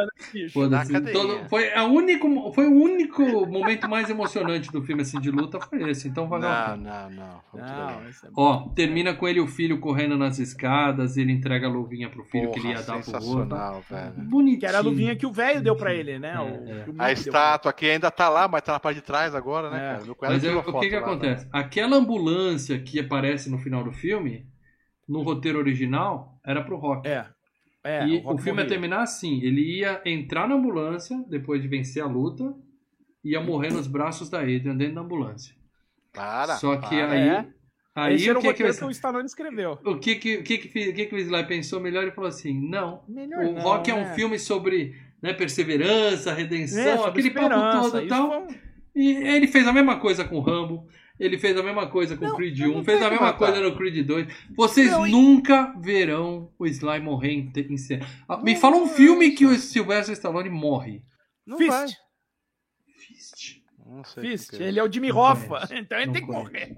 né, 0.60 0.68
na 0.68 0.84
cadeinha. 0.86 1.12
Todo- 1.12 1.48
foi, 1.48 1.72
a 1.72 1.84
único, 1.84 2.52
foi 2.52 2.66
o 2.66 2.72
único 2.74 3.22
momento 3.46 3.88
mais 3.88 4.10
emocionante 4.10 4.70
do 4.72 4.82
filme 4.82 5.02
assim, 5.02 5.20
de 5.20 5.30
luta, 5.30 5.60
foi 5.60 5.88
esse. 5.90 6.08
Então 6.08 6.28
vai 6.28 6.40
Não, 6.40 6.48
lá. 6.48 6.76
não, 6.76 7.10
não. 7.10 7.40
Não, 7.54 7.90
é 8.00 8.10
Ó, 8.36 8.68
termina 8.70 9.14
com 9.14 9.26
ele 9.28 9.38
e 9.38 9.42
o 9.42 9.46
filho 9.46 9.78
correndo 9.78 10.16
nas 10.16 10.38
escadas, 10.38 11.16
ele 11.16 11.30
entrega 11.32 11.66
a 11.66 11.70
luvinha 11.70 12.08
pro 12.10 12.24
filho 12.24 12.50
que 12.50 12.58
ele 12.58 12.68
ia 12.68 12.74
Porra, 12.74 12.86
dar 12.86 12.92
pro 13.02 13.12
outro. 13.14 13.20
sensacional, 13.20 13.84
velho. 13.88 14.12
Bonitinho. 14.16 14.60
Que 14.60 14.66
era 14.66 14.78
a 14.78 14.82
luvinha 14.82 15.14
que 15.16 15.26
o 15.26 15.32
velho 15.32 15.60
deu 15.60 15.76
pra 15.76 15.94
ele, 15.94 16.18
né? 16.18 16.34
É, 16.34 16.40
O- 16.40 16.80
é. 16.80 16.84
que 16.84 16.92
A 16.98 17.12
estátua 17.12 17.70
aqui 17.70 17.88
ainda 17.88 18.10
tá 18.10 18.28
lá, 18.28 18.48
mas 18.48 18.62
tá 18.62 18.72
na 18.72 18.80
parte 18.80 18.96
de 18.96 19.02
trás 19.02 19.34
agora, 19.34 19.70
né, 19.70 19.76
É. 19.78 19.98
cara? 19.98 20.16
Mas 20.34 20.44
é, 20.44 20.48
tirou 20.48 20.60
o 20.62 20.80
que 20.80 20.88
que 20.88 20.94
lá, 20.96 21.00
né? 21.00 21.06
acontece? 21.06 21.48
Aquela 21.52 21.96
ambulância 21.96 22.78
que 22.80 22.98
aparece 22.98 23.48
no 23.50 23.58
final 23.58 23.84
do 23.84 23.92
filme, 23.92 24.44
no 25.08 25.22
roteiro 25.22 25.58
original, 25.58 26.38
era 26.44 26.62
pro 26.62 26.76
Rock. 26.76 27.06
É. 27.08 27.26
É, 27.84 28.04
e 28.06 28.16
o, 28.18 28.20
Rock 28.22 28.42
filme 28.42 28.62
ia 28.62 28.68
terminar 28.68 29.02
assim: 29.02 29.40
ele 29.42 29.78
ia 29.78 30.02
entrar 30.04 30.48
na 30.48 30.56
ambulância 30.56 31.24
depois 31.28 31.62
de 31.62 31.68
vencer 31.68 32.02
a 32.02 32.06
luta, 32.06 32.52
ia 33.24 33.40
morrer 33.40 33.72
nos 33.72 33.86
braços 33.86 34.28
da 34.28 34.40
Adrian 34.40 34.76
dentro 34.76 34.96
da 34.96 35.00
ambulância. 35.02 35.54
Para, 36.12 36.56
Só 36.56 36.76
que 36.76 36.88
para. 36.88 37.12
aí, 37.12 37.28
É. 37.28 37.46
aí 37.94 38.14
Esse 38.14 38.28
era 38.28 38.38
o 38.38 38.40
o 38.40 38.42
que 38.42 38.54
que, 38.54 38.72
que 38.72 38.84
o 38.84 38.90
Stallone 38.90 39.26
escreveu. 39.26 39.78
o 39.84 39.98
que 39.98 40.16
que 40.16 40.36
o 40.38 40.42
que 40.42 40.58
que, 40.58 40.88
o 40.90 40.94
que 40.94 41.06
que 41.06 41.14
o 41.14 41.18
Sly 41.18 41.46
pensou 41.46 41.78
melhor 41.80 42.06
e 42.06 42.10
falou 42.10 42.28
assim: 42.28 42.58
não, 42.68 43.04
Melhor 43.08 43.44
o 43.44 43.52
não, 43.52 43.60
Rock 43.62 43.90
é 43.90 43.94
um 43.94 43.98
né? 43.98 44.14
filme 44.14 44.38
sobre 44.38 44.94
né, 45.22 45.32
perseverança, 45.32 46.32
redenção, 46.32 46.80
É, 46.80 46.96
sobre 46.96 47.10
aquele 47.10 47.30
papo 47.30 47.48
todo 47.82 48.00
e 48.02 48.08
tal. 48.08 48.46
foi 48.46 48.56
E 48.94 49.10
ele 49.28 49.46
fez 49.46 49.66
a 49.68 49.72
mesma 49.72 49.98
coisa 50.00 50.24
com 50.24 50.36
o 50.36 50.40
Rambo. 50.40 50.88
Ele 51.18 51.38
fez 51.38 51.56
a 51.56 51.62
mesma 51.62 51.86
coisa 51.88 52.16
com 52.16 52.26
o 52.26 52.36
Creed 52.36 52.58
eu 52.60 52.70
1, 52.72 52.74
não 52.74 52.84
fez 52.84 53.00
a 53.02 53.08
mesma 53.10 53.26
matar. 53.26 53.38
coisa 53.38 53.60
no 53.60 53.74
Creed 53.76 54.06
2. 54.06 54.26
Vocês 54.56 54.90
Não, 54.90 55.06
e- 55.06 55.10
nunca 55.10 55.72
verão 55.80 56.52
o 56.58 56.66
Sly 56.66 57.00
morrer 57.00 57.32
em 57.56 57.76
cena. 57.78 58.06
Ah, 58.28 58.36
Me 58.38 58.54
fala 58.56 58.76
um 58.76 58.86
filme 58.86 59.30
que 59.32 59.46
o 59.46 59.54
Sylvester 59.56 60.12
Stallone 60.12 60.50
morre. 60.50 61.02
Não 61.46 61.56
Fist. 61.56 61.70
vai. 61.70 61.86
Fist. 62.98 63.55
Não 63.96 64.04
sei 64.04 64.22
Fist, 64.22 64.48
o 64.52 64.56
que 64.58 64.62
é. 64.62 64.68
ele 64.68 64.78
é 64.78 64.82
o 64.84 64.92
Jimmy 64.92 65.08
Não 65.08 65.16
Hoffa, 65.16 65.68
então 65.74 65.96
ele 65.98 66.06
Não 66.06 66.12
tem 66.12 66.22
que 66.22 66.28
conheço. 66.28 66.50
morrer. 66.52 66.76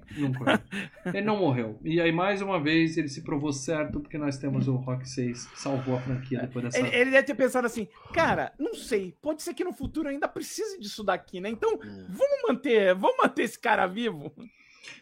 Não. 1.05 1.13
Ele 1.15 1.21
não 1.27 1.37
morreu. 1.37 1.79
E 1.85 2.01
aí, 2.01 2.13
mais 2.13 2.41
uma 2.41 2.61
vez, 2.61 2.97
ele 2.97 3.09
se 3.09 3.23
provou 3.23 3.53
certo, 3.53 4.01
porque 4.01 4.17
nós 4.17 4.39
temos 4.39 4.69
o 4.69 4.77
Rock 4.77 5.09
6, 5.09 5.47
que 5.47 5.61
salvou 5.61 5.97
a 5.97 6.01
franquia 6.01 6.41
depois 6.41 6.65
dessa. 6.65 6.79
Ele, 6.79 6.89
ele 6.95 7.11
deve 7.11 7.25
ter 7.27 7.35
pensado 7.35 7.67
assim, 7.67 7.89
cara, 8.13 8.53
não 8.59 8.75
sei, 8.75 9.15
pode 9.21 9.43
ser 9.43 9.53
que 9.55 9.65
no 9.65 9.73
futuro 9.73 10.09
ainda 10.09 10.29
precise 10.29 10.79
disso 10.79 11.03
daqui, 11.03 11.41
né? 11.41 11.49
Então, 11.51 11.75
Hum. 11.75 12.07
vamos 12.09 12.39
manter, 12.49 12.95
vamos 12.95 13.17
manter 13.19 13.43
esse 13.43 13.59
cara 13.59 13.87
vivo. 13.87 14.33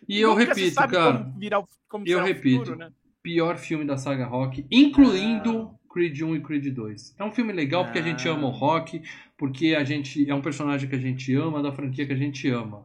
E 0.08 0.20
eu 0.20 0.30
Nunca 0.30 0.54
se 0.54 0.60
repito, 0.60 0.74
sabe 0.74 0.94
cara, 0.94 1.18
Como 1.18 1.38
virar, 1.38 1.62
como 1.88 2.04
eu 2.08 2.22
repito. 2.22 2.58
futuro, 2.58 2.76
né? 2.78 2.90
pior 3.22 3.56
filme 3.56 3.84
da 3.84 3.96
saga 3.96 4.24
Rock, 4.24 4.64
incluindo 4.70 5.70
Creed 5.92 6.20
1 6.22 6.36
e 6.36 6.40
Creed 6.40 6.74
2. 6.74 7.14
É 7.18 7.24
um 7.24 7.30
filme 7.30 7.52
legal 7.52 7.84
porque 7.84 7.98
a 7.98 8.02
gente 8.02 8.28
Ah. 8.28 8.32
ama 8.32 8.48
o 8.48 8.50
Rock, 8.50 9.02
porque 9.38 9.74
a 9.74 9.84
gente 9.84 10.28
é 10.28 10.34
um 10.34 10.40
personagem 10.42 10.88
que 10.88 10.94
a 10.96 11.00
gente 11.00 11.34
ama, 11.34 11.62
da 11.62 11.72
franquia 11.72 12.06
que 12.06 12.12
a 12.12 12.16
gente 12.16 12.48
ama. 12.48 12.84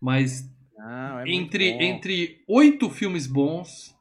Mas 0.00 0.48
Não, 0.76 1.20
é 1.20 1.24
muito 1.24 1.30
entre, 1.30 1.72
bom. 1.72 1.80
entre 1.82 2.40
oito 2.48 2.90
filmes 2.90 3.26
bons, 3.26 3.94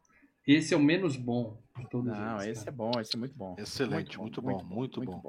esse 0.47 0.73
é 0.73 0.77
o 0.77 0.81
menos 0.81 1.15
bom 1.15 1.57
de 1.77 1.89
todos 1.89 2.11
Não, 2.11 2.35
eles. 2.41 2.57
esse 2.57 2.65
cara. 2.65 2.71
é 2.71 2.77
bom, 2.77 2.91
esse 2.99 3.15
é 3.15 3.19
muito 3.19 3.35
bom. 3.35 3.55
Excelente, 3.57 4.19
muito 4.19 4.41
bom, 4.41 4.63
muito 4.63 5.01
bom. 5.01 5.21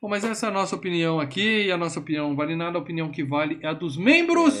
Bom, 0.00 0.08
mas 0.08 0.24
essa 0.24 0.46
é 0.46 0.48
a 0.48 0.52
nossa 0.52 0.74
opinião 0.74 1.20
aqui, 1.20 1.64
e 1.66 1.70
a 1.72 1.76
nossa 1.76 2.00
opinião 2.00 2.30
não 2.30 2.36
vale 2.36 2.56
nada, 2.56 2.78
a 2.78 2.80
opinião 2.80 3.10
que 3.10 3.22
vale 3.22 3.58
é 3.62 3.66
a 3.68 3.74
dos 3.74 3.96
membros 3.98 4.58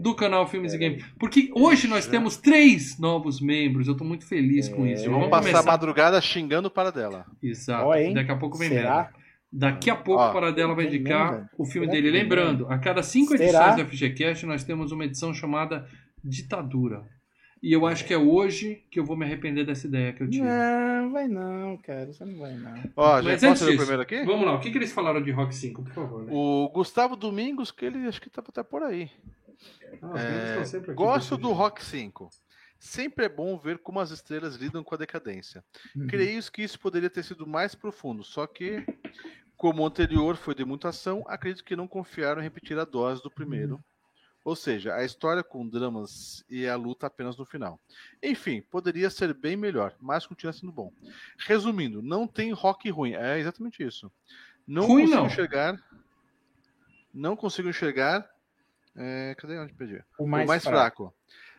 do 0.00 0.12
canal 0.14 0.44
Filmes 0.48 0.72
e 0.72 0.78
Games. 0.78 1.04
Porque 1.20 1.50
hoje 1.54 1.86
nós 1.86 2.06
temos 2.06 2.36
três 2.36 2.98
novos 2.98 3.40
membros, 3.40 3.86
eu 3.86 3.96
tô 3.96 4.02
muito 4.02 4.26
feliz 4.26 4.68
com 4.68 4.84
isso. 4.86 5.04
E 5.04 5.08
vamos 5.08 5.20
Vamos 5.20 5.30
passar 5.30 5.48
a 5.48 5.52
começar. 5.52 5.70
madrugada 5.70 6.20
xingando 6.20 6.66
o 6.66 6.70
para 6.70 6.90
dela. 6.90 7.26
Exato. 7.40 7.94
Hein? 7.94 8.12
Daqui 8.14 8.32
a 8.32 8.36
pouco 8.36 8.58
vem 8.58 8.70
Será? 8.70 9.12
Daqui 9.52 9.90
a 9.90 9.96
pouco 9.96 10.22
Ó, 10.22 10.30
o 10.30 10.32
Paradela 10.32 10.74
vai 10.74 10.86
indicar 10.86 11.50
o 11.58 11.64
filme 11.64 11.86
Será 11.88 12.00
dele. 12.00 12.10
Lembrando, 12.10 12.66
a 12.68 12.78
cada 12.78 13.02
cinco 13.02 13.36
Será? 13.36 13.44
edições 13.70 13.76
do 13.76 13.90
FGCast 13.90 14.46
nós 14.46 14.62
temos 14.64 14.92
uma 14.92 15.04
edição 15.04 15.34
chamada 15.34 15.88
Ditadura. 16.22 17.04
E 17.62 17.72
eu 17.72 17.84
acho 17.86 18.06
que 18.06 18.14
é 18.14 18.16
hoje 18.16 18.82
que 18.90 18.98
eu 18.98 19.04
vou 19.04 19.16
me 19.16 19.24
arrepender 19.26 19.66
dessa 19.66 19.86
ideia 19.86 20.12
que 20.14 20.22
eu 20.22 20.30
tive. 20.30 20.44
Não, 20.46 21.12
vai 21.12 21.28
não, 21.28 21.76
cara. 21.76 22.06
Você 22.10 22.24
não 22.24 22.38
vai 22.38 22.54
não. 22.54 22.72
Ó, 22.96 23.20
já 23.20 23.30
Mas 23.32 23.40
posso 23.42 23.64
ler 23.66 23.74
o 23.74 23.76
primeiro 23.78 24.02
aqui? 24.02 24.24
vamos 24.24 24.46
lá, 24.46 24.54
o 24.54 24.60
que, 24.60 24.70
que 24.70 24.78
eles 24.78 24.92
falaram 24.92 25.20
de 25.22 25.30
Rock 25.30 25.54
5, 25.54 25.82
por 25.82 25.92
favor? 25.92 26.24
Né? 26.24 26.32
O 26.32 26.70
Gustavo 26.72 27.16
Domingos, 27.16 27.70
que 27.70 27.84
ele 27.84 28.06
acho 28.06 28.20
que 28.20 28.30
tá 28.30 28.42
até 28.46 28.62
por 28.62 28.82
aí. 28.82 29.10
Ah, 30.00 30.12
os 30.14 30.20
É, 30.20 30.24
meninos 30.24 30.48
estão 30.50 30.64
sempre 30.64 30.90
aqui, 30.92 30.96
gosto 30.96 31.36
do 31.36 31.52
Rock 31.52 31.84
5. 31.84 32.30
Sempre 32.78 33.26
é 33.26 33.28
bom 33.28 33.58
ver 33.58 33.76
como 33.76 34.00
as 34.00 34.10
estrelas 34.10 34.56
lidam 34.56 34.82
com 34.82 34.94
a 34.94 34.98
decadência. 34.98 35.62
Uhum. 35.94 36.06
Creio 36.06 36.40
que 36.50 36.62
isso 36.62 36.80
poderia 36.80 37.10
ter 37.10 37.22
sido 37.22 37.46
mais 37.46 37.74
profundo, 37.74 38.24
só 38.24 38.46
que, 38.46 38.82
como 39.60 39.82
o 39.82 39.86
anterior 39.86 40.36
foi 40.38 40.54
de 40.54 40.64
muita 40.64 40.88
ação, 40.88 41.22
acredito 41.28 41.62
que 41.62 41.76
não 41.76 41.86
confiaram 41.86 42.40
em 42.40 42.44
repetir 42.44 42.78
a 42.78 42.84
dose 42.86 43.22
do 43.22 43.30
primeiro. 43.30 43.78
Ou 44.42 44.56
seja, 44.56 44.94
a 44.94 45.04
história 45.04 45.42
com 45.44 45.68
dramas 45.68 46.42
e 46.48 46.66
a 46.66 46.74
luta 46.76 47.06
apenas 47.06 47.36
no 47.36 47.44
final. 47.44 47.78
Enfim, 48.22 48.62
poderia 48.62 49.10
ser 49.10 49.34
bem 49.34 49.58
melhor, 49.58 49.94
mas 50.00 50.26
continua 50.26 50.54
sendo 50.54 50.72
bom. 50.72 50.90
Resumindo, 51.36 52.00
não 52.00 52.26
tem 52.26 52.52
rock 52.52 52.88
ruim. 52.88 53.12
É 53.12 53.38
exatamente 53.38 53.82
isso. 53.86 54.10
Não 54.66 54.86
Ruim, 54.86 55.02
consigo 55.02 55.20
não. 55.20 55.26
enxergar. 55.26 55.84
Não 57.12 57.36
consigo 57.36 57.68
enxergar. 57.68 58.26
é, 58.96 59.34
cadê 59.36 59.58
onde 59.58 59.74
perdi? 59.74 60.02
O 60.18 60.24
o 60.24 60.26
mais, 60.26 60.48
mais 60.48 60.62
fraco. 60.62 61.12
fraco. 61.12 61.14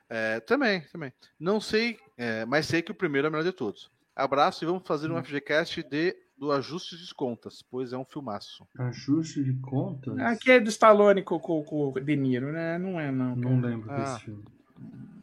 É, 0.10 0.40
também, 0.40 0.82
também. 0.91 1.14
Não 1.40 1.61
sei, 1.61 1.99
é, 2.18 2.45
mas 2.45 2.65
sei 2.65 2.82
que 2.82 2.91
o 2.91 2.95
primeiro 2.95 3.28
é 3.28 3.30
o 3.30 3.32
melhor 3.32 3.44
de 3.44 3.52
todos. 3.52 3.91
Abraço 4.15 4.64
e 4.64 4.68
vamos 4.68 4.82
fazer 4.88 5.11
Hum. 5.11 5.18
um 5.18 5.23
FGCast 5.23 5.84
de, 5.84 6.18
do 6.42 6.52
Ajuste 6.52 6.98
de 6.98 7.14
Contas, 7.14 7.62
pois 7.70 7.94
é 7.94 7.98
um 7.98 8.04
filmaço. 8.04 8.66
Ajuste 8.80 9.44
de 9.44 9.54
contas? 9.62 10.18
Aqui 10.18 10.50
é 10.52 10.60
do 10.60 10.70
Stallone 10.70 11.22
com, 11.22 11.40
com, 11.40 11.64
com 11.64 11.90
o 11.90 12.00
De 12.00 12.16
Niro, 12.16 12.52
né? 12.52 12.80
Não 12.80 13.00
é, 13.00 13.12
não. 13.12 13.36
cara. 13.36 13.48
Não 13.50 13.62
lembro 13.62 13.92
Ah. 13.92 13.98
desse 14.00 14.22
filme. 14.26 14.44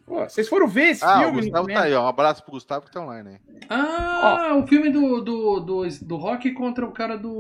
Pô, 0.07 0.21
vocês 0.21 0.49
foram 0.49 0.69
ver 0.69 0.91
esse 0.91 1.05
Ah, 1.05 1.19
o 1.19 1.23
filme? 1.25 1.41
Gustavo 1.43 1.67
né? 1.67 1.75
tá 1.75 1.83
aí, 1.83 1.93
ó. 1.95 2.05
Um 2.05 2.09
abraço 2.09 2.43
pro 2.45 2.53
Gustavo 2.53 2.87
que 2.87 2.93
tá 2.93 3.01
online 3.03 3.29
aí. 3.31 3.59
Ah, 3.69 4.55
o 4.57 4.67
filme 4.67 4.91
do, 4.91 5.21
do, 5.21 5.61
do, 5.61 5.83
do 6.03 6.17
Rock 6.17 6.53
contra 6.53 6.87
o 6.87 6.93
cara 6.93 7.19
do. 7.19 7.31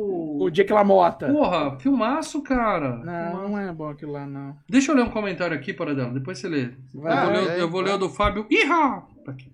O 0.42 0.50
Jake 0.50 0.72
LaMotta. 0.72 1.28
Porra, 1.32 1.78
filmaço, 1.78 2.42
cara. 2.42 2.96
Não, 2.96 3.48
não 3.50 3.58
é 3.58 3.72
bom 3.72 3.88
aquilo 3.88 4.12
lá, 4.12 4.26
não. 4.26 4.54
Deixa 4.68 4.90
eu 4.90 4.96
ler 4.96 5.04
um 5.04 5.10
comentário 5.10 5.56
aqui, 5.56 5.72
Paradela, 5.72 6.10
depois 6.12 6.38
você 6.40 6.48
lê. 6.48 6.72
Vai, 6.92 7.16
eu, 7.16 7.22
vou 7.24 7.32
ler, 7.32 7.40
o- 7.42 7.46
vai, 7.46 7.60
eu 7.62 7.70
vou 7.70 7.80
ler 7.80 7.94
o 7.94 7.98
do 7.98 8.08
Fábio. 8.10 8.44
Iha! 8.50 9.02
Tá 9.24 9.30
aqui. 9.32 9.50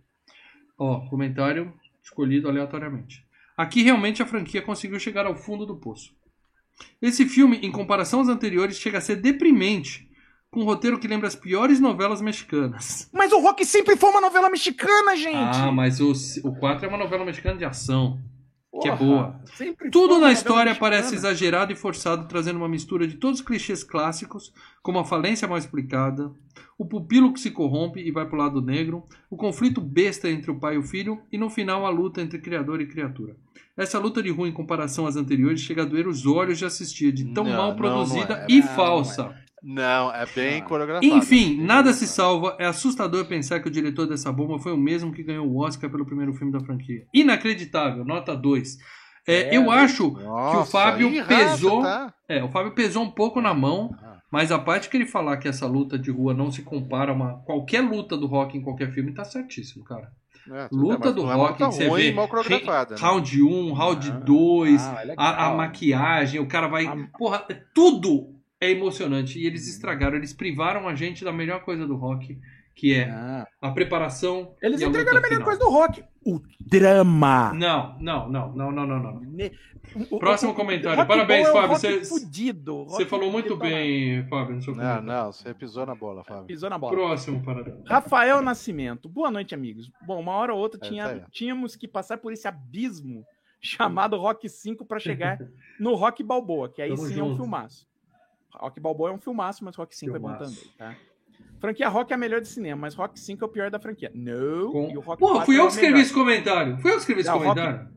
Ó, 0.78 1.00
comentário 1.08 1.72
escolhido 2.02 2.48
aleatoriamente. 2.48 3.22
Aqui 3.56 3.82
realmente 3.82 4.22
a 4.22 4.26
franquia 4.26 4.62
conseguiu 4.62 4.98
chegar 4.98 5.26
ao 5.26 5.36
fundo 5.36 5.64
do 5.64 5.76
poço. 5.76 6.12
Esse 7.00 7.24
filme, 7.26 7.58
em 7.58 7.70
comparação 7.70 8.20
aos 8.20 8.28
anteriores, 8.28 8.78
chega 8.78 8.98
a 8.98 9.00
ser 9.00 9.16
deprimente, 9.16 10.08
com 10.50 10.60
um 10.60 10.64
roteiro 10.64 10.98
que 10.98 11.08
lembra 11.08 11.28
as 11.28 11.34
piores 11.34 11.80
novelas 11.80 12.20
mexicanas. 12.20 13.08
Mas 13.12 13.32
o 13.32 13.40
Rock 13.40 13.64
sempre 13.64 13.96
foi 13.96 14.10
uma 14.10 14.20
novela 14.20 14.50
mexicana, 14.50 15.16
gente. 15.16 15.56
Ah, 15.56 15.70
mas 15.72 16.00
o, 16.00 16.12
o 16.44 16.54
4 16.56 16.86
é 16.86 16.88
uma 16.88 16.98
novela 16.98 17.24
mexicana 17.24 17.56
de 17.56 17.64
ação. 17.64 18.20
que 18.80 18.88
é 18.88 18.96
Porra, 18.96 19.04
boa. 19.04 19.40
Tudo 19.90 20.18
na 20.18 20.32
história 20.32 20.70
mexicana. 20.72 20.90
parece 20.90 21.14
exagerado 21.14 21.72
e 21.72 21.76
forçado, 21.76 22.26
trazendo 22.26 22.56
uma 22.56 22.68
mistura 22.68 23.06
de 23.06 23.16
todos 23.16 23.40
os 23.40 23.46
clichês 23.46 23.84
clássicos, 23.84 24.52
como 24.82 24.98
a 24.98 25.04
falência 25.04 25.46
mal 25.46 25.58
explicada, 25.58 26.32
o 26.78 26.84
pupilo 26.86 27.32
que 27.32 27.40
se 27.40 27.50
corrompe 27.52 28.00
e 28.00 28.10
vai 28.10 28.26
pro 28.26 28.38
lado 28.38 28.60
negro, 28.60 29.04
o 29.30 29.36
conflito 29.36 29.80
besta 29.80 30.28
entre 30.28 30.50
o 30.50 30.58
pai 30.58 30.74
e 30.74 30.78
o 30.78 30.82
filho, 30.82 31.20
e 31.30 31.38
no 31.38 31.50
final 31.50 31.86
a 31.86 31.90
luta 31.90 32.20
entre 32.20 32.40
criador 32.40 32.80
e 32.80 32.86
criatura. 32.86 33.36
Essa 33.76 33.98
luta 33.98 34.22
de 34.22 34.30
ruim 34.30 34.50
em 34.50 34.52
comparação 34.52 35.06
às 35.06 35.16
anteriores 35.16 35.60
chega 35.60 35.82
a 35.82 35.84
doer 35.84 36.06
os 36.06 36.24
olhos 36.26 36.58
de 36.58 36.64
assistir, 36.64 37.10
de 37.12 37.32
tão 37.32 37.44
Não, 37.44 37.52
mal 37.52 37.68
não, 37.70 37.76
produzida 37.76 38.36
não 38.36 38.42
é. 38.42 38.46
e 38.48 38.60
Não, 38.60 38.66
não 38.66 38.74
falsa. 38.74 39.34
Não, 39.66 40.14
é 40.14 40.26
bem 40.26 40.60
Ah. 40.60 40.64
coreografado. 40.64 41.06
Enfim, 41.06 41.60
nada 41.62 41.92
se 41.92 42.06
salva. 42.06 42.54
É 42.60 42.66
assustador 42.66 43.24
pensar 43.24 43.60
que 43.60 43.66
o 43.68 43.70
diretor 43.70 44.06
dessa 44.06 44.30
bomba 44.30 44.58
foi 44.58 44.72
o 44.72 44.76
mesmo 44.76 45.10
que 45.12 45.22
ganhou 45.22 45.46
o 45.48 45.56
Oscar 45.58 45.90
pelo 45.90 46.04
primeiro 46.04 46.34
filme 46.34 46.52
da 46.52 46.60
franquia. 46.60 47.06
Inacreditável, 47.14 48.04
nota 48.04 48.36
2. 48.36 48.76
É, 49.26 49.54
É, 49.54 49.56
eu 49.56 49.70
acho 49.70 50.10
que 50.14 50.20
o 50.20 50.22
Nossa, 50.24 50.70
Fábio 50.70 51.08
ih, 51.08 51.18
raça, 51.20 51.34
pesou. 51.34 51.82
tá? 51.82 52.12
É, 52.28 52.44
o 52.44 52.48
Fábio 52.50 52.74
pesou 52.74 53.02
um 53.02 53.10
pouco 53.10 53.40
na 53.40 53.54
mão, 53.54 53.90
Ah. 54.02 54.18
mas 54.30 54.52
a 54.52 54.58
parte 54.58 54.90
que 54.90 54.96
ele 54.98 55.06
falar 55.06 55.38
que 55.38 55.48
essa 55.48 55.66
luta 55.66 55.98
de 55.98 56.10
rua 56.10 56.34
não 56.34 56.50
se 56.52 56.60
compara 56.62 57.10
a 57.10 57.14
uma 57.14 57.38
qualquer 57.46 57.80
luta 57.80 58.18
do 58.18 58.26
rock 58.26 58.56
em 58.58 58.60
qualquer 58.62 58.92
filme, 58.92 59.14
tá 59.14 59.24
certíssimo, 59.24 59.82
cara. 59.82 60.12
É, 60.50 60.68
Luta 60.70 60.98
mas 61.06 61.14
do 61.14 61.30
é 61.30 61.34
rock, 61.34 61.58
que 61.58 61.64
você 61.64 61.88
vê 61.90 62.12
né? 62.12 62.96
round 63.00 63.42
1, 63.42 63.72
round 63.72 64.10
Ah, 64.10 64.14
2, 64.20 64.82
ah, 64.82 64.98
é 65.00 65.04
legal. 65.06 65.24
a, 65.26 65.46
a 65.46 65.54
maquiagem, 65.54 66.40
o 66.40 66.46
cara 66.46 66.66
vai. 66.68 66.86
A- 66.86 67.08
Porra, 67.18 67.44
é- 67.48 67.60
tudo 67.74 68.34
é 68.60 68.70
emocionante. 68.70 69.38
E 69.38 69.46
eles 69.46 69.66
estragaram, 69.68 70.16
eles 70.16 70.32
privaram 70.32 70.86
a 70.88 70.94
gente 70.94 71.24
da 71.24 71.32
melhor 71.32 71.62
coisa 71.64 71.86
do 71.86 71.96
rock, 71.96 72.38
que 72.74 72.94
é 72.94 73.08
Ah. 73.10 73.46
a 73.62 73.70
preparação. 73.70 74.54
Eles 74.62 74.80
e 74.80 74.84
a 74.84 74.88
entregaram 74.88 75.18
a 75.18 75.20
luta 75.20 75.28
melhor 75.28 75.42
final. 75.44 75.58
coisa 75.58 75.60
do 75.60 75.70
Rock. 75.70 76.04
O 76.26 76.40
drama. 76.60 77.52
Não, 77.54 77.98
não, 78.00 78.28
não, 78.28 78.52
não, 78.54 78.70
não, 78.72 78.86
não, 78.86 78.98
não. 78.98 79.20
Ne- 79.20 79.52
Próximo 80.18 80.52
o- 80.52 80.54
comentário. 80.54 80.96
Rock 80.96 81.08
Parabéns, 81.08 81.46
é 81.46 81.50
um 81.50 81.52
Fábio, 81.52 81.68
você- 81.76 82.04
fudido. 82.04 82.84
Você 82.86 83.04
falou 83.04 83.30
muito 83.30 83.56
bem, 83.56 84.26
Fábio, 84.28 84.56
Não, 84.56 84.64
comentário. 84.64 85.02
não, 85.04 85.32
você 85.32 85.52
pisou 85.52 85.84
na 85.84 85.94
bola, 85.94 86.24
Fábio. 86.24 86.46
Pisou 86.46 86.70
na 86.70 86.78
bola. 86.78 86.92
Próximo, 86.94 87.42
Paradela. 87.42 87.82
Rafael 87.86 88.40
Nascimento. 88.40 89.08
Boa 89.08 89.30
noite, 89.30 89.54
amigos. 89.54 89.90
Bom, 90.06 90.18
uma 90.20 90.32
hora 90.32 90.54
ou 90.54 90.60
outra 90.60 90.80
É, 90.84 90.88
tinha- 90.88 91.18
tá 91.20 91.26
tínhamos 91.30 91.76
que 91.76 91.86
passar 91.86 92.16
por 92.18 92.32
esse 92.32 92.48
abismo 92.48 93.24
chamado 93.60 94.16
Rock 94.16 94.48
5 94.48 94.84
para 94.86 94.98
chegar 94.98 95.38
no 95.78 95.94
Rock 95.94 96.22
Balboa, 96.22 96.68
que 96.70 96.80
aí 96.80 96.88
Tamo 96.94 97.02
sim 97.06 97.18
é 97.18 97.22
um 97.22 97.28
junto. 97.28 97.36
filmaço. 97.42 97.86
Rock 98.54 98.80
Balboa 98.80 99.10
é 99.10 99.12
um 99.12 99.18
filmaço, 99.18 99.64
mas 99.64 99.76
Rock 99.76 99.94
5 99.96 100.16
é 100.16 100.18
Filmaço. 100.18 100.44
bom 100.44 100.50
também, 100.50 100.70
tá? 100.78 100.96
Franquia 101.64 101.88
Rock 101.88 102.12
é 102.12 102.14
a 102.14 102.18
melhor 102.18 102.42
de 102.42 102.48
cinema, 102.48 102.82
mas 102.82 102.94
Rock 102.94 103.18
5 103.18 103.42
é 103.42 103.46
o 103.46 103.50
pior 103.50 103.70
da 103.70 103.78
franquia. 103.78 104.10
Não. 104.14 104.70
Com- 104.70 104.90
E 104.90 104.98
o 104.98 105.00
Rock 105.00 105.18
Pô, 105.18 105.28
4 105.30 105.46
fui 105.46 105.56
é 105.56 105.58
eu 105.60 105.62
que 105.66 105.68
escrevi 105.72 105.92
melhor. 105.94 106.04
esse 106.04 106.12
comentário. 106.14 106.78
Fui 106.78 106.90
eu 106.90 106.94
que 106.96 107.00
escrevi 107.00 107.20
esse 107.22 107.30
Não, 107.30 107.38
Rock- 107.38 107.48
comentário. 107.60 107.88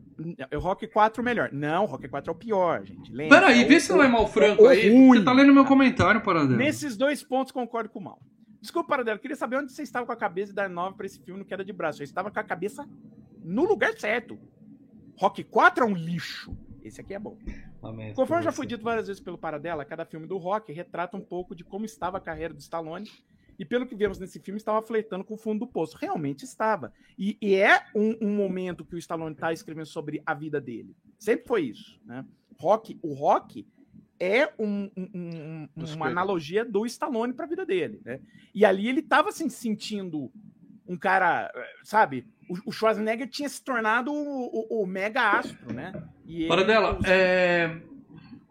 O 0.56 0.60
Rock 0.60 0.88
4 0.88 1.20
é 1.20 1.22
o 1.22 1.26
melhor. 1.26 1.50
Não, 1.52 1.84
o 1.84 1.86
Rock 1.86 2.08
4 2.08 2.32
é 2.32 2.34
o 2.34 2.38
pior, 2.38 2.86
gente. 2.86 3.12
Lembra? 3.12 3.40
Peraí, 3.42 3.62
É 3.62 3.66
vê 3.66 3.76
o- 3.76 3.82
se 3.82 3.92
não 3.92 4.02
é 4.04 4.08
mal 4.08 4.26
franco 4.28 4.64
o 4.64 4.68
aí. 4.68 4.90
ruim. 4.90 5.20
Você 5.20 5.26
tá 5.26 5.34
lendo 5.34 5.54
meu 5.54 5.66
comentário, 5.66 6.22
Paradela. 6.22 6.56
Nesses 6.58 6.96
dois 6.96 7.22
pontos 7.22 7.52
concordo 7.52 7.90
com 7.90 8.00
o 8.00 8.04
Mal. 8.04 8.20
Desculpa, 8.62 8.88
Paradelo, 8.90 9.20
queria 9.20 9.36
saber 9.36 9.58
onde 9.58 9.72
você 9.74 9.84
estava 9.84 10.06
com 10.06 10.12
a 10.14 10.16
cabeça 10.16 10.54
dar 10.54 10.70
9 10.70 10.96
para 10.96 11.06
esse 11.06 11.20
filme 11.20 11.40
no 11.40 11.46
Queda 11.46 11.64
de 11.66 11.74
Braço. 11.74 11.98
Você 11.98 12.06
estava 12.06 12.32
com 12.32 12.40
a 12.40 12.44
cabeça 12.44 12.88
no 13.44 13.66
lugar 13.66 13.94
certo. 14.00 14.40
Rock 15.20 15.44
4 15.44 15.84
é 15.84 15.88
um 15.88 15.94
lixo. 15.94 16.56
Esse 16.84 17.02
aqui 17.02 17.14
é 17.14 17.20
bom. 17.20 17.38
Amém, 17.84 18.14
Conforme 18.14 18.44
já 18.44 18.52
foi 18.52 18.66
dito 18.66 18.84
várias 18.84 19.08
vezes 19.08 19.22
pelo 19.22 19.38
Paradela, 19.38 19.84
cada 19.84 20.06
filme 20.06 20.26
do 20.26 20.38
Rock 20.38 20.72
retrata 20.72 21.16
um 21.18 21.22
pouco 21.22 21.54
de 21.54 21.64
como 21.64 21.86
estava 21.86 22.18
a 22.18 22.22
carreira 22.22 22.54
do 22.54 22.60
Stallone. 22.60 23.10
E 23.60 23.66
pelo 23.66 23.86
que 23.88 23.96
vemos 23.96 24.20
nesse 24.20 24.40
filme, 24.40 24.58
estava 24.58 24.82
flertando 24.82 25.24
com 25.24 25.34
o 25.34 25.38
fundo 25.38 25.60
do 25.62 25.68
poço. 25.68 25.98
Realmente 26.00 26.44
estava. 26.44 26.94
E, 27.18 27.38
e 27.42 27.56
é 27.56 27.86
um, 27.96 28.16
um 28.22 28.36
momento 28.36 28.86
que 28.86 28.96
o 28.96 29.00
Stallone 29.00 29.34
está 29.34 29.52
escrevendo 29.52 29.88
sobre 29.88 30.22
a 30.26 30.34
vida 30.34 30.62
dele. 30.62 30.96
Sempre 31.18 31.48
foi 31.48 31.62
isso. 31.64 32.00
Né? 32.06 32.24
Rock, 32.60 33.00
o 33.02 33.14
Rock 33.14 33.68
é 34.20 34.52
um- 34.60 34.90
um- 34.98 35.10
um- 35.14 35.68
uma 35.96 36.08
analogia 36.08 36.64
do 36.66 36.86
Stallone 36.86 37.34
para 37.34 37.46
a 37.46 37.50
vida 37.50 37.66
dele. 37.66 38.00
Né? 38.06 38.20
E 38.54 38.64
ali 38.66 38.88
ele 38.88 39.00
estava 39.00 39.32
se 39.32 39.48
sentindo 39.50 40.32
um 40.88 40.96
cara, 40.98 41.52
eh, 41.54 41.74
sabe? 41.84 42.26
O, 42.50 42.70
o 42.70 42.72
Schwarzenegger 42.72 43.28
tinha 43.28 43.50
se 43.50 43.62
tornado 43.64 44.12
o, 44.14 44.46
o- 44.80 44.84
o 44.84 44.88
mega 44.88 45.22
astro, 45.38 45.74
né? 45.74 45.92
E 46.26 46.42
ele- 46.42 46.48
Paradela, 46.48 46.98
é, 47.06 47.78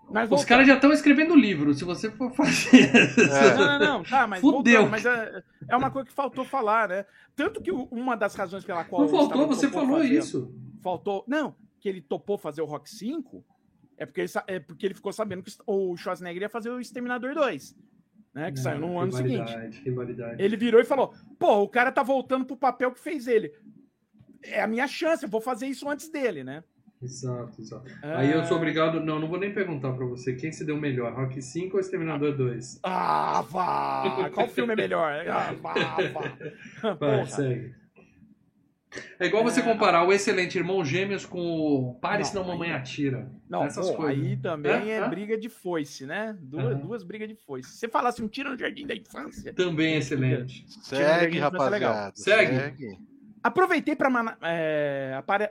Mas 0.08 0.30
os 0.30 0.44
caras 0.44 0.66
já 0.66 0.74
estão 0.74 0.92
escrevendo 0.92 1.34
livro. 1.34 1.74
Se 1.74 1.84
você 1.84 2.10
for 2.10 2.32
fazer. 2.32 2.90
É. 2.94 3.16
Não, 3.56 3.66
não, 3.66 3.78
não, 3.78 4.02
tá, 4.04 4.26
mas 4.26 4.40
Fudeu. 4.40 4.82
voltando, 4.86 4.90
mas 4.90 5.04
é, 5.04 5.42
é 5.68 5.76
uma 5.76 5.90
coisa 5.90 6.08
que 6.08 6.14
faltou 6.14 6.44
falar, 6.44 6.88
né? 6.88 7.04
Tanto 7.34 7.60
que 7.60 7.70
uma 7.72 8.16
das 8.16 8.34
razões 8.34 8.64
pela 8.64 8.84
qual 8.84 9.02
Não 9.02 9.08
faltou, 9.08 9.46
você 9.46 9.68
falou 9.68 9.98
fazer- 9.98 10.14
isso. 10.18 10.54
Faltou, 10.82 11.24
não, 11.26 11.54
que 11.80 11.88
ele 11.88 12.00
topou 12.00 12.38
fazer 12.38 12.62
o 12.62 12.66
Rock 12.66 12.88
5 12.88 13.44
é 13.98 14.06
porque 14.06 14.20
ele, 14.20 14.30
é 14.46 14.60
porque 14.60 14.86
ele 14.86 14.94
ficou 14.94 15.12
sabendo 15.12 15.42
que 15.42 15.50
o 15.66 15.96
Schwarzenegger 15.96 16.42
ia 16.42 16.48
fazer 16.48 16.70
o 16.70 16.78
Exterminador 16.80 17.34
2, 17.34 17.74
né? 18.34 18.52
Que 18.52 18.60
saiu 18.60 18.78
no 18.78 18.98
ano 18.98 19.10
seguinte. 19.12 19.52
Rivalidade. 19.82 20.40
Ele 20.42 20.56
virou 20.56 20.80
e 20.80 20.84
falou: 20.84 21.12
pô, 21.38 21.62
o 21.62 21.68
cara 21.68 21.90
tá 21.90 22.02
voltando 22.02 22.44
pro 22.44 22.56
papel 22.56 22.92
que 22.92 23.00
fez 23.00 23.26
ele. 23.26 23.52
É 24.42 24.62
a 24.62 24.66
minha 24.66 24.86
chance, 24.86 25.24
eu 25.24 25.30
vou 25.30 25.40
fazer 25.40 25.66
isso 25.66 25.88
antes 25.88 26.08
dele, 26.10 26.44
né? 26.44 26.62
Exato, 27.06 27.60
exato. 27.60 27.84
Aí 28.02 28.32
eu 28.32 28.44
sou 28.44 28.56
Ah, 28.56 28.58
obrigado. 28.60 29.00
Não, 29.00 29.20
não 29.20 29.28
vou 29.28 29.38
nem 29.38 29.52
perguntar 29.54 29.92
pra 29.92 30.04
você 30.04 30.34
quem 30.34 30.50
se 30.50 30.64
deu 30.64 30.76
melhor, 30.76 31.14
Rock 31.14 31.40
5 31.40 31.76
ou 31.76 31.80
Exterminador 31.80 32.36
2? 32.36 32.80
Ah, 32.82 33.42
vá! 33.48 34.28
Qual 34.34 34.48
filme 34.48 34.72
é 34.72 34.76
melhor? 34.76 35.24
Ah, 35.28 35.54
vá, 35.60 35.74
vá. 36.82 36.94
Vai, 36.94 37.26
segue. 37.26 37.74
É 39.20 39.26
igual 39.26 39.44
você 39.44 39.60
É. 39.60 39.62
comparar 39.62 40.04
o 40.06 40.12
excelente 40.12 40.56
Irmão 40.56 40.82
Gêmeos 40.84 41.26
com 41.26 41.38
o 41.38 41.94
Pare 42.00 42.18
Não, 42.22 42.24
senão 42.24 42.44
mamãe 42.44 42.70
aí- 42.70 42.76
atira. 42.76 43.30
Não, 43.48 43.62
Essas 43.64 43.90
pô, 43.90 43.96
coisas. 43.98 44.24
aí 44.24 44.36
também 44.38 44.72
É, 44.72 44.88
é, 44.88 44.96
é. 44.98 45.08
briga 45.08 45.36
de 45.38 45.48
foice, 45.50 46.06
né? 46.06 46.34
Duas, 46.40 46.64
Aham. 46.64 46.78
duas 46.78 47.02
brigas 47.04 47.28
de 47.28 47.34
foice. 47.34 47.68
Se 47.70 47.78
você 47.78 47.88
falasse 47.88 48.22
um 48.22 48.28
tiro 48.28 48.50
no 48.50 48.58
jardim 48.58 48.86
da 48.86 48.94
infância. 48.94 49.52
Também 49.52 49.94
é 49.94 49.98
excelente. 49.98 50.64
Segue, 50.82 51.34
ser 51.38 51.70
legal. 51.70 51.92
rapaziada. 51.92 52.12
Segue. 52.16 52.98
Aproveitei 53.46 53.94
para 53.94 54.10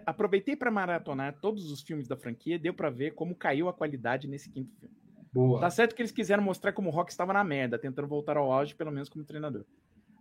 aproveitei 0.06 0.54
para 0.54 0.70
maratonar 0.70 1.38
todos 1.40 1.72
os 1.72 1.82
filmes 1.82 2.10
da 2.10 2.18
franquia, 2.18 2.60
deu 2.60 2.74
pra 2.74 2.90
ver 2.90 3.12
como 3.12 3.34
caiu 3.34 3.70
a 3.70 3.74
qualidade 3.74 4.28
nesse 4.28 4.50
quinto 4.50 4.76
filme. 4.76 4.94
Boa. 5.34 5.62
Tá 5.62 5.70
certo 5.70 5.96
que 5.96 6.02
eles 6.02 6.12
quiseram 6.12 6.44
mostrar 6.44 6.74
como 6.74 6.90
o 6.90 6.92
Rock 6.92 7.10
estava 7.10 7.32
na 7.32 7.42
merda, 7.42 7.80
tentando 7.80 8.06
voltar 8.06 8.36
ao 8.36 8.52
auge, 8.52 8.76
pelo 8.76 8.92
menos 8.92 9.08
como 9.08 9.24
treinador. 9.24 9.64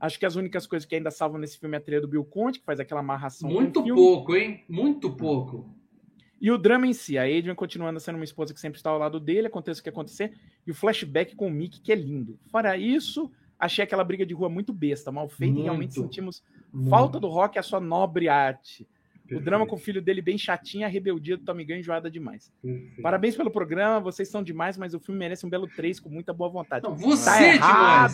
Acho 0.01 0.21
que 0.21 0.25
as 0.25 0.37
únicas 0.37 0.69
coisas 0.69 0.87
que 0.87 0.95
ainda 0.95 1.11
salvam 1.11 1.41
nesse 1.41 1.59
filme 1.59 1.75
é 1.75 1.79
a 1.79 1.81
trilha 1.81 2.01
do 2.01 2.07
Bill 2.07 2.25
Conte, 2.25 2.61
que 2.61 2.65
faz 2.65 2.79
aquela 2.79 3.01
amarração 3.01 3.51
Muito 3.51 3.83
filme, 3.83 4.01
pouco, 4.01 4.37
hein? 4.37 4.63
Muito 4.69 5.11
pouco. 5.17 5.69
E 6.41 6.53
o 6.53 6.59
drama 6.59 6.87
em 6.87 6.93
si, 6.93 7.19
a 7.19 7.23
Adrian 7.23 7.57
continuando 7.57 7.99
sendo 7.99 8.17
uma 8.17 8.25
esposa 8.25 8.55
que 8.55 8.61
sempre 8.61 8.77
está 8.77 8.91
ao 8.91 8.99
lado 8.99 9.19
dele, 9.19 9.49
aconteça 9.49 9.81
o 9.81 9.83
que 9.83 9.89
acontecer, 9.89 10.33
e 10.65 10.71
o 10.71 10.75
flashback 10.75 11.35
com 11.35 11.49
o 11.49 11.51
Mickey, 11.51 11.81
que 11.81 11.91
é 11.91 11.97
lindo. 11.97 12.39
Fora 12.53 12.77
isso, 12.77 13.33
achei 13.59 13.83
aquela 13.83 14.05
briga 14.05 14.25
de 14.25 14.35
rua 14.35 14.49
muito 14.49 14.73
besta, 14.73 15.11
mal 15.11 15.29
feita, 15.29 15.59
e 15.59 15.63
realmente 15.63 15.97
Muito. 15.97 16.09
sentimos 16.09 16.41
Muito. 16.41 16.54
Falta 16.89 17.21
do 17.21 17.29
Rock 17.29 17.57
e 17.57 17.61
a 17.61 17.63
sua 17.63 17.81
nobre 17.81 18.29
arte. 18.29 18.87
O 19.25 19.27
Perfeito, 19.27 19.45
drama 19.47 19.67
com 19.67 19.75
o 19.77 19.79
filho 19.79 20.03
dele 20.03 20.21
bem 20.21 20.37
chatinho, 20.37 20.85
a 20.85 20.89
rebeldia 20.89 21.39
do 21.39 21.45
Tommy 21.45 21.65
Gunn 21.65 21.77
enjoada 21.77 22.11
demais. 22.11 22.53
perfeito. 22.61 23.01
Parabéns 23.01 23.35
pelo 23.35 23.51
programa, 23.51 23.99
vocês 23.99 24.29
são 24.29 24.43
demais, 24.43 24.77
mas 24.77 24.93
o 24.93 25.01
filme 25.01 25.19
merece 25.19 25.47
um 25.47 25.49
belo 25.49 25.67
3 25.67 25.99
com 25.99 26.11
muita 26.11 26.31
boa 26.35 26.51
vontade. 26.51 26.85
Não, 26.85 26.95
você 26.95 27.25
Tá 27.31 27.39
demais. 27.39 27.57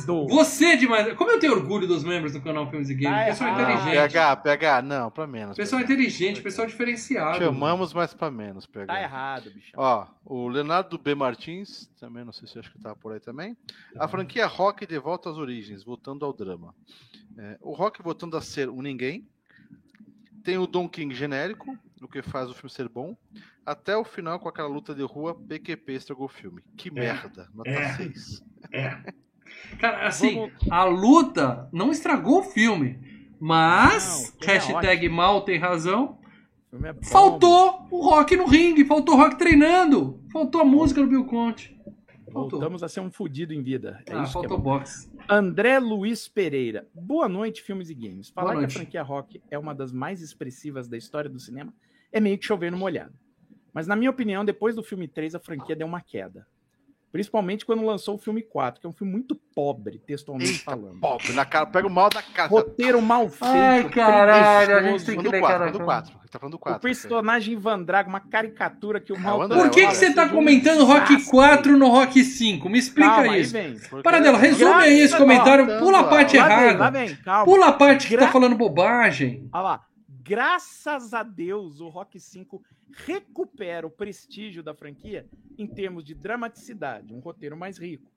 errado. 0.08 0.26
Você 0.28 0.76
demais. 0.76 1.12
Como 1.14 1.28
eu 1.32 1.40
tenho 1.40 1.52
orgulho 1.54 1.88
dos 1.88 2.04
membros 2.04 2.32
do 2.34 2.40
canal 2.40 2.70
Filmes 2.70 2.90
e 2.90 2.94
Games. 2.94 3.18
Tá 3.18 3.24
pessoal 3.24 3.50
errado. 3.50 3.62
inteligente. 3.72 3.92
PH, 4.12 4.36
PH, 4.36 4.82
não, 4.82 5.10
pra 5.10 5.26
menos. 5.26 5.56
Pessoal 5.56 5.82
PH. 5.82 5.92
inteligente, 5.92 6.42
pessoal 6.42 6.68
diferenciado. 6.68 7.38
Chamamos, 7.38 7.92
mas 7.92 8.14
pra 8.14 8.30
menos, 8.30 8.66
PH. 8.66 8.86
Tá 8.94 9.02
errado, 9.02 9.50
bichão. 9.50 9.80
Ó, 9.82 10.06
o 10.24 10.46
Leonardo 10.46 10.96
B. 10.96 11.16
Martins, 11.16 11.90
também 11.98 12.24
não 12.24 12.32
sei 12.32 12.46
se 12.46 12.56
acho 12.56 12.70
que 12.70 12.78
tá 12.78 12.94
por 12.94 13.12
aí 13.12 13.18
também. 13.20 13.56
A 13.98 14.06
franquia 14.06 14.46
Rock 14.46 14.86
de 14.86 14.98
volta 15.00 15.28
às 15.28 15.36
origens, 15.36 15.82
voltando 15.82 16.24
ao 16.24 16.32
drama. 16.32 16.72
É, 17.36 17.58
o 17.60 17.72
Rock 17.72 18.00
voltando 18.00 18.36
a 18.36 18.40
ser 18.40 18.68
um 18.68 18.80
ninguém. 18.80 19.26
Tem 20.44 20.56
o 20.58 20.66
Don 20.66 20.88
King 20.88 21.14
genérico, 21.14 21.76
o 22.00 22.08
que 22.08 22.22
faz 22.22 22.48
o 22.50 22.54
filme 22.54 22.70
ser 22.70 22.88
bom. 22.88 23.16
Até 23.64 23.96
o 23.96 24.04
final 24.04 24.38
com 24.40 24.48
aquela 24.48 24.68
luta 24.68 24.94
de 24.94 25.02
rua, 25.02 25.34
PQP 25.34 25.92
estragou 25.92 26.26
o 26.26 26.28
filme. 26.28 26.62
Que 26.76 26.90
merda, 26.90 27.48
nota 27.54 27.70
É. 27.70 27.92
6. 27.94 28.42
Cara, 29.78 30.06
assim, 30.06 30.34
Vamos- 30.36 30.52
a 30.70 30.84
luta 30.84 31.68
não 31.72 31.90
estragou 31.90 32.40
o 32.40 32.44
filme. 32.44 32.98
Mas, 33.38 34.04
Não, 34.04 34.38
filme 34.40 34.46
é 34.46 34.52
hashtag 34.58 35.08
mal 35.08 35.40
tem 35.42 35.58
razão, 35.58 36.18
O 36.72 36.84
é 36.86 36.94
faltou 37.04 37.86
o 37.90 38.02
rock 38.04 38.36
no 38.36 38.46
ringue, 38.46 38.84
faltou 38.84 39.14
o 39.14 39.18
rock 39.18 39.36
treinando, 39.38 40.20
faltou 40.30 40.60
a 40.60 40.64
música 40.64 41.00
do 41.00 41.06
Bill 41.08 41.24
Conte. 41.24 41.76
Faltou. 42.32 42.50
Voltamos 42.58 42.82
a 42.82 42.88
ser 42.88 43.00
um 43.00 43.10
fudido 43.10 43.52
em 43.52 43.62
vida. 43.62 44.02
É 44.06 44.14
Ah, 44.14 44.22
é 44.22 44.26
faltou 44.26 44.56
bom. 44.58 44.78
boxe. 44.78 45.10
André 45.28 45.78
Luiz 45.78 46.28
Pereira. 46.28 46.86
Boa 46.94 47.28
noite, 47.28 47.62
filmes 47.62 47.90
e 47.90 47.94
games. 47.94 48.30
Falar 48.30 48.56
que 48.58 48.64
a 48.64 48.68
franquia 48.68 49.02
Rock 49.02 49.42
é 49.50 49.58
uma 49.58 49.74
das 49.74 49.92
mais 49.92 50.20
expressivas 50.22 50.88
da 50.88 50.96
história 50.96 51.28
do 51.30 51.38
cinema 51.38 51.72
é 52.12 52.20
meio 52.20 52.38
que 52.38 52.44
chover 52.46 52.70
no 52.70 52.78
molhado. 52.78 53.14
Mas, 53.72 53.86
na 53.86 53.94
minha 53.94 54.10
opinião, 54.10 54.44
depois 54.44 54.74
do 54.74 54.82
filme 54.82 55.06
3, 55.06 55.34
a 55.34 55.38
franquia 55.38 55.76
deu 55.76 55.86
uma 55.86 56.00
queda. 56.00 56.46
Principalmente 57.12 57.66
quando 57.66 57.84
lançou 57.84 58.14
o 58.14 58.18
filme 58.18 58.40
4, 58.40 58.80
que 58.80 58.86
é 58.86 58.90
um 58.90 58.92
filme 58.92 59.12
muito 59.12 59.34
pobre, 59.34 59.98
textualmente 60.06 60.52
Eita, 60.52 60.64
falando. 60.64 61.00
Pobre, 61.00 61.32
na 61.32 61.44
cara, 61.44 61.66
pega 61.66 61.86
o 61.88 61.90
mal 61.90 62.08
da 62.08 62.22
cara. 62.22 62.48
Roteiro 62.48 63.02
mal 63.02 63.28
feito. 63.28 63.44
Ai, 63.52 63.88
caralho, 63.88 64.76
a 64.76 64.82
gente 64.82 65.04
tem 65.04 65.16
que 65.16 65.22
Falando 65.22 65.24
do 65.24 65.30
ler 65.32 65.40
4, 65.40 65.58
cara. 65.58 65.72
do 65.72 65.80
4. 65.80 66.12
Ele 66.20 66.28
tá 66.28 66.38
falando 66.38 66.52
do 66.52 66.56
O 66.56 66.60
4. 66.60 66.80
personagem 66.80 67.54
Ivan 67.54 67.82
Drago, 67.82 68.08
uma 68.08 68.20
caricatura 68.20 69.00
que 69.00 69.12
o 69.12 69.18
mal 69.18 69.40
o 69.40 69.42
André, 69.42 69.56
tanto 69.56 69.68
Por 69.68 69.74
que, 69.74 69.80
que 69.80 69.86
fala, 69.86 69.94
você 69.96 70.14
tá 70.14 70.28
comentando 70.28 70.84
Rock 70.84 71.08
desastre. 71.08 71.30
4 71.32 71.76
no 71.76 71.88
Rock 71.88 72.22
5? 72.22 72.68
Me 72.70 72.78
explica 72.78 73.10
Calma, 73.10 73.38
isso. 73.38 73.52
vem. 73.52 73.76
Paradela, 74.04 74.38
resume 74.38 74.72
aí 74.72 75.00
esse 75.00 75.16
comentário, 75.16 75.66
pula 75.80 76.00
a 76.00 76.04
parte 76.04 76.36
errada. 76.36 76.92
Pula 77.44 77.66
a 77.66 77.72
parte 77.72 78.06
que 78.06 78.16
tá 78.16 78.28
falando 78.28 78.54
bobagem. 78.54 79.48
Olha 79.52 79.62
lá. 79.62 79.89
Graças 80.34 81.12
a 81.12 81.24
Deus, 81.24 81.80
o 81.80 81.88
Rock 81.88 82.20
5 82.20 82.62
recupera 82.92 83.84
o 83.84 83.90
prestígio 83.90 84.62
da 84.62 84.72
franquia 84.72 85.28
em 85.58 85.66
termos 85.66 86.04
de 86.04 86.14
dramaticidade, 86.14 87.12
um 87.12 87.18
roteiro 87.18 87.56
mais 87.56 87.78
rico. 87.78 88.08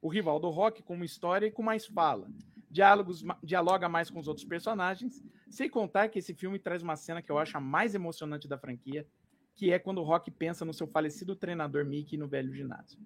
O 0.00 0.08
rival 0.08 0.40
do 0.40 0.50
Rock 0.50 0.82
com 0.82 0.94
uma 0.96 1.04
história 1.04 1.46
e 1.46 1.52
com 1.52 1.62
mais 1.62 1.86
fala. 1.86 2.26
Diálogos, 2.68 3.22
dialoga 3.44 3.88
mais 3.88 4.10
com 4.10 4.18
os 4.18 4.26
outros 4.26 4.44
personagens, 4.44 5.22
sem 5.48 5.70
contar 5.70 6.08
que 6.08 6.18
esse 6.18 6.34
filme 6.34 6.58
traz 6.58 6.82
uma 6.82 6.96
cena 6.96 7.22
que 7.22 7.30
eu 7.30 7.38
acho 7.38 7.56
a 7.56 7.60
mais 7.60 7.94
emocionante 7.94 8.48
da 8.48 8.58
franquia, 8.58 9.06
que 9.54 9.70
é 9.70 9.78
quando 9.78 9.98
o 9.98 10.04
Rock 10.04 10.32
pensa 10.32 10.64
no 10.64 10.74
seu 10.74 10.88
falecido 10.88 11.36
treinador 11.36 11.84
Mickey 11.86 12.16
no 12.16 12.26
velho 12.26 12.52
ginásio. 12.52 12.98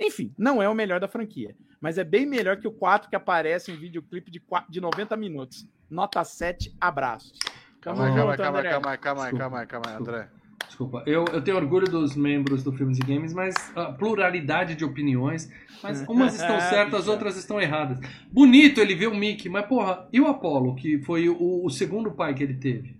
Enfim, 0.00 0.32
não 0.38 0.62
é 0.62 0.68
o 0.70 0.74
melhor 0.74 0.98
da 0.98 1.08
franquia, 1.08 1.54
mas 1.78 1.98
é 1.98 2.04
bem 2.04 2.24
melhor 2.24 2.56
que 2.58 2.66
o 2.66 2.72
4 2.72 3.10
que 3.10 3.16
aparece 3.16 3.70
em 3.70 3.76
videoclipe 3.76 4.30
de, 4.30 4.40
qua- 4.40 4.64
de 4.66 4.80
90 4.80 5.14
minutos. 5.14 5.68
Nota 5.90 6.24
7, 6.24 6.74
abraços. 6.80 7.38
Calma 7.80 8.06
aí, 8.06 8.12
calma 8.12 8.32
aí, 8.32 8.38
calma 8.38 8.58
aí, 8.58 8.64
calma 8.64 8.90
aí, 8.90 8.98
calma 8.98 9.24
aí, 9.26 9.32
calma 9.32 9.60
aí, 9.60 9.66
calma 9.66 9.90
aí, 9.90 9.96
André. 9.96 10.28
Desculpa, 10.66 11.02
eu, 11.06 11.24
eu 11.32 11.42
tenho 11.42 11.56
orgulho 11.56 11.88
dos 11.88 12.14
membros 12.14 12.62
do 12.62 12.72
Filmes 12.72 12.98
e 12.98 13.00
Games, 13.00 13.32
mas 13.32 13.54
a 13.74 13.92
pluralidade 13.92 14.74
de 14.74 14.84
opiniões, 14.84 15.50
mas 15.82 16.04
umas 16.08 16.34
estão 16.34 16.60
certas, 16.60 17.06
outras 17.08 17.36
estão 17.36 17.60
erradas. 17.60 17.98
Bonito 18.30 18.80
ele 18.80 18.94
ver 18.94 19.06
o 19.06 19.14
Mickey, 19.14 19.48
mas 19.48 19.66
porra, 19.66 20.08
e 20.12 20.20
o 20.20 20.26
Apollo, 20.26 20.74
que 20.74 20.98
foi 21.02 21.28
o, 21.28 21.64
o 21.64 21.70
segundo 21.70 22.12
pai 22.12 22.34
que 22.34 22.42
ele 22.42 22.54
teve? 22.54 22.97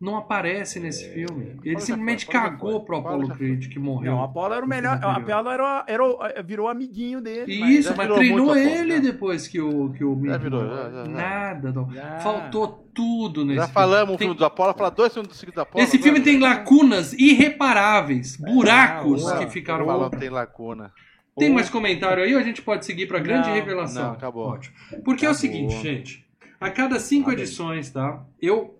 Não 0.00 0.16
aparece 0.16 0.78
nesse 0.78 1.08
filme. 1.12 1.58
Ele 1.64 1.74
já 1.74 1.80
simplesmente 1.80 2.24
foi, 2.26 2.34
Apollo 2.36 2.50
já 2.52 2.56
cagou 2.56 2.84
pro 2.84 2.96
Apollo 2.98 3.14
Apollo 3.16 3.28
já. 3.30 3.34
Creed, 3.34 3.68
que 3.68 3.78
morreu. 3.80 4.12
Não, 4.12 4.20
o 4.20 4.24
Apollo 4.24 4.54
era 4.54 4.64
o 4.64 4.68
melhor. 4.68 5.00
O 5.02 5.06
Apollo 5.08 5.48
era, 5.50 5.84
era, 5.88 6.04
o- 6.04 6.18
virou 6.44 6.68
amiguinho 6.68 7.20
dele. 7.20 7.52
Isso, 7.52 7.88
já 7.90 7.96
mas 7.96 8.06
virou 8.06 8.16
treinou 8.18 8.50
Apollo, 8.52 8.58
ele 8.60 8.94
já. 8.96 9.00
depois 9.02 9.48
que 9.48 9.60
o, 9.60 9.90
que 9.90 10.04
o 10.04 10.14
Mickey 10.14 10.38
virou, 10.38 10.60
já, 10.68 10.90
já, 10.90 11.04
já. 11.04 11.10
Nada, 11.10 11.72
não. 11.72 11.90
Já. 11.90 12.20
Faltou 12.20 12.88
tudo 12.94 13.44
nesse 13.44 13.56
Já 13.56 13.62
filme. 13.62 13.74
falamos 13.74 14.14
o 14.14 14.18
Tem- 14.18 14.26
filme 14.28 14.38
do 14.38 14.44
Apollo, 14.44 14.74
fala 14.74 14.90
dois 14.90 15.12
filmes 15.12 15.32
seguidos 15.32 15.54
do 15.56 15.60
Apollo. 15.62 15.84
Esse 15.84 15.98
filme 15.98 16.18
agora. 16.20 16.24
tem 16.32 16.38
lacunas 16.40 17.12
irreparáveis, 17.58 18.36
buracos 18.36 19.22
boa. 19.22 19.38
que 19.38 19.46
ficaram 19.50 19.84
Fala, 19.86 20.10
tem 20.10 20.28
lacuna. 20.28 20.92
Tem 21.36 21.50
mais 21.50 21.68
comentário 21.70 22.22
aí 22.22 22.34
ou 22.34 22.40
a 22.40 22.42
gente 22.42 22.62
pode 22.62 22.84
seguir 22.84 23.06
para 23.06 23.18
grande 23.20 23.48
Não, 23.48 23.54
revelação? 23.54 24.04
não, 24.08 24.12
acabou. 24.12 24.46
Ótimo. 24.48 24.74
Porque 25.04 25.24
é 25.24 25.28
o 25.28 25.32
Acabou. 25.32 25.34
seguinte, 25.34 25.76
gente. 25.82 26.24
A 26.60 26.68
cada 26.70 26.98
cinco 26.98 27.30
edições, 27.32 27.90
tá? 27.90 28.24
Eu. 28.40 28.77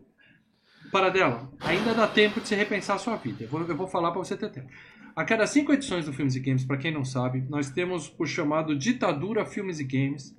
Paradela, 0.91 1.51
ainda 1.61 1.95
dá 1.95 2.07
tempo 2.07 2.41
de 2.41 2.49
você 2.49 2.55
repensar 2.55 2.97
a 2.97 2.99
sua 2.99 3.17
vida. 3.17 3.45
Eu 3.45 3.49
vou, 3.49 3.61
eu 3.63 3.77
vou 3.77 3.87
falar 3.87 4.11
para 4.11 4.19
você 4.19 4.37
ter 4.37 4.51
tempo. 4.51 4.69
A 5.15 5.25
cada 5.25 5.47
cinco 5.47 5.73
edições 5.73 6.07
do 6.07 6.13
Filmes 6.13 6.37
e 6.37 6.41
Games, 6.41 6.65
para 6.65 6.77
quem 6.77 6.93
não 6.93 7.05
sabe, 7.05 7.45
nós 7.49 7.71
temos 7.71 8.15
o 8.19 8.25
chamado 8.25 8.77
Ditadura 8.77 9.45
Filmes 9.45 9.81
e 9.81 9.85
Games, 9.85 10.37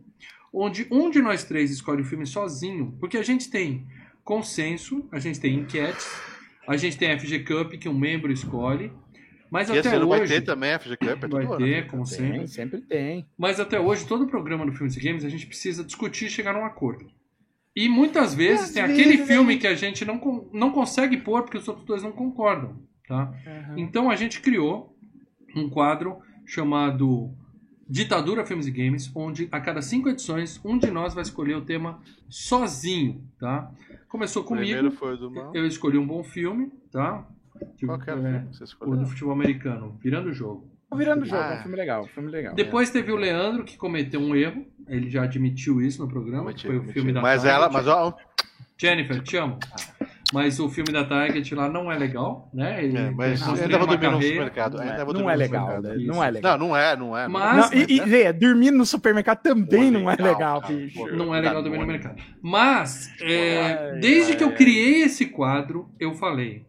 onde 0.54 0.88
um 0.90 1.10
de 1.10 1.22
nós 1.22 1.44
três 1.44 1.70
escolhe 1.72 2.02
o 2.02 2.06
filme 2.06 2.26
sozinho, 2.26 2.96
porque 3.00 3.18
a 3.18 3.24
gente 3.24 3.50
tem 3.50 3.86
consenso, 4.24 5.08
a 5.12 5.20
gente 5.20 5.40
tem 5.40 5.56
enquetes, 5.56 6.08
a 6.68 6.78
gente 6.78 6.98
tem 6.98 7.12
a 7.12 7.20
FG 7.20 7.40
Cup 7.40 7.74
que 7.74 7.90
um 7.90 7.98
membro 7.98 8.32
escolhe, 8.32 8.92
mas 9.52 9.70
E 9.70 9.78
até 9.78 9.96
ano 9.96 10.08
vai 10.08 10.22
hoje 10.22 10.36
ter 10.36 10.42
também, 10.42 10.78
FG 10.78 10.98
Cup, 10.98 11.10
é 11.10 11.16
todo 11.16 11.32
vai 11.32 11.46
ano. 11.46 11.58
ter, 11.58 11.88
como 11.88 12.06
sempre. 12.06 12.38
Tem, 12.38 12.48
sempre 12.48 12.82
tem. 12.82 13.28
Mas 13.38 13.60
até 13.60 13.80
hoje, 13.80 14.06
todo 14.06 14.28
programa 14.28 14.66
do 14.66 14.72
Filmes 14.72 14.96
e 14.96 15.00
Games, 15.00 15.26
a 15.26 15.30
gente 15.30 15.48
precisa 15.48 15.84
discutir 15.84 16.28
e 16.28 16.30
chegar 16.30 16.54
num 16.54 16.64
acordo. 16.66 17.10
E 17.82 17.88
muitas 17.88 18.34
vezes 18.34 18.72
tem 18.74 18.84
vezes 18.86 19.00
aquele 19.02 19.26
filme 19.26 19.58
que 19.58 19.68
a 19.68 19.74
gente 19.76 20.04
não, 20.04 20.20
não 20.52 20.72
consegue 20.72 21.18
pôr 21.18 21.44
porque 21.44 21.58
os 21.58 21.68
outros 21.68 21.86
dois 21.86 22.04
não 22.04 22.12
concordam, 22.12 22.76
tá? 23.08 23.32
Então 23.78 24.10
a 24.10 24.16
gente 24.16 24.42
criou 24.42 24.96
um 25.56 25.70
quadro 25.70 26.18
chamado 26.46 27.32
Ditadura 27.88 28.46
Filmes 28.46 28.68
e 28.68 28.72
Games, 28.72 29.12
onde 29.16 29.48
a 29.52 29.60
cada 29.62 29.82
cinco 29.82 30.10
edições, 30.10 30.60
um 30.64 30.78
de 30.78 30.92
nós 30.92 31.14
vai 31.14 31.22
escolher 31.24 31.56
o 31.56 31.62
tema 31.62 32.02
sozinho, 32.28 33.24
tá? 33.40 33.72
Começou 34.08 34.42
O 34.44 34.46
comigo, 34.46 34.66
primeiro 34.66 34.92
foi 34.92 35.14
o 35.14 35.18
do 35.18 35.32
mal. 35.32 35.52
eu 35.56 35.66
escolhi 35.66 35.98
um 35.98 36.06
bom 36.06 36.24
filme, 36.24 36.72
tá? 36.92 37.26
Qual 37.86 38.00
que 38.00 38.10
era 38.10 38.20
o 38.20 38.26
É, 38.28 38.32
filme 38.32 38.48
que 38.50 38.56
você 38.58 38.64
o 38.64 38.66
escolheu? 38.66 38.98
do 38.98 39.06
futebol 39.06 39.34
americano, 39.34 39.98
Virando 40.02 40.30
o 40.30 40.34
Jogo. 40.34 40.68
Virando 40.96 41.22
o 41.22 41.26
jogo, 41.26 41.42
Ah. 41.44 41.54
é 41.54 41.60
um 41.60 41.62
filme 41.62 41.78
legal, 41.78 42.04
um 42.04 42.08
filme 42.08 42.32
legal. 42.32 42.56
Depois 42.56 42.90
teve 42.90 43.12
o 43.12 43.16
Leandro, 43.16 43.64
que 43.64 43.78
cometeu 43.78 44.20
um 44.20 44.36
erro. 44.36 44.66
Ele 44.90 45.10
já 45.10 45.24
admitiu 45.24 45.82
isso 45.82 46.02
no 46.02 46.10
programa. 46.10 46.46
Mentira, 46.50 46.68
foi 46.68 46.76
o 46.78 46.80
mentira. 46.80 46.94
filme 46.94 47.14
da 47.14 47.22
Mas 47.22 47.44
Target. 47.44 47.56
ela, 47.64 47.70
mas 47.72 47.88
ó, 47.88 48.16
Jennifer, 48.78 49.22
te 49.22 49.38
amo. 49.38 49.58
Mas 50.32 50.60
o 50.60 50.70
filme 50.70 50.92
da 50.94 51.04
Target 51.04 51.56
lá 51.56 51.68
não 51.68 51.92
é 51.92 51.98
legal, 51.98 52.50
né? 52.54 52.84
Ele 52.84 52.98
é, 52.98 53.10
mas 53.10 53.42
ainda 53.48 53.78
vou 53.80 53.88
dormir 53.88 54.10
no 54.12 54.22
supermercado. 54.22 54.76
Não 54.78 54.84
é, 54.84 54.92
Ainda 54.92 55.06
vou 55.06 55.14
não 55.16 55.30
é 55.30 55.36
legal, 55.36 55.66
supermercado. 55.66 55.98
né? 56.00 56.06
Não 56.06 56.24
é 56.24 56.32
legal. 56.32 56.58
Não, 56.60 56.68
não 56.68 56.78
é, 56.78 56.96
não 56.96 57.18
é. 57.18 57.28
Mas- 57.28 57.72
Não, 57.72 57.78
e, 57.80 57.86
e, 58.00 58.08
Zé, 58.10 58.32
dormir 58.32 58.70
no 58.72 58.86
supermercado 58.86 59.42
também 59.42 59.92
Pô, 59.92 60.00
não 60.00 60.10
é 60.12 60.16
legal, 60.16 60.62
bicho. 60.62 61.08
Não 61.16 61.34
é 61.34 61.40
legal 61.40 61.56
Tá 61.56 61.62
dormir 61.62 61.80
no 61.80 61.88
mercado. 61.88 62.22
Mas, 62.44 63.10
é, 63.22 63.92
Ai, 63.94 64.00
desde 64.00 64.34
ai, 64.34 64.38
que 64.38 64.44
eu 64.44 64.50
ai. 64.50 64.56
criei 64.56 65.02
esse 65.02 65.26
quadro, 65.26 65.90
eu 66.00 66.14
falei: 66.14 66.64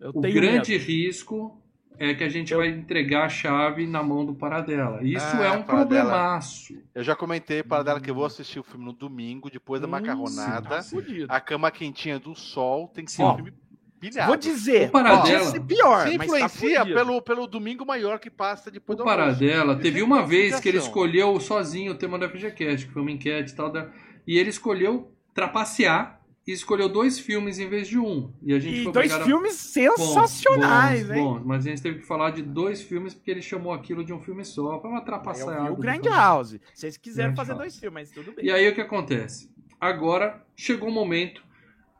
Eu 0.00 0.10
o 0.12 0.20
tenho 0.20 0.34
grande 0.34 0.72
medo. 0.72 0.84
risco 0.84 1.62
é 1.98 2.12
que 2.14 2.24
a 2.24 2.28
gente 2.28 2.54
vai 2.54 2.68
entregar 2.68 3.24
a 3.24 3.28
chave 3.28 3.86
na 3.86 4.02
mão 4.02 4.24
do 4.24 4.34
Paradela. 4.34 4.98
Isso 5.02 5.24
Ah, 5.36 5.44
é 5.44 5.50
um 5.50 5.62
Paradela. 5.62 5.86
problemaço. 6.02 6.74
Eu 6.94 7.02
já 7.04 7.14
comentei 7.14 7.62
para 7.62 7.82
dela 7.82 8.00
que 8.00 8.10
eu 8.10 8.14
vou 8.14 8.24
assistir 8.24 8.58
o 8.58 8.62
filme 8.64 8.84
no 8.84 8.92
domingo, 8.92 9.50
depois 9.50 9.80
da 9.80 9.86
Hum, 9.86 9.90
macarronada. 9.90 10.68
tá 10.68 10.82
fudido. 10.82 11.26
A 11.28 11.40
cama 11.40 11.70
quentinha 11.70 12.18
do 12.18 12.34
sol 12.34 12.88
tem 12.88 13.04
que 13.04 13.12
ser 13.12 13.22
Ó, 13.22 13.32
um 13.32 13.36
filme 13.36 13.52
pilhado. 14.00 14.26
Vou 14.28 14.36
dizer, 14.36 14.88
O 14.88 14.92
Paradela- 14.92 15.44
ser 15.44 15.60
pior, 15.60 16.06
Se 16.08 16.18
mas 16.18 16.26
tá 16.28 16.36
influencia 16.36 16.80
fudido. 16.80 16.94
pelo, 16.98 17.22
pelo 17.22 17.46
domingo 17.46 17.86
maior 17.86 18.18
que 18.18 18.28
passa 18.28 18.70
depois 18.70 18.96
O 18.98 19.02
do. 19.02 19.04
Paradela 19.04 19.76
teve 19.76 20.00
é 20.00 20.04
uma 20.04 20.26
vez 20.26 20.58
que 20.60 20.68
ele 20.68 20.78
escolheu 20.78 21.38
sozinho 21.40 21.92
o 21.92 21.94
tema 21.94 22.18
da 22.18 22.28
FGCast, 22.28 22.86
que 22.86 22.92
foi 22.92 23.02
uma 23.02 23.10
enquete 23.12 23.52
e 23.52 23.56
tal. 23.56 23.70
Da... 23.70 23.88
E 24.26 24.36
ele 24.38 24.50
escolheu 24.50 25.10
trapacear 25.32 26.20
e 26.46 26.52
escolheu 26.52 26.88
dois 26.88 27.18
filmes 27.18 27.58
em 27.58 27.68
vez 27.68 27.88
de 27.88 27.98
um. 27.98 28.32
E 28.42 28.52
a 28.52 28.58
gente 28.58 28.80
E 28.80 28.84
foi 28.84 28.92
dois 28.92 29.12
a- 29.12 29.20
filmes 29.24 29.52
Bons, 29.74 29.96
sensacionais, 29.96 31.06
bons, 31.06 31.16
hein? 31.16 31.22
bons. 31.22 31.42
mas 31.44 31.66
a 31.66 31.70
gente 31.70 31.82
teve 31.82 31.98
que 32.00 32.06
falar 32.06 32.30
de 32.30 32.42
dois 32.42 32.82
filmes 32.82 33.14
porque 33.14 33.30
ele 33.30 33.42
chamou 33.42 33.72
aquilo 33.72 34.04
de 34.04 34.12
um 34.12 34.20
filme 34.20 34.44
só. 34.44 34.80
Foi 34.80 34.90
uma 34.90 35.00
trapaceada. 35.00 35.64
vi 35.64 35.70
o 35.70 35.76
Grand. 35.76 36.02
House. 36.10 36.58
Vocês 36.74 36.96
quiseram 36.96 37.30
Grand 37.30 37.36
fazer 37.36 37.52
House. 37.52 37.60
dois 37.62 37.78
filmes, 37.78 37.94
mas 37.94 38.10
tudo 38.10 38.34
bem. 38.36 38.44
E 38.44 38.50
aí 38.50 38.68
o 38.68 38.74
que 38.74 38.80
acontece? 38.80 39.50
Agora 39.80 40.42
chegou 40.56 40.88
o 40.88 40.92
momento. 40.92 41.42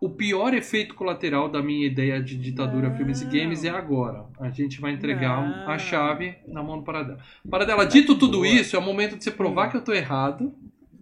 O 0.01 0.11
pior 0.11 0.53
efeito 0.53 0.95
colateral 0.95 1.49
da 1.49 1.63
minha 1.63 1.87
ideia 1.87 2.23
de 2.23 2.37
ditadura 2.37 2.91
Não. 2.91 2.97
filmes 2.97 3.23
e 3.23 3.25
games 3.25 3.65
é 3.65 3.71
agora. 3.71 4.27
A 4.39 4.51
gente 4.51 4.79
vai 4.79 4.93
entregar 4.93 5.41
Não. 5.41 5.71
a 5.71 5.79
chave 5.79 6.37
na 6.47 6.63
mão 6.63 6.79
do 6.79 6.85
Paradela. 6.85 7.19
Paradela, 7.49 7.87
dito 7.87 8.15
tudo 8.19 8.45
isso, 8.45 8.77
é 8.77 8.79
o 8.79 8.83
momento 8.83 9.17
de 9.17 9.25
você 9.25 9.31
provar 9.31 9.71
que 9.71 9.79
eu 9.79 9.81
tô 9.81 9.93
errado, 9.95 10.53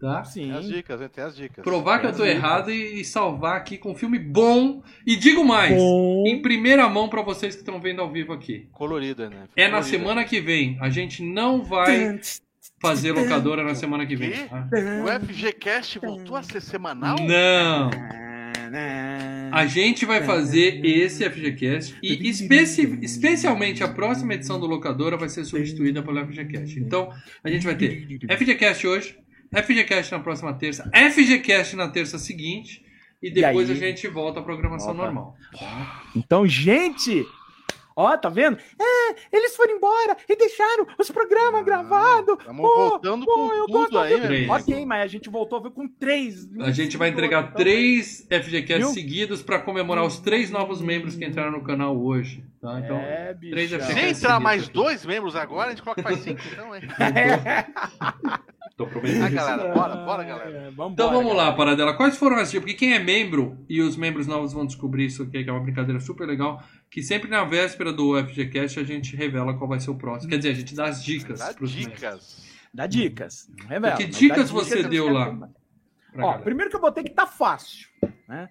tá? 0.03 0.25
Sim. 0.25 0.49
Tem 0.49 0.53
as 0.53 0.67
dicas, 0.69 1.01
hein? 1.01 1.09
Tem 1.15 1.25
as 1.25 1.37
dicas. 1.37 1.65
Provar 1.65 2.01
que 2.01 2.07
eu 2.07 2.13
tô 2.13 2.25
Sim. 2.25 2.29
errado 2.31 2.71
e, 2.71 3.01
e 3.01 3.05
salvar 3.05 3.57
aqui 3.57 3.79
com 3.79 3.93
um 3.93 3.95
filme 3.95 4.19
bom. 4.19 4.83
E 5.07 5.15
digo 5.17 5.45
mais, 5.45 5.75
Bom. 5.75 6.25
em 6.27 6.43
primeira 6.43 6.89
mão 6.89 7.09
pra 7.09 7.23
vocês 7.23 7.55
que 7.55 7.61
estão 7.63 7.81
vendo 7.81 8.03
ao 8.03 8.11
vivo 8.11 8.33
aqui. 8.33 8.69
Colorida, 8.73 9.31
né? 9.31 9.45
É 9.57 9.69
na 9.69 9.83
semana 9.83 10.25
que 10.25 10.41
vem. 10.41 10.77
A 10.81 10.91
gente 10.91 11.23
não 11.23 11.63
vai 11.63 12.19
fazer 12.81 13.13
locadora 13.13 13.63
na 13.63 13.75
semana 13.77 14.05
que 14.05 14.17
vem. 14.17 14.33
Tá? 14.49 14.69
O 15.05 15.27
FGCast 15.27 15.99
voltou 16.01 16.37
a 16.37 16.43
ser 16.43 16.61
semanal? 16.61 17.17
Não. 17.21 17.91
A 19.53 19.67
gente 19.67 20.07
vai 20.07 20.23
fazer 20.23 20.85
esse 20.85 21.23
FGCast 21.29 21.95
e 22.03 22.29
especi- 22.29 22.99
especialmente 23.03 23.85
a 23.85 23.89
próxima 23.89 24.35
edição 24.35 24.59
do 24.59 24.67
Locadora 24.67 25.17
vai 25.17 25.29
ser 25.29 25.45
substituída 25.45 26.03
pelo 26.03 26.25
FGCast. 26.27 26.81
Então, 26.81 27.13
a 27.45 27.51
gente 27.51 27.65
vai 27.67 27.77
ter 27.77 28.07
FGCast 28.31 28.87
hoje, 28.87 29.19
FGCast 29.55 30.13
na 30.13 30.21
próxima 30.21 30.53
terça, 30.55 30.91
FGCast 30.95 31.77
na 31.77 31.89
terça 31.89 32.19
seguinte 32.19 32.85
e 33.23 33.31
depois 33.31 33.69
aí? 33.71 33.77
a 33.77 33.79
gente 33.79 34.09
volta 34.09 34.41
à 34.41 34.43
programação 34.43 34.93
Opa. 34.93 35.05
normal. 35.05 35.37
Então, 36.17 36.47
gente, 36.47 37.25
ó, 37.95 38.17
tá 38.17 38.29
vendo? 38.29 38.59
É, 38.81 39.15
eles 39.31 39.55
foram 39.55 39.77
embora 39.77 40.17
e 40.29 40.35
deixaram 40.35 40.87
os 40.99 41.11
programas 41.11 41.65
gravados. 41.65 42.37
Estamos 42.39 42.61
voltando 42.63 43.25
pô, 43.27 43.35
com 43.35 43.53
eu 43.55 43.67
tudo 43.67 43.79
gosto 43.79 43.99
aí, 43.99 44.21
Três. 44.21 44.41
irmão. 44.43 44.57
Ok, 44.57 44.87
mas 44.87 45.03
a 45.03 45.07
gente 45.07 45.29
voltou 45.31 45.61
viu, 45.63 45.71
com 45.71 45.87
três. 45.87 46.49
A 46.61 46.71
gente 46.71 46.97
vai 46.97 47.11
entregar 47.11 47.45
Então, 47.45 47.55
três 47.57 48.27
FGCast 48.29 48.93
seguidos 48.95 49.43
para 49.43 49.59
comemorar 49.61 50.05
os 50.05 50.19
três 50.19 50.51
novos 50.51 50.81
membros 50.81 51.15
que 51.15 51.25
entraram 51.25 51.53
no 51.53 51.63
canal 51.63 51.97
hoje. 51.97 52.43
Tá? 52.61 52.81
Então, 52.81 52.97
É, 52.97 53.35
três 53.35 53.71
bicho. 53.71 53.83
Se 53.85 53.93
FGCast 53.93 54.17
entrar 54.19 54.41
mais 54.41 54.69
dois 54.69 55.05
membros 55.05 55.37
agora, 55.37 55.69
a 55.69 55.71
gente 55.71 55.83
coloca 55.83 56.01
mais 56.03 56.19
cinco, 56.21 56.41
então, 56.51 56.75
hein? 56.75 56.83
Tô 58.77 58.87
prometendo 58.87 59.25
Ah, 59.25 59.29
galera, 59.29 59.75
bora, 59.75 59.97
bora, 59.97 60.25
galera. 60.25 60.51
É, 60.51 60.71
vambora, 60.71 60.93
Então 60.93 61.11
vamos 61.11 61.31
lá, 61.33 61.37
galera. 61.45 61.57
Paradela. 61.57 61.95
Quais 61.97 62.17
foram 62.17 62.37
as 62.39 62.51
dicas? 62.51 62.65
Porque 62.65 62.79
quem 62.79 62.95
é 62.95 62.99
membro 62.99 63.59
e 63.69 63.81
os 63.81 63.97
membros 63.97 64.27
novos 64.27 64.53
vão 64.53 64.65
descobrir 64.67 65.07
isso 65.07 65.23
aqui, 65.23 65.45
que 65.45 65.51
é 65.51 65.53
uma 65.53 65.61
brincadeira 65.63 66.01
super 66.01 66.27
legal. 66.27 66.63
Que 66.91 67.03
sempre 67.03 67.29
na 67.29 67.45
véspera 67.45 67.93
do 67.93 68.17
FGCast 68.27 68.81
a 68.81 68.85
gente 68.85 69.15
revela 69.15 69.55
qual 69.55 69.69
vai 69.69 69.79
ser 69.81 69.91
o 69.91 69.95
próximo. 69.95 70.31
Quer 70.31 70.39
dizer, 70.39 70.51
a 70.51 70.55
gente 70.55 70.75
dá 70.75 70.87
as 70.87 71.05
dicas 71.05 71.39
Dá 71.39 71.53
pros 71.55 71.75
membros. 71.75 71.95
dicas. 72.01 72.43
Dá 72.73 72.87
dicas. 72.87 73.51
Não 73.61 73.67
revela, 73.69 73.97
Que 73.97 74.07
dicas 74.07 74.51
você 74.51 74.77
dicas, 74.77 74.91
deu 74.91 75.07
eu 75.09 75.13
lá? 75.13 75.29
Ó, 76.15 76.19
galera. 76.19 76.39
primeiro 76.43 76.71
que 76.71 76.77
eu 76.77 76.81
botei 76.81 77.05
que 77.05 77.11
tá 77.11 77.27
fácil, 77.27 77.89
né? 78.29 78.49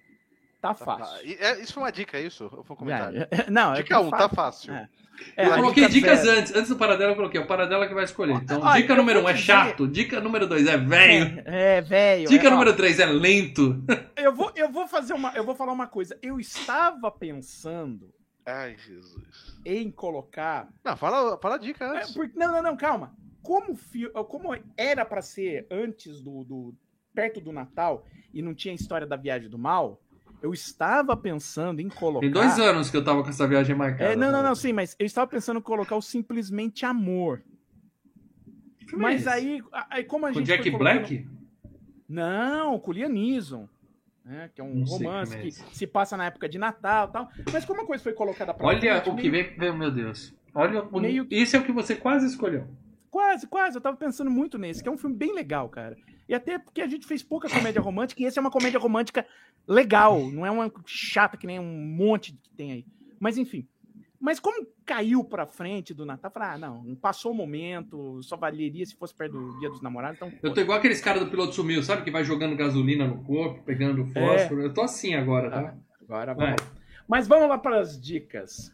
Tá 0.62 0.72
Tá, 0.74 0.84
fácil. 0.84 1.26
e- 1.28 1.34
é, 1.40 1.60
isso 1.60 1.74
foi 1.74 1.82
uma 1.82 1.90
dica, 1.90 2.16
é 2.16 2.22
isso? 2.22 2.44
Ou 2.44 2.62
foi 2.62 2.74
um 2.74 2.78
comentário? 2.78 3.26
É, 3.30 3.50
não, 3.50 3.74
é 3.74 3.78
Dica 3.82 3.98
que 3.98 4.00
1, 4.06 4.10
tá 4.10 4.28
fácil. 4.28 4.72
É. 4.72 4.88
É, 5.36 5.46
eu 5.46 5.54
coloquei 5.56 5.88
dica 5.88 5.92
dicas 6.14 6.20
zero. 6.20 6.40
antes. 6.40 6.54
Antes 6.54 6.68
do 6.70 6.76
Paradela 6.76 7.12
eu 7.12 7.16
coloquei. 7.16 7.40
O 7.40 7.46
Paradela 7.46 7.86
que 7.86 7.94
vai 7.94 8.04
escolher. 8.04 8.34
Então, 8.36 8.60
Ó, 8.62 8.72
dica 8.76 8.94
número 8.94 9.18
um 9.18 9.22
vou 9.22 9.30
é 9.30 9.34
dizer- 9.34 9.44
chato. 9.46 9.86
Dica 9.88 10.20
número 10.20 10.46
dois 10.46 10.66
é 10.66 10.76
velho. 10.78 11.42
É, 11.44 11.76
é, 11.78 11.80
velho. 11.80 12.28
Dica 12.28 12.46
é, 12.46 12.50
número 12.50 12.74
três 12.76 12.98
é 12.98 13.06
lento. 13.06 13.82
Eu 14.16 14.34
vou, 14.34 14.50
eu 14.56 14.70
vou 14.72 14.86
fazer 14.88 15.12
uma. 15.14 15.32
Eu 15.34 15.44
vou 15.44 15.54
falar 15.54 15.72
uma 15.72 15.86
coisa. 15.86 16.16
Eu 16.22 16.38
estava 16.40 17.10
pensando 17.10 18.12
Ai, 18.46 18.76
Jesus. 18.78 19.60
em 19.66 19.90
colocar. 19.90 20.68
Não, 20.84 20.96
fala, 20.96 21.36
fala 21.38 21.56
a 21.56 21.58
dica 21.58 21.84
É, 21.84 21.88
antes. 21.98 22.12
porque- 22.12 22.36
não, 22.38 22.50
não, 22.52 22.62
não, 22.62 22.76
calma. 22.76 23.14
Como, 23.42 23.74
fi- 23.74 24.08
como 24.28 24.56
era 24.76 25.04
pra 25.04 25.20
ser 25.22 25.66
antes 25.70 26.20
do, 26.22 26.42
do. 26.44 26.74
perto 27.14 27.40
do 27.40 27.52
Natal 27.52 28.06
e 28.32 28.40
não 28.40 28.54
tinha 28.54 28.74
história 28.74 29.06
da 29.06 29.16
viagem 29.16 29.48
do 29.50 29.58
mal, 29.58 30.00
eu 30.42 30.52
estava 30.52 31.16
pensando 31.16 31.80
em 31.80 31.88
colocar. 31.88 32.20
Tem 32.20 32.30
dois 32.30 32.58
anos 32.58 32.90
que 32.90 32.96
eu 32.96 33.04
tava 33.04 33.22
com 33.22 33.28
essa 33.30 33.46
viagem 33.46 33.74
marcada. 33.76 34.12
É, 34.12 34.16
não, 34.16 34.26
não, 34.26 34.32
cara. 34.38 34.48
não, 34.48 34.54
sim, 34.54 34.72
mas 34.72 34.96
eu 34.98 35.06
estava 35.06 35.26
pensando 35.26 35.58
em 35.58 35.62
colocar 35.62 35.96
o 35.96 36.02
simplesmente 36.02 36.84
amor. 36.84 37.42
Que 38.88 38.94
é 38.94 38.98
Mas 38.98 39.20
esse? 39.22 39.28
aí, 39.30 39.62
aí 39.90 40.04
como 40.04 40.26
a 40.26 40.28
Com 40.32 40.38
gente. 40.40 40.46
Jack 40.48 40.70
colocando- 40.70 40.98
Black? 41.00 41.28
Não, 42.08 42.78
com 42.78 42.92
Liam 42.92 43.08
Neeson. 43.08 43.68
Né, 44.24 44.50
que 44.54 44.60
é 44.60 44.64
um 44.64 44.72
Não 44.74 44.84
romance 44.84 45.32
como 45.32 45.42
é 45.42 45.44
que 45.46 45.50
se 45.50 45.84
passa 45.86 46.16
na 46.16 46.26
época 46.26 46.48
de 46.48 46.56
Natal 46.56 47.08
e 47.08 47.12
tal. 47.12 47.28
Mas 47.52 47.64
como 47.64 47.80
a 47.80 47.86
coisa 47.86 48.02
foi 48.04 48.12
colocada 48.12 48.54
pra 48.54 48.64
Olha 48.66 48.78
frente, 48.78 49.10
o 49.10 49.16
que 49.16 49.28
meio- 49.28 49.52
vem. 49.58 49.76
Meu 49.76 49.90
Deus. 49.90 50.32
Olha 50.54 50.82
o... 50.84 51.00
Meio- 51.00 51.26
Esse 51.28 51.56
é 51.56 51.58
o 51.58 51.64
que 51.64 51.72
você 51.72 51.96
quase 51.96 52.26
escolheu. 52.26 52.68
Quase, 53.12 53.46
quase. 53.46 53.76
Eu 53.76 53.82
tava 53.82 53.94
pensando 53.94 54.30
muito 54.30 54.56
nesse, 54.56 54.82
que 54.82 54.88
é 54.88 54.92
um 54.92 54.96
filme 54.96 55.14
bem 55.14 55.34
legal, 55.34 55.68
cara. 55.68 55.98
E 56.26 56.34
até 56.34 56.58
porque 56.58 56.80
a 56.80 56.86
gente 56.86 57.06
fez 57.06 57.22
pouca 57.22 57.46
comédia 57.46 57.82
romântica, 57.82 58.22
e 58.22 58.24
esse 58.24 58.38
é 58.38 58.40
uma 58.40 58.50
comédia 58.50 58.80
romântica 58.80 59.26
legal. 59.68 60.18
Não 60.30 60.46
é 60.46 60.50
uma 60.50 60.72
chata 60.86 61.36
que 61.36 61.46
nem 61.46 61.60
um 61.60 61.86
monte 61.94 62.32
que 62.32 62.48
tem 62.56 62.72
aí. 62.72 62.86
Mas 63.20 63.36
enfim. 63.36 63.68
Mas 64.18 64.40
como 64.40 64.66
caiu 64.86 65.22
pra 65.22 65.46
frente 65.46 65.92
do 65.92 66.06
Natal, 66.06 66.32
ah, 66.36 66.56
não, 66.56 66.94
passou 66.94 67.32
o 67.32 67.34
momento, 67.34 68.22
só 68.22 68.34
valeria 68.34 68.86
se 68.86 68.96
fosse 68.96 69.14
perto 69.14 69.32
do 69.32 69.58
dia 69.58 69.68
dos 69.68 69.82
namorados, 69.82 70.16
então. 70.16 70.32
Eu 70.42 70.54
tô 70.54 70.62
igual 70.62 70.78
aqueles 70.78 71.02
caras 71.02 71.22
do 71.22 71.28
piloto 71.28 71.54
sumiu, 71.54 71.82
sabe? 71.82 72.04
Que 72.04 72.10
vai 72.10 72.24
jogando 72.24 72.56
gasolina 72.56 73.06
no 73.06 73.22
corpo, 73.24 73.62
pegando 73.62 74.06
fósforo. 74.06 74.62
Eu 74.62 74.72
tô 74.72 74.80
assim 74.80 75.14
agora, 75.14 75.50
tá? 75.50 75.76
Agora 76.00 76.32
Vai. 76.34 76.56
Mas 77.06 77.28
vamos 77.28 77.46
lá 77.46 77.58
para 77.58 77.78
as 77.78 78.00
dicas. 78.00 78.72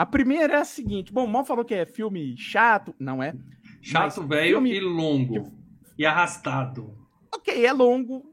A 0.00 0.06
primeira 0.06 0.54
é 0.54 0.60
a 0.60 0.64
seguinte: 0.64 1.12
bom, 1.12 1.26
o 1.26 1.28
Mal 1.28 1.44
falou 1.44 1.62
que 1.62 1.74
é 1.74 1.84
filme 1.84 2.34
chato. 2.38 2.94
Não 2.98 3.22
é? 3.22 3.34
Chato, 3.82 4.26
velho 4.26 4.52
filme- 4.54 4.72
e 4.72 4.80
longo. 4.80 5.52
E 5.98 6.06
arrastado. 6.06 6.96
Ok, 7.34 7.66
é 7.66 7.70
longo. 7.70 8.24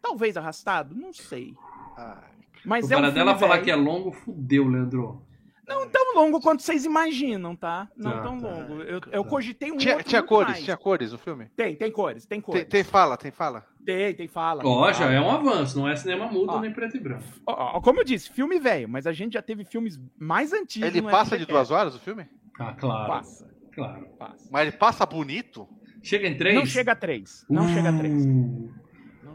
Talvez 0.00 0.34
arrastado, 0.38 0.94
não 0.94 1.12
sei. 1.12 1.52
Ai, 1.94 2.24
Mas 2.64 2.90
o 2.90 2.94
é 2.94 2.96
um 2.96 3.12
dela 3.12 3.36
falar 3.38 3.60
que 3.60 3.70
é 3.70 3.76
longo, 3.76 4.10
fudeu, 4.12 4.66
Leandro. 4.66 5.22
Não 5.70 5.88
tão 5.88 6.14
longo 6.14 6.40
quanto 6.40 6.62
vocês 6.62 6.84
imaginam, 6.84 7.54
tá? 7.56 7.88
Não 7.96 8.10
Tá, 8.10 8.22
tão 8.22 8.40
tá. 8.40 8.48
longo. 8.48 8.82
Eu, 8.82 9.00
eu 9.12 9.24
cogitei 9.24 9.70
um 9.72 9.76
Tinha, 9.76 9.94
outro 9.94 10.08
tinha 10.08 10.20
muito 10.20 10.28
cores, 10.28 10.50
mais. 10.52 10.64
tinha 10.64 10.76
cores 10.76 11.12
no 11.12 11.18
filme? 11.18 11.46
Tem, 11.56 11.76
tem 11.76 11.90
cores, 11.92 12.26
tem 12.26 12.40
Tem, 12.40 12.42
cores. 12.42 12.68
tem 12.68 12.84
fala, 12.84 13.16
tem 13.16 13.30
fala. 13.30 13.64
Tem, 13.84 14.14
tem 14.14 14.28
fala. 14.28 14.62
Ó, 14.64 14.84
tem 14.86 14.94
já 14.94 15.10
é 15.10 15.20
um 15.20 15.30
avanço, 15.30 15.78
não 15.78 15.88
é 15.88 15.96
cinema 15.96 16.26
mudo 16.26 16.52
Ó. 16.52 16.60
nem 16.60 16.72
preto 16.72 16.96
e 16.96 17.00
branco. 17.00 17.24
Ó, 17.46 17.76
ó, 17.76 17.80
como 17.80 18.00
eu 18.00 18.04
disse, 18.04 18.30
filme 18.30 18.58
velho, 18.58 18.88
mas 18.88 19.06
a 19.06 19.12
gente 19.12 19.32
já 19.34 19.42
teve 19.42 19.64
filmes 19.64 19.98
mais 20.18 20.52
antigos. 20.52 20.88
Ele 20.88 21.02
passa 21.02 21.38
de 21.38 21.46
duas 21.46 21.70
horas 21.70 21.94
o 21.94 21.98
filme? 22.00 22.26
Ah, 22.58 22.74
claro. 22.74 23.06
Passa, 23.08 23.48
Claro. 23.72 24.06
passa. 24.18 24.48
Mas 24.50 24.62
ele 24.68 24.76
passa 24.76 25.06
bonito? 25.06 25.68
Chega 26.02 26.26
em 26.26 26.36
três? 26.36 26.54
Não 26.56 26.66
chega 26.66 26.92
a 26.92 26.96
três. 26.96 27.44
Não 27.48 27.68
chega 27.68 27.90
a 27.90 27.92
três. 27.92 28.24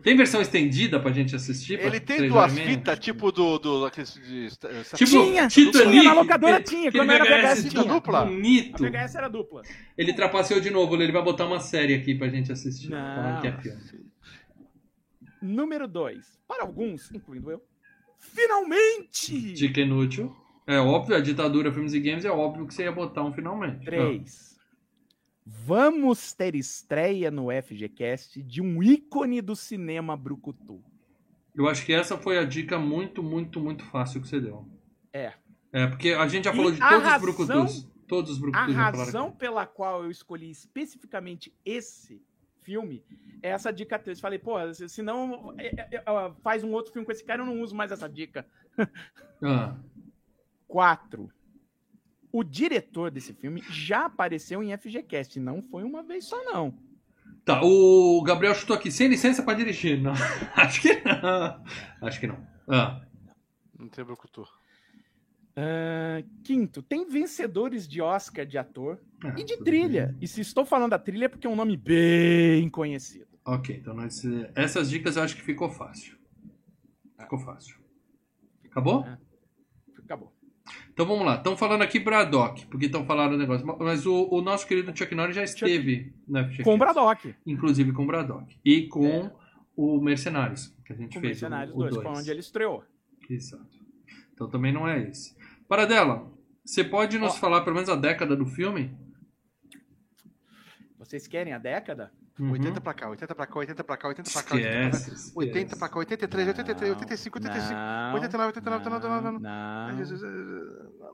Tem 0.06 0.16
versão 0.16 0.40
estendida 0.40 1.00
pra 1.00 1.12
gente 1.12 1.36
assistir? 1.36 1.80
Ele 1.80 2.00
tem 2.00 2.30
duas 2.30 2.54
fitas, 2.54 3.00
tipo 3.00 3.32
do. 3.32 3.58
do 3.58 3.86
aqueles 3.88 4.14
de, 4.14 4.50
Tipo, 4.96 5.10
Tinha, 5.12 5.48
Titanic. 5.48 5.90
tinha, 5.90 6.04
na 6.04 6.14
locadora 6.14 6.62
tinha, 6.62 6.92
quando 6.92 7.12
era 7.12 7.26
VHS 7.26 7.64
VHS 7.64 7.70
tinha. 7.72 7.84
dupla. 7.84 8.20
A 8.20 8.26
Bonito. 8.26 8.84
VHS 8.84 9.16
era 9.16 9.28
dupla. 9.28 9.64
Ele 9.98 10.14
trapaceou 10.14 10.60
de 10.62 10.70
novo, 10.70 10.96
ele 10.96 11.12
vai 11.12 11.24
botar 11.24 11.48
uma 11.48 11.60
série 11.60 11.96
aqui 11.96 12.14
pra 12.14 12.30
gente 12.30 12.52
assistir. 12.52 12.92
Não. 12.92 12.98
Falando 13.16 13.42
que 13.42 13.48
é 13.48 13.52
filme. 13.58 14.06
Número 15.42 15.88
2. 15.88 16.40
Para 16.48 16.64
alguns, 16.64 17.12
incluindo 17.12 17.50
eu. 17.50 17.62
Finalmente! 18.20 19.54
Dica 19.54 19.82
inútil. 19.82 20.36
É 20.68 20.78
óbvio, 20.78 21.16
a 21.16 21.20
ditadura 21.20 21.72
Filmes 21.72 21.94
e 21.94 22.00
Games 22.00 22.26
é 22.26 22.32
óbvio 22.32 22.68
que 22.68 22.74
você 22.76 22.84
ia 22.84 22.92
botar 22.92 23.24
um 23.24 23.34
finalmente. 23.34 23.84
3. 23.86 24.55
Vamos 25.46 26.34
ter 26.34 26.56
estreia 26.56 27.30
no 27.30 27.48
FGCast 27.52 28.42
de 28.42 28.62
um 28.62 28.82
ícone 28.82 29.42
do 29.42 29.56
cinema 29.56 30.18
brucutu. 30.18 30.84
Eu 31.56 31.68
acho 31.70 31.86
que 31.86 31.94
essa 31.94 32.18
foi 32.18 32.38
a 32.40 32.44
dica 32.44 32.80
muito, 32.80 33.22
muito, 33.22 33.60
muito 33.60 33.86
fácil 33.86 34.20
que 34.22 34.28
você 34.28 34.42
deu. 34.42 34.68
É. 35.14 35.34
É, 35.72 35.88
porque 35.88 36.10
a 36.10 36.28
gente 36.28 36.46
já 36.46 36.54
E 36.54 36.56
falou 36.56 36.72
de 36.72 36.82
a 36.82 36.90
todos 36.90 37.04
os 37.04 37.10
razão- 37.12 37.22
brucutus. 37.66 37.96
Todos 38.08 38.32
os 38.32 38.38
A 38.38 38.42
brucutus 38.42 38.76
falaram 38.76 38.98
razão 39.00 39.32
pela 39.32 39.66
qual 39.66 40.04
eu 40.04 40.12
escolhi 40.12 40.50
especificamente 40.52 41.52
esse 41.66 42.22
filme 42.62 43.04
é 43.42 43.50
essa 43.50 43.72
dica 43.74 43.98
3. 43.98 44.20
Falei, 44.20 44.38
pô, 44.40 44.56
se 44.74 45.02
não 45.02 45.54
é, 45.58 45.68
é, 45.68 45.96
é, 45.98 46.32
faz 46.44 46.64
um 46.64 46.72
outro 46.72 46.92
filme 46.94 47.06
com 47.06 47.12
esse 47.12 47.24
cara, 47.24 47.42
eu 47.42 47.46
não 47.48 47.62
uso 47.62 47.76
mais 47.76 47.92
essa 47.92 48.08
dica. 48.10 48.46
Ah, 49.42 49.76
4. 50.68 51.32
O 52.38 52.44
diretor 52.44 53.10
desse 53.10 53.34
filme 53.34 53.64
já 53.70 54.06
apareceu 54.06 54.62
em 54.62 54.76
FGCast. 54.78 55.40
Não 55.40 55.62
foi 55.62 55.84
uma 55.84 56.04
vez 56.04 56.26
só, 56.26 56.44
não. 56.44 56.78
Tá, 57.46 57.62
o 57.64 58.22
Gabriel 58.24 58.54
chutou 58.54 58.76
aqui, 58.76 58.92
sem 58.92 59.08
licença 59.08 59.42
pra 59.42 59.54
dirigir. 59.54 60.02
Não, 60.02 60.12
acho 60.56 60.82
que 60.82 61.02
não. 61.02 61.64
Acho 62.02 62.20
que 62.20 62.28
não. 62.28 62.46
Ah, 62.68 63.02
Não 63.80 63.88
tem 63.88 64.04
brucutu. 64.04 64.44
Ah, 65.56 66.22
quinto, 66.44 66.82
tem 66.82 67.08
vencedores 67.08 67.88
de 67.88 68.02
Oscar 68.02 68.46
de 68.46 68.58
ator 68.58 69.00
ah, 69.24 69.34
e 69.38 69.44
de 69.46 69.56
trilha. 69.64 70.08
bem. 70.08 70.18
E 70.22 70.28
se 70.28 70.42
estou 70.42 70.66
falando 70.66 70.90
da 70.92 71.00
trilha 71.00 71.26
é 71.26 71.30
porque 71.30 71.48
é 71.48 71.50
um 71.50 71.56
nome 71.56 71.78
bem 71.78 72.70
conhecido. 72.70 73.28
Ok, 73.46 73.78
então 73.78 73.94
nós, 73.94 74.22
essas 74.56 74.90
dicas 74.90 75.16
eu 75.16 75.24
acho 75.24 75.36
que 75.38 75.42
ficou 75.42 75.70
fácil. 75.70 76.18
Ficou 77.18 77.40
fácil. 77.40 77.78
Acabou? 78.66 79.06
É. 79.06 79.18
Então 80.96 81.06
vamos 81.06 81.26
lá. 81.26 81.36
Estão 81.36 81.58
falando 81.58 81.82
aqui 81.82 82.00
Braddock, 82.00 82.68
porque 82.68 82.86
estão 82.86 83.06
falando 83.06 83.34
o 83.34 83.38
negócio. 83.38 83.68
Mas 83.80 84.06
o, 84.06 84.30
o 84.32 84.42
nosso 84.42 84.66
querido 84.66 84.98
Chuck 84.98 85.14
Norris 85.14 85.36
já 85.36 85.44
esteve 85.44 86.14
na 86.26 86.44
FGCast. 86.46 86.64
Com 86.64 86.76
o 86.76 86.78
Braddock. 86.78 87.36
Inclusive 87.46 87.92
com 87.92 88.04
o 88.04 88.08
Braddock. 88.08 88.58
E 88.64 88.88
com 88.88 89.06
É. 89.06 89.32
o 89.76 90.00
Mercenários, 90.00 90.74
que 90.86 90.94
a 90.94 90.96
gente 90.96 91.12
fez. 91.20 91.24
Mercenários 91.42 91.76
o, 91.76 91.80
o 91.80 91.82
2, 91.82 91.94
dois. 91.96 92.08
foi 92.08 92.18
onde 92.18 92.32
ele 92.32 92.40
estreou. 92.40 92.82
Exato. 93.30 93.78
Então 94.34 94.50
também 94.50 94.72
não 94.72 94.88
é 94.88 95.02
esse. 95.10 95.36
Paradela, 95.68 96.32
você 96.64 96.82
pode 96.82 97.20
nos 97.20 97.34
Ó. 97.34 97.38
falar 97.40 97.62
pelo 97.66 97.76
menos 97.76 97.90
a 97.90 97.96
década 97.98 98.34
do 98.34 98.46
filme? 98.46 98.98
Vocês 100.98 101.28
querem 101.28 101.52
a 101.52 101.58
década? 101.58 102.10
Uhum. 102.38 102.52
80 102.52 102.82
pra 102.82 102.94
cá, 102.94 103.10
80 103.10 103.34
pra 103.36 103.48
cá, 103.48 103.60
80 103.60 103.84
pra 103.84 103.98
cá, 103.98 104.08
80 104.10 104.32
pra 104.32 104.44
cá, 104.44 104.56
80 104.56 104.70
pra 104.70 104.92
cá. 104.92 104.92
Esquece. 104.92 105.14
esquece. 105.14 105.32
80 105.36 105.76
pra 105.78 105.88
cá, 105.90 106.00
83, 106.00 106.48
83, 106.50 106.92
85, 106.92 107.38
85, 107.38 107.74
Não, 107.74 108.14
89, 108.16 108.48
89, 108.48 108.84
89, 108.84 109.40
não, 109.40 109.50
Ai, 109.50 109.92
não. 109.92 109.98
Jesus, 109.98 110.22
eh, 110.22 110.28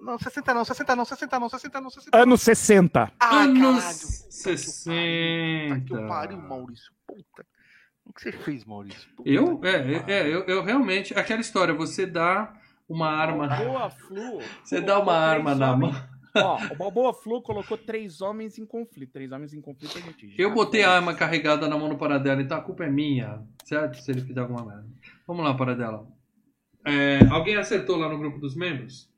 Não, 0.01 0.17
60 0.17 0.53
não, 0.53 0.65
60 0.65 0.95
não, 0.95 1.05
60 1.05 1.39
não, 1.39 1.49
60 1.49 1.81
não, 1.81 1.89
60 1.91 2.17
não. 2.17 2.23
Anos 2.23 2.41
60. 2.41 3.11
Ah, 3.19 3.41
Anos 3.43 3.59
caralho. 3.59 3.97
Puta 3.99 4.57
que 4.57 4.57
60. 4.57 6.07
pariu, 6.07 6.37
Maurício. 6.39 6.91
Puta. 7.05 7.45
O 8.03 8.13
que 8.13 8.21
você 8.21 8.31
fez, 8.31 8.65
Maurício? 8.65 9.07
Puta 9.15 9.29
Eu? 9.29 9.61
É, 9.63 10.11
é, 10.11 10.27
eu, 10.27 10.43
eu 10.45 10.63
realmente. 10.63 11.13
Aquela 11.13 11.39
história, 11.41 11.71
você 11.73 12.07
dá 12.07 12.51
uma 12.89 13.09
arma. 13.11 13.47
Balboa 13.47 13.89
Flu. 13.91 14.41
Você 14.63 14.81
dá 14.81 14.97
uma 14.99 15.13
arma 15.15 15.53
na 15.53 15.77
mão. 15.77 15.93
Ó, 16.35 16.57
o 16.71 16.75
Balboa 16.75 17.13
Flu 17.13 17.41
colocou 17.41 17.77
três 17.77 18.21
homens 18.21 18.57
em 18.57 18.65
conflito. 18.65 19.11
Três 19.11 19.31
homens 19.31 19.53
em 19.53 19.61
conflito 19.61 19.97
a 19.97 20.01
gente 20.01 20.35
Eu 20.37 20.53
botei 20.53 20.83
a 20.83 20.91
arma 20.91 21.13
carregada 21.13 21.67
na 21.67 21.77
mão 21.77 21.89
do 21.89 21.97
Paradela, 21.97 22.41
então 22.41 22.57
a 22.57 22.61
culpa 22.61 22.85
é 22.85 22.89
minha, 22.89 23.43
certo? 23.65 23.97
Se 23.97 24.11
ele 24.11 24.21
fizer 24.21 24.39
alguma 24.39 24.65
merda. 24.65 24.87
Vamos 25.27 25.43
lá, 25.43 25.53
Paradela. 25.53 26.07
É, 26.85 27.19
alguém 27.29 27.57
acertou 27.57 27.97
lá 27.97 28.09
no 28.09 28.17
grupo 28.17 28.39
dos 28.39 28.55
membros? 28.55 29.09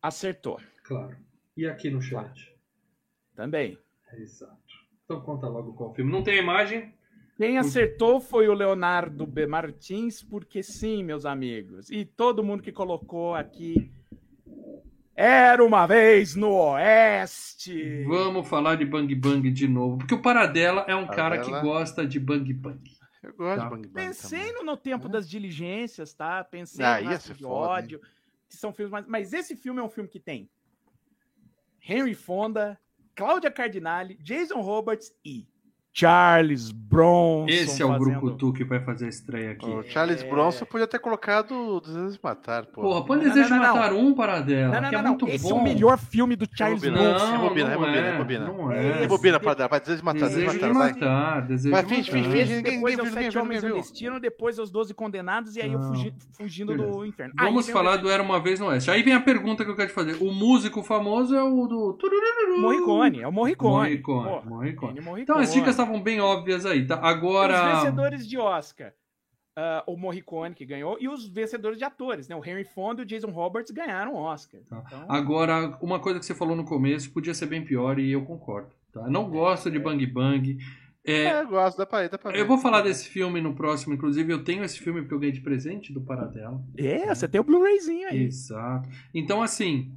Acertou. 0.00 0.60
Claro. 0.84 1.16
E 1.56 1.66
aqui 1.66 1.90
no 1.90 2.00
chat? 2.00 2.54
Também. 3.34 3.78
Exato. 4.14 4.56
Então 5.04 5.20
conta 5.20 5.48
logo 5.48 5.72
qual 5.72 5.94
filme. 5.94 6.12
Não 6.12 6.22
tem 6.22 6.38
imagem? 6.38 6.94
Quem 7.36 7.56
acertou 7.56 8.20
foi 8.20 8.48
o 8.48 8.52
Leonardo 8.52 9.24
B. 9.24 9.46
Martins, 9.46 10.22
porque 10.22 10.60
sim, 10.60 11.04
meus 11.04 11.24
amigos. 11.24 11.88
E 11.88 12.04
todo 12.04 12.42
mundo 12.42 12.62
que 12.62 12.72
colocou 12.72 13.34
aqui. 13.34 13.92
Era 15.20 15.64
uma 15.64 15.84
vez 15.84 16.36
no 16.36 16.52
Oeste. 16.52 18.04
Vamos 18.04 18.46
falar 18.46 18.76
de 18.76 18.84
Bang 18.84 19.12
Bang 19.16 19.50
de 19.50 19.66
novo. 19.66 19.98
Porque 19.98 20.14
o 20.14 20.22
Paradela 20.22 20.84
é 20.86 20.94
um 20.94 21.08
cara 21.08 21.38
que 21.40 21.50
Paradela. 21.50 21.60
gosta 21.74 22.06
de 22.06 22.20
Bang 22.20 22.52
Bang. 22.52 22.96
Eu 23.20 23.34
gosto 23.34 23.58
Tá. 23.58 23.64
de 23.64 23.70
Bang 23.70 23.88
Bang 23.88 24.06
Pensei 24.06 24.38
também. 24.38 24.54
no, 24.54 24.62
no 24.62 24.76
tempo 24.76 25.08
das 25.08 25.28
diligências, 25.28 26.14
tá? 26.14 26.44
Pensei 26.44 26.84
Ah, 26.84 27.00
no 27.00 27.08
Rastro 27.08 27.34
de 27.34 27.42
foda, 27.42 27.56
hein? 27.56 27.78
ódio, 27.84 28.00
que 28.48 28.56
são 28.56 28.72
filmes 28.72 28.92
mais. 28.92 29.06
Mas 29.08 29.32
esse 29.32 29.56
filme 29.56 29.80
é 29.80 29.82
um 29.82 29.88
filme 29.88 30.08
que 30.08 30.20
tem 30.20 30.48
Henry 31.82 32.14
Fonda, 32.14 32.78
Cláudia 33.16 33.50
Cardinale, 33.50 34.14
Jason 34.22 34.60
Roberts 34.60 35.12
e 35.24 35.48
Charles 35.92 36.70
Bronson. 36.70 37.46
Esse 37.48 37.82
é 37.82 37.84
o 37.84 37.88
fazendo- 37.88 38.20
Brucutu 38.20 38.52
que 38.52 38.64
vai 38.64 38.80
fazer 38.80 39.06
a 39.06 39.08
estreia 39.08 39.50
aqui. 39.52 39.66
O 39.66 39.82
Charles 39.82 40.22
É. 40.22 40.28
Bronson 40.28 40.64
podia 40.64 40.86
ter 40.86 40.98
colocado 41.00 41.80
Desejos 41.80 42.14
de 42.14 42.20
Matar, 42.22 42.66
pô. 42.66 42.82
Porra, 42.82 43.04
põe 43.04 43.16
Não, 43.18 43.24
Desejo 43.24 43.50
não, 43.50 43.58
de 43.60 43.66
não, 43.66 43.74
Matar 43.74 43.92
um, 43.94 44.14
Paradela, 44.14 44.74
Não, 44.74 44.80
não, 44.82 44.88
que 44.88 44.94
não, 44.94 45.00
é 45.00 45.02
não. 45.02 45.10
muito 45.10 45.28
Esse 45.28 45.48
bom. 45.48 45.58
é 45.58 45.60
o 45.60 45.64
melhor 45.64 45.98
filme 45.98 46.36
do 46.36 46.46
Charles 46.54 46.82
Rebobina. 46.82 47.08
Bronson. 47.10 47.26
Não, 47.26 47.32
Rebobina, 47.42 47.64
não 47.70 47.80
rebobina, 47.80 47.98
é, 48.06 48.10
rebobina. 48.12 48.44
Não 48.46 48.72
é. 48.72 48.92
Rebobina 49.00 49.40
pra 49.40 49.54
dar, 49.54 49.66
vai 49.68 49.80
Desejo 49.80 49.98
de 49.98 50.04
Matar, 50.04 50.28
Desejo 50.28 50.46
Desejo 50.46 50.66
de 50.66 50.72
Matar, 50.78 51.46
desejo 51.46 51.74
Vai, 51.74 51.82
de 51.82 51.88
finge, 51.88 52.10
matar. 52.10 52.22
finge, 52.22 52.38
finge. 52.38 52.56
ninguém- 52.56 52.74
Depois 52.76 52.96
ninguém 52.96 52.98
é 52.98 53.08
os 53.08 53.14
viu, 53.14 53.22
Sete 53.24 53.38
Homens 53.38 53.62
do 53.62 53.74
Destino, 53.74 54.20
depois 54.20 54.58
é 54.58 54.62
os 54.62 54.70
Doze 54.70 54.94
Condenados 54.94 55.56
e 55.56 55.60
aí 55.62 55.72
eu 55.72 55.78
Não. 55.78 55.88
fugi- 55.94 56.14
fugindo 56.36 56.76
do 56.76 57.04
inferno. 57.04 57.34
Vamos 57.36 57.68
falar 57.68 57.90
Desejo- 57.96 58.04
do 58.04 58.10
Era 58.12 58.22
Uma 58.22 58.40
Vez 58.40 58.60
no 58.60 58.66
Oeste. 58.66 58.90
Aí 58.90 59.02
vem 59.02 59.14
a 59.14 59.20
pergunta 59.20 59.64
que 59.64 59.70
eu 59.70 59.76
quero 59.76 59.88
te 59.88 59.94
fazer. 59.94 60.16
O 60.22 60.32
músico 60.32 60.82
famoso 60.82 61.34
é 61.34 61.42
o 61.42 61.66
do... 61.66 61.92
turururu. 61.94 62.60
Morricone, 62.60 63.20
é 63.20 63.28
o 63.28 63.32
Morricone. 63.32 64.02
Morricone. 64.44 65.00
Então 65.20 65.38
as 65.38 65.52
dicas 65.52 65.77
estavam 65.80 66.02
bem 66.02 66.20
óbvias 66.20 66.66
aí, 66.66 66.86
tá? 66.86 66.96
Os 66.98 67.04
Agora... 67.04 67.74
vencedores 67.76 68.26
de 68.28 68.36
Oscar. 68.38 68.92
ah, 69.56 69.82
o 69.86 69.96
Morricone 69.96 70.54
que 70.54 70.64
ganhou 70.64 70.96
e 71.00 71.08
os 71.08 71.28
vencedores 71.28 71.78
de 71.78 71.84
atores, 71.84 72.28
né? 72.28 72.36
O 72.36 72.44
Henry 72.44 72.64
Fonda 72.64 73.02
e 73.02 73.04
o 73.04 73.06
Jason 73.06 73.30
Roberts 73.30 73.70
ganharam 73.72 74.14
o 74.14 74.16
Oscar. 74.16 74.60
Tá. 74.68 74.82
Então, 74.86 75.04
Agora, 75.08 75.76
uma 75.80 75.98
coisa 75.98 76.18
que 76.20 76.26
você 76.26 76.34
falou 76.34 76.54
no 76.56 76.64
começo 76.64 77.10
podia 77.12 77.34
ser 77.34 77.46
bem 77.46 77.64
pior 77.64 77.98
e 77.98 78.12
eu 78.12 78.24
concordo. 78.24 78.70
Tá? 78.92 79.00
Eu 79.02 79.10
não 79.10 79.28
gosto 79.28 79.70
de 79.70 79.78
Bang 79.78 80.04
Bang. 80.06 80.58
É, 81.04 81.22
É, 81.24 81.42
eu 81.42 81.48
gosto, 81.48 81.78
dá 81.78 81.86
pra 81.86 82.04
ir, 82.04 82.10
dá 82.10 82.18
pra 82.18 82.30
ver. 82.32 82.38
eu 82.38 82.46
vou 82.46 82.58
falar 82.58 82.82
desse 82.82 83.08
filme 83.08 83.40
no 83.40 83.54
próximo, 83.54 83.94
inclusive 83.94 84.32
eu 84.32 84.44
tenho 84.44 84.62
esse 84.62 84.78
filme 84.78 85.00
porque 85.00 85.14
eu 85.14 85.18
ganhei 85.18 85.32
de 85.32 85.40
presente 85.40 85.92
do 85.92 86.00
Paradela. 86.02 86.62
é, 86.76 87.14
você 87.14 87.26
tem 87.26 87.40
o 87.40 87.44
Blu-rayzinho 87.44 88.08
aí. 88.08 88.24
Exato. 88.24 88.88
Então, 89.14 89.42
assim. 89.42 89.92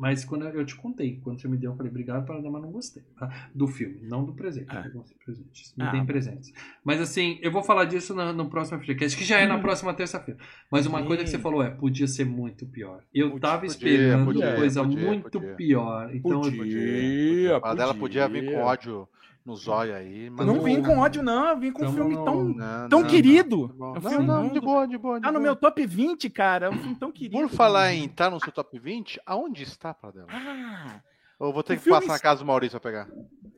Mas 0.00 0.24
quando 0.24 0.46
eu 0.48 0.64
te 0.64 0.74
contei, 0.76 1.20
quando 1.22 1.38
você 1.38 1.46
me 1.46 1.58
deu, 1.58 1.72
eu 1.72 1.76
falei, 1.76 1.90
obrigado, 1.90 2.24
Paradela, 2.24 2.50
mas 2.52 2.62
não 2.62 2.70
gostei. 2.72 3.02
tá? 3.18 3.50
Do 3.54 3.68
filme, 3.68 4.00
não 4.08 4.24
do 4.24 4.32
presente. 4.32 4.66
Ah. 4.70 4.82
Eu 4.86 4.92
gosto 4.92 5.10
de 5.12 5.22
presentes. 5.22 5.74
Me 5.76 5.84
Ah, 5.84 5.92
tá. 5.92 6.04
presentes. 6.06 6.52
Mas 6.82 7.02
assim, 7.02 7.38
eu 7.42 7.52
vou 7.52 7.62
falar 7.62 7.84
disso 7.84 8.14
no, 8.14 8.32
no 8.32 8.48
próximo 8.48 8.78
FGCast, 8.80 9.14
que 9.18 9.24
já 9.24 9.38
é 9.38 9.46
na 9.46 9.56
Hum. 9.56 9.60
próxima 9.60 9.92
terça-feira. 9.92 10.40
Mas 10.72 10.86
uma 10.86 11.02
coisa 11.04 11.22
que 11.22 11.28
você 11.28 11.36
Sim. 11.36 11.42
falou 11.42 11.62
é, 11.62 11.68
podia 11.68 12.06
ser 12.08 12.24
muito 12.24 12.64
pior. 12.64 13.04
Eu 13.12 13.26
Podia, 13.32 13.40
tava 13.42 13.60
podia, 13.60 13.72
esperando 13.76 14.24
podia, 14.24 14.54
coisa 14.56 14.82
podia, 14.82 15.06
muito 15.06 15.30
podia. 15.38 15.54
pior. 15.54 16.16
Então, 16.16 16.44
eu- 16.44 16.50
Podia, 16.50 17.56
A 17.62 17.74
dela 17.74 17.94
podia 17.94 18.26
vir 18.26 18.46
com 18.46 18.56
ódio 18.56 19.06
no 19.44 19.56
zóio 19.56 19.94
aí, 19.94 20.28
mas 20.30 20.46
não 20.46 20.56
Não- 20.56 20.62
vim 20.62 20.82
com 20.82 20.98
ódio, 20.98 21.22
não. 21.22 21.48
Eu 21.48 21.58
vim 21.58 21.72
com 21.72 21.84
um 21.84 21.92
filme 21.92 22.14
no- 22.14 22.24
tão, 22.24 22.44
Não, 22.44 22.88
tão 22.88 23.00
não, 23.00 23.08
querido. 23.08 23.68
Tá 23.68 23.74
bom. 23.74 23.94
É 23.96 23.98
um 23.98 24.22
Não, 24.22 24.42
não, 24.44 24.48
de 24.52 24.60
boa, 24.60 24.86
de 24.86 24.98
boa. 24.98 25.16
de 25.16 25.22
Tá 25.22 25.28
no 25.32 25.38
boa. 25.38 25.42
meu 25.42 25.56
top 25.56 25.86
20, 25.86 26.28
cara. 26.30 26.66
É 26.66 26.70
um 26.70 26.78
filme 26.78 26.94
tão 26.96 27.10
querido. 27.10 27.38
Por 27.40 27.48
falar 27.48 27.92
em 27.92 28.04
estar 28.04 28.30
no 28.30 28.38
seu 28.40 28.52
top 28.52 28.78
20, 28.78 29.20
aonde 29.24 29.62
está, 29.62 29.94
Pradela? 29.94 30.26
Ah, 30.30 31.00
Ou 31.38 31.48
eu 31.48 31.52
vou 31.52 31.62
ter 31.62 31.78
que 31.80 31.88
passar 31.88 32.06
na 32.06 32.14
está- 32.16 32.22
casa 32.28 32.40
do 32.40 32.46
Maurício 32.46 32.78
pra 32.78 32.90
pegar? 32.90 33.08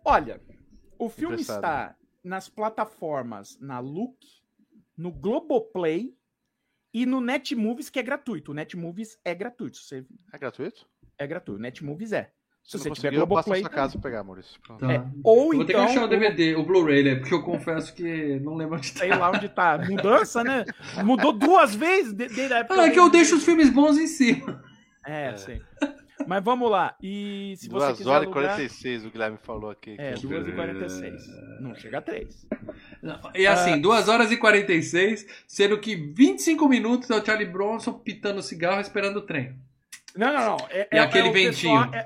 olha, 0.04 0.40
o 0.98 1.08
filme 1.08 1.34
Emprestado. 1.34 1.58
está 1.58 1.96
nas 2.24 2.48
plataformas 2.48 3.58
na 3.60 3.80
Look, 3.80 4.16
no 4.96 5.10
Globoplay 5.10 6.14
e 6.94 7.04
no 7.06 7.20
Netmovies, 7.20 7.90
que 7.90 7.98
é 7.98 8.02
gratuito. 8.02 8.52
O 8.52 8.54
Netmovies 8.54 9.18
é 9.24 9.34
gratuito. 9.34 9.78
Você 9.78 10.06
É 10.32 10.38
gratuito? 10.38 10.86
é 11.18 11.26
gratuito. 11.26 11.58
O 11.58 11.62
Netmovies 11.62 12.12
é. 12.12 12.30
Se, 12.64 12.78
Se 12.78 12.78
você 12.78 12.90
tiver 12.90 13.08
conseguir, 13.10 13.16
eu 13.16 13.26
passo 13.26 13.48
Globoplay, 13.48 13.62
casa 13.74 13.92
pra 13.98 14.10
pegar, 14.10 14.22
Maurício. 14.24 14.60
Tá. 14.78 14.92
É, 14.92 15.04
Ou 15.24 15.52
Eu 15.52 15.56
vou 15.58 15.64
ter 15.66 15.72
então, 15.72 15.84
que 15.86 15.90
achar 15.92 16.04
o 16.04 16.08
DVD, 16.08 16.54
o 16.54 16.62
Blu-ray, 16.64 17.02
né? 17.02 17.14
Porque 17.16 17.34
eu 17.34 17.42
confesso 17.44 17.92
que 17.94 18.38
não 18.40 18.54
lembro 18.54 18.76
onde 18.76 18.92
tá. 18.92 18.98
sei 19.00 19.08
lá 19.10 19.30
onde 19.30 19.48
tá. 19.48 19.78
Mudança, 19.78 20.44
né? 20.44 20.64
Mudou 21.04 21.32
duas 21.32 21.74
vezes 21.74 22.12
de- 22.12 22.28
desde 22.28 22.52
a 22.54 22.58
época. 22.58 22.80
Ah, 22.80 22.86
é 22.86 22.90
que 22.90 22.98
eu 23.00 23.10
deixo 23.10 23.36
os 23.36 23.44
filmes 23.44 23.68
bons 23.68 23.98
em 23.98 24.06
cima. 24.06 24.62
É, 25.04 25.30
É. 25.30 25.36
sim. 25.36 25.60
Mas 26.24 26.44
vamos 26.44 26.70
lá. 26.70 26.94
E 27.02 27.54
se 27.56 27.68
você 27.68 27.86
2 27.86 27.98
quiser 27.98 28.10
horas 28.10 28.22
e 28.22 28.26
alugar... 28.26 28.44
46, 28.54 29.06
o 29.06 29.10
Guilherme 29.10 29.38
falou 29.42 29.70
aqui. 29.70 29.96
É, 29.98 30.12
que- 30.12 30.24
2 30.24 30.46
e 30.46 30.52
46. 30.52 31.22
Não 31.60 31.74
chega 31.74 31.98
a 31.98 32.02
3. 32.02 32.46
Não, 33.02 33.18
E 33.34 33.44
assim, 33.44 33.80
2 33.80 34.08
horas 34.08 34.30
e 34.30 34.36
46, 34.36 35.26
sendo 35.48 35.80
que 35.80 35.96
25 35.96 36.68
minutos 36.68 37.10
é 37.10 37.16
o 37.16 37.24
Charlie 37.26 37.48
Bronson 37.50 37.94
pitando 37.94 38.40
cigarro 38.40 38.80
esperando 38.80 39.16
o 39.16 39.22
trem. 39.22 39.56
Não, 40.14 40.30
não, 40.32 40.44
não. 40.58 40.66
É, 40.70 40.86
E 40.92 40.98
aquele 40.98 41.30
o 41.30 41.32
ventinho. 41.32 41.80
pessoal- 41.80 41.94
é- 41.94 42.04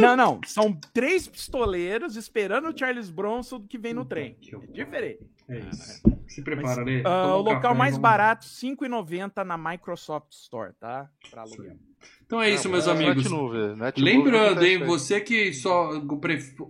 Não, 0.00 0.16
não. 0.16 0.40
São 0.46 0.72
três 0.92 1.26
pistoleiros 1.26 2.16
esperando 2.16 2.68
o 2.68 2.76
Charles 2.78 3.10
Bronson 3.10 3.60
que 3.60 3.78
vem 3.78 3.94
no 3.94 4.04
trem. 4.04 4.36
É 4.52 4.66
diferente. 4.72 5.20
É 5.48 5.58
isso. 5.60 6.02
Se 6.26 6.42
prepara, 6.42 6.82
Lê. 6.84 7.00
Ah, 7.00 7.22
Toma 7.22 7.36
o 7.36 7.42
local 7.42 7.74
mais 7.74 7.92
vamos- 7.94 8.02
barato, 8.02 8.44
R$ 8.46 8.50
5,90 8.52 9.44
na 9.44 9.56
Microsoft 9.56 10.30
Store, 10.32 10.72
tá? 10.78 11.08
Pra 11.30 11.42
aluguel. 11.42 11.76
Então 12.24 12.40
é 12.40 12.50
isso, 12.50 12.68
meus 12.68 12.86
é 12.86 12.90
amigos. 12.90 13.24
Netmovie, 13.24 13.74
Netmovie 13.76 14.02
Lembrando, 14.04 14.64
hein, 14.64 14.84
você 14.84 15.20
que 15.20 15.52
só 15.54 15.90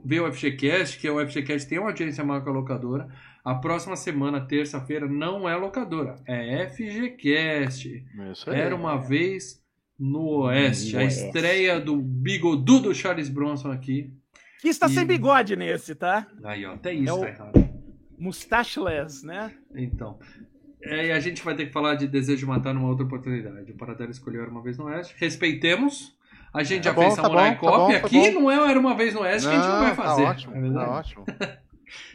vê 0.04 0.20
o 0.20 0.32
FGCast, 0.32 0.98
que 0.98 1.06
é 1.08 1.10
o 1.10 1.20
FGCast 1.20 1.68
tem 1.68 1.78
uma 1.78 1.88
audiência 1.88 2.24
maior 2.24 2.42
que 2.42 2.48
a 2.48 2.52
locadora, 2.52 3.08
a 3.44 3.54
próxima 3.56 3.96
semana, 3.96 4.40
terça-feira, 4.46 5.06
não 5.08 5.48
é 5.48 5.54
locadora, 5.56 6.14
é 6.26 6.68
FGCast. 6.70 8.04
Isso 8.32 8.48
aí. 8.50 8.60
Era 8.60 8.74
uma 8.76 8.96
vez 8.96 9.60
no 9.98 10.42
Oeste. 10.44 10.92
No 10.92 10.98
a 11.00 11.02
Oeste. 11.04 11.24
estreia 11.26 11.80
do 11.80 11.96
bigodudo 11.96 12.94
Charles 12.94 13.28
Bronson 13.28 13.70
aqui. 13.72 14.12
Que 14.60 14.68
está 14.68 14.86
E- 14.86 14.90
sem 14.90 15.04
bigode 15.06 15.56
nesse, 15.56 15.94
tá? 15.94 16.26
Aí, 16.44 16.64
ó, 16.66 16.74
até 16.74 16.92
isso 16.92 17.08
É 17.08 17.12
o- 17.12 17.20
tá 17.20 17.28
errado. 17.28 17.68
Mustacheless, 18.18 19.24
né? 19.24 19.52
Então. 19.74 20.18
É, 20.82 21.06
e 21.06 21.12
a 21.12 21.20
gente 21.20 21.42
vai 21.44 21.54
ter 21.54 21.66
que 21.66 21.72
falar 21.72 21.94
de 21.94 22.06
Desejo 22.06 22.40
de 22.40 22.46
Matar 22.46 22.74
numa 22.74 22.88
outra 22.88 23.04
oportunidade. 23.04 23.70
O 23.72 23.76
Paradelo 23.76 24.10
escolheu 24.10 24.42
Era 24.42 24.50
Uma 24.50 24.62
Vez 24.62 24.76
no 24.78 24.84
Oeste. 24.86 25.14
Respeitemos. 25.18 26.16
A 26.52 26.62
gente 26.62 26.84
já 26.84 26.90
Tá 26.90 26.96
bom, 26.96 27.02
fez 27.02 27.14
tá 27.16 27.22
Samurai 27.22 27.50
tá 27.54 27.56
Cop. 27.60 27.76
bom, 27.76 27.88
tá 27.90 27.96
aqui 27.98 28.32
bom. 28.32 28.40
não 28.40 28.50
é 28.50 28.60
o 28.60 28.64
Era 28.66 28.78
Uma 28.80 28.94
Vez 28.96 29.14
no 29.14 29.20
Oeste 29.20 29.48
que 29.48 29.54
a 29.54 29.58
gente 29.58 29.68
não 29.68 29.80
vai 29.80 29.94
fazer. 29.94 30.22
Tá 30.24 30.30
ótimo, 30.30 30.56
é 30.56 30.60
verdade? 30.60 30.86
tá 30.86 30.90
ótimo. 30.92 31.24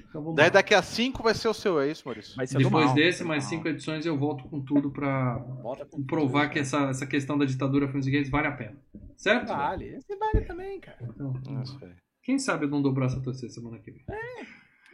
Então 0.09 0.21
vamos 0.21 0.35
Daí 0.35 0.45
lá. 0.47 0.53
daqui 0.53 0.73
a 0.73 0.81
cinco 0.81 1.23
vai 1.23 1.33
ser 1.33 1.47
o 1.47 1.53
seu, 1.53 1.79
é 1.79 1.91
isso, 1.91 2.03
Maurício? 2.05 2.35
Depois 2.37 2.85
mal, 2.85 2.93
desse, 2.95 3.23
mais 3.23 3.43
mal. 3.43 3.49
cinco 3.49 3.67
edições, 3.67 4.05
eu 4.05 4.17
volto 4.17 4.43
com 4.49 4.61
tudo 4.61 4.91
com 4.91 6.03
provar 6.05 6.43
tudo, 6.43 6.53
que 6.53 6.59
essa, 6.59 6.89
essa 6.89 7.05
questão 7.05 7.37
da 7.37 7.45
ditadura 7.45 7.87
Filmes 7.87 8.07
e 8.07 8.11
Games 8.11 8.29
vale 8.29 8.47
a 8.47 8.51
pena. 8.51 8.77
Certo? 9.17 9.47
Vale, 9.47 9.85
esse 9.95 10.15
vale 10.15 10.41
também, 10.41 10.79
cara. 10.79 10.97
Então, 11.01 11.33
É 11.81 11.91
quem 12.21 12.39
sabe 12.39 12.65
eu 12.65 12.69
não 12.69 12.81
dou 12.81 12.91
o 12.91 12.95
braço 12.95 13.17
a 13.17 13.21
torcer 13.21 13.49
semana 13.49 13.79
que 13.79 13.91
vem. 13.91 14.03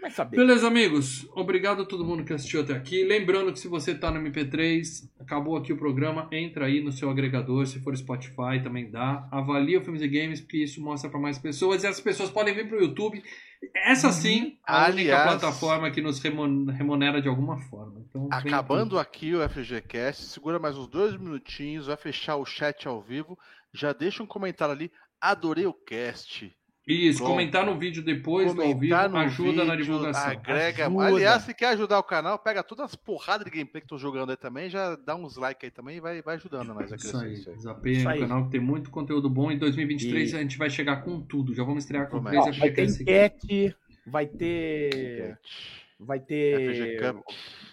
Vai 0.02 0.10
saber. 0.12 0.38
Beleza, 0.38 0.66
amigos. 0.68 1.28
Obrigado 1.36 1.82
a 1.82 1.86
todo 1.86 2.06
mundo 2.06 2.24
que 2.24 2.32
assistiu 2.32 2.62
até 2.62 2.74
aqui. 2.74 3.04
Lembrando 3.04 3.52
que 3.52 3.60
se 3.60 3.68
você 3.68 3.94
tá 3.94 4.10
no 4.10 4.20
MP3, 4.22 5.10
acabou 5.20 5.58
aqui 5.58 5.74
o 5.74 5.78
programa, 5.78 6.28
entra 6.32 6.68
aí 6.68 6.82
no 6.82 6.92
seu 6.92 7.10
agregador, 7.10 7.66
se 7.68 7.80
for 7.82 7.96
Spotify 7.98 8.64
também 8.64 8.90
dá. 8.90 9.28
Avalia 9.30 9.80
o 9.80 9.82
Filmes 9.84 10.02
e 10.02 10.08
Games, 10.08 10.40
porque 10.40 10.64
isso 10.64 10.82
mostra 10.82 11.10
para 11.10 11.20
mais 11.20 11.38
pessoas 11.38 11.84
e 11.84 11.88
as 11.88 12.00
pessoas 12.00 12.30
podem 12.32 12.54
vir 12.56 12.68
pro 12.70 12.82
YouTube. 12.82 13.22
Essa 13.76 14.12
sim, 14.12 14.58
a 14.66 14.86
única 14.88 14.92
Aliás- 14.92 15.24
plataforma 15.24 15.92
que 15.92 16.02
nos 16.02 16.20
remunera 16.20 17.22
de 17.22 17.28
alguma 17.28 17.58
forma. 17.58 18.00
Então, 18.08 18.28
Acabando 18.32 18.98
aqui 18.98 19.36
o 19.36 19.42
FGCast, 19.48 20.24
segura 20.28 20.58
mais 20.60 20.78
uns 20.78 20.88
dois 20.88 21.16
minutinhos, 21.18 21.88
vai 21.88 21.98
fechar 21.98 22.38
o 22.38 22.46
chat 22.46 22.88
ao 22.88 23.02
vivo. 23.02 23.38
Já 23.74 23.92
deixa 23.94 24.24
um 24.24 24.28
comentário 24.28 24.74
ali. 24.74 24.92
Adorei 25.20 25.66
o 25.66 25.74
cast. 25.74 26.56
Isso, 26.92 27.20
Pronto. 27.20 27.30
comentar 27.32 27.66
no 27.66 27.78
vídeo 27.78 28.02
depois 28.04 28.52
do 28.54 28.62
ao 28.62 28.68
vivo 28.70 28.80
Comentar 28.80 29.10
no 29.10 29.18
ajuda 29.18 29.64
na 29.64 29.72
vídeo, 29.76 29.86
divulgação. 29.86 30.32
Agrega. 30.32 30.88
Ajuda. 30.88 31.06
Aliás, 31.06 31.44
se 31.44 31.54
quer 31.54 31.68
ajudar 31.68 32.00
o 32.00 32.04
canal, 32.04 32.40
pega 32.40 32.64
todas 32.64 32.86
as 32.86 32.96
porradas 32.96 33.46
de 33.46 33.52
gameplay 33.52 33.80
que 33.82 33.88
tô 33.88 33.98
jogando 33.98 34.32
aí 34.32 34.38
também, 34.38 34.70
já 34.70 34.96
dá 34.96 35.16
uns 35.16 35.38
likes 35.38 35.64
aí 35.66 35.70
também 35.72 35.98
e 35.98 36.00
vai, 36.00 36.22
vai 36.24 36.36
ajudando 36.36 36.70
nós 36.74 36.92
a 36.92 36.96
Isso 36.96 37.10
crescer 37.12 37.26
aí, 37.26 37.34
isso 37.34 37.50
aí. 37.52 37.92
Isso 37.92 38.10
aí. 38.10 38.20
canal 38.22 38.46
que 38.46 38.52
tem 38.52 38.60
muito 38.60 38.90
conteúdo 38.90 39.30
bom. 39.30 39.52
Em 39.52 39.58
2023 39.60 40.32
E- 40.32 40.36
a 40.36 40.40
gente 40.40 40.58
vai 40.58 40.70
chegar 40.70 41.04
com 41.04 41.22
tudo. 41.22 41.54
Já 41.54 41.64
vamos 41.64 41.84
estrear 41.84 42.10
com 42.10 42.20
Promete. 42.22 42.42
três 42.42 42.58
Ó, 42.58 42.60
vai 42.60 42.72
ter 42.72 42.88
FGCast. 42.88 43.02
enquete, 43.04 43.76
vai 44.08 44.26
ter. 44.26 45.38
Vai 46.00 46.20
ter. 46.20 46.74
FG 46.74 46.98
Cup. 47.14 47.24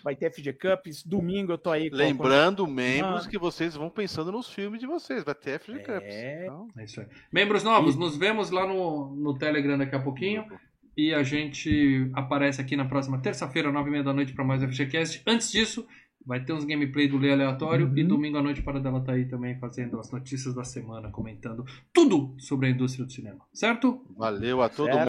Vai 0.02 0.16
ter 0.16 0.30
FG 0.32 0.52
Cups. 0.54 1.02
Domingo 1.04 1.52
eu 1.52 1.58
tô 1.58 1.70
aí 1.70 1.88
com 1.90 1.96
Lembrando, 1.96 2.66
membros, 2.66 3.26
Ah. 3.26 3.28
que 3.28 3.38
vocês 3.38 3.74
vão 3.74 3.88
pensando 3.88 4.32
nos 4.32 4.48
filmes 4.52 4.80
de 4.80 4.86
vocês. 4.86 5.22
Vai 5.24 5.34
ter 5.34 5.60
FG 5.60 5.78
Cups. 5.80 6.02
É. 6.14 6.44
Então, 6.44 6.68
É 6.76 6.84
isso 6.84 7.00
aí. 7.00 7.06
Membros 7.32 7.62
novos, 7.62 7.94
E- 7.94 7.98
nos 7.98 8.16
vemos 8.16 8.50
lá 8.50 8.66
no, 8.66 9.14
no 9.14 9.38
Telegram 9.38 9.78
daqui 9.78 9.94
a 9.94 10.00
pouquinho. 10.00 10.44
E 10.96 11.12
a 11.12 11.22
gente 11.22 12.10
aparece 12.14 12.60
aqui 12.60 12.74
na 12.74 12.86
próxima 12.86 13.18
terça-feira, 13.20 13.70
nove 13.70 13.88
e 13.88 13.92
meia 13.92 14.02
da 14.04 14.12
noite, 14.14 14.32
para 14.32 14.44
mais 14.44 14.62
FGCast. 14.62 15.22
Antes 15.26 15.52
disso, 15.52 15.86
vai 16.24 16.42
ter 16.42 16.52
uns 16.54 16.64
gameplay 16.64 17.06
do 17.06 17.18
Lê 17.18 17.30
Aleatório. 17.32 17.86
Uhum. 17.86 17.98
E 17.98 18.02
domingo 18.02 18.38
à 18.38 18.42
noite, 18.42 18.62
para 18.62 18.80
dela 18.80 19.00
tá 19.00 19.12
aí 19.12 19.26
também 19.26 19.58
fazendo 19.58 20.00
as 20.00 20.10
notícias 20.10 20.54
da 20.54 20.64
semana, 20.64 21.10
comentando 21.10 21.64
tudo 21.92 22.34
sobre 22.38 22.68
a 22.68 22.70
indústria 22.70 23.04
do 23.04 23.12
cinema. 23.12 23.40
Certo? 23.52 24.02
Valeu 24.16 24.62
a 24.62 24.68
todo 24.70 24.86
Certo. 24.86 24.98